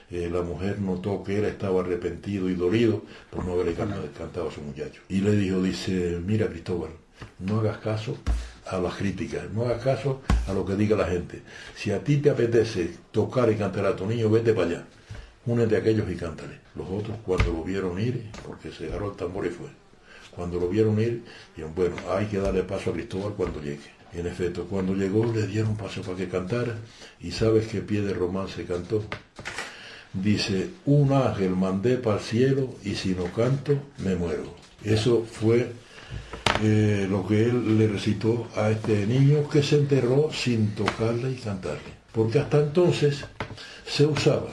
eh, 0.09 0.27
la 0.33 0.41
mujer 0.41 0.79
notó 0.79 1.23
que 1.23 1.37
él 1.37 1.45
estaba 1.45 1.81
arrepentido 1.81 2.49
y 2.49 2.55
dolido 2.55 3.03
por 3.29 3.45
no 3.45 3.53
haberle 3.53 3.75
cantado, 3.75 4.49
a 4.49 4.51
su 4.51 4.61
muchacho. 4.61 4.99
Y 5.09 5.21
le 5.21 5.35
dijo, 5.35 5.61
dice, 5.61 6.19
mira 6.25 6.47
Cristóbal, 6.47 6.89
no 7.37 7.59
hagas 7.59 7.77
caso 7.77 8.17
a 8.65 8.79
las 8.79 8.95
críticas, 8.95 9.43
no 9.53 9.65
hagas 9.65 9.83
caso 9.83 10.21
a 10.47 10.53
lo 10.53 10.65
que 10.65 10.75
diga 10.75 10.97
la 10.97 11.05
gente. 11.05 11.43
Si 11.75 11.91
a 11.91 12.03
ti 12.03 12.17
te 12.17 12.31
apetece 12.31 12.95
tocar 13.11 13.51
y 13.51 13.57
cantar 13.57 13.85
a 13.85 13.95
tu 13.95 14.07
niño, 14.07 14.27
vete 14.27 14.55
para 14.55 14.69
allá. 14.69 14.85
Únete 15.45 15.75
a 15.75 15.79
aquellos 15.79 16.09
y 16.09 16.15
cántale. 16.15 16.61
Los 16.73 16.89
otros 16.89 17.17
cuando 17.23 17.53
lo 17.53 17.63
vieron 17.63 17.99
ir, 17.99 18.23
porque 18.43 18.71
se 18.71 18.87
agarró 18.87 19.11
el 19.11 19.15
tambor 19.15 19.45
y 19.45 19.49
fue. 19.49 19.84
Cuando 20.35 20.59
lo 20.59 20.67
vieron 20.67 20.99
ir, 20.99 21.23
dijeron, 21.55 21.73
bueno, 21.75 21.95
hay 22.09 22.25
que 22.25 22.37
darle 22.39 22.63
paso 22.63 22.89
a 22.89 22.93
Cristóbal 22.93 23.33
cuando 23.33 23.61
llegue. 23.61 23.95
En 24.13 24.27
efecto, 24.27 24.65
cuando 24.65 24.93
llegó 24.93 25.25
le 25.25 25.45
dieron 25.47 25.75
paso 25.75 26.01
para 26.01 26.17
que 26.17 26.29
cantara 26.29 26.77
y 27.19 27.31
sabes 27.31 27.67
qué 27.67 27.81
pie 27.81 28.01
de 28.01 28.13
romance 28.13 28.63
cantó. 28.65 29.03
Dice, 30.13 30.69
un 30.85 31.11
ángel 31.11 31.51
mandé 31.51 31.97
para 31.97 32.17
el 32.17 32.23
cielo 32.23 32.75
y 32.83 32.95
si 32.95 33.09
no 33.09 33.25
canto, 33.33 33.77
me 33.97 34.15
muero. 34.15 34.55
Eso 34.83 35.25
fue 35.29 35.71
eh, 36.63 37.07
lo 37.09 37.27
que 37.27 37.43
él 37.43 37.77
le 37.77 37.87
recitó 37.87 38.47
a 38.55 38.71
este 38.71 39.05
niño 39.05 39.49
que 39.49 39.61
se 39.61 39.77
enterró 39.77 40.29
sin 40.31 40.73
tocarle 40.75 41.31
y 41.31 41.35
cantarle. 41.35 41.95
Porque 42.13 42.39
hasta 42.39 42.59
entonces 42.59 43.25
se 43.85 44.05
usaba. 44.05 44.51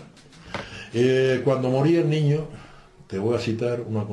Eh, 0.92 1.42
cuando 1.44 1.70
moría 1.70 2.00
el 2.00 2.10
niño, 2.10 2.48
te 3.12 3.18
voy 3.18 3.36
a 3.36 3.38
citar 3.38 3.82
una 3.82 4.06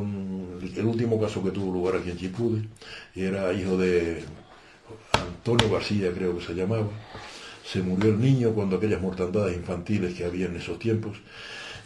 el 0.76 0.86
último 0.86 1.22
caso 1.22 1.42
que 1.42 1.52
tuvo 1.52 1.72
lugar 1.72 1.96
aquí 1.96 2.10
en 2.10 2.18
Chipude, 2.18 2.64
era 3.16 3.54
hijo 3.54 3.78
de 3.78 4.22
Antonio 5.14 5.72
García, 5.72 6.12
creo 6.14 6.38
que 6.38 6.44
se 6.44 6.54
llamaba. 6.54 6.90
Se 7.66 7.82
murió 7.82 8.10
el 8.10 8.20
niño 8.20 8.52
cuando 8.52 8.76
aquellas 8.76 9.02
mortandades 9.02 9.56
infantiles 9.56 10.16
que 10.16 10.26
había 10.26 10.48
en 10.48 10.58
esos 10.58 10.80
tiempos. 10.80 11.16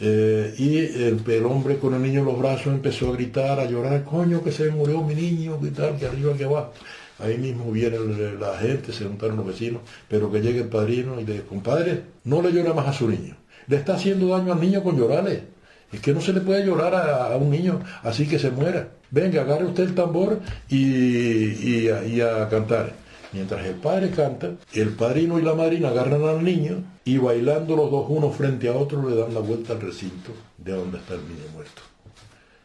Eh, 0.00 0.56
y 0.58 0.78
el, 0.78 1.46
hombre 1.46 1.78
con 1.78 1.94
el 1.94 2.02
niño 2.02 2.18
en 2.18 2.26
los 2.26 2.36
brazos 2.36 2.66
empezó 2.66 3.10
a 3.10 3.12
gritar, 3.12 3.60
a 3.60 3.64
llorar, 3.64 4.02
coño 4.02 4.42
que 4.42 4.50
se 4.50 4.68
murió 4.70 5.00
mi 5.04 5.14
niño, 5.14 5.60
que 5.60 5.68
tal, 5.68 5.96
que 5.96 6.06
arriba 6.06 6.36
que 6.36 6.46
va. 6.46 6.72
Ahí 7.20 7.38
mismo 7.38 7.70
viene 7.70 7.96
la 8.40 8.58
gente, 8.58 8.92
se 8.92 9.04
juntaron 9.04 9.36
los 9.36 9.46
vecinos, 9.46 9.82
pero 10.08 10.32
que 10.32 10.40
llegue 10.40 10.62
el 10.62 10.68
padrino 10.68 11.20
y 11.20 11.24
le 11.24 11.34
dice, 11.34 11.46
compadre, 11.46 12.02
no 12.24 12.42
le 12.42 12.50
llora 12.50 12.74
más 12.74 12.88
a 12.88 12.92
su 12.92 13.08
niño. 13.08 13.36
Le 13.68 13.76
está 13.76 13.94
haciendo 13.94 14.26
daño 14.26 14.52
al 14.52 14.60
niño 14.60 14.82
con 14.82 14.98
llorarle. 14.98 15.53
Es 15.92 16.00
que 16.00 16.12
no 16.12 16.20
se 16.20 16.32
le 16.32 16.40
puede 16.40 16.64
llorar 16.66 16.94
a, 16.94 17.36
un 17.36 17.50
niño 17.50 17.80
así 18.02 18.26
que 18.26 18.38
se 18.38 18.50
muera. 18.50 18.88
Venga, 19.10 19.42
agarre 19.42 19.66
usted 19.66 19.84
el 19.84 19.94
tambor 19.94 20.40
y, 20.68 21.84
y 21.84 22.20
a- 22.20 22.42
a 22.42 22.48
cantar. 22.48 22.92
Mientras 23.32 23.64
el 23.66 23.74
padre 23.74 24.10
canta, 24.10 24.50
el 24.72 24.90
padrino 24.90 25.38
y 25.38 25.42
la 25.42 25.54
madrina 25.54 25.88
agarran 25.88 26.22
al 26.24 26.42
niño 26.44 26.82
y 27.04 27.18
bailando 27.18 27.74
los 27.76 27.90
dos 27.90 28.06
uno 28.08 28.30
frente 28.30 28.68
a 28.68 28.72
otro 28.74 29.08
le 29.08 29.16
dan 29.16 29.34
la 29.34 29.40
vuelta 29.40 29.72
al 29.72 29.80
recinto 29.80 30.30
de 30.58 30.72
donde 30.72 30.98
está 30.98 31.14
el 31.14 31.22
niño 31.22 31.44
muerto. 31.52 31.82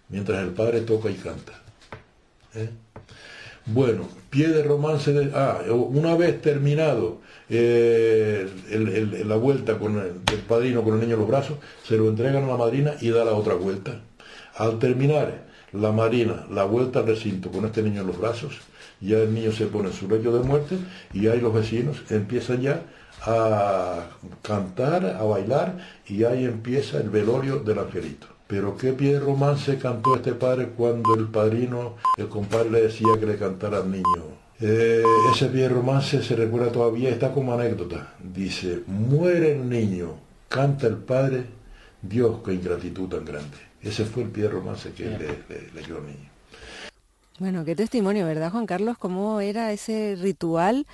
Mientras 0.10 0.41
el 0.44 0.50
padre 0.50 0.82
toca 0.82 1.10
y 1.10 1.16
canta. 1.16 1.54
¿Eh? 2.56 2.70
Bueno, 3.66 4.08
pie 4.30 4.48
de 4.50 4.64
romance 4.64 5.12
de... 5.14 5.32
Ah, 5.36 5.60
una 5.72 6.16
vez 6.16 6.41
terminado 6.41 7.20
eh, 7.49 8.47
el- 8.71 9.27
la 9.27 9.35
vuelta 9.35 9.77
con 9.80 9.97
el, 9.97 10.23
del 10.26 10.39
padrino 10.47 10.84
con 10.84 10.93
el 10.95 10.99
niño 11.01 11.13
en 11.13 11.19
los 11.19 11.27
brazos, 11.30 11.57
se 11.88 11.97
lo 11.97 12.07
entregan 12.09 12.43
a 12.43 12.47
la 12.47 12.57
madrina 12.57 12.93
y 13.01 13.09
da 13.09 13.26
la 13.26 13.34
otra 13.34 13.55
vuelta. 13.55 14.01
Al 14.55 14.80
terminar 14.80 15.47
la 15.73 15.91
marina 15.91 16.45
la 16.51 16.63
vuelta 16.63 16.99
al 16.99 17.07
recinto 17.07 17.51
con 17.51 17.65
este 17.65 17.81
niño 17.84 18.01
en 18.01 18.07
los 18.07 18.19
brazos, 18.19 18.57
ya 19.01 19.19
el 19.19 19.34
niño 19.34 19.51
se 19.51 19.65
pone 19.67 19.89
en 19.89 19.93
su 19.93 20.07
lecho 20.09 20.31
de 20.38 20.43
muerte 20.45 20.77
y 21.13 21.27
ahí 21.27 21.39
los 21.39 21.53
vecinos 21.53 21.97
empiezan 22.09 22.61
ya 22.61 22.81
a 23.26 24.07
cantar, 24.41 25.05
a 25.05 25.23
bailar 25.23 25.77
y 26.07 26.23
ahí 26.23 26.45
empieza 26.45 26.97
el 26.99 27.09
velorio 27.09 27.59
del 27.59 27.80
angelito. 27.80 28.27
Pero 28.47 28.77
qué 28.77 28.93
pie 28.93 29.13
de 29.13 29.19
romance 29.19 29.77
cantó 29.77 30.15
este 30.15 30.34
padre 30.34 30.69
cuando 30.76 31.13
el 31.15 31.27
padrino, 31.27 31.95
el 32.17 32.27
compadre 32.30 32.71
le 32.71 32.81
decía 32.81 33.07
que 33.19 33.26
le 33.27 33.38
cantara 33.38 33.77
al 33.77 33.91
niño. 33.91 34.39
Eh, 34.61 35.03
ese 35.34 35.48
pie 35.48 35.64
de 35.64 35.69
romance 35.69 36.22
se 36.22 36.36
recuerda 36.36 36.72
todavía, 36.72 37.10
está 37.10 37.34
como 37.34 37.53
anécdota. 37.53 38.14
Dice, 38.22 38.81
muere 38.88 39.53
el 39.56 39.69
niño, 39.69 40.15
canta 40.49 40.88
el 40.88 40.98
padre, 40.98 41.45
Dios, 42.02 42.40
qué 42.44 42.53
ingratitud 42.53 43.07
tan 43.07 43.26
grande. 43.26 43.57
Ese 43.81 44.03
fue 44.06 44.23
el 44.23 44.30
pie 44.30 44.44
de 44.44 44.49
romance 44.49 44.91
que 44.91 45.06
le, 45.06 45.18
le- 45.49 45.72
leyó 45.73 45.98
al 45.98 46.06
niño. 46.07 46.30
Bueno, 47.40 47.64
qué 47.64 47.73
testimonio, 47.76 48.26
¿verdad, 48.26 48.52
Juan 48.52 48.65
Carlos? 48.65 48.98
¿Cómo 48.98 49.40
era 49.40 49.72
ese 49.72 50.18
ritual 50.19 50.86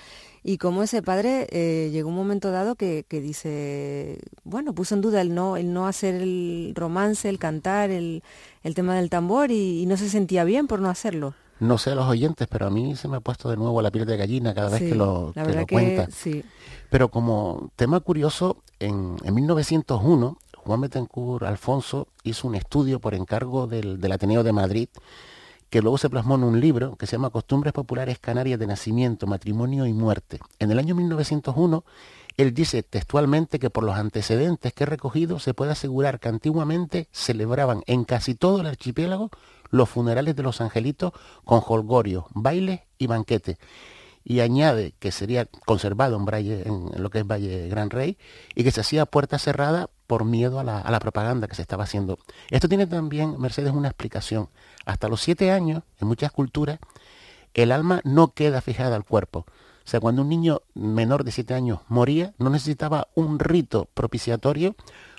y 0.44 0.60
cómo 0.60 0.84
ese 0.84 1.02
padre 1.02 1.48
eh, 1.50 1.90
llegó 1.92 2.10
un 2.10 2.16
momento 2.16 2.52
dado 2.52 2.76
que, 2.76 3.04
que 3.08 3.20
dice, 3.20 4.20
bueno, 4.44 4.74
puso 4.74 4.94
en 4.94 5.02
duda 5.02 5.22
el 5.22 5.34
no, 5.34 5.58
el 5.58 5.74
no 5.74 5.88
hacer 5.88 6.14
el 6.16 6.74
romance, 6.76 7.30
el 7.30 7.40
cantar, 7.40 7.90
el, 7.90 8.22
el 8.64 8.76
tema 8.76 8.96
del 8.96 9.10
tambor 9.10 9.50
y, 9.50 9.82
y 9.82 9.86
no 9.88 9.98
se 9.98 10.08
sentía 10.08 10.44
bien 10.44 10.68
por 10.68 10.82
no 10.82 10.90
hacerlo. 10.90 11.34
No 11.60 11.78
sé 11.78 11.96
los 11.96 12.06
oyentes, 12.08 12.48
pero 12.50 12.68
a 12.68 12.70
mí 12.70 12.96
se 12.96 13.08
me 13.08 13.18
ha 13.18 13.20
puesto 13.22 13.50
de 13.50 13.56
nuevo 13.58 13.82
la 13.82 13.92
piel 13.92 14.06
de 14.06 14.18
gallina 14.18 14.54
cada 14.54 14.70
vez 14.70 14.80
Sí, 14.80 14.90
que 14.90 14.96
lo, 14.96 15.32
la 15.36 15.42
que 15.44 15.48
verdad 15.48 15.62
lo 15.62 15.66
que 15.68 15.74
cuenta. 15.76 16.08
sí. 16.12 16.44
Pero 16.90 17.10
como 17.10 17.72
tema 17.76 18.00
curioso, 18.02 18.58
en, 18.80 19.16
en 19.24 19.34
1901, 19.34 20.38
Juan 20.58 20.82
Betancourt 20.82 21.44
Alfonso 21.46 22.08
hizo 22.24 22.48
un 22.48 22.56
estudio 22.56 23.00
por 23.00 23.14
encargo 23.14 23.68
del, 23.68 24.00
del 24.02 24.12
Ateneo 24.12 24.44
de 24.44 24.52
Madrid, 24.52 24.90
que 25.70 25.82
luego 25.82 25.98
se 25.98 26.10
plasmó 26.10 26.36
en 26.36 26.44
un 26.44 26.60
libro 26.60 26.96
que 26.96 27.08
se 27.08 27.14
llama 27.14 27.30
Costumbres 27.32 27.74
Populares 27.74 28.20
Canarias 28.20 28.60
de 28.60 28.68
Nacimiento, 28.68 29.26
Matrimonio 29.28 29.86
y 29.86 29.94
Muerte. 29.94 30.40
En 30.60 30.72
el 30.72 30.80
año 30.80 30.94
1901, 30.96 31.84
él 32.38 32.54
dice 32.54 32.84
textualmente 32.84 33.60
que 33.60 33.70
por 33.70 33.84
los 33.84 33.96
antecedentes 33.96 34.74
que 34.74 34.84
he 34.84 34.88
recogido 34.88 35.40
se 35.40 35.54
puede 35.54 35.72
asegurar 35.72 36.20
que 36.20 36.28
antiguamente 36.30 37.08
celebraban 37.12 37.82
en 37.88 38.04
casi 38.04 38.36
todo 38.36 38.60
el 38.62 38.68
archipiélago 38.68 39.32
los 39.70 39.90
funerales 39.90 40.36
de 40.36 40.44
los 40.44 40.62
angelitos 40.62 41.14
con 41.44 41.62
holgorios, 41.66 42.26
bailes 42.34 42.82
y 42.98 43.08
banquetes 43.08 43.58
y 44.24 44.40
añade 44.40 44.94
que 45.00 45.12
sería 45.12 45.46
conservado 45.66 46.16
en, 46.18 46.26
Braille- 46.26 46.64
en- 46.66 47.02
lo 47.02 47.10
que 47.12 47.20
es 47.20 47.28
Valle 47.28 47.68
Gran 47.70 47.92
Rey 47.92 48.18
y 48.56 48.64
que 48.64 48.72
se 48.72 48.82
hacía 48.82 49.06
puerta 49.06 49.38
cerrada 49.38 49.90
por 50.08 50.26
miedo 50.26 50.60
a 50.60 50.64
la, 50.64 50.80
a 50.82 50.90
la 50.92 51.00
propaganda 51.00 51.48
que 51.48 51.56
se 51.56 51.62
estaba 51.62 51.84
haciendo. 51.84 52.18
Esto 52.50 52.68
tiene 52.68 52.88
también, 52.88 53.40
Mercedes, 53.40 53.72
una 53.74 53.88
explicación. 53.90 54.50
Hasta 54.86 55.10
los 55.10 55.22
siete 55.22 55.52
años, 55.52 55.84
en 56.00 56.08
muchas 56.08 56.32
culturas, 56.32 56.80
el 57.54 57.72
alma 57.72 58.02
no 58.04 58.34
queda 58.34 58.62
fijada 58.62 58.96
al 58.96 59.04
cuerpo. 59.06 59.46
O 59.48 59.88
sea, 59.88 60.00
cuando 60.00 60.24
un 60.24 60.30
niño 60.30 60.62
menor 60.74 61.24
de 61.24 61.32
siete 61.32 61.54
años 61.54 61.80
moría, 61.88 62.34
no 62.40 62.50
necesitaba 62.50 63.08
un 63.14 63.38
rito 63.38 63.88
propiciatorio 63.94 64.76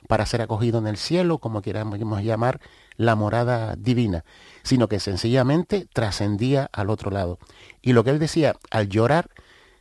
para 0.09 0.27
ser 0.27 0.43
acogido 0.43 0.79
en 0.81 0.89
el 0.89 0.97
cielo, 0.97 1.39
como 1.39 1.63
queramos 1.63 1.99
llamar, 2.25 2.61
la 2.97 3.15
morada 3.17 3.77
divina, 3.77 4.25
sino 4.63 4.89
que 4.89 5.01
sencillamente 5.01 5.87
trascendía 5.93 6.69
al 6.73 6.91
otro 6.91 7.11
lado. 7.11 7.39
Y 7.83 7.93
lo 7.93 8.05
que 8.05 8.11
él 8.11 8.19
decía, 8.19 8.57
al 8.71 8.89
llorar, 8.89 9.31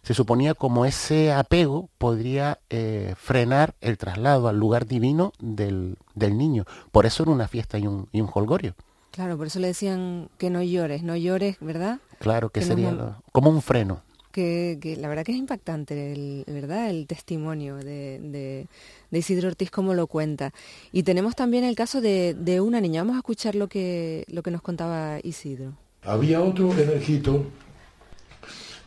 se 0.04 0.14
suponía 0.14 0.54
como 0.54 0.86
ese 0.86 1.34
apego 1.34 1.90
podría 1.98 2.60
eh, 2.70 3.16
frenar 3.18 3.74
el 3.82 3.98
traslado 3.98 4.48
al 4.48 4.58
lugar 4.60 4.86
divino 4.86 5.34
del, 5.40 5.98
del 6.14 6.38
niño. 6.38 6.66
Por 6.92 7.06
eso 7.08 7.24
era 7.24 7.32
una 7.32 7.48
fiesta 7.48 7.80
y 7.80 7.88
un, 7.88 8.08
y 8.12 8.22
un 8.22 8.30
holgorio. 8.32 8.76
Claro, 9.12 9.38
por 9.38 9.48
eso 9.48 9.60
le 9.60 9.68
decían 9.68 10.30
que 10.38 10.50
no 10.50 10.62
llores, 10.62 11.02
no 11.02 11.16
llores, 11.16 11.58
¿verdad? 11.62 12.00
Claro 12.20 12.50
que 12.50 12.60
sería 12.62 12.92
lo- 12.92 13.24
como 13.32 13.50
un 13.50 13.62
freno. 13.62 14.02
Que, 14.36 14.98
la 15.00 15.08
verdad 15.08 15.24
que 15.24 15.32
es 15.32 15.38
impactante, 15.38 16.12
el, 16.12 16.44
¿verdad? 16.48 16.90
El 16.90 17.08
testimonio 17.08 17.78
de, 17.78 18.68
Isidro 19.12 19.48
Ortiz, 19.48 19.72
como 19.72 19.94
lo 19.94 20.08
cuenta. 20.08 20.54
Y 20.92 21.04
tenemos 21.04 21.36
también 21.36 21.64
el 21.64 21.76
caso 21.76 22.02
de, 22.02 22.34
de 22.34 22.60
una 22.60 22.82
niña. 22.82 23.02
Vamos 23.02 23.16
a 23.16 23.20
escuchar 23.20 23.56
lo 23.56 23.70
que, 23.70 24.26
lo 24.28 24.44
que 24.44 24.52
nos 24.52 24.62
contaba 24.62 25.20
Isidro. 25.24 25.74
Había 26.04 26.42
otro 26.42 26.72
en 26.74 26.90
el 26.90 27.00
Quito, 27.00 27.46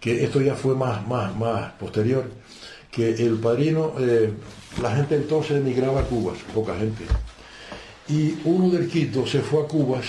que 0.00 0.22
esto 0.22 0.42
ya 0.42 0.54
fue 0.54 0.74
más, 0.74 1.06
más, 1.08 1.34
más 1.34 1.72
posterior, 1.72 2.30
que 2.90 3.14
el 3.14 3.38
padrino, 3.38 3.94
eh, 3.98 4.32
la 4.82 4.94
gente 4.94 5.16
entonces 5.16 5.56
emigraba 5.56 6.00
a 6.00 6.04
Cuba, 6.04 6.34
poca 6.54 6.76
gente. 6.76 7.04
Y 8.08 8.38
uno 8.44 8.68
del 8.70 8.88
Quito 8.88 9.26
se 9.26 9.40
fue 9.40 9.62
a 9.62 9.66
Cuba, 9.66 10.00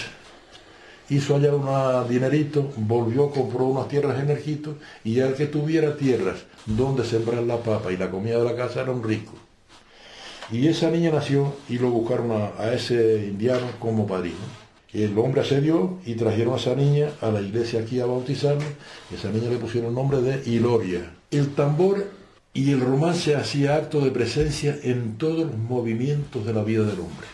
hizo 1.09 1.35
allá 1.35 1.53
un 1.53 2.07
dinerito, 2.07 2.71
volvió, 2.77 3.29
compró 3.31 3.65
unas 3.65 3.87
tierras 3.87 4.19
en 4.21 4.29
el 4.29 4.39
y 5.03 5.19
al 5.19 5.35
que 5.35 5.47
tuviera 5.47 5.97
tierras 5.97 6.43
donde 6.65 7.03
sembrar 7.03 7.43
la 7.43 7.57
papa 7.57 7.91
y 7.91 7.97
la 7.97 8.09
comida 8.09 8.37
de 8.37 8.45
la 8.45 8.55
casa 8.55 8.81
era 8.81 8.91
un 8.91 9.03
rico. 9.03 9.33
Y 10.51 10.67
esa 10.67 10.89
niña 10.89 11.11
nació 11.11 11.53
y 11.67 11.77
lo 11.77 11.89
buscaron 11.91 12.31
a, 12.31 12.73
ese 12.73 13.27
indiano 13.27 13.67
como 13.79 14.07
padrino. 14.07 14.37
El 14.91 15.15
hombre 15.19 15.41
accedió 15.41 15.99
y 16.05 16.15
trajeron 16.15 16.55
a 16.55 16.57
esa 16.57 16.73
niña 16.73 17.09
a 17.21 17.29
la 17.29 17.41
iglesia 17.41 17.81
aquí 17.81 17.99
a 17.99 18.07
bautizarla. 18.07 18.65
Esa 19.13 19.29
niña 19.29 19.49
le 19.49 19.57
pusieron 19.57 19.89
el 19.89 19.95
nombre 19.95 20.21
de 20.21 20.49
Hiloria. 20.49 21.13
El 21.29 21.53
tambor 21.53 22.07
y 22.55 22.71
el 22.71 22.81
romance 22.81 23.35
hacía 23.35 23.75
acto 23.75 24.01
de 24.01 24.09
presencia 24.09 24.75
en 24.81 25.17
todos 25.19 25.45
los 25.45 25.57
movimientos 25.57 26.43
de 26.43 26.53
la 26.53 26.63
vida 26.63 26.83
del 26.83 26.99
hombre. 26.99 27.27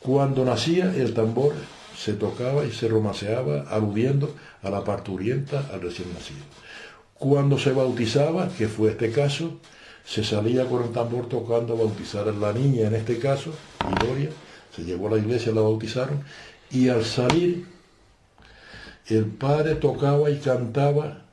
Cuando 0.00 0.46
nacía 0.46 0.94
el 0.96 1.12
tambor 1.12 1.52
se 2.02 2.14
tocaba 2.14 2.64
y 2.64 2.72
se 2.72 2.88
romanceaba 2.88 3.62
aludiendo 3.68 4.34
a 4.62 4.70
la 4.70 4.82
parturienta, 4.84 5.68
al 5.70 5.82
recién 5.82 6.10
nacido. 6.14 6.40
Cuando 7.14 7.58
se 7.58 7.72
bautizaba, 7.72 8.48
que 8.48 8.68
fue 8.68 8.92
este 8.92 9.10
caso, 9.10 9.58
se 10.02 10.24
salía 10.24 10.64
con 10.64 10.82
el 10.82 10.92
tambor 10.92 11.28
tocando 11.28 11.74
a 11.74 11.76
bautizar 11.76 12.26
a 12.26 12.32
la 12.32 12.54
niña, 12.54 12.86
en 12.86 12.94
este 12.94 13.18
caso, 13.18 13.52
Gloria, 14.00 14.30
se 14.74 14.82
llevó 14.82 15.08
a 15.08 15.10
la 15.10 15.18
iglesia, 15.18 15.52
la 15.52 15.60
bautizaron, 15.60 16.24
y 16.70 16.88
al 16.88 17.04
salir, 17.04 17.66
el 19.06 19.26
padre 19.26 19.74
tocaba 19.74 20.30
y 20.30 20.38
cantaba 20.38 21.24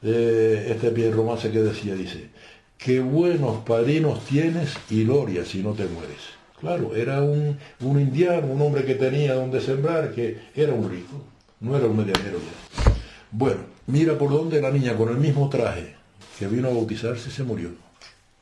eh, 0.00 0.68
este 0.70 0.90
pie 0.90 1.10
romance 1.10 1.50
que 1.50 1.58
decía, 1.60 1.96
dice, 1.96 2.28
qué 2.78 3.00
buenos 3.00 3.64
padrinos 3.64 4.24
tienes, 4.26 4.74
Gloria, 4.88 5.44
si 5.44 5.60
no 5.60 5.72
te 5.72 5.86
mueres. 5.86 6.33
Claro, 6.64 6.96
era 6.96 7.20
un, 7.20 7.58
un 7.80 8.00
indiano, 8.00 8.46
un 8.46 8.62
hombre 8.62 8.86
que 8.86 8.94
tenía 8.94 9.34
donde 9.34 9.60
sembrar, 9.60 10.12
que 10.12 10.38
era 10.56 10.72
un 10.72 10.88
rico, 10.90 11.22
no 11.60 11.76
era 11.76 11.84
un 11.84 11.94
medianero 11.98 12.38
ya. 12.38 12.92
Bueno, 13.30 13.60
mira 13.86 14.16
por 14.16 14.30
dónde 14.30 14.62
la 14.62 14.70
niña 14.70 14.96
con 14.96 15.10
el 15.10 15.18
mismo 15.18 15.50
traje 15.50 15.94
que 16.38 16.46
vino 16.48 16.68
a 16.68 16.72
bautizarse 16.72 17.30
se 17.30 17.42
murió 17.44 17.68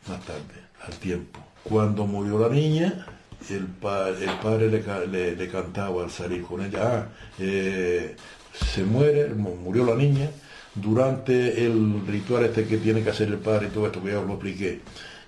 más 0.08 0.20
tarde, 0.24 0.54
al 0.86 0.94
tiempo. 0.98 1.40
Cuando 1.64 2.06
murió 2.06 2.38
la 2.38 2.48
niña, 2.48 3.06
el, 3.50 3.66
pa- 3.66 4.10
el 4.10 4.30
padre 4.40 4.68
le, 4.70 5.34
le- 5.36 5.48
cantaba 5.48 6.04
al 6.04 6.10
salir 6.10 6.42
con 6.42 6.64
ella, 6.64 6.80
ah, 6.84 7.08
eh, 7.40 8.14
se 8.54 8.84
muere, 8.84 9.30
mu- 9.34 9.56
murió 9.56 9.84
la 9.84 9.96
niña, 9.96 10.30
durante 10.76 11.66
el 11.66 12.06
ritual 12.06 12.44
este 12.44 12.66
que 12.66 12.76
tiene 12.78 13.02
que 13.02 13.10
hacer 13.10 13.26
el 13.28 13.38
padre 13.38 13.66
y 13.66 13.70
todo 13.70 13.86
esto 13.86 14.00
que 14.00 14.12
ya 14.12 14.20
os 14.20 14.26
lo 14.26 14.34
expliqué, 14.34 14.80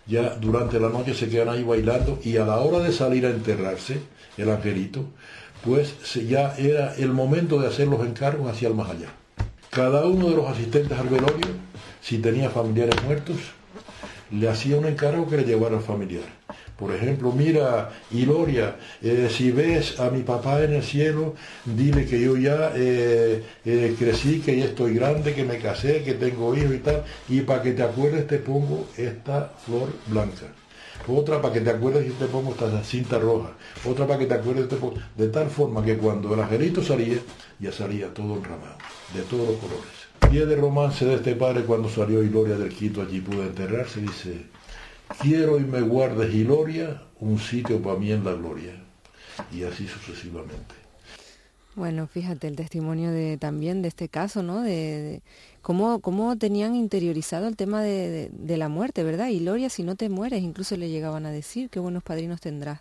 ya 0.06 0.36
durante 0.36 0.78
la 0.78 0.88
noche 0.88 1.14
se 1.14 1.28
quedan 1.28 1.48
ahí 1.48 1.62
bailando 1.62 2.18
y 2.22 2.36
a 2.36 2.44
la 2.44 2.58
hora 2.58 2.80
de 2.80 2.92
salir 2.92 3.26
a 3.26 3.30
enterrarse, 3.30 4.00
el 4.36 4.50
angelito, 4.50 5.04
pues 5.64 5.94
ya 6.28 6.54
era 6.56 6.94
el 6.96 7.10
momento 7.10 7.60
de 7.60 7.68
hacer 7.68 7.88
los 7.88 8.06
encargos 8.06 8.50
hacia 8.50 8.68
el 8.68 8.74
más 8.74 8.90
allá. 8.90 9.08
Cada 9.70 10.06
uno 10.06 10.28
de 10.28 10.36
los 10.36 10.46
asistentes 10.48 10.98
al 10.98 11.08
velorio, 11.08 11.46
si 12.00 12.18
tenía 12.18 12.50
familiares 12.50 13.02
muertos, 13.04 13.36
le 14.30 14.48
hacía 14.48 14.76
un 14.76 14.86
encargo 14.86 15.28
que 15.28 15.38
le 15.38 15.44
llevara 15.44 15.76
al 15.76 15.82
familiar. 15.82 16.43
Por 16.78 16.92
ejemplo, 16.92 17.30
mira, 17.30 17.90
Iloria, 18.10 18.76
eh, 19.00 19.28
si 19.30 19.52
ves 19.52 20.00
a 20.00 20.10
mi 20.10 20.22
papá 20.22 20.62
en 20.64 20.74
el 20.74 20.82
cielo, 20.82 21.34
dile 21.64 22.04
que 22.04 22.20
yo 22.20 22.36
ya 22.36 22.72
eh, 22.74 23.44
eh, 23.64 23.94
crecí, 23.96 24.40
que 24.40 24.58
ya 24.58 24.64
estoy 24.64 24.94
grande, 24.94 25.34
que 25.34 25.44
me 25.44 25.58
casé, 25.58 26.02
que 26.02 26.14
tengo 26.14 26.54
hijos 26.56 26.74
y 26.74 26.78
tal, 26.78 27.04
y 27.28 27.42
para 27.42 27.62
que 27.62 27.72
te 27.72 27.82
acuerdes 27.84 28.26
te 28.26 28.38
pongo 28.38 28.88
esta 28.96 29.52
flor 29.64 29.88
blanca. 30.06 30.46
Otra 31.06 31.40
para 31.40 31.54
que 31.54 31.60
te 31.60 31.70
acuerdes 31.70 32.08
y 32.08 32.10
te 32.10 32.26
pongo 32.26 32.52
esta 32.52 32.82
cinta 32.82 33.18
roja. 33.18 33.52
Otra 33.84 34.06
para 34.06 34.18
que 34.18 34.26
te 34.26 34.34
acuerdes 34.34 34.68
te 34.68 34.76
pongo... 34.76 34.94
De 35.16 35.28
tal 35.28 35.50
forma 35.50 35.84
que 35.84 35.96
cuando 35.96 36.34
el 36.34 36.40
angelito 36.40 36.82
salía, 36.82 37.18
ya 37.60 37.70
salía 37.70 38.12
todo 38.12 38.36
enramado, 38.36 38.78
de 39.14 39.22
todos 39.22 39.48
los 39.48 39.58
colores. 39.58 40.04
Pie 40.30 40.46
de 40.46 40.56
romance 40.56 41.04
de 41.04 41.14
este 41.16 41.36
padre 41.36 41.62
cuando 41.64 41.88
salió 41.88 42.22
Hiloria 42.22 42.56
del 42.56 42.70
Quito, 42.70 43.02
allí 43.02 43.20
pudo 43.20 43.42
enterrarse, 43.42 44.00
dice, 44.00 44.46
quiero 45.20 45.58
y 45.58 45.64
me 45.64 45.80
guardes 45.80 46.34
Hiloria, 46.34 47.02
un 47.20 47.38
sitio 47.38 47.80
para 47.82 47.98
mí 47.98 48.10
en 48.12 48.24
la 48.24 48.32
gloria. 48.32 48.72
Y 49.52 49.64
así 49.64 49.86
sucesivamente. 49.86 50.74
Bueno, 51.74 52.06
fíjate 52.06 52.46
el 52.46 52.54
testimonio 52.54 53.10
de 53.10 53.36
también 53.36 53.82
de 53.82 53.88
este 53.88 54.08
caso, 54.08 54.44
¿no? 54.44 54.62
De, 54.62 55.22
cómo, 55.60 55.98
cómo 55.98 56.36
tenían 56.38 56.76
interiorizado 56.76 57.48
el 57.48 57.56
tema 57.56 57.82
de, 57.82 58.10
de- 58.10 58.30
de 58.32 58.56
la 58.56 58.68
muerte, 58.68 59.02
¿verdad? 59.02 59.28
Y 59.28 59.40
Gloria, 59.40 59.68
si 59.70 59.82
no 59.82 59.96
te 59.96 60.08
mueres, 60.08 60.40
incluso 60.42 60.76
le 60.76 60.88
llegaban 60.88 61.26
a 61.26 61.32
decir 61.32 61.70
qué 61.70 61.80
buenos 61.80 62.04
padrinos 62.04 62.40
tendrás. 62.40 62.80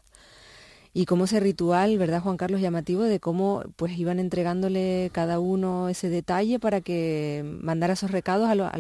Y 0.96 1.06
cómo 1.06 1.24
ese 1.26 1.40
ritual, 1.40 1.98
¿verdad, 1.98 2.22
Juan 2.22 2.38
Carlos, 2.38 2.62
llamativo 2.62 3.02
de 3.02 3.20
cómo 3.20 3.64
pues 3.78 3.98
iban 3.98 4.20
entregándole 4.20 5.10
cada 5.12 5.40
uno 5.40 5.90
ese 5.90 6.08
detalle 6.10 6.60
para 6.60 6.82
que 6.82 7.44
mandara 7.62 7.94
esos 7.94 8.12
recados 8.12 8.48
a, 8.48 8.72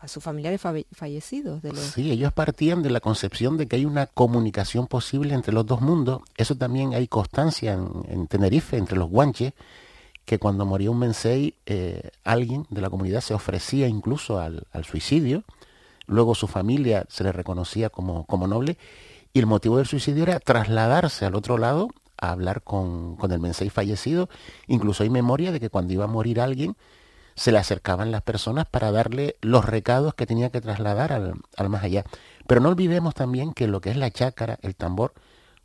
a, 0.00 0.08
sus 0.08 0.22
familiares 0.24 0.62
falle- 0.62 0.86
fallecidos. 0.92 1.60
De. 1.60 1.74
Sí, 1.76 2.10
ellos 2.10 2.32
partían 2.32 2.82
de 2.82 2.88
la 2.88 3.00
concepción 3.00 3.58
de 3.58 3.66
que 3.66 3.76
hay 3.76 3.84
una 3.84 4.06
comunicación 4.06 4.86
posible 4.86 5.34
entre 5.34 5.52
los 5.52 5.66
dos 5.66 5.82
mundos. 5.82 6.22
Eso 6.38 6.54
también 6.54 6.94
hay 6.94 7.06
constancia 7.06 7.74
en, 7.74 7.86
en 8.08 8.26
Tenerife, 8.28 8.78
entre 8.78 8.96
los 8.96 9.10
guanches, 9.10 9.52
que 10.24 10.38
cuando 10.38 10.64
moría 10.64 10.90
un 10.90 10.98
mensei, 11.00 11.52
eh, 11.66 12.12
alguien 12.24 12.66
de 12.70 12.80
la 12.80 12.88
comunidad 12.88 13.20
se 13.20 13.34
ofrecía 13.34 13.88
incluso 13.88 14.38
al, 14.40 14.66
al 14.72 14.86
suicidio. 14.86 15.44
Luego 16.06 16.34
su 16.34 16.46
familia 16.46 17.04
se 17.10 17.24
le 17.24 17.32
reconocía 17.32 17.90
como, 17.90 18.24
como 18.24 18.46
noble. 18.46 18.78
Y 19.36 19.38
el 19.38 19.44
motivo 19.44 19.76
del 19.76 19.84
suicidio 19.84 20.22
era 20.22 20.40
trasladarse 20.40 21.26
al 21.26 21.34
otro 21.34 21.58
lado 21.58 21.90
a 22.16 22.30
hablar 22.30 22.62
con, 22.62 23.16
con 23.16 23.32
el 23.32 23.38
mensei 23.38 23.68
fallecido. 23.68 24.30
Incluso 24.66 25.02
hay 25.02 25.10
memoria 25.10 25.52
de 25.52 25.60
que 25.60 25.68
cuando 25.68 25.92
iba 25.92 26.04
a 26.04 26.06
morir 26.06 26.40
alguien, 26.40 26.74
se 27.34 27.52
le 27.52 27.58
acercaban 27.58 28.10
las 28.10 28.22
personas 28.22 28.64
para 28.64 28.90
darle 28.92 29.36
los 29.42 29.66
recados 29.66 30.14
que 30.14 30.24
tenía 30.24 30.48
que 30.48 30.62
trasladar 30.62 31.12
al, 31.12 31.34
al 31.54 31.68
más 31.68 31.84
allá. 31.84 32.06
Pero 32.46 32.62
no 32.62 32.70
olvidemos 32.70 33.14
también 33.14 33.52
que 33.52 33.66
lo 33.66 33.82
que 33.82 33.90
es 33.90 33.98
la 33.98 34.10
chácara, 34.10 34.58
el 34.62 34.74
tambor, 34.74 35.12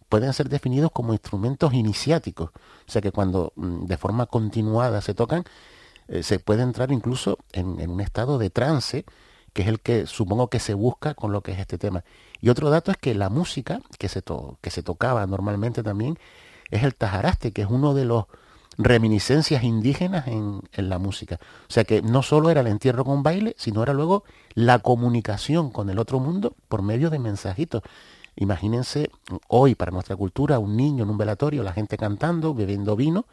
pueden 0.09 0.33
ser 0.33 0.49
definidos 0.49 0.91
como 0.91 1.13
instrumentos 1.13 1.73
iniciáticos. 1.73 2.49
O 2.49 2.91
sea 2.91 3.01
que 3.01 3.13
cuando 3.13 3.53
mm, 3.55 3.85
de 3.85 3.95
forma 3.95 4.25
continuada 4.25 4.99
se 4.99 5.13
tocan, 5.13 5.45
eh, 6.09 6.23
se 6.23 6.39
puede 6.39 6.63
entrar 6.63 6.91
incluso 6.91 7.37
en, 7.53 7.79
en 7.79 7.89
un 7.89 8.01
estado 8.01 8.37
de 8.37 8.49
trance, 8.49 9.05
que 9.53 9.61
es 9.61 9.69
el 9.69 9.79
que 9.79 10.07
supongo 10.07 10.49
que 10.49 10.59
se 10.59 10.73
busca 10.73 11.13
con 11.13 11.31
lo 11.31 11.39
que 11.39 11.53
es 11.53 11.59
este 11.59 11.77
tema. 11.77 12.03
Y 12.41 12.49
otro 12.49 12.69
dato 12.69 12.91
es 12.91 12.97
que 12.97 13.13
la 13.13 13.29
música 13.29 13.81
que 13.99 14.09
se, 14.09 14.21
to- 14.21 14.57
que 14.61 14.71
se 14.71 14.83
tocaba 14.83 15.25
normalmente 15.27 15.83
también 15.83 16.17
es 16.71 16.83
el 16.83 16.95
tajaraste, 16.95 17.51
que 17.51 17.61
es 17.61 17.67
uno 17.69 17.93
de 17.93 18.05
los 18.05 18.25
reminiscencias 18.77 19.63
indígenas 19.63 20.27
en, 20.27 20.61
en 20.73 20.89
la 20.89 20.97
música. 20.97 21.39
O 21.69 21.71
sea 21.71 21.83
que 21.83 22.01
no 22.01 22.23
solo 22.23 22.49
era 22.49 22.61
el 22.61 22.67
entierro 22.67 23.05
con 23.05 23.21
baile, 23.21 23.53
sino 23.57 23.83
era 23.83 23.93
luego 23.93 24.23
la 24.53 24.79
comunicación 24.79 25.69
con 25.71 25.89
el 25.89 25.99
otro 25.99 26.19
mundo 26.19 26.55
por 26.67 26.81
medio 26.81 27.09
de 27.09 27.19
mensajitos. 27.19 27.83
Imagínense 28.37 29.11
hoy 29.49 29.75
para 29.75 29.91
nuestra 29.91 30.15
cultura 30.15 30.57
un 30.57 30.77
niño 30.77 31.03
en 31.03 31.09
un 31.09 31.17
velatorio, 31.17 31.63
la 31.63 31.73
gente 31.73 31.97
cantando, 31.97 32.53
bebiendo 32.53 32.95
vino 32.95 33.25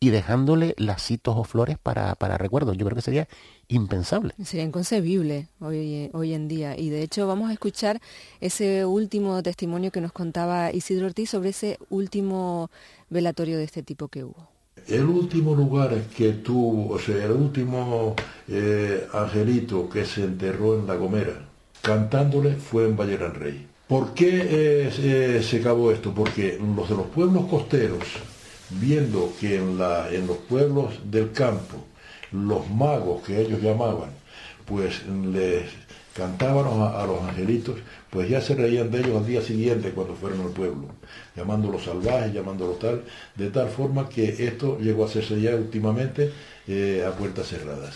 y 0.00 0.08
dejándole 0.08 0.74
lacitos 0.78 1.36
o 1.36 1.44
flores 1.44 1.76
para, 1.78 2.14
para 2.14 2.38
recuerdos. 2.38 2.76
Yo 2.78 2.86
creo 2.86 2.96
que 2.96 3.02
sería 3.02 3.28
impensable. 3.70 4.34
Sería 4.44 4.64
inconcebible 4.66 5.48
hoy, 5.60 6.10
hoy 6.12 6.34
en 6.34 6.48
día. 6.48 6.78
Y 6.78 6.90
de 6.90 7.02
hecho 7.02 7.26
vamos 7.26 7.48
a 7.50 7.52
escuchar 7.52 8.00
ese 8.40 8.84
último 8.84 9.42
testimonio 9.42 9.90
que 9.90 10.00
nos 10.00 10.12
contaba 10.12 10.72
Isidro 10.72 11.06
Ortiz 11.06 11.30
sobre 11.30 11.50
ese 11.50 11.78
último 11.88 12.70
velatorio 13.08 13.56
de 13.58 13.64
este 13.64 13.82
tipo 13.82 14.08
que 14.08 14.24
hubo. 14.24 14.48
El 14.88 15.04
último 15.04 15.54
lugar 15.54 15.94
que 16.16 16.32
tuvo, 16.32 16.92
o 16.94 16.98
sea, 16.98 17.24
el 17.24 17.32
último 17.32 18.14
eh, 18.48 19.06
angelito 19.12 19.88
que 19.88 20.04
se 20.04 20.24
enterró 20.24 20.78
en 20.78 20.86
La 20.86 20.94
Gomera, 20.96 21.46
cantándole, 21.82 22.54
fue 22.56 22.86
en 22.86 22.96
Valle 22.96 23.16
Gran 23.16 23.34
Rey. 23.34 23.66
¿Por 23.86 24.14
qué 24.14 24.86
eh, 24.86 24.90
se- 24.92 25.42
se 25.42 25.56
acabó 25.58 25.90
esto? 25.92 26.12
Porque 26.14 26.58
los 26.76 26.88
de 26.88 26.94
los 26.96 27.06
pueblos 27.06 27.46
costeros, 27.46 28.04
viendo 28.70 29.32
que 29.40 29.56
en, 29.56 29.78
la, 29.78 30.10
en 30.12 30.26
los 30.26 30.36
pueblos 30.38 30.94
del 31.10 31.32
campo, 31.32 31.84
los 32.32 32.68
magos 32.70 33.22
que 33.22 33.40
ellos 33.40 33.60
llamaban, 33.60 34.10
pues 34.66 35.06
les 35.06 35.64
cantaban 36.14 36.66
a, 36.66 37.06
los 37.06 37.22
angelitos, 37.22 37.76
pues 38.10 38.28
ya 38.28 38.40
se 38.40 38.54
reían 38.54 38.90
de 38.90 39.00
ellos 39.00 39.16
al 39.16 39.26
día 39.26 39.40
siguiente 39.40 39.90
cuando 39.90 40.14
fueron 40.14 40.40
al 40.40 40.50
pueblo, 40.50 40.88
llamándolos 41.36 41.84
salvajes, 41.84 42.32
llamándolos 42.32 42.78
tal, 42.78 43.04
de 43.36 43.50
tal 43.50 43.68
forma 43.68 44.08
que 44.08 44.46
esto 44.46 44.78
llegó 44.78 45.04
a 45.04 45.06
hacerse 45.06 45.40
ya 45.40 45.54
últimamente 45.54 46.32
eh, 46.66 47.04
a 47.06 47.12
puertas 47.12 47.48
cerradas. 47.48 47.94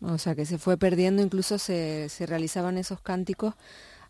O 0.00 0.18
sea 0.18 0.34
que 0.34 0.46
se 0.46 0.58
fue 0.58 0.76
perdiendo, 0.76 1.22
incluso 1.22 1.58
se, 1.58 2.08
se 2.08 2.26
realizaban 2.26 2.78
esos 2.78 3.00
cánticos 3.00 3.54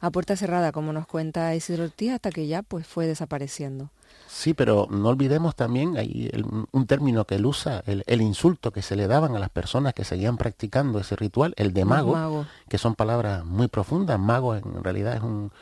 a 0.00 0.10
puerta 0.10 0.36
cerrada, 0.36 0.72
como 0.72 0.92
nos 0.92 1.06
cuenta 1.06 1.54
Isidro 1.54 1.84
Ortiz, 1.84 2.12
hasta 2.12 2.30
que 2.30 2.46
ya 2.46 2.62
pues 2.62 2.86
fue 2.86 3.06
desapareciendo. 3.06 3.90
Sí, 4.26 4.52
pero 4.54 4.86
no 4.90 5.08
olvidemos 5.08 5.54
también 5.54 5.96
hay 5.96 6.28
el- 6.32 6.44
un 6.70 6.86
término 6.86 7.24
que 7.24 7.36
él 7.36 7.46
usa, 7.46 7.82
el, 7.86 8.02
el 8.06 8.20
insulto 8.22 8.72
que 8.72 8.82
se 8.82 8.96
le 8.96 9.06
daban 9.06 9.36
a 9.36 9.38
las 9.38 9.50
personas 9.50 9.94
que 9.94 10.04
seguían 10.04 10.36
practicando 10.36 10.98
ese 10.98 11.16
ritual, 11.16 11.54
el 11.56 11.72
de 11.72 11.84
mago, 11.84 12.12
magos. 12.12 12.46
que 12.68 12.78
son 12.78 12.94
palabras 12.94 13.44
muy 13.44 13.68
profundas. 13.68 14.18
Mago 14.18 14.54
en 14.56 14.82
realidad 14.82 15.14
es 15.16 15.22
un, 15.22 15.52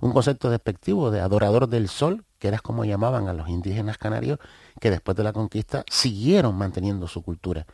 un 0.00 0.12
concepto 0.12 0.50
despectivo 0.50 1.10
de 1.10 1.20
adorador 1.20 1.68
del 1.68 1.88
sol, 1.88 2.24
que 2.38 2.48
era 2.48 2.58
como 2.58 2.84
llamaban 2.84 3.28
a 3.28 3.32
los 3.32 3.48
indígenas 3.48 3.98
canarios, 3.98 4.38
que 4.80 4.90
después 4.90 5.16
de 5.16 5.24
la 5.24 5.32
conquista 5.32 5.84
siguieron 5.90 6.56
manteniendo 6.56 7.06
su 7.08 7.22
cultura. 7.22 7.66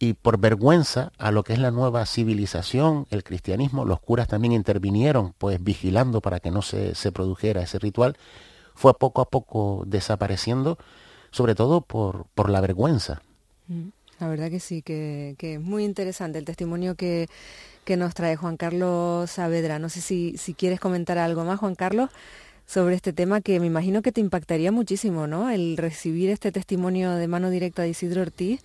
Y 0.00 0.12
por 0.12 0.38
vergüenza 0.38 1.10
a 1.18 1.32
lo 1.32 1.42
que 1.42 1.54
es 1.54 1.58
la 1.58 1.72
nueva 1.72 2.06
civilización, 2.06 3.06
el 3.10 3.24
cristianismo, 3.24 3.84
los 3.84 3.98
curas 4.00 4.28
también 4.28 4.52
intervinieron, 4.52 5.34
pues 5.38 5.62
vigilando 5.62 6.20
para 6.20 6.38
que 6.38 6.50
no 6.52 6.62
se, 6.62 6.94
se 6.94 7.10
produjera 7.10 7.62
ese 7.62 7.78
ritual, 7.80 8.16
fue 8.78 8.94
poco 8.94 9.20
a 9.22 9.28
poco 9.28 9.82
desapareciendo, 9.86 10.78
sobre 11.30 11.54
todo 11.54 11.80
por, 11.80 12.26
por 12.34 12.48
la 12.50 12.60
vergüenza. 12.60 13.22
Mm, 13.66 13.88
La 14.20 14.28
verdad 14.28 14.50
que 14.50 14.60
sí, 14.60 14.82
que, 14.82 15.34
que 15.38 15.54
es 15.54 15.60
muy 15.60 15.84
interesante 15.84 16.38
el 16.38 16.44
testimonio 16.44 16.94
que, 16.96 17.28
que 17.84 17.96
nos 17.96 18.14
trae 18.14 18.36
Juan 18.36 18.56
Carlos 18.56 19.30
Saavedra. 19.30 19.78
No 19.78 19.88
sé 19.88 20.00
si, 20.00 20.36
si 20.38 20.54
quieres 20.54 20.80
comentar 20.80 21.18
algo 21.18 21.44
más, 21.44 21.58
Juan 21.60 21.74
Carlos, 21.74 22.10
sobre 22.66 22.96
este 22.96 23.12
tema 23.12 23.40
que 23.40 23.60
me 23.60 23.66
imagino 23.66 24.02
que 24.02 24.12
te 24.12 24.20
impactaría 24.20 24.72
muchísimo, 24.72 25.26
¿no? 25.26 25.50
El 25.50 25.76
recibir 25.76 26.30
este 26.30 26.52
testimonio 26.52 27.14
de 27.14 27.28
mano 27.28 27.50
directa 27.50 27.82
de 27.82 27.90
Isidro 27.90 28.22
Ortiz 28.22 28.62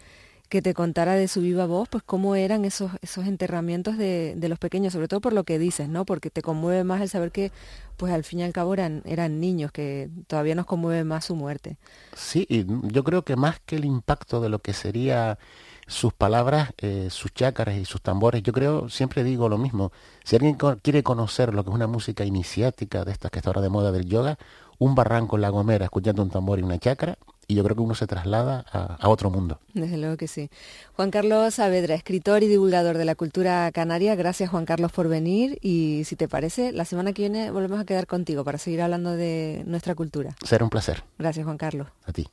que 0.53 0.61
te 0.61 0.75
contara 0.75 1.15
de 1.15 1.27
su 1.27 1.41
viva 1.41 1.65
voz, 1.65 1.89
pues 1.89 2.03
cómo 2.03 2.35
eran 2.35 2.63
esos, 2.63 2.91
esos 3.01 3.25
enterramientos 3.25 3.97
de, 3.97 4.35
de 4.37 4.49
los 4.49 4.59
pequeños, 4.59 4.93
sobre 4.93 5.07
todo 5.07 5.19
por 5.19 5.33
lo 5.33 5.45
que 5.45 5.57
dices, 5.57 5.89
¿no? 5.89 6.05
Porque 6.05 6.29
te 6.29 6.43
conmueve 6.43 6.83
más 6.83 7.01
el 7.01 7.09
saber 7.09 7.31
que, 7.31 7.51
pues 7.97 8.13
al 8.13 8.23
fin 8.23 8.41
y 8.41 8.43
al 8.43 8.53
cabo 8.53 8.75
eran, 8.75 9.01
eran 9.05 9.39
niños, 9.39 9.71
que 9.71 10.11
todavía 10.27 10.53
nos 10.53 10.67
conmueve 10.67 11.05
más 11.05 11.25
su 11.25 11.35
muerte. 11.35 11.77
Sí, 12.15 12.45
y 12.47 12.67
yo 12.83 13.03
creo 13.03 13.23
que 13.23 13.35
más 13.35 13.61
que 13.65 13.77
el 13.77 13.85
impacto 13.85 14.41
de 14.41 14.49
lo 14.49 14.59
que 14.59 14.73
sería 14.73 15.39
sus 15.87 16.13
palabras, 16.13 16.69
eh, 16.77 17.07
sus 17.09 17.33
chácaras 17.33 17.75
y 17.75 17.85
sus 17.85 18.03
tambores, 18.03 18.43
yo 18.43 18.53
creo, 18.53 18.89
siempre 18.89 19.23
digo 19.23 19.49
lo 19.49 19.57
mismo, 19.57 19.91
si 20.23 20.35
alguien 20.35 20.55
quiere 20.83 21.01
conocer 21.01 21.51
lo 21.51 21.63
que 21.63 21.71
es 21.71 21.75
una 21.75 21.87
música 21.87 22.25
iniciática 22.25 23.03
de 23.05 23.11
estas 23.11 23.31
que 23.31 23.39
está 23.39 23.49
ahora 23.49 23.61
de 23.61 23.69
moda 23.69 23.91
del 23.91 24.05
yoga, 24.05 24.37
un 24.77 24.93
barranco 24.93 25.35
en 25.35 25.41
La 25.41 25.49
Gomera 25.49 25.85
escuchando 25.85 26.21
un 26.21 26.29
tambor 26.29 26.59
y 26.59 26.61
una 26.61 26.77
chácara, 26.77 27.17
y 27.47 27.55
yo 27.55 27.63
creo 27.63 27.75
que 27.75 27.81
uno 27.81 27.95
se 27.95 28.07
traslada 28.07 28.65
a, 28.71 28.95
a 28.95 29.09
otro 29.09 29.29
mundo. 29.29 29.59
Desde 29.73 29.97
luego 29.97 30.17
que 30.17 30.27
sí. 30.27 30.49
Juan 30.95 31.11
Carlos 31.11 31.55
Saavedra, 31.55 31.95
escritor 31.95 32.43
y 32.43 32.47
divulgador 32.47 32.97
de 32.97 33.05
la 33.05 33.15
cultura 33.15 33.71
canaria. 33.71 34.15
Gracias 34.15 34.49
Juan 34.49 34.65
Carlos 34.65 34.91
por 34.91 35.07
venir 35.07 35.59
y 35.61 36.03
si 36.05 36.15
te 36.15 36.27
parece, 36.27 36.71
la 36.71 36.85
semana 36.85 37.13
que 37.13 37.23
viene 37.23 37.51
volvemos 37.51 37.79
a 37.79 37.85
quedar 37.85 38.07
contigo 38.07 38.43
para 38.43 38.57
seguir 38.57 38.81
hablando 38.81 39.11
de 39.11 39.63
nuestra 39.65 39.95
cultura. 39.95 40.35
Será 40.43 40.63
un 40.63 40.69
placer. 40.69 41.03
Gracias 41.17 41.45
Juan 41.45 41.57
Carlos. 41.57 41.87
A 42.05 42.11
ti. 42.11 42.27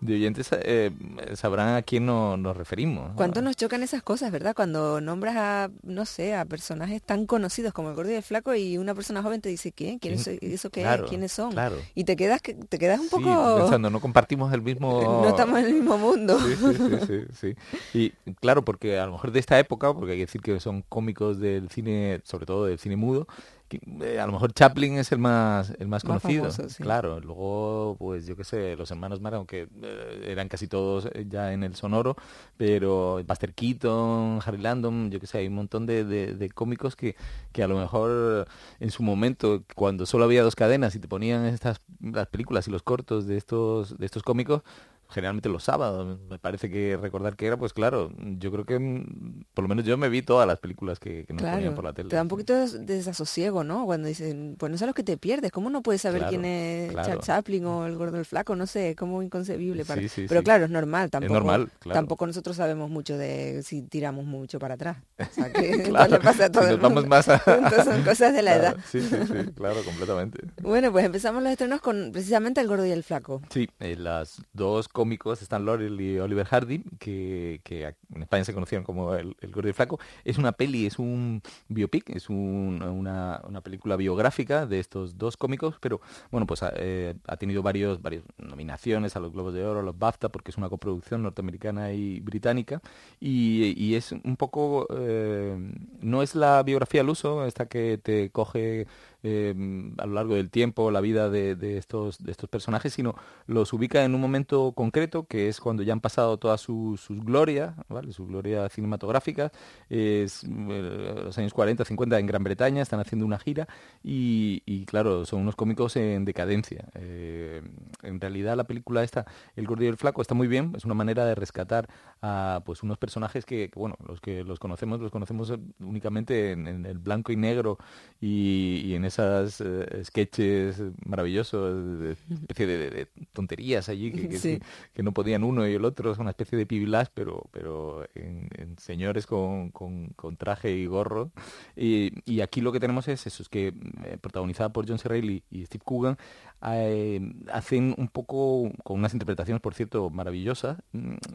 de 0.00 0.14
oyentes 0.14 0.48
eh, 0.52 0.90
sabrán 1.34 1.74
a 1.76 1.82
quién 1.82 2.04
no- 2.06 2.36
nos 2.36 2.56
referimos. 2.56 3.12
¿Cuánto 3.14 3.40
nos 3.42 3.56
chocan 3.56 3.82
esas 3.82 4.02
cosas, 4.02 4.30
verdad? 4.30 4.54
Cuando 4.54 5.00
nombras 5.00 5.36
a, 5.36 5.70
no 5.82 6.04
sé, 6.04 6.34
a 6.34 6.44
personajes 6.44 7.02
tan 7.02 7.26
conocidos 7.26 7.72
como 7.72 7.88
el 7.90 7.94
gordo 7.94 8.10
y 8.10 8.14
el 8.14 8.22
flaco 8.22 8.54
y 8.54 8.76
una 8.78 8.94
persona 8.94 9.22
joven 9.22 9.40
te 9.40 9.48
dice, 9.48 9.72
¿qué? 9.72 9.98
¿Quién 10.00 10.14
es, 10.14 10.24
¿Quién? 10.24 10.38
¿Eso 10.42 10.70
qué 10.70 10.82
Claro, 10.82 11.04
es? 11.04 11.08
¿Quiénes 11.10 11.32
son? 11.32 11.52
claro. 11.52 11.76
Y 11.94 12.04
te 12.04 12.14
quedas, 12.16 12.42
que- 12.42 12.54
te 12.54 12.78
quedas 12.78 13.00
un 13.00 13.08
Sí, 13.08 13.16
poco... 13.16 13.56
pensando, 13.56 13.90
no 13.90 14.00
compartimos 14.00 14.52
el 14.52 14.62
mismo... 14.62 15.00
No 15.22 15.28
estamos 15.28 15.58
en 15.60 15.64
el 15.66 15.74
mismo 15.74 15.96
mundo. 15.98 16.38
Sí, 16.40 16.56
sí, 16.56 16.74
sí, 16.76 17.06
sí, 17.06 17.54
sí. 17.92 18.10
Y 18.26 18.32
claro, 18.34 18.64
porque 18.64 18.98
a 18.98 19.06
lo 19.06 19.12
mejor 19.12 19.32
de 19.32 19.40
esta 19.40 19.58
época, 19.58 19.92
porque 19.94 20.12
hay 20.12 20.18
que 20.18 20.26
decir 20.26 20.40
que 20.42 20.60
son 20.60 20.82
cómicos 20.88 21.38
del 21.40 21.70
cine, 21.70 22.20
sobre 22.24 22.46
todo 22.46 22.66
del 22.66 22.78
cine 22.78 22.96
mudo, 22.96 23.26
eh, 23.70 24.20
a 24.20 24.26
lo 24.26 24.32
mejor 24.32 24.52
Chaplin 24.52 24.98
es 24.98 25.10
el 25.12 25.18
más 25.18 25.70
el 25.78 25.88
más 25.88 26.04
Más 26.04 26.22
conocido. 26.22 26.50
famoso, 26.50 26.68
sí. 26.68 26.82
Claro, 26.82 27.20
luego 27.20 27.96
pues 27.98 28.26
yo 28.26 28.36
qué 28.36 28.44
sé, 28.44 28.76
los 28.76 28.90
hermanos 28.90 29.20
Mara, 29.20 29.38
aunque 29.38 29.68
eh, 29.82 30.26
eran 30.28 30.48
casi 30.48 30.68
todos 30.68 31.06
eh, 31.12 31.26
ya 31.28 31.52
en 31.52 31.64
el 31.64 31.74
sonoro, 31.74 32.16
pero 32.56 33.20
Buster 33.26 33.52
Keaton, 33.54 34.40
Harry 34.44 34.58
Landon, 34.58 35.10
yo 35.10 35.20
qué 35.20 35.26
sé, 35.26 35.38
hay 35.38 35.48
un 35.48 35.54
montón 35.54 35.86
de, 35.86 36.04
de- 36.04 36.34
de 36.34 36.50
cómicos 36.50 36.96
que, 36.96 37.16
que 37.52 37.62
a 37.62 37.68
lo 37.68 37.76
mejor 37.78 38.46
en 38.80 38.90
su 38.90 39.02
momento, 39.02 39.64
cuando 39.74 40.06
solo 40.06 40.24
había 40.24 40.42
dos 40.42 40.54
cadenas 40.56 40.94
y 40.94 41.00
te 41.00 41.08
ponían 41.08 41.44
estas 41.46 41.80
las 42.00 42.28
películas 42.28 42.68
y 42.68 42.70
los 42.70 42.82
cortos 42.82 43.26
de 43.26 43.36
estos 43.36 43.98
de 43.98 44.06
estos 44.06 44.22
cómicos, 44.22 44.62
generalmente 45.08 45.48
los 45.48 45.62
sábados, 45.64 46.18
me 46.28 46.38
parece 46.38 46.68
que 46.70 46.96
recordar 46.96 47.36
que 47.36 47.46
era, 47.46 47.56
pues 47.56 47.72
claro, 47.72 48.10
yo 48.38 48.50
creo 48.50 48.64
que 48.64 48.78
mm, 48.78 49.44
por 49.54 49.62
lo 49.64 49.68
menos 49.68 49.84
yo 49.84 49.96
me 49.96 50.08
vi 50.08 50.22
todas 50.22 50.46
las 50.46 50.58
películas 50.58 50.98
que, 50.98 51.24
que 51.26 51.32
nos 51.32 51.42
ponían 51.42 51.60
Claro, 51.60 51.74
por 51.74 51.84
la 51.84 51.92
tele. 51.92 52.08
te 52.08 52.16
da 52.16 52.22
un 52.22 52.28
poquito 52.28 52.54
de 52.54 52.96
desasosiego, 52.96 53.64
¿no? 53.64 53.84
Cuando 53.86 54.08
dicen, 54.08 54.56
pues 54.58 54.70
no 54.72 54.78
sabes 54.78 54.90
lo 54.90 54.94
que 54.94 55.02
te 55.04 55.16
pierdes, 55.16 55.52
¿cómo 55.52 55.70
no 55.70 55.82
puedes 55.82 56.02
saber 56.02 56.20
Claro, 56.22 56.30
quién 56.30 56.44
es 56.44 56.92
claro. 56.92 57.08
Charles 57.08 57.26
Chaplin 57.26 57.64
o 57.66 57.86
el 57.86 57.96
gordo 57.96 58.16
del 58.16 58.24
flaco? 58.24 58.56
No 58.56 58.66
sé, 58.66 58.94
como 58.96 59.22
inconcebible. 59.22 59.84
Para... 59.84 60.00
Sí, 60.02 60.08
sí, 60.08 60.26
Pero 60.28 60.40
sí. 60.40 60.44
claro, 60.44 60.64
es 60.64 60.70
normal, 60.70 61.10
tampoco, 61.10 61.34
normal, 61.34 61.70
claro. 61.78 61.94
tampoco 61.98 62.26
nosotros 62.26 62.56
sabemos 62.56 62.90
mucho 62.90 63.16
de 63.16 63.62
si 63.62 63.82
tiramos 63.82 64.24
mucho 64.24 64.58
para 64.58 64.74
atrás. 64.74 64.98
O 65.18 65.24
sea, 65.34 65.52
que 65.52 65.76
le 66.10 66.18
pasa 66.20 66.44
a 66.44 66.46
si 66.46 66.52
todo 66.52 66.62
nos 66.64 66.70
el 66.72 66.76
vamos 66.78 67.02
mundo. 67.02 67.08
más 67.08 67.28
a- 67.28 67.42
Entonces 67.46 67.84
son 67.84 68.02
cosas 68.02 68.34
de 68.34 68.42
la 68.42 68.56
edad. 68.56 68.76
Sí, 68.90 69.00
sí, 69.00 69.08
sí, 69.26 69.52
claro, 69.54 69.76
completamente. 69.84 70.40
Bueno, 70.62 70.90
pues 70.92 71.04
empezamos 71.04 71.42
los 71.42 71.52
estrenos 71.52 71.80
con 71.80 72.10
precisamente 72.12 72.60
el 72.60 72.68
gordo 72.68 72.84
y 72.86 72.90
el 72.90 73.02
flaco. 73.02 73.40
Sí, 73.50 73.68
eh, 73.80 73.96
las 73.96 74.42
dos 74.52 74.88
cómicos, 74.96 75.42
Stan 75.42 75.62
Laurel 75.66 76.00
y 76.00 76.18
Oliver 76.18 76.46
Hardy, 76.46 76.78
que, 76.98 77.60
que 77.64 77.94
en 78.14 78.22
España 78.22 78.44
se 78.44 78.54
conocían 78.54 78.82
como 78.82 79.14
el, 79.14 79.36
el 79.42 79.50
Gordo 79.52 79.68
y 79.68 79.74
Flaco, 79.74 80.00
es 80.24 80.38
una 80.38 80.52
peli, 80.52 80.86
es 80.86 80.98
un 80.98 81.42
biopic, 81.68 82.08
es 82.16 82.30
un- 82.30 82.80
una, 82.82 83.42
una 83.46 83.60
película 83.60 83.96
biográfica 83.96 84.64
de 84.66 84.78
estos 84.80 85.18
dos 85.18 85.36
cómicos, 85.36 85.76
pero 85.80 86.00
bueno, 86.30 86.46
pues 86.46 86.62
ha, 86.62 86.72
eh, 86.76 87.14
ha 87.26 87.36
tenido 87.36 87.62
varios, 87.62 88.00
varias 88.00 88.22
nominaciones 88.38 89.16
a 89.16 89.20
los 89.20 89.32
Globos 89.32 89.52
de 89.54 89.64
Oro, 89.66 89.80
a 89.80 89.82
los 89.82 89.98
BAFTA, 89.98 90.30
porque 90.30 90.50
es 90.50 90.56
una 90.56 90.70
coproducción 90.70 91.22
norteamericana 91.22 91.92
y 91.92 92.20
británica, 92.20 92.80
y, 93.20 93.74
y 93.76 93.94
es 93.96 94.12
un 94.12 94.36
poco, 94.36 94.86
eh, 94.98 95.56
no 96.00 96.22
es 96.22 96.34
la 96.34 96.62
biografía 96.62 97.02
al 97.02 97.10
uso, 97.10 97.44
esta 97.44 97.66
que 97.66 97.98
te 98.02 98.30
coge 98.30 98.86
eh, 99.28 99.92
a 99.98 100.06
lo 100.06 100.12
largo 100.12 100.36
del 100.36 100.50
tiempo 100.50 100.92
la 100.92 101.00
vida 101.00 101.28
de, 101.28 101.76
estos, 101.76 102.22
de 102.22 102.30
estos 102.30 102.48
personajes, 102.48 102.92
sino 102.92 103.16
los 103.48 103.72
ubica 103.72 104.04
en 104.04 104.14
un 104.14 104.20
momento 104.20 104.70
concreto, 104.70 105.26
que 105.26 105.48
es 105.48 105.60
cuando 105.60 105.82
ya 105.82 105.92
han 105.92 106.00
pasado 106.00 106.38
toda 106.38 106.56
su, 106.58 106.96
su 106.96 107.16
gloria, 107.16 107.74
¿vale? 107.88 108.12
su 108.12 108.24
gloria 108.24 108.68
cinematográfica, 108.68 109.50
es 109.90 110.44
eh, 110.44 111.22
los 111.24 111.36
años 111.38 111.52
40, 111.52 111.84
50 111.84 112.20
en 112.20 112.26
Gran 112.26 112.44
Bretaña, 112.44 112.82
están 112.82 113.00
haciendo 113.00 113.26
una 113.26 113.40
gira 113.40 113.66
y, 114.04 114.62
y, 114.64 114.84
claro, 114.84 115.24
son 115.24 115.40
unos 115.40 115.56
cómicos 115.56 115.96
en 115.96 116.24
decadencia. 116.24 116.84
Eh, 116.94 117.62
en 118.04 118.20
realidad 118.20 118.56
la 118.56 118.64
película 118.64 119.02
esta, 119.02 119.26
El 119.56 119.66
Gordo 119.66 119.82
y 119.82 119.88
el 119.88 119.96
Flaco, 119.96 120.22
está 120.22 120.34
muy 120.34 120.46
bien, 120.46 120.72
es 120.76 120.84
una 120.84 120.94
manera 120.94 121.24
de 121.24 121.34
rescatar 121.34 121.88
a 122.22 122.62
pues 122.64 122.82
unos 122.82 122.98
personajes 122.98 123.44
que, 123.44 123.68
que, 123.70 123.78
bueno, 123.78 123.96
los 124.08 124.20
que 124.20 124.42
los 124.42 124.58
conocemos, 124.58 125.00
los 125.00 125.10
conocemos 125.10 125.52
únicamente 125.80 126.52
en, 126.52 126.66
en 126.66 126.86
el 126.86 126.98
blanco 126.98 127.30
y 127.32 127.36
negro 127.36 127.78
y, 128.20 128.82
y 128.84 128.94
en 128.94 129.04
esas 129.04 129.60
eh, 129.60 130.02
sketches 130.04 130.82
maravillosos, 131.04 132.00
de 132.00 132.12
especie 132.12 132.66
de, 132.66 132.78
de- 132.78 132.90
de 132.90 133.06
tonterías 133.32 133.88
allí 133.88 134.12
que, 134.12 134.28
que- 134.28 134.38
Sí. 134.38 134.60
que 134.94 135.02
no 135.02 135.12
podían 135.12 135.44
uno 135.44 135.66
y 135.68 135.74
el 135.74 135.84
otro, 135.84 136.10
es 136.12 136.18
una 136.18 136.30
especie 136.30 136.56
de 136.58 136.66
pibilás, 136.66 137.10
pero, 137.10 137.44
pero 137.52 138.04
en, 138.14 138.48
en 138.56 138.78
señores 138.78 139.26
con, 139.26 139.70
con- 139.70 140.08
con 140.16 140.36
traje 140.36 140.72
y 140.72 140.86
gorro. 140.86 141.30
Y, 141.76 142.12
y 142.24 142.40
aquí 142.40 142.60
lo 142.60 142.72
que 142.72 142.80
tenemos 142.80 143.08
es 143.08 143.26
eso, 143.26 143.42
es 143.42 143.48
que 143.48 143.68
eh, 144.04 144.18
protagonizada 144.20 144.72
por 144.72 144.88
John 144.88 144.98
C. 144.98 145.08
Reilly 145.08 145.42
y 145.50 145.64
Steve 145.66 145.82
Coogan, 145.84 146.16
eh, 146.62 147.20
hacen 147.52 147.94
un 147.98 148.08
poco, 148.08 148.70
con 148.82 148.98
unas 148.98 149.12
interpretaciones, 149.12 149.60
por 149.60 149.74
cierto, 149.74 150.10
maravillosas, 150.10 150.78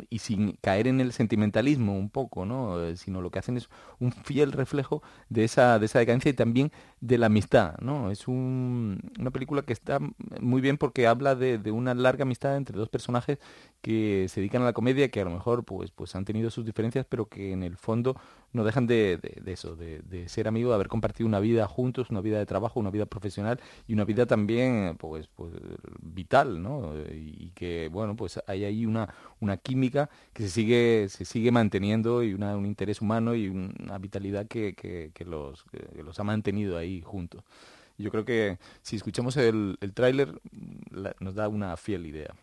y 0.09 0.19
sin 0.19 0.53
caer 0.61 0.87
en 0.87 0.99
el 0.99 1.13
sentimentalismo 1.13 1.97
un 1.97 2.09
poco, 2.09 2.45
¿no? 2.45 2.81
Eh, 2.83 2.97
sino 2.97 3.21
lo 3.21 3.31
que 3.31 3.39
hacen 3.39 3.57
es 3.57 3.69
un 3.99 4.11
fiel 4.11 4.51
reflejo 4.51 5.01
de 5.29 5.43
esa, 5.43 5.79
de 5.79 5.85
esa 5.85 5.99
decadencia 5.99 6.29
y 6.29 6.33
también 6.33 6.71
de 7.01 7.17
la 7.17 7.25
amistad, 7.27 7.77
¿no? 7.81 8.11
Es 8.11 8.27
un- 8.27 8.99
una 9.19 9.31
película 9.31 9.63
que 9.63 9.73
está 9.73 9.99
muy 10.39 10.61
bien 10.61 10.77
porque 10.77 11.07
habla 11.07 11.35
de, 11.35 11.59
una 11.71 11.93
larga 11.95 12.23
amistad 12.23 12.55
entre 12.57 12.77
dos 12.77 12.89
personajes 12.89 13.39
que 13.81 14.27
se 14.29 14.39
dedican 14.39 14.61
a 14.61 14.65
la 14.65 14.73
comedia, 14.73 15.09
que 15.09 15.21
a 15.21 15.25
lo 15.25 15.31
mejor 15.31 15.63
pues, 15.65 15.89
pues 15.91 16.15
han 16.15 16.25
tenido 16.25 16.51
sus 16.51 16.63
diferencias, 16.65 17.05
pero 17.09 17.27
que 17.27 17.51
en 17.53 17.63
el 17.63 17.75
fondo 17.77 18.15
no 18.53 18.63
dejan 18.63 18.85
de, 18.85 19.19
eso, 19.47 19.75
de, 19.75 20.27
ser 20.29 20.47
amigos, 20.47 20.71
de 20.71 20.75
haber 20.75 20.87
compartido 20.89 21.27
una 21.27 21.39
vida 21.39 21.67
juntos, 21.67 22.09
una 22.11 22.21
vida 22.21 22.37
de 22.37 22.45
trabajo, 22.45 22.79
una 22.79 22.91
vida 22.91 23.05
profesional 23.07 23.59
y 23.87 23.93
una 23.93 24.05
vida 24.05 24.25
también 24.27 24.95
pues, 24.99 25.27
pues 25.27 25.53
vital, 26.01 26.61
¿no? 26.61 26.93
Y, 27.11 27.51
que 27.55 27.89
bueno, 27.91 28.15
pues 28.15 28.39
hay 28.47 28.63
ahí 28.65 28.85
una, 28.85 29.13
una 29.39 29.57
química 29.57 30.09
que 30.33 30.43
se 30.43 30.49
sigue, 30.49 31.07
se 31.09 31.25
sigue 31.25 31.51
manteniendo 31.51 32.23
y 32.23 32.33
una- 32.33 32.55
un 32.57 32.65
interés 32.65 33.01
humano 33.01 33.35
y 33.35 33.47
una 33.49 33.97
vitalidad 33.99 34.47
que- 34.47 34.73
que 34.75 35.25
los, 35.25 35.63
que 35.65 36.03
los 36.03 36.19
ha 36.19 36.23
mantenido 36.23 36.77
ahí 36.77 36.90
juntos. 36.99 37.43
Yo 37.97 38.11
creo 38.11 38.25
que 38.25 38.57
si 38.81 38.97
escuchamos 38.97 39.37
el, 39.37 39.77
el 39.79 39.93
tráiler 39.93 40.41
nos 41.19 41.35
da 41.35 41.47
una 41.47 41.77
fiel 41.77 42.05
idea. 42.05 42.35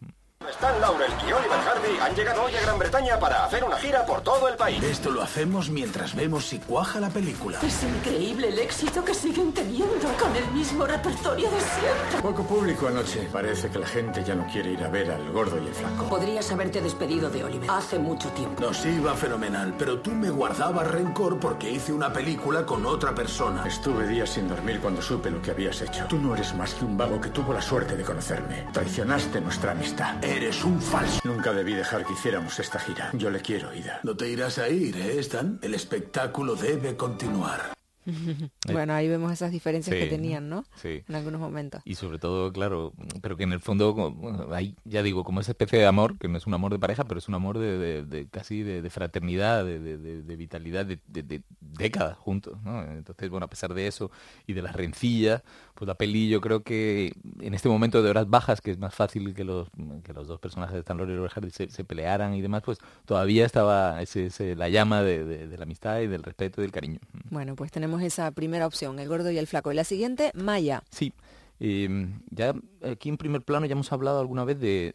Stan 0.50 0.80
Laurel 0.80 1.10
y 1.28 1.32
Oliver 1.32 1.58
Hardy 1.58 1.98
han 2.00 2.14
llegado 2.14 2.44
hoy 2.44 2.54
a 2.56 2.60
Gran 2.62 2.78
Bretaña 2.78 3.18
para 3.18 3.44
hacer 3.44 3.64
una 3.64 3.76
gira 3.76 4.06
por 4.06 4.22
todo 4.22 4.48
el 4.48 4.56
país. 4.56 4.82
Esto 4.82 5.10
lo 5.10 5.22
hacemos 5.22 5.68
mientras 5.68 6.14
vemos 6.14 6.46
si 6.46 6.58
cuaja 6.58 7.00
la 7.00 7.10
película. 7.10 7.58
Es 7.62 7.82
increíble 7.82 8.48
el 8.48 8.58
éxito 8.58 9.04
que 9.04 9.12
siguen 9.12 9.52
teniendo 9.52 10.08
con 10.18 10.34
el 10.34 10.46
mismo 10.52 10.86
repertorio 10.86 11.50
de 11.50 11.60
siempre. 11.60 12.22
Poco 12.22 12.44
público 12.44 12.88
anoche. 12.88 13.28
Parece 13.30 13.68
que 13.68 13.78
la 13.78 13.86
gente 13.86 14.24
ya 14.24 14.34
no 14.34 14.46
quiere 14.46 14.72
ir 14.72 14.82
a 14.82 14.88
ver 14.88 15.10
al 15.10 15.30
gordo 15.32 15.62
y 15.62 15.66
el 15.66 15.74
flaco. 15.74 16.08
Podrías 16.08 16.50
haberte 16.50 16.80
despedido 16.80 17.28
de 17.28 17.44
Oliver 17.44 17.70
hace 17.70 17.98
mucho 17.98 18.30
tiempo. 18.30 18.62
Nos 18.62 18.84
iba 18.86 19.14
fenomenal, 19.14 19.74
pero 19.78 20.00
tú 20.00 20.12
me 20.12 20.30
guardabas 20.30 20.90
rencor 20.90 21.38
porque 21.38 21.70
hice 21.70 21.92
una 21.92 22.10
película 22.12 22.64
con 22.64 22.86
otra 22.86 23.14
persona. 23.14 23.66
Estuve 23.66 24.06
días 24.06 24.30
sin 24.30 24.48
dormir 24.48 24.80
cuando 24.80 25.02
supe 25.02 25.30
lo 25.30 25.42
que 25.42 25.50
habías 25.50 25.80
hecho. 25.82 26.06
Tú 26.08 26.18
no 26.18 26.34
eres 26.34 26.54
más 26.54 26.72
que 26.72 26.86
un 26.86 26.96
vago 26.96 27.20
que 27.20 27.28
tuvo 27.28 27.52
la 27.52 27.60
suerte 27.60 27.96
de 27.96 28.02
conocerme. 28.02 28.66
Traicionaste 28.72 29.40
nuestra 29.42 29.72
amistad. 29.72 30.14
Eres 30.38 30.62
un 30.64 30.80
falso. 30.80 31.18
Nunca 31.24 31.52
debí 31.52 31.74
dejar 31.74 32.04
que 32.06 32.12
hiciéramos 32.12 32.60
esta 32.60 32.78
gira. 32.78 33.10
Yo 33.14 33.28
le 33.28 33.40
quiero, 33.40 33.74
Ida. 33.74 33.98
No 34.04 34.16
te 34.16 34.30
irás 34.30 34.58
a 34.58 34.68
ir, 34.68 34.96
¿eh, 34.96 35.18
Stan? 35.18 35.58
El 35.62 35.74
espectáculo 35.74 36.54
debe 36.54 36.96
continuar. 36.96 37.72
Bueno, 38.72 38.94
ahí 38.94 39.06
vemos 39.06 39.30
esas 39.32 39.50
diferencias 39.52 39.94
que 39.94 40.06
tenían, 40.06 40.48
¿no? 40.48 40.64
sí. 40.76 41.02
En 41.06 41.14
algunos 41.14 41.40
momentos. 41.42 41.82
Y 41.84 41.94
sobre 41.94 42.18
todo, 42.18 42.50
claro, 42.54 42.94
pero 43.20 43.36
que 43.36 43.44
en 43.44 43.52
el 43.52 43.60
fondo, 43.60 43.92
bueno, 43.92 44.48
hay, 44.54 44.74
ya 44.84 45.02
digo, 45.02 45.24
como 45.24 45.40
esa 45.42 45.52
especie 45.52 45.78
de 45.78 45.84
amor, 45.86 46.16
que 46.18 46.26
no 46.26 46.38
es 46.38 46.46
un 46.46 46.54
amor 46.54 46.72
de 46.72 46.78
pareja, 46.78 47.04
pero 47.04 47.18
es 47.18 47.28
un 47.28 47.34
amor 47.34 47.58
de, 47.58 47.76
de- 47.76 48.02
de 48.04 48.26
casi 48.28 48.62
de, 48.62 48.80
de 48.80 48.90
fraternidad, 48.90 49.62
de, 49.64 49.78
de- 49.78 49.98
de- 49.98 50.22
de 50.22 50.36
vitalidad, 50.36 50.86
de, 50.86 50.98
de- 51.06 51.22
de 51.22 51.42
décadas 51.60 52.16
juntos, 52.16 52.56
¿no? 52.62 52.82
Entonces, 52.82 53.28
bueno, 53.28 53.44
a 53.44 53.50
pesar 53.50 53.74
de 53.74 53.86
eso 53.86 54.10
y 54.46 54.54
de 54.54 54.62
las 54.62 54.74
rencillas, 54.74 55.42
pues 55.78 55.86
la 55.86 55.94
peli 55.94 56.28
yo 56.28 56.40
creo 56.40 56.64
que 56.64 57.12
en 57.40 57.54
este 57.54 57.68
momento 57.68 58.02
de 58.02 58.10
horas 58.10 58.28
bajas, 58.28 58.60
que 58.60 58.72
es 58.72 58.78
más 58.78 58.92
fácil 58.92 59.32
que 59.32 59.44
los, 59.44 59.68
que 60.02 60.12
los 60.12 60.26
dos 60.26 60.40
personajes 60.40 60.74
de 60.74 60.80
Stan 60.80 60.96
Laurel 60.96 61.14
y 61.14 61.18
Robert 61.18 61.34
Hardy 61.34 61.50
se, 61.50 61.70
se 61.70 61.84
pelearan 61.84 62.34
y 62.34 62.40
demás, 62.42 62.62
pues 62.64 62.78
todavía 63.06 63.46
estaba 63.46 64.02
ese, 64.02 64.26
ese- 64.26 64.56
la 64.56 64.68
llama 64.68 65.02
de, 65.04 65.24
de- 65.24 65.46
de 65.46 65.56
la 65.56 65.62
amistad 65.62 66.00
y 66.00 66.08
del 66.08 66.24
respeto 66.24 66.60
y 66.60 66.62
del 66.62 66.72
cariño. 66.72 66.98
Bueno, 67.30 67.54
pues 67.54 67.70
tenemos 67.70 68.02
esa 68.02 68.28
primera 68.32 68.66
opción, 68.66 68.98
el 68.98 69.06
gordo 69.08 69.30
y 69.30 69.38
el 69.38 69.46
flaco. 69.46 69.70
Y 69.70 69.76
la 69.76 69.84
siguiente, 69.84 70.32
Maya. 70.34 70.82
Sí. 70.90 71.12
Eh, 71.60 72.08
ya 72.30 72.54
aquí 72.84 73.08
en 73.08 73.16
primer 73.16 73.42
plano 73.42 73.66
ya 73.66 73.72
hemos 73.72 73.92
hablado 73.92 74.20
alguna 74.20 74.44
vez 74.44 74.60
de... 74.60 74.94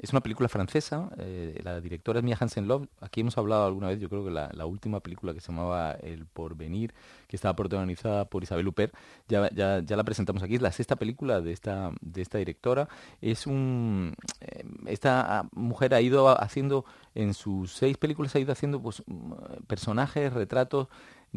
es 0.00 0.10
una 0.12 0.20
película 0.20 0.48
francesa, 0.48 1.08
eh, 1.18 1.58
la 1.64 1.80
directora 1.80 2.18
es 2.18 2.24
Mia 2.24 2.36
Hansen 2.38 2.68
Love. 2.68 2.88
Aquí 3.00 3.20
hemos 3.20 3.38
hablado 3.38 3.64
alguna 3.66 3.88
vez, 3.88 3.98
yo 4.00 4.08
creo 4.08 4.24
que 4.24 4.30
la, 4.30 4.50
la 4.52 4.66
última 4.66 5.00
película 5.00 5.32
que 5.32 5.40
se 5.40 5.52
llamaba 5.52 5.92
El 5.92 6.26
Porvenir, 6.26 6.92
que 7.28 7.36
estaba 7.36 7.56
protagonizada 7.56 8.26
por 8.26 8.42
Isabel 8.42 8.68
Huppert, 8.68 8.94
ya, 9.28 9.50
ya, 9.50 9.80
ya 9.80 9.96
la 9.96 10.04
presentamos 10.04 10.42
aquí. 10.42 10.56
Es 10.56 10.62
la 10.62 10.72
sexta 10.72 10.96
película 10.96 11.40
de 11.40 11.52
esta, 11.52 11.92
de 12.00 12.22
esta 12.22 12.38
directora. 12.38 12.88
Es 13.20 13.46
un... 13.46 14.14
eh, 14.40 14.64
esta 14.86 15.40
ah, 15.40 15.48
mujer 15.52 15.94
ha 15.94 16.00
ido 16.00 16.28
haciendo, 16.40 16.84
en 17.14 17.34
sus 17.34 17.72
seis 17.72 17.96
películas 17.96 18.34
ha 18.36 18.40
ido 18.40 18.52
haciendo 18.52 18.80
pues, 18.82 19.02
mm, 19.06 19.32
personajes, 19.66 20.32
retratos 20.32 20.88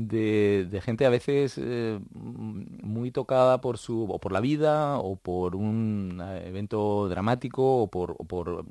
de, 0.08 0.82
gente 0.82 1.06
a 1.06 1.10
veces 1.10 1.56
eh, 1.58 2.00
muy 2.14 3.12
tocada 3.12 3.60
por 3.60 3.78
su 3.78 4.06
o 4.10 4.18
por 4.18 4.32
la 4.32 4.40
vida 4.40 4.98
o 4.98 5.18
por 5.18 5.58
un 5.58 6.22
eh, 6.24 6.48
evento 6.48 7.10
dramático 7.10 7.82
o 7.82 7.88
por, 7.88 8.16
por 8.28 8.66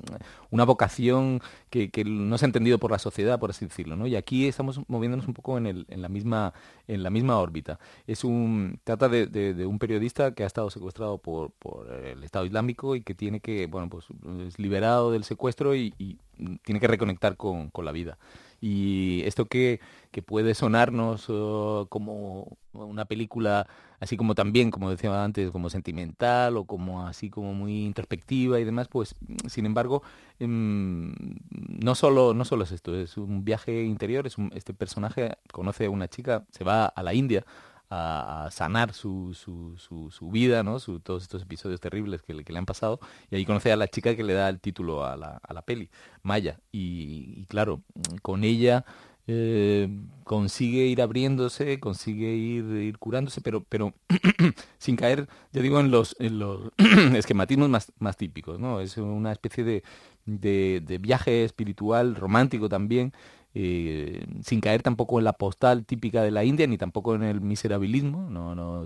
una 0.49 0.65
vocación 0.65 1.39
que, 1.69 1.91
no 2.03 2.37
se 2.39 2.45
ha 2.45 2.47
entendido 2.47 2.79
por 2.79 2.89
la 2.89 2.97
sociedad 2.97 3.39
por 3.39 3.51
así 3.51 3.65
decirlo 3.65 3.95
¿no? 3.95 4.07
y 4.07 4.15
aquí 4.15 4.47
estamos 4.47 4.81
moviéndonos 4.87 5.27
un 5.27 5.35
poco 5.35 5.59
en, 5.59 5.67
el, 5.67 5.85
en 5.89 6.01
la 6.01 6.09
misma 6.09 6.53
en 6.87 7.03
la 7.03 7.11
misma 7.11 7.37
órbita 7.37 7.79
es 8.07 8.23
un 8.23 8.79
trata 8.83 9.07
de, 9.07 9.27
de- 9.27 9.65
un 9.67 9.77
periodista 9.77 10.33
que 10.33 10.43
ha 10.43 10.47
estado 10.47 10.71
secuestrado 10.71 11.19
por, 11.19 11.51
por 11.51 11.93
el 11.93 12.23
Estado 12.23 12.45
Islámico 12.45 12.95
y 12.95 13.01
que 13.01 13.13
tiene 13.13 13.39
que 13.39 13.67
bueno 13.67 13.87
pues 13.87 14.07
es 14.47 14.57
liberado 14.57 15.11
del 15.11 15.23
secuestro 15.23 15.75
y, 15.75 15.93
y, 15.99 16.17
tiene 16.63 16.79
que 16.79 16.87
reconectar 16.87 17.35
con, 17.35 17.69
con 17.69 17.83
la 17.83 17.91
vida 17.91 18.17
y 18.61 19.21
esto 19.25 19.45
que, 19.45 19.79
que 20.11 20.21
puede 20.21 20.53
sonarnos 20.55 21.25
eh, 21.29 21.85
como 21.89 22.57
una 22.73 23.05
película 23.05 23.67
así 23.99 24.15
como 24.17 24.35
también 24.35 24.71
como 24.71 24.89
decía 24.91 25.23
antes 25.23 25.51
como 25.51 25.69
sentimental 25.69 26.55
o 26.57 26.65
como 26.65 27.05
así 27.07 27.29
como 27.29 27.53
muy 27.53 27.85
introspectiva 27.85 28.59
y 28.59 28.63
demás 28.63 28.87
pues 28.87 29.15
sin 29.47 29.65
embargo 29.65 30.03
em, 30.39 31.13
no 31.49 31.95
solo 31.95 32.33
no 32.33 32.45
solo 32.45 32.63
es 32.63 32.71
esto 32.71 32.95
es 32.95 33.17
un 33.17 33.43
viaje 33.43 33.83
interior 33.83 34.27
es 34.27 34.37
un- 34.37 34.51
este 34.55 34.73
personaje 34.73 35.33
conoce 35.51 35.85
a 35.85 35.89
una 35.89 36.07
chica 36.07 36.45
se 36.51 36.63
va 36.63 36.85
a 36.85 37.03
la 37.03 37.13
India 37.13 37.45
a, 37.89 38.49
sanar 38.51 38.93
su, 38.93 39.33
su, 39.33 39.77
su, 39.77 40.29
vida, 40.29 40.63
¿no? 40.63 40.79
Su, 40.79 40.99
todos 40.99 41.23
estos 41.23 41.41
episodios 41.41 41.79
terribles 41.79 42.21
que 42.21 42.33
le, 42.33 42.43
han 42.57 42.65
pasado. 42.65 42.99
Y 43.31 43.35
ahí 43.35 43.45
conoce 43.45 43.71
a 43.71 43.75
la 43.75 43.87
chica 43.87 44.15
que 44.15 44.23
le 44.23 44.33
da 44.33 44.49
el 44.49 44.59
título 44.59 45.05
a 45.05 45.17
la, 45.17 45.39
a 45.41 45.53
la 45.53 45.61
peli, 45.61 45.89
Maya. 46.23 46.59
Y, 46.71 47.33
y 47.37 47.45
claro, 47.45 47.81
con 48.21 48.43
ella 48.43 48.85
eh, 49.31 49.87
consigue 50.23 50.87
ir 50.87 51.03
abriéndose, 51.03 51.79
consigue 51.79 52.33
ir, 52.33 52.65
ir 52.65 52.97
curándose, 52.97 53.41
pero, 53.41 53.63
pero 53.63 53.93
sin 54.79 54.95
caer, 54.95 55.27
ya 55.51 55.61
digo, 55.61 55.79
en 55.79 55.91
los, 55.91 56.15
en 56.17 56.39
los 56.39 56.71
esquematismos 57.15 57.69
más, 57.69 57.91
más 57.99 58.17
típicos, 58.17 58.59
¿no? 58.59 58.81
Es 58.81 58.97
una 58.97 59.31
especie 59.31 59.63
de, 59.63 59.83
de 60.25 60.97
viaje 60.97 61.43
espiritual, 61.43 62.15
romántico 62.15 62.69
también, 62.69 63.13
eh, 63.55 64.25
sin 64.43 64.61
caer 64.61 64.83
tampoco 64.83 65.17
en 65.19 65.25
la 65.25 65.33
postal 65.33 65.85
típica 65.85 66.21
de 66.21 66.31
la 66.31 66.43
India, 66.43 66.67
ni 66.67 66.77
tampoco 66.77 67.15
en 67.15 67.23
el 67.23 67.41
miserabilismo, 67.41 68.29
no, 68.29 68.53
no 68.55 68.85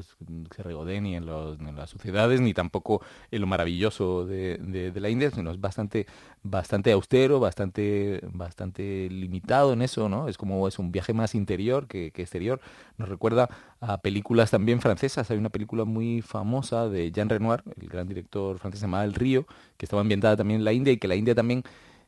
se 0.55 0.63
regodee 0.63 1.01
ni 1.01 1.15
en, 1.15 1.25
los- 1.25 1.59
en 1.59 1.75
las 1.75 1.89
sociedades, 1.89 2.39
ni 2.41 2.53
tampoco 2.53 3.01
en 3.31 3.41
lo 3.41 3.47
maravilloso 3.47 4.25
de, 4.25 4.91
la 4.95 5.09
India, 5.09 5.31
sino 5.31 5.51
es 5.51 5.59
bastante, 5.59 6.05
bastante 6.43 6.91
austero, 6.91 7.39
bastante, 7.39 8.21
bastante 8.31 9.09
limitado 9.09 9.73
en 9.73 9.81
eso, 9.81 10.07
¿no? 10.07 10.27
Es 10.29 10.37
como 10.37 10.67
es 10.67 10.79
un 10.79 10.91
viaje 10.91 11.13
más 11.13 11.35
interior 11.35 11.87
que, 11.87 12.11
que 12.11 12.21
exterior. 12.21 12.61
Nos 12.97 13.09
recuerda 13.09 13.49
a 13.81 13.97
películas 14.01 14.51
también 14.51 14.79
francesas. 14.81 15.29
Hay 15.29 15.37
una 15.37 15.49
película 15.49 15.83
muy 15.85 16.21
famosa 16.21 16.87
de 16.89 17.11
Jean 17.11 17.29
Renoir, 17.29 17.63
el 17.79 17.89
gran 17.89 18.07
director 18.07 18.57
francés, 18.59 18.79
se 18.79 18.85
llamaba 18.85 19.03
El 19.03 19.13
Río, 19.13 19.45
que 19.77 19.85
estaba 19.85 20.01
ambientada 20.01 20.37
también 20.37 20.61
en 20.61 20.65
la 20.65 20.73
India 20.73 20.93
y 20.93 20.97
que 20.97 21.07
la 21.07 21.15
India 21.15 21.35
también 21.35 21.63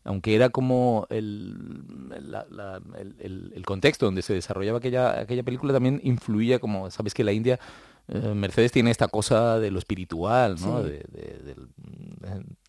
aunque 0.06 0.36
era 0.36 0.50
como 0.50 1.08
el, 1.10 1.84
la- 2.32 2.46
la- 2.50 2.82
el, 3.20 3.64
contexto 3.66 4.06
donde 4.06 4.22
se 4.22 4.34
desarrollaba 4.34 4.78
aquella, 4.78 5.20
aquella 5.20 5.44
película, 5.44 5.74
también 5.74 6.00
influía 6.04 6.60
como, 6.60 6.90
sabes 6.92 7.14
que 7.14 7.24
la 7.24 7.34
India, 7.34 7.60
eh, 8.08 8.34
Mercedes 8.36 8.72
tiene 8.72 8.92
esta 8.92 9.08
cosa 9.08 9.60
de 9.60 9.72
lo 9.72 9.80
espiritual, 9.80 10.56
¿no? 10.62 10.84
Sí. 10.84 10.90
De, 10.90 11.00
de- 11.00 11.56
de 11.56 11.56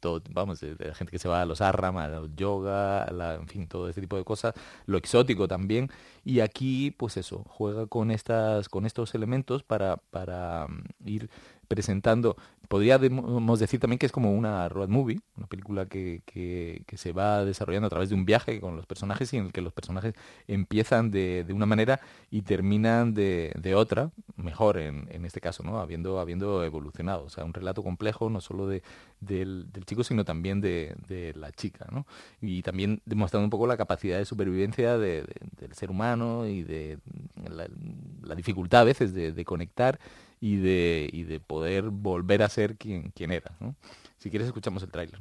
todo, 0.00 0.22
vamos, 0.30 0.60
de, 0.60 0.76
la 0.78 0.94
gente 0.94 1.10
que 1.10 1.18
se 1.18 1.28
va 1.28 1.42
a 1.42 1.46
los 1.46 1.60
arram, 1.60 1.96
al 1.98 2.34
yoga, 2.36 3.02
a 3.04 3.12
la- 3.12 3.34
en 3.34 3.46
fin, 3.48 3.66
todo 3.66 3.88
ese 3.88 4.00
tipo 4.00 4.16
de 4.16 4.24
cosas, 4.24 4.54
lo 4.86 4.96
exótico 4.96 5.46
también, 5.46 5.90
y 6.24 6.40
aquí, 6.40 6.90
pues 6.90 7.16
eso, 7.18 7.44
juega 7.48 7.86
con 7.86 8.10
estas, 8.10 8.68
con 8.70 8.86
estos 8.86 9.14
elementos 9.14 9.62
para, 9.62 9.98
para 10.10 10.66
mm, 10.68 11.08
ir 11.08 11.30
presentando, 11.68 12.36
podríamos 12.68 13.58
decir 13.58 13.80
también 13.80 13.98
que 13.98 14.06
es 14.06 14.12
como 14.12 14.32
una 14.32 14.68
road 14.68 14.88
movie, 14.88 15.20
una 15.36 15.46
película 15.46 15.86
que, 15.86 16.22
que, 16.26 16.84
se 16.96 17.12
va 17.12 17.44
desarrollando 17.44 17.86
a 17.86 17.90
través 17.90 18.08
de 18.08 18.14
un 18.14 18.24
viaje 18.24 18.60
con 18.60 18.76
los 18.76 18.86
personajes 18.86 19.32
y 19.32 19.36
en 19.36 19.46
el 19.46 19.52
que 19.52 19.60
los 19.60 19.72
personajes 19.72 20.14
empiezan 20.48 21.10
de, 21.10 21.44
de 21.44 21.52
una 21.52 21.66
manera 21.66 22.00
y 22.30 22.42
terminan 22.42 23.14
de, 23.14 23.52
de 23.60 23.74
otra, 23.74 24.10
mejor 24.36 24.78
en, 24.78 25.08
en 25.10 25.24
este 25.24 25.40
caso, 25.40 25.62
¿no? 25.62 25.78
Habiendo, 25.78 26.18
habiendo 26.20 26.64
evolucionado. 26.64 27.24
O 27.24 27.30
sea, 27.30 27.44
un 27.44 27.52
relato 27.52 27.82
complejo 27.82 28.30
no 28.30 28.40
solo 28.40 28.66
de, 28.66 28.82
del, 29.20 29.66
chico, 29.84 30.04
sino 30.04 30.24
también 30.24 30.60
de, 30.60 30.94
la 31.36 31.52
chica, 31.52 31.86
¿no? 31.92 32.06
Y 32.40 32.62
también 32.62 33.02
demostrando 33.04 33.44
un 33.44 33.50
poco 33.50 33.66
la 33.66 33.76
capacidad 33.76 34.18
de 34.18 34.24
supervivencia 34.24 34.98
de- 34.98 35.22
de- 35.22 35.34
del 35.60 35.72
ser 35.74 35.90
humano 35.90 36.46
y 36.46 36.62
de 36.62 36.98
la, 37.48 37.68
la 38.22 38.34
dificultad 38.34 38.82
a 38.82 38.84
veces 38.84 39.12
de 39.14 39.44
conectar 39.44 39.98
y 40.46 40.56
de, 40.58 41.10
y 41.12 41.24
de 41.24 41.40
poder 41.40 41.90
volver 41.90 42.42
a 42.44 42.48
ser 42.48 42.76
quien, 42.76 43.10
quien 43.10 43.32
era. 43.32 43.56
Si 44.18 44.30
quieres 44.30 44.46
escuchamos 44.46 44.82
el 44.84 44.92
tráiler. 44.92 45.20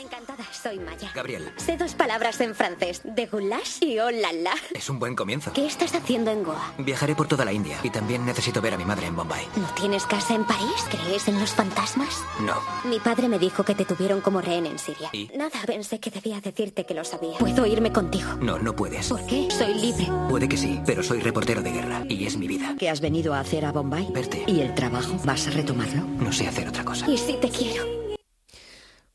Encantada, 0.00 0.44
soy 0.52 0.78
Maya. 0.78 1.10
Gabriel, 1.14 1.52
Sé 1.56 1.76
dos 1.76 1.94
palabras 1.94 2.40
en 2.40 2.54
francés, 2.54 3.02
de 3.04 3.26
goulash 3.26 3.82
y 3.82 3.98
oh 3.98 4.10
la 4.10 4.32
la. 4.32 4.54
es 4.74 4.88
un 4.88 4.98
buen 4.98 5.14
comienzo. 5.14 5.52
¿Qué 5.52 5.66
estás 5.66 5.94
haciendo 5.94 6.30
en 6.30 6.42
Goa? 6.42 6.72
Viajaré 6.78 7.14
por 7.14 7.28
toda 7.28 7.44
la 7.44 7.52
India 7.52 7.78
y 7.82 7.90
también 7.90 8.24
necesito 8.24 8.60
ver 8.62 8.74
a 8.74 8.78
mi 8.78 8.84
madre 8.84 9.06
en 9.06 9.16
Bombay. 9.16 9.46
¿No 9.56 9.66
tienes 9.74 10.06
casa 10.06 10.34
en 10.34 10.44
París? 10.44 10.86
¿Crees 10.90 11.28
en 11.28 11.38
los 11.38 11.50
fantasmas? 11.50 12.24
No. 12.40 12.54
Mi 12.88 12.98
padre 12.98 13.28
me 13.28 13.38
dijo 13.38 13.62
que 13.64 13.74
te 13.74 13.84
tuvieron 13.84 14.20
como 14.20 14.40
rehén 14.40 14.66
en 14.66 14.78
Siria. 14.78 15.10
¿Y? 15.12 15.30
Nada, 15.36 15.60
pensé 15.66 16.00
que 16.00 16.10
debía 16.10 16.40
decirte 16.40 16.86
que 16.86 16.94
lo 16.94 17.04
sabía. 17.04 17.36
Puedo 17.38 17.66
irme 17.66 17.92
contigo. 17.92 18.30
No, 18.40 18.58
no 18.58 18.74
puedes. 18.74 19.08
¿Por 19.08 19.24
qué? 19.26 19.48
Soy 19.50 19.74
libre. 19.74 20.08
Puede 20.30 20.48
que 20.48 20.56
sí, 20.56 20.80
pero 20.86 21.02
soy 21.02 21.20
reportero 21.20 21.60
de 21.62 21.72
guerra 21.72 22.04
y 22.08 22.24
es 22.26 22.36
mi 22.38 22.48
vida. 22.48 22.74
¿Qué 22.78 22.88
has 22.88 23.00
venido 23.00 23.34
a 23.34 23.40
hacer 23.40 23.64
a 23.66 23.72
Bombay? 23.72 24.08
Verte. 24.12 24.44
¿Y 24.46 24.60
el 24.60 24.74
trabajo? 24.74 25.16
¿Vas 25.24 25.46
a 25.46 25.50
retomarlo? 25.50 26.02
No 26.02 26.32
sé 26.32 26.46
hacer 26.48 26.68
otra 26.68 26.84
cosa. 26.84 27.08
Y 27.10 27.18
si 27.18 27.34
te 27.34 27.50
quiero. 27.50 28.09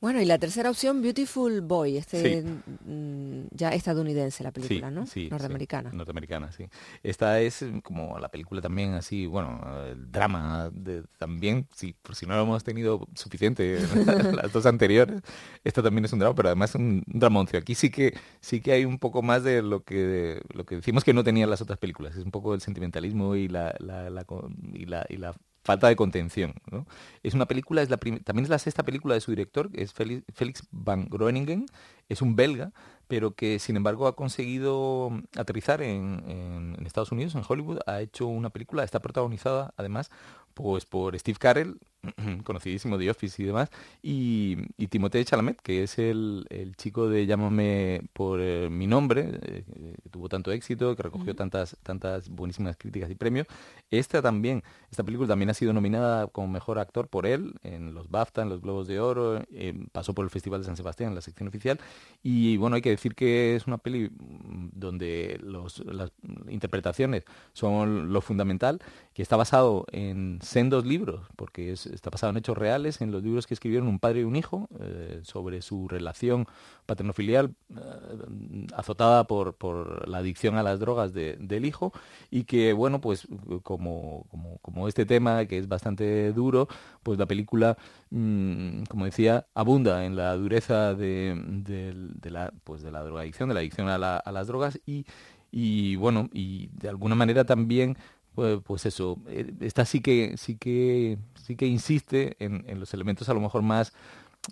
Bueno, 0.01 0.21
y 0.21 0.25
la 0.25 0.37
tercera 0.37 0.69
opción, 0.69 1.01
Beautiful 1.01 1.61
Boy, 1.61 1.97
este 1.97 2.41
Sí. 2.41 2.47
mm, 2.85 3.47
ya 3.51 3.69
estadounidense 3.69 4.43
la 4.43 4.51
película, 4.51 4.91
¿no? 4.91 5.05
sí, 5.07 5.29
Norteamericana. 5.31 5.89
sí, 5.89 5.97
norteamericana, 5.97 6.51
sí. 6.51 6.65
Esta 7.01 7.39
es 7.41 7.61
eh, 7.63 7.81
como 7.83 8.19
la 8.19 8.29
película 8.29 8.61
también 8.61 8.93
así, 8.93 9.25
bueno, 9.25 9.61
el 9.87 10.11
drama 10.11 10.69
de, 10.73 11.03
también, 11.17 11.67
sí, 11.73 11.95
por 12.01 12.15
si 12.15 12.25
no 12.25 12.35
lo 12.35 12.43
hemos 12.43 12.63
tenido 12.63 13.07
suficiente 13.15 13.79
en 13.79 14.05
las 14.35 14.51
dos 14.51 14.65
anteriores, 14.65 15.21
esta 15.63 15.81
también 15.81 16.05
es 16.05 16.13
un 16.13 16.19
drama, 16.19 16.35
pero 16.35 16.49
además 16.49 16.71
es 16.71 16.75
un 16.75 17.01
dramoncio. 17.07 17.57
Aquí 17.57 17.73
sí 17.73 17.89
que 17.89 18.13
sí 18.41 18.61
que 18.61 18.73
hay 18.73 18.85
un 18.85 18.99
poco 18.99 19.21
más 19.23 19.43
de 19.43 19.61
lo 19.63 19.83
que 19.83 20.41
lo 20.53 20.65
que 20.65 20.75
decimos 20.75 21.03
que 21.03 21.13
no 21.13 21.23
tenían 21.23 21.49
las 21.49 21.61
otras 21.61 21.79
películas, 21.79 22.15
es 22.15 22.23
un 22.23 22.31
poco 22.31 22.53
el 22.53 22.61
sentimentalismo 22.61 23.35
y 23.35 23.47
la, 23.47 23.73
la- 23.79 24.09
la 24.09 24.23
co- 24.25 24.49
y 24.73 24.85
la, 24.85 25.05
y 25.09 25.17
la 25.17 25.33
falta 25.65 25.87
de 25.89 25.95
contención. 25.97 26.53
¿no? 26.71 26.85
Es 27.23 27.33
una 27.33 27.47
película, 27.47 27.81
es 27.81 27.89
también 27.89 28.43
es 28.43 28.49
la 28.49 28.59
sexta 28.59 28.83
película 28.83 29.15
de 29.15 29.21
su 29.21 29.31
director, 29.31 29.69
que 29.71 29.81
es 29.83 29.93
Félix, 29.93 30.63
Van 30.71 31.07
Groeningen, 31.09 31.65
es 32.07 32.21
un 32.21 32.35
belga, 32.37 32.71
pero 33.07 33.35
que 33.35 33.59
sin 33.59 33.75
embargo 33.75 34.07
ha 34.07 34.15
conseguido 34.15 35.09
aterrizar 35.37 35.81
en, 35.81 36.23
en- 36.27 36.75
en 36.79 36.85
Estados 36.85 37.11
Unidos, 37.11 37.35
en 37.35 37.43
Hollywood, 37.47 37.79
ha 37.87 38.01
hecho 38.01 38.27
una 38.27 38.49
película, 38.51 38.83
está 38.83 38.99
protagonizada 39.01 39.73
además 39.77 40.09
pues 40.53 40.85
por 40.85 41.17
Steve 41.19 41.37
Carell, 41.39 41.79
conocidísimo 42.43 42.97
de 42.97 43.09
Office 43.09 43.41
y 43.41 43.45
demás, 43.45 43.69
y, 44.01 44.57
y 44.77 44.87
Timothée 44.87 45.23
Chalamet, 45.25 45.59
que 45.61 45.83
es 45.83 45.97
el, 45.99 46.45
el 46.49 46.75
chico 46.75 47.09
de 47.09 47.25
Llámame 47.25 48.01
por 48.13 48.39
eh, 48.41 48.69
mi 48.69 48.87
nombre, 48.87 49.39
eh, 49.41 49.63
que 50.03 50.09
tuvo 50.09 50.29
tanto 50.29 50.51
éxito, 50.51 50.95
que 50.95 51.03
recogió 51.03 51.35
tantas, 51.35 51.77
tantas 51.83 52.29
buenísimas 52.29 52.77
críticas 52.77 53.09
y 53.11 53.15
premios. 53.15 53.47
Esta 53.91 54.21
también, 54.21 54.63
esta 54.91 55.03
película 55.03 55.27
también 55.27 55.49
ha 55.49 55.53
sido 55.53 55.73
nominada 55.73 56.27
como 56.27 56.47
mejor 56.47 56.79
actor 56.79 57.07
por 57.07 57.25
él 57.25 57.53
en 57.63 57.93
los 57.93 58.09
BAFTA, 58.09 58.41
en 58.43 58.49
los 58.49 58.61
Globos 58.61 58.87
de 58.87 58.99
Oro, 58.99 59.41
eh, 59.51 59.73
pasó 59.91 60.13
por 60.13 60.23
el 60.25 60.29
Festival 60.31 60.61
de 60.61 60.65
San 60.65 60.75
Sebastián 60.77 61.09
en 61.09 61.15
la 61.15 61.21
sección 61.21 61.47
oficial, 61.47 61.79
y 62.23 62.57
bueno, 62.57 62.75
hay 62.75 62.81
que 62.81 62.89
decir 62.89 63.15
que 63.15 63.55
es 63.55 63.67
una 63.67 63.77
peli 63.77 64.09
mm, 64.09 64.69
donde 64.73 65.39
los, 65.43 65.79
las 65.85 66.11
interpretaciones 66.49 67.23
son 67.53 68.11
lo 68.13 68.21
fundamental, 68.21 68.79
que 69.13 69.21
está 69.21 69.35
basado 69.37 69.85
en 69.91 70.39
sendos 70.41 70.85
libros, 70.85 71.21
porque 71.35 71.71
es- 71.71 71.85
está 71.95 72.09
basado 72.09 72.31
en 72.31 72.37
hechos 72.37 72.57
reales, 72.57 73.01
en 73.01 73.11
los 73.11 73.23
libros 73.23 73.47
que 73.47 73.53
escribieron 73.53 73.87
un 73.87 73.99
padre 73.99 74.21
y 74.21 74.23
un 74.23 74.35
hijo 74.35 74.67
eh, 74.79 75.21
sobre 75.23 75.61
su 75.61 75.87
relación 75.87 76.45
paternofilial 76.85 77.53
eh, 77.75 78.67
azotada 78.75 79.25
por, 79.25 79.55
por 79.55 80.07
la 80.07 80.19
adicción 80.19 80.57
a 80.57 80.63
las 80.63 80.79
drogas 80.79 81.13
de- 81.13 81.37
del 81.39 81.65
hijo 81.65 81.93
y 82.31 82.43
que, 82.43 82.73
bueno, 82.73 83.01
pues 83.01 83.27
como, 83.63 84.25
como, 84.61 84.87
este 84.87 85.05
tema 85.05 85.45
que 85.45 85.57
es 85.57 85.67
bastante 85.67 86.31
duro, 86.33 86.67
pues 87.03 87.17
la 87.19 87.25
película, 87.25 87.77
mm, 88.11 88.83
como 88.89 89.05
decía, 89.05 89.47
abunda 89.55 90.05
en 90.05 90.15
la 90.15 90.35
dureza 90.35 90.93
de, 90.93 91.41
de 91.45 92.29
la, 92.29 92.51
pues 92.63 92.81
de 92.83 92.91
la 92.91 93.03
drogadicción, 93.03 93.49
de 93.49 93.55
la 93.55 93.61
adicción 93.61 93.89
a, 93.89 93.97
la- 93.97 94.17
a 94.17 94.31
las 94.31 94.47
drogas 94.47 94.79
y, 94.85 95.05
y, 95.51 95.95
bueno, 95.95 96.29
y 96.33 96.67
de 96.73 96.89
alguna 96.89 97.15
manera 97.15 97.45
también 97.45 97.97
pues, 98.35 98.59
pues 98.63 98.85
eso, 98.85 99.17
eh, 99.29 99.51
esta 99.61 99.85
sí 99.85 100.01
que 100.01 100.35
sí 100.37 100.57
que 100.57 101.17
sí 101.43 101.55
que 101.55 101.65
insiste 101.65 102.35
en, 102.39 102.63
en 102.67 102.79
los 102.79 102.93
elementos 102.93 103.27
a 103.29 103.33
lo 103.33 103.39
mejor 103.39 103.61
más 103.61 103.93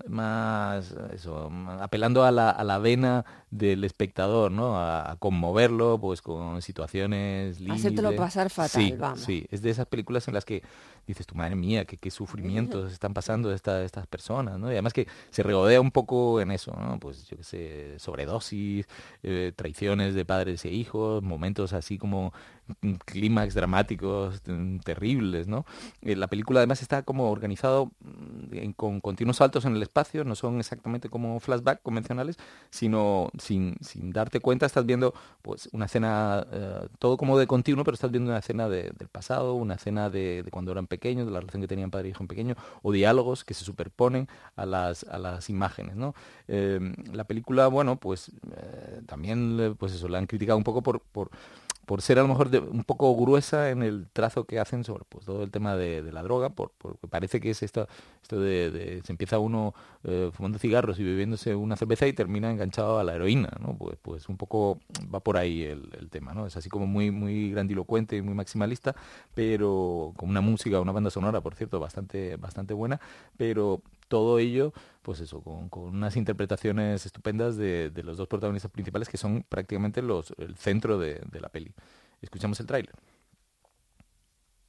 más 0.08 0.96
eso, 1.14 1.52
apelando 1.80 2.24
a 2.24 2.32
la, 2.32 2.50
a 2.50 2.64
la 2.64 2.80
vena 2.80 3.26
del 3.52 3.84
espectador, 3.84 4.52
¿no? 4.52 4.76
A, 4.80 5.12
a 5.12 5.16
conmoverlo, 5.18 6.00
pues 6.02 6.24
con 6.24 6.64
situaciones 6.64 7.58
Hacértelo 7.70 8.10
límites. 8.10 8.18
pasar 8.18 8.50
fatal, 8.50 8.70
sí, 8.84 8.96
vamos. 8.98 9.20
Sí, 9.20 9.46
es 9.52 9.62
de 9.62 9.70
esas 9.70 9.86
películas 9.86 10.28
en 10.28 10.34
las 10.34 10.46
que 10.46 10.64
dices, 11.08 11.26
tu 11.28 11.36
madre 11.36 11.56
mía, 11.56 11.86
qué, 11.86 11.98
qué 11.98 12.10
sufrimientos 12.12 12.92
están 12.94 13.14
pasando 13.14 13.54
esta- 13.54 13.84
estas 13.84 14.08
personas, 14.08 14.58
¿no? 14.60 14.68
Y 14.70 14.74
además 14.74 14.94
que 14.94 15.08
se 15.32 15.44
regodea 15.44 15.82
un 15.82 15.92
poco 15.92 16.40
en 16.42 16.52
eso, 16.52 16.74
¿no? 16.80 17.00
Pues 17.00 17.28
yo 17.28 17.38
qué 17.38 17.44
sé, 17.44 18.00
sobredosis, 18.00 18.88
eh, 19.24 19.52
traiciones 19.56 20.16
de 20.16 20.26
padres 20.26 20.64
e 20.66 20.70
hijos, 20.70 21.22
momentos 21.24 21.74
así 21.74 21.98
como 21.98 22.34
mm, 22.82 22.94
clímax 23.06 23.54
dramáticos 23.56 24.42
mm, 24.48 24.78
terribles, 24.80 25.48
¿no? 25.50 25.66
Eh, 26.02 26.16
la 26.16 26.28
película 26.28 26.60
además 26.62 26.82
está 26.82 27.04
como 27.04 27.30
organizado 27.30 27.92
mm, 28.00 28.56
en- 28.56 28.74
con 28.74 29.02
continuos 29.02 29.38
saltos 29.38 29.66
en 29.66 29.76
el 29.76 29.82
espacio, 29.84 30.24
no 30.24 30.36
son 30.36 30.60
exactamente 30.60 31.10
como 31.10 31.40
flashback 31.42 31.82
convencionales, 31.82 32.38
sino 32.70 33.30
sin, 33.38 33.76
sin 33.82 34.12
darte 34.14 34.40
cuenta 34.40 34.66
estás 34.66 34.86
viendo 34.86 35.14
pues 35.42 35.68
una 35.74 35.86
escena, 35.86 36.46
eh, 36.52 36.88
todo 37.00 37.18
como 37.18 37.38
de 37.38 37.48
continuo, 37.48 37.84
pero 37.84 37.96
estás 37.96 38.12
viendo 38.12 38.30
una 38.30 38.40
escena 38.40 38.70
de- 38.70 38.92
del 38.98 39.10
pasado, 39.10 39.54
una 39.56 39.74
escena 39.76 40.10
de, 40.10 40.44
de 40.44 40.52
cuando 40.52 40.72
eran 40.72 40.88
pequeños, 40.96 41.26
de 41.26 41.32
la 41.32 41.40
relación 41.40 41.62
que 41.62 41.68
tenían 41.68 41.92
padre 41.92 42.08
e 42.08 42.12
hijo 42.12 42.24
en 42.24 42.28
pequeño, 42.28 42.56
o 42.82 42.92
diálogos 42.92 43.44
que 43.44 43.54
se 43.54 43.64
superponen 43.66 44.28
a 44.56 44.66
las, 44.66 45.04
a 45.04 45.18
las 45.18 45.50
imágenes, 45.50 45.96
¿no? 45.96 46.14
Eh, 46.48 46.80
la 47.12 47.24
película, 47.24 47.68
bueno, 47.68 47.98
pues 47.98 48.30
eh, 48.30 49.02
también, 49.06 49.76
pues 49.80 49.94
eso, 49.94 50.08
la 50.08 50.18
han 50.20 50.28
criticado 50.28 50.58
un 50.58 50.64
poco 50.64 50.82
por, 50.82 51.02
por 51.02 51.30
por 51.86 52.02
ser 52.02 52.20
a 52.20 52.22
lo 52.22 52.30
mejor 52.30 52.50
un 52.72 52.84
poco 52.84 53.16
gruesa 53.16 53.70
en 53.70 53.84
el 53.84 54.08
trazo 54.14 54.46
que 54.46 54.60
hacen 54.60 54.84
sobre 54.84 55.04
pues 55.10 55.26
todo 55.26 55.44
el 55.44 55.52
tema 55.52 55.76
de, 55.76 56.02
la 56.12 56.24
droga, 56.24 56.50
por, 56.50 56.72
porque 56.78 57.08
parece 57.08 57.40
que 57.42 57.50
es 57.50 57.62
esto, 57.64 57.88
esto 58.22 58.40
de, 58.40 58.72
de- 58.72 59.02
se 59.04 59.12
empieza 59.12 59.40
uno 59.40 59.74
eh, 60.04 60.30
fumando 60.34 60.60
cigarros 60.60 61.00
y 61.00 61.04
bebiéndose 61.04 61.56
una 61.56 61.76
cerveza 61.76 62.08
y 62.08 62.14
termina 62.14 62.52
enganchado 62.52 63.00
a 63.00 63.04
la 63.04 63.16
heroína, 63.16 63.50
¿no? 63.60 63.78
Pues, 63.78 63.98
pues 64.02 64.30
un 64.30 64.38
poco 64.38 64.80
va 65.14 65.20
por 65.20 65.38
ahí 65.38 65.64
el, 65.64 65.90
el 66.00 66.10
tema, 66.10 66.34
¿no? 66.34 66.46
Es 66.48 66.56
así 66.58 66.70
como 66.70 66.88
muy, 66.88 67.12
muy 67.12 67.52
grandilocuente 67.52 68.16
y 68.16 68.22
muy 68.22 68.34
maximalista, 68.34 68.96
pero 69.34 70.14
con 70.16 70.30
una 70.30 70.42
música, 70.42 70.80
una 70.80 70.92
banda 70.92 71.10
sonora, 71.10 71.42
por 71.42 71.56
cierto, 71.56 71.80
bastante, 71.80 72.38
bastante 72.38 72.74
buena, 72.74 73.00
pero 73.38 73.82
todo 74.14 74.38
ello, 74.38 74.74
pues 75.02 75.20
eso, 75.22 75.42
con, 75.42 75.70
unas 75.74 76.16
interpretaciones 76.18 77.04
estupendas 77.08 77.58
de, 77.58 77.92
los 78.04 78.16
dos 78.16 78.28
protagonistas 78.28 78.70
principales 78.70 79.10
que 79.10 79.18
son 79.18 79.42
prácticamente 79.42 80.04
los, 80.04 80.36
el 80.38 80.56
centro 80.56 81.00
de, 81.00 81.20
de 81.32 81.42
la 81.42 81.50
peli. 81.50 81.74
Escuchamos 82.22 82.60
el 82.60 82.68
tráiler. 82.68 82.94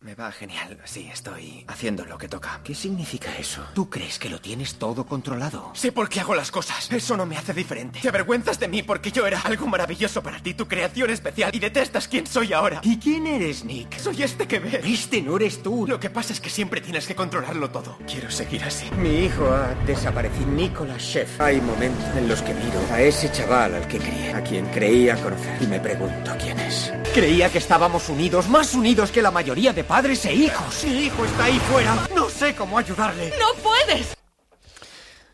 Me 0.05 0.15
va 0.15 0.31
genial. 0.31 0.77
Sí, 0.85 1.09
estoy 1.11 1.65
haciendo 1.67 2.05
lo 2.05 2.19
que 2.19 2.29
toca. 2.29 2.61
¿Qué 2.63 2.75
significa 2.75 3.35
eso? 3.39 3.65
¿Tú 3.73 3.89
crees 3.89 4.19
que 4.19 4.29
lo 4.29 4.39
tienes 4.39 4.75
todo 4.75 5.07
controlado? 5.07 5.71
Sé 5.73 5.93
por 5.93 6.11
qué 6.11 6.21
hago 6.21 6.35
las 6.35 6.51
cosas. 6.51 6.93
Eso 6.93 7.17
no 7.17 7.25
me 7.25 7.39
hace 7.39 7.55
diferente. 7.55 8.01
Te 8.03 8.11
avergüenzas 8.11 8.61
de 8.61 8.69
mí 8.69 8.83
porque 8.83 9.11
yo 9.11 9.27
era 9.27 9.41
algo 9.41 9.67
maravilloso 9.67 10.23
para 10.23 10.41
ti, 10.41 10.53
tu 10.53 10.69
creación 10.69 11.09
especial, 11.09 11.55
y 11.55 11.59
detestas 11.59 12.07
quién 12.07 12.27
soy 12.27 12.53
ahora. 12.53 12.83
¿Y 12.83 12.99
quién 12.99 13.27
eres, 13.27 13.65
Nick? 13.65 13.97
Soy 13.97 14.23
este 14.23 14.47
que 14.47 14.59
ves. 14.59 14.85
Este 14.85 15.23
no 15.23 15.37
eres 15.37 15.63
tú. 15.63 15.87
Lo 15.89 15.99
que 15.99 16.11
pasa 16.11 16.35
es 16.35 16.41
que 16.43 16.51
siempre 16.51 16.83
tienes 16.83 17.07
que 17.07 17.15
controlarlo 17.15 17.71
todo. 17.71 17.97
Quiero 18.07 18.31
seguir 18.31 18.63
así. 18.63 18.91
Mi 18.99 19.25
hijo 19.25 19.47
ha 19.47 19.75
desaparecido. 19.87 20.49
Nicolas 20.49 21.03
Chef. 21.03 21.41
Hay 21.41 21.63
momentos 21.63 22.05
en 22.15 22.29
los 22.29 22.43
que 22.43 22.53
miro 22.53 22.79
a 22.93 23.01
ese 23.01 23.33
chaval 23.33 23.75
al 23.75 23.89
que 23.89 23.99
crié, 23.99 24.35
a 24.35 24.45
quien 24.45 24.67
creía 24.67 25.17
conocer, 25.17 25.63
y 25.63 25.67
me 25.67 25.81
pregunto 25.81 26.33
quién 26.39 26.61
es. 26.61 26.93
Creía 27.15 27.51
que 27.51 27.59
estábamos 27.59 28.11
unidos, 28.11 28.49
más 28.51 28.75
unidos 28.75 29.11
que 29.11 29.23
la 29.23 29.31
mayoría 29.31 29.73
de 29.73 29.83
padres 29.83 29.94
e 30.03 30.35
hijos. 30.35 30.85
Mi 30.85 31.05
hijo 31.05 31.25
está 31.25 31.45
ahí 31.45 31.57
fuera. 31.71 31.95
No 32.17 32.29
sé 32.29 32.53
cómo 32.57 32.79
ayudarle. 32.79 33.31
¡No 33.39 33.63
puedes! 33.63 34.17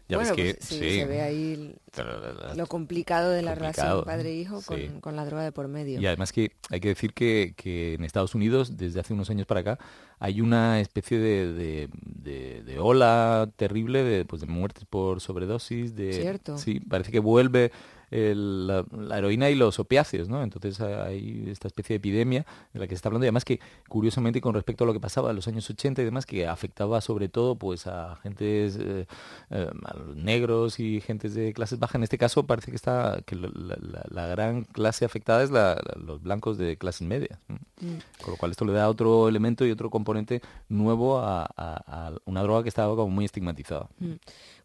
Ya 0.06 0.16
bueno, 0.18 0.34
ves 0.34 0.36
que 0.36 0.54
pues, 0.54 0.68
sí, 0.68 0.74
sí. 0.74 0.94
se 0.98 1.04
ve 1.06 1.22
ahí 1.22 1.76
lo 2.56 2.66
complicado 2.66 3.30
de 3.30 3.42
la 3.42 3.52
complicado, 3.52 4.02
relación 4.02 4.04
padre-hijo 4.04 4.60
con, 4.66 4.76
sí. 4.78 4.90
con 5.00 5.14
la 5.16 5.24
droga 5.24 5.44
de 5.44 5.52
por 5.52 5.68
medio. 5.68 5.98
Y 6.00 6.06
además 6.06 6.32
que 6.32 6.52
hay 6.68 6.80
que 6.80 6.88
decir 6.88 7.14
que, 7.14 7.54
que 7.56 7.94
en 7.94 8.04
Estados 8.04 8.34
Unidos, 8.34 8.76
desde 8.76 9.00
hace 9.00 9.14
unos 9.14 9.30
años 9.30 9.46
para 9.46 9.60
acá, 9.60 9.78
hay 10.18 10.40
una 10.42 10.80
especie 10.80 11.18
de, 11.18 11.52
de, 11.52 11.88
de- 11.94 12.62
de 12.64 12.78
ola 12.80 13.48
terrible 13.56 14.02
de, 14.02 14.24
pues, 14.26 14.42
de 14.42 14.48
muertes 14.48 14.84
por 14.84 15.20
sobredosis. 15.22 15.94
De, 15.94 16.12
Cierto. 16.12 16.58
Sí, 16.58 16.80
parece 16.80 17.12
que 17.12 17.20
vuelve 17.20 17.70
el- 18.10 18.66
la, 18.66 18.84
la 18.96 19.18
heroína 19.18 19.50
y 19.50 19.54
los 19.54 19.78
opiáceos, 19.78 20.28
¿no? 20.28 20.42
Entonces 20.42 20.80
hay 20.80 21.44
esta 21.48 21.68
especie 21.68 21.94
de 21.94 21.98
epidemia 21.98 22.46
de 22.72 22.80
la 22.80 22.86
que 22.86 22.90
se 22.90 22.96
está 22.96 23.08
hablando. 23.08 23.24
Y 23.24 23.28
además 23.28 23.44
que, 23.44 23.60
curiosamente, 23.88 24.40
con 24.40 24.54
respecto 24.54 24.84
a 24.84 24.86
lo 24.86 24.92
que 24.92 25.00
pasaba 25.00 25.30
en 25.30 25.36
los 25.36 25.48
años 25.48 25.68
80 25.70 26.02
y 26.02 26.04
demás, 26.04 26.26
que 26.26 26.46
afectaba 26.46 27.00
sobre 27.00 27.28
todo 27.28 27.56
pues 27.56 27.86
a 27.86 28.16
gentes, 28.22 28.76
eh, 28.80 29.06
eh, 29.50 29.70
a 29.84 29.96
los 29.96 30.16
negros 30.16 30.80
y 30.80 31.00
gentes 31.00 31.34
de 31.34 31.52
clases 31.52 31.78
bajas. 31.78 31.96
En 31.96 32.02
este 32.02 32.18
caso 32.18 32.46
parece 32.46 32.70
que 32.70 32.76
está 32.76 33.22
que 33.26 33.36
la, 33.36 33.48
la- 33.54 34.04
la 34.10 34.26
gran 34.26 34.64
clase 34.64 35.04
afectada 35.04 35.42
es 35.42 35.50
los 35.50 36.22
blancos 36.22 36.58
de 36.58 36.76
clases 36.76 37.06
medias. 37.06 37.38
Mm. 37.48 38.22
Con 38.22 38.30
lo 38.32 38.36
cual 38.36 38.50
esto 38.50 38.64
le 38.64 38.72
da 38.72 38.88
otro 38.88 39.28
elemento 39.28 39.64
y 39.64 39.70
otro 39.70 39.88
componente 39.90 40.40
nuevo 40.68 41.18
a, 41.18 41.44
a- 41.56 42.08
a 42.08 42.12
una 42.24 42.42
droga 42.42 42.62
que 42.62 42.68
estaba 42.68 42.94
como 42.96 43.08
muy 43.10 43.24
estigmatizada. 43.24 43.88
Mm. 43.98 44.12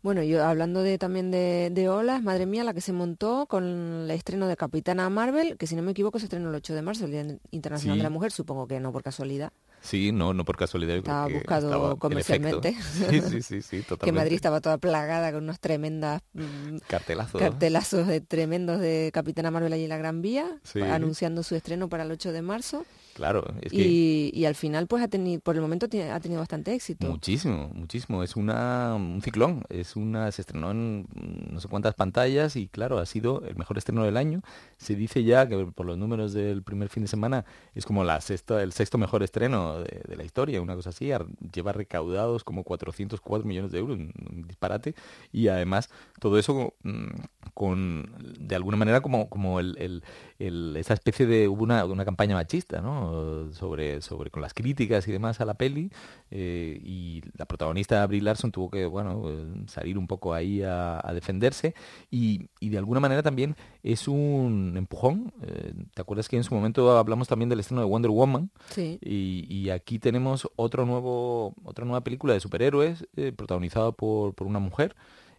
Bueno, 0.05 0.21
yo 0.21 0.45
hablando 0.45 0.83
de 0.83 0.99
también 0.99 1.31
de, 1.31 1.71
de 1.73 1.89
olas, 1.89 2.21
madre 2.21 2.45
mía, 2.45 2.63
la 2.63 2.75
que 2.75 2.81
se 2.81 2.93
montó 2.93 3.47
con 3.47 3.63
el 4.03 4.11
estreno 4.11 4.47
de 4.47 4.55
Capitana 4.55 5.09
Marvel, 5.09 5.57
que 5.57 5.65
si 5.65 5.75
no 5.75 5.81
me 5.81 5.93
equivoco 5.93 6.19
se 6.19 6.25
estrenó 6.25 6.49
el 6.49 6.53
8 6.55 6.75
de 6.75 6.83
marzo, 6.83 7.05
el 7.05 7.11
Día 7.11 7.25
Internacional 7.49 7.95
Sí. 7.95 7.99
de 7.99 8.03
la 8.03 8.11
Mujer, 8.11 8.31
supongo 8.31 8.67
que 8.67 8.79
no 8.79 8.91
por 8.91 9.01
casualidad. 9.01 9.51
Sí, 9.81 10.11
no, 10.11 10.31
no 10.35 10.45
por 10.45 10.57
casualidad. 10.57 10.95
Estaba 10.97 11.27
que 11.27 11.33
buscado 11.33 11.67
estaba 11.69 11.95
comercialmente. 11.95 12.75
Sí, 13.09 13.19
sí, 13.19 13.41
sí, 13.41 13.61
sí, 13.63 13.77
que 13.79 13.83
totalmente. 13.83 14.19
Madrid 14.21 14.35
estaba 14.35 14.61
toda 14.61 14.77
plagada 14.77 15.31
con 15.31 15.41
unos 15.43 15.59
tremendas 15.59 16.21
mm, 16.33 16.77
Cartelazo. 16.87 17.39
cartelazos 17.39 18.05
de 18.05 18.21
tremendos 18.21 18.79
de 18.79 19.09
Capitana 19.11 19.49
Marvel 19.49 19.73
allí 19.73 19.85
en 19.85 19.89
la 19.89 19.97
Gran 19.97 20.21
Vía, 20.21 20.45
Sí. 20.61 20.81
anunciando 20.81 21.41
su 21.41 21.55
estreno 21.55 21.89
para 21.89 22.03
el 22.03 22.11
8 22.11 22.31
de 22.31 22.43
marzo. 22.43 22.85
Claro, 23.15 23.45
es 23.61 23.71
que... 23.71 23.77
Y, 23.81 24.31
y 24.33 24.43
al 24.43 24.55
final, 24.55 24.87
pues 24.87 25.01
ha 25.01 25.07
tenido, 25.07 25.39
por 25.39 25.55
el 25.55 25.61
momento 25.61 25.85
ha 25.85 26.19
tenido 26.19 26.41
bastante 26.41 26.73
éxito. 26.73 27.07
Muchísimo, 27.07 27.71
muchísimo. 27.73 28.21
Es 28.23 28.35
una, 28.35 28.93
un 28.95 29.21
ciclón. 29.21 29.63
Es 29.69 29.95
una, 29.95 30.29
se 30.33 30.41
estrenó 30.41 30.71
en 30.71 31.07
no 31.49 31.61
sé 31.61 31.69
cuántas 31.69 31.93
pantallas 31.93 32.57
y 32.57 32.67
claro, 32.67 32.97
ha 32.99 33.05
sido 33.05 33.41
el 33.47 33.55
mejor 33.55 33.77
estreno 33.77 34.03
del 34.03 34.17
año. 34.17 34.41
Se 34.75 34.97
dice 34.97 35.23
ya 35.23 35.47
que 35.47 35.55
por 35.65 35.85
los 35.85 35.97
números 35.97 36.33
del 36.33 36.61
primer 36.61 36.89
fin 36.89 37.03
de 37.03 37.07
semana 37.07 37.45
es 37.73 37.85
como 37.85 38.03
la 38.03 38.19
sexta, 38.19 38.61
el 38.61 38.73
sexto 38.73 38.97
mejor 38.97 39.23
estreno 39.23 39.79
de, 39.79 40.01
de 40.05 40.15
la 40.17 40.25
historia, 40.25 40.61
una 40.61 40.75
cosa 40.75 40.89
así. 40.89 41.09
Lleva 41.53 41.71
recaudados 41.71 42.43
como 42.43 42.65
404 42.65 43.47
millones 43.47 43.71
de 43.71 43.79
euros, 43.79 43.97
un, 43.97 44.43
disparate. 44.45 44.93
Y 45.31 45.47
además 45.47 45.89
todo 46.19 46.37
eso 46.37 46.73
mm, 46.83 47.05
con, 47.53 48.13
de 48.37 48.55
alguna 48.57 48.75
manera 48.75 48.99
como, 48.99 49.29
como 49.29 49.61
el, 49.61 49.77
el- 49.77 50.03
el- 50.39 50.75
esa 50.77 50.93
especie 50.93 51.25
de, 51.25 51.47
hubo 51.47 51.63
una, 51.63 51.85
una 51.85 52.03
campaña 52.05 52.35
machista, 52.35 52.81
¿no? 52.81 53.51
Sobre, 53.53 54.01
sobre 54.01 54.29
con 54.31 54.41
las 54.41 54.53
críticas 54.53 55.07
y 55.07 55.11
demás 55.11 55.39
a 55.41 55.45
la 55.45 55.53
peli 55.53 55.91
eh, 56.31 56.79
y 56.83 57.21
la 57.37 57.45
protagonista 57.45 58.05
Brie 58.07 58.21
Larson 58.21 58.51
tuvo 58.51 58.69
que, 58.69 58.85
bueno, 58.85 59.23
salir 59.67 59.97
un 59.97 60.07
poco 60.07 60.33
ahí 60.33 60.61
a, 60.61 60.99
a 61.07 61.13
defenderse 61.13 61.73
y, 62.11 62.49
y 62.59 62.69
de 62.69 62.77
alguna 62.77 62.99
manera 62.99 63.23
también 63.23 63.55
es 63.83 64.07
un 64.07 64.73
empujón. 64.75 65.33
eh, 65.41 65.73
¿Te 65.93 66.01
acuerdas 66.01 66.27
que 66.27 66.37
en 66.37 66.43
su 66.43 66.53
momento 66.53 66.97
hablamos 66.97 67.27
también 67.27 67.49
del 67.49 67.59
estreno 67.59 67.81
de 67.81 67.87
Wonder 67.87 68.11
Woman? 68.11 68.49
Sí. 68.69 68.99
Y, 69.01 69.45
y 69.49 69.69
aquí 69.69 69.99
tenemos 69.99 70.49
otro 70.55 70.85
nuevo, 70.85 71.53
otra 71.63 71.85
nueva 71.85 72.01
película 72.01 72.33
de 72.33 72.39
superhéroes 72.39 73.07
eh, 73.15 73.31
protagonizada 73.31 73.91
por, 73.91 74.33
por 74.33 74.47
una 74.47 74.59
mujer. 74.59 74.95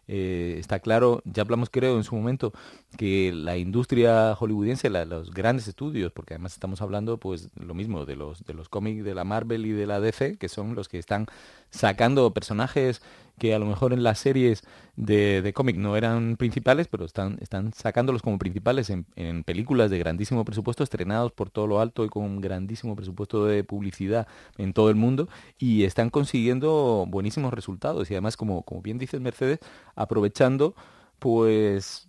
Eh, 0.07 0.55
está 0.59 0.79
claro, 0.79 1.21
ya 1.25 1.41
hablamos 1.41 1.69
creo 1.69 1.97
en 1.97 2.03
su 2.03 2.15
momento 2.15 2.53
que 2.97 3.31
la 3.33 3.57
industria 3.57 4.35
hollywoodiense, 4.35 4.89
los 4.89 5.31
grandes 5.31 5.67
estudios, 5.67 6.11
porque 6.13 6.33
además 6.33 6.53
estamos 6.53 6.81
hablando 6.81 7.17
pues 7.17 7.49
lo 7.55 7.73
mismo 7.73 8.05
de 8.05 8.15
los 8.15 8.45
de 8.45 8.53
los 8.53 8.69
cómics 8.69 9.03
de 9.03 9.13
la 9.13 9.25
Marvel 9.25 9.65
y 9.65 9.71
de 9.71 9.85
la 9.85 9.99
DC, 9.99 10.37
que 10.37 10.49
son 10.49 10.75
los 10.75 10.87
que 10.87 10.97
están 10.97 11.27
sacando 11.69 12.33
personajes 12.33 13.01
que 13.37 13.53
a 13.53 13.59
lo 13.59 13.65
mejor 13.65 13.93
en 13.93 14.03
las 14.03 14.19
series 14.19 14.63
de, 14.95 15.41
de 15.41 15.53
cómic 15.53 15.77
no 15.77 15.95
eran 15.95 16.37
principales, 16.37 16.87
pero 16.87 17.05
están, 17.05 17.37
están 17.41 17.73
sacándolos 17.73 18.21
como 18.21 18.39
principales 18.39 18.89
en, 18.89 19.05
en 19.15 19.43
películas 19.43 19.91
de 19.91 19.99
grandísimo 19.99 20.43
presupuesto, 20.43 20.83
estrenados 20.83 21.31
por 21.31 21.49
todo 21.49 21.67
lo 21.67 21.79
alto 21.79 22.03
y 22.05 22.09
con 22.09 22.41
grandísimo 22.41 22.95
presupuesto 22.95 23.45
de 23.45 23.63
publicidad 23.63 24.27
en 24.57 24.73
todo 24.73 24.89
el 24.89 24.95
mundo, 24.95 25.29
y 25.57 25.83
están 25.83 26.09
consiguiendo 26.09 27.05
buenísimos 27.07 27.53
resultados. 27.53 28.09
Y 28.09 28.15
además, 28.15 28.37
como, 28.37 28.63
como 28.63 28.81
bien 28.81 28.97
dices 28.97 29.21
Mercedes, 29.21 29.59
aprovechando 29.95 30.75
pues 31.19 32.05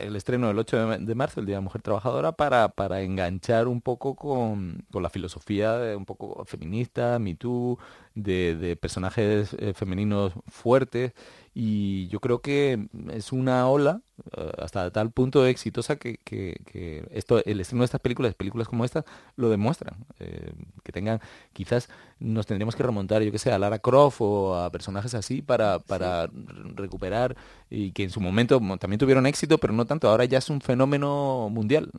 el 0.00 0.16
estreno 0.16 0.48
del 0.48 0.58
8 0.58 0.98
de, 0.98 1.14
marzo, 1.14 1.40
el 1.40 1.46
Día 1.46 1.56
de 1.56 1.58
la 1.58 1.64
Mujer 1.64 1.82
Trabajadora, 1.82 2.32
para, 2.32 2.68
para 2.70 3.00
enganchar 3.02 3.68
un 3.68 3.80
poco 3.80 4.16
con, 4.16 4.84
con 4.90 5.02
la 5.02 5.10
filosofía 5.10 5.94
un 5.96 6.04
poco 6.04 6.44
feminista, 6.44 7.18
Me 7.20 7.36
Too, 7.36 7.78
de, 8.22 8.54
de 8.56 8.76
personajes 8.76 9.54
eh, 9.58 9.72
femeninos 9.74 10.32
fuertes. 10.48 11.12
Y 11.54 12.06
yo 12.08 12.20
creo 12.20 12.40
que 12.40 12.88
es 13.12 13.32
una 13.32 13.68
ola 13.68 14.02
eh, 14.36 14.52
hasta 14.58 14.90
tal 14.92 15.10
punto 15.10 15.44
exitosa 15.46 15.96
que, 15.96 16.18
que- 16.24 16.60
que 16.64 17.06
esto, 17.10 17.42
el 17.44 17.60
estreno 17.60 17.82
de 17.82 17.86
estas 17.86 18.00
películas, 18.00 18.34
películas 18.34 18.68
como 18.68 18.84
esta, 18.84 19.04
lo 19.36 19.50
demuestran. 19.50 19.96
Eh, 20.20 20.52
que 20.84 20.92
tengan, 20.92 21.20
quizás 21.52 21.88
nos 22.20 22.46
tendríamos 22.46 22.76
que 22.76 22.82
remontar, 22.84 23.22
yo 23.22 23.32
que 23.32 23.38
sé, 23.38 23.50
a 23.52 23.58
Lara 23.58 23.78
Croft 23.80 24.18
o 24.20 24.54
a 24.56 24.70
personajes 24.70 25.14
así 25.14 25.42
para, 25.42 25.78
para 25.80 26.28
recuperar 26.76 27.36
y 27.68 27.92
que 27.92 28.04
en 28.04 28.10
su 28.10 28.20
momento 28.20 28.60
mo- 28.60 28.78
también 28.78 28.98
tuvieron 28.98 29.26
éxito, 29.26 29.58
pero 29.58 29.72
no 29.72 29.86
tanto. 29.86 30.08
Ahora 30.08 30.24
ya 30.26 30.38
es 30.38 30.50
un 30.50 30.60
fenómeno 30.60 31.48
mundial. 31.50 31.90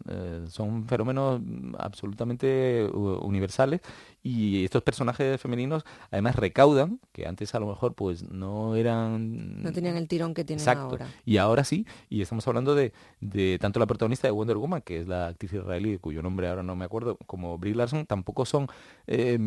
Son 0.49 0.85
fenómenos 0.88 1.41
absolutamente 1.77 2.88
universales 2.93 3.81
y 4.23 4.64
estos 4.65 4.84
personajes 4.84 5.39
femeninos 5.41 5.84
además 6.11 6.35
recaudan, 6.35 6.99
que 7.11 7.27
antes 7.27 7.56
a 7.56 7.60
lo 7.60 7.68
mejor 7.68 7.95
pues 7.95 8.30
no 8.30 8.76
eran 8.76 9.64
No 9.64 9.72
tenían 9.72 9.98
el 9.98 10.07
tirón 10.07 10.34
que 10.34 10.43
tienen 10.43 10.61
Exacto. 10.61 10.84
ahora. 10.84 11.07
Y 11.26 11.38
ahora 11.38 11.64
sí, 11.64 11.85
y 12.10 12.22
estamos 12.22 12.48
hablando 12.48 12.76
de, 12.76 12.93
de 13.19 13.57
tanto 13.60 13.80
la 13.80 13.88
protagonista 13.88 14.27
de 14.27 14.31
Wonder 14.31 14.57
Woman, 14.57 14.81
que 14.81 14.99
es 14.99 15.07
la 15.07 15.27
actriz 15.27 15.53
israelí, 15.53 15.98
cuyo 15.98 16.22
nombre 16.22 16.48
ahora 16.48 16.64
no 16.64 16.76
me 16.76 16.85
acuerdo, 16.85 17.18
como 17.26 17.57
Brie 17.57 17.76
Larson, 17.76 18.06
tampoco 18.06 18.45
son 18.45 18.68
eh, 19.07 19.38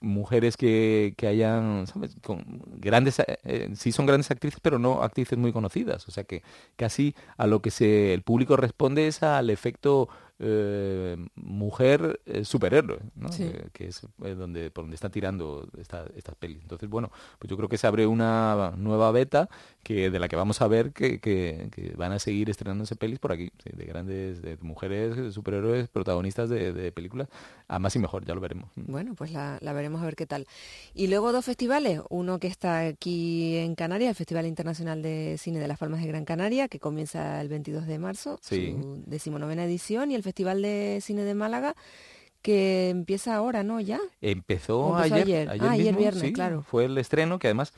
mujeres 0.00 0.56
que, 0.56 1.14
que 1.16 1.26
hayan, 1.26 1.86
¿sabes? 1.86 2.16
Con 2.22 2.62
grandes, 2.76 3.20
eh, 3.20 3.38
eh, 3.44 3.70
sí 3.74 3.92
son 3.92 4.06
grandes 4.06 4.30
actrices, 4.30 4.60
pero 4.60 4.78
no 4.78 5.02
actrices 5.02 5.38
muy 5.38 5.52
conocidas. 5.52 6.08
O 6.08 6.10
sea 6.10 6.24
que 6.24 6.42
casi 6.76 7.14
a 7.36 7.46
lo 7.46 7.60
que 7.62 7.70
se, 7.70 8.14
el 8.14 8.22
público 8.22 8.56
responde 8.56 9.06
es 9.06 9.22
al 9.22 9.50
efecto 9.50 10.08
eh, 10.38 11.16
mujer 11.36 12.20
eh, 12.26 12.44
superhéroe, 12.44 12.98
¿no? 13.14 13.30
Sí. 13.30 13.44
Eh, 13.44 13.68
que 13.72 13.86
es 13.86 14.02
donde 14.18 14.70
por 14.70 14.84
donde 14.84 14.94
está 14.96 15.08
tirando 15.10 15.68
esta- 15.78 16.06
estas 16.16 16.34
pelis. 16.34 16.60
Entonces, 16.62 16.88
bueno, 16.88 17.10
pues 17.38 17.48
yo 17.50 17.56
creo 17.56 17.68
que 17.68 17.78
se 17.78 17.86
abre 17.86 18.06
una 18.06 18.72
nueva 18.76 19.10
beta 19.12 19.48
que 19.82 20.10
de 20.10 20.18
la 20.18 20.28
que 20.28 20.36
vamos 20.36 20.60
a 20.62 20.68
ver 20.68 20.92
que, 20.92 21.20
que- 21.20 21.68
que 21.72 21.94
van 21.96 22.12
a 22.12 22.18
seguir 22.18 22.50
estrenándose 22.50 22.96
pelis 22.96 23.18
por 23.18 23.32
aquí, 23.32 23.50
sí, 23.62 23.70
de 23.76 23.84
grandes 23.84 24.42
de 24.42 24.56
mujeres 24.60 25.32
superhéroes 25.34 25.88
protagonistas 25.88 26.48
de, 26.50 26.72
de 26.72 26.90
películas, 26.92 27.28
a 27.68 27.78
más 27.78 27.96
y 27.96 27.98
mejor, 27.98 28.24
ya 28.24 28.34
lo 28.34 28.40
veremos. 28.40 28.70
Bueno, 28.76 29.14
pues 29.14 29.32
la, 29.32 29.58
la 29.60 29.72
veremos 29.72 30.02
a 30.02 30.04
ver 30.04 30.16
qué 30.16 30.26
tal. 30.26 30.46
Y 30.94 31.06
luego 31.06 31.32
dos 31.32 31.44
festivales, 31.44 32.00
uno 32.10 32.38
que 32.38 32.46
está 32.46 32.80
aquí 32.80 33.56
en 33.56 33.74
Canarias, 33.74 34.10
el 34.10 34.14
Festival 34.16 34.46
Internacional 34.46 35.02
de 35.02 35.36
Cine 35.38 35.58
de 35.60 35.68
las 35.68 35.78
Palmas 35.78 36.00
de 36.00 36.06
Gran 36.08 36.24
Canaria, 36.24 36.68
que 36.68 36.78
comienza 36.80 37.40
el 37.40 37.48
22 37.48 37.86
de 37.86 37.98
marzo, 37.98 38.38
Sí. 38.42 38.76
su 38.80 39.02
decimonovena 39.06 39.64
edición, 39.64 40.10
y 40.10 40.14
el 40.14 40.22
Festival 40.22 40.62
de 40.62 40.98
Cine 41.02 41.22
de 41.24 41.34
Málaga, 41.34 41.74
que 42.42 42.90
empieza 42.90 43.34
ahora, 43.34 43.62
¿no? 43.62 43.80
¿Ya? 43.80 43.98
Empezó, 44.20 44.80
¿O 44.80 44.96
empezó 44.98 45.14
ayer, 45.14 45.48
ayer? 45.48 45.62
Ah, 45.66 45.70
ayer 45.70 45.84
mismo, 45.86 45.98
viernes, 46.00 46.22
sí, 46.22 46.32
claro. 46.34 46.62
Fue 46.62 46.84
el 46.84 46.98
estreno, 46.98 47.38
que 47.38 47.46
además 47.46 47.72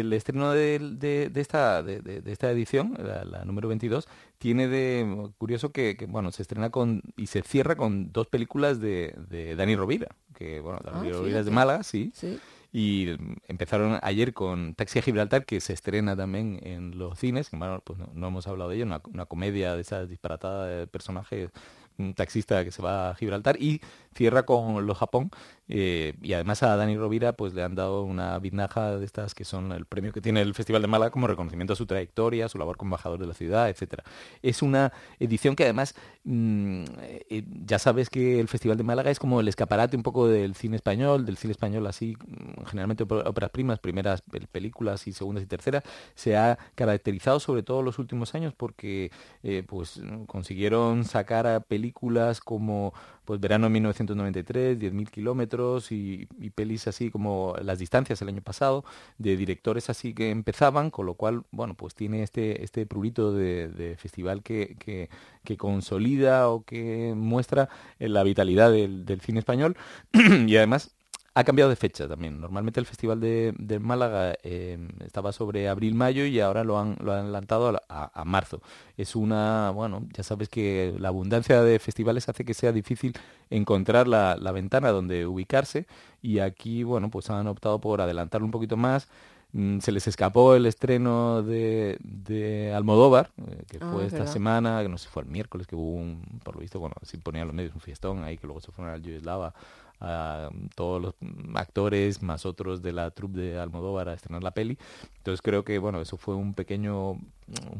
el 0.00 0.12
estreno 0.12 0.52
de, 0.52 0.78
de- 0.78 1.30
de 1.30 1.40
esta, 1.40 1.82
de, 1.82 2.22
esta 2.26 2.50
edición, 2.50 2.94
la, 2.98 3.24
la 3.24 3.44
número 3.44 3.68
22, 3.68 4.06
tiene 4.38 4.68
de 4.68 5.30
curioso 5.38 5.72
que, 5.72 5.96
que, 5.96 6.06
bueno, 6.06 6.30
se 6.32 6.42
estrena 6.42 6.70
con 6.70 7.02
y 7.16 7.26
se 7.26 7.42
cierra 7.42 7.76
con 7.76 8.12
dos 8.12 8.26
películas 8.26 8.80
de, 8.80 9.54
Dani 9.56 9.76
Rovira, 9.76 10.08
que 10.34 10.60
bueno, 10.60 10.80
Dani 10.84 11.08
Ah, 11.08 11.12
Rovira 11.12 11.40
es 11.40 11.46
de. 11.46 11.52
Málaga, 11.52 11.82
sí. 11.82 12.10
Sí. 12.14 12.38
Y 12.76 13.10
empezaron 13.46 14.00
ayer 14.02 14.34
con 14.34 14.74
Taxi 14.74 14.98
a 14.98 15.02
Gibraltar, 15.02 15.44
que 15.46 15.60
se 15.60 15.72
estrena 15.72 16.16
también 16.16 16.58
en 16.64 16.98
los 16.98 17.18
cines, 17.20 17.48
que 17.48 17.56
bueno, 17.56 17.80
pues 17.84 18.00
no, 18.00 18.10
no 18.14 18.26
hemos 18.28 18.48
hablado 18.48 18.70
de 18.70 18.76
ello, 18.76 18.84
una, 18.86 19.00
una 19.12 19.26
comedia 19.26 19.76
de 19.76 19.82
esas 19.82 20.08
disparatadas 20.08 20.68
de 20.80 20.86
personajes, 20.88 21.50
un 21.98 22.14
taxista 22.14 22.64
que 22.64 22.72
se 22.72 22.82
va 22.82 23.10
a 23.10 23.14
Gibraltar, 23.14 23.62
y 23.62 23.80
cierra 24.16 24.42
con 24.44 24.84
Los 24.86 24.98
Japón, 24.98 25.30
eh, 25.68 26.14
y 26.22 26.32
además 26.34 26.62
a 26.62 26.76
Dani 26.76 26.96
Rovira 26.96 27.32
pues 27.32 27.54
le 27.54 27.62
han 27.62 27.74
dado 27.74 28.02
una 28.02 28.38
biznaja 28.38 28.98
de 28.98 29.04
estas 29.04 29.34
que 29.34 29.44
son 29.44 29.72
el 29.72 29.86
premio 29.86 30.12
que 30.12 30.20
tiene 30.20 30.42
el 30.42 30.54
Festival 30.54 30.82
de 30.82 30.88
Málaga 30.88 31.10
como 31.10 31.26
reconocimiento 31.26 31.72
a 31.72 31.76
su 31.76 31.86
trayectoria, 31.86 32.48
su 32.48 32.58
labor 32.58 32.76
como 32.76 32.88
embajador 32.88 33.18
de 33.18 33.26
la 33.26 33.34
ciudad, 33.34 33.68
etcétera. 33.70 34.04
Es 34.42 34.62
una 34.62 34.92
edición 35.18 35.56
que 35.56 35.64
además 35.64 35.94
mm, 36.24 36.84
eh, 37.00 37.44
ya 37.64 37.78
sabes 37.78 38.10
que 38.10 38.40
el 38.40 38.48
Festival 38.48 38.76
de 38.76 38.84
Málaga 38.84 39.10
es 39.10 39.18
como 39.18 39.40
el 39.40 39.48
escaparate 39.48 39.96
un 39.96 40.02
poco 40.02 40.28
del 40.28 40.54
cine 40.54 40.76
español, 40.76 41.24
del 41.24 41.36
cine 41.36 41.52
español 41.52 41.86
así, 41.86 42.16
mm, 42.26 42.64
generalmente 42.66 43.04
ópera- 43.04 43.28
óperas 43.28 43.50
primas, 43.50 43.78
primeras 43.78 44.24
pel- 44.26 44.46
películas 44.46 45.06
y 45.06 45.12
segundas 45.12 45.44
y 45.44 45.46
terceras, 45.46 45.82
se 46.14 46.36
ha 46.36 46.58
caracterizado 46.74 47.40
sobre 47.40 47.62
todo 47.62 47.80
en 47.80 47.86
los 47.86 47.98
últimos 47.98 48.34
años 48.34 48.52
porque 48.56 49.10
eh, 49.42 49.62
pues 49.66 50.00
consiguieron 50.26 51.04
sacar 51.04 51.46
a 51.46 51.60
películas 51.60 52.40
como 52.40 52.92
pues 53.24 53.40
Verano 53.40 53.66
de 53.66 53.70
1993, 53.70 54.78
10.000 54.78 55.10
kilómetros 55.10 55.92
y, 55.92 56.26
pelis 56.54 56.86
así 56.86 57.10
como 57.10 57.56
Las 57.62 57.78
distancias 57.78 58.20
el 58.22 58.28
año 58.28 58.42
pasado, 58.42 58.84
de 59.18 59.36
directores 59.36 59.90
así 59.90 60.14
que 60.14 60.30
empezaban, 60.30 60.90
con 60.90 61.06
lo 61.06 61.14
cual, 61.14 61.44
bueno, 61.50 61.74
pues 61.74 61.94
tiene 61.94 62.22
este, 62.22 62.62
este 62.62 62.86
prurito 62.86 63.32
de, 63.32 63.96
festival 63.98 64.42
que, 64.42 64.76
que, 65.44 65.56
consolida 65.56 66.48
o 66.48 66.64
que 66.64 67.14
muestra 67.16 67.68
la 67.98 68.22
vitalidad 68.22 68.70
del 68.72 69.20
cine 69.20 69.38
español. 69.40 69.76
Y 70.46 70.56
además 70.56 70.94
ha 71.36 71.42
cambiado 71.44 71.68
de 71.68 71.76
fecha 71.76 72.06
también. 72.06 72.40
Normalmente 72.40 72.78
el 72.78 72.86
Festival 72.86 73.20
de, 73.20 73.54
de 73.58 73.78
Málaga 73.80 74.34
eh, 74.44 74.78
estaba 75.04 75.32
sobre 75.32 75.68
abril-mayo 75.68 76.24
y 76.26 76.38
ahora 76.40 76.62
lo 76.62 76.78
han, 76.78 76.96
lo 77.02 77.12
han 77.12 77.20
adelantado 77.24 77.68
a, 77.68 77.72
la- 77.72 77.82
a- 77.88 78.10
a 78.14 78.24
marzo. 78.24 78.60
Es 78.96 79.16
una, 79.16 79.70
bueno, 79.70 80.06
ya 80.16 80.22
sabes 80.22 80.48
que 80.48 80.94
la 80.98 81.08
abundancia 81.08 81.60
de 81.62 81.78
festivales 81.80 82.28
hace 82.28 82.44
que 82.44 82.54
sea 82.54 82.70
difícil 82.72 83.14
encontrar 83.50 84.06
la, 84.08 84.36
la 84.36 84.52
ventana 84.52 84.90
donde 84.90 85.26
ubicarse 85.26 85.86
y 86.22 86.38
aquí, 86.38 86.84
bueno, 86.84 87.10
pues 87.10 87.30
han 87.30 87.46
optado 87.48 87.80
por 87.80 88.00
adelantarlo 88.00 88.44
un 88.44 88.50
poquito 88.52 88.76
más. 88.76 89.08
mm, 89.52 89.78
se 89.80 89.92
les 89.92 90.06
escapó 90.06 90.54
el 90.54 90.66
estreno 90.66 91.42
de, 91.42 91.98
de 92.00 92.72
Almodóvar, 92.74 93.30
eh, 93.46 93.64
que 93.70 93.80
Ah, 93.80 93.88
fue 93.90 94.02
es 94.02 94.08
esta 94.08 94.24
verdad. 94.24 94.32
semana, 94.32 94.82
que 94.82 94.88
no 94.88 94.98
sé, 94.98 95.08
fue 95.08 95.22
el 95.22 95.28
miércoles, 95.28 95.66
que 95.66 95.76
hubo 95.76 95.92
un, 95.94 96.40
por 96.44 96.54
lo 96.56 96.60
visto, 96.60 96.78
bueno, 96.80 96.94
sí 97.02 97.16
ponían 97.18 97.46
los 97.46 97.54
medios 97.56 97.74
un 97.74 97.80
fiestón 97.80 98.24
ahí, 98.24 98.36
que 98.38 98.46
luego 98.46 98.60
se 98.60 98.72
fueron 98.72 98.94
al 98.94 99.02
Yugoslava 99.02 99.54
a 100.04 100.50
todos 100.74 101.00
los 101.00 101.14
actores 101.54 102.22
más 102.22 102.44
otros 102.46 102.82
de 102.82 102.92
la 102.92 103.10
troupe 103.10 103.38
de 103.40 103.58
Almodóvar 103.58 104.08
a 104.08 104.14
estrenar 104.14 104.42
la 104.42 104.52
peli. 104.52 104.78
Entonces 105.18 105.40
creo 105.40 105.64
que 105.64 105.78
bueno, 105.78 106.00
eso 106.00 106.16
fue 106.16 106.34
un 106.34 106.54
pequeño 106.54 107.18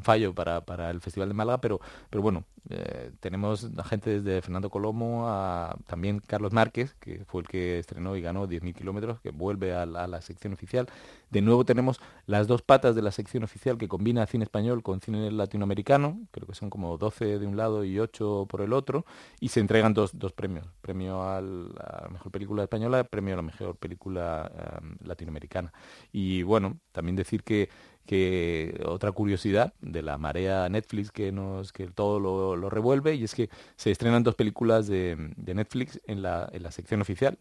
fallo 0.02 0.34
para, 0.34 0.62
para 0.62 0.90
el 0.90 1.01
Festival 1.01 1.28
de 1.28 1.34
Málaga, 1.34 1.60
pero, 1.60 1.80
pero 2.10 2.22
bueno, 2.22 2.44
eh, 2.70 3.12
tenemos 3.20 3.68
gente 3.86 4.20
desde 4.20 4.42
Fernando 4.42 4.70
Colomo 4.70 5.28
a 5.28 5.76
también 5.86 6.20
Carlos 6.20 6.52
Márquez, 6.52 6.94
que 7.01 7.24
fue 7.26 7.42
el 7.42 7.48
que 7.48 7.78
estrenó 7.78 8.16
y 8.16 8.22
ganó 8.22 8.46
10.000 8.48 8.74
kilómetros, 8.74 9.20
que 9.20 9.30
vuelve 9.30 9.74
a 9.74 9.86
la 9.86 10.20
sección 10.22 10.52
oficial. 10.52 10.88
De 11.35 11.43
nuevo 11.43 11.65
tenemos 11.65 12.01
las 12.27 12.47
dos 12.47 12.62
patas 12.62 12.94
de 12.94 13.02
la 13.02 13.11
sección 13.11 13.43
oficial 13.43 13.77
que 13.77 13.89
combina 13.89 14.24
cine 14.24 14.44
español 14.44 14.85
con 14.85 15.01
cine 15.01 15.32
latinoamericano, 15.32 16.20
creo 16.31 16.47
que 16.47 16.55
son 16.55 16.70
como 16.70 16.97
12 16.97 17.40
de 17.40 17.47
un 17.48 17.56
lado 17.56 17.82
y 17.82 17.98
8 17.98 18.47
por 18.48 18.61
el 18.61 18.73
otro, 18.73 19.05
y 19.40 19.48
se 19.48 19.59
entregan 19.59 19.94
dos, 19.94 20.16
dos 20.16 20.32
premios, 20.32 20.69
premio 20.81 21.24
a 21.24 21.40
la 21.40 22.09
mejor 22.12 22.31
película 22.31 22.62
española, 22.62 23.02
premio 23.02 23.35
a 23.35 23.39
la 23.39 23.43
mejor 23.43 23.74
película 23.74 24.48
eh, 24.56 24.97
latinoamericana. 25.02 25.73
Y 26.12 26.44
bueno, 26.44 26.78
también 26.93 27.16
decir 27.16 27.43
que 27.43 27.69
que 28.06 28.81
otra 28.86 29.12
curiosidad 29.12 29.72
de 29.81 30.02
la 30.02 30.18
marea 30.18 30.68
Netflix 30.68 31.10
que 31.10 31.32
nos 31.32 31.72
que 31.72 31.89
todo 31.89 32.20
lo, 32.20 32.56
lo 32.56 32.70
revuelve 32.70 33.14
y 33.14 33.24
es 33.24 33.35
que 33.35 33.48
se 33.76 33.90
estrenan 33.90 34.22
dos 34.22 34.35
películas 34.35 34.86
de, 34.86 35.16
de 35.36 35.55
Netflix 35.55 36.01
en 36.06 36.22
la, 36.22 36.48
en 36.52 36.62
la 36.62 36.70
sección 36.70 37.01
oficial. 37.01 37.39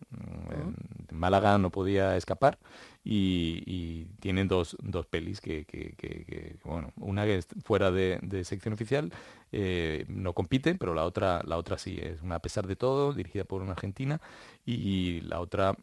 En 1.11 1.17
Málaga 1.17 1.57
no 1.57 1.71
podía 1.71 2.17
escapar 2.17 2.57
y, 3.03 3.63
y 3.65 4.05
tienen 4.19 4.47
dos, 4.47 4.77
dos 4.81 5.05
pelis 5.05 5.41
que, 5.41 5.65
que- 5.65 5.93
que- 5.97 6.25
que, 6.25 6.55
bueno 6.63 6.91
una 6.97 7.25
que 7.25 7.37
es 7.37 7.47
fuera 7.63 7.91
de, 7.91 8.19
de 8.21 8.43
sección 8.45 8.73
oficial 8.73 9.11
eh, 9.51 10.05
no 10.07 10.33
compite 10.33 10.75
pero 10.75 10.93
la 10.93 11.03
otra 11.05 11.41
la 11.45 11.57
otra 11.57 11.77
sí 11.77 11.99
es 12.01 12.21
una 12.21 12.35
a 12.35 12.39
pesar 12.39 12.67
de 12.67 12.75
todo 12.75 13.13
dirigida 13.13 13.43
por 13.43 13.61
una 13.61 13.73
argentina 13.73 14.21
y 14.65 15.21
la 15.21 15.39
otra 15.41 15.75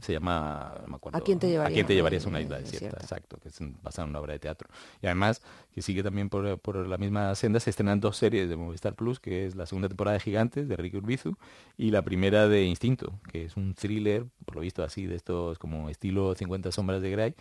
se 0.00 0.12
llama 0.12 0.74
no 0.82 0.88
me 0.88 0.96
acuerdo, 0.96 1.18
¿A 1.18 1.20
quién 1.22 1.38
te 1.38 1.46
¿A 1.46 1.50
llevaría? 1.50 1.74
quién 1.74 1.86
te 1.86 1.94
llevarías 1.94 2.24
a 2.24 2.28
una 2.28 2.40
Eh, 2.40 2.44
isla 2.44 2.58
desierta. 2.58 2.98
Exacto, 3.00 3.38
que 3.38 3.48
es 3.48 3.58
basada 3.82 4.04
en 4.06 4.10
una 4.10 4.20
obra 4.20 4.32
de 4.32 4.38
teatro. 4.38 4.68
Y 5.02 5.06
además, 5.06 5.42
que 5.74 5.82
sigue 5.82 6.02
también 6.02 6.28
por, 6.28 6.58
por 6.58 6.86
la 6.86 6.98
misma 6.98 7.34
senda, 7.34 7.60
se 7.60 7.70
estrenan 7.70 8.00
dos 8.00 8.16
series 8.16 8.48
de 8.48 8.56
Movistar 8.56 8.94
Plus, 8.94 9.20
que 9.20 9.46
es 9.46 9.54
la 9.56 9.66
segunda 9.66 9.88
temporada 9.88 10.14
de 10.14 10.20
Gigantes, 10.20 10.68
de 10.68 10.76
Ricky 10.76 10.96
Urbizu, 10.96 11.36
y 11.76 11.90
la 11.90 12.02
primera 12.02 12.48
de 12.48 12.64
Instinto, 12.64 13.12
que 13.30 13.44
es 13.44 13.56
un 13.56 13.74
thriller, 13.74 14.26
por 14.44 14.54
lo 14.56 14.60
visto 14.62 14.82
así, 14.82 15.06
de 15.06 15.16
estos 15.16 15.58
como 15.58 15.88
estilo 15.90 16.34
50 16.34 16.72
sombras 16.72 17.02
de 17.02 17.10
Grey, 17.10 17.34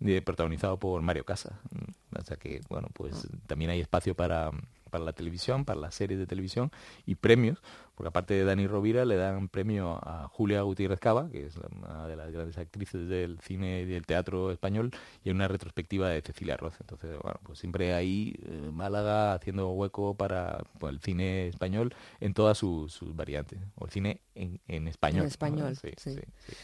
de- 0.00 0.22
protagonizado 0.22 0.78
por 0.78 1.00
Mario 1.02 1.24
Casa. 1.24 1.60
Mm, 1.70 2.18
O 2.18 2.24
sea 2.24 2.36
que, 2.36 2.60
bueno, 2.68 2.88
pues 2.92 3.26
también 3.46 3.70
hay 3.70 3.80
espacio 3.80 4.14
para, 4.14 4.50
para 4.90 5.02
la 5.04 5.12
televisión, 5.12 5.64
para 5.64 5.80
las 5.80 5.94
series 5.96 6.18
de 6.20 6.26
televisión 6.26 6.70
y 7.06 7.16
premios, 7.16 7.60
porque 7.94 8.08
aparte 8.08 8.34
de 8.34 8.44
Dani 8.44 8.66
Rovira 8.66 9.04
le 9.04 9.16
dan 9.16 9.48
premio 9.48 9.98
a 10.02 10.28
Julia 10.28 10.62
Gutiérrez 10.62 10.98
Cava, 10.98 11.28
que 11.30 11.46
es 11.46 11.56
una 11.56 12.06
de 12.08 12.16
las 12.16 12.32
grandes 12.32 12.58
actrices 12.58 13.08
del 13.08 13.38
cine 13.40 13.82
y 13.82 13.84
del 13.84 14.06
teatro 14.06 14.50
español, 14.50 14.90
y 15.22 15.30
una 15.30 15.48
retrospectiva 15.48 16.08
de 16.08 16.20
Cecilia 16.20 16.56
Roth. 16.56 16.74
Entonces, 16.80 17.16
bueno, 17.22 17.38
pues 17.42 17.58
siempre 17.58 17.94
ahí 17.94 18.34
eh, 18.42 18.70
Málaga 18.72 19.34
haciendo 19.34 19.70
hueco 19.70 20.14
para 20.16 20.64
pues, 20.78 20.92
el 20.92 21.00
cine 21.00 21.48
español 21.48 21.94
en 22.20 22.34
todas 22.34 22.58
sus, 22.58 22.92
sus 22.92 23.14
variantes, 23.14 23.58
o 23.76 23.84
el 23.84 23.90
cine 23.90 24.20
en, 24.34 24.60
en 24.68 24.88
español. 24.88 25.22
En 25.22 25.28
español, 25.28 25.76
Sí, 25.76 25.90
sí. 25.96 26.14
sí, 26.14 26.20
sí. 26.46 26.54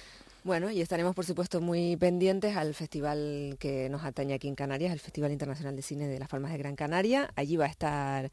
Bueno, 0.42 0.70
y 0.70 0.80
estaremos 0.80 1.14
por 1.14 1.26
supuesto 1.26 1.60
muy 1.60 1.96
pendientes 1.98 2.56
al 2.56 2.72
festival 2.74 3.56
que 3.58 3.90
nos 3.90 4.04
atañe 4.04 4.32
aquí 4.32 4.48
en 4.48 4.54
Canarias, 4.54 4.90
el 4.90 4.98
Festival 4.98 5.32
Internacional 5.32 5.76
de 5.76 5.82
Cine 5.82 6.08
de 6.08 6.18
las 6.18 6.28
Palmas 6.28 6.50
de 6.52 6.58
Gran 6.58 6.76
Canaria. 6.76 7.30
Allí 7.36 7.56
va 7.56 7.66
a 7.66 7.68
estar 7.68 8.32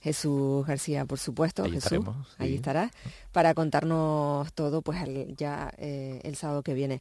Jesús 0.00 0.66
García, 0.66 1.04
por 1.04 1.18
supuesto. 1.18 1.62
Allí 1.62 1.72
Jesús, 1.74 1.84
estaremos, 1.92 2.28
sí. 2.28 2.34
allí 2.38 2.54
estará, 2.56 2.90
para 3.32 3.54
contarnos 3.54 4.52
todo 4.54 4.82
pues 4.82 5.00
el- 5.02 5.34
ya 5.36 5.72
eh, 5.78 6.20
el 6.24 6.36
sábado 6.36 6.62
que 6.62 6.74
viene. 6.74 7.00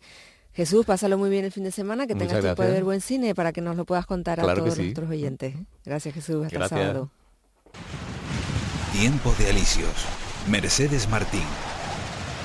Jesús, 0.54 0.86
pásalo 0.86 1.18
muy 1.18 1.30
bien 1.30 1.46
el 1.46 1.52
fin 1.52 1.64
de 1.64 1.72
semana, 1.72 2.08
que 2.08 2.16
Muchas 2.16 2.28
tengas 2.30 2.44
tiempo 2.44 2.62
de 2.64 2.68
gracias. 2.68 2.74
ver 2.76 2.84
buen 2.84 3.02
cine 3.02 3.36
para 3.36 3.54
que 3.54 3.62
nos 3.62 3.78
lo 3.78 3.86
puedas 3.86 4.06
contar 4.06 4.40
a 4.40 4.44
Claro 4.44 4.64
todos 4.64 4.76
sí. 4.76 4.82
nuestros 4.84 5.10
oyentes. 5.10 5.56
Gracias 5.86 6.14
Jesús, 6.16 6.46
hasta 6.46 6.58
Gracias. 6.58 6.80
el 6.82 6.88
sábado. 6.88 7.10
Tiempo 8.92 9.34
de 9.40 9.50
alicios. 9.50 9.94
Mercedes 10.50 11.08
Martín. 11.10 11.44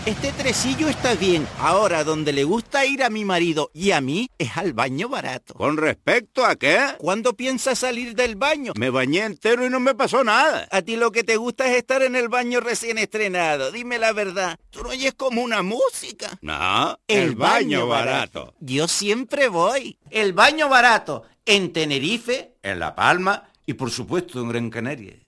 Este 0.06 0.32
tresillo 0.32 0.90
está 0.90 1.14
bien. 1.14 1.48
Ahora, 1.58 2.04
donde 2.04 2.34
le 2.34 2.44
gusta 2.44 2.84
ir 2.84 3.02
a 3.02 3.08
mi 3.08 3.24
marido 3.24 3.70
y 3.72 3.92
a 3.92 4.02
mí 4.02 4.28
es 4.36 4.54
al 4.58 4.74
baño 4.74 5.08
barato. 5.08 5.54
¿Con 5.54 5.78
respecto 5.78 6.44
a 6.44 6.56
qué? 6.56 6.78
¿Cuándo 6.98 7.32
piensas 7.32 7.78
salir 7.78 8.14
del 8.14 8.36
baño? 8.36 8.74
Me 8.76 8.90
bañé 8.90 9.24
entero 9.24 9.64
y 9.64 9.70
no 9.70 9.80
me 9.80 9.94
pasó 9.94 10.22
nada. 10.22 10.68
A 10.70 10.82
ti 10.82 10.96
lo 10.96 11.10
que 11.10 11.24
te 11.24 11.38
gusta 11.38 11.66
es 11.70 11.78
estar 11.78 12.02
en 12.02 12.16
el 12.16 12.28
baño 12.28 12.60
recién 12.60 12.98
estrenado. 12.98 13.72
Dime 13.72 13.98
la 13.98 14.12
verdad. 14.12 14.58
Tú 14.68 14.82
no 14.82 14.90
oyes 14.90 15.14
como 15.14 15.40
una 15.42 15.62
música. 15.62 16.38
No, 16.42 16.98
el, 17.08 17.34
baño 17.34 17.86
barato. 17.86 18.52
Yo 18.60 18.88
siempre 18.88 19.48
voy. 19.48 19.96
El 20.10 20.34
baño 20.34 20.68
barato. 20.68 21.22
En 21.46 21.72
Tenerife, 21.72 22.56
En 22.62 22.78
La 22.78 22.94
Palma 22.94 23.48
y 23.64 23.72
por 23.72 23.90
supuesto 23.90 24.38
en 24.40 24.50
Gran 24.50 24.68
Canaria. 24.68 25.23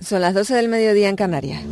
Son 0.00 0.20
las 0.20 0.32
12 0.32 0.54
del 0.54 0.68
mediodía 0.68 1.08
en 1.08 1.16
Canarias. 1.16 1.62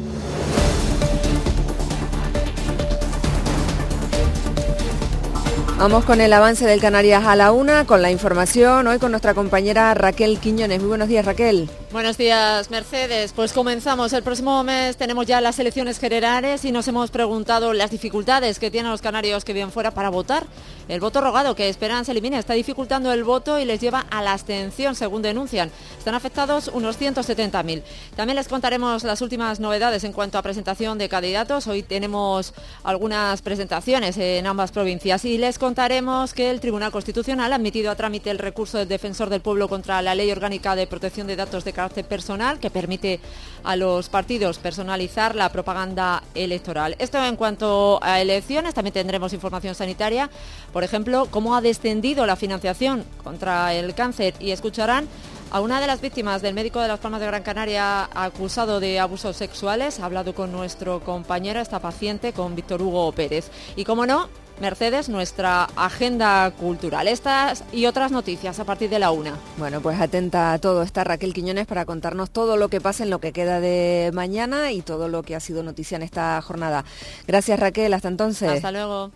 Vamos 5.78 6.06
con 6.06 6.22
el 6.22 6.32
avance 6.32 6.64
del 6.64 6.80
Canarias 6.80 7.24
a 7.26 7.36
la 7.36 7.52
una, 7.52 7.86
con 7.86 8.00
la 8.00 8.10
información 8.10 8.86
hoy 8.86 8.98
con 8.98 9.10
nuestra 9.10 9.34
compañera 9.34 9.92
Raquel 9.92 10.38
Quiñones. 10.38 10.80
Muy 10.80 10.88
buenos 10.88 11.06
días, 11.06 11.26
Raquel. 11.26 11.68
Buenos 11.92 12.16
días, 12.16 12.70
Mercedes. 12.70 13.32
Pues 13.34 13.52
comenzamos. 13.52 14.14
El 14.14 14.22
próximo 14.22 14.64
mes 14.64 14.96
tenemos 14.96 15.26
ya 15.26 15.40
las 15.42 15.58
elecciones 15.58 15.98
generales 15.98 16.64
y 16.64 16.72
nos 16.72 16.88
hemos 16.88 17.10
preguntado 17.10 17.74
las 17.74 17.90
dificultades 17.90 18.58
que 18.58 18.70
tienen 18.70 18.90
los 18.90 19.02
canarios 19.02 19.44
que 19.44 19.52
viven 19.52 19.70
fuera 19.70 19.90
para 19.90 20.08
votar. 20.08 20.46
El 20.88 21.00
voto 21.00 21.20
rogado 21.20 21.54
que 21.54 21.68
esperan 21.68 22.04
se 22.04 22.12
elimine 22.12 22.38
está 22.38 22.54
dificultando 22.54 23.12
el 23.12 23.24
voto 23.24 23.58
y 23.58 23.64
les 23.64 23.80
lleva 23.80 24.06
a 24.10 24.22
la 24.22 24.32
abstención, 24.32 24.94
según 24.94 25.20
denuncian. 25.20 25.70
Están 25.98 26.14
afectados 26.14 26.70
unos 26.72 26.98
170.000. 26.98 27.82
También 28.14 28.36
les 28.36 28.48
contaremos 28.48 29.04
las 29.04 29.20
últimas 29.20 29.60
novedades 29.60 30.04
en 30.04 30.12
cuanto 30.12 30.38
a 30.38 30.42
presentación 30.42 30.96
de 30.96 31.08
candidatos. 31.08 31.66
Hoy 31.66 31.82
tenemos 31.82 32.54
algunas 32.82 33.42
presentaciones 33.42 34.16
en 34.16 34.46
ambas 34.46 34.70
provincias 34.70 35.24
y 35.24 35.38
les 35.38 35.58
contaremos 35.66 36.32
que 36.32 36.48
el 36.48 36.60
Tribunal 36.60 36.92
Constitucional 36.92 37.52
ha 37.52 37.56
admitido 37.56 37.90
a 37.90 37.96
trámite 37.96 38.30
el 38.30 38.38
recurso 38.38 38.78
del 38.78 38.86
Defensor 38.86 39.30
del 39.30 39.40
Pueblo 39.40 39.68
contra 39.68 40.00
la 40.00 40.14
Ley 40.14 40.30
Orgánica 40.30 40.76
de 40.76 40.86
Protección 40.86 41.26
de 41.26 41.34
Datos 41.34 41.64
de 41.64 41.72
carácter 41.72 42.04
personal 42.04 42.60
que 42.60 42.70
permite 42.70 43.18
a 43.64 43.74
los 43.74 44.08
partidos 44.08 44.58
personalizar 44.58 45.34
la 45.34 45.50
propaganda 45.50 46.22
electoral. 46.36 46.94
Esto 47.00 47.18
en 47.18 47.34
cuanto 47.34 47.98
a 48.00 48.20
elecciones, 48.20 48.74
también 48.74 48.94
tendremos 48.94 49.32
información 49.32 49.74
sanitaria, 49.74 50.30
por 50.72 50.84
ejemplo, 50.84 51.26
cómo 51.32 51.56
ha 51.56 51.60
descendido 51.60 52.26
la 52.26 52.36
financiación 52.36 53.04
contra 53.24 53.74
el 53.74 53.92
cáncer 53.96 54.34
y 54.38 54.52
escucharán 54.52 55.08
a 55.50 55.60
una 55.60 55.80
de 55.80 55.88
las 55.88 56.00
víctimas 56.00 56.42
del 56.42 56.54
médico 56.54 56.80
de 56.80 56.86
las 56.86 57.00
Palmas 57.00 57.20
de 57.20 57.26
Gran 57.26 57.42
Canaria 57.42 58.08
acusado 58.14 58.78
de 58.78 59.00
abusos 59.00 59.36
sexuales. 59.36 59.98
Ha 59.98 60.04
hablado 60.04 60.32
con 60.32 60.52
nuestro 60.52 61.00
compañero, 61.00 61.58
esta 61.58 61.80
paciente, 61.80 62.32
con 62.32 62.54
Víctor 62.54 62.82
Hugo 62.82 63.10
Pérez. 63.10 63.50
Y 63.74 63.84
como 63.84 64.06
no, 64.06 64.28
Mercedes, 64.60 65.08
nuestra 65.08 65.64
agenda 65.76 66.50
cultural. 66.52 67.08
Estas 67.08 67.64
y 67.72 67.86
otras 67.86 68.12
noticias 68.12 68.58
a 68.58 68.64
partir 68.64 68.90
de 68.90 68.98
la 68.98 69.10
una. 69.10 69.34
Bueno, 69.58 69.80
pues 69.80 70.00
atenta 70.00 70.52
a 70.52 70.58
todo 70.58 70.82
está 70.82 71.04
Raquel 71.04 71.34
Quiñones 71.34 71.66
para 71.66 71.84
contarnos 71.84 72.30
todo 72.30 72.56
lo 72.56 72.68
que 72.68 72.80
pasa 72.80 73.04
en 73.04 73.10
lo 73.10 73.18
que 73.18 73.32
queda 73.32 73.60
de 73.60 74.10
mañana 74.14 74.72
y 74.72 74.82
todo 74.82 75.08
lo 75.08 75.22
que 75.22 75.36
ha 75.36 75.40
sido 75.40 75.62
noticia 75.62 75.96
en 75.96 76.02
esta 76.02 76.40
jornada. 76.42 76.84
Gracias 77.26 77.58
Raquel, 77.58 77.92
hasta 77.94 78.08
entonces. 78.08 78.50
Hasta 78.50 78.72
luego. 78.72 79.10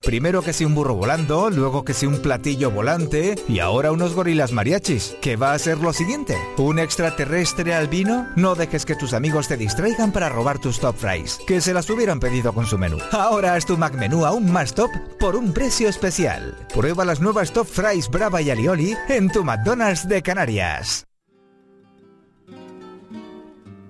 Primero 0.06 0.44
que 0.44 0.54
si 0.54 0.64
un 0.66 0.76
burro 0.76 0.94
volando, 0.94 1.50
luego 1.50 1.84
que 1.84 1.96
si 1.96 2.06
un 2.06 2.22
platillo 2.22 2.70
volante 2.70 3.36
y 3.50 3.58
ahora 3.58 3.92
unos 3.92 4.14
gorilas 4.14 4.52
mariachis. 4.52 5.18
¿Qué 5.20 5.36
va 5.36 5.54
a 5.54 5.60
ser 5.60 5.80
lo 5.80 5.94
siguiente? 5.94 6.38
¿Un 6.58 6.78
extraterrestre 6.78 7.74
albino? 7.74 8.28
No 8.36 8.54
dejes 8.54 8.86
que 8.86 8.96
tus 8.96 9.16
amigos 9.16 9.48
te 9.48 9.58
distraigan 9.58 10.12
para 10.12 10.30
robar 10.30 10.60
tus 10.60 10.80
top 10.80 10.96
fries, 10.96 11.40
que 11.48 11.60
se 11.60 11.74
las 11.74 11.90
hubieran 11.90 12.20
pedido 12.20 12.54
con 12.54 12.68
su 12.68 12.78
menú. 12.78 13.00
Ahora 13.12 13.56
haz 13.56 13.66
tu 13.66 13.78
Mac 13.78 13.96
menú 13.96 14.26
aún 14.26 14.52
más 14.52 14.76
top 14.76 14.92
por 15.20 15.36
un 15.36 15.52
precio 15.54 15.90
especial. 15.90 16.56
Prueba 16.72 17.04
las 17.04 17.20
nuevas 17.20 17.52
top 17.52 17.66
fries 17.66 18.08
Brava 18.08 18.44
y 18.44 18.52
Alioli 18.52 18.96
en 19.10 19.30
tu 19.30 19.44
McDonald's 19.44 20.08
de 20.08 20.22
Canarias. 20.22 21.08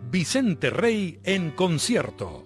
Vicente 0.09 0.69
Rey 0.69 1.19
en 1.25 1.51
concierto. 1.51 2.45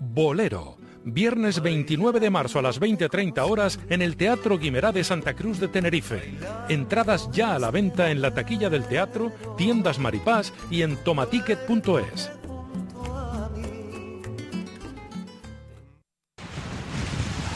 Bolero. 0.00 0.75
Viernes 1.08 1.62
29 1.62 2.18
de 2.18 2.30
marzo 2.30 2.58
a 2.58 2.62
las 2.62 2.80
20.30 2.80 3.48
horas 3.48 3.78
en 3.88 4.02
el 4.02 4.16
Teatro 4.16 4.58
Guimerá 4.58 4.90
de 4.90 5.04
Santa 5.04 5.34
Cruz 5.34 5.60
de 5.60 5.68
Tenerife. 5.68 6.34
Entradas 6.68 7.30
ya 7.30 7.54
a 7.54 7.60
la 7.60 7.70
venta 7.70 8.10
en 8.10 8.20
la 8.20 8.34
taquilla 8.34 8.68
del 8.70 8.88
teatro, 8.88 9.30
tiendas 9.56 10.00
Maripaz 10.00 10.52
y 10.68 10.82
en 10.82 10.96
tomaticket.es. 10.96 12.32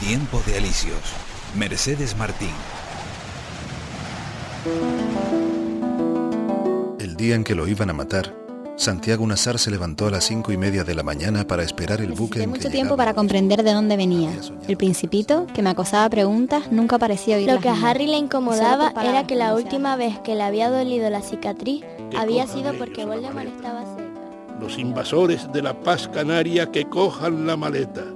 Tiempo 0.00 0.40
de 0.46 0.56
Alicios. 0.56 1.12
Mercedes 1.56 2.16
Martín. 2.16 2.54
El 7.00 7.16
día 7.16 7.34
en 7.34 7.42
que 7.42 7.56
lo 7.56 7.66
iban 7.66 7.90
a 7.90 7.94
matar, 7.94 8.39
Santiago 8.80 9.26
Nazar 9.26 9.58
se 9.58 9.70
levantó 9.70 10.06
a 10.06 10.10
las 10.10 10.24
cinco 10.24 10.52
y 10.52 10.56
media 10.56 10.84
de 10.84 10.94
la 10.94 11.02
mañana 11.02 11.46
para 11.46 11.62
esperar 11.62 12.00
el 12.00 12.12
buque 12.12 12.38
en 12.38 12.44
que 12.44 12.56
mucho 12.56 12.70
tiempo 12.70 12.96
para 12.96 13.12
comprender 13.12 13.62
de 13.62 13.74
dónde 13.74 13.94
venía. 13.94 14.32
El 14.66 14.78
principito, 14.78 15.46
que 15.52 15.60
me 15.60 15.68
acosaba 15.68 16.08
preguntas, 16.08 16.72
nunca 16.72 16.98
parecía 16.98 17.36
oír 17.36 17.46
Lo 17.46 17.60
que 17.60 17.68
a. 17.68 17.74
Harry 17.74 18.06
le 18.06 18.16
incomodaba 18.16 18.94
era 19.04 19.26
que 19.26 19.36
la 19.36 19.54
última 19.54 19.96
vez 19.96 20.18
que 20.20 20.34
le 20.34 20.44
había 20.44 20.70
dolido 20.70 21.10
la 21.10 21.20
cicatriz 21.20 21.84
había 22.16 22.46
sido 22.46 22.72
porque 22.72 23.04
Voldemort 23.04 23.48
estaba 23.48 23.84
cerca. 23.84 24.58
Los 24.58 24.78
invasores 24.78 25.52
de 25.52 25.60
la 25.60 25.78
paz 25.78 26.08
canaria 26.08 26.72
que 26.72 26.86
cojan 26.86 27.46
la 27.46 27.58
maleta. 27.58 28.06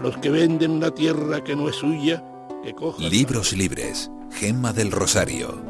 Los 0.00 0.16
que 0.18 0.30
venden 0.30 0.78
la 0.78 0.92
tierra 0.92 1.42
que 1.42 1.56
no 1.56 1.68
es 1.68 1.74
suya, 1.74 2.22
que 2.62 2.72
cojan... 2.72 3.10
Libros 3.10 3.52
libres. 3.52 4.12
Gemma 4.30 4.72
del 4.72 4.92
Rosario. 4.92 5.60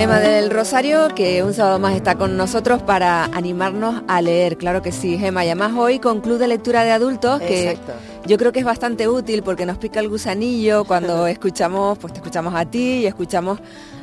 Gema 0.00 0.18
del 0.18 0.48
Rosario, 0.48 1.08
que 1.14 1.42
un 1.42 1.52
sábado 1.52 1.78
más 1.78 1.94
está 1.94 2.14
con 2.14 2.34
nosotros 2.38 2.80
para 2.80 3.24
animarnos 3.24 4.02
a 4.08 4.22
leer, 4.22 4.56
claro 4.56 4.80
que 4.80 4.92
sí, 4.92 5.18
Gema. 5.18 5.44
Y 5.44 5.48
además 5.48 5.72
hoy 5.76 5.98
con 5.98 6.22
Club 6.22 6.38
de 6.38 6.48
Lectura 6.48 6.84
de 6.84 6.90
Adultos, 6.92 7.38
que. 7.38 7.76
Yo 8.26 8.36
creo 8.38 8.52
que 8.52 8.60
es 8.60 8.64
bastante 8.64 9.08
útil 9.08 9.42
porque 9.42 9.66
nos 9.66 9.78
pica 9.78 10.00
el 10.00 10.08
gusanillo 10.08 10.84
cuando 10.84 11.26
escuchamos, 11.28 11.98
pues 11.98 12.12
te 12.12 12.18
escuchamos 12.18 12.54
a 12.54 12.64
ti 12.64 13.00
y 13.00 13.06
escuchamos 13.06 13.58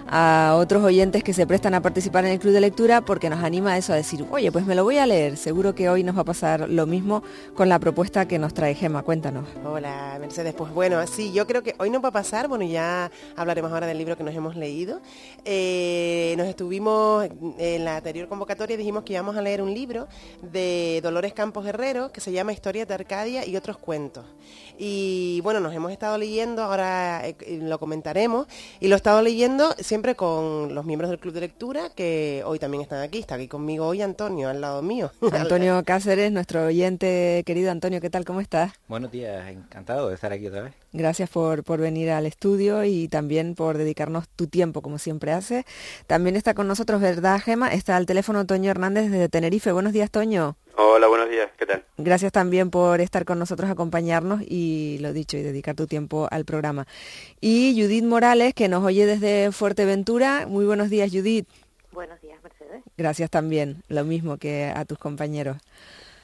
a 0.09 0.55
otros 0.57 0.83
oyentes 0.83 1.23
que 1.23 1.33
se 1.33 1.45
prestan 1.45 1.73
a 1.73 1.81
participar 1.81 2.25
en 2.25 2.31
el 2.31 2.39
Club 2.39 2.53
de 2.53 2.61
Lectura 2.61 3.01
porque 3.01 3.29
nos 3.29 3.43
anima 3.43 3.73
a 3.73 3.77
eso, 3.77 3.93
a 3.93 3.95
decir, 3.95 4.25
oye, 4.31 4.51
pues 4.51 4.65
me 4.65 4.75
lo 4.75 4.83
voy 4.83 4.97
a 4.97 5.05
leer. 5.05 5.37
Seguro 5.37 5.75
que 5.75 5.89
hoy 5.89 6.03
nos 6.03 6.15
va 6.15 6.21
a 6.21 6.25
pasar 6.25 6.69
lo 6.69 6.85
mismo 6.85 7.23
con 7.55 7.69
la 7.69 7.79
propuesta 7.79 8.27
que 8.27 8.39
nos 8.39 8.53
trae 8.53 8.73
Gema. 8.73 9.03
Cuéntanos. 9.03 9.47
Hola, 9.65 10.17
Mercedes. 10.19 10.53
Pues 10.53 10.73
bueno, 10.73 11.05
sí, 11.07 11.33
yo 11.33 11.45
creo 11.45 11.61
que 11.61 11.75
hoy 11.79 11.89
nos 11.89 12.03
va 12.03 12.09
a 12.09 12.13
pasar, 12.13 12.47
bueno, 12.47 12.63
ya 12.63 13.11
hablaremos 13.35 13.71
ahora 13.71 13.87
del 13.87 13.97
libro 13.97 14.17
que 14.17 14.23
nos 14.23 14.33
hemos 14.33 14.55
leído. 14.55 15.01
Eh, 15.43 16.35
nos 16.37 16.47
estuvimos, 16.47 17.27
en 17.57 17.85
la 17.85 17.97
anterior 17.97 18.27
convocatoria 18.27 18.77
dijimos 18.77 19.03
que 19.03 19.13
íbamos 19.13 19.35
a 19.35 19.41
leer 19.41 19.61
un 19.61 19.73
libro 19.73 20.07
de 20.41 21.01
Dolores 21.03 21.33
Campos 21.33 21.65
Herrero 21.65 22.11
que 22.11 22.21
se 22.21 22.31
llama 22.31 22.53
Historia 22.53 22.85
de 22.85 22.93
Arcadia 22.93 23.45
y 23.45 23.55
otros 23.57 23.77
cuentos. 23.77 24.06
Y 24.77 25.41
bueno, 25.41 25.59
nos 25.59 25.73
hemos 25.73 25.91
estado 25.91 26.17
leyendo, 26.17 26.61
ahora 26.61 27.27
eh, 27.27 27.35
lo 27.61 27.79
comentaremos, 27.79 28.47
y 28.79 28.87
lo 28.87 28.95
he 28.95 28.97
estado 28.97 29.21
leyendo 29.21 29.73
siempre 29.79 30.15
con 30.15 30.75
los 30.75 30.85
miembros 30.85 31.09
del 31.09 31.19
Club 31.19 31.33
de 31.33 31.39
Lectura, 31.39 31.89
que 31.95 32.43
hoy 32.45 32.59
también 32.59 32.83
están 32.83 33.01
aquí. 33.01 33.19
Está 33.19 33.35
aquí 33.35 33.47
conmigo 33.47 33.87
hoy 33.87 34.01
Antonio, 34.03 34.49
al 34.49 34.61
lado 34.61 34.83
mío. 34.83 35.11
Antonio 35.33 35.83
Cáceres, 35.83 36.31
nuestro 36.31 36.65
oyente 36.65 37.41
querido 37.45 37.71
Antonio, 37.71 37.99
¿qué 38.01 38.09
tal? 38.09 38.23
¿Cómo 38.23 38.39
estás? 38.39 38.73
Buenos 38.87 39.11
días, 39.11 39.49
encantado 39.49 40.09
de 40.09 40.15
estar 40.15 40.31
aquí 40.31 40.47
otra 40.47 40.63
vez. 40.63 40.73
Gracias 40.93 41.29
por, 41.29 41.63
por 41.63 41.79
venir 41.79 42.11
al 42.11 42.25
estudio 42.27 42.83
y 42.83 43.07
también 43.07 43.55
por 43.55 43.77
dedicarnos 43.77 44.27
tu 44.29 44.47
tiempo, 44.47 44.81
como 44.81 44.99
siempre 44.99 45.31
hace. 45.31 45.65
También 46.05 46.35
está 46.35 46.53
con 46.53 46.67
nosotros, 46.67 47.01
¿verdad, 47.01 47.39
Gema? 47.39 47.73
Está 47.73 47.97
al 47.97 48.05
teléfono 48.05 48.45
Toño 48.45 48.69
Hernández 48.69 49.09
desde 49.09 49.29
Tenerife. 49.29 49.71
Buenos 49.71 49.93
días, 49.93 50.11
Toño. 50.11 50.55
Hola, 50.79 51.07
buenos 51.07 51.27
días, 51.27 51.49
¿qué 51.57 51.65
tal? 51.65 51.83
Gracias 51.97 52.31
también 52.31 52.69
por 52.69 53.01
estar 53.01 53.25
con 53.25 53.39
nosotros, 53.39 53.67
acompañarnos 53.67 54.43
y 54.43 54.99
lo 55.01 55.11
dicho, 55.11 55.35
y 55.35 55.41
dedicar 55.41 55.75
tu 55.75 55.87
tiempo 55.87 56.27
al 56.29 56.45
programa. 56.45 56.85
Y 57.41 57.73
Judith 57.81 58.03
Morales, 58.03 58.53
que 58.53 58.67
nos 58.67 58.83
oye 58.83 59.07
desde 59.07 59.51
Fuerteventura. 59.51 60.45
Muy 60.47 60.65
buenos 60.65 60.91
días, 60.91 61.09
Judith. 61.11 61.47
Buenos 61.91 62.21
días, 62.21 62.39
Mercedes. 62.43 62.83
Gracias 62.95 63.31
también, 63.31 63.81
lo 63.87 64.03
mismo 64.03 64.37
que 64.37 64.65
a 64.65 64.85
tus 64.85 64.99
compañeros. 64.99 65.57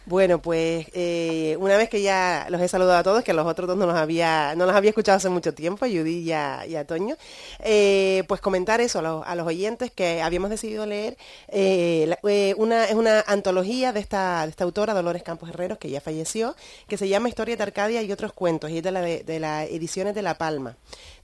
Bueno, 0.05 0.41
pues 0.41 0.87
eh, 0.93 1.55
una 1.61 1.77
vez 1.77 1.87
que 1.87 2.01
ya 2.01 2.47
los 2.49 2.59
he 2.59 2.67
saludado 2.67 2.97
a 2.99 3.03
todos, 3.03 3.23
que 3.23 3.31
a 3.31 3.33
los 3.33 3.45
otros 3.47 3.69
dos 3.69 3.77
no 3.77 3.85
los 3.85 3.95
había, 3.95 4.53
no 4.57 4.65
los 4.65 4.75
había 4.75 4.89
escuchado 4.89 5.15
hace 5.15 5.29
mucho 5.29 5.53
tiempo, 5.53 5.85
a 5.85 5.87
Judy 5.87 6.17
y 6.19 6.33
a, 6.33 6.85
Toño, 6.85 7.15
eh, 7.59 8.25
pues 8.27 8.41
comentar 8.41 8.81
eso 8.81 8.99
a 8.99 9.01
los, 9.01 9.25
a 9.25 9.33
los 9.35 9.47
oyentes 9.47 9.91
que 9.91 10.21
habíamos 10.21 10.49
decidido 10.49 10.85
leer 10.85 11.17
eh, 11.47 12.03
la- 12.09 12.19
eh, 12.29 12.53
una, 12.57 12.83
es 12.83 12.95
una 12.95 13.21
antología 13.27 13.93
de 13.93 14.01
esta, 14.01 14.43
de 14.43 14.49
esta 14.49 14.65
autora, 14.65 14.93
Dolores 14.93 15.23
Campos 15.23 15.47
Herreros, 15.49 15.77
que 15.77 15.89
ya 15.89 16.01
falleció, 16.01 16.53
que 16.89 16.97
se 16.97 17.07
llama 17.07 17.29
Historia 17.29 17.55
de 17.55 17.63
Arcadia 17.63 18.01
y 18.01 18.11
otros 18.11 18.33
cuentos, 18.33 18.71
y 18.71 18.79
es 18.79 18.83
de 18.83 18.91
la 18.91 18.99
de, 19.01 19.39
las 19.39 19.69
ediciones 19.69 20.13
de 20.15 20.21
La 20.21 20.37
Palma, 20.37 20.75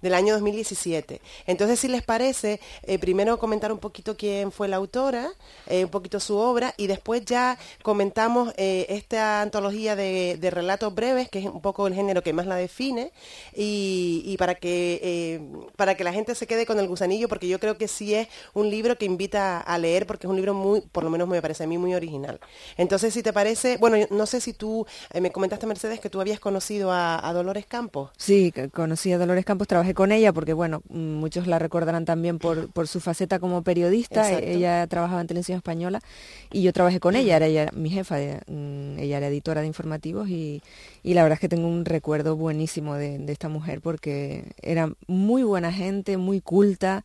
del 0.01 0.13
año 0.13 0.33
2017. 0.35 1.19
Entonces, 1.47 1.81
si 1.81 1.89
les 1.89 2.03
parece, 2.03 2.61
primero 3.01 3.37
comentar 3.39 3.73
un 3.73 3.79
poquito 3.79 4.15
quién 4.15 4.53
fue 4.53 4.69
la 4.69 4.77
autora, 4.77 5.29
un 5.69 5.89
poquito 5.89 6.21
su 6.21 6.37
obra, 6.37 6.73
y 6.77 6.87
después 6.87 7.25
ya 7.25 7.57
comentamos 7.83 8.53
esta 8.89 9.41
antología 9.41 9.95
de, 9.95 10.37
de 10.39 10.49
relatos 10.51 10.93
breves, 10.93 11.29
que 11.29 11.39
es 11.39 11.45
un 11.45 11.61
poco 11.61 11.87
el 11.87 11.93
género 11.93 12.21
que 12.23 12.33
más 12.33 12.45
la 12.47 12.55
define, 12.55 13.11
y, 13.55 14.21
y 14.25 14.37
para, 14.37 14.55
que, 14.55 14.99
eh, 15.03 15.41
para 15.75 15.95
que 15.95 16.03
la 16.03 16.13
gente 16.13 16.35
se 16.35 16.47
quede 16.47 16.65
con 16.65 16.79
el 16.79 16.87
gusanillo, 16.87 17.27
porque 17.27 17.47
yo 17.47 17.59
creo 17.59 17.77
que 17.77 17.87
sí 17.87 18.13
es 18.13 18.27
un 18.53 18.69
libro 18.69 18.97
que 18.97 19.05
invita 19.05 19.59
a 19.59 19.77
leer, 19.77 20.05
porque 20.05 20.27
es 20.27 20.29
un 20.29 20.35
libro 20.35 20.53
muy, 20.53 20.81
por 20.81 21.03
lo 21.03 21.09
menos 21.09 21.27
me 21.27 21.41
parece 21.41 21.63
a 21.63 21.67
mí, 21.67 21.77
muy 21.77 21.93
original. 21.93 22.39
Entonces, 22.77 23.13
si 23.13 23.23
te 23.23 23.33
parece, 23.33 23.77
bueno, 23.77 23.97
no 24.11 24.25
sé 24.25 24.41
si 24.41 24.53
tú, 24.53 24.85
eh, 25.13 25.21
me 25.21 25.31
comentaste, 25.31 25.65
Mercedes, 25.67 25.99
que 25.99 26.09
tú 26.09 26.21
habías 26.21 26.39
conocido 26.39 26.91
a, 26.91 27.27
a 27.27 27.33
Dolores 27.33 27.65
Campos. 27.65 28.11
Sí, 28.17 28.53
conocí 28.73 29.11
a 29.11 29.17
Dolores 29.17 29.45
Campos, 29.45 29.67
trabajé 29.67 29.93
con 29.93 30.11
ella 30.11 30.33
porque, 30.33 30.53
bueno, 30.53 30.81
muchos 30.89 31.47
la 31.47 31.59
recordarán 31.59 32.05
también 32.05 32.39
por, 32.39 32.71
por 32.71 32.87
su 32.87 32.99
faceta 32.99 33.39
como 33.39 33.63
periodista. 33.63 34.27
Exacto. 34.27 34.47
Ella 34.49 34.87
trabajaba 34.87 35.21
en 35.21 35.27
televisión 35.27 35.57
española 35.57 36.01
y 36.51 36.61
yo 36.61 36.73
trabajé 36.73 36.99
con 36.99 37.15
ella, 37.15 37.35
era 37.37 37.45
ella 37.47 37.69
mi 37.73 37.89
jefa, 37.89 38.15
de- 38.17 38.41
mm, 38.47 38.58
ella 38.97 39.17
era 39.17 39.27
editora 39.27 39.61
de 39.61 39.67
informativos 39.67 40.29
y, 40.29 40.61
y 41.03 41.13
la 41.13 41.23
verdad 41.23 41.35
es 41.35 41.39
que 41.39 41.49
tengo 41.49 41.67
un 41.67 41.85
recuerdo 41.85 42.35
buenísimo 42.35 42.95
de, 42.95 43.23
esta 43.31 43.49
mujer 43.49 43.81
porque 43.81 44.53
era 44.61 44.91
muy 45.07 45.43
buena 45.43 45.71
gente, 45.71 46.17
muy 46.17 46.41
culta 46.41 47.03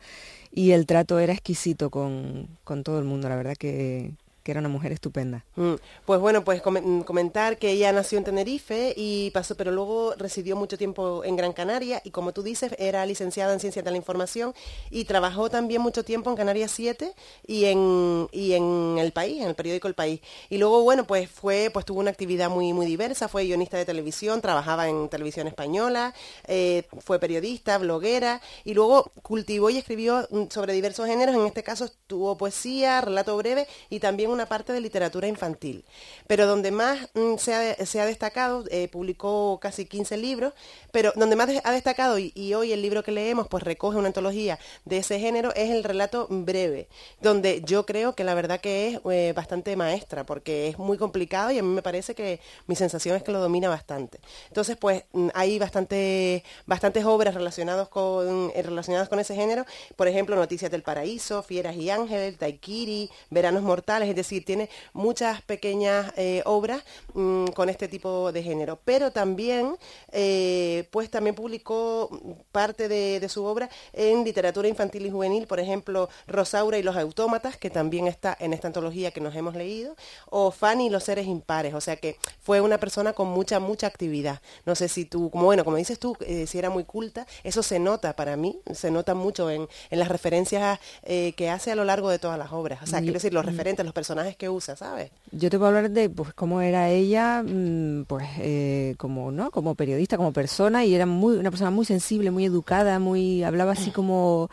y 0.51 0.73
el 0.73 0.87
trato 0.87 1.19
era 1.19 1.33
exquisito 1.33 1.91
con, 1.91 2.49
con 2.65 2.85
todo 2.85 2.99
el 2.99 3.05
mundo, 3.05 3.29
la 3.29 3.37
verdad 3.37 3.57
que, 3.57 4.13
que 4.45 4.53
era 4.53 4.61
una 4.61 4.69
mujer 4.69 4.93
estupenda. 4.93 5.45
Mm, 5.57 5.75
Pues 6.07 6.21
bueno, 6.21 6.45
pues 6.45 6.63
comen- 6.63 7.03
comentar 7.05 7.59
que 7.59 7.71
ella 7.71 7.91
nació 7.93 8.19
en 8.19 8.25
Tenerife 8.25 8.93
y 8.97 9.31
pasó, 9.33 9.57
pero 9.57 9.73
luego 9.73 10.15
residió 10.17 10.55
mucho 10.55 10.79
tiempo 10.79 11.25
en 11.25 11.35
Gran 11.35 11.53
Canaria 11.55 12.01
y 12.05 12.11
como 12.11 12.33
tú 12.33 12.43
dices, 12.43 12.73
era 12.79 13.05
licenciada 13.07 13.53
en 13.55 13.59
Ciencias 13.59 13.85
de 13.85 13.91
la 13.91 13.97
Información 13.97 14.55
y 14.91 15.05
trabajó 15.07 15.49
también 15.51 15.81
mucho 15.81 16.05
tiempo 16.05 16.29
en 16.31 16.37
Canarias 16.37 16.71
7 16.71 17.15
y 17.47 17.65
en, 17.65 18.29
y 18.33 18.53
en 18.53 18.99
El 18.99 19.13
País, 19.13 19.41
en 19.41 19.49
el 19.49 19.55
periódico 19.55 19.89
El 19.89 19.95
País. 19.95 20.21
Y 20.51 20.59
luego, 20.59 20.83
bueno, 20.83 21.05
pues 21.07 21.31
fue, 21.31 21.71
pues 21.73 21.87
tuvo 21.87 22.01
una 22.01 22.11
actividad 22.11 22.51
muy, 22.51 22.73
muy 22.75 22.85
diversa, 22.87 23.29
fue 23.29 23.45
guionista 23.45 23.79
de 23.79 23.87
televisión, 23.87 24.43
trabajaba 24.43 24.89
en 24.89 25.09
televisión 25.09 25.47
española, 25.49 26.13
eh, 26.47 26.87
fue 27.01 27.19
periodista, 27.19 27.79
bloguera 27.79 28.43
y 28.65 28.75
luego 28.75 29.11
cultivó 29.23 29.71
y 29.71 29.79
escribió 29.79 30.29
mm, 30.31 30.45
sobre 30.51 30.75
diversos 30.75 31.07
géneros, 31.07 31.35
en 31.35 31.47
este 31.47 31.63
caso 31.63 31.89
tuvo 32.07 32.37
poesía, 32.37 33.01
relato 33.01 33.35
breve 33.39 33.67
y 33.89 34.01
también 34.01 34.34
una 34.35 34.47
parte 34.47 34.73
de 34.73 34.81
literatura 34.81 35.27
infantil. 35.27 35.85
Pero 36.27 36.47
donde 36.47 36.71
más 36.71 37.09
mm, 37.15 37.37
se, 37.39 37.55
ha, 37.55 38.07
destacado, 38.07 38.65
eh, 38.71 38.89
publicó 38.89 39.59
casi 39.61 39.87
15 39.87 40.17
libros, 40.17 40.53
pero 40.93 41.13
donde 41.17 41.37
más 41.37 41.49
ha 41.63 41.73
destacado, 41.73 42.19
y, 42.19 42.55
hoy 42.55 42.73
el 42.73 42.83
libro 42.83 43.03
que 43.03 43.11
leemos 43.11 43.49
pues 43.49 43.65
recoge 43.65 43.97
una 43.97 44.09
antología 44.09 44.59
de 44.85 44.99
ese 44.99 45.19
género, 45.19 45.53
es 45.55 45.71
el 45.71 45.83
relato 45.83 46.27
breve, 46.31 46.89
donde 47.21 47.63
yo 47.65 47.87
creo 47.87 48.15
que 48.15 48.25
la 48.25 48.35
verdad 48.35 48.61
que 48.61 48.89
es 48.89 49.01
eh, 49.11 49.33
bastante 49.35 49.77
maestra, 49.77 50.25
porque 50.25 50.69
es 50.69 50.79
muy 50.79 50.99
complicado 50.99 51.51
y 51.51 51.59
a 51.59 51.63
mí 51.63 51.69
me 51.69 51.83
parece 51.83 52.15
que 52.15 52.41
mi 52.67 52.77
sensación 52.77 53.17
es 53.17 53.23
que 53.23 53.33
lo 53.33 53.41
domina 53.41 53.69
bastante. 53.69 54.21
Entonces, 54.49 54.77
pues 54.77 55.05
mm, 55.13 55.29
hay 55.35 55.59
bastante, 55.59 56.45
bastantes 56.67 57.05
obras 57.05 57.35
relacionadas 57.35 57.89
con, 57.89 58.53
eh, 58.55 58.63
relacionadas 58.63 59.09
con 59.09 59.19
ese 59.19 59.35
género, 59.35 59.65
por 59.97 60.09
ejemplo, 60.09 60.37
Noticias 60.37 60.71
del 60.71 60.83
Paraíso, 60.83 61.43
Fieras 61.43 61.77
y 61.77 61.91
Ángeles, 61.91 62.39
Taikiri, 62.39 63.11
Veranos 63.31 63.63
Mortales, 63.63 64.09
es 64.09 64.17
tiene 64.25 64.69
muchas 64.93 65.43
pequeñas 65.43 66.13
eh, 66.17 66.43
obras 66.47 66.83
mm, 67.15 67.47
con 67.49 67.69
este 67.69 67.89
tipo 67.89 68.33
de 68.33 68.43
género. 68.43 68.79
Pero 68.85 69.11
también, 69.11 69.77
eh, 70.13 70.89
pues 70.91 71.11
también 71.11 71.35
publicó 71.35 72.09
parte 72.53 72.89
de, 72.89 73.21
de 73.21 73.29
su 73.29 73.45
obra 73.45 73.69
en 73.93 74.25
literatura 74.25 74.69
infantil 74.69 75.07
y 75.07 75.11
juvenil, 75.11 75.47
por 75.47 75.61
ejemplo, 75.61 76.09
Rosaura 76.27 76.79
y 76.79 76.83
los 76.83 76.97
autómatas, 76.97 77.57
que 77.57 77.71
también 77.71 78.07
está 78.09 78.37
en 78.41 78.53
esta 78.53 78.69
antología 78.69 79.11
que 79.11 79.21
nos 79.21 79.35
hemos 79.35 79.55
leído, 79.55 79.97
o 80.31 80.51
Fanny 80.51 80.87
y 80.87 80.91
los 80.91 81.05
seres 81.05 81.27
impares. 81.27 81.75
O 81.75 81.81
sea 81.81 81.97
que 81.97 82.17
fue 82.41 82.61
una 82.61 82.79
persona 82.79 83.13
con 83.13 83.29
mucha, 83.29 83.61
mucha 83.61 83.87
actividad. 83.87 84.41
No 84.65 84.75
sé 84.75 84.89
si 84.89 85.05
tú, 85.05 85.31
como 85.31 85.45
bueno, 85.45 85.65
como 85.65 85.77
dices 85.77 85.99
tú, 85.99 86.17
eh, 86.21 86.47
si 86.47 86.59
era 86.59 86.71
muy 86.71 86.85
culta, 86.85 87.27
eso 87.43 87.63
se 87.63 87.79
nota 87.79 88.15
para 88.17 88.37
mí, 88.37 88.61
se 88.73 88.91
nota 88.91 89.15
mucho 89.15 89.51
en, 89.51 89.69
en 89.91 89.99
las 89.99 90.09
referencias 90.09 90.79
que 91.05 91.51
hace 91.51 91.73
a 91.73 91.75
lo 91.75 91.85
largo 91.85 92.09
de 92.09 92.19
todas 92.19 92.39
las 92.39 92.53
obras. 92.53 92.83
O 92.83 92.87
sea, 92.87 93.01
Y- 93.01 93.03
quiero 93.03 93.15
decir, 93.15 93.33
los 93.35 93.45
referentes, 93.45 93.85
los 93.85 93.93
personajes 93.95 94.14
que 94.37 94.49
usa, 94.49 94.77
¿sabes? 94.77 95.11
Yo 95.33 95.51
te 95.51 95.59
puedo 95.59 95.69
hablar 95.69 95.91
de 95.91 96.09
pues 96.09 96.33
cómo 96.35 96.61
era 96.61 96.91
ella, 96.91 97.43
mm, 97.43 98.05
pues 98.05 98.27
eh, 98.39 98.95
como 98.99 99.31
no, 99.31 99.51
como 99.51 99.75
periodista, 99.75 100.17
como 100.17 100.33
persona 100.33 100.85
y 100.85 100.95
era 100.95 101.07
muy 101.07 101.37
una 101.37 101.51
persona 101.51 101.71
muy 101.71 101.85
sensible, 101.85 102.31
muy 102.31 102.45
educada, 102.45 102.99
muy 102.99 103.43
hablaba 103.43 103.73
así 103.73 103.91
como 103.93 104.51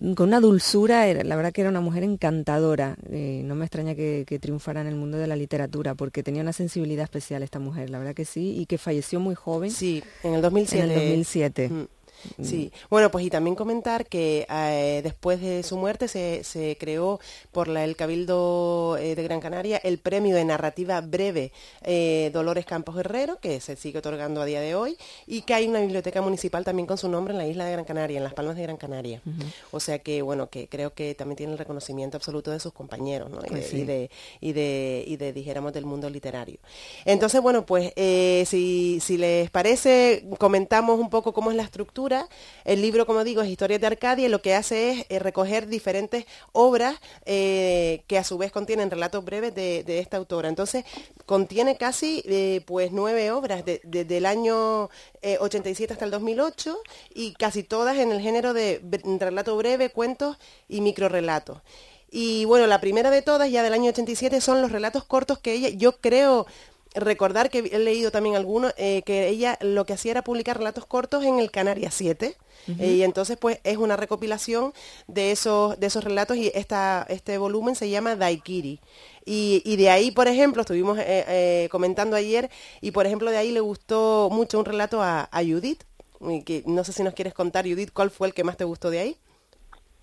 mm, 0.00 0.14
con 0.14 0.28
una 0.28 0.40
dulzura. 0.40 1.06
Era, 1.06 1.22
la 1.22 1.36
verdad 1.36 1.52
que 1.52 1.60
era 1.60 1.70
una 1.70 1.80
mujer 1.80 2.02
encantadora. 2.02 2.96
eh, 3.10 3.42
no 3.44 3.54
me 3.54 3.64
extraña 3.64 3.94
que, 3.94 4.24
que 4.26 4.38
triunfara 4.38 4.80
en 4.80 4.86
el 4.86 4.94
mundo 4.94 5.18
de 5.18 5.26
la 5.26 5.36
literatura 5.36 5.94
porque 5.94 6.22
tenía 6.22 6.42
una 6.42 6.52
sensibilidad 6.52 7.04
especial 7.04 7.42
esta 7.42 7.58
mujer. 7.58 7.90
La 7.90 7.98
verdad 7.98 8.14
que 8.14 8.24
sí 8.24 8.58
y 8.58 8.66
que 8.66 8.78
falleció 8.78 9.20
muy 9.20 9.34
joven. 9.34 9.70
Sí, 9.70 10.02
en 10.22 10.34
el 10.34 10.42
2007. 10.42 10.84
En 10.84 10.90
el 10.90 10.96
2007. 10.96 11.68
Mm. 11.68 11.86
Sí, 12.42 12.70
bueno, 12.90 13.10
pues 13.10 13.24
y 13.24 13.30
también 13.30 13.54
comentar 13.56 14.06
que 14.06 14.46
eh, 14.48 15.00
después 15.02 15.40
de 15.40 15.62
su 15.62 15.76
muerte 15.76 16.08
se, 16.08 16.44
se 16.44 16.76
creó 16.78 17.20
por 17.50 17.68
la- 17.68 17.84
el 17.84 17.96
Cabildo 17.96 18.96
eh, 19.00 19.14
de 19.14 19.22
Gran 19.22 19.40
Canaria 19.40 19.78
el 19.82 19.98
premio 19.98 20.34
de 20.36 20.44
narrativa 20.44 21.00
breve 21.00 21.52
eh, 21.82 22.30
Dolores 22.32 22.64
Campos 22.66 22.96
Herrero, 22.98 23.38
que 23.40 23.60
se 23.60 23.76
sigue 23.76 23.98
otorgando 23.98 24.40
a 24.40 24.44
día 24.44 24.60
de 24.60 24.74
hoy, 24.74 24.96
y 25.26 25.42
que 25.42 25.54
hay 25.54 25.66
una 25.66 25.80
biblioteca 25.80 26.22
municipal 26.22 26.64
también 26.64 26.86
con 26.86 26.98
su 26.98 27.08
nombre 27.08 27.32
en 27.32 27.38
la 27.38 27.46
isla 27.46 27.64
de 27.64 27.72
Gran 27.72 27.84
Canaria, 27.84 28.18
en 28.18 28.24
Las 28.24 28.34
Palmas 28.34 28.56
de 28.56 28.62
Gran 28.62 28.76
Canaria. 28.76 29.20
O 29.70 29.80
sea 29.80 29.98
que, 29.98 30.22
bueno, 30.22 30.48
que 30.48 30.68
creo 30.68 30.94
que 30.94 31.14
también 31.14 31.36
tiene 31.36 31.52
el 31.52 31.58
reconocimiento 31.58 32.16
absoluto 32.16 32.50
de 32.50 32.60
sus 32.60 32.72
compañeros, 32.72 33.30
¿no? 33.30 33.38
Y, 33.44 33.48
Pues 33.48 33.64
de, 33.64 33.68
sí. 33.70 33.76
y 33.80 33.84
de, 33.84 34.10
y 34.40 34.52
de, 34.52 35.04
y 35.06 35.16
de, 35.16 35.32
dijéramos, 35.32 35.72
del 35.72 35.84
mundo 35.86 36.08
literario. 36.10 36.58
Entonces, 37.04 37.40
bueno, 37.40 37.64
pues 37.66 37.92
si, 38.48 38.98
si 39.00 39.16
les 39.18 39.50
parece, 39.50 40.24
comentamos 40.38 40.98
un 41.00 41.10
poco 41.10 41.32
cómo 41.32 41.50
es 41.50 41.56
la 41.56 41.62
estructura. 41.64 42.11
El 42.64 42.80
libro, 42.82 43.06
como 43.06 43.24
digo, 43.24 43.42
es 43.42 43.48
Historias 43.48 43.80
de 43.80 43.86
Arcadia 43.86 44.26
y 44.26 44.28
lo 44.28 44.42
que 44.42 44.54
hace 44.54 44.90
es 44.90 45.06
eh, 45.08 45.18
recoger 45.18 45.66
diferentes 45.66 46.26
obras 46.52 46.96
eh, 47.24 48.02
que 48.06 48.18
a 48.18 48.24
su 48.24 48.38
vez 48.38 48.52
contienen 48.52 48.90
relatos 48.90 49.24
breves 49.24 49.54
de, 49.54 49.98
esta 49.98 50.16
autora. 50.16 50.48
Entonces, 50.48 50.84
contiene 51.26 51.76
casi 51.76 52.22
eh, 52.26 52.62
pues 52.66 52.92
nueve 52.92 53.30
obras 53.30 53.64
de- 53.64 53.80
desde 53.84 54.18
el 54.18 54.26
año 54.26 54.90
eh, 55.22 55.38
87 55.40 55.92
hasta 55.92 56.04
el 56.04 56.10
2008 56.10 56.78
y 57.14 57.34
casi 57.34 57.62
todas 57.62 57.96
en 57.98 58.12
el 58.12 58.20
género 58.20 58.52
de 58.54 58.80
relato 59.20 59.56
breve, 59.56 59.90
cuentos 59.90 60.36
y 60.68 60.80
microrelatos. 60.80 61.58
Y 62.14 62.44
bueno, 62.44 62.66
la 62.66 62.78
primera 62.78 63.10
de 63.10 63.22
todas, 63.22 63.50
ya 63.50 63.62
del 63.62 63.72
año 63.72 63.88
87, 63.88 64.42
son 64.42 64.60
los 64.60 64.70
relatos 64.70 65.02
cortos 65.04 65.38
que 65.38 65.54
ella, 65.54 65.70
yo 65.70 65.92
creo 65.92 66.46
recordar 66.94 67.50
que 67.50 67.58
he 67.58 67.78
leído 67.78 68.10
también 68.10 68.36
algunos, 68.36 68.74
eh, 68.76 69.02
que 69.02 69.28
ella 69.28 69.58
lo 69.60 69.86
que 69.86 69.94
hacía 69.94 70.12
era 70.12 70.22
publicar 70.24 70.58
relatos 70.58 70.86
cortos 70.86 71.24
en 71.24 71.38
el 71.38 71.50
Canarias 71.50 71.94
7. 71.94 72.36
Ujú. 72.68 72.82
eh, 72.82 72.92
y 72.92 73.02
entonces 73.02 73.36
pues 73.36 73.58
es 73.64 73.76
una 73.76 73.96
recopilación 73.96 74.72
de 75.08 75.32
esos, 75.32 75.78
de 75.80 75.86
esos 75.88 76.04
relatos 76.04 76.36
y 76.36 76.52
esta, 76.54 77.04
este 77.08 77.38
volumen 77.38 77.74
se 77.74 77.90
llama 77.90 78.16
Daikiri. 78.16 78.80
Y, 79.24 79.62
y 79.64 79.76
de 79.76 79.90
ahí, 79.90 80.10
por 80.10 80.28
ejemplo, 80.28 80.62
estuvimos 80.62 80.98
eh, 80.98 81.04
eh, 81.28 81.68
comentando 81.70 82.16
ayer, 82.16 82.50
y 82.80 82.90
por 82.90 83.06
ejemplo 83.06 83.30
de 83.30 83.36
ahí 83.36 83.52
le 83.52 83.60
gustó 83.60 84.28
mucho 84.32 84.58
un 84.58 84.64
relato 84.64 85.00
a, 85.02 85.28
a 85.30 85.42
Judith, 85.42 85.84
y 86.20 86.42
que 86.42 86.62
no 86.66 86.84
sé 86.84 86.92
si 86.92 87.02
nos 87.02 87.14
quieres 87.14 87.34
contar, 87.34 87.64
Judith, 87.64 87.92
cuál 87.92 88.10
fue 88.10 88.28
el 88.28 88.34
que 88.34 88.44
más 88.44 88.56
te 88.56 88.64
gustó 88.64 88.90
de 88.90 89.00
ahí. 89.00 89.16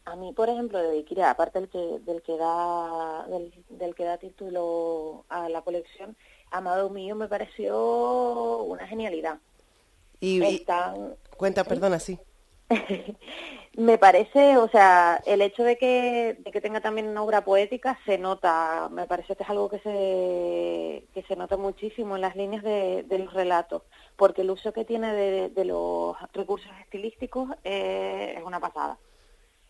A 0.06 0.16
mí, 0.16 0.34
por 0.34 0.50
ejemplo, 0.50 0.80
de 0.80 0.98
Ikira, 0.98 1.30
aparte 1.30 1.60
del 1.60 1.70
que, 1.70 2.00
del 2.06 2.22
que 2.24 2.36
da 2.36 3.28
del, 3.28 3.54
del 3.70 3.94
que 3.94 4.06
da 4.06 4.18
título 4.18 5.24
a 5.30 5.50
la 5.50 5.62
colección, 5.62 6.18
Amado 6.52 6.90
mío 6.90 7.16
me 7.16 7.28
pareció 7.28 8.58
una 8.64 8.88
genialidad. 8.88 9.38
Y, 10.20 10.44
Están- 10.44 11.16
cuenta, 11.38 11.64
perdona, 11.64 12.00
sí. 12.00 12.20
me 13.78 13.98
parece, 13.98 14.58
o 14.58 14.68
sea, 14.70 15.22
el 15.26 15.42
hecho 15.42 15.64
de 15.64 15.78
que, 15.78 16.38
de 16.40 16.52
que 16.52 16.62
tenga 16.62 16.82
también 16.82 17.08
una 17.08 17.24
obra 17.24 17.44
poética 17.44 17.98
se 18.06 18.18
nota, 18.18 18.90
me 18.92 19.08
parece 19.08 19.36
que 19.36 19.44
es 19.44 19.50
algo 19.50 19.70
que 19.70 19.80
se, 19.80 21.06
que 21.14 21.24
se 21.28 21.36
nota 21.36 21.58
muchísimo 21.58 22.16
en 22.16 22.22
las 22.22 22.36
líneas 22.36 22.64
de, 22.64 23.04
de 23.04 23.20
los 23.20 23.34
relatos, 23.34 23.84
porque 24.18 24.42
el 24.42 24.52
uso 24.52 24.74
que 24.74 24.86
tiene 24.86 25.14
de, 25.14 25.50
de 25.50 25.66
los 25.66 26.16
recursos 26.34 26.72
estilísticos 26.82 27.50
eh, 27.64 28.36
es 28.38 28.44
una 28.44 28.60
pasada. 28.60 28.98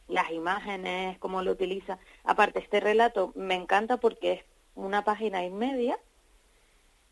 Las 0.07 0.31
imágenes, 0.31 1.19
cómo 1.19 1.43
lo 1.43 1.51
utiliza. 1.51 1.99
Aparte, 2.23 2.59
este 2.59 2.79
relato 2.79 3.31
me 3.35 3.53
encanta 3.53 3.97
porque 3.97 4.31
es 4.33 4.43
una 4.75 5.03
página 5.03 5.45
y 5.45 5.51
media 5.51 5.99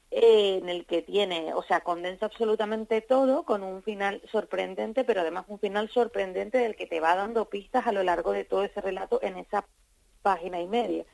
eh, 0.09 0.59
en 0.61 0.69
el 0.69 0.85
que 0.85 1.01
tiene, 1.01 1.53
o 1.53 1.63
sea, 1.63 1.81
condensa 1.81 2.27
absolutamente 2.27 3.01
todo 3.01 3.43
con 3.43 3.61
un 3.61 3.83
final 3.83 4.21
sorprendente, 4.31 5.03
pero 5.03 5.21
además 5.21 5.45
un 5.47 5.59
final 5.59 5.89
sorprendente 5.89 6.59
del 6.59 6.75
que 6.75 6.87
te 6.87 6.99
va 6.99 7.15
dando 7.15 7.49
pistas 7.49 7.87
a 7.87 7.91
lo 7.91 8.03
largo 8.03 8.31
de 8.31 8.45
todo 8.45 8.63
ese 8.63 8.79
relato 8.79 9.19
en 9.21 9.37
esa 9.37 9.65
página 10.21 10.61
y 10.61 10.67
media, 10.67 11.05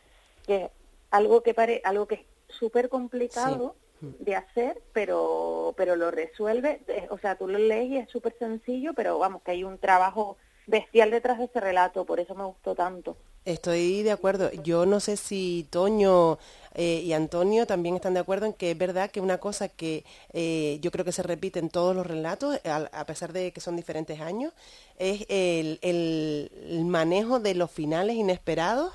que 0.45 0.65
es 0.65 0.72
algo 1.10 1.41
que 1.41 1.53
pare, 1.53 1.82
algo 1.86 2.07
que 2.07 2.15
es 2.15 2.22
súper 2.48 2.90
complicado 2.90 3.76
de 4.02 4.36
hacer, 4.36 4.82
pero 4.91 5.74
pero 5.78 5.95
lo 5.95 6.11
resuelve, 6.11 6.82
eh, 6.88 7.07
o 7.10 7.18
sea, 7.18 7.38
tú 7.38 7.48
lo 7.48 7.57
lees 7.57 7.90
y 7.90 7.98
es 7.98 8.10
súper 8.10 8.38
sencillo, 8.38 8.94
pero 8.94 9.18
vamos, 9.18 9.41
que 9.44 9.52
hay 9.52 9.64
un 9.64 9.78
trabajo 9.78 10.38
bestial 10.68 11.11
detrás 11.11 11.38
de 11.40 11.45
ese 11.45 11.60
relato, 11.60 12.06
por 12.06 12.19
eso 12.19 12.35
me 12.35 12.45
gustó 12.45 12.76
tanto. 12.76 13.18
Estoy 13.45 14.03
de 14.03 14.11
acuerdo. 14.11 14.52
Yo 14.64 14.85
no 14.85 15.02
sé 15.02 15.18
si 15.18 15.68
Toño 15.69 16.40
eh, 16.76 17.02
y 17.03 17.11
Antonio 17.11 17.68
también 17.68 17.95
están 17.95 18.14
de 18.14 18.22
acuerdo 18.22 18.45
en 18.45 18.53
que 18.53 18.72
es 18.72 18.77
verdad 18.77 19.11
que 19.11 19.19
una 19.19 19.38
cosa 19.38 19.68
que 19.68 20.06
eh, 20.31 20.77
yo 20.81 20.91
creo 20.91 21.03
que 21.03 21.11
se 21.11 21.23
repite 21.23 21.60
en 21.60 21.69
todos 21.69 21.94
los 21.94 22.07
relatos, 22.07 22.57
a, 22.64 22.77
a 22.94 23.06
pesar 23.06 23.34
de 23.34 23.52
que 23.52 23.60
son 23.60 23.76
diferentes 23.76 24.22
años, 24.22 24.53
es 24.98 25.26
el, 25.27 25.77
el- 25.81 26.52
el 26.69 26.85
manejo 26.85 27.41
de 27.41 27.53
los 27.56 27.69
finales 27.69 28.15
inesperados, 28.15 28.94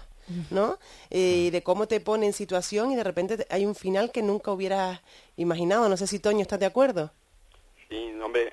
¿no? 0.51 0.79
Eh, 1.11 1.45
y 1.47 1.51
de 1.51 1.63
cómo 1.63 1.87
te 1.87 2.01
pone 2.01 2.25
en 2.27 2.33
situación 2.33 2.91
y 2.91 2.97
de 2.97 3.05
repente 3.05 3.37
te- 3.37 3.47
hay 3.55 3.67
un 3.67 3.75
final 3.75 4.13
que 4.13 4.23
nunca 4.23 4.51
hubieras 4.51 5.01
imaginado. 5.37 5.91
No 5.91 5.97
sé 5.99 6.07
si 6.07 6.19
Toño 6.19 6.41
estás 6.41 6.59
de 6.61 6.67
acuerdo. 6.67 7.11
Sí, 7.91 8.13
no, 8.15 8.27
hombre, 8.27 8.53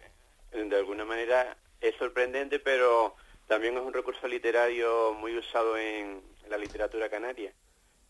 de 0.52 0.76
alguna 0.78 1.06
manera 1.06 1.58
es 1.90 1.96
sorprendente, 1.98 2.60
pero 2.60 3.16
también 3.48 3.76
es 3.78 3.84
un 3.84 3.94
recurso 3.94 4.28
literario 4.28 5.14
muy 5.14 5.38
usado 5.38 5.78
en, 5.78 6.22
la 6.50 6.58
literatura 6.58 7.10
canaria. 7.10 7.52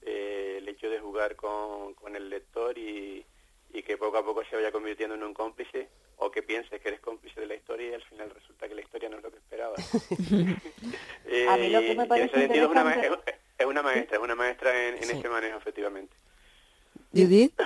Eh, 0.02 0.56
el 0.60 0.68
hecho 0.68 0.89
de 0.89 0.99
jugar 0.99 1.35
con, 1.35 1.93
con 1.95 2.15
el 2.15 2.30
lector 2.30 2.77
y, 2.77 3.26
y 3.73 3.84
que 3.84 3.97
poco 3.97 4.18
a 4.18 4.26
poco 4.26 4.43
se 4.45 4.56
vaya 4.56 4.72
convirtiendo 4.72 5.15
en 5.15 5.23
un 5.23 5.34
cómplice 5.34 5.88
o 6.18 6.30
que 6.31 6.43
pienses 6.43 6.80
que 6.81 6.88
eres 6.89 6.99
cómplice 6.99 7.39
de 7.39 7.47
la 7.47 7.56
historia 7.56 7.89
y 7.89 7.93
al 7.93 8.03
final 8.03 8.30
resulta 8.30 8.68
que 8.68 8.76
la 8.76 8.81
historia 8.81 9.10
no 9.10 9.18
es 9.18 9.23
lo 9.23 9.31
que 9.31 9.38
esperabas. 9.38 9.80
Eh, 11.27 11.47
A 11.49 11.57
mí 11.57 11.69
lo 11.69 11.80
que 11.81 11.95
me 11.95 12.06
parece 12.06 12.27
en 12.27 12.30
ese 12.30 12.39
sentido 12.47 12.65
es 12.65 12.72
una, 12.72 12.93
es- 12.93 13.35
es 13.57 13.65
una 13.65 13.81
maestra, 13.81 14.18
es 14.18 14.23
una 14.23 14.35
maestra 14.35 14.88
en, 14.88 14.95
en 15.03 15.03
ese 15.03 15.27
manejo, 15.30 15.57
efectivamente. 15.57 16.15
Judith. 17.14 17.60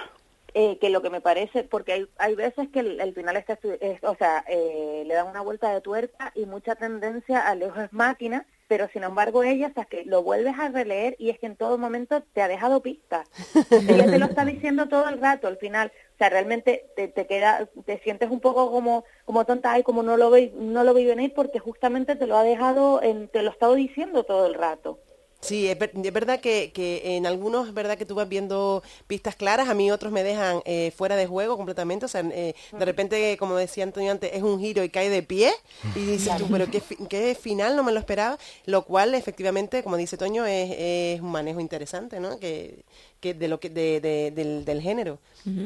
Eh, 0.54 0.78
que 0.80 0.90
lo 0.90 1.02
que 1.02 1.10
me 1.10 1.22
parece, 1.22 1.64
porque 1.64 1.94
hay, 1.94 2.08
hay 2.18 2.36
veces 2.36 2.70
que 2.70 2.80
el, 2.80 3.00
el 3.00 3.14
final 3.14 3.38
está, 3.38 3.60
es- 3.82 4.04
o 4.04 4.16
sea, 4.16 4.44
eh, 4.48 5.04
le 5.06 5.14
dan 5.14 5.28
una 5.28 5.42
vuelta 5.42 5.74
de 5.74 5.82
tuerca 5.82 6.32
y 6.36 6.46
mucha 6.46 6.76
tendencia 6.76 7.40
a 7.48 7.56
lejos 7.56 7.84
es 7.84 7.94
máquina, 7.94 8.46
pero 8.68 8.88
sin 8.90 9.04
embargo 9.04 9.44
ella, 9.44 9.68
o 9.68 9.74
sea, 9.74 9.86
que 9.86 10.06
lo 10.06 10.22
vuelves 10.24 10.54
a 10.60 10.70
releer 10.70 11.16
y 11.18 11.30
es 11.32 11.40
que 11.40 11.48
en 11.48 11.56
todo 11.56 11.78
momento 11.78 12.22
te 12.34 12.42
ha 12.42 12.48
dejado 12.48 12.82
pistas. 12.82 13.28
ella 13.72 14.06
te 14.06 14.20
lo 14.20 14.26
está 14.26 14.46
diciendo 14.46 14.88
todo 14.88 15.08
el 15.10 15.20
rato 15.20 15.48
al 15.48 15.58
final. 15.58 15.92
O 16.14 16.18
sea, 16.20 16.30
realmente 16.30 16.86
te, 16.96 17.08
te 17.08 17.26
queda, 17.26 17.68
te 17.86 17.98
sientes 18.00 18.30
un 18.30 18.40
poco 18.42 18.72
como, 18.72 19.06
como 19.26 19.46
tonta 19.46 19.78
y 19.80 19.84
como 19.84 20.04
no 20.04 20.18
lo 20.18 20.30
ve, 20.30 20.52
no 20.56 20.84
lo 20.84 20.94
vi 20.94 21.06
venir 21.06 21.34
porque 21.34 21.60
justamente 21.60 22.16
te 22.16 22.28
lo 22.28 22.38
ha 22.38 22.44
dejado, 22.44 23.02
en, 23.02 23.28
te 23.30 23.42
lo 23.42 23.50
ha 23.50 23.54
estado 23.54 23.74
diciendo 23.76 24.24
todo 24.24 24.46
el 24.46 24.54
rato. 24.54 25.00
Sí, 25.42 25.70
es, 25.70 25.80
ver- 25.80 25.92
es 25.96 26.14
verdad 26.14 26.42
que, 26.42 26.72
que 26.74 27.16
en 27.16 27.26
algunos 27.26 27.70
es 27.70 27.74
verdad 27.74 27.98
que 27.98 28.06
tú 28.06 28.14
vas 28.14 28.28
viendo 28.28 28.84
pistas 29.08 29.38
claras, 29.38 29.70
a 29.70 29.74
mí 29.74 29.90
otros 29.90 30.12
me 30.12 30.22
dejan 30.22 30.62
eh, 30.66 30.92
fuera 30.96 31.16
de 31.16 31.28
juego 31.28 31.56
completamente, 31.56 32.06
o 32.06 32.10
sea, 32.10 32.22
eh, 32.34 32.56
de 32.78 32.86
repente, 32.86 33.38
como 33.38 33.56
decía 33.56 33.86
Antonio 33.86 34.12
antes, 34.12 34.32
es 34.34 34.44
un 34.44 34.60
giro 34.60 34.84
y 34.84 34.90
cae 34.90 35.10
de 35.10 35.24
pie 35.24 35.54
y 35.96 36.00
dices 36.06 36.36
tú, 36.38 36.48
pero 36.52 36.70
qué, 36.70 36.82
qué 37.08 37.36
final, 37.36 37.78
no 37.78 37.84
me 37.84 37.94
lo 37.94 38.00
esperaba, 38.00 38.38
lo 38.66 38.84
cual 38.84 39.16
efectivamente, 39.16 39.82
como 39.82 39.96
dice 39.96 40.18
Toño, 40.18 40.46
es, 40.46 40.72
es 40.78 41.22
un 41.22 41.32
manejo 41.32 41.62
interesante, 41.62 42.20
¿no? 42.20 42.38
Que, 42.38 42.84
que 43.20 43.34
de 43.34 43.48
lo 43.48 43.60
que 43.60 43.70
de, 43.70 44.00
de- 44.02 44.32
del, 44.32 44.66
del 44.66 44.82
género. 44.82 45.20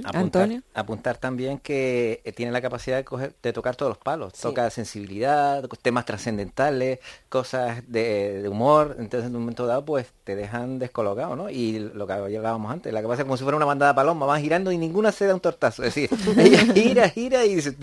Apuntar, 0.06 0.50
apuntar 0.76 1.18
también 1.18 1.58
que 1.60 2.22
eh, 2.26 2.32
tiene 2.32 2.52
la 2.52 2.62
capacidad 2.62 2.98
de, 2.98 3.04
coger, 3.04 3.34
de 3.42 3.54
tocar 3.54 3.76
todos 3.76 3.90
los 3.92 3.98
palos. 3.98 4.34
Toca 4.34 4.70
sensibilidad, 4.70 5.64
temas 5.82 6.06
trascendentales, 6.06 7.00
cosas 7.30 7.84
de, 7.88 8.42
de 8.44 8.50
humor. 8.50 8.96
Entonces, 9.00 9.30
en 9.30 9.36
un 9.36 9.42
momento 9.42 9.66
dado, 9.66 9.84
pues 9.84 10.08
te 10.24 10.36
dejan 10.36 10.78
descolocado, 10.80 11.36
¿no? 11.36 11.50
Y 11.50 11.80
lo 11.80 12.06
que 12.08 12.14
hablábamos 12.14 12.72
antes, 12.72 12.94
la 12.94 13.02
capacidad 13.02 13.26
como 13.26 13.38
si 13.38 13.44
fuera 13.44 13.58
una 13.58 13.66
bandada 13.66 13.94
de 13.94 13.96
palomas, 13.96 14.28
van 14.28 14.42
girando 14.42 14.72
y 14.72 14.78
ninguna 14.78 15.12
se 15.12 15.26
da 15.26 15.34
un 15.34 15.40
tortazo. 15.42 15.84
Es 15.84 15.96
decir, 15.96 16.10
ella 16.38 16.60
gira, 16.74 17.10
gira 17.10 17.44
y 17.46 17.56
dice, 17.56 17.76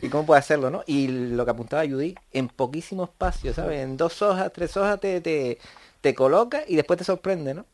¿y 0.00 0.08
cómo 0.08 0.24
puede 0.24 0.38
hacerlo, 0.40 0.70
no? 0.70 0.82
Y 0.86 1.08
lo 1.08 1.44
que 1.44 1.50
apuntaba 1.50 1.82
Judith, 1.84 2.18
en 2.32 2.48
poquísimo 2.48 3.04
espacio, 3.04 3.52
¿sabes? 3.52 3.80
En 3.82 3.96
dos 3.96 4.22
hojas, 4.22 4.52
tres 4.52 4.76
hojas 4.76 5.00
te, 5.00 5.20
te, 5.20 5.58
te 6.00 6.14
coloca 6.14 6.62
y 6.66 6.76
después 6.76 6.98
te 6.98 7.04
sorprende, 7.04 7.52
¿no? 7.54 7.66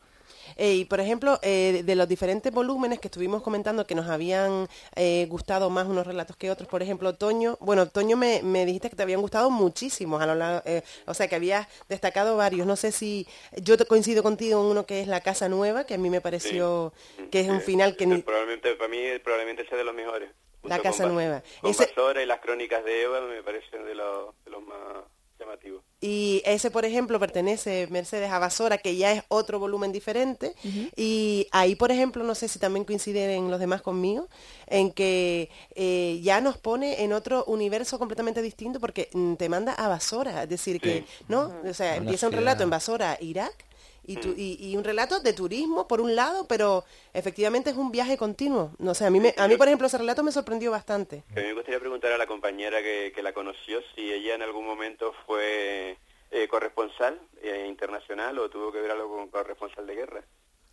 Eh, 0.61 0.73
y 0.75 0.85
por 0.85 0.99
ejemplo, 0.99 1.39
eh, 1.41 1.83
de 1.85 1.95
los 1.95 2.05
diferentes 2.07 2.51
volúmenes 2.51 2.99
que 2.99 3.07
estuvimos 3.07 3.41
comentando 3.41 3.87
que 3.87 3.95
nos 3.95 4.09
habían 4.09 4.67
eh, 4.95 5.25
gustado 5.29 5.69
más 5.69 5.87
unos 5.87 6.05
relatos 6.05 6.35
que 6.35 6.51
otros, 6.51 6.67
por 6.67 6.83
ejemplo, 6.83 7.15
Toño, 7.15 7.57
bueno, 7.61 7.87
Toño 7.87 8.17
me, 8.17 8.41
me 8.43 8.65
dijiste 8.65 8.89
que 8.89 8.97
te 8.97 9.03
habían 9.03 9.21
gustado 9.21 9.49
muchísimos, 9.49 10.21
a 10.21 10.25
lo 10.25 10.35
largo, 10.35 10.61
o 11.05 11.13
sea, 11.13 11.29
que 11.29 11.35
habías 11.35 11.65
destacado 11.87 12.35
varios. 12.35 12.67
No 12.67 12.75
sé 12.75 12.91
si 12.91 13.25
yo 13.55 13.77
te 13.77 13.85
coincido 13.85 14.21
contigo 14.21 14.59
en 14.59 14.65
uno 14.67 14.85
que 14.85 14.99
es 14.99 15.07
La 15.07 15.21
Casa 15.21 15.47
Nueva, 15.47 15.85
que 15.85 15.93
a 15.93 15.97
mí 15.97 16.09
me 16.09 16.19
pareció 16.19 16.91
que 17.31 17.39
es 17.39 17.49
un 17.49 17.61
final 17.61 17.95
que 17.95 18.05
ni... 18.05 18.21
Probablemente, 18.21 18.75
para 18.75 18.89
mí, 18.89 18.97
probablemente 19.23 19.65
sea 19.67 19.77
de 19.77 19.85
los 19.85 19.95
mejores. 19.95 20.29
La 20.63 20.79
Casa 20.79 21.03
con 21.03 21.13
Nueva. 21.13 21.41
Con 21.61 21.71
Ese- 21.71 21.93
y 22.21 22.25
las 22.25 22.39
crónicas 22.41 22.83
de 22.83 23.03
Eva 23.03 23.21
me 23.21 23.41
parecen 23.43 23.85
de 23.85 23.95
los 23.95 24.35
más 24.67 25.05
llamativos. 25.39 25.83
Y 26.01 26.41
ese, 26.45 26.71
por 26.71 26.85
ejemplo, 26.85 27.19
pertenece 27.19 27.87
Mercedes 27.89 28.31
a 28.31 28.39
Basora, 28.39 28.77
que 28.77 28.95
ya 28.95 29.11
es 29.11 29.23
otro 29.27 29.59
volumen 29.59 29.91
diferente. 29.91 30.53
Y 30.95 31.47
ahí, 31.51 31.75
por 31.75 31.91
ejemplo, 31.91 32.23
no 32.23 32.35
sé 32.35 32.47
si 32.47 32.57
también 32.57 32.85
coinciden 32.85 33.51
los 33.51 33.59
demás 33.59 33.81
conmigo, 33.81 34.29
en 34.67 34.91
que 34.91 35.49
eh, 35.75 36.19
ya 36.23 36.39
nos 36.39 36.57
pone 36.57 37.03
en 37.03 37.11
otro 37.11 37.43
universo 37.45 37.99
completamente 37.99 38.41
distinto 38.41 38.79
porque 38.79 39.09
mm, 39.13 39.33
te 39.33 39.49
manda 39.49 39.73
a 39.73 39.89
Basora. 39.89 40.43
Es 40.43 40.49
decir, 40.49 40.79
que, 40.79 41.05
¿no? 41.27 41.53
O 41.67 41.73
sea, 41.73 41.91
Una 41.91 41.97
empieza 41.97 42.27
un 42.27 42.33
relato 42.33 42.63
en 42.63 42.69
Basora, 42.69 43.17
Irak. 43.19 43.68
Y, 44.09 44.15
tu- 44.17 44.33
y, 44.35 44.57
y 44.59 44.75
un 44.75 44.83
relato 44.83 45.19
de 45.19 45.33
turismo 45.33 45.87
por 45.87 46.01
un 46.01 46.15
lado, 46.15 46.47
pero 46.47 46.83
efectivamente 47.13 47.69
es 47.69 47.77
un 47.77 47.91
viaje 47.91 48.17
continuo. 48.17 48.71
No 48.79 48.93
sé, 48.95 49.05
a 49.05 49.09
mí, 49.11 49.19
me, 49.19 49.35
a 49.37 49.47
mí 49.47 49.55
por 49.55 49.67
ejemplo, 49.67 49.85
ese 49.85 49.99
relato 49.99 50.23
me 50.23 50.31
sorprendió 50.31 50.71
bastante. 50.71 51.23
A 51.35 51.39
mí 51.39 51.45
me 51.45 51.53
gustaría 51.53 51.79
preguntar 51.79 52.11
a 52.11 52.17
la 52.17 52.25
compañera 52.25 52.81
que, 52.81 53.11
que 53.13 53.21
la 53.21 53.33
conoció 53.33 53.81
si 53.93 54.11
ella 54.11 54.33
en 54.33 54.41
algún 54.41 54.65
momento 54.65 55.13
fue 55.27 55.97
eh, 56.31 56.47
corresponsal 56.47 57.19
eh, 57.43 57.65
internacional 57.67 58.39
o 58.39 58.49
tuvo 58.49 58.71
que 58.71 58.81
ver 58.81 58.91
algo 58.91 59.15
con 59.15 59.29
corresponsal 59.29 59.85
de 59.85 59.95
guerra. 59.95 60.23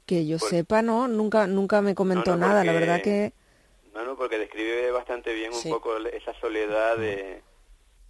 Que 0.07 0.27
yo 0.27 0.39
sepa, 0.39 0.81
no, 0.83 1.07
nunca, 1.09 1.47
nunca 1.47 1.83
me 1.83 1.95
comentó 1.95 2.31
No, 2.33 2.37
no, 2.39 2.47
nada, 2.47 2.65
la 2.65 2.73
verdad 2.73 3.03
que... 3.03 3.33
No, 3.93 4.05
no, 4.05 4.17
porque 4.17 4.39
describe 4.39 4.91
bastante 4.93 5.35
bien 5.35 5.53
un 5.53 5.59
poco 5.71 5.97
esa 5.99 6.33
soledad 6.41 6.97
de, 6.97 7.43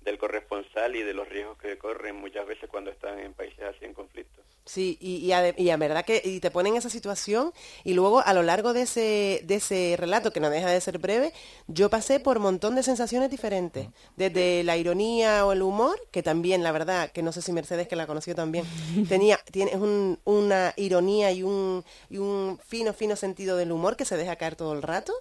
del 0.03 0.19
corresponsal 0.19 0.95
y 0.95 1.03
de 1.03 1.15
los 1.15 1.29
riesgos 1.29 1.59
que 1.59 1.79
corren 1.79 2.17
muchas 2.17 2.47
veces 2.47 2.69
cuando 2.71 2.91
están 2.91 3.19
en 3.19 3.33
países 3.35 3.63
así 3.65 3.85
en 3.85 3.95
conflicto. 3.95 4.43
Sí, 4.69 4.99
y, 5.01 5.19
y, 5.19 5.31
ade- 5.31 5.55
y 5.57 5.71
a 5.71 5.77
verdad 5.77 6.05
que 6.05 6.21
y 6.25 6.41
te 6.41 6.51
ponen 6.51 6.73
en 6.73 6.79
esa 6.79 6.91
situación 6.91 7.53
y 7.85 7.95
luego 7.95 8.21
a 8.21 8.33
lo 8.35 8.43
largo 8.43 8.73
de 8.73 8.83
ese, 8.83 9.43
de 9.45 9.55
ese 9.55 9.95
relato, 9.97 10.33
que 10.33 10.41
no 10.41 10.51
deja 10.51 10.69
de 10.69 10.81
ser 10.81 10.99
breve, 10.99 11.33
yo 11.69 11.89
pasé 11.89 12.19
por 12.19 12.39
un 12.39 12.43
montón 12.43 12.75
de 12.75 12.83
sensaciones 12.83 13.31
diferentes. 13.31 13.89
Desde 14.17 14.65
la 14.65 14.77
ironía 14.77 15.47
o 15.47 15.53
el 15.53 15.63
humor, 15.63 16.01
que 16.11 16.25
también, 16.25 16.65
la 16.65 16.73
verdad, 16.73 17.13
que 17.13 17.23
no 17.23 17.31
sé 17.31 17.43
si 17.43 17.53
Mercedes, 17.53 17.87
que 17.87 17.95
la 17.95 18.09
conoció 18.09 18.35
también, 18.35 18.65
tenía 19.09 19.39
tiene 19.53 19.77
un- 19.77 20.19
una 20.25 20.75
ironía 20.77 21.31
y 21.31 21.45
un, 21.45 21.85
y 22.11 22.19
un 22.19 22.59
fino, 22.67 22.93
fino 22.93 23.15
sentido 23.15 23.57
del 23.57 23.71
humor 23.71 23.97
que 23.97 24.05
se 24.05 24.17
deja 24.17 24.35
caer 24.35 24.57
todo 24.57 24.73
el 24.73 24.83
rato. 24.83 25.13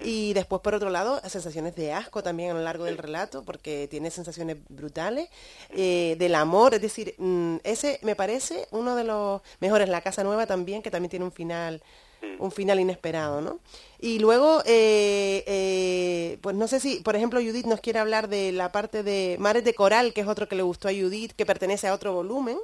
Y 0.00 0.32
después, 0.34 0.60
por 0.62 0.74
otro 0.74 0.90
lado, 0.90 1.20
sensaciones 1.28 1.74
de 1.76 1.92
asco 1.92 2.22
también 2.22 2.50
a 2.50 2.54
lo 2.54 2.60
largo 2.62 2.84
del 2.84 2.98
relato, 2.98 3.44
porque 3.44 3.88
tiene 3.88 4.10
sensaciones 4.10 4.56
brutales. 4.68 5.28
eh, 5.70 6.16
del 6.18 6.34
amor, 6.34 6.74
es 6.74 6.80
decir, 6.82 7.14
mm, 7.18 7.56
ese 7.64 7.98
me 8.02 8.14
parece 8.16 8.66
uno 8.88 8.96
de 8.96 9.04
los 9.04 9.42
mejores. 9.60 9.88
La 9.88 10.00
Casa 10.00 10.24
Nueva 10.24 10.46
también, 10.46 10.82
que 10.82 10.90
también 10.90 11.10
tiene 11.10 11.24
un 11.24 11.32
final 11.32 11.82
un 12.38 12.50
final 12.50 12.80
inesperado, 12.80 13.40
¿no? 13.40 13.60
Y 14.00 14.18
luego, 14.18 14.60
eh, 14.64 15.44
eh, 15.46 16.38
pues 16.40 16.54
no 16.56 16.68
sé 16.68 16.80
si, 16.80 17.00
por 17.00 17.16
ejemplo, 17.16 17.40
Judith 17.40 17.66
nos 17.66 17.80
quiere 17.80 17.98
hablar 17.98 18.28
de 18.28 18.52
la 18.52 18.72
parte 18.72 19.02
de 19.02 19.36
Mares 19.38 19.64
de 19.64 19.74
Coral, 19.74 20.12
que 20.12 20.22
es 20.22 20.26
otro 20.28 20.48
que 20.48 20.56
le 20.56 20.62
gustó 20.62 20.88
a 20.88 20.92
Judith, 20.92 21.32
que 21.32 21.46
pertenece 21.46 21.86
a 21.88 21.94
otro 21.94 22.12
volumen, 22.12 22.58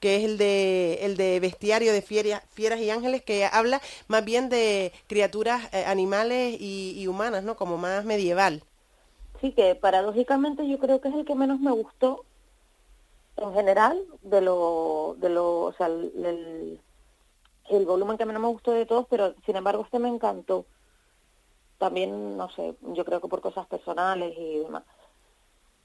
que 0.00 0.16
es 0.16 0.24
el 0.24 0.38
de, 0.38 0.98
el 1.02 1.16
de 1.16 1.40
Bestiario 1.40 1.92
de 1.92 2.02
Fieras, 2.02 2.42
Fieras 2.52 2.80
y 2.80 2.90
Ángeles, 2.90 3.22
que 3.22 3.44
habla 3.46 3.80
más 4.08 4.24
bien 4.24 4.48
de 4.48 4.92
criaturas 5.06 5.68
eh, 5.72 5.84
animales 5.86 6.56
y, 6.60 6.94
y 6.96 7.06
humanas, 7.06 7.44
¿no? 7.44 7.56
Como 7.56 7.78
más 7.78 8.04
medieval. 8.04 8.62
Sí, 9.40 9.52
que 9.52 9.74
paradójicamente 9.74 10.66
yo 10.68 10.78
creo 10.78 11.00
que 11.00 11.08
es 11.08 11.14
el 11.14 11.24
que 11.24 11.34
menos 11.34 11.60
me 11.60 11.72
gustó 11.72 12.24
en 13.36 13.52
general 13.54 14.02
de 14.22 14.40
lo, 14.40 15.16
de 15.18 15.28
lo, 15.28 15.62
o 15.62 15.72
sea, 15.72 15.86
el, 15.86 16.12
el, 16.24 16.80
el 17.70 17.86
volumen 17.86 18.16
que 18.16 18.26
menos 18.26 18.42
me 18.42 18.48
gustó 18.48 18.72
de 18.72 18.86
todos, 18.86 19.06
pero 19.08 19.34
sin 19.44 19.56
embargo 19.56 19.84
este 19.84 19.98
me 19.98 20.08
encantó. 20.08 20.66
También, 21.78 22.36
no 22.36 22.48
sé, 22.50 22.74
yo 22.80 23.04
creo 23.04 23.20
que 23.20 23.28
por 23.28 23.40
cosas 23.42 23.66
personales 23.66 24.34
y 24.38 24.58
demás. 24.60 24.84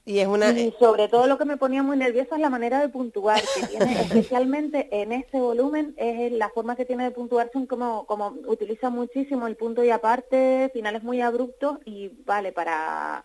Y 0.04 0.18
es 0.18 0.26
una... 0.26 0.50
Y 0.50 0.74
sobre 0.80 1.08
todo 1.08 1.26
lo 1.26 1.38
que 1.38 1.44
me 1.44 1.56
ponía 1.58 1.82
muy 1.82 1.96
nerviosa 1.96 2.34
es 2.34 2.40
la 2.40 2.50
manera 2.50 2.80
de 2.80 2.88
puntuar 2.88 3.40
que 3.40 3.66
tiene, 3.66 3.92
especialmente 4.00 4.88
en 4.90 5.12
ese 5.12 5.38
volumen, 5.38 5.94
es 5.96 6.32
la 6.32 6.48
forma 6.48 6.74
que 6.74 6.86
tiene 6.86 7.04
de 7.04 7.10
puntuar, 7.12 7.50
son 7.52 7.66
como, 7.66 8.06
como 8.06 8.34
utiliza 8.46 8.90
muchísimo 8.90 9.46
el 9.46 9.56
punto 9.56 9.84
y 9.84 9.90
aparte, 9.90 10.70
finales 10.72 11.04
muy 11.04 11.20
abruptos 11.20 11.78
y 11.84 12.08
vale, 12.24 12.52
para, 12.52 13.24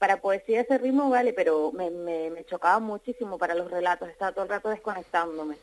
para 0.00 0.20
poesía 0.22 0.62
ese 0.62 0.78
ritmo 0.78 1.10
vale, 1.10 1.34
pero 1.34 1.72
me, 1.72 1.90
me, 1.90 2.30
me 2.30 2.44
chocaba 2.46 2.80
muchísimo 2.80 3.36
para 3.36 3.54
los 3.54 3.70
relatos, 3.70 4.08
estaba 4.08 4.32
todo 4.32 4.44
el 4.44 4.50
rato 4.50 4.70
desconectándome. 4.70 5.58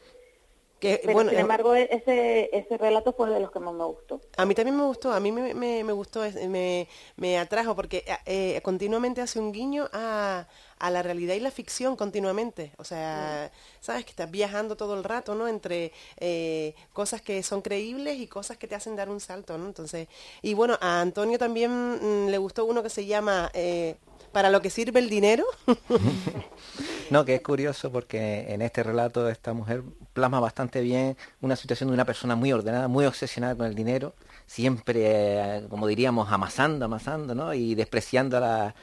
Que, 0.79 0.99
Pero 1.01 1.13
bueno, 1.13 1.31
sin 1.31 1.39
embargo 1.39 1.73
e- 1.73 1.89
ese, 1.91 2.55
ese 2.55 2.77
relato 2.77 3.11
fue 3.11 3.31
de 3.31 3.39
los 3.39 3.49
que 3.49 3.59
más 3.59 3.73
me 3.73 3.83
gustó. 3.83 4.21
A 4.37 4.45
mí 4.45 4.53
también 4.53 4.77
me 4.77 4.85
gustó, 4.85 5.11
a 5.11 5.19
mí 5.19 5.31
me, 5.31 5.55
me, 5.55 5.83
me 5.83 5.91
gustó, 5.91 6.21
me, 6.47 6.87
me 7.15 7.39
atrajo 7.39 7.75
porque 7.75 8.05
eh, 8.27 8.61
continuamente 8.61 9.21
hace 9.21 9.39
un 9.39 9.51
guiño 9.51 9.89
a, 9.91 10.45
a 10.77 10.91
la 10.91 11.01
realidad 11.01 11.33
y 11.33 11.39
la 11.39 11.49
ficción 11.49 11.95
continuamente. 11.95 12.73
O 12.77 12.83
sea, 12.83 13.51
sabes 13.81 14.05
que 14.05 14.11
estás 14.11 14.29
viajando 14.29 14.77
todo 14.77 14.93
el 14.95 15.03
rato, 15.03 15.33
¿no? 15.33 15.47
Entre 15.47 15.93
eh, 16.17 16.75
cosas 16.93 17.23
que 17.23 17.41
son 17.41 17.63
creíbles 17.63 18.19
y 18.19 18.27
cosas 18.27 18.57
que 18.57 18.67
te 18.67 18.75
hacen 18.75 18.95
dar 18.95 19.09
un 19.09 19.19
salto, 19.19 19.57
¿no? 19.57 19.65
Entonces, 19.65 20.07
y 20.43 20.53
bueno, 20.53 20.77
a 20.79 21.01
Antonio 21.01 21.39
también 21.39 21.71
mm, 21.71 22.29
le 22.29 22.37
gustó 22.37 22.65
uno 22.65 22.83
que 22.83 22.91
se 22.91 23.07
llama 23.07 23.49
eh, 23.55 23.95
Para 24.37 24.51
lo 24.51 24.61
que 24.61 24.69
sirve 24.69 24.99
el 24.99 25.09
dinero. 25.09 25.43
No, 27.09 27.23
que 27.25 27.35
es 27.35 27.41
curioso 27.41 27.89
porque 27.89 28.45
en 28.53 28.61
este 28.61 28.83
relato 28.83 29.29
esta 29.29 29.53
mujer 29.53 29.81
plasma 30.13 30.41
bastante 30.41 30.81
bien 30.81 31.15
una 31.39 31.55
situación 31.55 31.87
de 31.89 31.93
una 31.93 32.03
persona 32.03 32.35
muy 32.35 32.51
ordenada, 32.51 32.87
muy 32.89 33.05
obsesionada 33.05 33.55
con 33.55 33.65
el 33.65 33.73
dinero, 33.75 34.13
siempre, 34.45 35.03
eh, 35.05 35.65
como 35.69 35.87
diríamos, 35.87 36.29
amasando, 36.31 36.83
amasando, 36.85 37.33
¿no? 37.33 37.53
Y 37.53 37.75
despreciando 37.75 38.35
a, 38.37 38.41
la- 38.41 38.75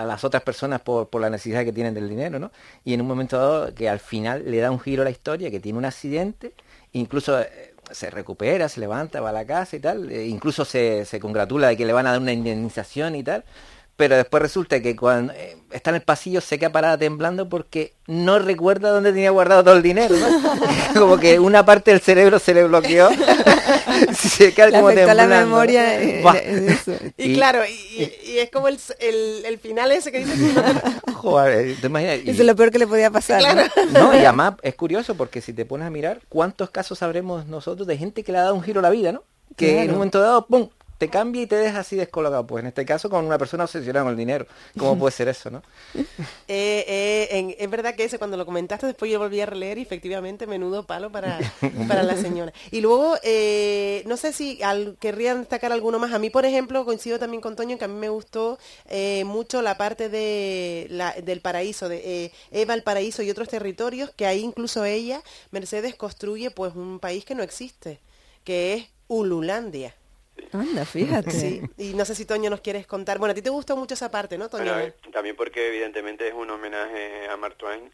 a 0.00 0.04
las 0.06 0.24
otras 0.24 0.42
personas 0.42 0.80
por, 0.80 1.08
la 1.20 1.28
necesidad 1.28 1.64
que 1.64 1.72
tienen 1.72 1.92
del 1.92 2.08
dinero, 2.08 2.38
¿no? 2.38 2.50
Y 2.82 2.94
en 2.94 3.02
un 3.02 3.06
momento 3.06 3.36
dado 3.36 3.74
que 3.74 3.90
al 3.90 4.00
final 4.00 4.42
le 4.50 4.58
da 4.58 4.70
un 4.70 4.80
giro 4.80 5.02
a 5.02 5.04
la 5.04 5.10
historia, 5.10 5.50
que 5.50 5.60
tiene 5.60 5.78
un 5.78 5.84
accidente, 5.84 6.54
incluso 6.92 7.38
eh, 7.42 7.74
se 7.90 8.08
recupera, 8.10 8.70
se 8.70 8.80
levanta, 8.80 9.20
va 9.20 9.28
a 9.28 9.32
la 9.34 9.44
casa 9.44 9.76
y 9.76 9.80
tal, 9.80 10.10
e 10.10 10.26
incluso 10.28 10.64
se, 10.64 11.04
se 11.04 11.20
congratula 11.20 11.68
de 11.68 11.76
que 11.76 11.84
le 11.84 11.92
van 11.92 12.06
a 12.06 12.12
dar 12.12 12.20
una 12.22 12.32
indemnización 12.32 13.14
y 13.16 13.22
tal, 13.22 13.44
pero 13.96 14.16
después 14.16 14.42
resulta 14.42 14.80
que 14.80 14.96
cuando 14.96 15.32
eh, 15.34 15.56
está 15.70 15.90
en 15.90 15.96
el 15.96 16.02
pasillo 16.02 16.40
se 16.40 16.58
queda 16.58 16.70
parada 16.72 16.98
temblando 16.98 17.48
porque 17.48 17.94
no 18.06 18.38
recuerda 18.38 18.90
dónde 18.90 19.12
tenía 19.12 19.30
guardado 19.30 19.62
todo 19.64 19.76
el 19.76 19.82
dinero, 19.82 20.14
¿no? 20.16 20.26
Como 21.00 21.18
que 21.18 21.38
una 21.38 21.64
parte 21.64 21.90
del 21.92 22.00
cerebro 22.00 22.38
se 22.38 22.54
le 22.54 22.64
bloqueó, 22.64 23.08
se 24.16 24.52
queda 24.52 24.66
Le 24.68 24.72
como 24.78 24.88
afectó 24.88 25.14
la 25.14 25.22
temblando. 25.22 25.46
memoria, 25.46 26.00
eh, 26.02 26.66
eso. 26.68 26.92
Y, 27.16 27.34
claro, 27.34 27.60
y, 27.66 27.72
y- 28.02 28.30
y 28.32 28.38
es 28.38 28.50
como 28.50 28.68
el, 28.68 28.78
el, 28.98 29.44
el 29.46 29.58
final 29.58 29.92
ese 29.92 30.10
que 30.10 30.24
dice 30.24 30.54
Joder, 31.14 31.76
¿te 31.80 31.86
imaginas? 31.86 32.18
Y- 32.24 32.30
Eso 32.30 32.42
es 32.42 32.46
lo 32.46 32.56
peor 32.56 32.70
que 32.70 32.78
le 32.78 32.86
podía 32.86 33.10
pasar. 33.10 33.42
¿no? 33.92 34.00
No, 34.00 34.14
y 34.14 34.18
además 34.18 34.54
es 34.62 34.74
curioso 34.74 35.14
porque 35.14 35.40
si 35.40 35.52
te 35.52 35.64
pones 35.64 35.86
a 35.86 35.90
mirar, 35.90 36.20
¿cuántos 36.28 36.70
casos 36.70 36.98
sabremos 36.98 37.46
nosotros 37.46 37.86
de 37.86 37.96
gente 37.96 38.22
que 38.24 38.32
le 38.32 38.38
ha 38.38 38.42
dado 38.42 38.54
un 38.54 38.62
giro 38.62 38.80
a 38.80 38.82
la 38.82 38.90
vida, 38.90 39.12
¿no? 39.12 39.22
Que 39.56 39.82
en 39.82 39.90
un 39.90 39.96
momento 39.96 40.20
dado, 40.20 40.46
¡pum! 40.46 40.68
Te 40.98 41.08
cambia 41.08 41.42
y 41.42 41.46
te 41.46 41.56
deja 41.56 41.80
así 41.80 41.96
descolocado. 41.96 42.46
Pues 42.46 42.62
en 42.62 42.68
este 42.68 42.84
caso 42.84 43.10
con 43.10 43.24
una 43.24 43.38
persona 43.38 43.64
obsesionada 43.64 44.04
con 44.04 44.12
el 44.12 44.16
dinero. 44.18 44.46
¿Cómo 44.78 44.98
puede 44.98 45.12
ser 45.12 45.28
eso, 45.28 45.50
no? 45.50 45.62
Eh, 46.48 46.84
eh, 46.86 47.28
en- 47.30 47.54
es 47.58 47.70
verdad 47.70 47.94
que 47.94 48.04
ese 48.04 48.18
cuando 48.18 48.36
lo 48.36 48.46
comentaste 48.46 48.86
después 48.86 49.10
yo 49.10 49.18
volví 49.18 49.40
a 49.40 49.46
releer 49.46 49.78
y 49.78 49.82
efectivamente 49.82 50.46
menudo 50.46 50.86
palo 50.86 51.10
para, 51.10 51.38
para 51.88 52.02
la 52.02 52.16
señora. 52.16 52.52
Y 52.70 52.80
luego, 52.80 53.16
eh, 53.22 54.02
no 54.06 54.16
sé 54.16 54.32
si 54.32 54.62
al, 54.62 54.96
querrían 55.00 55.40
destacar 55.40 55.72
alguno 55.72 55.98
más. 55.98 56.12
A 56.12 56.18
mí, 56.18 56.30
por 56.30 56.44
ejemplo, 56.46 56.84
coincido 56.84 57.18
también 57.18 57.40
con 57.40 57.56
Toño 57.56 57.78
que 57.78 57.84
a 57.84 57.88
mí 57.88 57.94
me 57.98 58.08
gustó 58.08 58.58
mucho 59.24 59.62
la 59.62 59.76
parte 59.76 60.08
de 60.08 60.86
la- 60.90 61.12
del 61.22 61.40
paraíso, 61.40 61.88
de 61.88 62.32
Eva 62.50 62.74
el 62.74 62.82
paraíso 62.82 63.22
y 63.22 63.30
otros 63.30 63.48
territorios, 63.48 64.10
que 64.16 64.26
ahí 64.26 64.40
incluso 64.40 64.84
ella, 64.84 65.22
Mercedes, 65.50 65.94
construye 65.94 66.50
pues 66.50 66.74
un 66.74 67.00
país 67.00 67.24
que 67.24 67.34
no 67.34 67.42
existe 67.42 68.00
que 68.44 68.74
es 68.74 68.86
Ululandia. 69.08 69.94
Anda, 70.52 70.84
fíjate. 70.84 71.30
Sí, 71.30 71.62
y 71.78 71.94
no 71.94 72.04
sé 72.04 72.14
si 72.14 72.26
Toño 72.26 72.50
nos 72.50 72.60
quieres 72.60 72.86
contar. 72.86 73.18
Bueno, 73.18 73.32
a 73.32 73.34
ti 73.34 73.42
te 73.42 73.50
gustó 73.50 73.76
mucho 73.76 73.94
esa 73.94 74.10
parte, 74.10 74.38
¿no, 74.38 74.48
Toño? 74.48 74.72
Bueno, 74.72 74.78
eh, 74.80 74.94
también 75.12 75.36
porque 75.36 75.68
evidentemente 75.68 76.28
es 76.28 76.34
un 76.34 76.50
homenaje 76.50 77.28
a 77.28 77.36
Mark 77.36 77.56
Twain, 77.56 77.92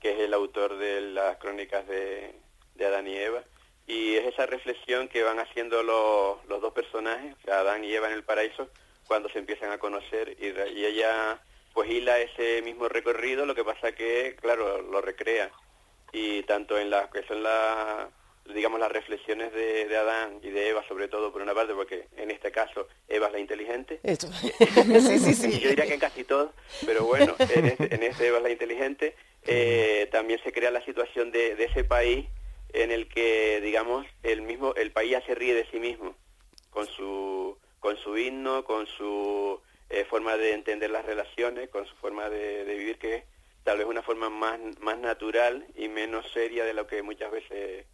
que 0.00 0.12
es 0.12 0.20
el 0.20 0.34
autor 0.34 0.78
de 0.78 1.00
las 1.00 1.36
crónicas 1.38 1.86
de, 1.86 2.34
de 2.74 2.86
Adán 2.86 3.06
y 3.06 3.16
Eva. 3.16 3.42
Y 3.86 4.16
es 4.16 4.26
esa 4.26 4.46
reflexión 4.46 5.08
que 5.08 5.22
van 5.22 5.38
haciendo 5.38 5.82
los, 5.82 6.44
los 6.46 6.60
dos 6.60 6.72
personajes, 6.72 7.34
o 7.34 7.44
sea, 7.44 7.60
Adán 7.60 7.84
y 7.84 7.92
Eva 7.92 8.08
en 8.08 8.14
el 8.14 8.24
paraíso, 8.24 8.68
cuando 9.06 9.28
se 9.30 9.38
empiezan 9.38 9.70
a 9.70 9.78
conocer. 9.78 10.36
Y, 10.40 10.46
y 10.78 10.84
ella 10.84 11.40
pues 11.72 11.90
hila 11.90 12.18
ese 12.18 12.60
mismo 12.62 12.88
recorrido, 12.88 13.46
lo 13.46 13.54
que 13.54 13.64
pasa 13.64 13.92
que, 13.92 14.36
claro, 14.40 14.82
lo 14.82 15.00
recrea. 15.00 15.50
Y 16.12 16.42
tanto 16.42 16.76
en 16.78 16.90
las 16.90 17.08
que 17.10 17.22
son 17.22 17.42
las 17.42 18.08
digamos 18.54 18.80
las 18.80 18.90
reflexiones 18.90 19.52
de, 19.52 19.86
de 19.86 19.96
Adán 19.96 20.40
y 20.42 20.50
de 20.50 20.70
Eva 20.70 20.84
sobre 20.88 21.08
todo 21.08 21.32
por 21.32 21.42
una 21.42 21.54
parte 21.54 21.74
porque 21.74 22.06
en 22.16 22.30
este 22.30 22.50
caso 22.50 22.88
Eva 23.08 23.26
es 23.26 23.32
la 23.32 23.38
inteligente 23.38 24.00
Eso. 24.02 24.30
sí, 24.32 25.18
sí, 25.18 25.34
sí. 25.34 25.60
yo 25.60 25.70
diría 25.70 25.86
que 25.86 25.94
en 25.94 26.00
casi 26.00 26.24
todo, 26.24 26.52
pero 26.86 27.04
bueno, 27.04 27.34
en 27.38 27.66
este, 27.66 27.94
en 27.94 28.02
este 28.02 28.26
Eva 28.26 28.38
es 28.38 28.42
la 28.42 28.50
inteligente, 28.50 29.14
eh, 29.44 30.08
también 30.10 30.40
se 30.42 30.52
crea 30.52 30.70
la 30.70 30.84
situación 30.84 31.30
de, 31.30 31.56
de 31.56 31.64
ese 31.64 31.84
país 31.84 32.26
en 32.72 32.90
el 32.90 33.08
que, 33.08 33.60
digamos, 33.62 34.06
el 34.22 34.42
mismo, 34.42 34.74
el 34.74 34.92
país 34.92 35.12
ya 35.12 35.24
se 35.24 35.34
ríe 35.34 35.54
de 35.54 35.66
sí 35.70 35.78
mismo, 35.78 36.14
con 36.70 36.86
su, 36.86 37.56
con 37.80 37.96
su 37.96 38.16
himno, 38.18 38.64
con 38.64 38.86
su 38.86 39.60
eh, 39.88 40.04
forma 40.04 40.36
de 40.36 40.52
entender 40.52 40.90
las 40.90 41.04
relaciones, 41.04 41.70
con 41.70 41.86
su 41.86 41.94
forma 41.96 42.28
de, 42.28 42.64
de 42.64 42.74
vivir, 42.74 42.98
que 42.98 43.14
es 43.16 43.24
tal 43.64 43.78
vez 43.78 43.86
una 43.86 44.02
forma 44.02 44.30
más, 44.30 44.58
más 44.80 44.98
natural 44.98 45.66
y 45.76 45.88
menos 45.88 46.30
seria 46.32 46.64
de 46.64 46.74
lo 46.74 46.86
que 46.86 47.02
muchas 47.02 47.30
veces 47.30 47.86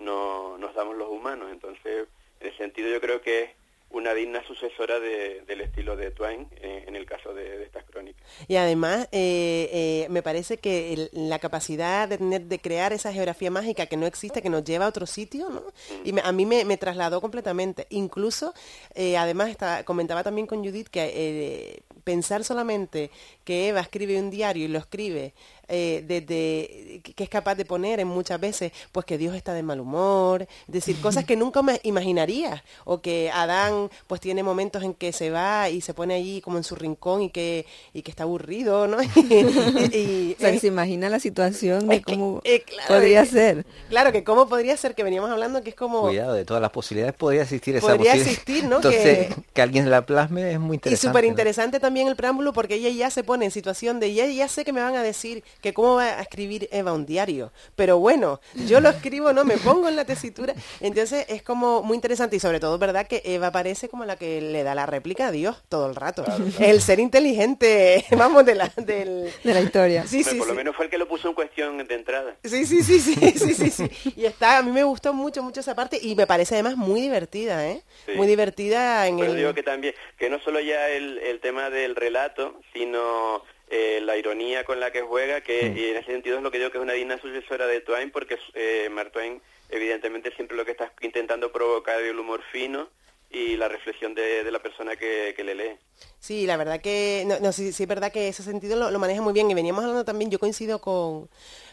no, 0.00 0.58
nos 0.58 0.74
damos 0.74 0.96
los 0.96 1.08
humanos. 1.08 1.48
Entonces, 1.52 2.08
en 2.40 2.46
ese 2.48 2.56
sentido 2.56 2.88
yo 2.90 3.00
creo 3.00 3.20
que 3.20 3.42
es 3.44 3.50
una 3.92 4.14
digna 4.14 4.40
sucesora 4.46 5.00
de- 5.00 5.40
del 5.48 5.62
estilo 5.62 5.96
de 5.96 6.12
Twain 6.12 6.46
eh, 6.62 6.84
en 6.86 6.94
el 6.94 7.06
caso 7.06 7.34
de, 7.34 7.58
de 7.58 7.64
estas 7.64 7.84
crónicas. 7.84 8.22
Y 8.46 8.54
además, 8.54 9.08
eh, 9.10 9.68
eh, 9.72 10.06
me 10.10 10.22
parece 10.22 10.58
que 10.58 10.92
el- 10.92 11.10
la 11.12 11.40
capacidad 11.40 12.06
de 12.08 12.18
tener, 12.18 12.42
de 12.42 12.60
crear 12.60 12.92
esa 12.92 13.12
geografía 13.12 13.50
mágica 13.50 13.86
que 13.86 13.96
no 13.96 14.06
existe, 14.06 14.42
que 14.42 14.48
nos 14.48 14.62
lleva 14.62 14.84
a 14.84 14.88
otro 14.88 15.06
sitio, 15.06 15.48
¿no? 15.50 15.64
Y 16.04 16.12
me- 16.12 16.20
a 16.22 16.30
mí 16.30 16.46
me, 16.46 16.64
me 16.64 16.76
trasladó 16.76 17.20
completamente. 17.20 17.88
Incluso, 17.90 18.54
eh, 18.94 19.16
además, 19.16 19.48
estaba- 19.50 19.82
comentaba 19.82 20.22
también 20.22 20.46
con 20.46 20.64
Judith 20.64 20.86
que 20.88 21.82
pensar 22.04 22.44
solamente 22.44 23.10
que 23.44 23.68
Eva 23.68 23.80
escribe 23.80 24.18
un 24.20 24.30
diario 24.30 24.64
y 24.64 24.68
lo 24.68 24.78
escribe 24.78 25.34
eh, 25.70 26.04
desde 26.06 27.00
que 27.14 27.24
es 27.24 27.30
capaz 27.30 27.54
de 27.54 27.64
poner 27.64 28.00
en 28.00 28.08
muchas 28.08 28.38
veces 28.40 28.72
pues 28.92 29.06
que 29.06 29.16
Dios 29.16 29.34
está 29.34 29.54
de 29.54 29.62
mal 29.62 29.80
humor, 29.80 30.46
decir, 30.66 31.00
cosas 31.00 31.24
que 31.24 31.36
nunca 31.36 31.62
me 31.62 31.80
imaginaría 31.84 32.62
o 32.84 33.00
que 33.00 33.30
Adán 33.32 33.88
pues 34.06 34.20
tiene 34.20 34.42
momentos 34.42 34.82
en 34.82 34.94
que 34.94 35.12
se 35.12 35.30
va 35.30 35.68
y 35.70 35.80
se 35.80 35.94
pone 35.94 36.14
allí 36.14 36.40
como 36.40 36.58
en 36.58 36.64
su 36.64 36.74
rincón 36.74 37.22
y 37.22 37.30
que 37.30 37.64
y 37.94 38.02
que 38.02 38.10
está 38.10 38.24
aburrido, 38.24 38.86
¿no? 38.86 38.98
Y- 39.14 39.96
y- 39.96 40.36
O 40.36 40.40
sea, 40.40 40.52
que 40.52 40.58
se 40.60 40.66
imagina 40.66 41.08
la 41.08 41.20
situación 41.20 41.88
de 41.88 42.02
cómo 42.02 42.40
eh, 42.44 42.60
claro, 42.62 42.88
podría 42.88 43.22
eh, 43.22 43.26
ser. 43.26 43.66
Claro, 43.88 44.12
que 44.12 44.24
cómo 44.24 44.48
podría 44.48 44.76
ser 44.76 44.94
que 44.94 45.02
veníamos 45.04 45.30
hablando 45.30 45.62
que 45.62 45.70
es 45.70 45.76
como 45.76 46.02
Cuidado, 46.02 46.34
de 46.34 46.44
todas 46.44 46.60
las 46.60 46.70
posibilidades 46.70 47.14
podría 47.14 47.42
existir 47.42 47.76
esa 47.76 47.86
Podría 47.86 48.12
posibilidad. 48.12 48.32
existir, 48.32 48.64
¿no? 48.64 48.76
Entonces, 48.76 49.28
Que- 49.34 49.42
que... 49.54 49.62
alguien 49.62 49.90
la 49.90 50.04
plasme 50.06 50.52
es 50.52 50.58
muy 50.60 50.74
Y 50.74 50.76
interesante. 50.76 51.08
súper 51.08 51.24
¿no? 51.24 51.30
interesante 51.30 51.80
también 51.80 52.08
el 52.08 52.16
preámbulo 52.16 52.52
porque 52.52 52.74
ella 52.74 52.88
ya 52.90 53.10
se 53.10 53.22
pone 53.24 53.44
en 53.44 53.50
situación 53.50 54.00
de, 54.00 54.12
ya, 54.14 54.26
ya 54.26 54.48
sé 54.48 54.64
que 54.64 54.72
me 54.72 54.80
van 54.80 54.96
a 54.96 55.02
decir 55.02 55.42
que 55.60 55.72
cómo 55.74 55.96
va 55.96 56.18
a 56.18 56.22
escribir 56.22 56.68
Eva 56.72 56.92
un 56.92 57.06
diario, 57.06 57.52
pero 57.76 57.98
bueno, 57.98 58.40
yo 58.66 58.80
lo 58.80 58.88
escribo, 58.88 59.32
no 59.32 59.44
me 59.44 59.56
pongo 59.56 59.88
en 59.88 59.96
la 59.96 60.04
tesitura, 60.04 60.54
entonces 60.80 61.26
es 61.28 61.42
como 61.42 61.82
muy 61.82 61.94
interesante 61.94 62.36
y 62.36 62.40
sobre 62.40 62.60
todo, 62.60 62.78
¿verdad? 62.78 63.06
Que 63.06 63.22
Eva 63.24 63.50
parece 63.52 63.88
como 63.88 64.04
la 64.04 64.16
que 64.16 64.40
le 64.40 64.62
da 64.62 64.74
la 64.74 64.86
réplica 64.86 65.28
a 65.28 65.30
Dios 65.30 65.62
todo 65.68 65.88
el 65.88 65.94
rato. 65.94 66.24
El 66.58 66.80
ser 66.80 67.00
inteligente, 67.00 68.04
vamos, 68.16 68.44
de 68.44 68.54
la, 68.54 68.72
del... 68.76 69.30
De 69.42 69.54
la 69.54 69.60
historia. 69.60 70.06
Sí, 70.06 70.24
sí, 70.24 70.36
por 70.36 70.48
lo 70.48 70.54
menos 70.54 70.76
fue 70.76 70.86
el 70.86 70.90
que 70.90 70.98
lo 70.98 71.08
puso 71.08 71.28
en 71.28 71.34
cuestión 71.34 71.78
de 71.86 71.94
entrada. 71.94 72.36
Sí, 72.44 72.64
sí, 72.66 72.82
sí, 72.82 73.00
sí, 73.00 73.14
sí, 73.14 73.54
sí, 73.54 73.70
sí. 73.70 74.12
Y 74.16 74.24
está, 74.24 74.58
a 74.58 74.62
mí 74.62 74.70
me 74.70 74.84
gustó 74.84 75.12
mucho, 75.12 75.42
mucho 75.42 75.60
esa 75.60 75.74
parte 75.74 75.98
y 76.00 76.14
me 76.14 76.26
parece 76.26 76.54
además 76.54 76.76
muy 76.76 77.00
divertida, 77.00 77.68
¿eh? 77.68 77.82
Sí. 78.06 78.12
Muy 78.12 78.26
divertida 78.26 79.06
en 79.06 79.16
Por 79.16 79.24
eso 79.24 79.34
el... 79.34 79.38
digo 79.38 79.54
que 79.54 79.62
también, 79.62 79.94
que 80.18 80.30
no 80.30 80.40
solo 80.40 80.60
ya 80.60 80.88
el, 80.88 81.18
el 81.18 81.40
tema 81.40 81.70
del 81.70 81.96
relato, 81.96 82.60
sino 82.72 83.42
eh, 83.70 84.00
la 84.02 84.16
ironía 84.16 84.64
con 84.64 84.80
la 84.80 84.90
que 84.90 85.00
juega, 85.02 85.40
que 85.40 85.72
y 85.76 85.84
en 85.90 85.96
ese 85.96 86.12
sentido 86.12 86.36
es 86.36 86.42
lo 86.42 86.50
que 86.50 86.58
digo 86.58 86.70
que 86.70 86.78
es 86.78 86.82
una 86.82 86.92
digna 86.92 87.18
sucesora 87.20 87.66
de 87.66 87.80
Twain, 87.80 88.10
porque 88.10 88.36
eh, 88.54 88.88
Mark 88.90 89.12
Twain 89.12 89.40
evidentemente 89.70 90.34
siempre 90.34 90.56
lo 90.56 90.64
que 90.64 90.72
está 90.72 90.92
intentando 91.00 91.52
provocar 91.52 92.00
es 92.02 92.10
el 92.10 92.18
humor 92.18 92.42
fino 92.52 92.88
y 93.30 93.56
la 93.56 93.68
reflexión 93.68 94.12
de, 94.14 94.42
de 94.42 94.50
la 94.50 94.58
persona 94.60 94.96
que, 94.96 95.34
que 95.36 95.44
le 95.44 95.54
lee. 95.54 95.78
Sí, 96.18 96.46
la 96.46 96.56
verdad 96.56 96.80
que, 96.80 97.22
no, 97.26 97.38
no, 97.38 97.52
sí, 97.52 97.72
sí 97.72 97.84
es 97.84 97.88
verdad 97.88 98.10
que 98.10 98.26
ese 98.28 98.42
sentido 98.42 98.76
lo, 98.76 98.90
lo 98.90 98.98
maneja 98.98 99.22
muy 99.22 99.32
bien 99.32 99.48
y 99.50 99.54
veníamos 99.54 99.82
hablando 99.84 100.04
también, 100.04 100.32
yo 100.32 100.40
coincido 100.40 100.80
con, 100.80 101.30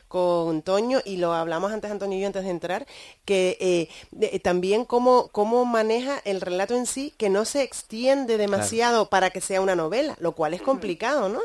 con 0.08 0.62
Toño 0.62 1.00
y 1.04 1.18
lo 1.18 1.34
hablamos 1.34 1.72
antes 1.72 1.90
Antonio 1.90 2.18
y 2.18 2.22
yo 2.22 2.28
antes 2.28 2.44
de 2.44 2.52
entrar, 2.52 2.86
que 3.26 3.58
eh, 3.60 3.90
de- 4.12 4.40
también 4.40 4.86
cómo, 4.86 5.30
cómo 5.32 5.66
maneja 5.66 6.22
el 6.26 6.42
relato 6.42 6.76
en 6.76 6.86
sí, 6.86 7.14
que 7.18 7.30
no 7.30 7.44
se 7.46 7.64
extiende 7.64 8.38
demasiado 8.38 9.10
para 9.10 9.32
que 9.32 9.42
sea 9.42 9.60
una 9.62 9.76
novela, 9.76 10.16
lo 10.20 10.34
cual 10.34 10.54
es 10.54 10.62
complicado, 10.62 11.28
¿no? 11.30 11.42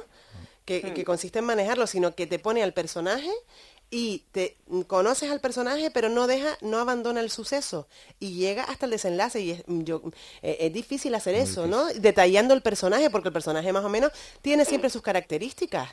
Que, 0.65 0.95
que 0.95 1.05
consiste 1.05 1.41
en 1.41 1.45
manejarlo, 1.45 1.87
sino 1.89 2.15
que 2.15 2.27
te 2.27 2.39
pone 2.39 2.63
al 2.63 2.73
personaje 2.73 3.33
y 3.93 4.25
te 4.33 4.57
conoces 4.87 5.31
al 5.31 5.41
personaje 5.41 5.91
pero 5.91 6.09
no 6.09 6.27
deja 6.27 6.57
no 6.63 6.79
abandona 6.79 7.21
el 7.21 7.31
suceso. 7.31 7.87
Y 8.19 8.35
llega 8.35 8.65
hasta 8.65 8.87
el 8.87 8.93
desenlace 8.93 9.41
y 9.41 9.51
es, 9.51 9.65
yo 9.67 10.03
eh, 10.41 10.57
es 10.61 10.73
difícil 10.73 11.15
hacer 11.15 11.35
eso 11.35 11.67
no 11.67 11.87
detallando 11.87 12.55
el 12.55 12.63
personaje 12.63 13.11
porque 13.11 13.29
el 13.29 13.35
personaje 13.35 13.73
más 13.73 13.85
o 13.85 13.91
menos 13.91 14.11
tiene 14.41 14.65
siempre 14.65 14.89
sus 14.89 15.03
características 15.03 15.91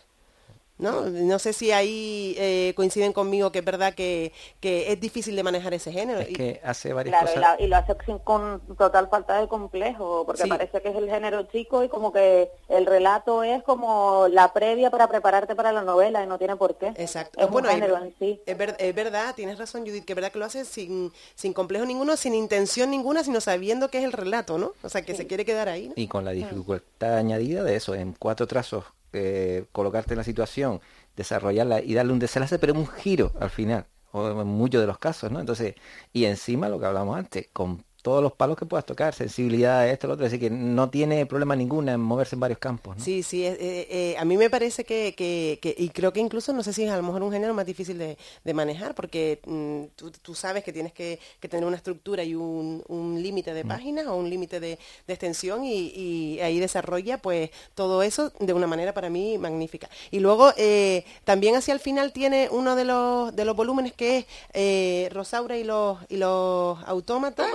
no 0.80 1.02
no 1.10 1.38
sé 1.40 1.54
si 1.54 1.72
ahí 1.72 2.36
eh, 2.38 2.74
coinciden 2.76 3.14
conmigo 3.14 3.52
que 3.52 3.60
es 3.60 3.66
verdad 3.66 3.94
que, 3.94 4.32
que 4.60 4.92
es 4.92 5.00
difícil 5.00 5.36
de 5.36 5.44
manejar 5.44 5.74
ese 5.74 5.92
género 5.92 6.20
Es 6.22 6.32
Y- 6.32 6.34
que 6.34 6.62
hace 6.64 6.92
varias 6.94 7.14
Claro, 7.14 7.28
y, 7.32 7.36
cosas. 7.36 7.58
la- 7.60 7.64
y 7.64 7.68
lo 7.68 7.76
hace 7.76 7.96
sin, 8.06 8.18
con 8.20 8.62
total 8.78 9.08
falta 9.10 9.40
de 9.40 9.48
complejo, 9.48 10.24
porque 10.26 10.44
Sí. 10.44 10.50
parece 10.50 10.82
que 10.82 10.90
es 10.90 10.96
el 10.96 11.10
género 11.10 11.44
chico 11.44 11.84
y 11.84 11.90
como 11.90 12.12
que 12.12 12.50
el 12.70 12.86
relato 12.86 13.44
es 13.44 13.62
como 13.64 14.28
la 14.30 14.52
previa 14.54 14.90
para 14.90 15.08
prepararte 15.08 15.56
para 15.56 15.72
la 15.72 15.82
novela 15.84 16.24
y 16.24 16.28
no 16.28 16.38
tiene 16.38 16.56
por 16.56 16.76
qué. 16.78 16.88
Exacto. 16.96 17.40
Es 17.40 17.50
Bueno, 17.50 17.68
un 17.70 17.76
es- 17.76 17.82
género 17.82 18.04
en 18.04 18.16
sí. 18.18 18.42
Es, 18.46 18.58
ver- 18.58 18.76
es 18.80 18.96
verdad, 18.96 19.36
tienes 19.36 19.58
razón 19.60 19.86
Judith, 19.86 20.06
que 20.06 20.14
es 20.14 20.16
verdad 20.16 20.32
que 20.32 20.40
lo 20.40 20.46
hace 20.46 20.66
sin, 20.66 21.12
sin 21.36 21.54
complejo 21.54 21.86
ninguno, 21.86 22.16
sin 22.18 22.34
intención 22.34 22.90
ninguna, 22.90 23.24
sino 23.24 23.42
sabiendo 23.42 23.90
que 23.90 23.98
es 24.00 24.04
el 24.06 24.14
relato, 24.14 24.58
¿no? 24.58 24.72
O 24.82 24.90
sea, 24.90 25.02
que 25.02 25.14
se 25.16 25.28
quiere 25.28 25.44
quedar 25.46 25.68
ahí. 25.70 25.88
¿no? 25.90 25.94
Y 25.98 26.08
con 26.08 26.24
la 26.26 26.32
dificultad 26.32 27.18
añadida 27.18 27.64
de 27.64 27.76
eso, 27.76 27.94
en 27.96 28.14
cuatro 28.18 28.48
trazos, 28.48 28.86
eh, 29.14 29.66
colocarte 29.72 30.14
en 30.14 30.18
la 30.20 30.24
situación, 30.24 30.82
desarrollarla 31.16 31.82
y 31.82 31.94
darle 31.94 32.14
un 32.14 32.20
desenlace, 32.20 32.60
pero 32.60 32.74
un 32.74 32.88
giro 32.88 33.34
al 33.40 33.50
final, 33.50 33.88
o 34.12 34.42
en 34.42 34.48
muchos 34.48 34.82
de 34.82 34.88
los 34.88 35.00
casos, 35.00 35.32
¿no? 35.32 35.40
Entonces, 35.40 35.76
y 36.14 36.26
encima 36.26 36.70
lo 36.70 36.80
que 36.80 36.86
hablamos 36.86 37.18
antes, 37.18 37.50
con 37.54 37.84
todos 38.10 38.24
los 38.24 38.34
palos 38.34 38.58
que 38.58 38.66
puedas 38.66 38.86
tocar, 38.88 39.14
sensibilidad, 39.14 39.88
esto, 39.88 40.08
lo 40.08 40.14
otro, 40.16 40.26
así 40.26 40.40
que 40.40 40.50
no 40.50 40.90
tiene 40.90 41.28
problema 41.28 41.56
ninguna 41.56 41.94
en 41.94 42.00
moverse 42.02 42.36
en 42.36 42.40
varios 42.40 42.58
campos, 42.58 42.98
¿no? 42.98 43.04
Sí, 43.04 43.22
sí, 43.22 43.46
eh, 43.46 43.56
eh, 43.60 43.88
eh, 43.92 44.16
a 44.18 44.26
mí 44.26 44.36
me 44.36 44.50
parece 44.50 44.84
que, 44.84 45.14
que, 45.16 45.60
que- 45.62 45.76
y 45.78 45.90
creo 45.90 46.12
que 46.12 46.20
incluso, 46.20 46.52
no 46.52 46.64
sé 46.64 46.74
si 46.74 46.84
es 46.86 46.90
a 46.92 46.98
lo 46.98 47.04
mejor 47.04 47.22
un 47.22 47.32
género 47.32 47.54
más 47.54 47.68
difícil 47.68 48.00
de, 48.00 48.18
de 48.44 48.54
manejar, 48.56 48.96
porque 48.96 49.42
mm, 49.46 49.96
tú, 49.96 50.10
tú 50.24 50.34
sabes 50.34 50.64
que 50.64 50.74
tienes 50.74 50.92
que, 50.92 51.20
que 51.40 51.48
tener 51.48 51.66
una 51.68 51.78
estructura 51.78 52.24
y 52.24 52.34
un, 52.34 52.84
un 52.88 53.22
límite 53.22 53.54
de 53.54 53.64
páginas 53.64 54.08
o 54.08 54.16
un 54.16 54.28
límite 54.28 54.60
de, 54.60 54.80
de 55.06 55.14
extensión 55.14 55.64
y, 55.64 55.92
y 55.96 56.40
ahí 56.42 56.60
desarrolla 56.60 57.20
pues 57.20 57.52
todo 57.76 58.02
eso 58.02 58.32
de 58.40 58.54
una 58.54 58.66
manera 58.66 58.92
para 58.96 59.12
mí 59.12 59.38
magnífica. 59.38 59.88
Y 60.10 60.20
luego 60.20 60.52
eh, 60.58 61.06
también 61.26 61.56
hacia 61.56 61.76
el 61.76 61.80
final 61.80 62.12
tiene 62.12 62.48
uno 62.52 62.76
de 62.76 62.86
los, 62.86 63.36
de 63.36 63.46
los 63.46 63.56
volúmenes 63.56 63.94
que 63.94 64.18
es 64.18 64.26
eh, 64.54 65.10
Rosaura 65.12 65.58
y 65.60 65.64
los, 65.64 66.00
y 66.10 66.18
los 66.18 66.80
autómatas. 66.86 67.46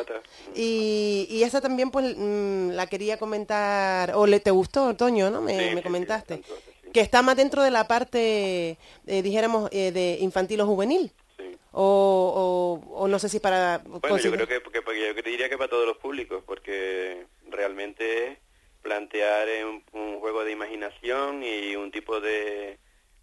Y, 0.54 1.26
y 1.30 1.42
esa 1.42 1.60
también 1.60 1.90
pues 1.90 2.16
mm, 2.16 2.70
la 2.70 2.86
quería 2.86 3.18
comentar, 3.18 4.12
o 4.14 4.26
le 4.26 4.40
te 4.40 4.50
gustó, 4.50 4.94
Toño, 4.96 5.30
¿no? 5.30 5.40
Me, 5.40 5.56
me 5.74 5.82
comentaste. 5.82 6.42
Que 6.92 7.00
está 7.00 7.22
más 7.22 7.36
dentro 7.36 7.62
de 7.62 7.70
la 7.72 7.88
parte, 7.88 8.76
eh, 9.06 9.22
dijéramos, 9.22 9.68
eh, 9.72 9.90
de 9.92 10.18
infantil 10.20 10.60
o 10.60 10.66
juvenil. 10.66 11.10
O, 11.76 12.80
o, 12.86 12.94
o 13.02 13.08
no 13.08 13.18
sé 13.18 13.28
si 13.28 13.40
para... 13.40 13.82
Bueno, 13.84 14.16
yo 14.18 14.30
creo 14.30 14.46
que, 14.46 14.60
que- 14.70 14.80
que 14.84 15.06
yo 15.08 15.30
diría 15.30 15.48
que 15.48 15.58
para 15.58 15.68
todos 15.70 15.86
los 15.86 15.96
públicos, 15.96 16.44
porque 16.46 17.26
realmente 17.50 18.38
plantear 18.82 19.48
un, 19.66 19.82
un 20.00 20.20
juego 20.20 20.44
de 20.44 20.52
imaginación 20.52 21.42
y 21.42 21.74
un 21.74 21.90
tipo 21.90 22.20
de, 22.20 22.78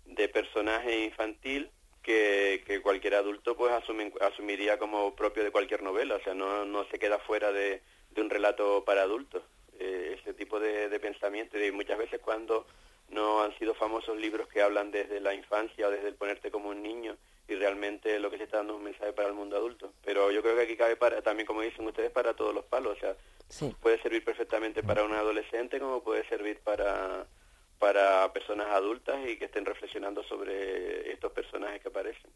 de 0.06 0.28
personaje 0.28 1.06
infantil 1.06 1.70
que, 2.02 2.64
que 2.66 2.82
cualquier 2.82 3.16
adulto 3.16 3.56
pues 3.56 3.72
asume- 3.74 4.14
asumiría 4.22 4.78
como 4.80 5.16
propio 5.16 5.44
de 5.44 5.52
cualquier 5.52 5.84
novela, 5.84 6.16
o 6.16 6.22
sea, 6.24 6.34
no, 6.34 6.66
no 6.66 6.86
se 6.86 6.98
queda 7.00 7.20
fuera 7.20 7.52
de, 7.52 7.82
de 8.12 8.22
un 8.22 8.30
relato 8.30 8.84
para 8.86 9.04
adultos. 9.04 9.44
Eh, 9.80 10.18
ese 10.20 10.34
tipo 10.36 10.60
de, 10.60 10.90
de 10.90 11.00
pensamiento 11.00 11.58
y 11.60 11.72
muchas 11.72 11.98
veces 11.98 12.20
cuando 12.22 12.68
no 13.10 13.42
han 13.42 13.58
sido 13.58 13.74
famosos 13.74 14.16
libros 14.18 14.48
que 14.48 14.62
hablan 14.62 14.92
desde 14.92 15.20
la 15.20 15.34
infancia 15.34 15.88
o 15.88 15.92
desde 15.92 16.08
el 16.08 16.16
ponerte 16.16 16.52
como 16.52 16.70
un 16.70 16.84
niño 16.84 17.18
y 17.48 17.56
realmente 17.56 18.20
lo 18.20 18.30
que 18.30 18.38
se 18.38 18.44
está 18.44 18.58
dando 18.58 18.74
es 18.74 18.78
un 18.78 18.84
mensaje 18.86 19.12
para 19.14 19.28
el 19.30 19.34
mundo 19.34 19.58
adulto. 19.58 19.92
Pero 20.06 20.32
yo 20.32 20.42
creo 20.44 20.56
que 20.56 20.62
aquí 20.62 20.78
cabe 20.78 20.96
para, 20.96 21.22
también, 21.22 21.48
como 21.48 21.62
dicen 21.62 21.86
ustedes, 21.88 22.12
para 22.12 22.34
todos 22.36 22.54
los 22.54 22.64
palos. 22.66 22.96
O 22.96 23.00
sea, 23.00 23.16
puede 23.82 24.00
servir 24.02 24.24
perfectamente 24.24 24.84
para 24.84 25.04
un 25.04 25.14
adolescente 25.14 25.80
como 25.80 26.02
puede 26.04 26.26
servir 26.30 26.60
para 26.60 27.26
para 27.82 28.32
personas 28.32 28.68
adultas 28.70 29.18
y 29.28 29.38
que 29.38 29.46
estén 29.46 29.66
reflexionando 29.66 30.24
sobre 30.24 31.12
estos 31.12 31.32
personajes 31.34 31.82
que 31.82 31.90
aparecen. 31.90 32.32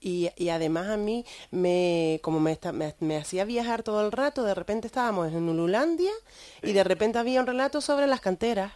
Y, 0.00 0.30
y 0.36 0.50
además 0.50 0.88
a 0.88 0.96
mí, 0.96 1.24
me, 1.50 2.20
como 2.22 2.38
me, 2.40 2.52
está- 2.52 2.72
me, 2.72 2.94
me 3.00 3.16
hacía 3.16 3.44
viajar 3.44 3.82
todo 3.82 4.04
el 4.06 4.12
rato, 4.12 4.42
de 4.44 4.54
repente 4.54 4.86
estábamos 4.86 5.32
en 5.32 5.48
Ululandia 5.48 6.12
y 6.62 6.72
de 6.72 6.84
repente 6.84 7.18
había 7.18 7.40
un 7.40 7.46
relato 7.46 7.80
sobre 7.80 8.06
las 8.06 8.20
canteras. 8.20 8.74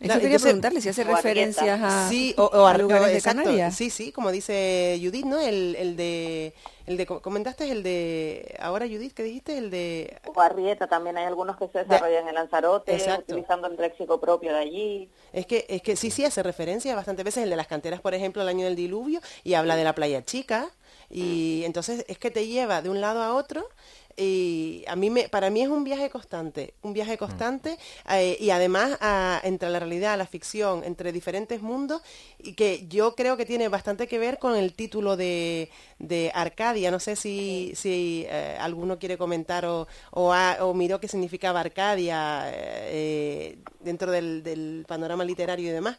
Eso 0.00 0.18
quería 0.18 0.38
preguntarle 0.38 0.80
si 0.80 0.88
hace 0.88 1.04
referencias 1.04 1.80
a- 1.82 2.08
sí, 2.08 2.34
o, 2.38 2.44
o 2.44 2.66
a 2.66 2.76
lugares 2.78 3.08
de 3.08 3.14
exacto, 3.18 3.42
Canarias. 3.42 3.76
Sí, 3.76 3.90
sí, 3.90 4.12
como 4.12 4.30
dice 4.32 4.98
Judith, 5.02 5.26
¿no? 5.26 5.38
El, 5.40 5.76
el 5.76 5.96
de, 5.96 6.54
el 6.86 6.96
de, 6.96 7.06
comentaste 7.06 7.70
el 7.70 7.82
de, 7.82 8.56
ahora 8.60 8.86
Judith, 8.86 9.12
¿qué 9.12 9.22
dijiste? 9.22 9.58
El 9.58 9.70
de... 9.70 10.16
O 10.34 10.40
Arrieta 10.40 10.86
también 10.86 11.18
hay 11.18 11.26
algunos 11.26 11.58
que 11.58 11.68
se 11.68 11.80
desarrollan 11.80 12.26
en 12.28 12.34
Lanzarote, 12.34 12.94
Exacto. 12.94 13.32
utilizando 13.32 13.66
el 13.66 13.76
léxico 13.76 14.18
propio 14.18 14.52
de 14.52 14.58
allí. 14.58 15.10
Es 15.32 15.44
que, 15.46 15.66
es 15.68 15.82
que 15.82 15.96
sí, 15.96 16.10
sí, 16.10 16.24
hace 16.24 16.42
referencia 16.42 16.94
bastantes 16.96 17.24
veces 17.24 17.44
el 17.44 17.50
de 17.50 17.56
las 17.56 17.66
canteras, 17.66 18.00
por 18.00 18.14
ejemplo, 18.14 18.40
el 18.42 18.48
año 18.48 18.64
del 18.64 18.76
diluvio, 18.76 19.20
y 19.44 19.54
habla 19.54 19.76
de 19.76 19.84
la 19.84 19.94
playa 19.94 20.24
chica, 20.24 20.70
y 21.10 21.62
entonces 21.64 22.04
es 22.08 22.18
que 22.18 22.30
te 22.30 22.46
lleva 22.46 22.82
de 22.82 22.88
un 22.88 23.00
lado 23.00 23.22
a 23.22 23.34
otro, 23.34 23.68
y 24.16 24.84
a 24.86 24.96
mí 24.96 25.10
me, 25.10 25.28
para 25.28 25.50
mí 25.50 25.62
es 25.62 25.68
un 25.68 25.84
viaje 25.84 26.10
constante, 26.10 26.74
un 26.82 26.92
viaje 26.92 27.16
constante, 27.18 27.78
eh, 28.10 28.36
y 28.40 28.50
además 28.50 28.98
a- 29.00 29.40
entre 29.44 29.70
la 29.70 29.78
realidad, 29.78 30.18
la 30.18 30.26
ficción, 30.26 30.82
entre 30.84 31.12
diferentes 31.12 31.62
mundos, 31.62 32.02
y 32.38 32.54
que 32.54 32.86
yo 32.88 33.14
creo 33.14 33.36
que 33.36 33.46
tiene 33.46 33.68
bastante 33.68 34.06
que 34.06 34.18
ver 34.18 34.38
con 34.38 34.56
el 34.56 34.72
título 34.74 35.16
de, 35.16 35.70
de 35.98 36.30
Arcadia. 36.34 36.90
No 36.90 37.00
sé 37.00 37.16
si, 37.16 37.72
si 37.74 38.24
eh, 38.28 38.56
alguno 38.60 38.98
quiere 38.98 39.16
comentar 39.18 39.64
o, 39.66 39.86
o, 40.10 40.32
ha- 40.32 40.58
o 40.64 40.74
miró 40.74 41.00
qué 41.00 41.08
significaba 41.08 41.60
Arcadia 41.60 42.44
eh, 42.52 43.58
dentro 43.80 44.10
del, 44.10 44.42
del 44.42 44.84
panorama 44.86 45.24
literario 45.24 45.68
y 45.68 45.72
demás. 45.72 45.98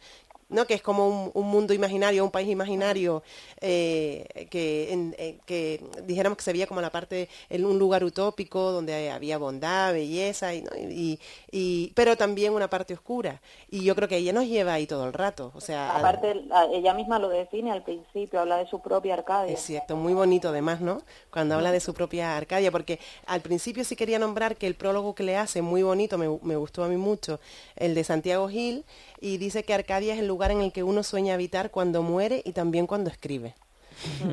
¿No? 0.52 0.66
que 0.68 0.76
es 0.76 0.82
como 0.82 1.08
un, 1.08 1.32
un 1.34 1.48
mundo 1.48 1.74
imaginario, 1.74 2.24
un 2.24 2.32
país 2.32 2.48
imaginario, 2.50 3.24
eh, 3.60 4.48
que, 4.52 4.92
en- 4.94 5.16
eh, 5.18 5.38
que 5.46 5.84
dijéramos 6.06 6.38
que 6.38 6.44
se 6.44 6.54
veía 6.54 6.68
como 6.68 6.82
la 6.82 6.92
parte, 6.92 7.30
en 7.50 7.66
un 7.66 7.80
lugar 7.80 8.04
utópico 8.04 8.72
donde 8.72 9.10
había 9.12 9.38
bondad, 9.38 9.94
belleza, 9.94 10.54
y, 10.54 10.62
¿no? 10.62 10.72
y, 10.78 11.20
y- 11.52 11.92
pero 11.96 12.16
también 12.18 12.54
una 12.54 12.70
parte 12.70 12.94
oscura. 12.94 13.42
Y 13.70 13.84
yo 13.84 13.96
creo 13.96 14.08
que 14.08 14.18
ella 14.18 14.34
nos 14.34 14.46
lleva 14.46 14.74
ahí 14.74 14.86
todo 14.88 15.06
el 15.06 15.14
rato. 15.14 15.52
O 15.56 15.62
sea, 15.62 15.98
Aparte, 15.98 16.36
la- 16.36 16.66
ella 16.72 16.94
misma 16.94 17.20
lo 17.20 17.30
define 17.30 17.72
al 17.72 17.84
principio, 17.84 18.40
habla 18.42 18.58
de 18.58 18.68
su 18.68 18.80
propia 18.82 19.14
Arcadia. 19.14 19.54
es 19.54 19.62
cierto, 19.62 19.96
muy 19.96 20.14
bonito 20.14 20.50
además, 20.50 20.82
¿no? 20.82 21.02
Cuando 21.32 21.56
habla 21.56 21.72
de 21.72 21.80
su 21.80 21.94
propia 21.94 22.36
Arcadia, 22.38 22.72
porque 22.72 23.00
al 23.26 23.42
principio 23.42 23.84
sí 23.84 23.96
quería 23.96 24.20
nombrar 24.20 24.56
que 24.58 24.68
el 24.68 24.76
prólogo 24.76 25.16
que 25.16 25.24
le 25.24 25.38
hace, 25.38 25.62
muy 25.62 25.84
bonito, 25.84 26.18
me, 26.18 26.28
me 26.42 26.56
gustó 26.56 26.84
a 26.84 26.88
mí 26.88 26.98
mucho, 26.98 27.40
el 27.76 27.96
de 27.96 28.04
Santiago 28.04 28.50
Gil, 28.50 28.84
y 29.20 29.38
dice 29.38 29.64
que 29.64 29.74
Arcadia 29.74 30.14
es 30.14 30.20
el 30.20 30.28
lugar 30.28 30.41
en 30.50 30.62
el 30.62 30.72
que 30.72 30.82
uno 30.82 31.04
sueña 31.04 31.36
habitar 31.36 31.70
cuando 31.70 32.02
muere 32.02 32.42
y 32.44 32.54
también 32.54 32.88
cuando 32.88 33.12
escribe. 33.12 33.54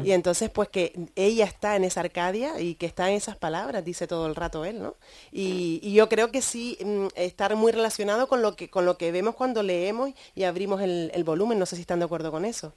Y 0.02 0.12
entonces, 0.12 0.48
pues 0.48 0.68
que 0.70 1.08
ella 1.14 1.44
está 1.44 1.76
en 1.76 1.84
esa 1.84 2.00
Arcadia 2.00 2.58
y 2.58 2.76
que 2.76 2.86
está 2.86 3.10
en 3.10 3.16
esas 3.16 3.36
palabras, 3.36 3.84
dice 3.84 4.06
todo 4.06 4.26
el 4.26 4.34
rato 4.34 4.64
él, 4.64 4.80
¿no? 4.80 4.94
Y, 5.30 5.80
y 5.82 5.92
yo 5.92 6.08
creo 6.08 6.30
que 6.30 6.40
sí 6.40 6.78
mm, 6.82 7.08
estar 7.16 7.54
muy 7.54 7.72
relacionado 7.72 8.28
con 8.28 8.40
lo 8.40 8.56
que 8.56 8.70
con 8.70 8.86
lo 8.86 8.96
que 8.96 9.12
vemos 9.12 9.34
cuando 9.34 9.62
leemos 9.62 10.12
y 10.34 10.44
abrimos 10.44 10.80
el, 10.80 11.10
el 11.12 11.24
volumen. 11.24 11.58
No 11.58 11.66
sé 11.66 11.76
si 11.76 11.82
están 11.82 11.98
de 11.98 12.06
acuerdo 12.06 12.30
con 12.30 12.44
eso. 12.44 12.72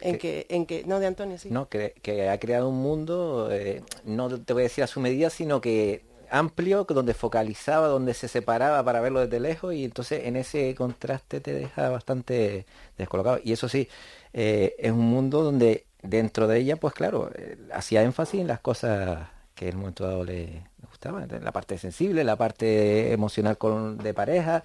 En 0.00 0.18
que, 0.18 0.46
en 0.50 0.66
que, 0.66 0.84
no, 0.84 1.00
de 1.00 1.06
Antonio, 1.06 1.38
sí. 1.38 1.48
¿no? 1.50 1.68
Que, 1.68 1.94
que 2.02 2.28
ha 2.28 2.38
creado 2.38 2.68
un 2.68 2.76
mundo, 2.76 3.48
eh, 3.50 3.82
no 4.04 4.28
te 4.38 4.52
voy 4.52 4.62
a 4.62 4.64
decir 4.64 4.84
a 4.84 4.86
su 4.86 5.00
medida, 5.00 5.30
sino 5.30 5.62
que 5.62 6.02
amplio, 6.30 6.84
donde 6.84 7.14
focalizaba, 7.14 7.88
donde 7.88 8.14
se 8.14 8.28
separaba 8.28 8.84
para 8.84 9.00
verlo 9.00 9.20
desde 9.20 9.40
lejos 9.40 9.74
y 9.74 9.84
entonces 9.84 10.24
en 10.24 10.36
ese 10.36 10.74
contraste 10.74 11.40
te 11.40 11.52
deja 11.52 11.88
bastante 11.90 12.66
descolocado. 12.98 13.40
Y 13.42 13.52
eso 13.52 13.68
sí, 13.68 13.88
eh, 14.32 14.74
es 14.78 14.92
un 14.92 15.06
mundo 15.06 15.42
donde 15.42 15.86
dentro 16.02 16.46
de 16.46 16.58
ella, 16.58 16.76
pues 16.76 16.94
claro, 16.94 17.30
eh, 17.34 17.56
hacía 17.72 18.02
énfasis 18.02 18.40
en 18.40 18.46
las 18.48 18.60
cosas 18.60 19.28
que 19.54 19.68
en 19.68 19.76
un 19.76 19.80
momento 19.82 20.04
dado 20.04 20.24
le, 20.24 20.62
le 20.86 20.90
gustaban, 20.90 21.28
la 21.44 21.52
parte 21.52 21.76
sensible, 21.78 22.22
la 22.24 22.36
parte 22.36 23.12
emocional 23.12 23.58
con, 23.58 23.98
de 23.98 24.14
pareja, 24.14 24.62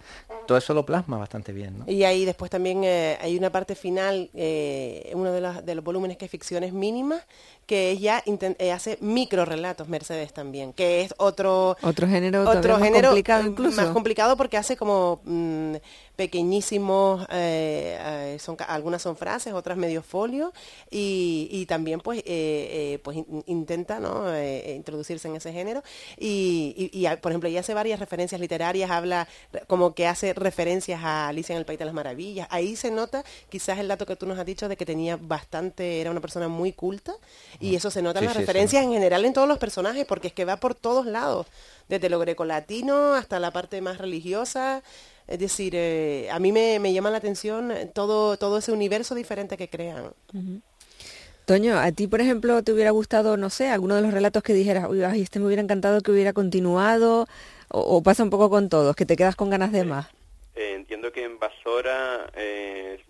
todo 0.47 0.57
eso 0.57 0.73
lo 0.73 0.85
plasma 0.85 1.17
bastante 1.17 1.51
bien, 1.51 1.79
¿no? 1.79 1.85
Y 1.91 2.03
ahí 2.03 2.25
después 2.25 2.49
también 2.51 2.83
eh, 2.83 3.17
hay 3.21 3.37
una 3.37 3.51
parte 3.51 3.75
final, 3.75 4.29
eh, 4.33 5.11
uno 5.13 5.31
de, 5.31 5.41
las- 5.41 5.65
de 5.65 5.75
los 5.75 5.83
volúmenes 5.83 6.17
que 6.17 6.25
es 6.25 6.31
ficciones 6.31 6.73
mínimas, 6.73 7.23
que 7.65 7.89
ella 7.89 8.23
eh, 8.25 8.71
hace 8.71 8.97
micro 9.01 9.45
relatos, 9.45 9.87
Mercedes 9.87 10.33
también, 10.33 10.73
que 10.73 11.01
es 11.01 11.13
otro 11.17 11.77
Otro 11.81 12.07
género 12.07 12.49
otro 12.49 12.73
más 12.73 12.83
género 12.83 13.09
complicado 13.09 13.47
incluso. 13.47 13.75
más 13.81 13.89
complicado 13.91 14.35
porque 14.37 14.57
hace 14.57 14.75
como 14.77 15.21
mm, 15.23 15.75
pequeñísimos, 16.15 17.25
eh, 17.29 17.97
eh, 18.35 18.37
son 18.39 18.57
algunas 18.67 19.01
son 19.01 19.15
frases, 19.15 19.53
otras 19.53 19.77
medio 19.77 20.01
folio 20.01 20.53
y, 20.89 21.47
y 21.51 21.65
también 21.65 21.99
pues 21.99 22.19
eh, 22.19 22.23
eh, 22.25 22.99
pues 23.03 23.17
in- 23.17 23.43
intenta 23.47 23.99
¿no? 23.99 24.33
Eh, 24.33 24.73
introducirse 24.75 25.27
en 25.27 25.35
ese 25.35 25.51
género 25.53 25.83
y, 26.17 26.89
y- 26.93 26.99
y, 26.99 27.05
ah, 27.05 27.19
por 27.21 27.31
ejemplo 27.31 27.49
ella 27.49 27.61
hace 27.61 27.73
varias 27.73 27.99
referencias 27.99 28.39
literarias, 28.41 28.89
habla 28.91 29.27
como 29.67 29.93
que 29.95 30.07
hace 30.07 30.33
referencias 30.33 31.01
a 31.03 31.27
Alicia 31.27 31.53
en 31.53 31.59
el 31.59 31.65
País 31.65 31.79
de 31.79 31.85
las 31.85 31.93
Maravillas, 31.93 32.47
ahí 32.51 32.75
se 32.75 32.91
nota 32.91 33.23
quizás 33.49 33.79
el 33.79 33.87
dato 33.87 34.05
que 34.05 34.15
tú 34.15 34.25
nos 34.25 34.37
has 34.39 34.45
dicho 34.45 34.67
de 34.69 34.77
que 34.77 34.85
tenía 34.85 35.17
bastante, 35.17 36.01
era 36.01 36.11
una 36.11 36.21
persona 36.21 36.47
muy 36.47 36.73
culta 36.73 37.13
y 37.59 37.75
eso 37.75 37.91
se 37.91 38.01
nota 38.01 38.19
en 38.19 38.25
Sí, 38.25 38.27
las 38.27 38.35
sí, 38.35 38.39
referencias 38.39 38.83
en 38.83 38.91
general 38.93 39.25
en 39.25 39.33
todos 39.33 39.47
los 39.47 39.57
personajes 39.57 40.05
porque 40.05 40.27
es 40.27 40.33
que 40.33 40.45
va 40.45 40.57
por 40.57 40.75
todos 40.75 41.05
lados, 41.05 41.47
desde 41.89 42.09
lo 42.09 42.19
grecolatino 42.19 43.13
hasta 43.13 43.39
la 43.39 43.51
parte 43.51 43.81
más 43.81 43.97
religiosa. 43.97 44.83
Es 45.27 45.39
decir, 45.39 45.73
eh, 45.75 46.27
a 46.31 46.39
mí 46.39 46.51
me, 46.51 46.79
me 46.79 46.91
llama 46.93 47.09
la 47.09 47.17
atención 47.17 47.71
todo, 47.93 48.37
todo 48.37 48.57
ese 48.57 48.71
universo 48.71 49.15
diferente 49.15 49.55
que 49.57 49.69
crean. 49.69 50.13
Toño, 51.51 51.77
¿a 51.77 51.91
ti, 51.91 52.07
por 52.07 52.21
ejemplo, 52.21 52.63
te 52.63 52.71
hubiera 52.71 52.91
gustado, 52.91 53.35
no 53.35 53.49
sé, 53.49 53.67
alguno 53.67 53.95
de 53.97 54.01
los 54.01 54.13
relatos 54.13 54.41
que 54.41 54.53
dijeras, 54.53 54.87
uy, 54.89 55.03
ay, 55.03 55.21
este 55.23 55.37
me 55.37 55.47
hubiera 55.47 55.61
encantado 55.61 55.99
que 55.99 56.09
hubiera 56.09 56.31
continuado? 56.31 57.27
O, 57.67 57.97
o 57.97 58.01
pasa 58.01 58.23
un 58.23 58.29
poco 58.29 58.49
con 58.49 58.69
todos, 58.69 58.95
que 58.95 59.05
te 59.05 59.17
quedas 59.17 59.35
con 59.35 59.49
ganas 59.49 59.73
de 59.73 59.83
más? 59.83 60.07
Eh, 60.55 60.75
entiendo 60.77 61.11
que 61.11 61.25
en 61.25 61.39
Basora, 61.39 62.25
eh, 62.37 63.03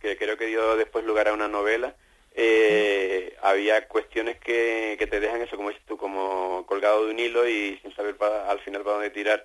que 0.00 0.16
creo 0.16 0.36
que 0.36 0.46
dio 0.46 0.74
después 0.74 1.04
lugar 1.04 1.28
a 1.28 1.32
una 1.32 1.46
novela, 1.46 1.94
eh, 2.34 3.36
había 3.40 3.86
cuestiones 3.86 4.36
que, 4.40 4.96
que 4.98 5.06
te 5.06 5.20
dejan 5.20 5.42
eso, 5.42 5.56
como 5.56 5.68
dices 5.68 5.84
tú, 5.86 5.96
como 5.96 6.66
colgado 6.66 7.06
de 7.06 7.12
un 7.12 7.20
hilo 7.20 7.48
y 7.48 7.78
sin 7.82 7.94
saber 7.94 8.16
pa- 8.16 8.50
al 8.50 8.58
final 8.62 8.82
para 8.82 8.96
dónde 8.96 9.10
tirar. 9.10 9.44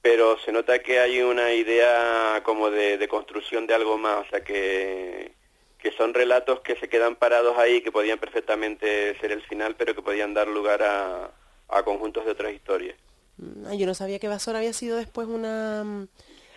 Pero 0.00 0.38
se 0.38 0.50
nota 0.50 0.78
que 0.78 0.98
hay 0.98 1.20
una 1.20 1.52
idea 1.52 2.40
como 2.42 2.70
de, 2.70 2.96
de 2.96 3.06
construcción 3.06 3.66
de 3.66 3.74
algo 3.74 3.98
más, 3.98 4.26
o 4.26 4.30
sea 4.30 4.42
que, 4.42 5.32
que 5.82 5.92
son 5.92 6.14
relatos 6.14 6.60
que 6.60 6.76
se 6.76 6.88
quedan 6.88 7.16
parados 7.16 7.56
ahí, 7.58 7.80
que 7.82 7.92
podían 7.92 8.18
perfectamente 8.18 9.18
ser 9.20 9.32
el 9.32 9.42
final, 9.42 9.74
pero 9.76 9.94
que 9.94 10.02
podían 10.02 10.34
dar 10.34 10.48
lugar 10.48 10.82
a, 10.82 11.30
a 11.68 11.82
conjuntos 11.82 12.24
de 12.24 12.32
otras 12.32 12.52
historias. 12.52 12.96
Mm, 13.38 13.66
ay, 13.66 13.78
yo 13.78 13.86
no 13.86 13.94
sabía 13.94 14.18
que 14.18 14.28
Basora 14.28 14.58
había 14.58 14.72
sido 14.72 14.96
después 14.96 15.26
una, 15.28 15.82
mm, 15.84 16.08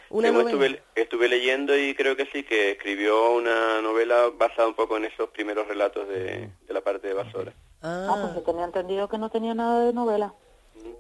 una 0.10 0.32
Luego 0.32 0.50
novela. 0.50 0.76
estuve, 0.76 0.84
estuve 1.02 1.28
leyendo 1.30 1.78
y 1.78 1.96
creo 1.96 2.16
que 2.16 2.26
sí, 2.28 2.44
que 2.44 2.72
escribió 2.72 3.32
una 3.34 3.82
novela 3.82 4.30
basada 4.36 4.68
un 4.68 4.76
poco 4.76 4.98
en 4.98 5.06
esos 5.06 5.30
primeros 5.30 5.68
relatos 5.68 6.08
de, 6.08 6.50
de 6.68 6.74
la 6.74 6.82
parte 6.82 7.08
de 7.08 7.14
Basora. 7.14 7.54
Ah, 7.82 8.18
pues 8.22 8.36
yo 8.36 8.42
tenía 8.44 8.66
entendido 8.66 9.10
que 9.10 9.18
no 9.18 9.30
tenía 9.30 9.54
nada 9.54 9.86
de 9.86 9.94
novela. 9.94 10.34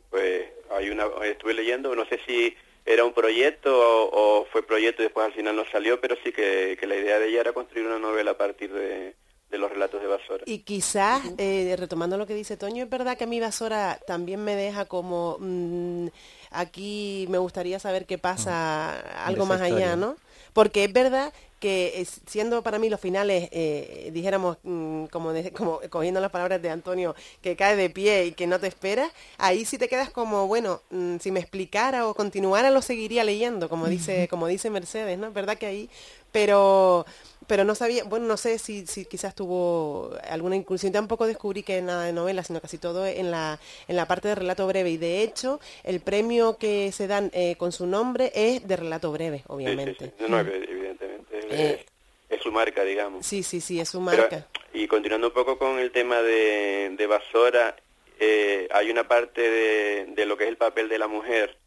Pues 0.09 0.49
hay 0.71 0.89
una, 0.89 1.05
estuve 1.23 1.53
leyendo, 1.53 1.95
no 1.95 2.05
sé 2.05 2.19
si 2.25 2.55
era 2.85 3.05
un 3.05 3.13
proyecto 3.13 3.71
o, 3.73 4.41
o 4.41 4.45
fue 4.51 4.61
proyecto 4.65 5.01
y 5.01 5.05
después 5.05 5.25
al 5.25 5.33
final 5.33 5.55
no 5.55 5.63
salió, 5.71 5.99
pero 6.01 6.15
sí 6.23 6.31
que, 6.31 6.77
que 6.79 6.87
la 6.87 6.95
idea 6.95 7.19
de 7.19 7.29
ella 7.29 7.41
era 7.41 7.53
construir 7.53 7.85
una 7.87 7.99
novela 7.99 8.31
a 8.31 8.37
partir 8.37 8.71
de, 8.73 9.15
de 9.49 9.57
los 9.57 9.71
relatos 9.71 10.01
de 10.01 10.07
Basora. 10.07 10.43
Y 10.47 10.59
quizás, 10.59 11.21
eh, 11.37 11.75
retomando 11.77 12.17
lo 12.17 12.25
que 12.27 12.33
dice 12.33 12.57
Toño, 12.57 12.83
es 12.83 12.89
verdad 12.89 13.17
que 13.17 13.23
a 13.23 13.27
mí 13.27 13.39
Basora 13.39 13.99
también 14.07 14.43
me 14.43 14.55
deja 14.55 14.85
como, 14.85 15.37
mm, 15.39 16.07
aquí 16.51 17.25
me 17.29 17.37
gustaría 17.37 17.79
saber 17.79 18.05
qué 18.05 18.17
pasa 18.17 18.99
algo 19.25 19.45
Mm. 19.45 19.51
esa 19.51 19.53
más 19.53 19.61
allá. 19.61 19.95
¿no? 19.95 20.15
Porque 20.53 20.83
es 20.83 20.93
verdad 20.93 21.31
que 21.63 22.01
es- 22.01 22.19
siendo 22.27 22.61
para 22.61 22.77
mí 22.77 22.89
los 22.89 22.99
finales, 22.99 23.47
eh, 23.53 24.09
dijéramos, 24.11 24.57
mm, 24.63 25.05
como, 25.05 25.31
de- 25.31 25.51
como 25.53 25.79
cogiendo 25.89 26.19
las 26.19 26.29
palabras 26.29 26.61
de 26.61 26.69
Antonio, 26.69 27.15
que 27.41 27.55
cae 27.55 27.77
de 27.77 27.89
pie 27.89 28.25
y 28.25 28.31
que 28.33 28.47
no 28.47 28.59
te 28.59 28.67
espera, 28.67 29.09
ahí 29.37 29.63
sí 29.63 29.77
te 29.77 29.87
quedas 29.87 30.09
como, 30.09 30.45
bueno, 30.47 30.81
mm, 30.91 31.19
si 31.19 31.31
me 31.31 31.39
explicara 31.39 32.05
o 32.09 32.13
continuara 32.13 32.69
lo 32.69 32.81
seguiría 32.81 33.23
leyendo, 33.23 33.69
como 33.69 33.87
dice, 33.87 34.27
como 34.27 34.47
dice 34.47 34.69
Mercedes, 34.69 35.17
¿no? 35.17 35.27
Es 35.27 35.33
verdad 35.33 35.57
que 35.57 35.65
ahí, 35.67 35.89
pero 36.33 37.05
pero 37.45 37.65
no 37.65 37.75
sabía, 37.75 38.05
bueno, 38.05 38.25
no 38.25 38.37
sé 38.37 38.57
si, 38.57 38.87
si 38.87 39.03
quizás 39.03 39.35
tuvo 39.35 40.11
alguna 40.29 40.55
incursión, 40.55 40.93
tampoco 40.93 41.27
descubrí 41.27 41.61
que 41.61 41.81
nada 41.81 42.05
de 42.05 42.13
novela, 42.13 42.41
sino 42.41 42.61
casi 42.61 42.77
todo 42.77 43.05
en 43.05 43.31
la, 43.31 43.59
en 43.89 43.97
la 43.97 44.05
parte 44.07 44.29
de 44.29 44.35
relato 44.35 44.65
breve. 44.65 44.91
Y 44.91 44.97
de 44.97 45.23
hecho, 45.23 45.59
el 45.83 45.99
premio 45.99 46.57
que 46.57 46.93
se 46.93 47.05
dan 47.07 47.31
eh, 47.33 47.55
con 47.57 47.73
su 47.73 47.85
nombre 47.85 48.31
es 48.33 48.65
de 48.65 48.77
relato 48.77 49.11
breve, 49.11 49.43
obviamente. 49.47 50.05
Sí, 50.05 50.05
sí, 50.05 50.13
sí. 50.17 50.23
No, 50.29 50.29
no, 50.29 50.39
evidentemente. 50.39 51.12
Eh, 51.51 51.85
es 52.29 52.41
su 52.41 52.51
marca, 52.51 52.83
digamos. 52.83 53.25
Sí, 53.25 53.43
sí, 53.43 53.61
sí, 53.61 53.79
es 53.79 53.89
su 53.89 54.03
Pero- 54.05 54.17
marca. 54.23 54.47
y 54.73 54.87
continuando 54.87 55.27
un 55.27 55.33
poco 55.33 55.57
con 55.57 55.79
el 55.79 55.91
tema 55.91 56.21
de, 56.21 56.91
de 56.97 57.07
Basora, 57.07 57.75
eh, 58.19 58.67
hay 58.71 58.89
una 58.89 59.07
parte 59.07 59.41
de, 59.41 60.05
de 60.09 60.25
lo 60.25 60.37
que 60.37 60.45
es 60.45 60.49
el 60.49 60.57
papel 60.57 60.89
de 60.89 60.97
la 60.97 61.07
mujer 61.07 61.57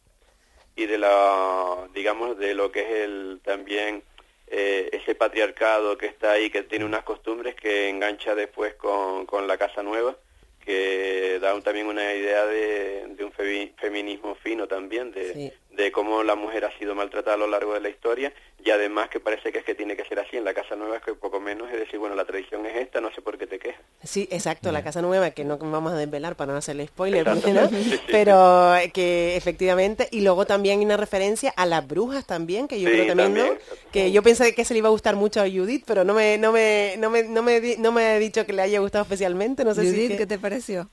y 0.74 0.86
de 0.86 0.98
la, 0.98 1.88
digamos, 1.94 2.36
de 2.38 2.54
lo 2.54 2.70
que 2.72 2.80
es 2.80 2.90
el 3.04 3.40
también 3.44 4.02
eh, 4.48 4.88
ese 4.92 5.14
patriarcado 5.14 5.96
que 5.98 6.06
está 6.06 6.32
ahí, 6.32 6.50
que 6.50 6.62
tiene 6.62 6.84
unas 6.84 7.02
costumbres 7.04 7.54
que 7.54 7.88
engancha 7.88 8.34
después 8.34 8.74
con, 8.74 9.26
con 9.26 9.46
la 9.46 9.56
casa 9.58 9.82
nueva, 9.82 10.16
que 10.64 11.38
da 11.40 11.54
un- 11.54 11.62
también 11.62 11.86
una 11.86 12.12
idea 12.14 12.44
de, 12.46 13.06
de 13.08 13.24
un 13.24 13.32
femi- 13.32 13.72
feminismo 13.76 14.34
fino 14.36 14.66
también, 14.66 15.12
de, 15.12 15.52
de 15.76 15.92
cómo 15.92 16.22
la 16.22 16.34
mujer 16.34 16.64
ha 16.64 16.78
sido 16.78 16.94
maltratada 16.94 17.34
a 17.34 17.38
lo 17.38 17.46
largo 17.46 17.74
de 17.74 17.80
la 17.80 17.88
historia 17.88 18.32
y 18.64 18.70
además 18.70 19.10
que 19.10 19.20
parece 19.20 19.52
que 19.52 19.58
es 19.58 19.64
que 19.64 19.74
tiene 19.74 19.96
que 19.96 20.04
ser 20.04 20.18
así 20.18 20.36
en 20.36 20.44
la 20.44 20.54
casa 20.54 20.74
nueva, 20.74 20.96
es 20.96 21.02
que 21.02 21.14
poco 21.14 21.38
menos 21.40 21.70
es 21.70 21.78
decir, 21.78 21.98
bueno, 21.98 22.14
la 22.14 22.24
tradición 22.24 22.64
es 22.66 22.76
esta, 22.76 23.00
no 23.00 23.12
sé 23.12 23.20
por 23.22 23.36
qué 23.38 23.46
te 23.46 23.58
quejas. 23.58 23.80
Sí, 24.02 24.26
exacto, 24.30 24.72
la 24.72 24.82
casa 24.82 25.02
nueva, 25.02 25.30
que 25.32 25.44
no 25.44 25.58
vamos 25.58 25.92
a 25.92 25.96
desvelar 25.96 26.34
para 26.36 26.52
no 26.52 26.58
hacerle 26.58 26.86
spoiler, 26.86 27.26
no, 27.26 27.68
Sí, 27.68 27.90
sí, 27.90 28.00
pero 28.10 28.74
eh, 28.76 28.90
que 28.90 29.36
efectivamente, 29.36 30.08
y 30.10 30.22
luego 30.22 30.46
también 30.46 30.78
hay 30.80 30.84
una 30.84 30.96
referencia 30.96 31.52
a 31.56 31.66
las 31.66 31.86
brujas 31.86 32.26
también, 32.26 32.68
que 32.68 32.80
yo 32.80 32.88
Sí, 32.88 32.94
creo 32.94 33.06
también, 33.08 33.34
¿no? 33.34 33.56
Que 33.92 34.10
yo 34.12 34.22
pensé 34.22 34.54
que 34.54 34.64
se 34.64 34.74
le 34.74 34.78
iba 34.78 34.88
a 34.88 34.92
gustar 34.92 35.16
mucho 35.16 35.40
a 35.40 35.44
Judith, 35.44 35.84
pero 35.86 36.04
no 36.04 36.14
me, 36.14 36.38
no 36.38 36.52
me, 36.52 36.94
no 36.98 37.10
me, 37.10 37.22
no 37.24 37.42
me, 37.42 37.60
di- 37.60 37.76
no 37.78 37.92
me 37.92 38.04
ha 38.06 38.18
dicho 38.18 38.46
que 38.46 38.52
le 38.52 38.62
haya 38.62 38.80
gustado 38.80 39.02
especialmente, 39.02 39.64
no 39.64 39.74
sé 39.74 39.82
si 39.82 39.90
Judith, 39.90 40.10
que- 40.12 40.16
¿qué 40.18 40.26
te 40.26 40.38
pareció? 40.38 40.90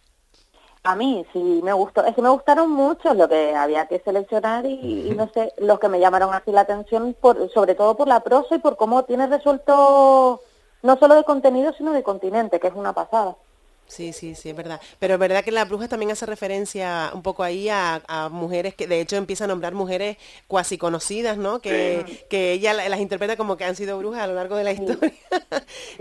A 0.85 0.95
mí 0.95 1.25
sí 1.31 1.61
me 1.63 1.71
gustó, 1.71 2.03
es 2.03 2.13
que 2.13 2.21
me 2.21 2.29
gustaron 2.29 2.69
mucho 2.69 3.13
lo 3.13 3.29
que 3.29 3.55
había 3.55 3.87
que 3.87 3.99
seleccionar 3.99 4.65
y, 4.65 5.07
y 5.07 5.15
no 5.15 5.29
sé, 5.33 5.53
los 5.57 5.79
que 5.79 5.87
me 5.87 5.99
llamaron 5.99 6.33
así 6.33 6.51
la 6.51 6.61
atención, 6.61 7.15
por, 7.19 7.49
sobre 7.51 7.73
todo 7.75 7.95
por 7.95 8.07
la 8.07 8.19
prosa 8.19 8.55
y 8.55 8.59
por 8.59 8.75
cómo 8.75 9.03
tiene 9.05 9.27
resuelto 9.27 10.41
no 10.81 10.97
solo 10.97 11.15
de 11.15 11.23
contenido, 11.23 11.73
sino 11.73 11.93
de 11.93 12.03
continente, 12.03 12.59
que 12.59 12.67
es 12.67 12.75
una 12.75 12.91
pasada. 12.93 13.37
Sí, 13.85 14.11
sí, 14.11 14.33
sí, 14.33 14.49
es 14.49 14.55
verdad. 14.55 14.81
Pero 14.97 15.13
es 15.15 15.19
verdad 15.19 15.43
que 15.43 15.51
la 15.51 15.65
bruja 15.65 15.87
también 15.87 16.09
hace 16.09 16.25
referencia 16.25 17.11
un 17.13 17.21
poco 17.21 17.43
ahí 17.43 17.69
a, 17.69 18.01
a 18.07 18.29
mujeres 18.29 18.73
que 18.73 18.87
de 18.87 18.99
hecho 18.99 19.17
empieza 19.17 19.43
a 19.43 19.47
nombrar 19.47 19.73
mujeres 19.75 20.17
cuasi 20.47 20.79
conocidas, 20.79 21.37
¿no? 21.37 21.59
Que, 21.61 22.07
que 22.27 22.53
ella 22.53 22.73
la- 22.73 22.89
las 22.89 22.99
interpreta 23.01 23.37
como 23.37 23.55
que 23.55 23.65
han 23.65 23.75
sido 23.75 23.99
brujas 23.99 24.21
a 24.23 24.27
lo 24.27 24.33
largo 24.33 24.55
de 24.55 24.63
la 24.63 24.71
historia. 24.71 25.11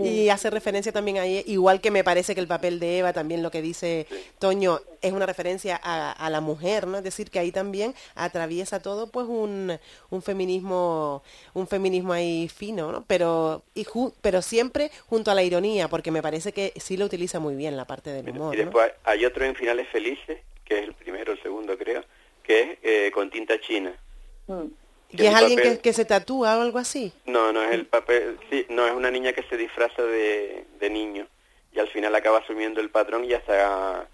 y 0.01 0.29
hace 0.29 0.49
referencia 0.49 0.91
también 0.91 1.17
ahí, 1.17 1.43
igual 1.45 1.81
que 1.81 1.91
me 1.91 2.03
parece 2.03 2.33
que 2.33 2.41
el 2.41 2.47
papel 2.47 2.79
de 2.79 2.99
Eva, 2.99 3.13
también 3.13 3.43
lo 3.43 3.51
que 3.51 3.61
dice 3.61 4.07
Toño, 4.39 4.79
es 5.01 5.11
una 5.13 5.25
referencia 5.25 5.79
a, 5.83 6.11
a 6.11 6.29
la 6.29 6.41
mujer, 6.41 6.87
¿no? 6.87 6.97
Es 6.97 7.03
decir, 7.03 7.29
que 7.29 7.39
ahí 7.39 7.51
también 7.51 7.93
atraviesa 8.15 8.79
todo 8.81 9.07
pues 9.07 9.27
un, 9.27 9.77
un 10.09 10.21
feminismo, 10.21 11.23
un 11.53 11.67
feminismo 11.67 12.13
ahí 12.13 12.47
fino, 12.49 12.91
¿no? 12.91 13.03
Pero, 13.07 13.63
y 13.73 13.83
ju- 13.85 14.13
pero 14.21 14.41
siempre 14.41 14.91
junto 15.07 15.31
a 15.31 15.35
la 15.35 15.43
ironía, 15.43 15.87
porque 15.89 16.11
me 16.11 16.21
parece 16.21 16.53
que 16.53 16.73
sí 16.77 16.97
lo 16.97 17.05
utiliza 17.05 17.39
muy 17.39 17.55
bien 17.55 17.72
la 17.77 17.85
parte 17.85 18.11
del 18.11 18.29
humor, 18.29 18.53
Y 18.55 18.57
¿no? 18.59 18.63
después 18.65 18.91
hay 19.03 19.25
otro 19.25 19.45
en 19.45 19.55
Finales 19.55 19.87
Felices, 19.89 20.39
que 20.65 20.79
es 20.79 20.83
el 20.83 20.93
primero, 20.93 21.31
el 21.33 21.41
segundo 21.41 21.77
creo, 21.77 22.03
que 22.43 22.61
es 22.61 22.77
eh, 22.83 23.11
con 23.13 23.29
tinta 23.29 23.59
china. 23.59 23.93
Y 25.09 25.25
es 25.25 25.33
alguien 25.35 25.59
que, 25.59 25.63
papel- 25.75 25.81
que 25.81 25.93
se 25.93 26.05
tatúa 26.05 26.57
o 26.57 26.61
algo 26.61 26.79
así. 26.79 27.13
No, 27.25 27.51
no 27.53 27.61
es 27.63 27.71
el 27.73 27.85
papel, 27.85 28.37
sí, 28.49 28.65
no 28.69 28.85
es 28.87 28.93
una 28.93 29.11
niña 29.11 29.33
que 29.33 29.43
se 29.43 29.57
disfraza 29.57 30.01
de, 30.01 30.65
de 30.79 30.89
niño 30.89 31.27
y 31.71 31.79
al 31.79 31.87
final 31.89 32.13
acaba 32.15 32.39
asumiendo 32.39 32.81
el 32.81 32.89
patrón 32.89 33.23
y 33.25 33.33
hasta 33.33 34.07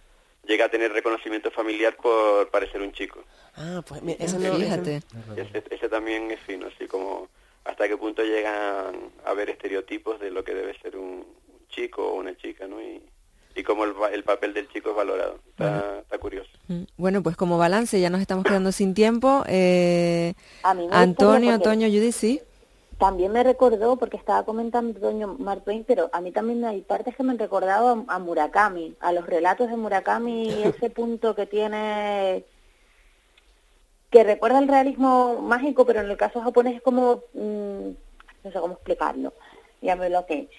llega 0.46 0.66
a 0.66 0.70
tener 0.70 0.92
reconocimiento 0.92 1.52
familiar 1.52 1.96
por 1.96 2.50
parecer 2.50 2.82
un 2.82 2.92
chico. 2.92 3.24
Ah, 3.56 3.82
pues 3.88 4.02
mira, 4.02 4.24
eso 4.24 4.40
no... 4.40 4.56
Fíjate. 4.56 5.02
Ese, 5.38 5.64
ese 5.70 5.90
también 5.90 6.32
es 6.32 6.40
fino, 6.42 6.68
así 6.68 6.88
como 6.88 7.30
hasta 7.66 7.88
qué 7.88 7.98
punto 7.98 8.24
llegan 8.24 9.12
a 9.26 9.34
ver 9.34 9.50
estereotipos 9.52 10.20
de 10.20 10.32
lo 10.32 10.44
que 10.44 10.54
debe 10.56 10.78
ser 10.80 10.96
un, 10.98 11.26
un 11.26 11.68
chico 11.70 12.08
o 12.08 12.16
una 12.16 12.36
chica, 12.38 12.68
¿no? 12.68 12.82
Y, 12.82 13.02
y 13.60 13.64
cómo 13.64 13.84
el, 13.84 13.94
va- 14.00 14.10
el 14.12 14.24
papel 14.24 14.54
del 14.54 14.68
chico 14.70 14.90
es 14.92 14.96
valorado. 14.96 15.36
Está, 15.50 16.00
está 16.00 16.18
curioso. 16.18 16.50
Mm, 16.68 16.84
Bueno, 16.98 17.22
pues 17.24 17.36
como 17.36 17.58
balance 17.58 18.00
ya 18.00 18.10
nos 18.10 18.22
estamos 18.22 18.44
quedando 18.46 18.72
sin 18.72 18.94
tiempo. 18.94 19.44
Eh, 19.48 20.34
A 20.64 20.74
mí 20.74 20.88
me 20.88 20.96
Antonio, 20.96 21.60
Toño, 21.60 21.88
Judith, 21.88 22.14
sí. 22.14 22.42
También 22.98 23.32
me 23.32 23.44
recordó, 23.44 23.96
porque 23.96 24.18
estaba 24.18 24.44
comentando 24.44 25.00
Doño 25.00 25.36
Mark 25.40 25.64
Twain, 25.64 25.86
pero 25.86 26.10
a 26.12 26.20
mí 26.20 26.32
también 26.34 26.66
hay 26.66 26.82
partes 26.82 27.16
que 27.16 27.24
me 27.24 27.32
han 27.32 27.40
recordado 27.40 28.06
a, 28.10 28.16
a 28.16 28.20
Murakami, 28.20 28.96
a 29.00 29.14
los 29.14 29.26
relatos 29.26 29.70
de 29.70 29.78
Murakami, 29.78 30.50
ese 30.64 30.90
punto 30.90 31.34
que 31.34 31.46
tiene, 31.46 32.44
que 34.10 34.24
recuerda 34.24 34.60
el 34.60 34.68
realismo 34.68 35.40
mágico, 35.42 35.86
pero 35.86 36.02
en 36.02 36.10
el 36.10 36.18
caso 36.18 36.42
japonés 36.42 36.76
es 36.76 36.82
como, 36.82 37.22
mm, 37.34 37.90
no 38.44 38.52
sé 38.52 38.60
cómo 38.60 38.74
explicarlo, 38.74 39.34
ya 39.82 39.96
me 39.96 40.10
bloqueé. 40.10 40.50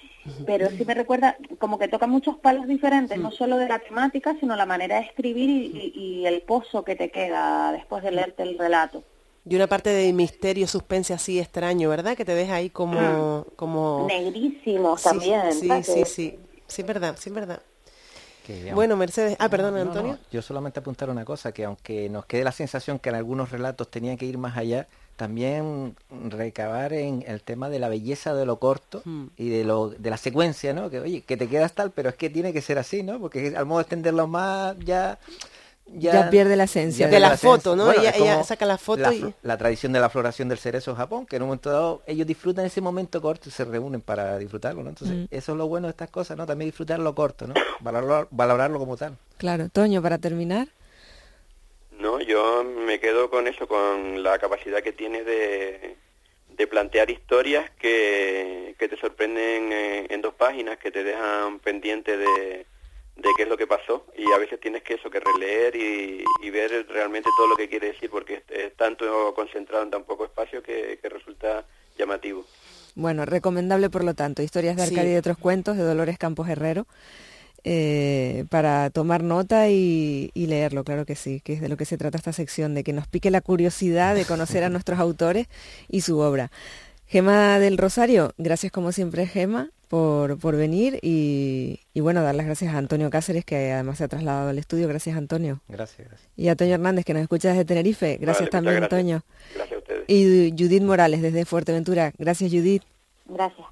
Pero 0.46 0.70
sí 0.70 0.84
me 0.84 0.94
recuerda, 0.94 1.36
como 1.58 1.78
que 1.78 1.88
toca 1.88 2.06
muchos 2.06 2.36
palos 2.38 2.66
diferentes, 2.66 3.18
no 3.18 3.30
solo 3.30 3.56
de 3.58 3.68
la 3.68 3.78
temática, 3.78 4.36
sino 4.40 4.56
la 4.56 4.66
manera 4.66 4.96
de 4.96 5.02
escribir 5.06 5.48
y, 5.50 5.92
y- 5.94 6.00
y 6.22 6.26
el 6.26 6.42
pozo 6.42 6.84
que 6.84 6.96
te 6.96 7.10
queda 7.10 7.72
después 7.72 8.02
de 8.02 8.10
leerte 8.12 8.42
el 8.42 8.58
relato. 8.58 9.02
Y 9.48 9.56
una 9.56 9.66
parte 9.66 9.90
de 9.90 10.12
misterio, 10.12 10.66
suspense 10.66 11.14
así 11.14 11.38
extraño, 11.40 11.88
¿verdad? 11.88 12.16
Que 12.16 12.24
te 12.24 12.34
deja 12.34 12.56
ahí 12.56 12.70
como... 12.70 13.46
como... 13.56 14.06
Negrísimos 14.08 15.00
Sí, 15.00 15.08
también. 15.08 15.52
Sí, 15.52 15.68
¿sabes? 15.68 15.86
sí, 15.86 16.04
sí. 16.04 16.38
Sí, 16.66 16.82
es 16.82 16.86
verdad, 16.86 17.16
sí, 17.18 17.30
es 17.30 17.34
verdad. 17.34 17.60
Que, 18.46 18.72
Bueno, 18.74 18.96
Mercedes... 18.96 19.36
Ah, 19.38 19.48
perdón, 19.48 19.74
No, 19.74 19.84
no, 19.84 19.90
Antonio. 19.90 20.18
yo 20.30 20.42
solamente 20.42 20.80
apuntar 20.80 21.10
una 21.10 21.24
cosa, 21.24 21.52
que 21.52 21.64
aunque 21.64 22.08
nos 22.08 22.26
quede 22.26 22.44
la 22.44 22.52
sensación 22.52 22.98
que 22.98 23.08
en 23.10 23.16
algunos 23.16 23.50
relatos 23.50 23.90
tenía 23.90 24.16
que 24.16 24.26
ir 24.26 24.38
más 24.38 24.56
allá, 24.56 24.88
también 25.20 25.94
recabar 26.30 26.94
en 26.94 27.22
el 27.26 27.42
tema 27.42 27.68
de 27.68 27.78
la 27.78 27.90
belleza 27.90 28.32
de 28.34 28.46
lo 28.46 28.58
corto 28.58 29.02
Hmm. 29.04 29.26
y 29.36 29.50
de 29.50 29.64
lo 29.64 29.90
de 29.90 30.08
la 30.08 30.16
secuencia, 30.16 30.72
¿no? 30.72 30.88
Que 30.88 30.98
oye, 31.00 31.20
que 31.20 31.36
te 31.36 31.46
quedas 31.46 31.74
tal, 31.74 31.90
pero 31.90 32.08
es 32.08 32.14
que 32.14 32.30
tiene 32.30 32.54
que 32.54 32.62
ser 32.62 32.78
así, 32.78 33.02
¿no? 33.02 33.20
Porque 33.20 33.52
al 33.54 33.66
modo 33.66 33.80
de 33.80 33.82
extenderlo 33.82 34.26
más 34.26 34.76
ya 34.78 35.18
Ya 35.92 36.30
pierde 36.30 36.56
la 36.56 36.64
esencia. 36.64 37.08
De 37.08 37.20
la 37.20 37.34
esencia. 37.34 37.50
foto, 37.50 37.76
¿no? 37.76 37.84
Bueno, 37.84 38.00
ella, 38.00 38.42
saca 38.44 38.64
la 38.64 38.78
foto 38.78 39.02
la, 39.02 39.12
y... 39.12 39.34
la 39.42 39.58
tradición 39.58 39.92
de 39.92 40.00
la 40.00 40.08
floración 40.08 40.48
del 40.48 40.56
cerezo 40.58 40.92
en 40.92 40.96
Japón, 40.96 41.26
que 41.26 41.36
en 41.36 41.42
un 41.42 41.48
momento 41.48 41.68
dado 41.70 42.02
ellos 42.06 42.26
disfrutan 42.26 42.64
ese 42.64 42.80
momento 42.80 43.20
corto 43.20 43.48
y 43.50 43.52
se 43.52 43.64
reúnen 43.66 44.00
para 44.00 44.38
disfrutarlo, 44.38 44.82
¿no? 44.82 44.88
Entonces, 44.88 45.16
Mm. 45.18 45.24
eso 45.30 45.52
es 45.52 45.58
lo 45.58 45.66
bueno 45.68 45.88
de 45.88 45.90
estas 45.90 46.08
cosas, 46.08 46.36
¿no? 46.38 46.46
También 46.46 46.68
disfrutar 46.70 46.98
lo 46.98 47.14
corto, 47.14 47.46
¿no? 47.46 47.54
Valorar- 47.80 48.28
valorarlo 48.30 48.78
como 48.78 48.96
tal. 48.96 49.16
Claro, 49.36 49.68
Toño, 49.68 50.00
para 50.00 50.16
terminar. 50.18 50.68
No, 52.00 52.20
yo 52.20 52.64
me 52.64 52.98
quedo 52.98 53.28
con 53.30 53.46
eso, 53.46 53.68
con 53.68 54.22
la 54.22 54.38
capacidad 54.38 54.82
que 54.82 54.92
tiene 54.92 55.22
de, 55.22 55.96
de 56.56 56.66
plantear 56.66 57.10
historias 57.10 57.70
que, 57.78 58.74
que 58.78 58.88
te 58.88 58.96
sorprenden 58.96 59.70
en 60.10 60.22
dos 60.22 60.34
páginas, 60.34 60.78
que 60.78 60.90
te 60.90 61.04
dejan 61.04 61.58
pendiente 61.60 62.16
de, 62.16 62.66
de 63.16 63.28
qué 63.36 63.42
es 63.42 63.48
lo 63.48 63.56
que 63.58 63.66
pasó 63.66 64.06
y 64.16 64.32
a 64.32 64.38
veces 64.38 64.58
tienes 64.60 64.82
que 64.82 64.94
eso, 64.94 65.10
que 65.10 65.20
releer 65.20 65.76
y, 65.76 66.24
y 66.42 66.50
ver 66.50 66.86
realmente 66.88 67.28
todo 67.36 67.48
lo 67.48 67.56
que 67.56 67.68
quiere 67.68 67.88
decir 67.88 68.08
porque 68.08 68.34
es, 68.34 68.42
es 68.48 68.74
tanto 68.76 69.34
concentrado 69.34 69.82
en 69.84 69.90
tan 69.90 70.04
poco 70.04 70.24
espacio 70.24 70.62
que, 70.62 70.98
que 71.02 71.08
resulta 71.08 71.64
llamativo. 71.98 72.44
Bueno, 72.94 73.24
recomendable 73.26 73.90
por 73.90 74.04
lo 74.04 74.14
tanto, 74.14 74.42
historias 74.42 74.76
de 74.76 74.86
Sí. 74.86 74.94
Arcadia 74.94 75.14
y 75.14 75.18
otros 75.18 75.38
cuentos 75.38 75.76
de 75.76 75.84
Dolores 75.84 76.18
Campos 76.18 76.48
Herrero, 76.48 76.86
eh, 77.64 78.44
para 78.50 78.90
tomar 78.90 79.22
nota 79.22 79.68
y, 79.68 80.30
y 80.34 80.46
leerlo, 80.46 80.84
claro 80.84 81.04
que 81.04 81.14
sí, 81.14 81.40
que 81.40 81.54
es 81.54 81.60
de 81.60 81.68
lo 81.68 81.76
que 81.76 81.84
se 81.84 81.98
trata 81.98 82.18
esta 82.18 82.32
sección, 82.32 82.74
de 82.74 82.84
que 82.84 82.92
nos 82.92 83.06
pique 83.06 83.30
la 83.30 83.40
curiosidad 83.40 84.14
de 84.14 84.24
conocer 84.24 84.64
a 84.64 84.68
nuestros 84.70 84.98
autores 84.98 85.46
y 85.88 86.00
su 86.02 86.18
obra. 86.18 86.50
Gema 87.06 87.58
del 87.58 87.76
Rosario, 87.76 88.34
gracias 88.38 88.70
como 88.70 88.92
siempre 88.92 89.26
Gema 89.26 89.70
por, 89.88 90.38
por 90.38 90.54
venir 90.54 91.00
y, 91.02 91.80
y 91.92 92.00
bueno, 92.00 92.22
dar 92.22 92.36
las 92.36 92.46
gracias 92.46 92.72
a 92.72 92.78
Antonio 92.78 93.10
Cáceres 93.10 93.44
que 93.44 93.72
además 93.72 93.98
se 93.98 94.04
ha 94.04 94.08
trasladado 94.08 94.50
al 94.50 94.58
estudio, 94.58 94.86
gracias 94.86 95.16
Antonio. 95.16 95.60
Gracias, 95.66 96.06
gracias. 96.06 96.30
Y 96.36 96.46
a 96.46 96.54
Toño 96.54 96.74
Hernández 96.74 97.04
que 97.04 97.12
nos 97.12 97.22
escucha 97.22 97.48
desde 97.48 97.64
Tenerife, 97.64 98.16
gracias 98.20 98.48
también 98.50 98.76
gracias. 98.76 99.00
Toño. 99.00 99.22
Gracias 99.56 99.76
a 99.76 99.78
ustedes. 99.78 100.04
Y 100.06 100.54
Judith 100.56 100.82
Morales 100.82 101.20
desde 101.20 101.44
Fuerteventura, 101.44 102.12
gracias 102.16 102.52
Judith. 102.52 102.84
Gracias. 103.32 103.66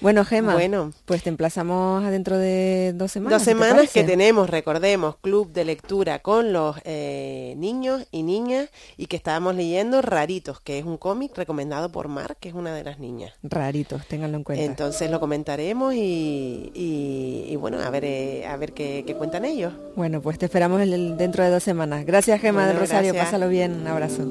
Bueno, 0.00 0.24
Gema, 0.24 0.54
Bueno. 0.54 0.92
pues 1.04 1.22
te 1.22 1.28
emplazamos 1.28 2.02
adentro 2.02 2.38
de 2.38 2.92
dos 2.94 3.12
semanas. 3.12 3.40
Dos 3.40 3.42
¿qué 3.46 3.54
te 3.54 3.60
semanas 3.64 3.90
que 3.92 4.04
tenemos, 4.04 4.48
recordemos, 4.48 5.16
club 5.20 5.52
de 5.52 5.64
lectura 5.66 6.20
con 6.20 6.52
los 6.52 6.76
eh, 6.84 7.54
niños 7.58 8.06
y 8.10 8.22
niñas 8.22 8.70
y 8.96 9.06
que 9.06 9.16
estábamos 9.16 9.54
leyendo 9.54 10.00
Raritos, 10.00 10.60
que 10.60 10.78
es 10.78 10.84
un 10.86 10.96
cómic 10.96 11.36
recomendado 11.36 11.90
por 11.90 12.08
Mar, 12.08 12.36
que 12.40 12.48
es 12.48 12.54
una 12.54 12.74
de 12.74 12.84
las 12.84 12.98
niñas. 12.98 13.32
Raritos, 13.42 14.06
ténganlo 14.06 14.38
en 14.38 14.44
cuenta. 14.44 14.64
Entonces 14.64 15.10
lo 15.10 15.20
comentaremos 15.20 15.94
y, 15.94 16.70
y- 16.74 17.44
y 17.48 17.56
bueno, 17.56 17.78
a 17.80 17.90
ver, 17.90 18.04
eh, 18.06 18.46
a 18.46 18.56
ver 18.56 18.72
qué, 18.72 19.04
qué 19.06 19.14
cuentan 19.14 19.44
ellos. 19.44 19.72
Bueno, 19.94 20.22
pues 20.22 20.38
te 20.38 20.46
esperamos 20.46 20.80
el- 20.80 20.92
el- 20.94 21.16
dentro 21.18 21.44
de 21.44 21.50
dos 21.50 21.62
semanas. 21.62 22.06
Gracias, 22.06 22.40
Gema 22.40 22.60
Bueno, 22.60 22.68
del 22.68 22.78
Rosario. 22.80 23.12
gracias. 23.12 23.26
Pásalo 23.32 23.48
bien. 23.50 23.72
Un 23.82 23.86
abrazo. 23.88 24.22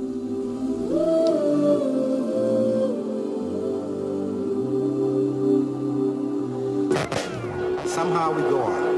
Somehow 8.01 8.31
we 8.31 8.41
go 8.41 8.63
on. 8.63 8.90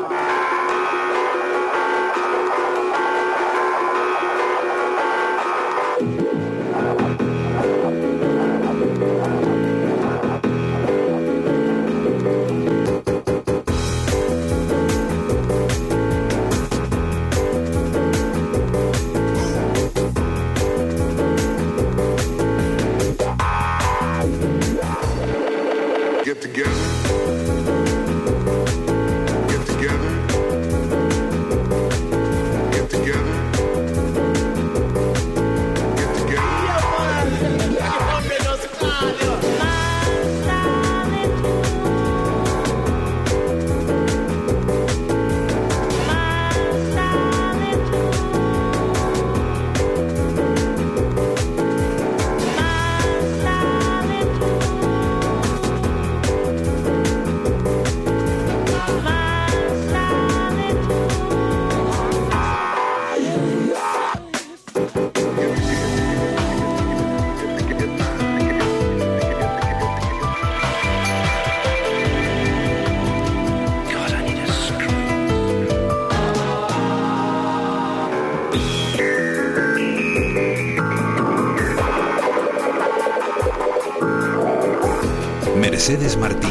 Mercedes 85.94 86.18
Martín. 86.18 86.50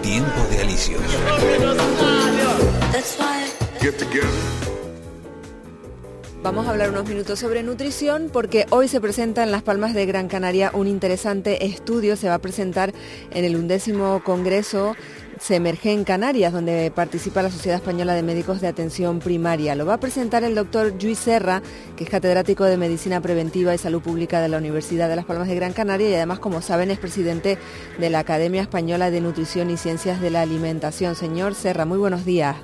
Tiempo 0.00 0.40
de 0.50 0.62
Alicios. 0.62 1.02
Vamos 6.42 6.66
a 6.66 6.70
hablar 6.70 6.88
unos 6.88 7.06
minutos 7.06 7.38
sobre 7.38 7.62
nutrición 7.62 8.30
porque 8.32 8.64
hoy 8.70 8.88
se 8.88 9.02
presenta 9.02 9.42
en 9.42 9.50
Las 9.50 9.62
Palmas 9.62 9.92
de 9.92 10.06
Gran 10.06 10.28
Canaria 10.28 10.70
un 10.72 10.86
interesante 10.86 11.66
estudio. 11.66 12.16
Se 12.16 12.28
va 12.28 12.34
a 12.34 12.38
presentar 12.38 12.94
en 13.32 13.44
el 13.44 13.54
undécimo 13.54 14.22
Congreso 14.24 14.96
Emerge 15.50 15.92
en 15.92 16.04
Canarias, 16.04 16.52
donde 16.52 16.90
participa 16.94 17.42
la 17.42 17.50
Sociedad 17.50 17.78
Española 17.78 18.14
de 18.14 18.22
Médicos 18.22 18.60
de 18.60 18.68
Atención 18.68 19.18
Primaria. 19.18 19.74
Lo 19.74 19.84
va 19.84 19.94
a 19.94 20.00
presentar 20.00 20.42
el 20.44 20.54
doctor 20.54 20.94
Luis 21.02 21.18
Serra, 21.18 21.62
que 21.96 22.04
es 22.04 22.10
catedrático 22.10 22.64
de 22.64 22.76
Medicina 22.76 23.20
Preventiva 23.20 23.74
y 23.74 23.78
Salud 23.78 24.00
Pública 24.00 24.40
de 24.40 24.48
la 24.48 24.58
Universidad 24.58 25.08
de 25.08 25.16
Las 25.16 25.26
Palmas 25.26 25.48
de 25.48 25.54
Gran 25.54 25.72
Canaria 25.72 26.08
y 26.08 26.14
además, 26.14 26.38
como 26.38 26.62
saben, 26.62 26.90
es 26.90 26.98
presidente 26.98 27.58
de 27.98 28.10
la 28.10 28.20
Academia 28.20 28.62
Española 28.62 29.10
de 29.10 29.20
Nutrición 29.20 29.70
y 29.70 29.76
Ciencias 29.76 30.20
de 30.20 30.30
la 30.30 30.40
Alimentación. 30.40 31.14
Señor 31.14 31.54
Serra, 31.54 31.84
muy 31.84 31.98
buenos 31.98 32.24
días. 32.24 32.56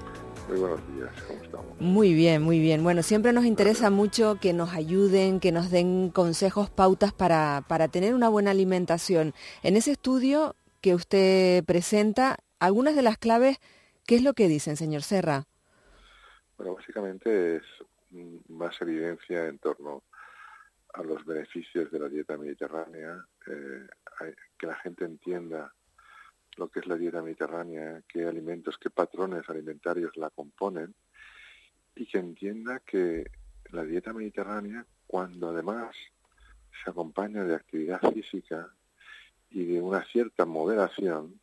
Muy 0.48 0.58
buenos 0.58 0.80
días, 0.94 1.10
¿cómo 1.28 1.42
estamos? 1.42 1.80
Muy 1.80 2.14
bien, 2.14 2.42
muy 2.42 2.58
bien. 2.58 2.82
Bueno, 2.82 3.02
siempre 3.02 3.32
nos 3.32 3.44
interesa 3.44 3.90
mucho 3.90 4.38
que 4.40 4.52
nos 4.52 4.72
ayuden, 4.72 5.38
que 5.38 5.52
nos 5.52 5.70
den 5.70 6.10
consejos, 6.10 6.70
pautas 6.70 7.12
para, 7.12 7.62
para 7.68 7.88
tener 7.88 8.14
una 8.14 8.28
buena 8.28 8.50
alimentación. 8.50 9.34
En 9.62 9.76
ese 9.76 9.92
estudio 9.92 10.56
que 10.80 10.94
usted 10.94 11.62
presenta, 11.64 12.38
algunas 12.60 12.94
de 12.94 13.02
las 13.02 13.18
claves, 13.18 13.58
¿qué 14.06 14.16
es 14.16 14.22
lo 14.22 14.34
que 14.34 14.48
dicen, 14.48 14.76
señor 14.76 15.02
Serra? 15.02 15.46
Bueno, 16.56 16.74
básicamente 16.74 17.56
es 17.56 17.62
más 18.48 18.80
evidencia 18.82 19.46
en 19.46 19.58
torno 19.58 20.04
a 20.92 21.02
los 21.02 21.24
beneficios 21.24 21.90
de 21.90 21.98
la 21.98 22.08
dieta 22.08 22.36
mediterránea, 22.36 23.24
eh, 23.46 23.86
que 24.58 24.66
la 24.66 24.74
gente 24.76 25.04
entienda 25.04 25.72
lo 26.56 26.68
que 26.68 26.80
es 26.80 26.86
la 26.86 26.96
dieta 26.96 27.22
mediterránea, 27.22 28.02
qué 28.06 28.26
alimentos, 28.26 28.76
qué 28.78 28.90
patrones 28.90 29.48
alimentarios 29.48 30.16
la 30.16 30.30
componen 30.30 30.94
y 31.94 32.06
que 32.06 32.18
entienda 32.18 32.80
que 32.80 33.30
la 33.70 33.84
dieta 33.84 34.12
mediterránea, 34.12 34.84
cuando 35.06 35.50
además 35.50 35.96
se 36.84 36.90
acompaña 36.90 37.44
de 37.44 37.54
actividad 37.54 38.00
física 38.12 38.68
y 39.48 39.64
de 39.64 39.80
una 39.80 40.04
cierta 40.04 40.44
moderación, 40.44 41.39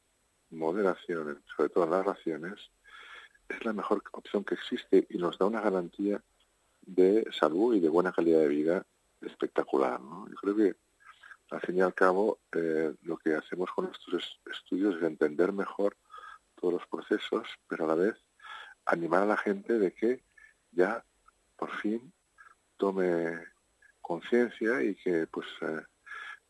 moderación, 0.49 1.41
sobre 1.55 1.69
todo 1.69 1.83
en 1.85 1.91
las 1.91 2.05
raciones, 2.05 2.71
es 3.49 3.63
la 3.65 3.73
mejor 3.73 4.03
opción 4.11 4.43
que 4.43 4.55
existe 4.55 5.05
y 5.09 5.17
nos 5.17 5.37
da 5.37 5.45
una 5.45 5.61
garantía 5.61 6.21
de 6.81 7.27
salud 7.31 7.75
y 7.75 7.79
de 7.79 7.89
buena 7.89 8.11
calidad 8.11 8.39
de 8.39 8.47
vida 8.47 8.85
espectacular. 9.21 9.99
¿no? 9.99 10.27
Yo 10.29 10.35
creo 10.35 10.55
que 10.55 10.75
al 11.49 11.61
fin 11.61 11.77
y 11.77 11.81
al 11.81 11.93
cabo 11.93 12.39
eh, 12.53 12.93
lo 13.03 13.17
que 13.17 13.35
hacemos 13.35 13.71
con 13.71 13.89
estos 13.91 14.13
es- 14.15 14.39
estudios 14.51 14.95
es 14.97 15.03
entender 15.03 15.51
mejor 15.53 15.95
todos 16.55 16.73
los 16.75 16.87
procesos, 16.87 17.47
pero 17.67 17.85
a 17.85 17.87
la 17.87 17.95
vez 17.95 18.15
animar 18.85 19.23
a 19.23 19.27
la 19.27 19.37
gente 19.37 19.79
de 19.79 19.93
que 19.93 20.21
ya 20.71 21.03
por 21.55 21.71
fin 21.77 22.11
tome 22.77 23.37
conciencia 24.01 24.81
y 24.83 24.95
que 24.95 25.27
pues 25.27 25.47
eh, 25.61 25.81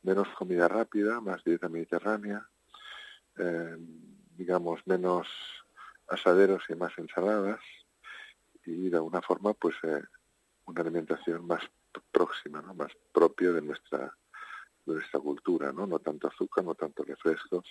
menos 0.04 0.28
comida 0.30 0.68
rápida, 0.68 1.20
más 1.22 1.44
dieta 1.44 1.70
mediterránea, 1.70 2.48
eh, 3.40 3.78
digamos 4.36 4.86
menos 4.86 5.28
asaderos 6.08 6.64
y 6.70 6.76
más 6.76 6.98
ensaladas 6.98 7.60
y 8.66 8.90
de 8.90 8.98
alguna 8.98 9.22
forma 9.22 9.54
pues 9.54 9.76
eh, 9.84 10.02
una 10.66 10.82
alimentación 10.82 11.46
más 11.46 11.64
próxima, 12.12 12.62
¿no? 12.62 12.74
más 12.74 12.92
propia 13.12 13.52
de 13.52 13.62
nuestra 13.62 14.14
de 14.86 14.94
nuestra 14.94 15.20
cultura, 15.20 15.74
¿no? 15.74 15.86
No 15.86 16.00
tanto 16.00 16.28
azúcar, 16.28 16.64
no 16.64 16.74
tanto 16.74 17.04
refrescos 17.04 17.66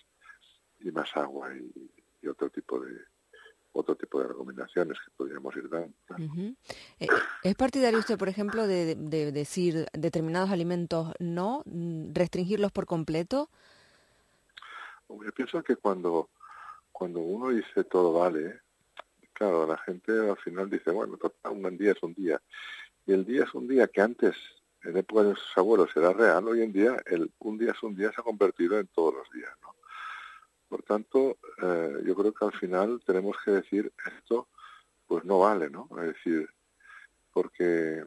y 0.81 0.91
más 0.91 1.17
agua 1.17 1.55
y, 1.57 1.91
otro 2.29 2.51
tipo 2.51 2.81
de 2.81 2.93
otro 3.71 3.95
tipo 3.95 4.21
de 4.21 4.27
recomendaciones 4.27 4.99
que 4.99 5.13
podríamos 5.17 5.55
ir 5.55 5.69
dando. 5.69 5.95
Eh, 6.99 7.07
¿Es 7.45 7.55
partidario 7.55 8.01
usted, 8.01 8.19
por 8.19 8.29
ejemplo, 8.29 8.67
de, 8.67 8.97
de 8.97 9.31
decir 9.31 9.87
determinados 9.93 10.51
alimentos 10.51 11.13
no, 11.21 11.63
mm, 11.67 12.13
restringirlos 12.15 12.73
por 12.73 12.87
completo? 12.87 13.49
Yo 15.09 15.33
pienso 15.33 15.63
que 15.63 15.77
cuando, 15.77 16.31
cuando 16.93 17.21
uno 17.21 17.51
dice 17.51 17.85
todo 17.85 18.13
vale, 18.13 18.61
claro, 19.33 19.67
la 19.67 19.79
gente 19.79 20.13
al 20.13 20.37
final 20.39 20.71
dice, 20.71 20.91
bueno, 20.91 21.19
un 21.51 21.77
día 21.77 21.93
es 21.93 22.03
un 22.03 22.15
día. 22.15 22.41
Y 23.07 23.13
el 23.13 23.25
día 23.25 23.45
es 23.45 23.55
un 23.55 23.69
día 23.69 23.87
que 23.87 24.01
antes, 24.01 24.35
en 24.83 24.97
época 24.97 25.23
de 25.23 25.29
nuestros 25.29 25.59
abuelos, 25.59 25.91
era 25.95 26.13
real, 26.13 26.49
hoy 26.49 26.63
en 26.63 26.73
día 26.73 26.97
el 27.07 27.31
un 27.39 27.59
día 27.59 27.73
es 27.73 27.83
un 27.83 27.95
día 27.95 28.13
se 28.13 28.21
ha 28.21 28.25
convertido 28.25 28.79
en 28.79 28.87
todos 28.89 29.15
los 29.15 29.31
días. 29.31 29.53
¿no? 29.63 29.75
Por 30.69 30.83
tanto, 30.83 31.39
eh, 31.63 32.03
yo 32.05 32.15
creo 32.15 32.33
que 32.33 32.45
al 32.45 32.53
final 32.53 33.01
tenemos 33.07 33.37
que 33.45 33.53
decir 33.53 33.93
esto, 34.05 34.49
pues 35.07 35.25
no 35.25 35.39
vale, 35.39 35.71
¿no? 35.71 35.89
Es 35.99 36.15
decir, 36.15 36.49
porque, 37.33 38.05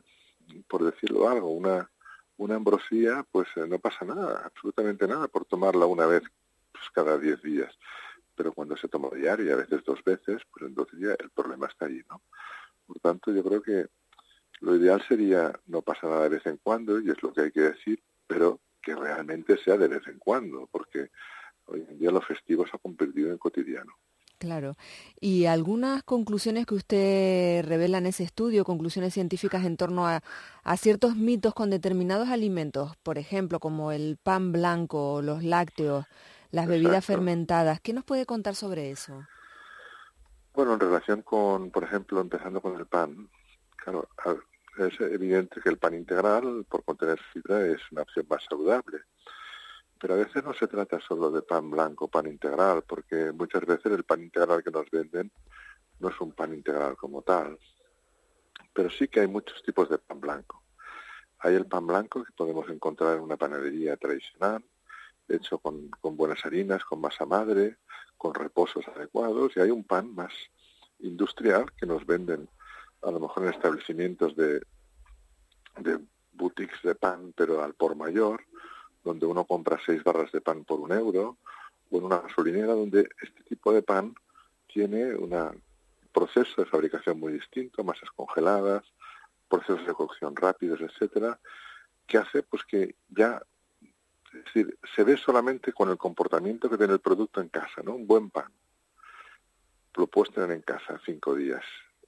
por 0.67 0.83
decirlo 0.83 1.29
algo, 1.29 1.51
una, 1.51 1.89
una 2.37 2.55
ambrosía, 2.55 3.25
pues 3.31 3.47
eh, 3.55 3.65
no 3.67 3.79
pasa 3.79 4.03
nada, 4.03 4.41
absolutamente 4.43 5.07
nada 5.07 5.27
por 5.27 5.45
tomarla 5.45 5.85
una 5.85 6.05
vez 6.05 6.23
pues, 6.79 6.89
cada 6.93 7.17
10 7.17 7.41
días. 7.41 7.77
Pero 8.35 8.53
cuando 8.53 8.77
se 8.77 8.87
toma 8.87 9.09
diario 9.13 9.45
y 9.45 9.51
a 9.51 9.55
veces 9.57 9.83
dos 9.83 10.03
veces, 10.03 10.41
pues 10.51 10.65
entonces 10.65 10.99
ya 10.99 11.11
el 11.19 11.29
problema 11.29 11.67
está 11.67 11.85
ahí, 11.85 12.01
¿no? 12.09 12.21
Por 12.87 12.99
tanto, 12.99 13.31
yo 13.31 13.43
creo 13.43 13.61
que 13.61 13.87
lo 14.61 14.75
ideal 14.75 15.03
sería 15.07 15.53
no 15.67 15.81
pasa 15.81 16.07
nada 16.07 16.23
de 16.23 16.29
vez 16.29 16.45
en 16.45 16.57
cuando, 16.57 16.99
y 16.99 17.09
es 17.09 17.21
lo 17.21 17.33
que 17.33 17.41
hay 17.41 17.51
que 17.51 17.61
decir, 17.61 18.01
pero 18.27 18.59
que 18.81 18.95
realmente 18.95 19.57
sea 19.57 19.77
de 19.77 19.87
vez 19.87 20.07
en 20.07 20.19
cuando, 20.19 20.67
porque 20.71 21.11
hoy 21.65 21.85
en 21.89 21.99
día 21.99 22.11
lo 22.11 22.21
festivo 22.21 22.65
se 22.65 22.75
ha 22.75 22.79
convertido 22.79 23.31
en 23.31 23.37
cotidiano. 23.37 23.93
Claro. 24.39 24.77
¿Y 25.19 25.45
algunas 25.45 26.01
conclusiones 26.03 26.65
que 26.65 26.75
usted 26.75 27.65
revela 27.65 27.97
en 27.97 28.05
ese 28.05 28.23
estudio, 28.23 28.63
conclusiones 28.63 29.13
científicas 29.13 29.65
en 29.65 29.75
torno 29.75 30.07
a, 30.07 30.21
ciertos 30.77 31.17
mitos 31.17 31.53
con 31.53 31.69
determinados 31.69 32.29
alimentos, 32.29 32.95
por 33.03 33.17
ejemplo, 33.17 33.59
como 33.59 33.91
el 33.91 34.17
pan 34.17 34.53
blanco, 34.53 35.21
los 35.21 35.43
lácteos, 35.43 36.05
las 36.51 36.67
bebidas 36.67 37.05
fermentadas? 37.05 37.79
¿Qué 37.81 37.93
nos 37.93 38.03
puede 38.03 38.25
contar 38.25 38.55
sobre 38.55 38.91
eso? 38.91 39.25
Bueno, 40.53 40.73
en 40.73 40.79
relación 40.79 41.21
con, 41.21 41.71
por 41.71 41.83
ejemplo, 41.83 42.19
empezando 42.19 42.61
con 42.61 42.75
el 42.77 42.85
pan, 42.85 43.29
claro, 43.75 44.09
es 44.77 44.99
evidente 44.99 45.61
que 45.61 45.69
el 45.69 45.77
pan 45.77 45.93
integral, 45.93 46.65
por 46.69 46.83
contener 46.83 47.19
fibra, 47.33 47.65
es 47.65 47.79
una 47.91 48.01
opción 48.01 48.25
más 48.29 48.43
saludable. 48.49 48.99
Pero 49.99 50.13
a 50.13 50.17
veces 50.17 50.43
no 50.43 50.53
se 50.53 50.67
trata 50.67 50.99
solo 51.01 51.29
de 51.29 51.41
pan 51.41 51.69
blanco, 51.69 52.07
pan 52.07 52.27
integral, 52.27 52.83
porque 52.87 53.31
muchas 53.33 53.65
veces 53.65 53.91
el 53.91 54.05
pan 54.05 54.23
integral 54.23 54.63
que 54.63 54.71
nos 54.71 54.89
venden 54.89 55.31
no 55.99 56.09
es 56.09 56.21
un 56.21 56.31
pan 56.31 56.53
integral 56.53 56.95
como 56.95 57.21
tal. 57.21 57.59
Pero 58.73 58.89
sí 58.89 59.07
que 59.09 59.19
hay 59.19 59.27
muchos 59.27 59.61
tipos 59.61 59.89
de 59.89 59.97
pan 59.97 60.21
blanco. 60.21 60.63
Hay 61.39 61.55
el 61.55 61.65
pan 61.65 61.85
blanco 61.85 62.23
que 62.23 62.31
podemos 62.31 62.69
encontrar 62.69 63.17
en 63.17 63.21
una 63.23 63.37
panadería 63.37 63.97
tradicional, 63.97 64.63
hecho 65.29 65.59
con, 65.59 65.89
con 66.01 66.17
buenas 66.17 66.45
harinas, 66.45 66.83
con 66.83 67.01
masa 67.01 67.25
madre, 67.25 67.77
con 68.17 68.33
reposos 68.33 68.87
adecuados, 68.87 69.53
y 69.55 69.61
hay 69.61 69.71
un 69.71 69.83
pan 69.83 70.13
más 70.13 70.33
industrial 70.99 71.71
que 71.73 71.85
nos 71.85 72.05
venden 72.05 72.49
a 73.01 73.11
lo 73.11 73.19
mejor 73.19 73.43
en 73.43 73.53
establecimientos 73.53 74.35
de, 74.35 74.61
de 75.77 75.99
boutiques 76.33 76.81
de 76.83 76.95
pan, 76.95 77.33
pero 77.35 77.63
al 77.63 77.73
por 77.73 77.95
mayor, 77.95 78.43
donde 79.03 79.25
uno 79.25 79.45
compra 79.45 79.79
seis 79.85 80.03
barras 80.03 80.31
de 80.31 80.41
pan 80.41 80.65
por 80.65 80.79
un 80.79 80.91
euro, 80.91 81.37
o 81.89 81.97
en 81.97 82.03
una 82.03 82.19
gasolinera 82.19 82.73
donde 82.73 83.09
este 83.21 83.43
tipo 83.43 83.71
de 83.71 83.81
pan 83.81 84.13
tiene 84.67 85.15
un 85.15 85.61
proceso 86.11 86.61
de 86.61 86.69
fabricación 86.69 87.19
muy 87.19 87.33
distinto, 87.33 87.83
masas 87.83 88.09
congeladas, 88.15 88.83
procesos 89.47 89.85
de 89.87 89.93
cocción 89.93 90.35
rápidos, 90.35 90.81
etcétera, 90.81 91.39
que 92.05 92.17
hace 92.17 92.43
pues 92.43 92.63
que 92.65 92.95
ya 93.09 93.41
es 94.33 94.43
decir, 94.45 94.77
se 94.95 95.03
ve 95.03 95.17
solamente 95.17 95.73
con 95.73 95.89
el 95.89 95.97
comportamiento 95.97 96.69
que 96.69 96.77
tiene 96.77 96.93
el 96.93 96.99
producto 96.99 97.41
en 97.41 97.49
casa, 97.49 97.81
¿no? 97.83 97.95
Un 97.95 98.05
buen 98.07 98.29
pan. 98.29 98.51
Lo 99.95 100.07
puedes 100.07 100.33
tener 100.33 100.51
en 100.51 100.61
casa 100.61 100.99
cinco 101.05 101.35
días, 101.35 101.63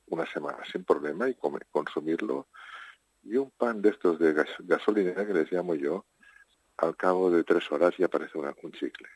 una 0.07 0.25
semana, 0.31 0.59
sin 0.71 0.83
problema, 0.83 1.27
y 1.27 1.35
consumirlo. 1.71 2.47
Y 3.23 3.37
un 3.37 3.51
pan 3.51 3.81
de 3.81 3.89
estos 3.89 4.19
de 4.19 4.33
gas- 4.33 4.55
gasolinera, 4.59 5.25
que 5.25 5.33
les 5.33 5.51
llamo 5.51 5.75
yo, 5.75 6.05
al 6.77 6.95
cabo 6.95 7.29
de 7.31 7.43
tres 7.43 7.71
horas 7.71 7.95
ya 7.97 8.07
parece 8.07 8.37
una- 8.37 8.55
un 8.63 8.71
chicle. 8.71 9.07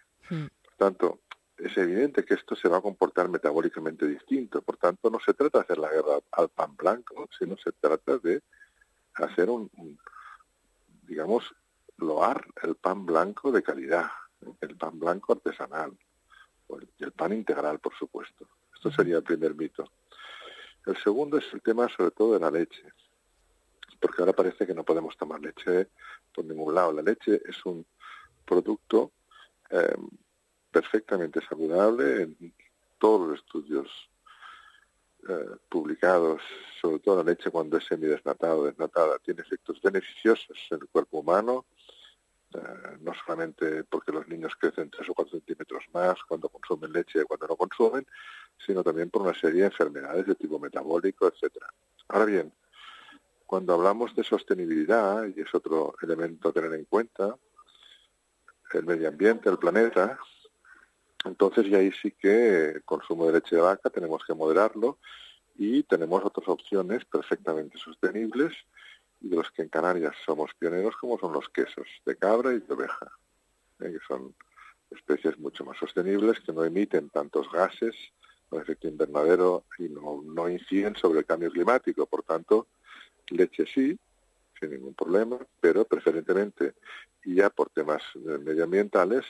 Por 0.63 0.73
tanto, 0.77 1.21
es 1.57 1.77
evidente 1.77 2.25
que 2.25 2.33
esto 2.33 2.55
se 2.55 2.67
va 2.67 2.77
a 2.77 2.81
comportar 2.81 3.29
metabólicamente 3.29 4.05
distinto. 4.07 4.61
Por 4.61 4.77
tanto, 4.77 5.09
no 5.09 5.19
se 5.19 5.33
trata 5.33 5.59
de 5.59 5.63
hacer 5.63 5.77
la 5.77 5.89
guerra 5.91 6.19
al 6.31 6.49
pan 6.49 6.75
blanco, 6.75 7.29
sino 7.37 7.55
se 7.57 7.71
trata 7.71 8.17
de 8.17 8.41
hacer 9.13 9.49
un, 9.49 9.69
un, 9.77 9.97
digamos, 11.03 11.55
loar 11.97 12.45
el 12.63 12.75
pan 12.75 13.05
blanco 13.05 13.51
de 13.51 13.63
calidad, 13.63 14.09
el 14.61 14.75
pan 14.75 14.99
blanco 14.99 15.33
artesanal, 15.33 15.97
el, 16.69 16.89
y 16.97 17.03
el 17.03 17.11
pan 17.11 17.33
integral, 17.33 17.79
por 17.79 17.95
supuesto. 17.95 18.47
Esto 18.73 18.91
sería 18.91 19.17
el 19.17 19.23
primer 19.23 19.55
mito. 19.55 19.89
El 20.85 20.97
segundo 20.97 21.37
es 21.37 21.45
el 21.53 21.61
tema 21.61 21.89
sobre 21.89 22.11
todo 22.11 22.33
de 22.33 22.39
la 22.39 22.51
leche, 22.51 22.83
porque 23.99 24.21
ahora 24.21 24.33
parece 24.33 24.67
que 24.67 24.73
no 24.73 24.83
podemos 24.83 25.17
tomar 25.17 25.41
leche 25.41 25.89
por 26.33 26.45
ningún 26.45 26.75
lado. 26.75 26.91
La 26.91 27.01
leche 27.01 27.41
es 27.45 27.65
un 27.65 27.85
producto 28.45 29.11
eh, 29.71 29.95
perfectamente 30.71 31.41
saludable 31.41 32.21
en 32.23 32.53
todos 32.99 33.29
los 33.29 33.39
estudios 33.39 33.89
eh, 35.27 35.57
publicados, 35.69 36.41
sobre 36.79 36.99
todo 36.99 37.23
la 37.23 37.31
leche 37.31 37.49
cuando 37.49 37.77
es 37.77 37.85
semidesnatada 37.85 38.55
o 38.55 38.65
desnatada, 38.65 39.17
tiene 39.19 39.41
efectos 39.41 39.81
beneficiosos 39.81 40.55
en 40.69 40.81
el 40.81 40.87
cuerpo 40.87 41.19
humano, 41.19 41.65
eh, 42.55 42.97
no 43.01 43.13
solamente 43.13 43.83
porque 43.83 44.11
los 44.11 44.27
niños 44.27 44.53
crecen 44.59 44.89
tres 44.89 45.09
o 45.09 45.13
cuatro 45.13 45.31
centímetros 45.31 45.83
más 45.93 46.15
cuando 46.27 46.49
consumen 46.49 46.93
leche 46.93 47.21
y 47.21 47.23
cuando 47.23 47.47
no 47.47 47.55
consumen, 47.55 48.05
sino 48.65 48.83
también 48.83 49.09
por 49.09 49.23
una 49.23 49.33
serie 49.33 49.61
de 49.61 49.67
enfermedades 49.67 50.25
de 50.25 50.35
tipo 50.35 50.59
metabólico, 50.59 51.27
etcétera. 51.27 51.67
Ahora 52.07 52.25
bien, 52.25 52.53
cuando 53.45 53.73
hablamos 53.73 54.15
de 54.15 54.23
sostenibilidad, 54.23 55.25
y 55.35 55.41
es 55.41 55.53
otro 55.53 55.95
elemento 56.01 56.49
a 56.49 56.53
tener 56.53 56.73
en 56.73 56.85
cuenta, 56.85 57.37
el 58.73 58.85
medio 58.85 59.07
ambiente, 59.07 59.49
el 59.49 59.57
planeta, 59.57 60.19
entonces, 61.25 61.65
y 61.67 61.75
ahí 61.75 61.91
sí 61.91 62.11
que 62.11 62.69
el 62.71 62.83
consumo 62.83 63.25
de 63.27 63.33
leche 63.33 63.55
de 63.55 63.61
vaca 63.61 63.89
tenemos 63.89 64.23
que 64.25 64.33
moderarlo 64.33 64.99
y 65.57 65.83
tenemos 65.83 66.23
otras 66.23 66.47
opciones 66.47 67.03
perfectamente 67.05 67.77
sostenibles 67.77 68.53
de 69.29 69.35
los 69.35 69.51
que 69.51 69.63
en 69.63 69.69
Canarias 69.69 70.15
somos 70.23 70.51
pioneros, 70.53 70.95
como 70.97 71.17
son 71.17 71.33
los 71.33 71.49
quesos 71.49 71.87
de 72.05 72.15
cabra 72.15 72.53
y 72.53 72.59
de 72.59 72.73
oveja, 72.73 73.11
¿eh? 73.79 73.91
que 73.91 73.99
son 74.07 74.35
especies 74.91 75.37
mucho 75.39 75.65
más 75.65 75.77
sostenibles, 75.77 76.39
que 76.39 76.53
no 76.53 76.63
emiten 76.63 77.09
tantos 77.09 77.51
gases 77.51 77.95
con 78.49 78.61
efecto 78.61 78.87
invernadero 78.87 79.65
y 79.79 79.89
no, 79.89 80.21
no 80.23 80.47
inciden 80.47 80.95
sobre 80.95 81.19
el 81.19 81.25
cambio 81.25 81.51
climático. 81.51 82.05
Por 82.05 82.21
tanto, 82.21 82.67
leche 83.29 83.65
sí, 83.65 83.97
sin 84.59 84.69
ningún 84.69 84.93
problema, 84.93 85.39
pero 85.59 85.85
preferentemente, 85.85 86.75
y 87.23 87.35
ya 87.35 87.49
por 87.49 87.69
temas 87.71 88.03
eh, 88.15 88.37
medioambientales, 88.37 89.25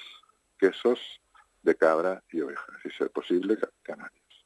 quesos 0.60 1.00
de 1.64 1.76
cabra 1.76 2.22
y 2.32 2.42
oveja, 2.42 2.66
si 2.84 2.90
es 2.90 3.10
posible, 3.10 3.58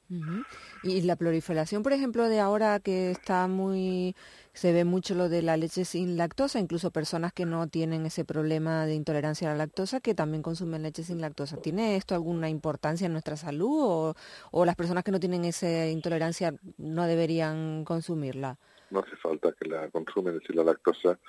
canarios. 0.09 0.45
Y 0.83 1.01
la 1.01 1.15
proliferación, 1.15 1.83
por 1.83 1.93
ejemplo, 1.93 2.27
de 2.27 2.39
ahora 2.39 2.79
que 2.79 3.11
está 3.11 3.47
muy, 3.47 4.15
se 4.53 4.73
ve 4.73 4.85
mucho 4.85 5.15
lo 5.15 5.29
de 5.29 5.41
la 5.41 5.57
leche 5.57 5.85
sin 5.85 6.17
lactosa, 6.17 6.59
incluso 6.59 6.91
personas 6.91 7.33
que 7.33 7.45
no 7.45 7.67
tienen 7.67 8.05
ese 8.05 8.25
problema 8.25 8.85
de 8.85 8.95
intolerancia 8.95 9.49
a 9.49 9.51
la 9.51 9.57
lactosa, 9.59 9.99
que 9.99 10.15
también 10.15 10.43
consumen 10.43 10.83
leche 10.83 11.03
sin 11.03 11.21
lactosa. 11.21 11.57
¿Tiene 11.57 11.95
esto 11.95 12.15
alguna 12.15 12.49
importancia 12.49 13.05
en 13.05 13.13
nuestra 13.13 13.37
salud 13.37 13.81
o, 13.81 14.15
o 14.51 14.65
las 14.65 14.75
personas 14.75 15.03
que 15.03 15.11
no 15.11 15.19
tienen 15.19 15.45
esa 15.45 15.87
intolerancia 15.87 16.53
no 16.77 17.05
deberían 17.05 17.83
consumirla? 17.85 18.57
No 18.89 18.99
hace 18.99 19.15
falta 19.17 19.51
que 19.53 19.69
la 19.69 19.89
consumen, 19.89 20.35
es 20.35 20.41
decir, 20.41 20.55
la 20.55 20.63
lactosa 20.63 21.19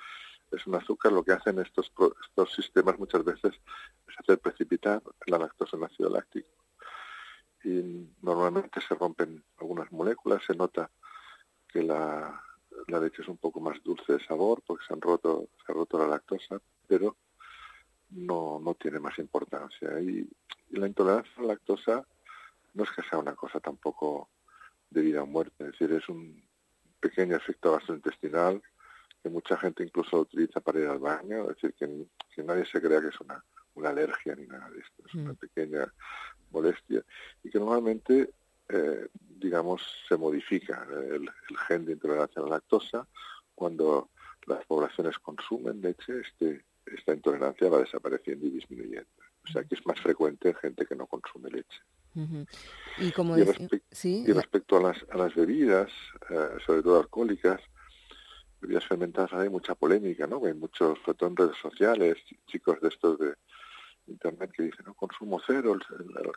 es 0.51 0.67
un 0.67 0.75
azúcar, 0.75 1.11
lo 1.11 1.23
que 1.23 1.31
hacen 1.31 1.59
estos, 1.59 1.91
estos 2.27 2.53
sistemas 2.53 2.99
muchas 2.99 3.23
veces 3.23 3.53
es 4.07 4.19
hacer 4.19 4.39
precipitar 4.39 5.01
la 5.27 5.37
lactosa 5.37 5.77
en 5.77 5.83
ácido 5.83 6.09
láctico. 6.09 6.60
Y 7.63 8.09
normalmente 8.21 8.81
se 8.81 8.95
rompen 8.95 9.43
algunas 9.59 9.91
moléculas, 9.91 10.43
se 10.45 10.55
nota 10.55 10.89
que 11.67 11.83
la, 11.83 12.43
la 12.87 12.99
leche 12.99 13.21
es 13.21 13.27
un 13.27 13.37
poco 13.37 13.59
más 13.59 13.81
dulce 13.83 14.13
de 14.13 14.25
sabor 14.25 14.61
porque 14.65 14.85
se 14.85 14.93
han 14.93 15.01
roto, 15.01 15.49
se 15.65 15.71
ha 15.71 15.75
roto 15.75 15.97
la 15.97 16.07
lactosa, 16.07 16.59
pero 16.87 17.17
no, 18.09 18.59
no 18.59 18.73
tiene 18.75 18.99
más 18.99 19.17
importancia. 19.19 19.99
Y, 19.99 20.27
la 20.71 20.87
intolerancia 20.87 21.33
a 21.35 21.41
la 21.41 21.47
lactosa 21.49 22.07
no 22.73 22.83
es 22.83 22.91
que 22.91 23.01
sea 23.01 23.19
una 23.19 23.35
cosa 23.35 23.59
tampoco 23.59 24.29
de 24.89 25.01
vida 25.01 25.21
o 25.21 25.25
muerte, 25.25 25.65
es 25.65 25.71
decir, 25.71 25.91
es 25.91 26.07
un 26.07 26.41
pequeño 27.01 27.35
efecto 27.35 27.73
gastrointestinal 27.73 28.61
que 29.21 29.29
mucha 29.29 29.57
gente 29.57 29.83
incluso 29.83 30.21
utiliza 30.21 30.61
para 30.61 30.79
ir 30.79 30.87
al 30.87 30.99
baño, 30.99 31.41
es 31.41 31.55
decir, 31.55 31.73
que 31.73 32.43
nadie 32.43 32.65
se 32.65 32.81
crea 32.81 33.01
que 33.01 33.09
es 33.09 33.19
una, 33.19 33.43
una 33.75 33.89
alergia 33.89 34.35
ni 34.35 34.47
nada 34.47 34.69
de 34.69 34.79
esto, 34.79 35.03
es 35.07 35.13
una 35.15 35.33
pequeña 35.33 35.91
molestia 36.51 37.03
y 37.43 37.49
que 37.49 37.59
normalmente, 37.59 38.33
eh, 38.69 39.07
digamos, 39.39 39.81
se 40.07 40.17
modifica 40.17 40.85
el, 40.91 41.29
el, 41.49 41.57
gen 41.67 41.85
de 41.85 41.93
intolerancia 41.93 42.41
a 42.41 42.45
la 42.45 42.51
lactosa 42.51 43.07
cuando 43.55 44.09
las 44.47 44.65
poblaciones 44.65 45.17
consumen 45.19 45.81
leche, 45.81 46.21
este, 46.21 46.63
esta 46.85 47.13
intolerancia 47.13 47.69
va 47.69 47.79
desapareciendo 47.79 48.47
y 48.47 48.51
disminuyendo. 48.51 49.09
O 49.43 49.47
sea 49.47 49.63
que 49.63 49.75
es 49.75 49.85
más 49.85 49.99
frecuente 49.99 50.49
en 50.49 50.55
gente 50.55 50.85
que 50.85 50.95
no 50.95 51.07
consume 51.07 51.49
leche. 51.49 51.79
Uh 52.13 52.19
-huh. 52.21 52.47
Y, 52.99 53.11
como 53.11 53.37
y, 53.37 53.43
respe 53.43 53.81
¿Sí? 53.91 54.23
y, 54.27 54.31
respecto 54.33 54.77
a 54.77 54.81
las, 54.81 55.05
a 55.09 55.17
las 55.17 55.33
bebidas, 55.33 55.91
eh, 56.29 56.57
sobre 56.65 56.83
todo 56.83 56.99
alcohólicas, 56.99 57.61
bebidas 58.61 58.85
fermentadas 58.85 59.33
hay 59.33 59.49
mucha 59.49 59.75
polémica, 59.75 60.27
¿no? 60.27 60.45
Hay 60.45 60.53
muchos, 60.53 60.99
sobre 60.99 61.17
todo 61.17 61.29
en 61.29 61.35
redes 61.35 61.57
sociales, 61.57 62.17
chicos 62.47 62.79
de 62.79 62.89
estos 62.89 63.17
de 63.19 63.33
internet 64.07 64.51
que 64.55 64.63
dicen, 64.63 64.85
no, 64.85 64.93
consumo 64.93 65.41
cero 65.45 65.73
el. 65.73 66.31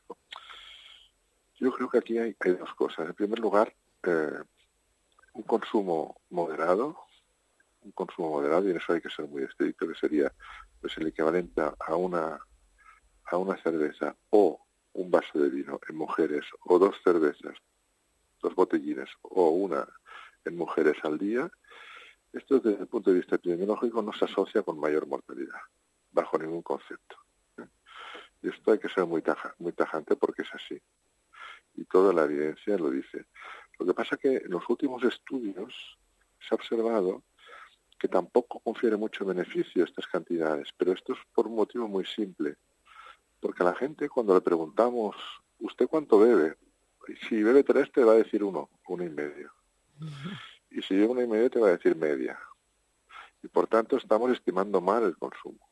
Yo 1.57 1.73
creo 1.73 1.89
que 1.89 1.99
aquí 1.99 2.19
hay, 2.19 2.35
hay, 2.41 2.53
dos 2.53 2.75
cosas. 2.75 3.07
En 3.09 3.15
primer 3.15 3.39
lugar, 3.39 3.73
eh, 4.03 4.39
un 5.35 5.43
consumo 5.43 6.21
moderado, 6.31 6.99
un 7.83 7.93
consumo 7.93 8.31
moderado, 8.31 8.67
y 8.67 8.71
en 8.71 8.79
eso 8.79 8.93
hay 8.93 9.01
que 9.01 9.11
ser 9.11 9.27
muy 9.27 9.45
estricto, 9.45 9.87
que 9.87 9.95
sería 9.95 10.33
pues, 10.81 10.97
el 10.99 11.07
equivalente 11.07 11.63
a 11.79 11.95
una, 11.95 12.41
a 13.25 13.37
una 13.37 13.57
cerveza 13.59 14.17
o 14.31 14.61
un 14.95 15.11
vaso 15.11 15.39
de 15.39 15.51
vino 15.51 15.79
en 15.89 15.97
mujeres, 15.97 16.45
o 16.65 16.79
dos 16.79 16.97
cervezas, 17.05 17.57
dos 18.43 18.55
botellines, 18.55 19.09
o 19.23 19.51
una 19.51 19.87
en 20.45 20.57
mujeres 20.57 20.97
al 21.03 21.19
día, 21.19 21.51
esto 22.35 22.59
desde 22.59 22.83
el 22.83 22.89
punto 22.89 23.11
de 23.11 23.19
vista 23.19 23.37
epidemiológico 23.37 24.03
no 24.03 24.13
se 24.13 24.25
asocia 24.25 24.63
con 24.63 24.79
mayor 24.79 25.07
mortalidad, 25.07 25.61
bajo 26.11 26.37
ningún 26.39 26.63
concepto. 26.63 27.17
¿eh? 27.59 27.67
Y 28.43 28.49
esto 28.49 28.73
hay 28.73 28.79
que 28.79 28.89
ser 28.89 29.07
muy, 29.07 29.23
taja, 29.23 29.55
muy 29.59 29.73
tajante 29.73 30.17
porque 30.17 30.43
es 30.43 30.53
así. 30.53 30.81
Y 31.77 31.85
toda 31.85 32.13
la 32.13 32.25
evidencia 32.25 32.77
lo 32.77 32.91
dice. 32.91 33.27
Lo 33.79 33.87
que 33.87 33.95
pasa 33.95 34.17
es 34.17 34.21
que 34.21 34.37
en 34.37 34.51
los 34.51 34.69
últimos 34.69 35.03
estudios 35.05 35.99
se 36.41 36.55
ha 36.55 36.57
observado 36.57 37.23
que 37.99 38.09
tampoco 38.09 38.61
confiere 38.61 38.97
mucho 38.97 39.25
beneficio 39.25 39.85
estas 39.85 40.07
cantidades, 40.07 40.69
pero 40.77 40.93
esto 40.93 41.13
es 41.13 41.19
por 41.33 41.47
un 41.47 41.55
motivo 41.55 41.89
muy 41.89 42.05
simple. 42.05 42.57
Porque 43.41 43.63
a 43.63 43.67
la 43.67 43.75
gente 43.75 44.09
cuando 44.09 44.35
le 44.35 44.41
preguntamos, 44.41 45.17
¿usted 45.61 45.87
cuánto 45.87 46.19
bebe? 46.19 46.57
Si 47.29 47.43
bebe 47.43 47.63
tres 47.63 47.93
te 47.93 48.03
va 48.03 48.13
a 48.13 48.17
decir 48.17 48.43
uno, 48.43 48.71
uno 48.89 49.05
y 49.05 49.11
medio. 49.11 49.53
Y 50.75 50.83
si 50.83 50.95
llega 50.95 51.13
una 51.13 51.23
y 51.23 51.29
media 51.29 51.49
te 51.49 51.61
va 51.61 51.69
a 51.69 51.77
decir 51.77 51.97
media. 51.97 52.39
Y 53.43 53.49
por 53.49 53.69
tanto 53.69 53.97
estamos 53.97 54.33
estimando 54.33 54.81
mal 54.81 55.05
el 55.05 55.17
consumo. 55.17 55.71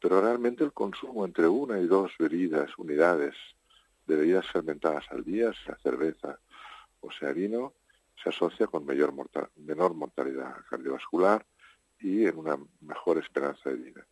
Pero 0.00 0.20
realmente 0.20 0.64
el 0.64 0.72
consumo 0.72 1.24
entre 1.24 1.46
una 1.46 1.78
y 1.78 1.86
dos 1.86 2.12
bebidas, 2.18 2.70
unidades 2.78 3.36
de 4.06 4.16
bebidas 4.16 4.46
fermentadas 4.50 5.04
al 5.10 5.22
día, 5.22 5.52
sea 5.64 5.76
cerveza 5.82 6.38
o 7.00 7.10
sea 7.10 7.32
vino, 7.32 7.74
se 8.22 8.30
asocia 8.30 8.68
con 8.68 8.86
menor 8.86 9.12
mortalidad 9.94 10.56
cardiovascular 10.70 11.44
y 11.98 12.26
en 12.26 12.38
una 12.38 12.56
mejor 12.80 13.18
esperanza 13.18 13.70
de 13.70 13.76
vida. 13.76 14.06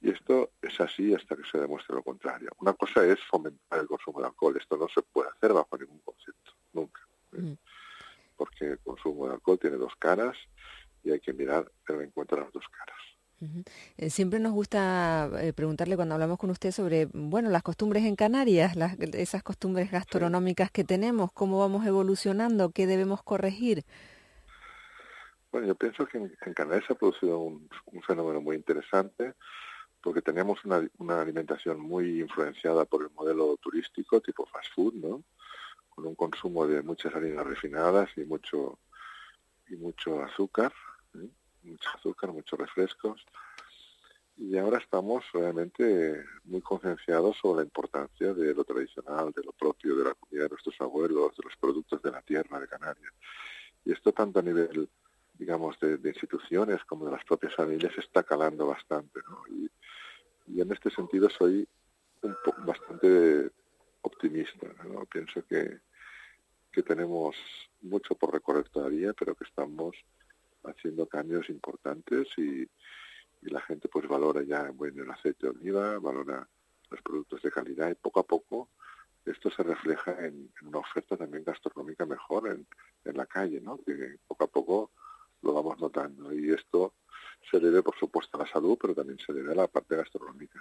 Y 0.00 0.10
esto 0.10 0.52
es 0.62 0.80
así 0.80 1.12
hasta 1.12 1.36
que 1.36 1.42
se 1.44 1.58
demuestre 1.58 1.96
lo 1.96 2.02
contrario. 2.02 2.50
Una 2.60 2.72
cosa 2.72 3.04
es 3.04 3.18
fomentar 3.28 3.80
el 3.80 3.86
consumo 3.86 4.20
de 4.20 4.28
alcohol. 4.28 4.56
Esto 4.56 4.76
no 4.76 4.88
se 4.88 5.02
puede 5.02 5.28
hacer 5.28 5.52
bajo 5.52 5.76
ningún 5.76 6.00
concepto, 6.00 6.52
nunca. 6.72 7.00
Mm 7.32 7.52
porque 8.40 8.68
el 8.68 8.78
consumo 8.78 9.26
de 9.26 9.34
alcohol 9.34 9.58
tiene 9.58 9.76
dos 9.76 9.92
caras 9.98 10.34
y 11.04 11.10
hay 11.10 11.20
que 11.20 11.34
mirar 11.34 11.70
el 11.88 12.00
encuentro 12.00 12.38
de 12.38 12.44
las 12.44 12.52
dos 12.54 12.64
caras. 12.70 12.96
Uh 13.42 13.44
-huh. 13.44 14.08
Siempre 14.08 14.40
nos 14.40 14.52
gusta 14.52 15.28
eh, 15.42 15.52
preguntarle 15.52 15.94
cuando 15.96 16.14
hablamos 16.14 16.38
con 16.38 16.48
usted 16.48 16.70
sobre, 16.70 17.06
bueno, 17.12 17.50
las 17.50 17.62
costumbres 17.62 18.04
en 18.04 18.16
Canarias, 18.16 18.76
las, 18.76 18.98
esas 18.98 19.42
costumbres 19.42 19.90
gastronómicas 19.90 20.68
sí. 20.68 20.72
que 20.72 20.84
tenemos, 20.84 21.30
cómo 21.32 21.58
vamos 21.58 21.86
evolucionando, 21.86 22.70
qué 22.70 22.86
debemos 22.86 23.22
corregir. 23.22 23.84
Bueno, 25.52 25.66
yo 25.66 25.74
pienso 25.74 26.06
que 26.06 26.16
en, 26.16 26.34
en 26.46 26.54
Canarias 26.54 26.86
se 26.86 26.94
ha 26.94 26.96
producido 26.96 27.40
un, 27.40 27.68
un, 27.92 28.02
fenómeno 28.02 28.40
muy 28.40 28.56
interesante 28.56 29.34
porque 30.00 30.22
teníamos 30.22 30.64
una, 30.64 30.88
una 30.96 31.20
alimentación 31.20 31.78
muy 31.78 32.22
influenciada 32.22 32.86
por 32.86 33.02
el 33.02 33.10
modelo 33.10 33.58
turístico 33.58 34.18
tipo 34.22 34.46
fast 34.46 34.72
food, 34.74 34.94
¿no? 34.94 35.24
Con 36.00 36.08
un 36.08 36.14
consumo 36.14 36.66
de 36.66 36.82
muchas 36.82 37.14
harinas 37.14 37.46
refinadas 37.46 38.08
y 38.16 38.24
mucho 38.24 38.78
y 39.68 39.76
mucho 39.76 40.22
azúcar, 40.22 40.72
¿eh? 41.14 41.28
mucho 41.62 41.90
azúcar, 41.94 42.32
muchos 42.32 42.58
refrescos. 42.58 43.24
Y 44.36 44.56
ahora 44.56 44.78
estamos 44.78 45.24
realmente 45.32 46.24
muy 46.44 46.62
concienciados 46.62 47.36
sobre 47.36 47.58
la 47.58 47.64
importancia 47.64 48.32
de 48.32 48.54
lo 48.54 48.64
tradicional, 48.64 49.30
de 49.32 49.44
lo 49.44 49.52
propio, 49.52 49.94
de 49.96 50.04
la 50.04 50.14
comida 50.14 50.44
de 50.44 50.48
nuestros 50.48 50.80
abuelos, 50.80 51.36
de 51.36 51.44
los 51.44 51.56
productos 51.56 52.00
de 52.02 52.10
la 52.10 52.22
tierra 52.22 52.58
de 52.58 52.66
Canarias. 52.66 53.12
Y 53.84 53.92
esto 53.92 54.12
tanto 54.12 54.38
a 54.38 54.42
nivel, 54.42 54.88
digamos, 55.34 55.78
de, 55.80 56.00
instituciones 56.02 56.82
como 56.84 57.04
de 57.04 57.12
las 57.12 57.24
propias 57.24 57.54
familias 57.54 57.92
está 57.98 58.22
calando 58.22 58.66
bastante. 58.66 59.20
¿no? 59.28 59.42
Y, 59.54 59.70
y 60.46 60.60
en 60.62 60.72
este 60.72 60.90
sentido 60.90 61.28
soy 61.28 61.68
un 62.22 62.34
bastante 62.64 63.50
optimista. 64.02 64.66
¿no? 64.84 65.04
Pienso 65.04 65.44
que, 65.46 65.80
que 66.72 66.82
tenemos 66.82 67.36
mucho 67.82 68.14
por 68.14 68.32
recorrer 68.32 68.68
todavía, 68.68 69.12
pero 69.12 69.34
que 69.34 69.44
estamos 69.44 69.96
haciendo 70.64 71.06
cambios 71.06 71.48
importantes 71.48 72.28
y, 72.36 72.68
la 73.42 73.62
gente 73.62 73.88
pues 73.88 74.06
valora 74.06 74.42
ya 74.42 74.70
bueno 74.70 75.02
el 75.02 75.10
aceite 75.10 75.46
de 75.46 75.52
oliva, 75.58 75.98
valora 75.98 76.46
los 76.90 77.00
productos 77.00 77.40
de 77.40 77.50
calidad 77.50 77.88
y 77.88 77.94
poco 77.94 78.20
a 78.20 78.26
poco 78.26 78.68
esto 79.24 79.50
se 79.50 79.62
refleja 79.62 80.12
en, 80.26 80.52
en 80.60 80.68
una 80.68 80.80
oferta 80.80 81.16
también 81.16 81.44
gastronómica 81.44 82.04
mejor 82.04 82.48
en, 82.48 82.66
en 83.04 83.16
la 83.16 83.24
calle, 83.24 83.60
¿no? 83.60 83.78
Que 83.78 84.18
poco 84.26 84.44
a 84.44 84.46
poco 84.46 84.90
lo 85.42 85.54
vamos 85.54 85.78
notando 85.80 86.32
y 86.34 86.52
esto 86.52 86.94
se 87.50 87.58
debe, 87.58 87.82
por 87.82 87.96
supuesto, 87.98 88.36
a 88.36 88.44
la 88.44 88.52
salud, 88.52 88.76
pero 88.80 88.94
también 88.94 89.18
se 89.24 89.32
debe 89.32 89.52
a 89.52 89.54
la 89.54 89.66
parte 89.66 89.96
gastronómica. 89.96 90.60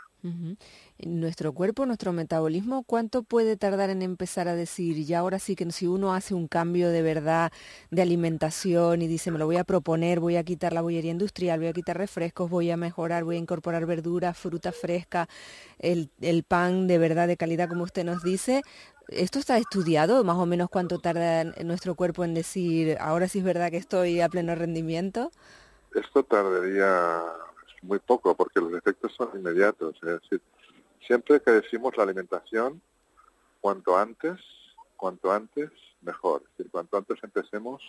Nuestro 1.00 1.54
cuerpo, 1.54 1.86
nuestro 1.86 2.14
metabolismo, 2.14 2.84
¿cuánto 2.84 3.24
puede 3.24 3.58
tardar 3.58 3.90
en 3.90 4.02
empezar 4.02 4.48
a 4.48 4.56
decir? 4.56 4.98
Y 4.98 5.14
ahora 5.14 5.40
sí 5.40 5.56
que 5.56 5.70
si 5.72 5.88
uno 5.88 6.14
hace 6.14 6.34
un 6.34 6.48
cambio 6.48 6.90
de 6.90 7.02
verdad 7.02 7.52
de 7.92 8.02
alimentación 8.02 9.02
y 9.02 9.08
dice, 9.08 9.32
me 9.32 9.40
lo 9.40 9.46
voy 9.46 9.58
a 9.58 9.64
proponer, 9.64 10.20
voy 10.20 10.36
a 10.36 10.44
quitar 10.44 10.74
la 10.74 10.82
bollería 10.82 11.12
industrial, 11.12 11.60
voy 11.60 11.68
a 11.70 11.74
quitar 11.74 11.98
refrescos, 11.98 12.50
voy 12.50 12.72
a 12.72 12.78
mejorar, 12.78 13.24
voy 13.24 13.36
a 13.36 13.40
incorporar 13.40 13.86
verduras, 13.86 14.38
fruta 14.38 14.72
fresca, 14.72 15.30
el, 15.78 16.10
el 16.22 16.44
pan 16.44 16.88
de 16.88 16.98
verdad 16.98 17.28
de 17.28 17.38
calidad, 17.38 17.70
como 17.70 17.84
usted 17.84 18.04
nos 18.04 18.24
dice. 18.24 18.62
¿Esto 19.10 19.40
está 19.40 19.58
estudiado? 19.58 20.24
Más 20.24 20.38
o 20.38 20.46
menos 20.46 20.70
cuánto 20.70 21.00
tarda 21.00 21.44
nuestro 21.64 21.96
cuerpo 21.96 22.24
en 22.24 22.36
decir, 22.36 22.96
ahora 23.00 23.28
sí 23.28 23.40
es 23.40 23.44
verdad 23.44 23.72
que 23.72 23.78
estoy 23.78 24.22
a 24.22 24.30
pleno 24.30 24.54
rendimiento. 24.54 25.32
Esto 25.94 26.24
tardaría 26.24 27.24
muy 27.82 28.00
poco 28.00 28.36
porque 28.36 28.60
los 28.60 28.74
efectos 28.74 29.14
son 29.16 29.30
inmediatos. 29.34 29.96
Es 30.02 30.22
decir, 30.22 30.42
siempre 31.06 31.42
que 31.42 31.52
decimos 31.52 31.96
la 31.98 32.04
alimentación, 32.04 32.82
cuanto 33.62 33.98
antes, 33.98 34.40
cuanto 34.96 35.32
antes, 35.32 35.72
mejor. 36.02 36.44
Es 36.44 36.58
decir, 36.58 36.72
cuanto 36.72 36.98
antes 36.98 37.18
empecemos, 37.24 37.82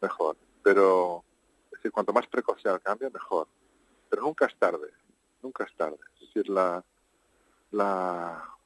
mejor. 0.00 0.36
Pero, 0.62 1.24
es 1.66 1.78
decir, 1.78 1.92
cuanto 1.92 2.12
más 2.12 2.26
precoz 2.26 2.60
sea 2.60 2.74
el 2.74 2.80
cambio, 2.80 3.10
mejor. 3.10 3.46
Pero 4.08 4.22
nunca 4.22 4.46
es 4.46 4.56
tarde, 4.58 4.90
nunca 5.42 5.64
es 5.64 5.74
tarde. 5.76 5.98
Es 6.14 6.20
decir, 6.20 6.48
la, 6.48 6.84
la, 7.70 8.56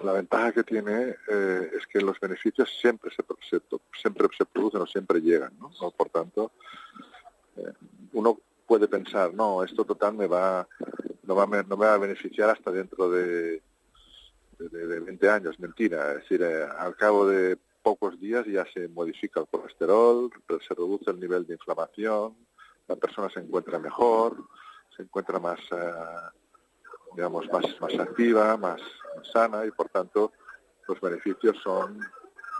la 0.00 0.12
ventaja 0.12 0.52
que 0.52 0.62
tiene 0.64 1.16
eh, 1.28 1.70
es 1.78 1.86
que 1.86 2.00
los 2.00 2.18
beneficios 2.20 2.70
siempre 2.80 3.10
se, 3.10 3.22
se- 3.48 3.62
siempre 4.00 4.28
se 4.36 4.44
producen 4.44 4.80
o 4.82 4.86
siempre 4.86 5.20
llegan, 5.20 5.52
¿no? 5.58 5.70
Por 5.92 6.08
tanto, 6.10 6.52
eh, 7.56 7.72
uno 8.12 8.38
puede 8.66 8.86
pensar, 8.88 9.32
no, 9.34 9.62
esto 9.64 9.84
total 9.84 10.14
me 10.14 10.26
va, 10.26 10.66
no, 11.24 11.34
va, 11.34 11.46
no 11.46 11.76
me 11.76 11.86
va 11.86 11.94
a 11.94 11.98
beneficiar 11.98 12.50
hasta 12.50 12.70
dentro 12.70 13.10
de, 13.10 13.62
de, 14.58 14.68
de- 14.70 14.86
de 14.86 15.00
20 15.00 15.28
años. 15.30 15.58
Mentira, 15.58 16.12
es 16.12 16.18
decir, 16.22 16.42
eh, 16.42 16.64
al 16.78 16.94
cabo 16.96 17.26
de 17.26 17.56
pocos 17.82 18.20
días 18.20 18.44
ya 18.46 18.66
se 18.72 18.88
modifica 18.88 19.40
el 19.40 19.46
colesterol, 19.46 20.30
se 20.66 20.74
reduce 20.74 21.10
el 21.10 21.18
nivel 21.20 21.46
de 21.46 21.54
inflamación, 21.54 22.36
la 22.86 22.96
persona 22.96 23.30
se 23.30 23.40
encuentra 23.40 23.78
mejor, 23.78 24.36
se 24.94 25.02
encuentra 25.02 25.38
más, 25.38 25.58
eh, 25.72 25.92
digamos, 27.16 27.46
más, 27.50 27.64
más 27.80 27.94
activa, 27.98 28.56
más 28.56 28.80
sana 29.24 29.64
y 29.66 29.70
por 29.70 29.88
tanto 29.88 30.32
los 30.86 31.00
beneficios 31.00 31.56
son, 31.62 32.00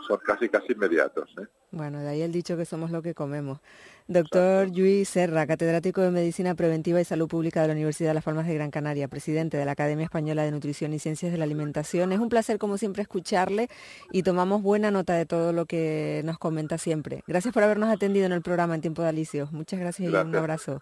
son 0.07 0.19
casi 0.25 0.49
casi 0.49 0.73
inmediatos. 0.73 1.31
¿eh? 1.41 1.47
Bueno, 1.71 1.99
de 2.01 2.09
ahí 2.09 2.23
el 2.23 2.33
dicho 2.33 2.57
que 2.57 2.65
somos 2.65 2.91
lo 2.91 3.03
que 3.03 3.15
comemos. 3.15 3.61
Doctor 4.07 4.69
Luis 4.75 5.07
Serra, 5.09 5.47
catedrático 5.47 6.01
de 6.01 6.11
Medicina 6.11 6.55
Preventiva 6.55 6.99
y 6.99 7.05
Salud 7.05 7.29
Pública 7.29 7.61
de 7.61 7.69
la 7.69 7.75
Universidad 7.75 8.11
de 8.11 8.15
Las 8.15 8.25
Palmas 8.25 8.47
de 8.47 8.55
Gran 8.55 8.71
Canaria, 8.71 9.07
presidente 9.09 9.59
de 9.59 9.67
la 9.67 9.73
Academia 9.73 10.05
Española 10.05 10.45
de 10.45 10.51
Nutrición 10.51 10.95
y 10.95 10.99
Ciencias 10.99 11.31
de 11.31 11.37
la 11.37 11.45
Alimentación. 11.45 12.11
Es 12.13 12.19
un 12.19 12.31
placer, 12.31 12.59
como 12.59 12.79
siempre, 12.79 13.03
escucharle 13.03 13.69
y 14.11 14.23
tomamos 14.23 14.63
buena 14.63 14.91
nota 14.91 15.13
de 15.13 15.27
todo 15.27 15.53
lo 15.53 15.67
que 15.67 16.23
nos 16.25 16.39
comenta 16.39 16.79
siempre. 16.79 17.23
Gracias 17.27 17.53
por 17.53 17.63
habernos 17.63 17.91
atendido 17.91 18.25
en 18.25 18.33
el 18.33 18.41
programa 18.41 18.75
en 18.75 18.81
Tiempo 18.81 19.03
de 19.03 19.09
Alicios. 19.09 19.53
Muchas 19.53 19.79
gracias, 19.79 20.05
y 20.05 20.07
un 20.07 20.13
Gracias. 20.13 20.37
abrazo. 20.37 20.81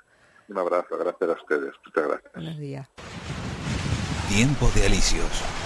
Un 0.48 0.58
abrazo, 0.58 0.96
gracias 0.96 1.28
a 1.30 1.32
ustedes. 1.32 1.72
Muchas 1.84 2.06
gracias. 2.06 2.32
Buenos 2.32 2.58
días. 2.58 2.88
Tiempo 4.28 4.70
de 4.76 4.86
Alicios. 4.86 5.65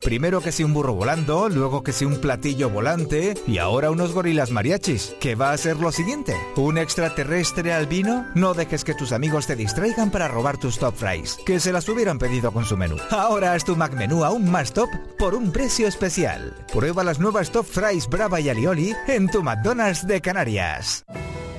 Primero 0.00 0.40
que 0.40 0.52
si 0.52 0.62
un 0.62 0.72
burro 0.72 0.94
volando, 0.94 1.48
luego 1.48 1.82
que 1.82 1.92
si 1.92 2.04
un 2.04 2.20
platillo 2.20 2.70
volante 2.70 3.34
y 3.46 3.58
ahora 3.58 3.90
unos 3.90 4.12
gorilas 4.12 4.50
mariachis. 4.50 5.16
¿Qué 5.20 5.34
va 5.34 5.52
a 5.52 5.56
ser 5.56 5.78
lo 5.78 5.90
siguiente? 5.90 6.36
¿Un 6.56 6.78
extraterrestre 6.78 7.72
albino? 7.72 8.26
No 8.34 8.54
dejes 8.54 8.84
que 8.84 8.94
tus 8.94 9.12
amigos 9.12 9.46
te 9.46 9.56
distraigan 9.56 10.10
para 10.10 10.28
robar 10.28 10.58
tus 10.58 10.78
top 10.78 10.94
fries, 10.94 11.38
que 11.44 11.58
se 11.58 11.72
las 11.72 11.88
hubieran 11.88 12.18
pedido 12.18 12.52
con 12.52 12.64
su 12.64 12.76
menú. 12.76 12.96
Ahora 13.10 13.54
haz 13.54 13.64
tu 13.64 13.74
McMenú 13.74 14.22
aún 14.22 14.50
más 14.50 14.72
top 14.72 14.88
por 15.18 15.34
un 15.34 15.50
precio 15.50 15.88
especial. 15.88 16.54
Prueba 16.72 17.02
las 17.02 17.18
nuevas 17.18 17.50
top 17.50 17.66
fries 17.66 18.06
Brava 18.06 18.40
y 18.40 18.48
Alioli 18.48 18.94
en 19.08 19.28
tu 19.28 19.42
McDonald's 19.42 20.06
de 20.06 20.20
Canarias. 20.20 21.04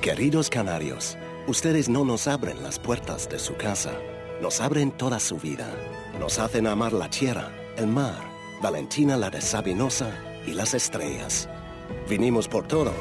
Queridos 0.00 0.48
canarios, 0.48 1.18
ustedes 1.48 1.88
no 1.88 2.04
nos 2.04 2.28
abren 2.28 2.62
las 2.62 2.78
puertas 2.78 3.28
de 3.28 3.38
su 3.40 3.56
casa, 3.56 3.92
nos 4.40 4.60
abren 4.60 4.92
toda 4.92 5.20
su 5.20 5.36
vida. 5.36 5.66
Nos 6.18 6.38
hacen 6.38 6.66
amar 6.66 6.92
la 6.92 7.10
tierra, 7.10 7.52
el 7.78 7.86
mar, 7.86 8.18
Valentina 8.60 9.16
la 9.16 9.30
de 9.30 9.40
Sabinosa 9.40 10.10
y 10.44 10.52
las 10.52 10.74
estrellas. 10.74 11.48
Vinimos 12.08 12.48
por 12.48 12.66
todo, 12.66 12.92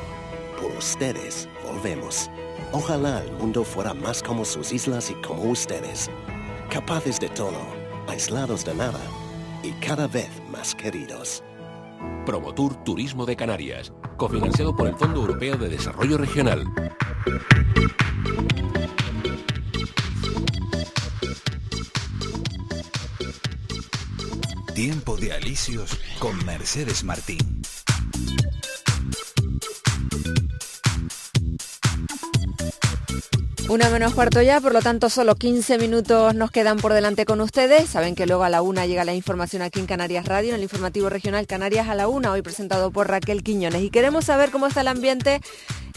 por 0.62 0.72
ustedes 0.72 1.50
volvemos. 1.66 2.30
Ojalá 2.72 3.24
el 3.24 3.32
mundo 3.34 3.64
fuera 3.64 3.94
más 3.96 4.22
como 4.22 4.46
sus 4.46 4.72
islas 4.72 5.10
y 5.10 5.16
como 5.16 5.44
ustedes, 5.44 6.12
capaces 6.70 7.20
de 7.20 7.30
todo, 7.30 7.58
aislados 8.08 8.64
de 8.66 8.76
nada 8.76 9.02
y 9.64 9.72
cada 9.84 10.08
vez 10.08 10.30
más 10.52 10.76
queridos. 10.76 11.44
Promotour 12.26 12.76
Turismo 12.84 13.26
de 13.26 13.36
Canarias, 13.36 13.92
cofinanciado 14.16 14.76
por 14.76 14.88
el 14.88 14.96
Fondo 14.96 15.22
Europeo 15.22 15.58
de 15.58 15.70
Desarrollo 15.70 16.20
Regional. 16.20 16.66
Tiempo 24.78 25.18
de 25.18 25.34
Alicios 25.34 25.98
con 26.20 26.46
Mercedes 26.46 27.04
Martín. 27.04 27.64
Una 33.70 33.90
menos 33.90 34.14
cuarto 34.14 34.40
ya, 34.44 34.62
por 34.62 34.74
lo 34.74 34.84
tanto 34.84 35.10
solo 35.10 35.34
15 35.34 35.80
minutos 35.80 36.36
nos 36.36 36.52
quedan 36.52 36.78
por 36.78 36.94
delante 36.94 37.26
con 37.26 37.42
ustedes. 37.42 37.90
Saben 37.90 38.14
que 38.14 38.28
luego 38.28 38.44
a 38.44 38.50
la 38.50 38.62
una 38.62 38.86
llega 38.86 39.04
la 39.04 39.16
información 39.16 39.64
aquí 39.64 39.80
en 39.80 39.88
Canarias 39.88 40.28
Radio, 40.28 40.50
en 40.50 40.58
el 40.58 40.62
informativo 40.62 41.10
regional 41.10 41.48
Canarias 41.48 41.90
a 41.90 41.96
la 41.96 42.08
una, 42.08 42.32
hoy 42.32 42.44
presentado 42.44 42.92
por 42.92 43.08
Raquel 43.10 43.42
Quiñones. 43.42 43.82
Y 43.82 43.90
queremos 43.90 44.26
saber 44.26 44.52
cómo 44.52 44.68
está 44.68 44.82
el 44.82 44.90
ambiente 44.90 45.42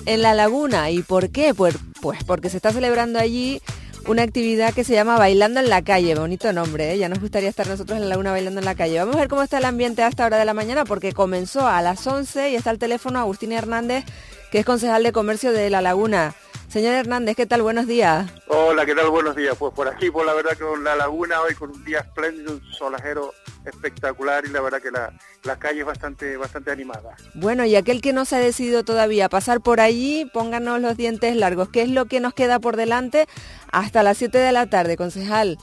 en 0.06 0.22
la 0.22 0.32
laguna 0.32 0.90
y 0.90 1.02
por 1.02 1.28
qué. 1.28 1.52
Pues, 1.52 1.76
pues 2.00 2.24
porque 2.24 2.48
se 2.48 2.56
está 2.56 2.72
celebrando 2.72 3.18
allí 3.18 3.60
una 4.06 4.22
actividad 4.22 4.74
que 4.74 4.84
se 4.84 4.94
llama 4.94 5.18
Bailando 5.18 5.60
en 5.60 5.68
la 5.68 5.82
calle. 5.82 6.14
Bonito 6.14 6.52
nombre, 6.52 6.92
¿eh? 6.92 6.98
ya 6.98 7.08
nos 7.08 7.20
gustaría 7.20 7.48
estar 7.48 7.66
nosotros 7.66 7.96
en 7.96 8.02
la 8.02 8.08
laguna 8.10 8.32
bailando 8.32 8.60
en 8.60 8.64
la 8.64 8.74
calle. 8.74 8.98
Vamos 8.98 9.16
a 9.16 9.20
ver 9.20 9.28
cómo 9.28 9.42
está 9.42 9.58
el 9.58 9.64
ambiente 9.64 10.02
a 10.02 10.08
esta 10.08 10.26
hora 10.26 10.38
de 10.38 10.44
la 10.44 10.54
mañana 10.54 10.84
porque 10.84 11.12
comenzó 11.12 11.66
a 11.66 11.82
las 11.82 12.06
11 12.06 12.50
y 12.50 12.56
está 12.56 12.70
el 12.70 12.78
teléfono 12.78 13.18
Agustín 13.18 13.52
Hernández, 13.52 14.04
que 14.50 14.60
es 14.60 14.66
concejal 14.66 15.02
de 15.02 15.12
comercio 15.12 15.52
de 15.52 15.70
La 15.70 15.80
Laguna. 15.80 16.34
Señor 16.70 16.94
Hernández, 16.94 17.34
¿qué 17.34 17.46
tal? 17.46 17.62
Buenos 17.62 17.88
días. 17.88 18.30
Hola, 18.46 18.86
¿qué 18.86 18.94
tal? 18.94 19.10
Buenos 19.10 19.34
días. 19.34 19.56
Pues 19.58 19.74
por 19.74 19.88
aquí, 19.88 20.08
pues 20.08 20.24
la 20.24 20.34
verdad 20.34 20.52
que 20.52 20.62
con 20.62 20.84
la 20.84 20.94
laguna 20.94 21.40
hoy 21.42 21.56
con 21.56 21.70
un 21.70 21.84
día 21.84 21.98
espléndido, 21.98 22.52
un 22.52 22.62
solajero 22.72 23.34
espectacular 23.64 24.44
y 24.46 24.50
la 24.50 24.60
verdad 24.60 24.80
que 24.80 24.92
la, 24.92 25.12
la 25.42 25.58
calle 25.58 25.80
es 25.80 25.86
bastante, 25.86 26.36
bastante 26.36 26.70
animada. 26.70 27.16
Bueno, 27.34 27.64
y 27.64 27.74
aquel 27.74 28.00
que 28.00 28.12
no 28.12 28.24
se 28.24 28.36
ha 28.36 28.38
decidido 28.38 28.84
todavía 28.84 29.28
pasar 29.28 29.60
por 29.60 29.80
allí, 29.80 30.30
pónganos 30.32 30.80
los 30.80 30.96
dientes 30.96 31.34
largos. 31.34 31.70
¿Qué 31.70 31.82
es 31.82 31.88
lo 31.88 32.04
que 32.04 32.20
nos 32.20 32.34
queda 32.34 32.60
por 32.60 32.76
delante 32.76 33.26
hasta 33.72 34.04
las 34.04 34.18
7 34.18 34.38
de 34.38 34.52
la 34.52 34.70
tarde, 34.70 34.96
concejal? 34.96 35.58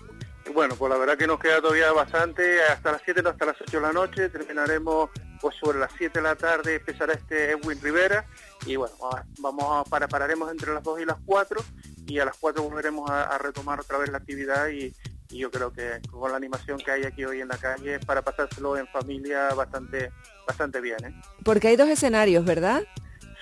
Bueno, 0.54 0.76
pues 0.76 0.92
la 0.92 0.98
verdad 0.98 1.18
que 1.18 1.28
nos 1.28 1.40
queda 1.40 1.62
todavía 1.62 1.90
bastante, 1.94 2.62
hasta 2.64 2.92
las 2.92 3.02
7, 3.06 3.22
no 3.24 3.30
hasta 3.30 3.46
las 3.46 3.56
8 3.62 3.78
de 3.78 3.82
la 3.82 3.94
noche, 3.94 4.28
terminaremos 4.28 5.10
pues 5.42 5.56
sobre 5.56 5.80
las 5.80 5.92
7 5.98 6.20
de 6.20 6.24
la 6.24 6.36
tarde, 6.36 6.76
empezará 6.76 7.14
este 7.14 7.52
Edwin 7.52 7.82
Rivera 7.82 8.26
y 8.66 8.76
bueno, 8.76 8.96
vamos 9.40 9.66
a 9.88 9.90
para, 9.90 10.08
pararemos 10.08 10.52
entre 10.52 10.74
las 10.74 10.84
2 10.84 11.02
y 11.02 11.06
las 11.06 11.18
4 11.26 11.64
y 12.08 12.20
a 12.20 12.26
las 12.26 12.38
4 12.38 12.64
volveremos 12.64 13.10
a, 13.10 13.24
a 13.24 13.38
retomar 13.38 13.80
otra 13.80 13.98
vez 13.98 14.10
la 14.10 14.18
actividad 14.18 14.70
y, 14.70 14.94
y 15.30 15.40
yo 15.40 15.52
creo 15.52 15.72
que 15.72 16.02
con 16.10 16.32
la 16.32 16.38
animación 16.38 16.78
que 16.78 16.92
hay 16.92 17.04
aquí 17.04 17.26
hoy 17.26 17.42
en 17.42 17.48
la 17.48 17.58
calle 17.58 18.00
para 18.00 18.22
pasárselo 18.22 18.78
en 18.78 18.88
familia 18.88 19.50
bastante 19.54 20.12
bastante 20.48 20.82
bien. 20.82 21.04
¿eh? 21.06 21.22
Porque 21.44 21.68
hay 21.68 21.76
dos 21.76 21.90
escenarios, 21.90 22.46
¿verdad? 22.46 22.84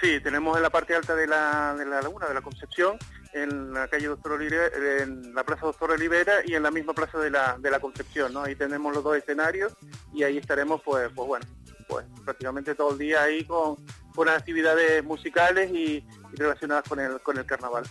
Sí, 0.02 0.20
tenemos 0.20 0.58
en 0.58 0.64
la 0.64 0.70
parte 0.70 0.94
alta 0.94 1.16
de 1.16 1.26
la, 1.26 1.74
de 1.78 1.86
la 1.86 2.02
laguna, 2.02 2.28
de 2.28 2.34
la 2.34 2.42
Concepción, 2.42 2.98
en 3.34 3.74
la 3.74 3.88
calle 3.88 4.08
Doctor 4.08 4.34
Olivera, 4.34 4.68
en 5.02 5.34
la 5.34 5.44
Plaza 5.44 5.66
Doctor 5.68 5.92
Olivera 5.92 6.34
y 6.46 6.56
en 6.56 6.64
la 6.64 6.72
misma 6.72 6.94
plaza 6.94 7.18
de 7.20 7.30
la, 7.30 7.58
de 7.58 7.72
la 7.72 7.80
Concepción, 7.80 8.34
¿no? 8.34 8.44
Ahí 8.44 8.56
tenemos 8.56 8.94
los 8.94 9.04
dos 9.04 9.16
escenarios 9.16 9.74
y 10.14 10.24
ahí 10.24 10.38
estaremos, 10.38 10.82
pues, 10.84 11.10
pues 11.16 11.28
bueno, 11.28 11.46
pues 11.88 12.06
prácticamente 12.24 12.76
todo 12.76 12.92
el 12.92 12.98
día 12.98 13.24
ahí 13.24 13.44
con, 13.46 13.78
unas 14.16 14.38
actividades 14.38 15.04
musicales 15.04 15.72
y, 15.72 16.06
y 16.34 16.36
relacionadas 16.38 16.88
con 16.88 17.00
el, 17.00 17.20
con 17.22 17.38
el 17.38 17.46
carnaval. 17.46 17.84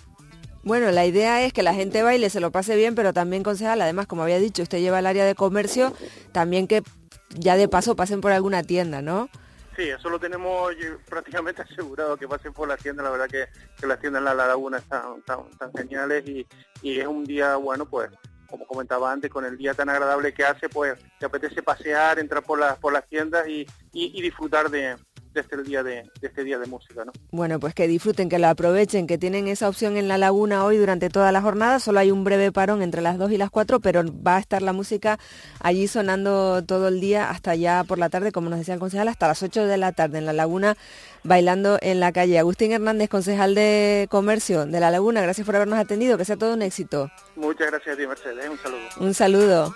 Bueno, 0.62 0.90
la 0.90 1.04
idea 1.04 1.44
es 1.44 1.52
que 1.52 1.62
la 1.62 1.74
gente 1.74 2.02
baile, 2.02 2.30
se 2.30 2.40
lo 2.40 2.50
pase 2.50 2.74
bien, 2.74 2.94
pero 2.94 3.12
también 3.12 3.42
concejal, 3.42 3.82
además, 3.82 4.06
como 4.06 4.22
había 4.22 4.38
dicho, 4.38 4.62
usted 4.62 4.78
lleva 4.78 4.98
el 4.98 5.06
área 5.06 5.26
de 5.26 5.34
comercio, 5.34 5.92
también 6.32 6.66
que 6.66 6.82
ya 7.28 7.56
de 7.56 7.68
paso 7.68 7.96
pasen 7.96 8.22
por 8.22 8.32
alguna 8.32 8.62
tienda, 8.62 9.02
¿no? 9.02 9.28
Sí, 9.76 9.82
eso 9.82 10.08
lo 10.08 10.18
tenemos 10.18 10.72
prácticamente 11.06 11.62
asegurado, 11.70 12.16
que 12.16 12.26
pasen 12.26 12.54
por 12.54 12.66
la 12.66 12.78
tienda, 12.78 13.02
la 13.02 13.10
verdad 13.10 13.28
que, 13.28 13.46
que 13.78 13.86
las 13.86 14.00
tiendas 14.00 14.20
en 14.20 14.24
la 14.24 14.34
laguna 14.34 14.78
están 14.78 15.22
geniales 15.76 16.26
y, 16.26 16.46
y 16.80 16.98
es 16.98 17.06
un 17.06 17.24
día, 17.24 17.56
bueno, 17.56 17.84
pues 17.84 18.08
como 18.54 18.66
comentaba 18.66 19.10
antes, 19.10 19.30
con 19.30 19.44
el 19.44 19.58
día 19.58 19.74
tan 19.74 19.88
agradable 19.88 20.32
que 20.32 20.44
hace, 20.44 20.68
pues 20.68 20.98
te 21.18 21.26
apetece 21.26 21.62
pasear, 21.62 22.18
entrar 22.18 22.42
por 22.44 22.58
las, 22.58 22.78
por 22.78 22.92
las 22.92 23.06
tiendas 23.08 23.48
y, 23.48 23.66
y, 23.92 24.18
y 24.18 24.22
disfrutar 24.22 24.70
de, 24.70 24.96
de 25.34 25.40
este 25.40 25.62
día 25.62 25.82
de, 25.82 26.10
de, 26.20 26.26
este 26.26 26.44
día 26.44 26.58
de 26.58 26.66
música, 26.66 27.04
¿no? 27.04 27.12
Bueno, 27.30 27.58
pues 27.60 27.74
que 27.74 27.88
disfruten, 27.88 28.28
que 28.28 28.38
lo 28.38 28.48
aprovechen, 28.48 29.06
que 29.06 29.18
tienen 29.18 29.48
esa 29.48 29.68
opción 29.68 29.96
en 29.96 30.08
la 30.08 30.16
laguna 30.16 30.64
hoy 30.64 30.78
durante 30.78 31.10
toda 31.10 31.32
la 31.32 31.42
jornada. 31.42 31.80
Solo 31.80 32.00
hay 32.00 32.10
un 32.10 32.24
breve 32.24 32.52
parón 32.52 32.82
entre 32.82 33.02
las 33.02 33.18
2 33.18 33.32
y 33.32 33.38
las 33.38 33.50
4, 33.50 33.80
pero 33.80 34.02
va 34.22 34.36
a 34.36 34.40
estar 34.40 34.62
la 34.62 34.72
música 34.72 35.18
allí 35.60 35.88
sonando 35.88 36.64
todo 36.64 36.88
el 36.88 37.00
día 37.00 37.30
hasta 37.30 37.54
ya 37.54 37.84
por 37.84 37.98
la 37.98 38.08
tarde, 38.08 38.32
como 38.32 38.48
nos 38.48 38.60
decía 38.60 38.74
el 38.74 38.80
concejal, 38.80 39.08
hasta 39.08 39.28
las 39.28 39.42
8 39.42 39.66
de 39.66 39.76
la 39.76 39.92
tarde 39.92 40.18
en 40.18 40.26
la 40.26 40.32
laguna 40.32 40.76
bailando 41.24 41.78
en 41.80 42.00
la 42.00 42.12
calle. 42.12 42.38
Agustín 42.38 42.72
Hernández, 42.72 43.08
concejal 43.08 43.54
de 43.54 44.06
comercio 44.10 44.66
de 44.66 44.80
la 44.80 44.90
laguna, 44.90 45.22
gracias 45.22 45.44
por 45.44 45.56
habernos 45.56 45.78
atendido, 45.78 46.16
que 46.16 46.24
sea 46.24 46.36
todo 46.36 46.54
un 46.54 46.62
éxito. 46.62 47.10
Muchas 47.34 47.70
gracias 47.70 47.94
a 47.94 47.98
ti, 47.98 48.06
Mercedes. 48.06 48.48
Un 48.48 48.58
saludo. 48.58 48.88
Un 49.00 49.14
saludo. 49.14 49.74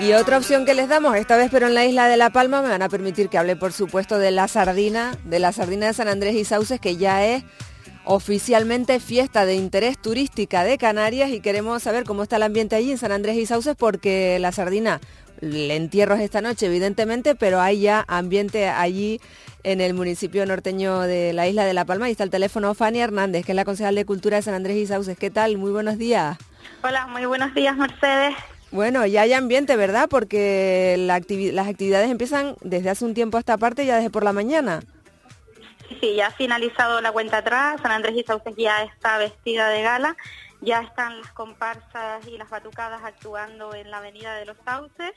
Y 0.00 0.12
otra 0.12 0.38
opción 0.38 0.64
que 0.64 0.74
les 0.74 0.88
damos, 0.88 1.16
esta 1.16 1.36
vez 1.36 1.50
pero 1.50 1.66
en 1.66 1.74
la 1.74 1.84
isla 1.84 2.06
de 2.06 2.16
La 2.16 2.30
Palma, 2.30 2.62
me 2.62 2.68
van 2.68 2.82
a 2.82 2.88
permitir 2.88 3.28
que 3.28 3.36
hable 3.36 3.56
por 3.56 3.72
supuesto 3.72 4.16
de 4.18 4.30
la 4.30 4.46
sardina, 4.46 5.12
de 5.24 5.40
la 5.40 5.50
sardina 5.50 5.88
de 5.88 5.92
San 5.92 6.06
Andrés 6.06 6.36
y 6.36 6.44
Sauces, 6.44 6.78
que 6.78 6.96
ya 6.96 7.26
es 7.26 7.42
oficialmente 8.04 9.00
fiesta 9.00 9.44
de 9.44 9.56
interés 9.56 9.98
turística 9.98 10.62
de 10.62 10.78
Canarias 10.78 11.30
y 11.30 11.40
queremos 11.40 11.82
saber 11.82 12.04
cómo 12.04 12.22
está 12.22 12.36
el 12.36 12.44
ambiente 12.44 12.76
allí 12.76 12.92
en 12.92 12.98
San 12.98 13.10
Andrés 13.10 13.36
y 13.36 13.46
Sauces 13.46 13.74
porque 13.76 14.38
la 14.38 14.52
sardina, 14.52 15.00
el 15.40 15.68
entierro 15.72 16.14
es 16.14 16.20
esta 16.20 16.40
noche 16.42 16.66
evidentemente, 16.66 17.34
pero 17.34 17.60
hay 17.60 17.80
ya 17.80 18.04
ambiente 18.06 18.68
allí 18.68 19.20
en 19.64 19.80
el 19.80 19.94
municipio 19.94 20.46
norteño 20.46 21.00
de 21.00 21.32
la 21.32 21.48
isla 21.48 21.64
de 21.64 21.74
La 21.74 21.84
Palma 21.84 22.08
y 22.08 22.12
está 22.12 22.22
el 22.22 22.30
teléfono 22.30 22.72
Fanny 22.74 23.00
Hernández, 23.00 23.44
que 23.44 23.50
es 23.50 23.56
la 23.56 23.64
concejal 23.64 23.96
de 23.96 24.04
Cultura 24.04 24.36
de 24.36 24.42
San 24.42 24.54
Andrés 24.54 24.76
y 24.76 24.86
Sauces. 24.86 25.18
¿Qué 25.18 25.30
tal? 25.30 25.58
Muy 25.58 25.72
buenos 25.72 25.98
días. 25.98 26.38
Hola, 26.84 27.08
muy 27.08 27.26
buenos 27.26 27.52
días 27.52 27.76
Mercedes. 27.76 28.36
Bueno, 28.70 29.06
ya 29.06 29.22
hay 29.22 29.32
ambiente, 29.32 29.76
¿verdad? 29.76 30.08
Porque 30.10 30.96
las 30.98 31.18
actividades 31.68 32.10
empiezan 32.10 32.56
desde 32.60 32.90
hace 32.90 33.04
un 33.04 33.14
tiempo 33.14 33.36
a 33.36 33.40
esta 33.40 33.56
parte, 33.56 33.86
ya 33.86 33.96
desde 33.96 34.10
por 34.10 34.24
la 34.24 34.32
mañana. 34.32 34.82
Sí, 36.00 36.16
ya 36.16 36.26
ha 36.26 36.30
finalizado 36.32 37.00
la 37.00 37.10
cuenta 37.12 37.38
atrás, 37.38 37.80
San 37.80 37.90
Andrés 37.90 38.14
y 38.16 38.22
Sauces 38.22 38.54
ya 38.56 38.82
está 38.82 39.16
vestida 39.16 39.70
de 39.70 39.82
gala, 39.82 40.16
ya 40.60 40.82
están 40.82 41.18
las 41.20 41.32
comparsas 41.32 42.26
y 42.26 42.36
las 42.36 42.50
batucadas 42.50 43.00
actuando 43.02 43.74
en 43.74 43.90
la 43.90 43.98
Avenida 43.98 44.34
de 44.36 44.44
los 44.44 44.56
Sauces 44.64 45.14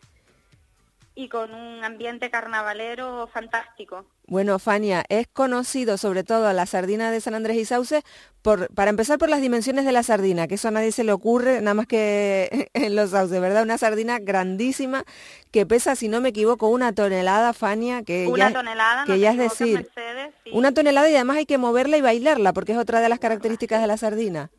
y 1.22 1.30
con 1.30 1.54
un 1.54 1.84
ambiente 1.84 2.32
carnavalero 2.32 3.28
fantástico. 3.28 4.06
Bueno, 4.26 4.58
Fania, 4.58 5.04
es 5.08 5.28
conocido 5.28 5.98
sobre 5.98 6.24
todo 6.24 6.52
la 6.52 6.66
sardina 6.66 7.12
de 7.12 7.22
San 7.22 7.36
Andrés 7.36 7.58
y 7.58 7.66
Sauces, 7.66 8.04
por, 8.42 8.74
para 8.74 8.90
empezar 8.90 9.20
por 9.20 9.30
las 9.30 9.40
dimensiones 9.40 9.86
de 9.86 9.92
la 9.92 10.02
sardina, 10.02 10.48
que 10.48 10.56
eso 10.56 10.70
a 10.70 10.72
nadie 10.72 10.92
se 10.92 11.04
le 11.04 11.12
ocurre, 11.12 11.62
nada 11.62 11.76
más 11.76 11.86
que 11.86 12.70
en 12.74 12.96
los 12.96 13.12
sauces, 13.12 13.40
¿verdad? 13.40 13.62
Una 13.62 13.78
sardina 13.78 14.18
grandísima 14.20 15.04
que 15.52 15.68
pesa, 15.68 15.96
si 15.96 16.08
no 16.08 16.22
me 16.22 16.30
equivoco, 16.30 16.70
una 16.70 16.92
tonelada, 16.94 17.54
Fania, 17.54 18.02
que 18.02 18.28
una 18.28 18.50
ya, 18.50 18.54
tonelada, 18.54 19.06
que 19.06 19.12
no 19.12 19.18
ya 19.18 19.32
es 19.32 19.38
decir, 19.38 19.76
Mercedes, 19.76 20.34
sí. 20.44 20.50
una 20.54 20.74
tonelada 20.74 21.08
y 21.10 21.16
además 21.16 21.38
hay 21.38 21.46
que 21.46 21.60
moverla 21.60 21.98
y 21.98 22.02
bailarla, 22.02 22.52
porque 22.54 22.72
es 22.72 22.80
otra 22.80 23.00
de 23.00 23.10
las 23.10 23.20
características 23.20 23.80
de 23.80 23.88
la 23.88 23.98
sardina. 23.98 24.50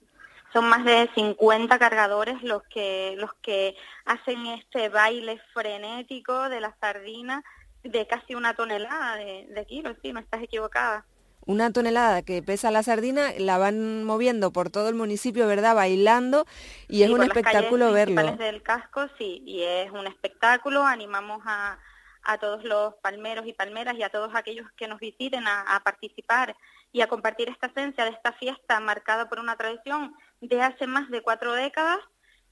Son 0.52 0.66
más 0.68 0.84
de 0.84 1.10
50 1.14 1.78
cargadores 1.78 2.42
los 2.42 2.62
que 2.64 3.14
los 3.18 3.32
que 3.42 3.76
hacen 4.04 4.46
este 4.46 4.88
baile 4.88 5.40
frenético 5.54 6.48
de 6.48 6.60
la 6.60 6.76
sardina 6.80 7.42
de 7.82 8.06
casi 8.06 8.34
una 8.34 8.54
tonelada 8.54 9.16
de, 9.16 9.46
de 9.48 9.66
kilos, 9.66 9.96
sí, 10.02 10.12
no 10.12 10.20
estás 10.20 10.42
equivocada. 10.42 11.04
Una 11.44 11.72
tonelada 11.72 12.22
que 12.22 12.40
pesa 12.42 12.70
la 12.70 12.84
sardina, 12.84 13.32
la 13.36 13.58
van 13.58 14.04
moviendo 14.04 14.52
por 14.52 14.70
todo 14.70 14.88
el 14.88 14.94
municipio, 14.94 15.48
¿verdad? 15.48 15.74
Bailando 15.74 16.46
y 16.88 17.02
es 17.02 17.08
Sí, 17.08 17.12
un 17.14 17.18
por 17.18 17.26
las 17.26 17.36
espectáculo 17.36 17.90
verlo. 17.92 18.36
del 18.36 18.62
casco, 18.62 19.08
sí, 19.18 19.42
y 19.44 19.62
es 19.62 19.90
un 19.90 20.06
espectáculo. 20.06 20.84
Animamos 20.86 21.42
a, 21.46 21.78
a 22.22 22.38
todos 22.38 22.62
los 22.64 22.94
palmeros 23.02 23.46
y 23.46 23.52
palmeras 23.54 23.96
y 23.96 24.04
a 24.04 24.10
todos 24.10 24.30
aquellos 24.34 24.70
que 24.76 24.86
nos 24.86 25.00
visiten 25.00 25.46
a, 25.48 25.62
a 25.62 25.80
participar 25.80 26.56
y 26.92 27.00
a 27.00 27.08
compartir 27.08 27.48
esta 27.48 27.66
esencia 27.66 28.04
de 28.04 28.10
esta 28.10 28.32
fiesta 28.34 28.78
marcada 28.78 29.28
por 29.28 29.40
una 29.40 29.56
tradición 29.56 30.14
de 30.42 30.60
hace 30.60 30.86
más 30.86 31.08
de 31.10 31.22
cuatro 31.22 31.54
décadas 31.54 31.98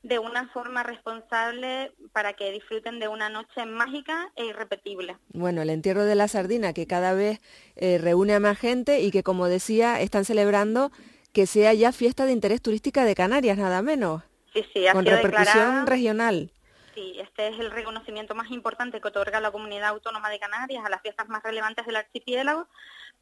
de 0.03 0.19
una 0.19 0.49
forma 0.49 0.83
responsable 0.83 1.93
para 2.13 2.33
que 2.33 2.51
disfruten 2.53 2.99
de 3.01 3.09
una 3.09 3.29
noche 3.29 3.67
mágica 3.67 4.31
e 4.35 4.47
irrepetible. 4.47 5.19
Bueno, 5.35 5.61
el 5.61 5.69
entierro 5.69 6.05
de 6.05 6.15
la 6.15 6.27
sardina 6.27 6.73
que 6.73 6.87
cada 6.87 7.13
vez 7.13 7.41
eh, 7.77 7.99
reúne 7.99 8.35
a 8.35 8.41
más 8.41 8.59
gente 8.59 9.01
y 9.01 9.11
que, 9.11 9.23
como 9.23 9.47
decía, 9.47 10.01
están 10.01 10.25
celebrando 10.25 10.91
que 11.35 11.47
sea 11.47 11.75
ya 11.75 11.93
fiesta 11.93 12.25
de 12.25 12.33
interés 12.33 12.63
turística 12.63 13.05
de 13.05 13.15
Canarias, 13.15 13.59
nada 13.59 13.83
menos, 13.83 14.23
Sí, 14.55 14.65
sí, 14.73 14.87
ha 14.89 14.93
con 14.95 15.05
sido 15.05 15.17
repercusión 15.17 15.47
declarada. 15.55 15.85
regional. 15.85 16.51
Sí, 16.95 17.17
este 17.21 17.49
es 17.49 17.61
el 17.61 17.71
reconocimiento 17.71 18.35
más 18.35 18.51
importante 18.51 19.01
que 19.01 19.09
otorga 19.09 19.39
la 19.41 19.53
Comunidad 19.53 19.91
Autónoma 19.91 20.29
de 20.31 20.41
Canarias 20.41 20.85
a 20.85 20.89
las 20.89 21.03
fiestas 21.03 21.29
más 21.29 21.43
relevantes 21.43 21.87
del 21.87 21.97
archipiélago, 21.97 22.67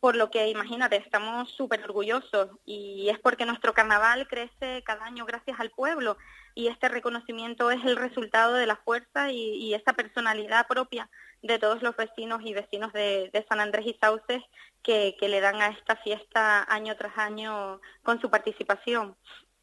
por 0.01 0.15
lo 0.17 0.31
que 0.31 0.49
imagínate, 0.49 0.97
estamos 0.97 1.51
súper 1.51 1.83
orgullosos 1.83 2.51
y 2.65 3.09
es 3.09 3.19
porque 3.19 3.47
nuestro 3.47 3.75
carnaval 3.75 4.29
crece 4.29 4.83
cada 4.85 5.05
año 5.05 5.27
gracias 5.27 5.59
al 5.59 5.71
pueblo 5.71 6.17
y 6.55 6.69
este 6.69 6.89
reconocimiento 6.89 7.71
es 7.71 7.85
el 7.85 7.97
resultado 7.97 8.55
de 8.55 8.67
la 8.67 8.77
fuerza 8.77 9.33
y, 9.33 9.55
y 9.55 9.75
esa 9.75 9.93
personalidad 9.95 10.67
propia 10.69 11.11
de 11.43 11.59
todos 11.59 11.83
los 11.83 11.97
vecinos 11.97 12.41
y 12.45 12.55
vecinos 12.55 12.93
de, 12.93 13.45
San 13.49 13.61
Andrés 13.61 13.87
y 13.87 13.97
Sauces 14.01 14.43
que 14.83 15.17
le 15.21 15.41
dan 15.41 15.61
a 15.61 15.69
esta 15.69 15.97
fiesta 15.97 16.65
año 16.73 16.97
tras 16.97 17.17
año 17.19 17.81
con 18.03 18.21
su 18.21 18.31
participación. 18.31 19.17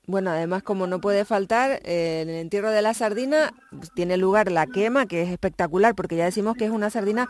Bueno, 0.07 0.29
además, 0.31 0.61
como 0.63 0.85
no 0.87 1.01
puede 1.01 1.25
faltar, 1.25 1.79
eh, 1.83 2.21
en 2.21 2.29
el 2.29 2.35
entierro 2.35 2.69
de 2.71 2.81
la 2.81 2.93
sardina 2.93 3.51
pues, 3.71 3.91
tiene 3.91 4.17
lugar 4.17 4.51
la 4.51 4.67
quema, 4.67 5.05
que 5.07 5.23
es 5.23 5.29
espectacular, 5.29 5.95
porque 5.95 6.15
ya 6.15 6.25
decimos 6.25 6.55
que 6.55 6.65
es 6.65 6.71
una 6.71 6.89
sardina 6.89 7.27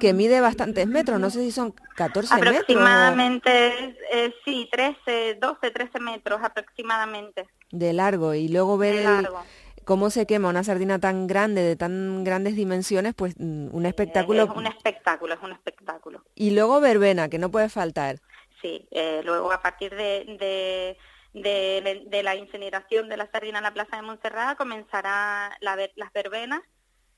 que 0.00 0.12
mide 0.12 0.40
bastantes 0.40 0.86
metros, 0.88 1.20
no 1.20 1.30
sé 1.30 1.40
si 1.42 1.52
son 1.52 1.72
14 1.96 2.34
metros. 2.34 2.56
Aproximadamente, 2.56 3.96
eh, 4.12 4.34
sí, 4.44 4.68
13, 4.70 5.36
12, 5.40 5.70
13 5.70 6.00
metros 6.00 6.40
aproximadamente. 6.42 7.46
de 7.70 7.92
largo 7.92 8.32
y 8.34 8.48
luego 8.48 8.78
ver 8.78 8.94
De 8.94 8.98
el- 9.00 9.04
largo. 9.04 9.42
cómo 9.84 10.10
se 10.10 10.26
quema 10.26 10.48
una 10.48 10.64
sardina 10.64 10.98
tan 10.98 11.26
grande, 11.26 11.62
de 11.62 11.76
tan 11.76 12.24
grandes 12.24 12.56
dimensiones, 12.56 13.14
pues 13.14 13.34
mm, 13.38 13.68
un 13.74 13.86
espectáculo. 13.86 14.44
Es 14.44 14.50
un 14.50 14.66
espectáculo, 14.66 15.34
es 15.34 15.40
un 15.42 15.52
espectáculo. 15.52 16.24
Y 16.34 16.50
luego 16.52 16.80
verbena, 16.80 17.28
que 17.28 17.38
no 17.38 17.50
puede 17.50 17.68
faltar. 17.68 18.16
Sí, 18.62 18.88
eh, 18.90 19.20
luego 19.24 19.52
a 19.52 19.60
partir 19.62 19.94
de, 19.94 20.24
de, 20.40 20.96
de, 21.42 22.04
de 22.06 22.22
la 22.22 22.36
incineración 22.36 23.08
de 23.08 23.16
la 23.16 23.30
sardina 23.30 23.58
en 23.58 23.64
la 23.64 23.74
Plaza 23.74 23.96
de 23.96 24.02
Montserrat 24.02 24.56
comenzará 24.56 25.56
la 25.60 25.76
las 25.96 26.12
verbenas, 26.12 26.60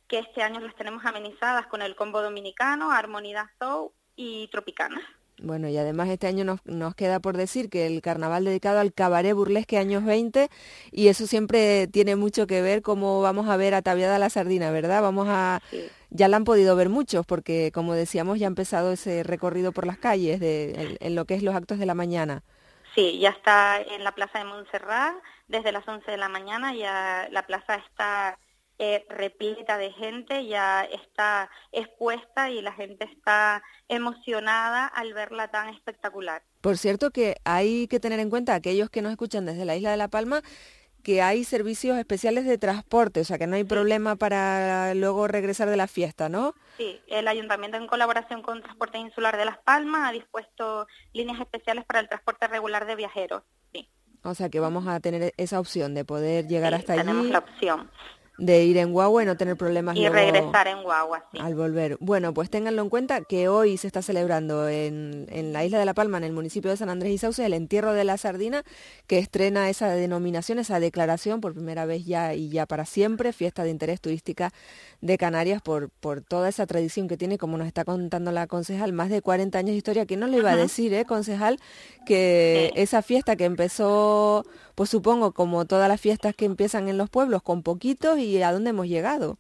que 0.09 0.19
este 0.19 0.43
año 0.43 0.61
las 0.61 0.75
tenemos 0.75 1.05
amenizadas 1.05 1.67
con 1.67 1.83
el 1.83 1.95
combo 1.95 2.23
dominicano, 2.23 2.91
Armonidad 2.91 3.47
Soul 3.59 3.91
y 4.17 4.49
Tropicana. 4.49 5.01
Bueno, 5.43 5.69
y 5.69 5.79
además 5.79 6.09
este 6.09 6.27
año 6.27 6.45
nos, 6.45 6.61
nos 6.67 6.95
queda 6.95 7.21
por 7.21 7.37
decir 7.37 7.71
que 7.71 7.87
el 7.87 8.03
carnaval 8.03 8.45
dedicado 8.45 8.79
al 8.79 8.93
cabaret 8.93 9.35
burlesque 9.35 9.79
años 9.79 10.05
20, 10.05 10.51
y 10.91 11.09
eso 11.09 11.27
siempre 11.27 11.87
tiene 11.87 12.17
mucho 12.17 12.47
que 12.47 12.61
ver 12.61 12.83
cómo 12.83 13.23
vamos 13.23 13.49
a 13.49 13.57
ver 13.57 13.75
ataviada 13.75 14.19
la 14.19 14.31
sardina, 14.31 14.71
¿verdad? 14.71 15.01
Vamos 15.03 15.29
a... 15.31 15.63
Ya 16.11 16.27
la 16.27 16.37
han 16.37 16.45
podido 16.45 16.75
ver 16.75 16.89
muchos, 16.89 17.25
porque 17.25 17.71
como 17.73 17.95
decíamos, 17.95 18.39
ya 18.39 18.47
ha 18.47 18.49
empezado 18.49 18.93
ese 18.93 19.23
recorrido 19.23 19.71
por 19.71 19.87
las 19.87 19.97
calles 19.97 20.41
de, 20.41 20.73
en, 20.73 20.97
en 20.99 21.15
lo 21.15 21.25
que 21.25 21.35
es 21.35 21.43
los 21.43 21.55
actos 21.55 21.79
de 21.79 21.87
la 21.87 21.95
mañana. 21.95 22.43
Sí, 22.95 23.19
ya 23.19 23.31
está 23.31 23.81
en 23.81 24.05
la 24.05 24.13
Plaza 24.13 24.39
de 24.39 24.45
Montserrat 24.45 25.15
desde 25.47 25.73
las 25.73 25.87
11 25.87 26.11
de 26.11 26.17
la 26.17 26.29
mañana, 26.29 26.75
ya 26.75 27.29
la 27.31 27.47
plaza 27.47 27.77
está 27.77 28.39
eh, 28.79 29.05
repleta 29.11 29.77
de 29.77 29.93
gente, 29.93 30.47
ya 30.47 30.83
está 30.85 31.51
expuesta 31.71 32.51
y 32.51 32.63
la 32.63 32.73
gente 32.73 33.05
está 33.05 33.63
emocionada 33.89 34.87
al 34.87 35.13
verla 35.13 35.49
tan 35.49 35.69
espectacular. 35.69 36.43
Por 36.63 36.79
cierto 36.79 37.11
que 37.11 37.37
hay 37.45 37.89
que 37.89 38.01
tener 38.01 38.21
en 38.21 38.31
cuenta 38.31 38.55
aquellos 38.55 38.89
que 38.89 39.03
nos 39.03 39.13
escuchan 39.13 39.45
desde 39.45 39.65
la 39.65 39.77
isla 39.77 39.91
de 39.91 39.97
La 39.97 40.09
Palma 40.09 40.41
que 41.03 41.23
hay 41.23 41.45
servicios 41.45 41.99
especiales 41.99 42.45
de 42.45 42.59
transporte, 42.59 43.21
o 43.21 43.25
sea 43.25 43.39
que 43.39 43.47
no 43.47 43.57
hay 43.57 43.65
problema 43.65 44.17
para 44.17 44.95
luego 44.95 45.27
regresar 45.27 45.69
de 45.69 45.77
la 45.77 45.87
fiesta, 45.87 46.29
¿no? 46.29 46.55
Sí, 46.77 47.01
el 47.09 47.29
ayuntamiento 47.29 47.77
en 47.77 47.87
colaboración 47.87 48.43
con 48.43 48.63
Transporte 48.63 48.99
Insular 48.99 49.37
de 49.37 49.45
Las 49.45 49.59
Palmas 49.59 50.09
ha 50.09 50.13
dispuesto 50.13 50.87
líneas 51.13 51.41
especiales 51.41 51.85
para 51.85 52.01
el 52.01 52.09
transporte 52.09 52.47
regular 52.49 52.87
de 52.87 52.97
viajeros. 52.97 53.43
Sí. 53.73 53.89
O 54.23 54.35
sea 54.35 54.49
que 54.49 54.61
vamos 54.61 54.87
a 54.87 55.01
tener 55.01 55.33
esa 55.37 55.61
opción 55.61 55.95
de 55.95 56.05
poder 56.05 56.47
llegar 56.47 56.75
hasta 56.75 56.95
allí. 56.95 57.03
Tenemos 57.03 57.27
la 57.27 57.39
opción 57.39 57.91
de 58.41 58.65
ir 58.65 58.79
en 58.79 58.93
guagua 58.93 59.23
y 59.23 59.27
no 59.27 59.37
tener 59.37 59.57
problemas 59.57 59.97
y 59.97 60.09
regresar 60.09 60.67
en 60.67 60.83
guagua 60.83 61.27
sí. 61.31 61.39
al 61.39 61.55
volver 61.55 61.99
bueno 62.01 62.33
pues 62.33 62.49
ténganlo 62.49 62.81
en 62.81 62.89
cuenta 62.89 63.21
que 63.21 63.49
hoy 63.49 63.77
se 63.77 63.87
está 63.87 64.01
celebrando 64.01 64.67
en, 64.67 65.27
en, 65.31 65.53
la 65.53 65.65
isla 65.65 65.79
de 65.79 65.85
la 65.85 65.93
Palma 65.93 66.17
en 66.19 66.25
el 66.25 66.33
municipio 66.33 66.71
de 66.71 66.77
San 66.79 66.89
Andrés 66.89 67.13
y 67.13 67.19
Sauce 67.19 67.45
el 67.45 67.53
entierro 67.53 67.93
de 67.93 68.05
la 68.05 68.17
sardina 68.17 68.65
que 69.07 69.19
estrena 69.19 69.69
esa 69.69 69.89
denominación 69.91 70.59
esa 70.59 70.81
declaración 70.81 71.43
por 71.43 71.53
primera 71.53 71.85
vez 71.85 72.07
ya 72.07 72.35
y 72.35 72.49
ya 72.49 72.65
para 72.65 72.87
siempre 72.87 73.35
fiesta 73.35 73.63
de 73.63 73.71
interés 73.71 74.01
turística 74.01 74.53
de 75.03 75.19
Canarias 75.19 75.61
por 75.61 75.91
por 75.91 76.23
toda 76.23 76.49
esa 76.49 76.67
tradición 76.67 77.09
que 77.09 77.19
tiene 77.19 77.37
como 77.37 77.59
nos 77.59 77.67
está 77.67 77.85
contando 77.85 78.33
la 78.33 78.47
concejal 78.47 78.95
más 78.95 79.11
de 79.11 79.21
40 79.21 79.59
años 79.59 79.73
de 79.73 79.77
historia 79.77 80.07
que 80.07 80.17
no 80.17 80.27
le 80.27 80.39
iba 80.39 80.53
a 80.53 80.57
decir 80.57 80.95
eh 80.95 81.05
concejal 81.05 81.59
que 82.07 82.71
sí. 82.75 82.81
esa 82.81 83.03
fiesta 83.03 83.37
que 83.37 83.45
empezó 83.45 84.47
pues 84.75 84.91
supongo 84.91 85.33
como 85.33 85.65
todas 85.67 85.89
las 85.89 86.01
fiestas 86.01 86.35
que 86.35 86.45
empiezan 86.45 86.89
en 86.89 86.99
los 86.99 87.11
pueblos 87.11 87.43
con 87.43 87.63
poquitos 87.63 88.19
y 88.19 88.43
a 88.43 88.53
dónde 88.53 88.71
hemos 88.71 88.87
llegado. 88.87 89.39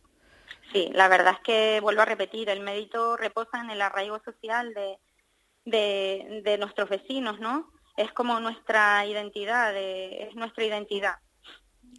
Sí, 0.72 0.90
la 0.92 1.08
verdad 1.08 1.34
es 1.34 1.40
que 1.40 1.80
vuelvo 1.80 2.02
a 2.02 2.04
repetir, 2.06 2.48
el 2.48 2.60
mérito 2.60 3.16
reposa 3.16 3.60
en 3.60 3.70
el 3.70 3.82
arraigo 3.82 4.20
social 4.24 4.72
de, 4.74 4.98
de, 6.44 6.58
nuestros 6.58 6.88
vecinos, 6.88 7.40
¿no? 7.40 7.70
Es 7.96 8.12
como 8.12 8.38
nuestra 8.40 9.04
identidad, 9.06 9.72
de, 9.72 10.24
es 10.24 10.34
nuestra 10.36 10.64
identidad. 10.64 11.16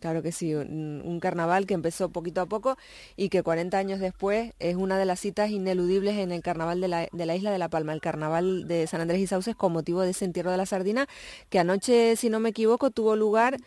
Claro 0.01 0.23
que 0.23 0.31
sí, 0.31 0.55
un, 0.55 1.03
un, 1.05 1.19
carnaval 1.19 1.67
que 1.67 1.75
empezó 1.75 2.09
poquito 2.09 2.41
a 2.41 2.47
poco 2.47 2.75
y 3.15 3.29
que 3.29 3.43
40 3.43 3.77
años 3.77 3.99
después 3.99 4.51
es 4.57 4.75
una 4.75 4.97
de 4.97 5.05
las 5.05 5.19
citas 5.19 5.51
ineludibles 5.51 6.17
en 6.17 6.31
el 6.31 6.41
carnaval 6.41 6.81
de 6.81 6.87
la, 6.87 7.07
de 7.11 7.25
la 7.27 7.35
isla 7.35 7.51
de 7.51 7.59
La 7.59 7.69
Palma, 7.69 7.93
el 7.93 8.01
carnaval 8.01 8.67
de 8.67 8.87
San 8.87 8.99
Andrés 8.99 9.19
y 9.19 9.27
Sauces 9.27 9.55
con 9.55 9.71
motivo 9.71 10.01
de 10.01 10.09
ese 10.09 10.25
entierro 10.25 10.49
de 10.49 10.57
la 10.57 10.65
sardina, 10.65 11.05
que 11.51 11.59
anoche, 11.59 12.15
si 12.15 12.31
no 12.31 12.39
me 12.39 12.49
equivoco, 12.49 12.89
tuvo 12.89 13.15
lugar 13.15 13.57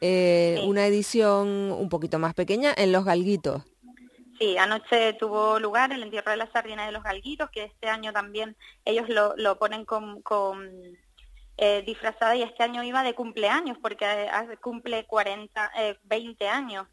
eh, 0.00 0.56
sí. 0.58 0.66
una 0.66 0.84
edición 0.84 1.46
un 1.70 1.88
poquito 1.88 2.18
más 2.18 2.34
pequeña 2.34 2.74
en 2.76 2.90
Los 2.90 3.04
Galguitos. 3.04 3.62
Sí, 4.40 4.58
anoche 4.58 5.12
tuvo 5.12 5.60
lugar 5.60 5.92
el 5.92 6.02
entierro 6.02 6.32
de 6.32 6.38
la 6.38 6.50
sardina 6.50 6.86
de 6.86 6.90
Los 6.90 7.04
Galguitos, 7.04 7.50
que 7.50 7.62
este 7.62 7.86
año 7.86 8.12
también 8.12 8.56
ellos 8.84 9.08
lo, 9.08 9.36
lo 9.36 9.60
ponen 9.60 9.84
con... 9.84 10.22
con 10.22 10.98
eh, 11.56 11.82
disfrazada 11.86 12.34
y 12.34 12.42
este 12.42 12.62
año 12.62 12.82
iba 12.82 13.02
de 13.02 13.14
cumpleaños 13.14 13.78
porque 13.80 14.04
eh, 14.04 14.56
cumple 14.60 15.04
40, 15.06 15.70
eh, 15.76 15.98
20 16.04 16.48
años. 16.48 16.86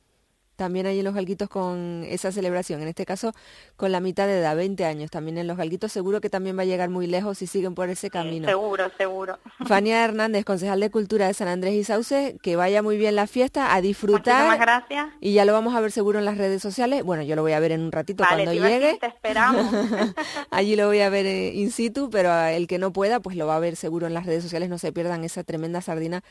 También 0.61 0.85
hay 0.85 0.99
en 0.99 1.05
los 1.05 1.15
galguitos 1.15 1.49
con 1.49 2.05
esa 2.07 2.31
celebración, 2.31 2.83
en 2.83 2.87
este 2.87 3.03
caso 3.03 3.33
con 3.77 3.91
la 3.91 3.99
mitad 3.99 4.27
de 4.27 4.37
edad, 4.37 4.55
20 4.55 4.85
años. 4.85 5.09
También 5.09 5.39
en 5.39 5.47
los 5.47 5.57
galguitos 5.57 5.91
seguro 5.91 6.21
que 6.21 6.29
también 6.29 6.55
va 6.55 6.61
a 6.61 6.65
llegar 6.65 6.91
muy 6.91 7.07
lejos 7.07 7.39
si 7.39 7.47
siguen 7.47 7.73
por 7.73 7.89
ese 7.89 8.11
camino. 8.11 8.45
Sí, 8.45 8.51
seguro, 8.51 8.91
seguro. 8.95 9.39
Fania 9.65 10.05
Hernández, 10.05 10.45
concejal 10.45 10.79
de 10.79 10.91
Cultura 10.91 11.25
de 11.25 11.33
San 11.33 11.47
Andrés 11.47 11.73
y 11.73 11.83
Sauce, 11.83 12.37
que 12.43 12.55
vaya 12.57 12.83
muy 12.83 12.95
bien 12.97 13.15
la 13.15 13.25
fiesta, 13.25 13.73
a 13.73 13.81
disfrutar. 13.81 14.45
Muchísimas 14.45 14.59
gracias. 14.59 15.07
Y 15.19 15.33
ya 15.33 15.45
lo 15.45 15.53
vamos 15.53 15.73
a 15.73 15.79
ver 15.79 15.91
seguro 15.91 16.19
en 16.19 16.25
las 16.25 16.37
redes 16.37 16.61
sociales. 16.61 17.03
Bueno, 17.03 17.23
yo 17.23 17.35
lo 17.35 17.41
voy 17.41 17.53
a 17.53 17.59
ver 17.59 17.71
en 17.71 17.81
un 17.81 17.91
ratito 17.91 18.23
vale, 18.23 18.43
cuando 18.43 18.67
llegue. 18.67 18.99
Te 18.99 19.07
esperamos. 19.07 19.65
Allí 20.51 20.75
lo 20.75 20.85
voy 20.85 20.99
a 20.99 21.09
ver 21.09 21.25
eh, 21.25 21.55
in 21.55 21.71
situ, 21.71 22.11
pero 22.11 22.31
el 22.45 22.67
que 22.67 22.77
no 22.77 22.93
pueda, 22.93 23.19
pues 23.19 23.35
lo 23.35 23.47
va 23.47 23.55
a 23.55 23.59
ver 23.59 23.75
seguro 23.75 24.05
en 24.05 24.13
las 24.13 24.27
redes 24.27 24.43
sociales. 24.43 24.69
No 24.69 24.77
se 24.77 24.93
pierdan 24.93 25.23
esa 25.23 25.43
tremenda 25.43 25.81
sardina 25.81 26.21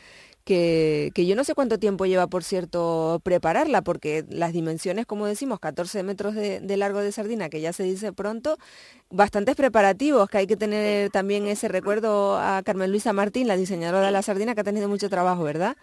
que, 0.45 1.11
que 1.17 1.27
yo 1.27 1.35
no 1.35 1.43
sé 1.43 1.57
cuánto 1.57 1.81
tiempo 1.81 2.07
lleva, 2.07 2.29
por 2.29 2.45
cierto, 2.45 3.21
prepararla, 3.25 3.83
porque 3.83 4.20
las 4.29 4.53
dimensiones, 4.53 5.07
como 5.07 5.27
decimos, 5.27 5.61
14 5.61 6.03
metros 6.03 6.35
de, 6.35 6.61
de, 6.61 6.77
largo 6.77 7.01
de 7.01 7.13
sardina, 7.13 7.49
que 7.49 7.61
ya 7.61 7.73
se 7.73 7.83
dice 7.83 8.13
pronto, 8.13 8.57
bastantes 9.11 9.57
preparativos, 9.57 10.29
que 10.29 10.39
hay 10.39 10.47
que 10.47 10.57
tener 10.57 11.11
también 11.11 11.47
ese 11.47 11.69
recuerdo 11.69 12.37
a 12.39 12.63
Carmen 12.65 12.91
Luisa 12.91 13.13
Martín, 13.13 13.49
la 13.49 13.57
diseñadora 13.57 14.07
de 14.07 14.13
la 14.13 14.23
sardina, 14.23 14.55
que 14.55 14.61
ha 14.63 14.65
tenido 14.65 14.89
mucho 14.89 15.09
trabajo, 15.09 15.43
¿verdad? 15.43 15.77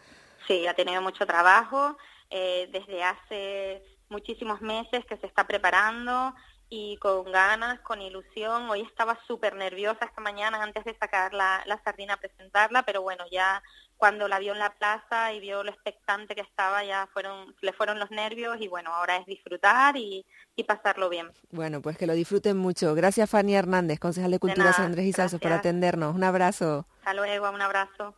Sí, 0.48 0.66
ha 0.68 0.74
tenido 0.74 1.02
mucho 1.02 1.26
trabajo 1.26 1.98
eh, 2.30 2.70
desde 2.72 3.04
hace 3.04 3.84
muchísimos 4.10 4.62
meses 4.62 5.06
que 5.06 5.18
se 5.18 5.28
está 5.28 5.46
preparando 5.46 6.34
y 6.70 6.98
con 6.98 7.32
ganas, 7.32 7.80
con 7.82 8.02
ilusión. 8.02 8.70
Hoy 8.70 8.82
estaba 8.82 9.20
súper 9.28 9.56
nerviosa 9.56 10.06
esta 10.06 10.22
mañana 10.22 10.62
antes 10.62 10.84
de 10.84 10.98
sacar 10.98 11.34
la, 11.34 11.64
la 11.66 11.82
sardina 11.84 12.16
a 12.16 12.18
presentarla, 12.18 12.84
pero 12.84 13.02
bueno, 13.02 13.26
ya 13.32 13.62
cuando 13.98 14.28
la 14.28 14.40
vio 14.40 14.54
en 14.54 14.60
la 14.60 14.74
plaza 14.74 15.34
y 15.34 15.40
vio 15.40 15.64
lo 15.64 15.72
expectante 15.72 16.36
que 16.36 16.42
estaba, 16.42 16.84
ya 16.84 17.08
fueron, 17.12 17.56
le 17.62 17.74
fueron 17.74 18.00
los 18.00 18.12
nervios 18.12 18.58
y 18.60 18.68
bueno, 18.68 18.94
ahora 18.94 19.18
es 19.18 19.26
disfrutar 19.26 19.98
y, 19.98 20.26
y 20.56 20.64
pasarlo 20.64 21.10
bien. 21.10 21.32
Bueno, 21.50 21.82
pues 21.82 21.98
que 21.98 22.08
lo 22.08 22.14
disfruten 22.14 22.58
mucho. 22.58 22.94
Gracias 22.96 23.30
Fanny 23.30 23.56
Hernández, 23.56 24.00
concejal 24.00 24.32
de 24.32 24.40
Cultura 24.40 24.68
de 24.68 24.74
San 24.74 24.86
Andrés 24.86 25.06
y 25.06 25.14
Salsos, 25.14 25.42
por 25.42 25.52
atendernos. 25.52 26.16
Un 26.16 26.24
abrazo. 26.24 26.88
Hasta 27.00 27.14
luego, 27.14 27.50
un 27.50 27.62
abrazo. 27.62 28.16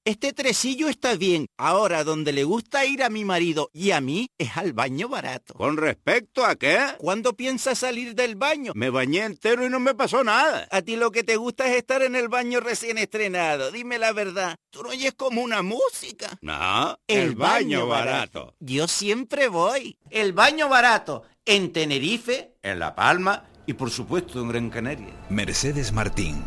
Este 0.08 0.32
tresillo 0.32 0.88
está 0.88 1.16
bien. 1.16 1.48
Ahora, 1.58 2.02
donde 2.02 2.32
le 2.32 2.42
gusta 2.42 2.86
ir 2.86 3.02
a 3.02 3.10
mi 3.10 3.26
marido 3.26 3.68
y 3.74 3.90
a 3.90 4.00
mí 4.00 4.30
es 4.38 4.56
al 4.56 4.72
baño 4.72 5.06
barato. 5.06 5.52
¿Con 5.52 5.76
respecto 5.76 6.46
a 6.46 6.56
qué? 6.56 6.78
¿Cuándo 6.96 7.34
piensas 7.34 7.80
salir 7.80 8.14
del 8.14 8.34
baño? 8.34 8.72
Me 8.74 8.88
bañé 8.88 9.26
entero 9.26 9.66
y 9.66 9.68
no 9.68 9.80
me 9.80 9.94
pasó 9.94 10.24
nada. 10.24 10.66
A 10.70 10.80
ti 10.80 10.96
lo 10.96 11.10
que 11.10 11.24
te 11.24 11.36
gusta 11.36 11.66
es 11.68 11.76
estar 11.76 12.00
en 12.00 12.16
el 12.16 12.28
baño 12.28 12.60
recién 12.60 12.96
estrenado. 12.96 13.70
Dime 13.70 13.98
la 13.98 14.14
verdad. 14.14 14.56
¿Tú 14.70 14.82
no 14.82 14.88
oyes 14.88 15.12
como 15.12 15.42
una 15.42 15.60
música? 15.60 16.38
No, 16.40 16.98
el, 17.06 17.18
el 17.18 17.34
baño, 17.34 17.80
baño 17.80 17.86
barato. 17.86 18.40
barato. 18.40 18.54
Yo 18.60 18.88
siempre 18.88 19.48
voy. 19.48 19.98
El 20.08 20.32
baño 20.32 20.70
barato. 20.70 21.24
En 21.44 21.70
Tenerife, 21.70 22.54
en 22.62 22.78
La 22.78 22.94
Palma 22.94 23.44
y 23.66 23.74
por 23.74 23.90
supuesto 23.90 24.40
en 24.40 24.48
Gran 24.48 24.70
Canaria. 24.70 25.12
Mercedes 25.28 25.92
Martín. 25.92 26.42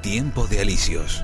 Tiempo 0.00 0.46
de 0.46 0.60
alicios. 0.62 1.22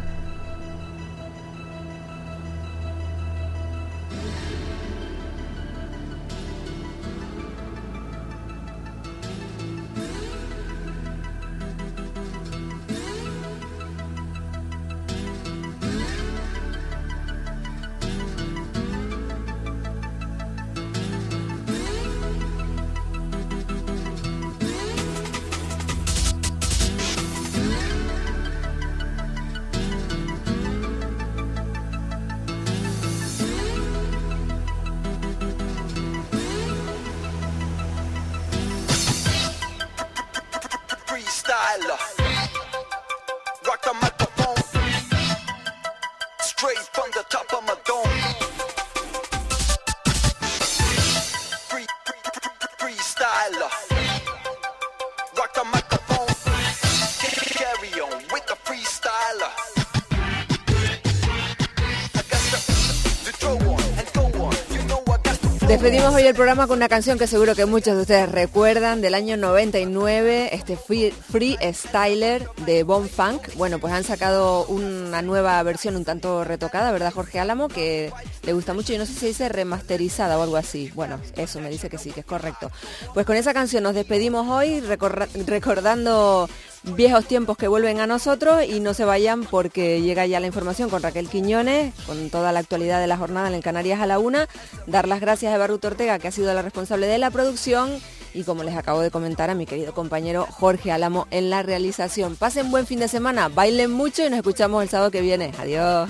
Despedimos 66.11 66.25
hoy 66.25 66.29
el 66.29 66.35
programa 66.35 66.67
con 66.67 66.79
una 66.79 66.89
canción 66.89 67.19
que 67.21 67.29
seguro 67.29 67.55
que 67.55 67.67
muchos 67.67 67.95
de 67.95 68.01
ustedes 68.01 68.29
recuerdan 68.29 69.01
del 69.01 69.15
año 69.15 69.37
99, 69.37 70.49
este 70.53 70.77
free 70.77 71.57
Styler 71.73 72.49
de 72.67 72.83
Bon 72.83 73.09
Funk. 73.09 73.55
Bueno, 73.55 73.79
pues 73.79 73.93
han 73.93 74.03
sacado 74.03 74.67
una 74.67 75.23
nueva 75.23 75.63
versión 75.63 75.95
un 75.95 76.05
tanto 76.05 76.43
retocada, 76.43 76.91
¿verdad, 76.91 77.13
Jorge 77.13 77.39
Álamo? 77.39 77.69
Que 77.69 78.13
le 78.43 78.53
gusta 78.53 78.75
mucho 78.75 78.93
y 78.93 78.99
no 78.99 79.07
sé 79.07 79.13
si 79.13 79.27
dice 79.27 79.49
remasterizada 79.49 80.37
o 80.37 80.43
algo 80.43 80.57
así. 80.57 80.91
Bueno, 80.97 81.21
eso 81.37 81.61
me 81.61 81.71
dice 81.71 81.89
que 81.89 81.99
sí, 81.99 82.11
que 82.11 82.21
es 82.21 82.27
correcto. 82.27 82.73
Pues 83.15 83.25
con 83.25 83.37
esa 83.37 83.55
canción 83.55 83.85
nos 83.85 83.95
despedimos 83.95 84.49
hoy 84.49 84.81
recordando 84.81 86.49
viejos 86.83 87.27
tiempos 87.27 87.57
que 87.57 87.69
vuelven 87.69 88.01
a 88.01 88.07
nosotros 88.07 88.65
y 88.65 88.81
no 88.81 88.95
se 88.95 89.05
vayan 89.05 89.45
porque 89.45 90.01
llega 90.01 90.27
ya 90.27 90.41
la 90.41 90.47
información 90.47 90.91
con 90.91 91.03
Raquel 91.03 91.29
Quiñones, 91.29 91.95
con 92.07 92.31
toda 92.31 92.53
la 92.53 92.61
actualidad 92.61 93.01
de 93.01 93.07
la 93.07 93.17
jornada 93.17 93.55
en 93.55 93.63
Canarias 93.63 94.01
a 94.01 94.07
la 94.07 94.19
una. 94.19 94.49
Dar 94.87 95.09
las 95.09 95.21
gracias 95.21 95.55
a 95.55 95.59
Barruto 95.59 95.89
Ortega, 95.89 96.19
que 96.19 96.29
ha 96.29 96.33
sido 96.33 96.53
la 96.55 96.63
responsable 96.63 97.07
de 97.07 97.19
la 97.19 97.31
producción 97.31 97.91
y 98.33 98.45
como 98.45 98.63
les 98.63 98.77
acabo 98.77 99.01
de 99.01 99.11
comentar 99.11 99.51
a 99.51 99.55
mi 99.55 99.67
querido 99.67 99.93
compañero 99.93 100.47
Jorge 100.51 100.93
Álamo 100.93 101.27
en 101.31 101.51
la 101.51 101.63
realización. 101.63 102.37
Pasen 102.37 102.71
buen 102.71 102.87
fin 102.87 103.01
de 103.01 103.09
semana, 103.09 103.49
bailen 103.49 103.91
mucho 103.91 104.25
y 104.25 104.31
nos 104.31 104.39
escuchamos 104.39 104.83
el 104.83 104.89
sábado 104.89 105.11
que 105.11 105.21
viene. 105.21 105.53
Adiós. 105.59 106.09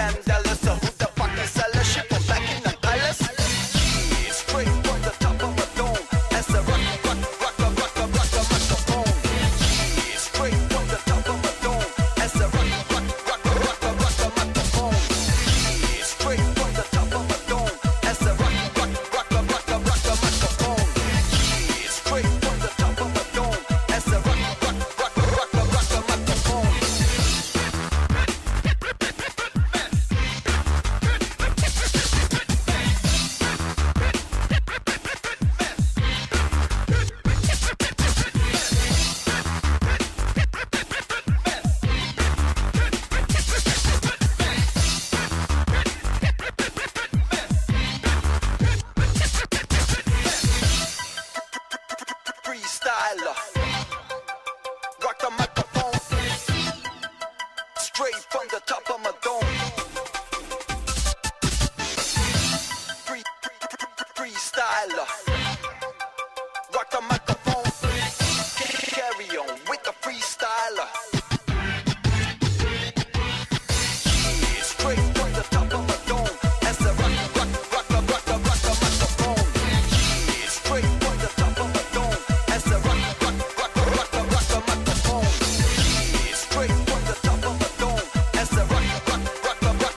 scandal 0.00 0.49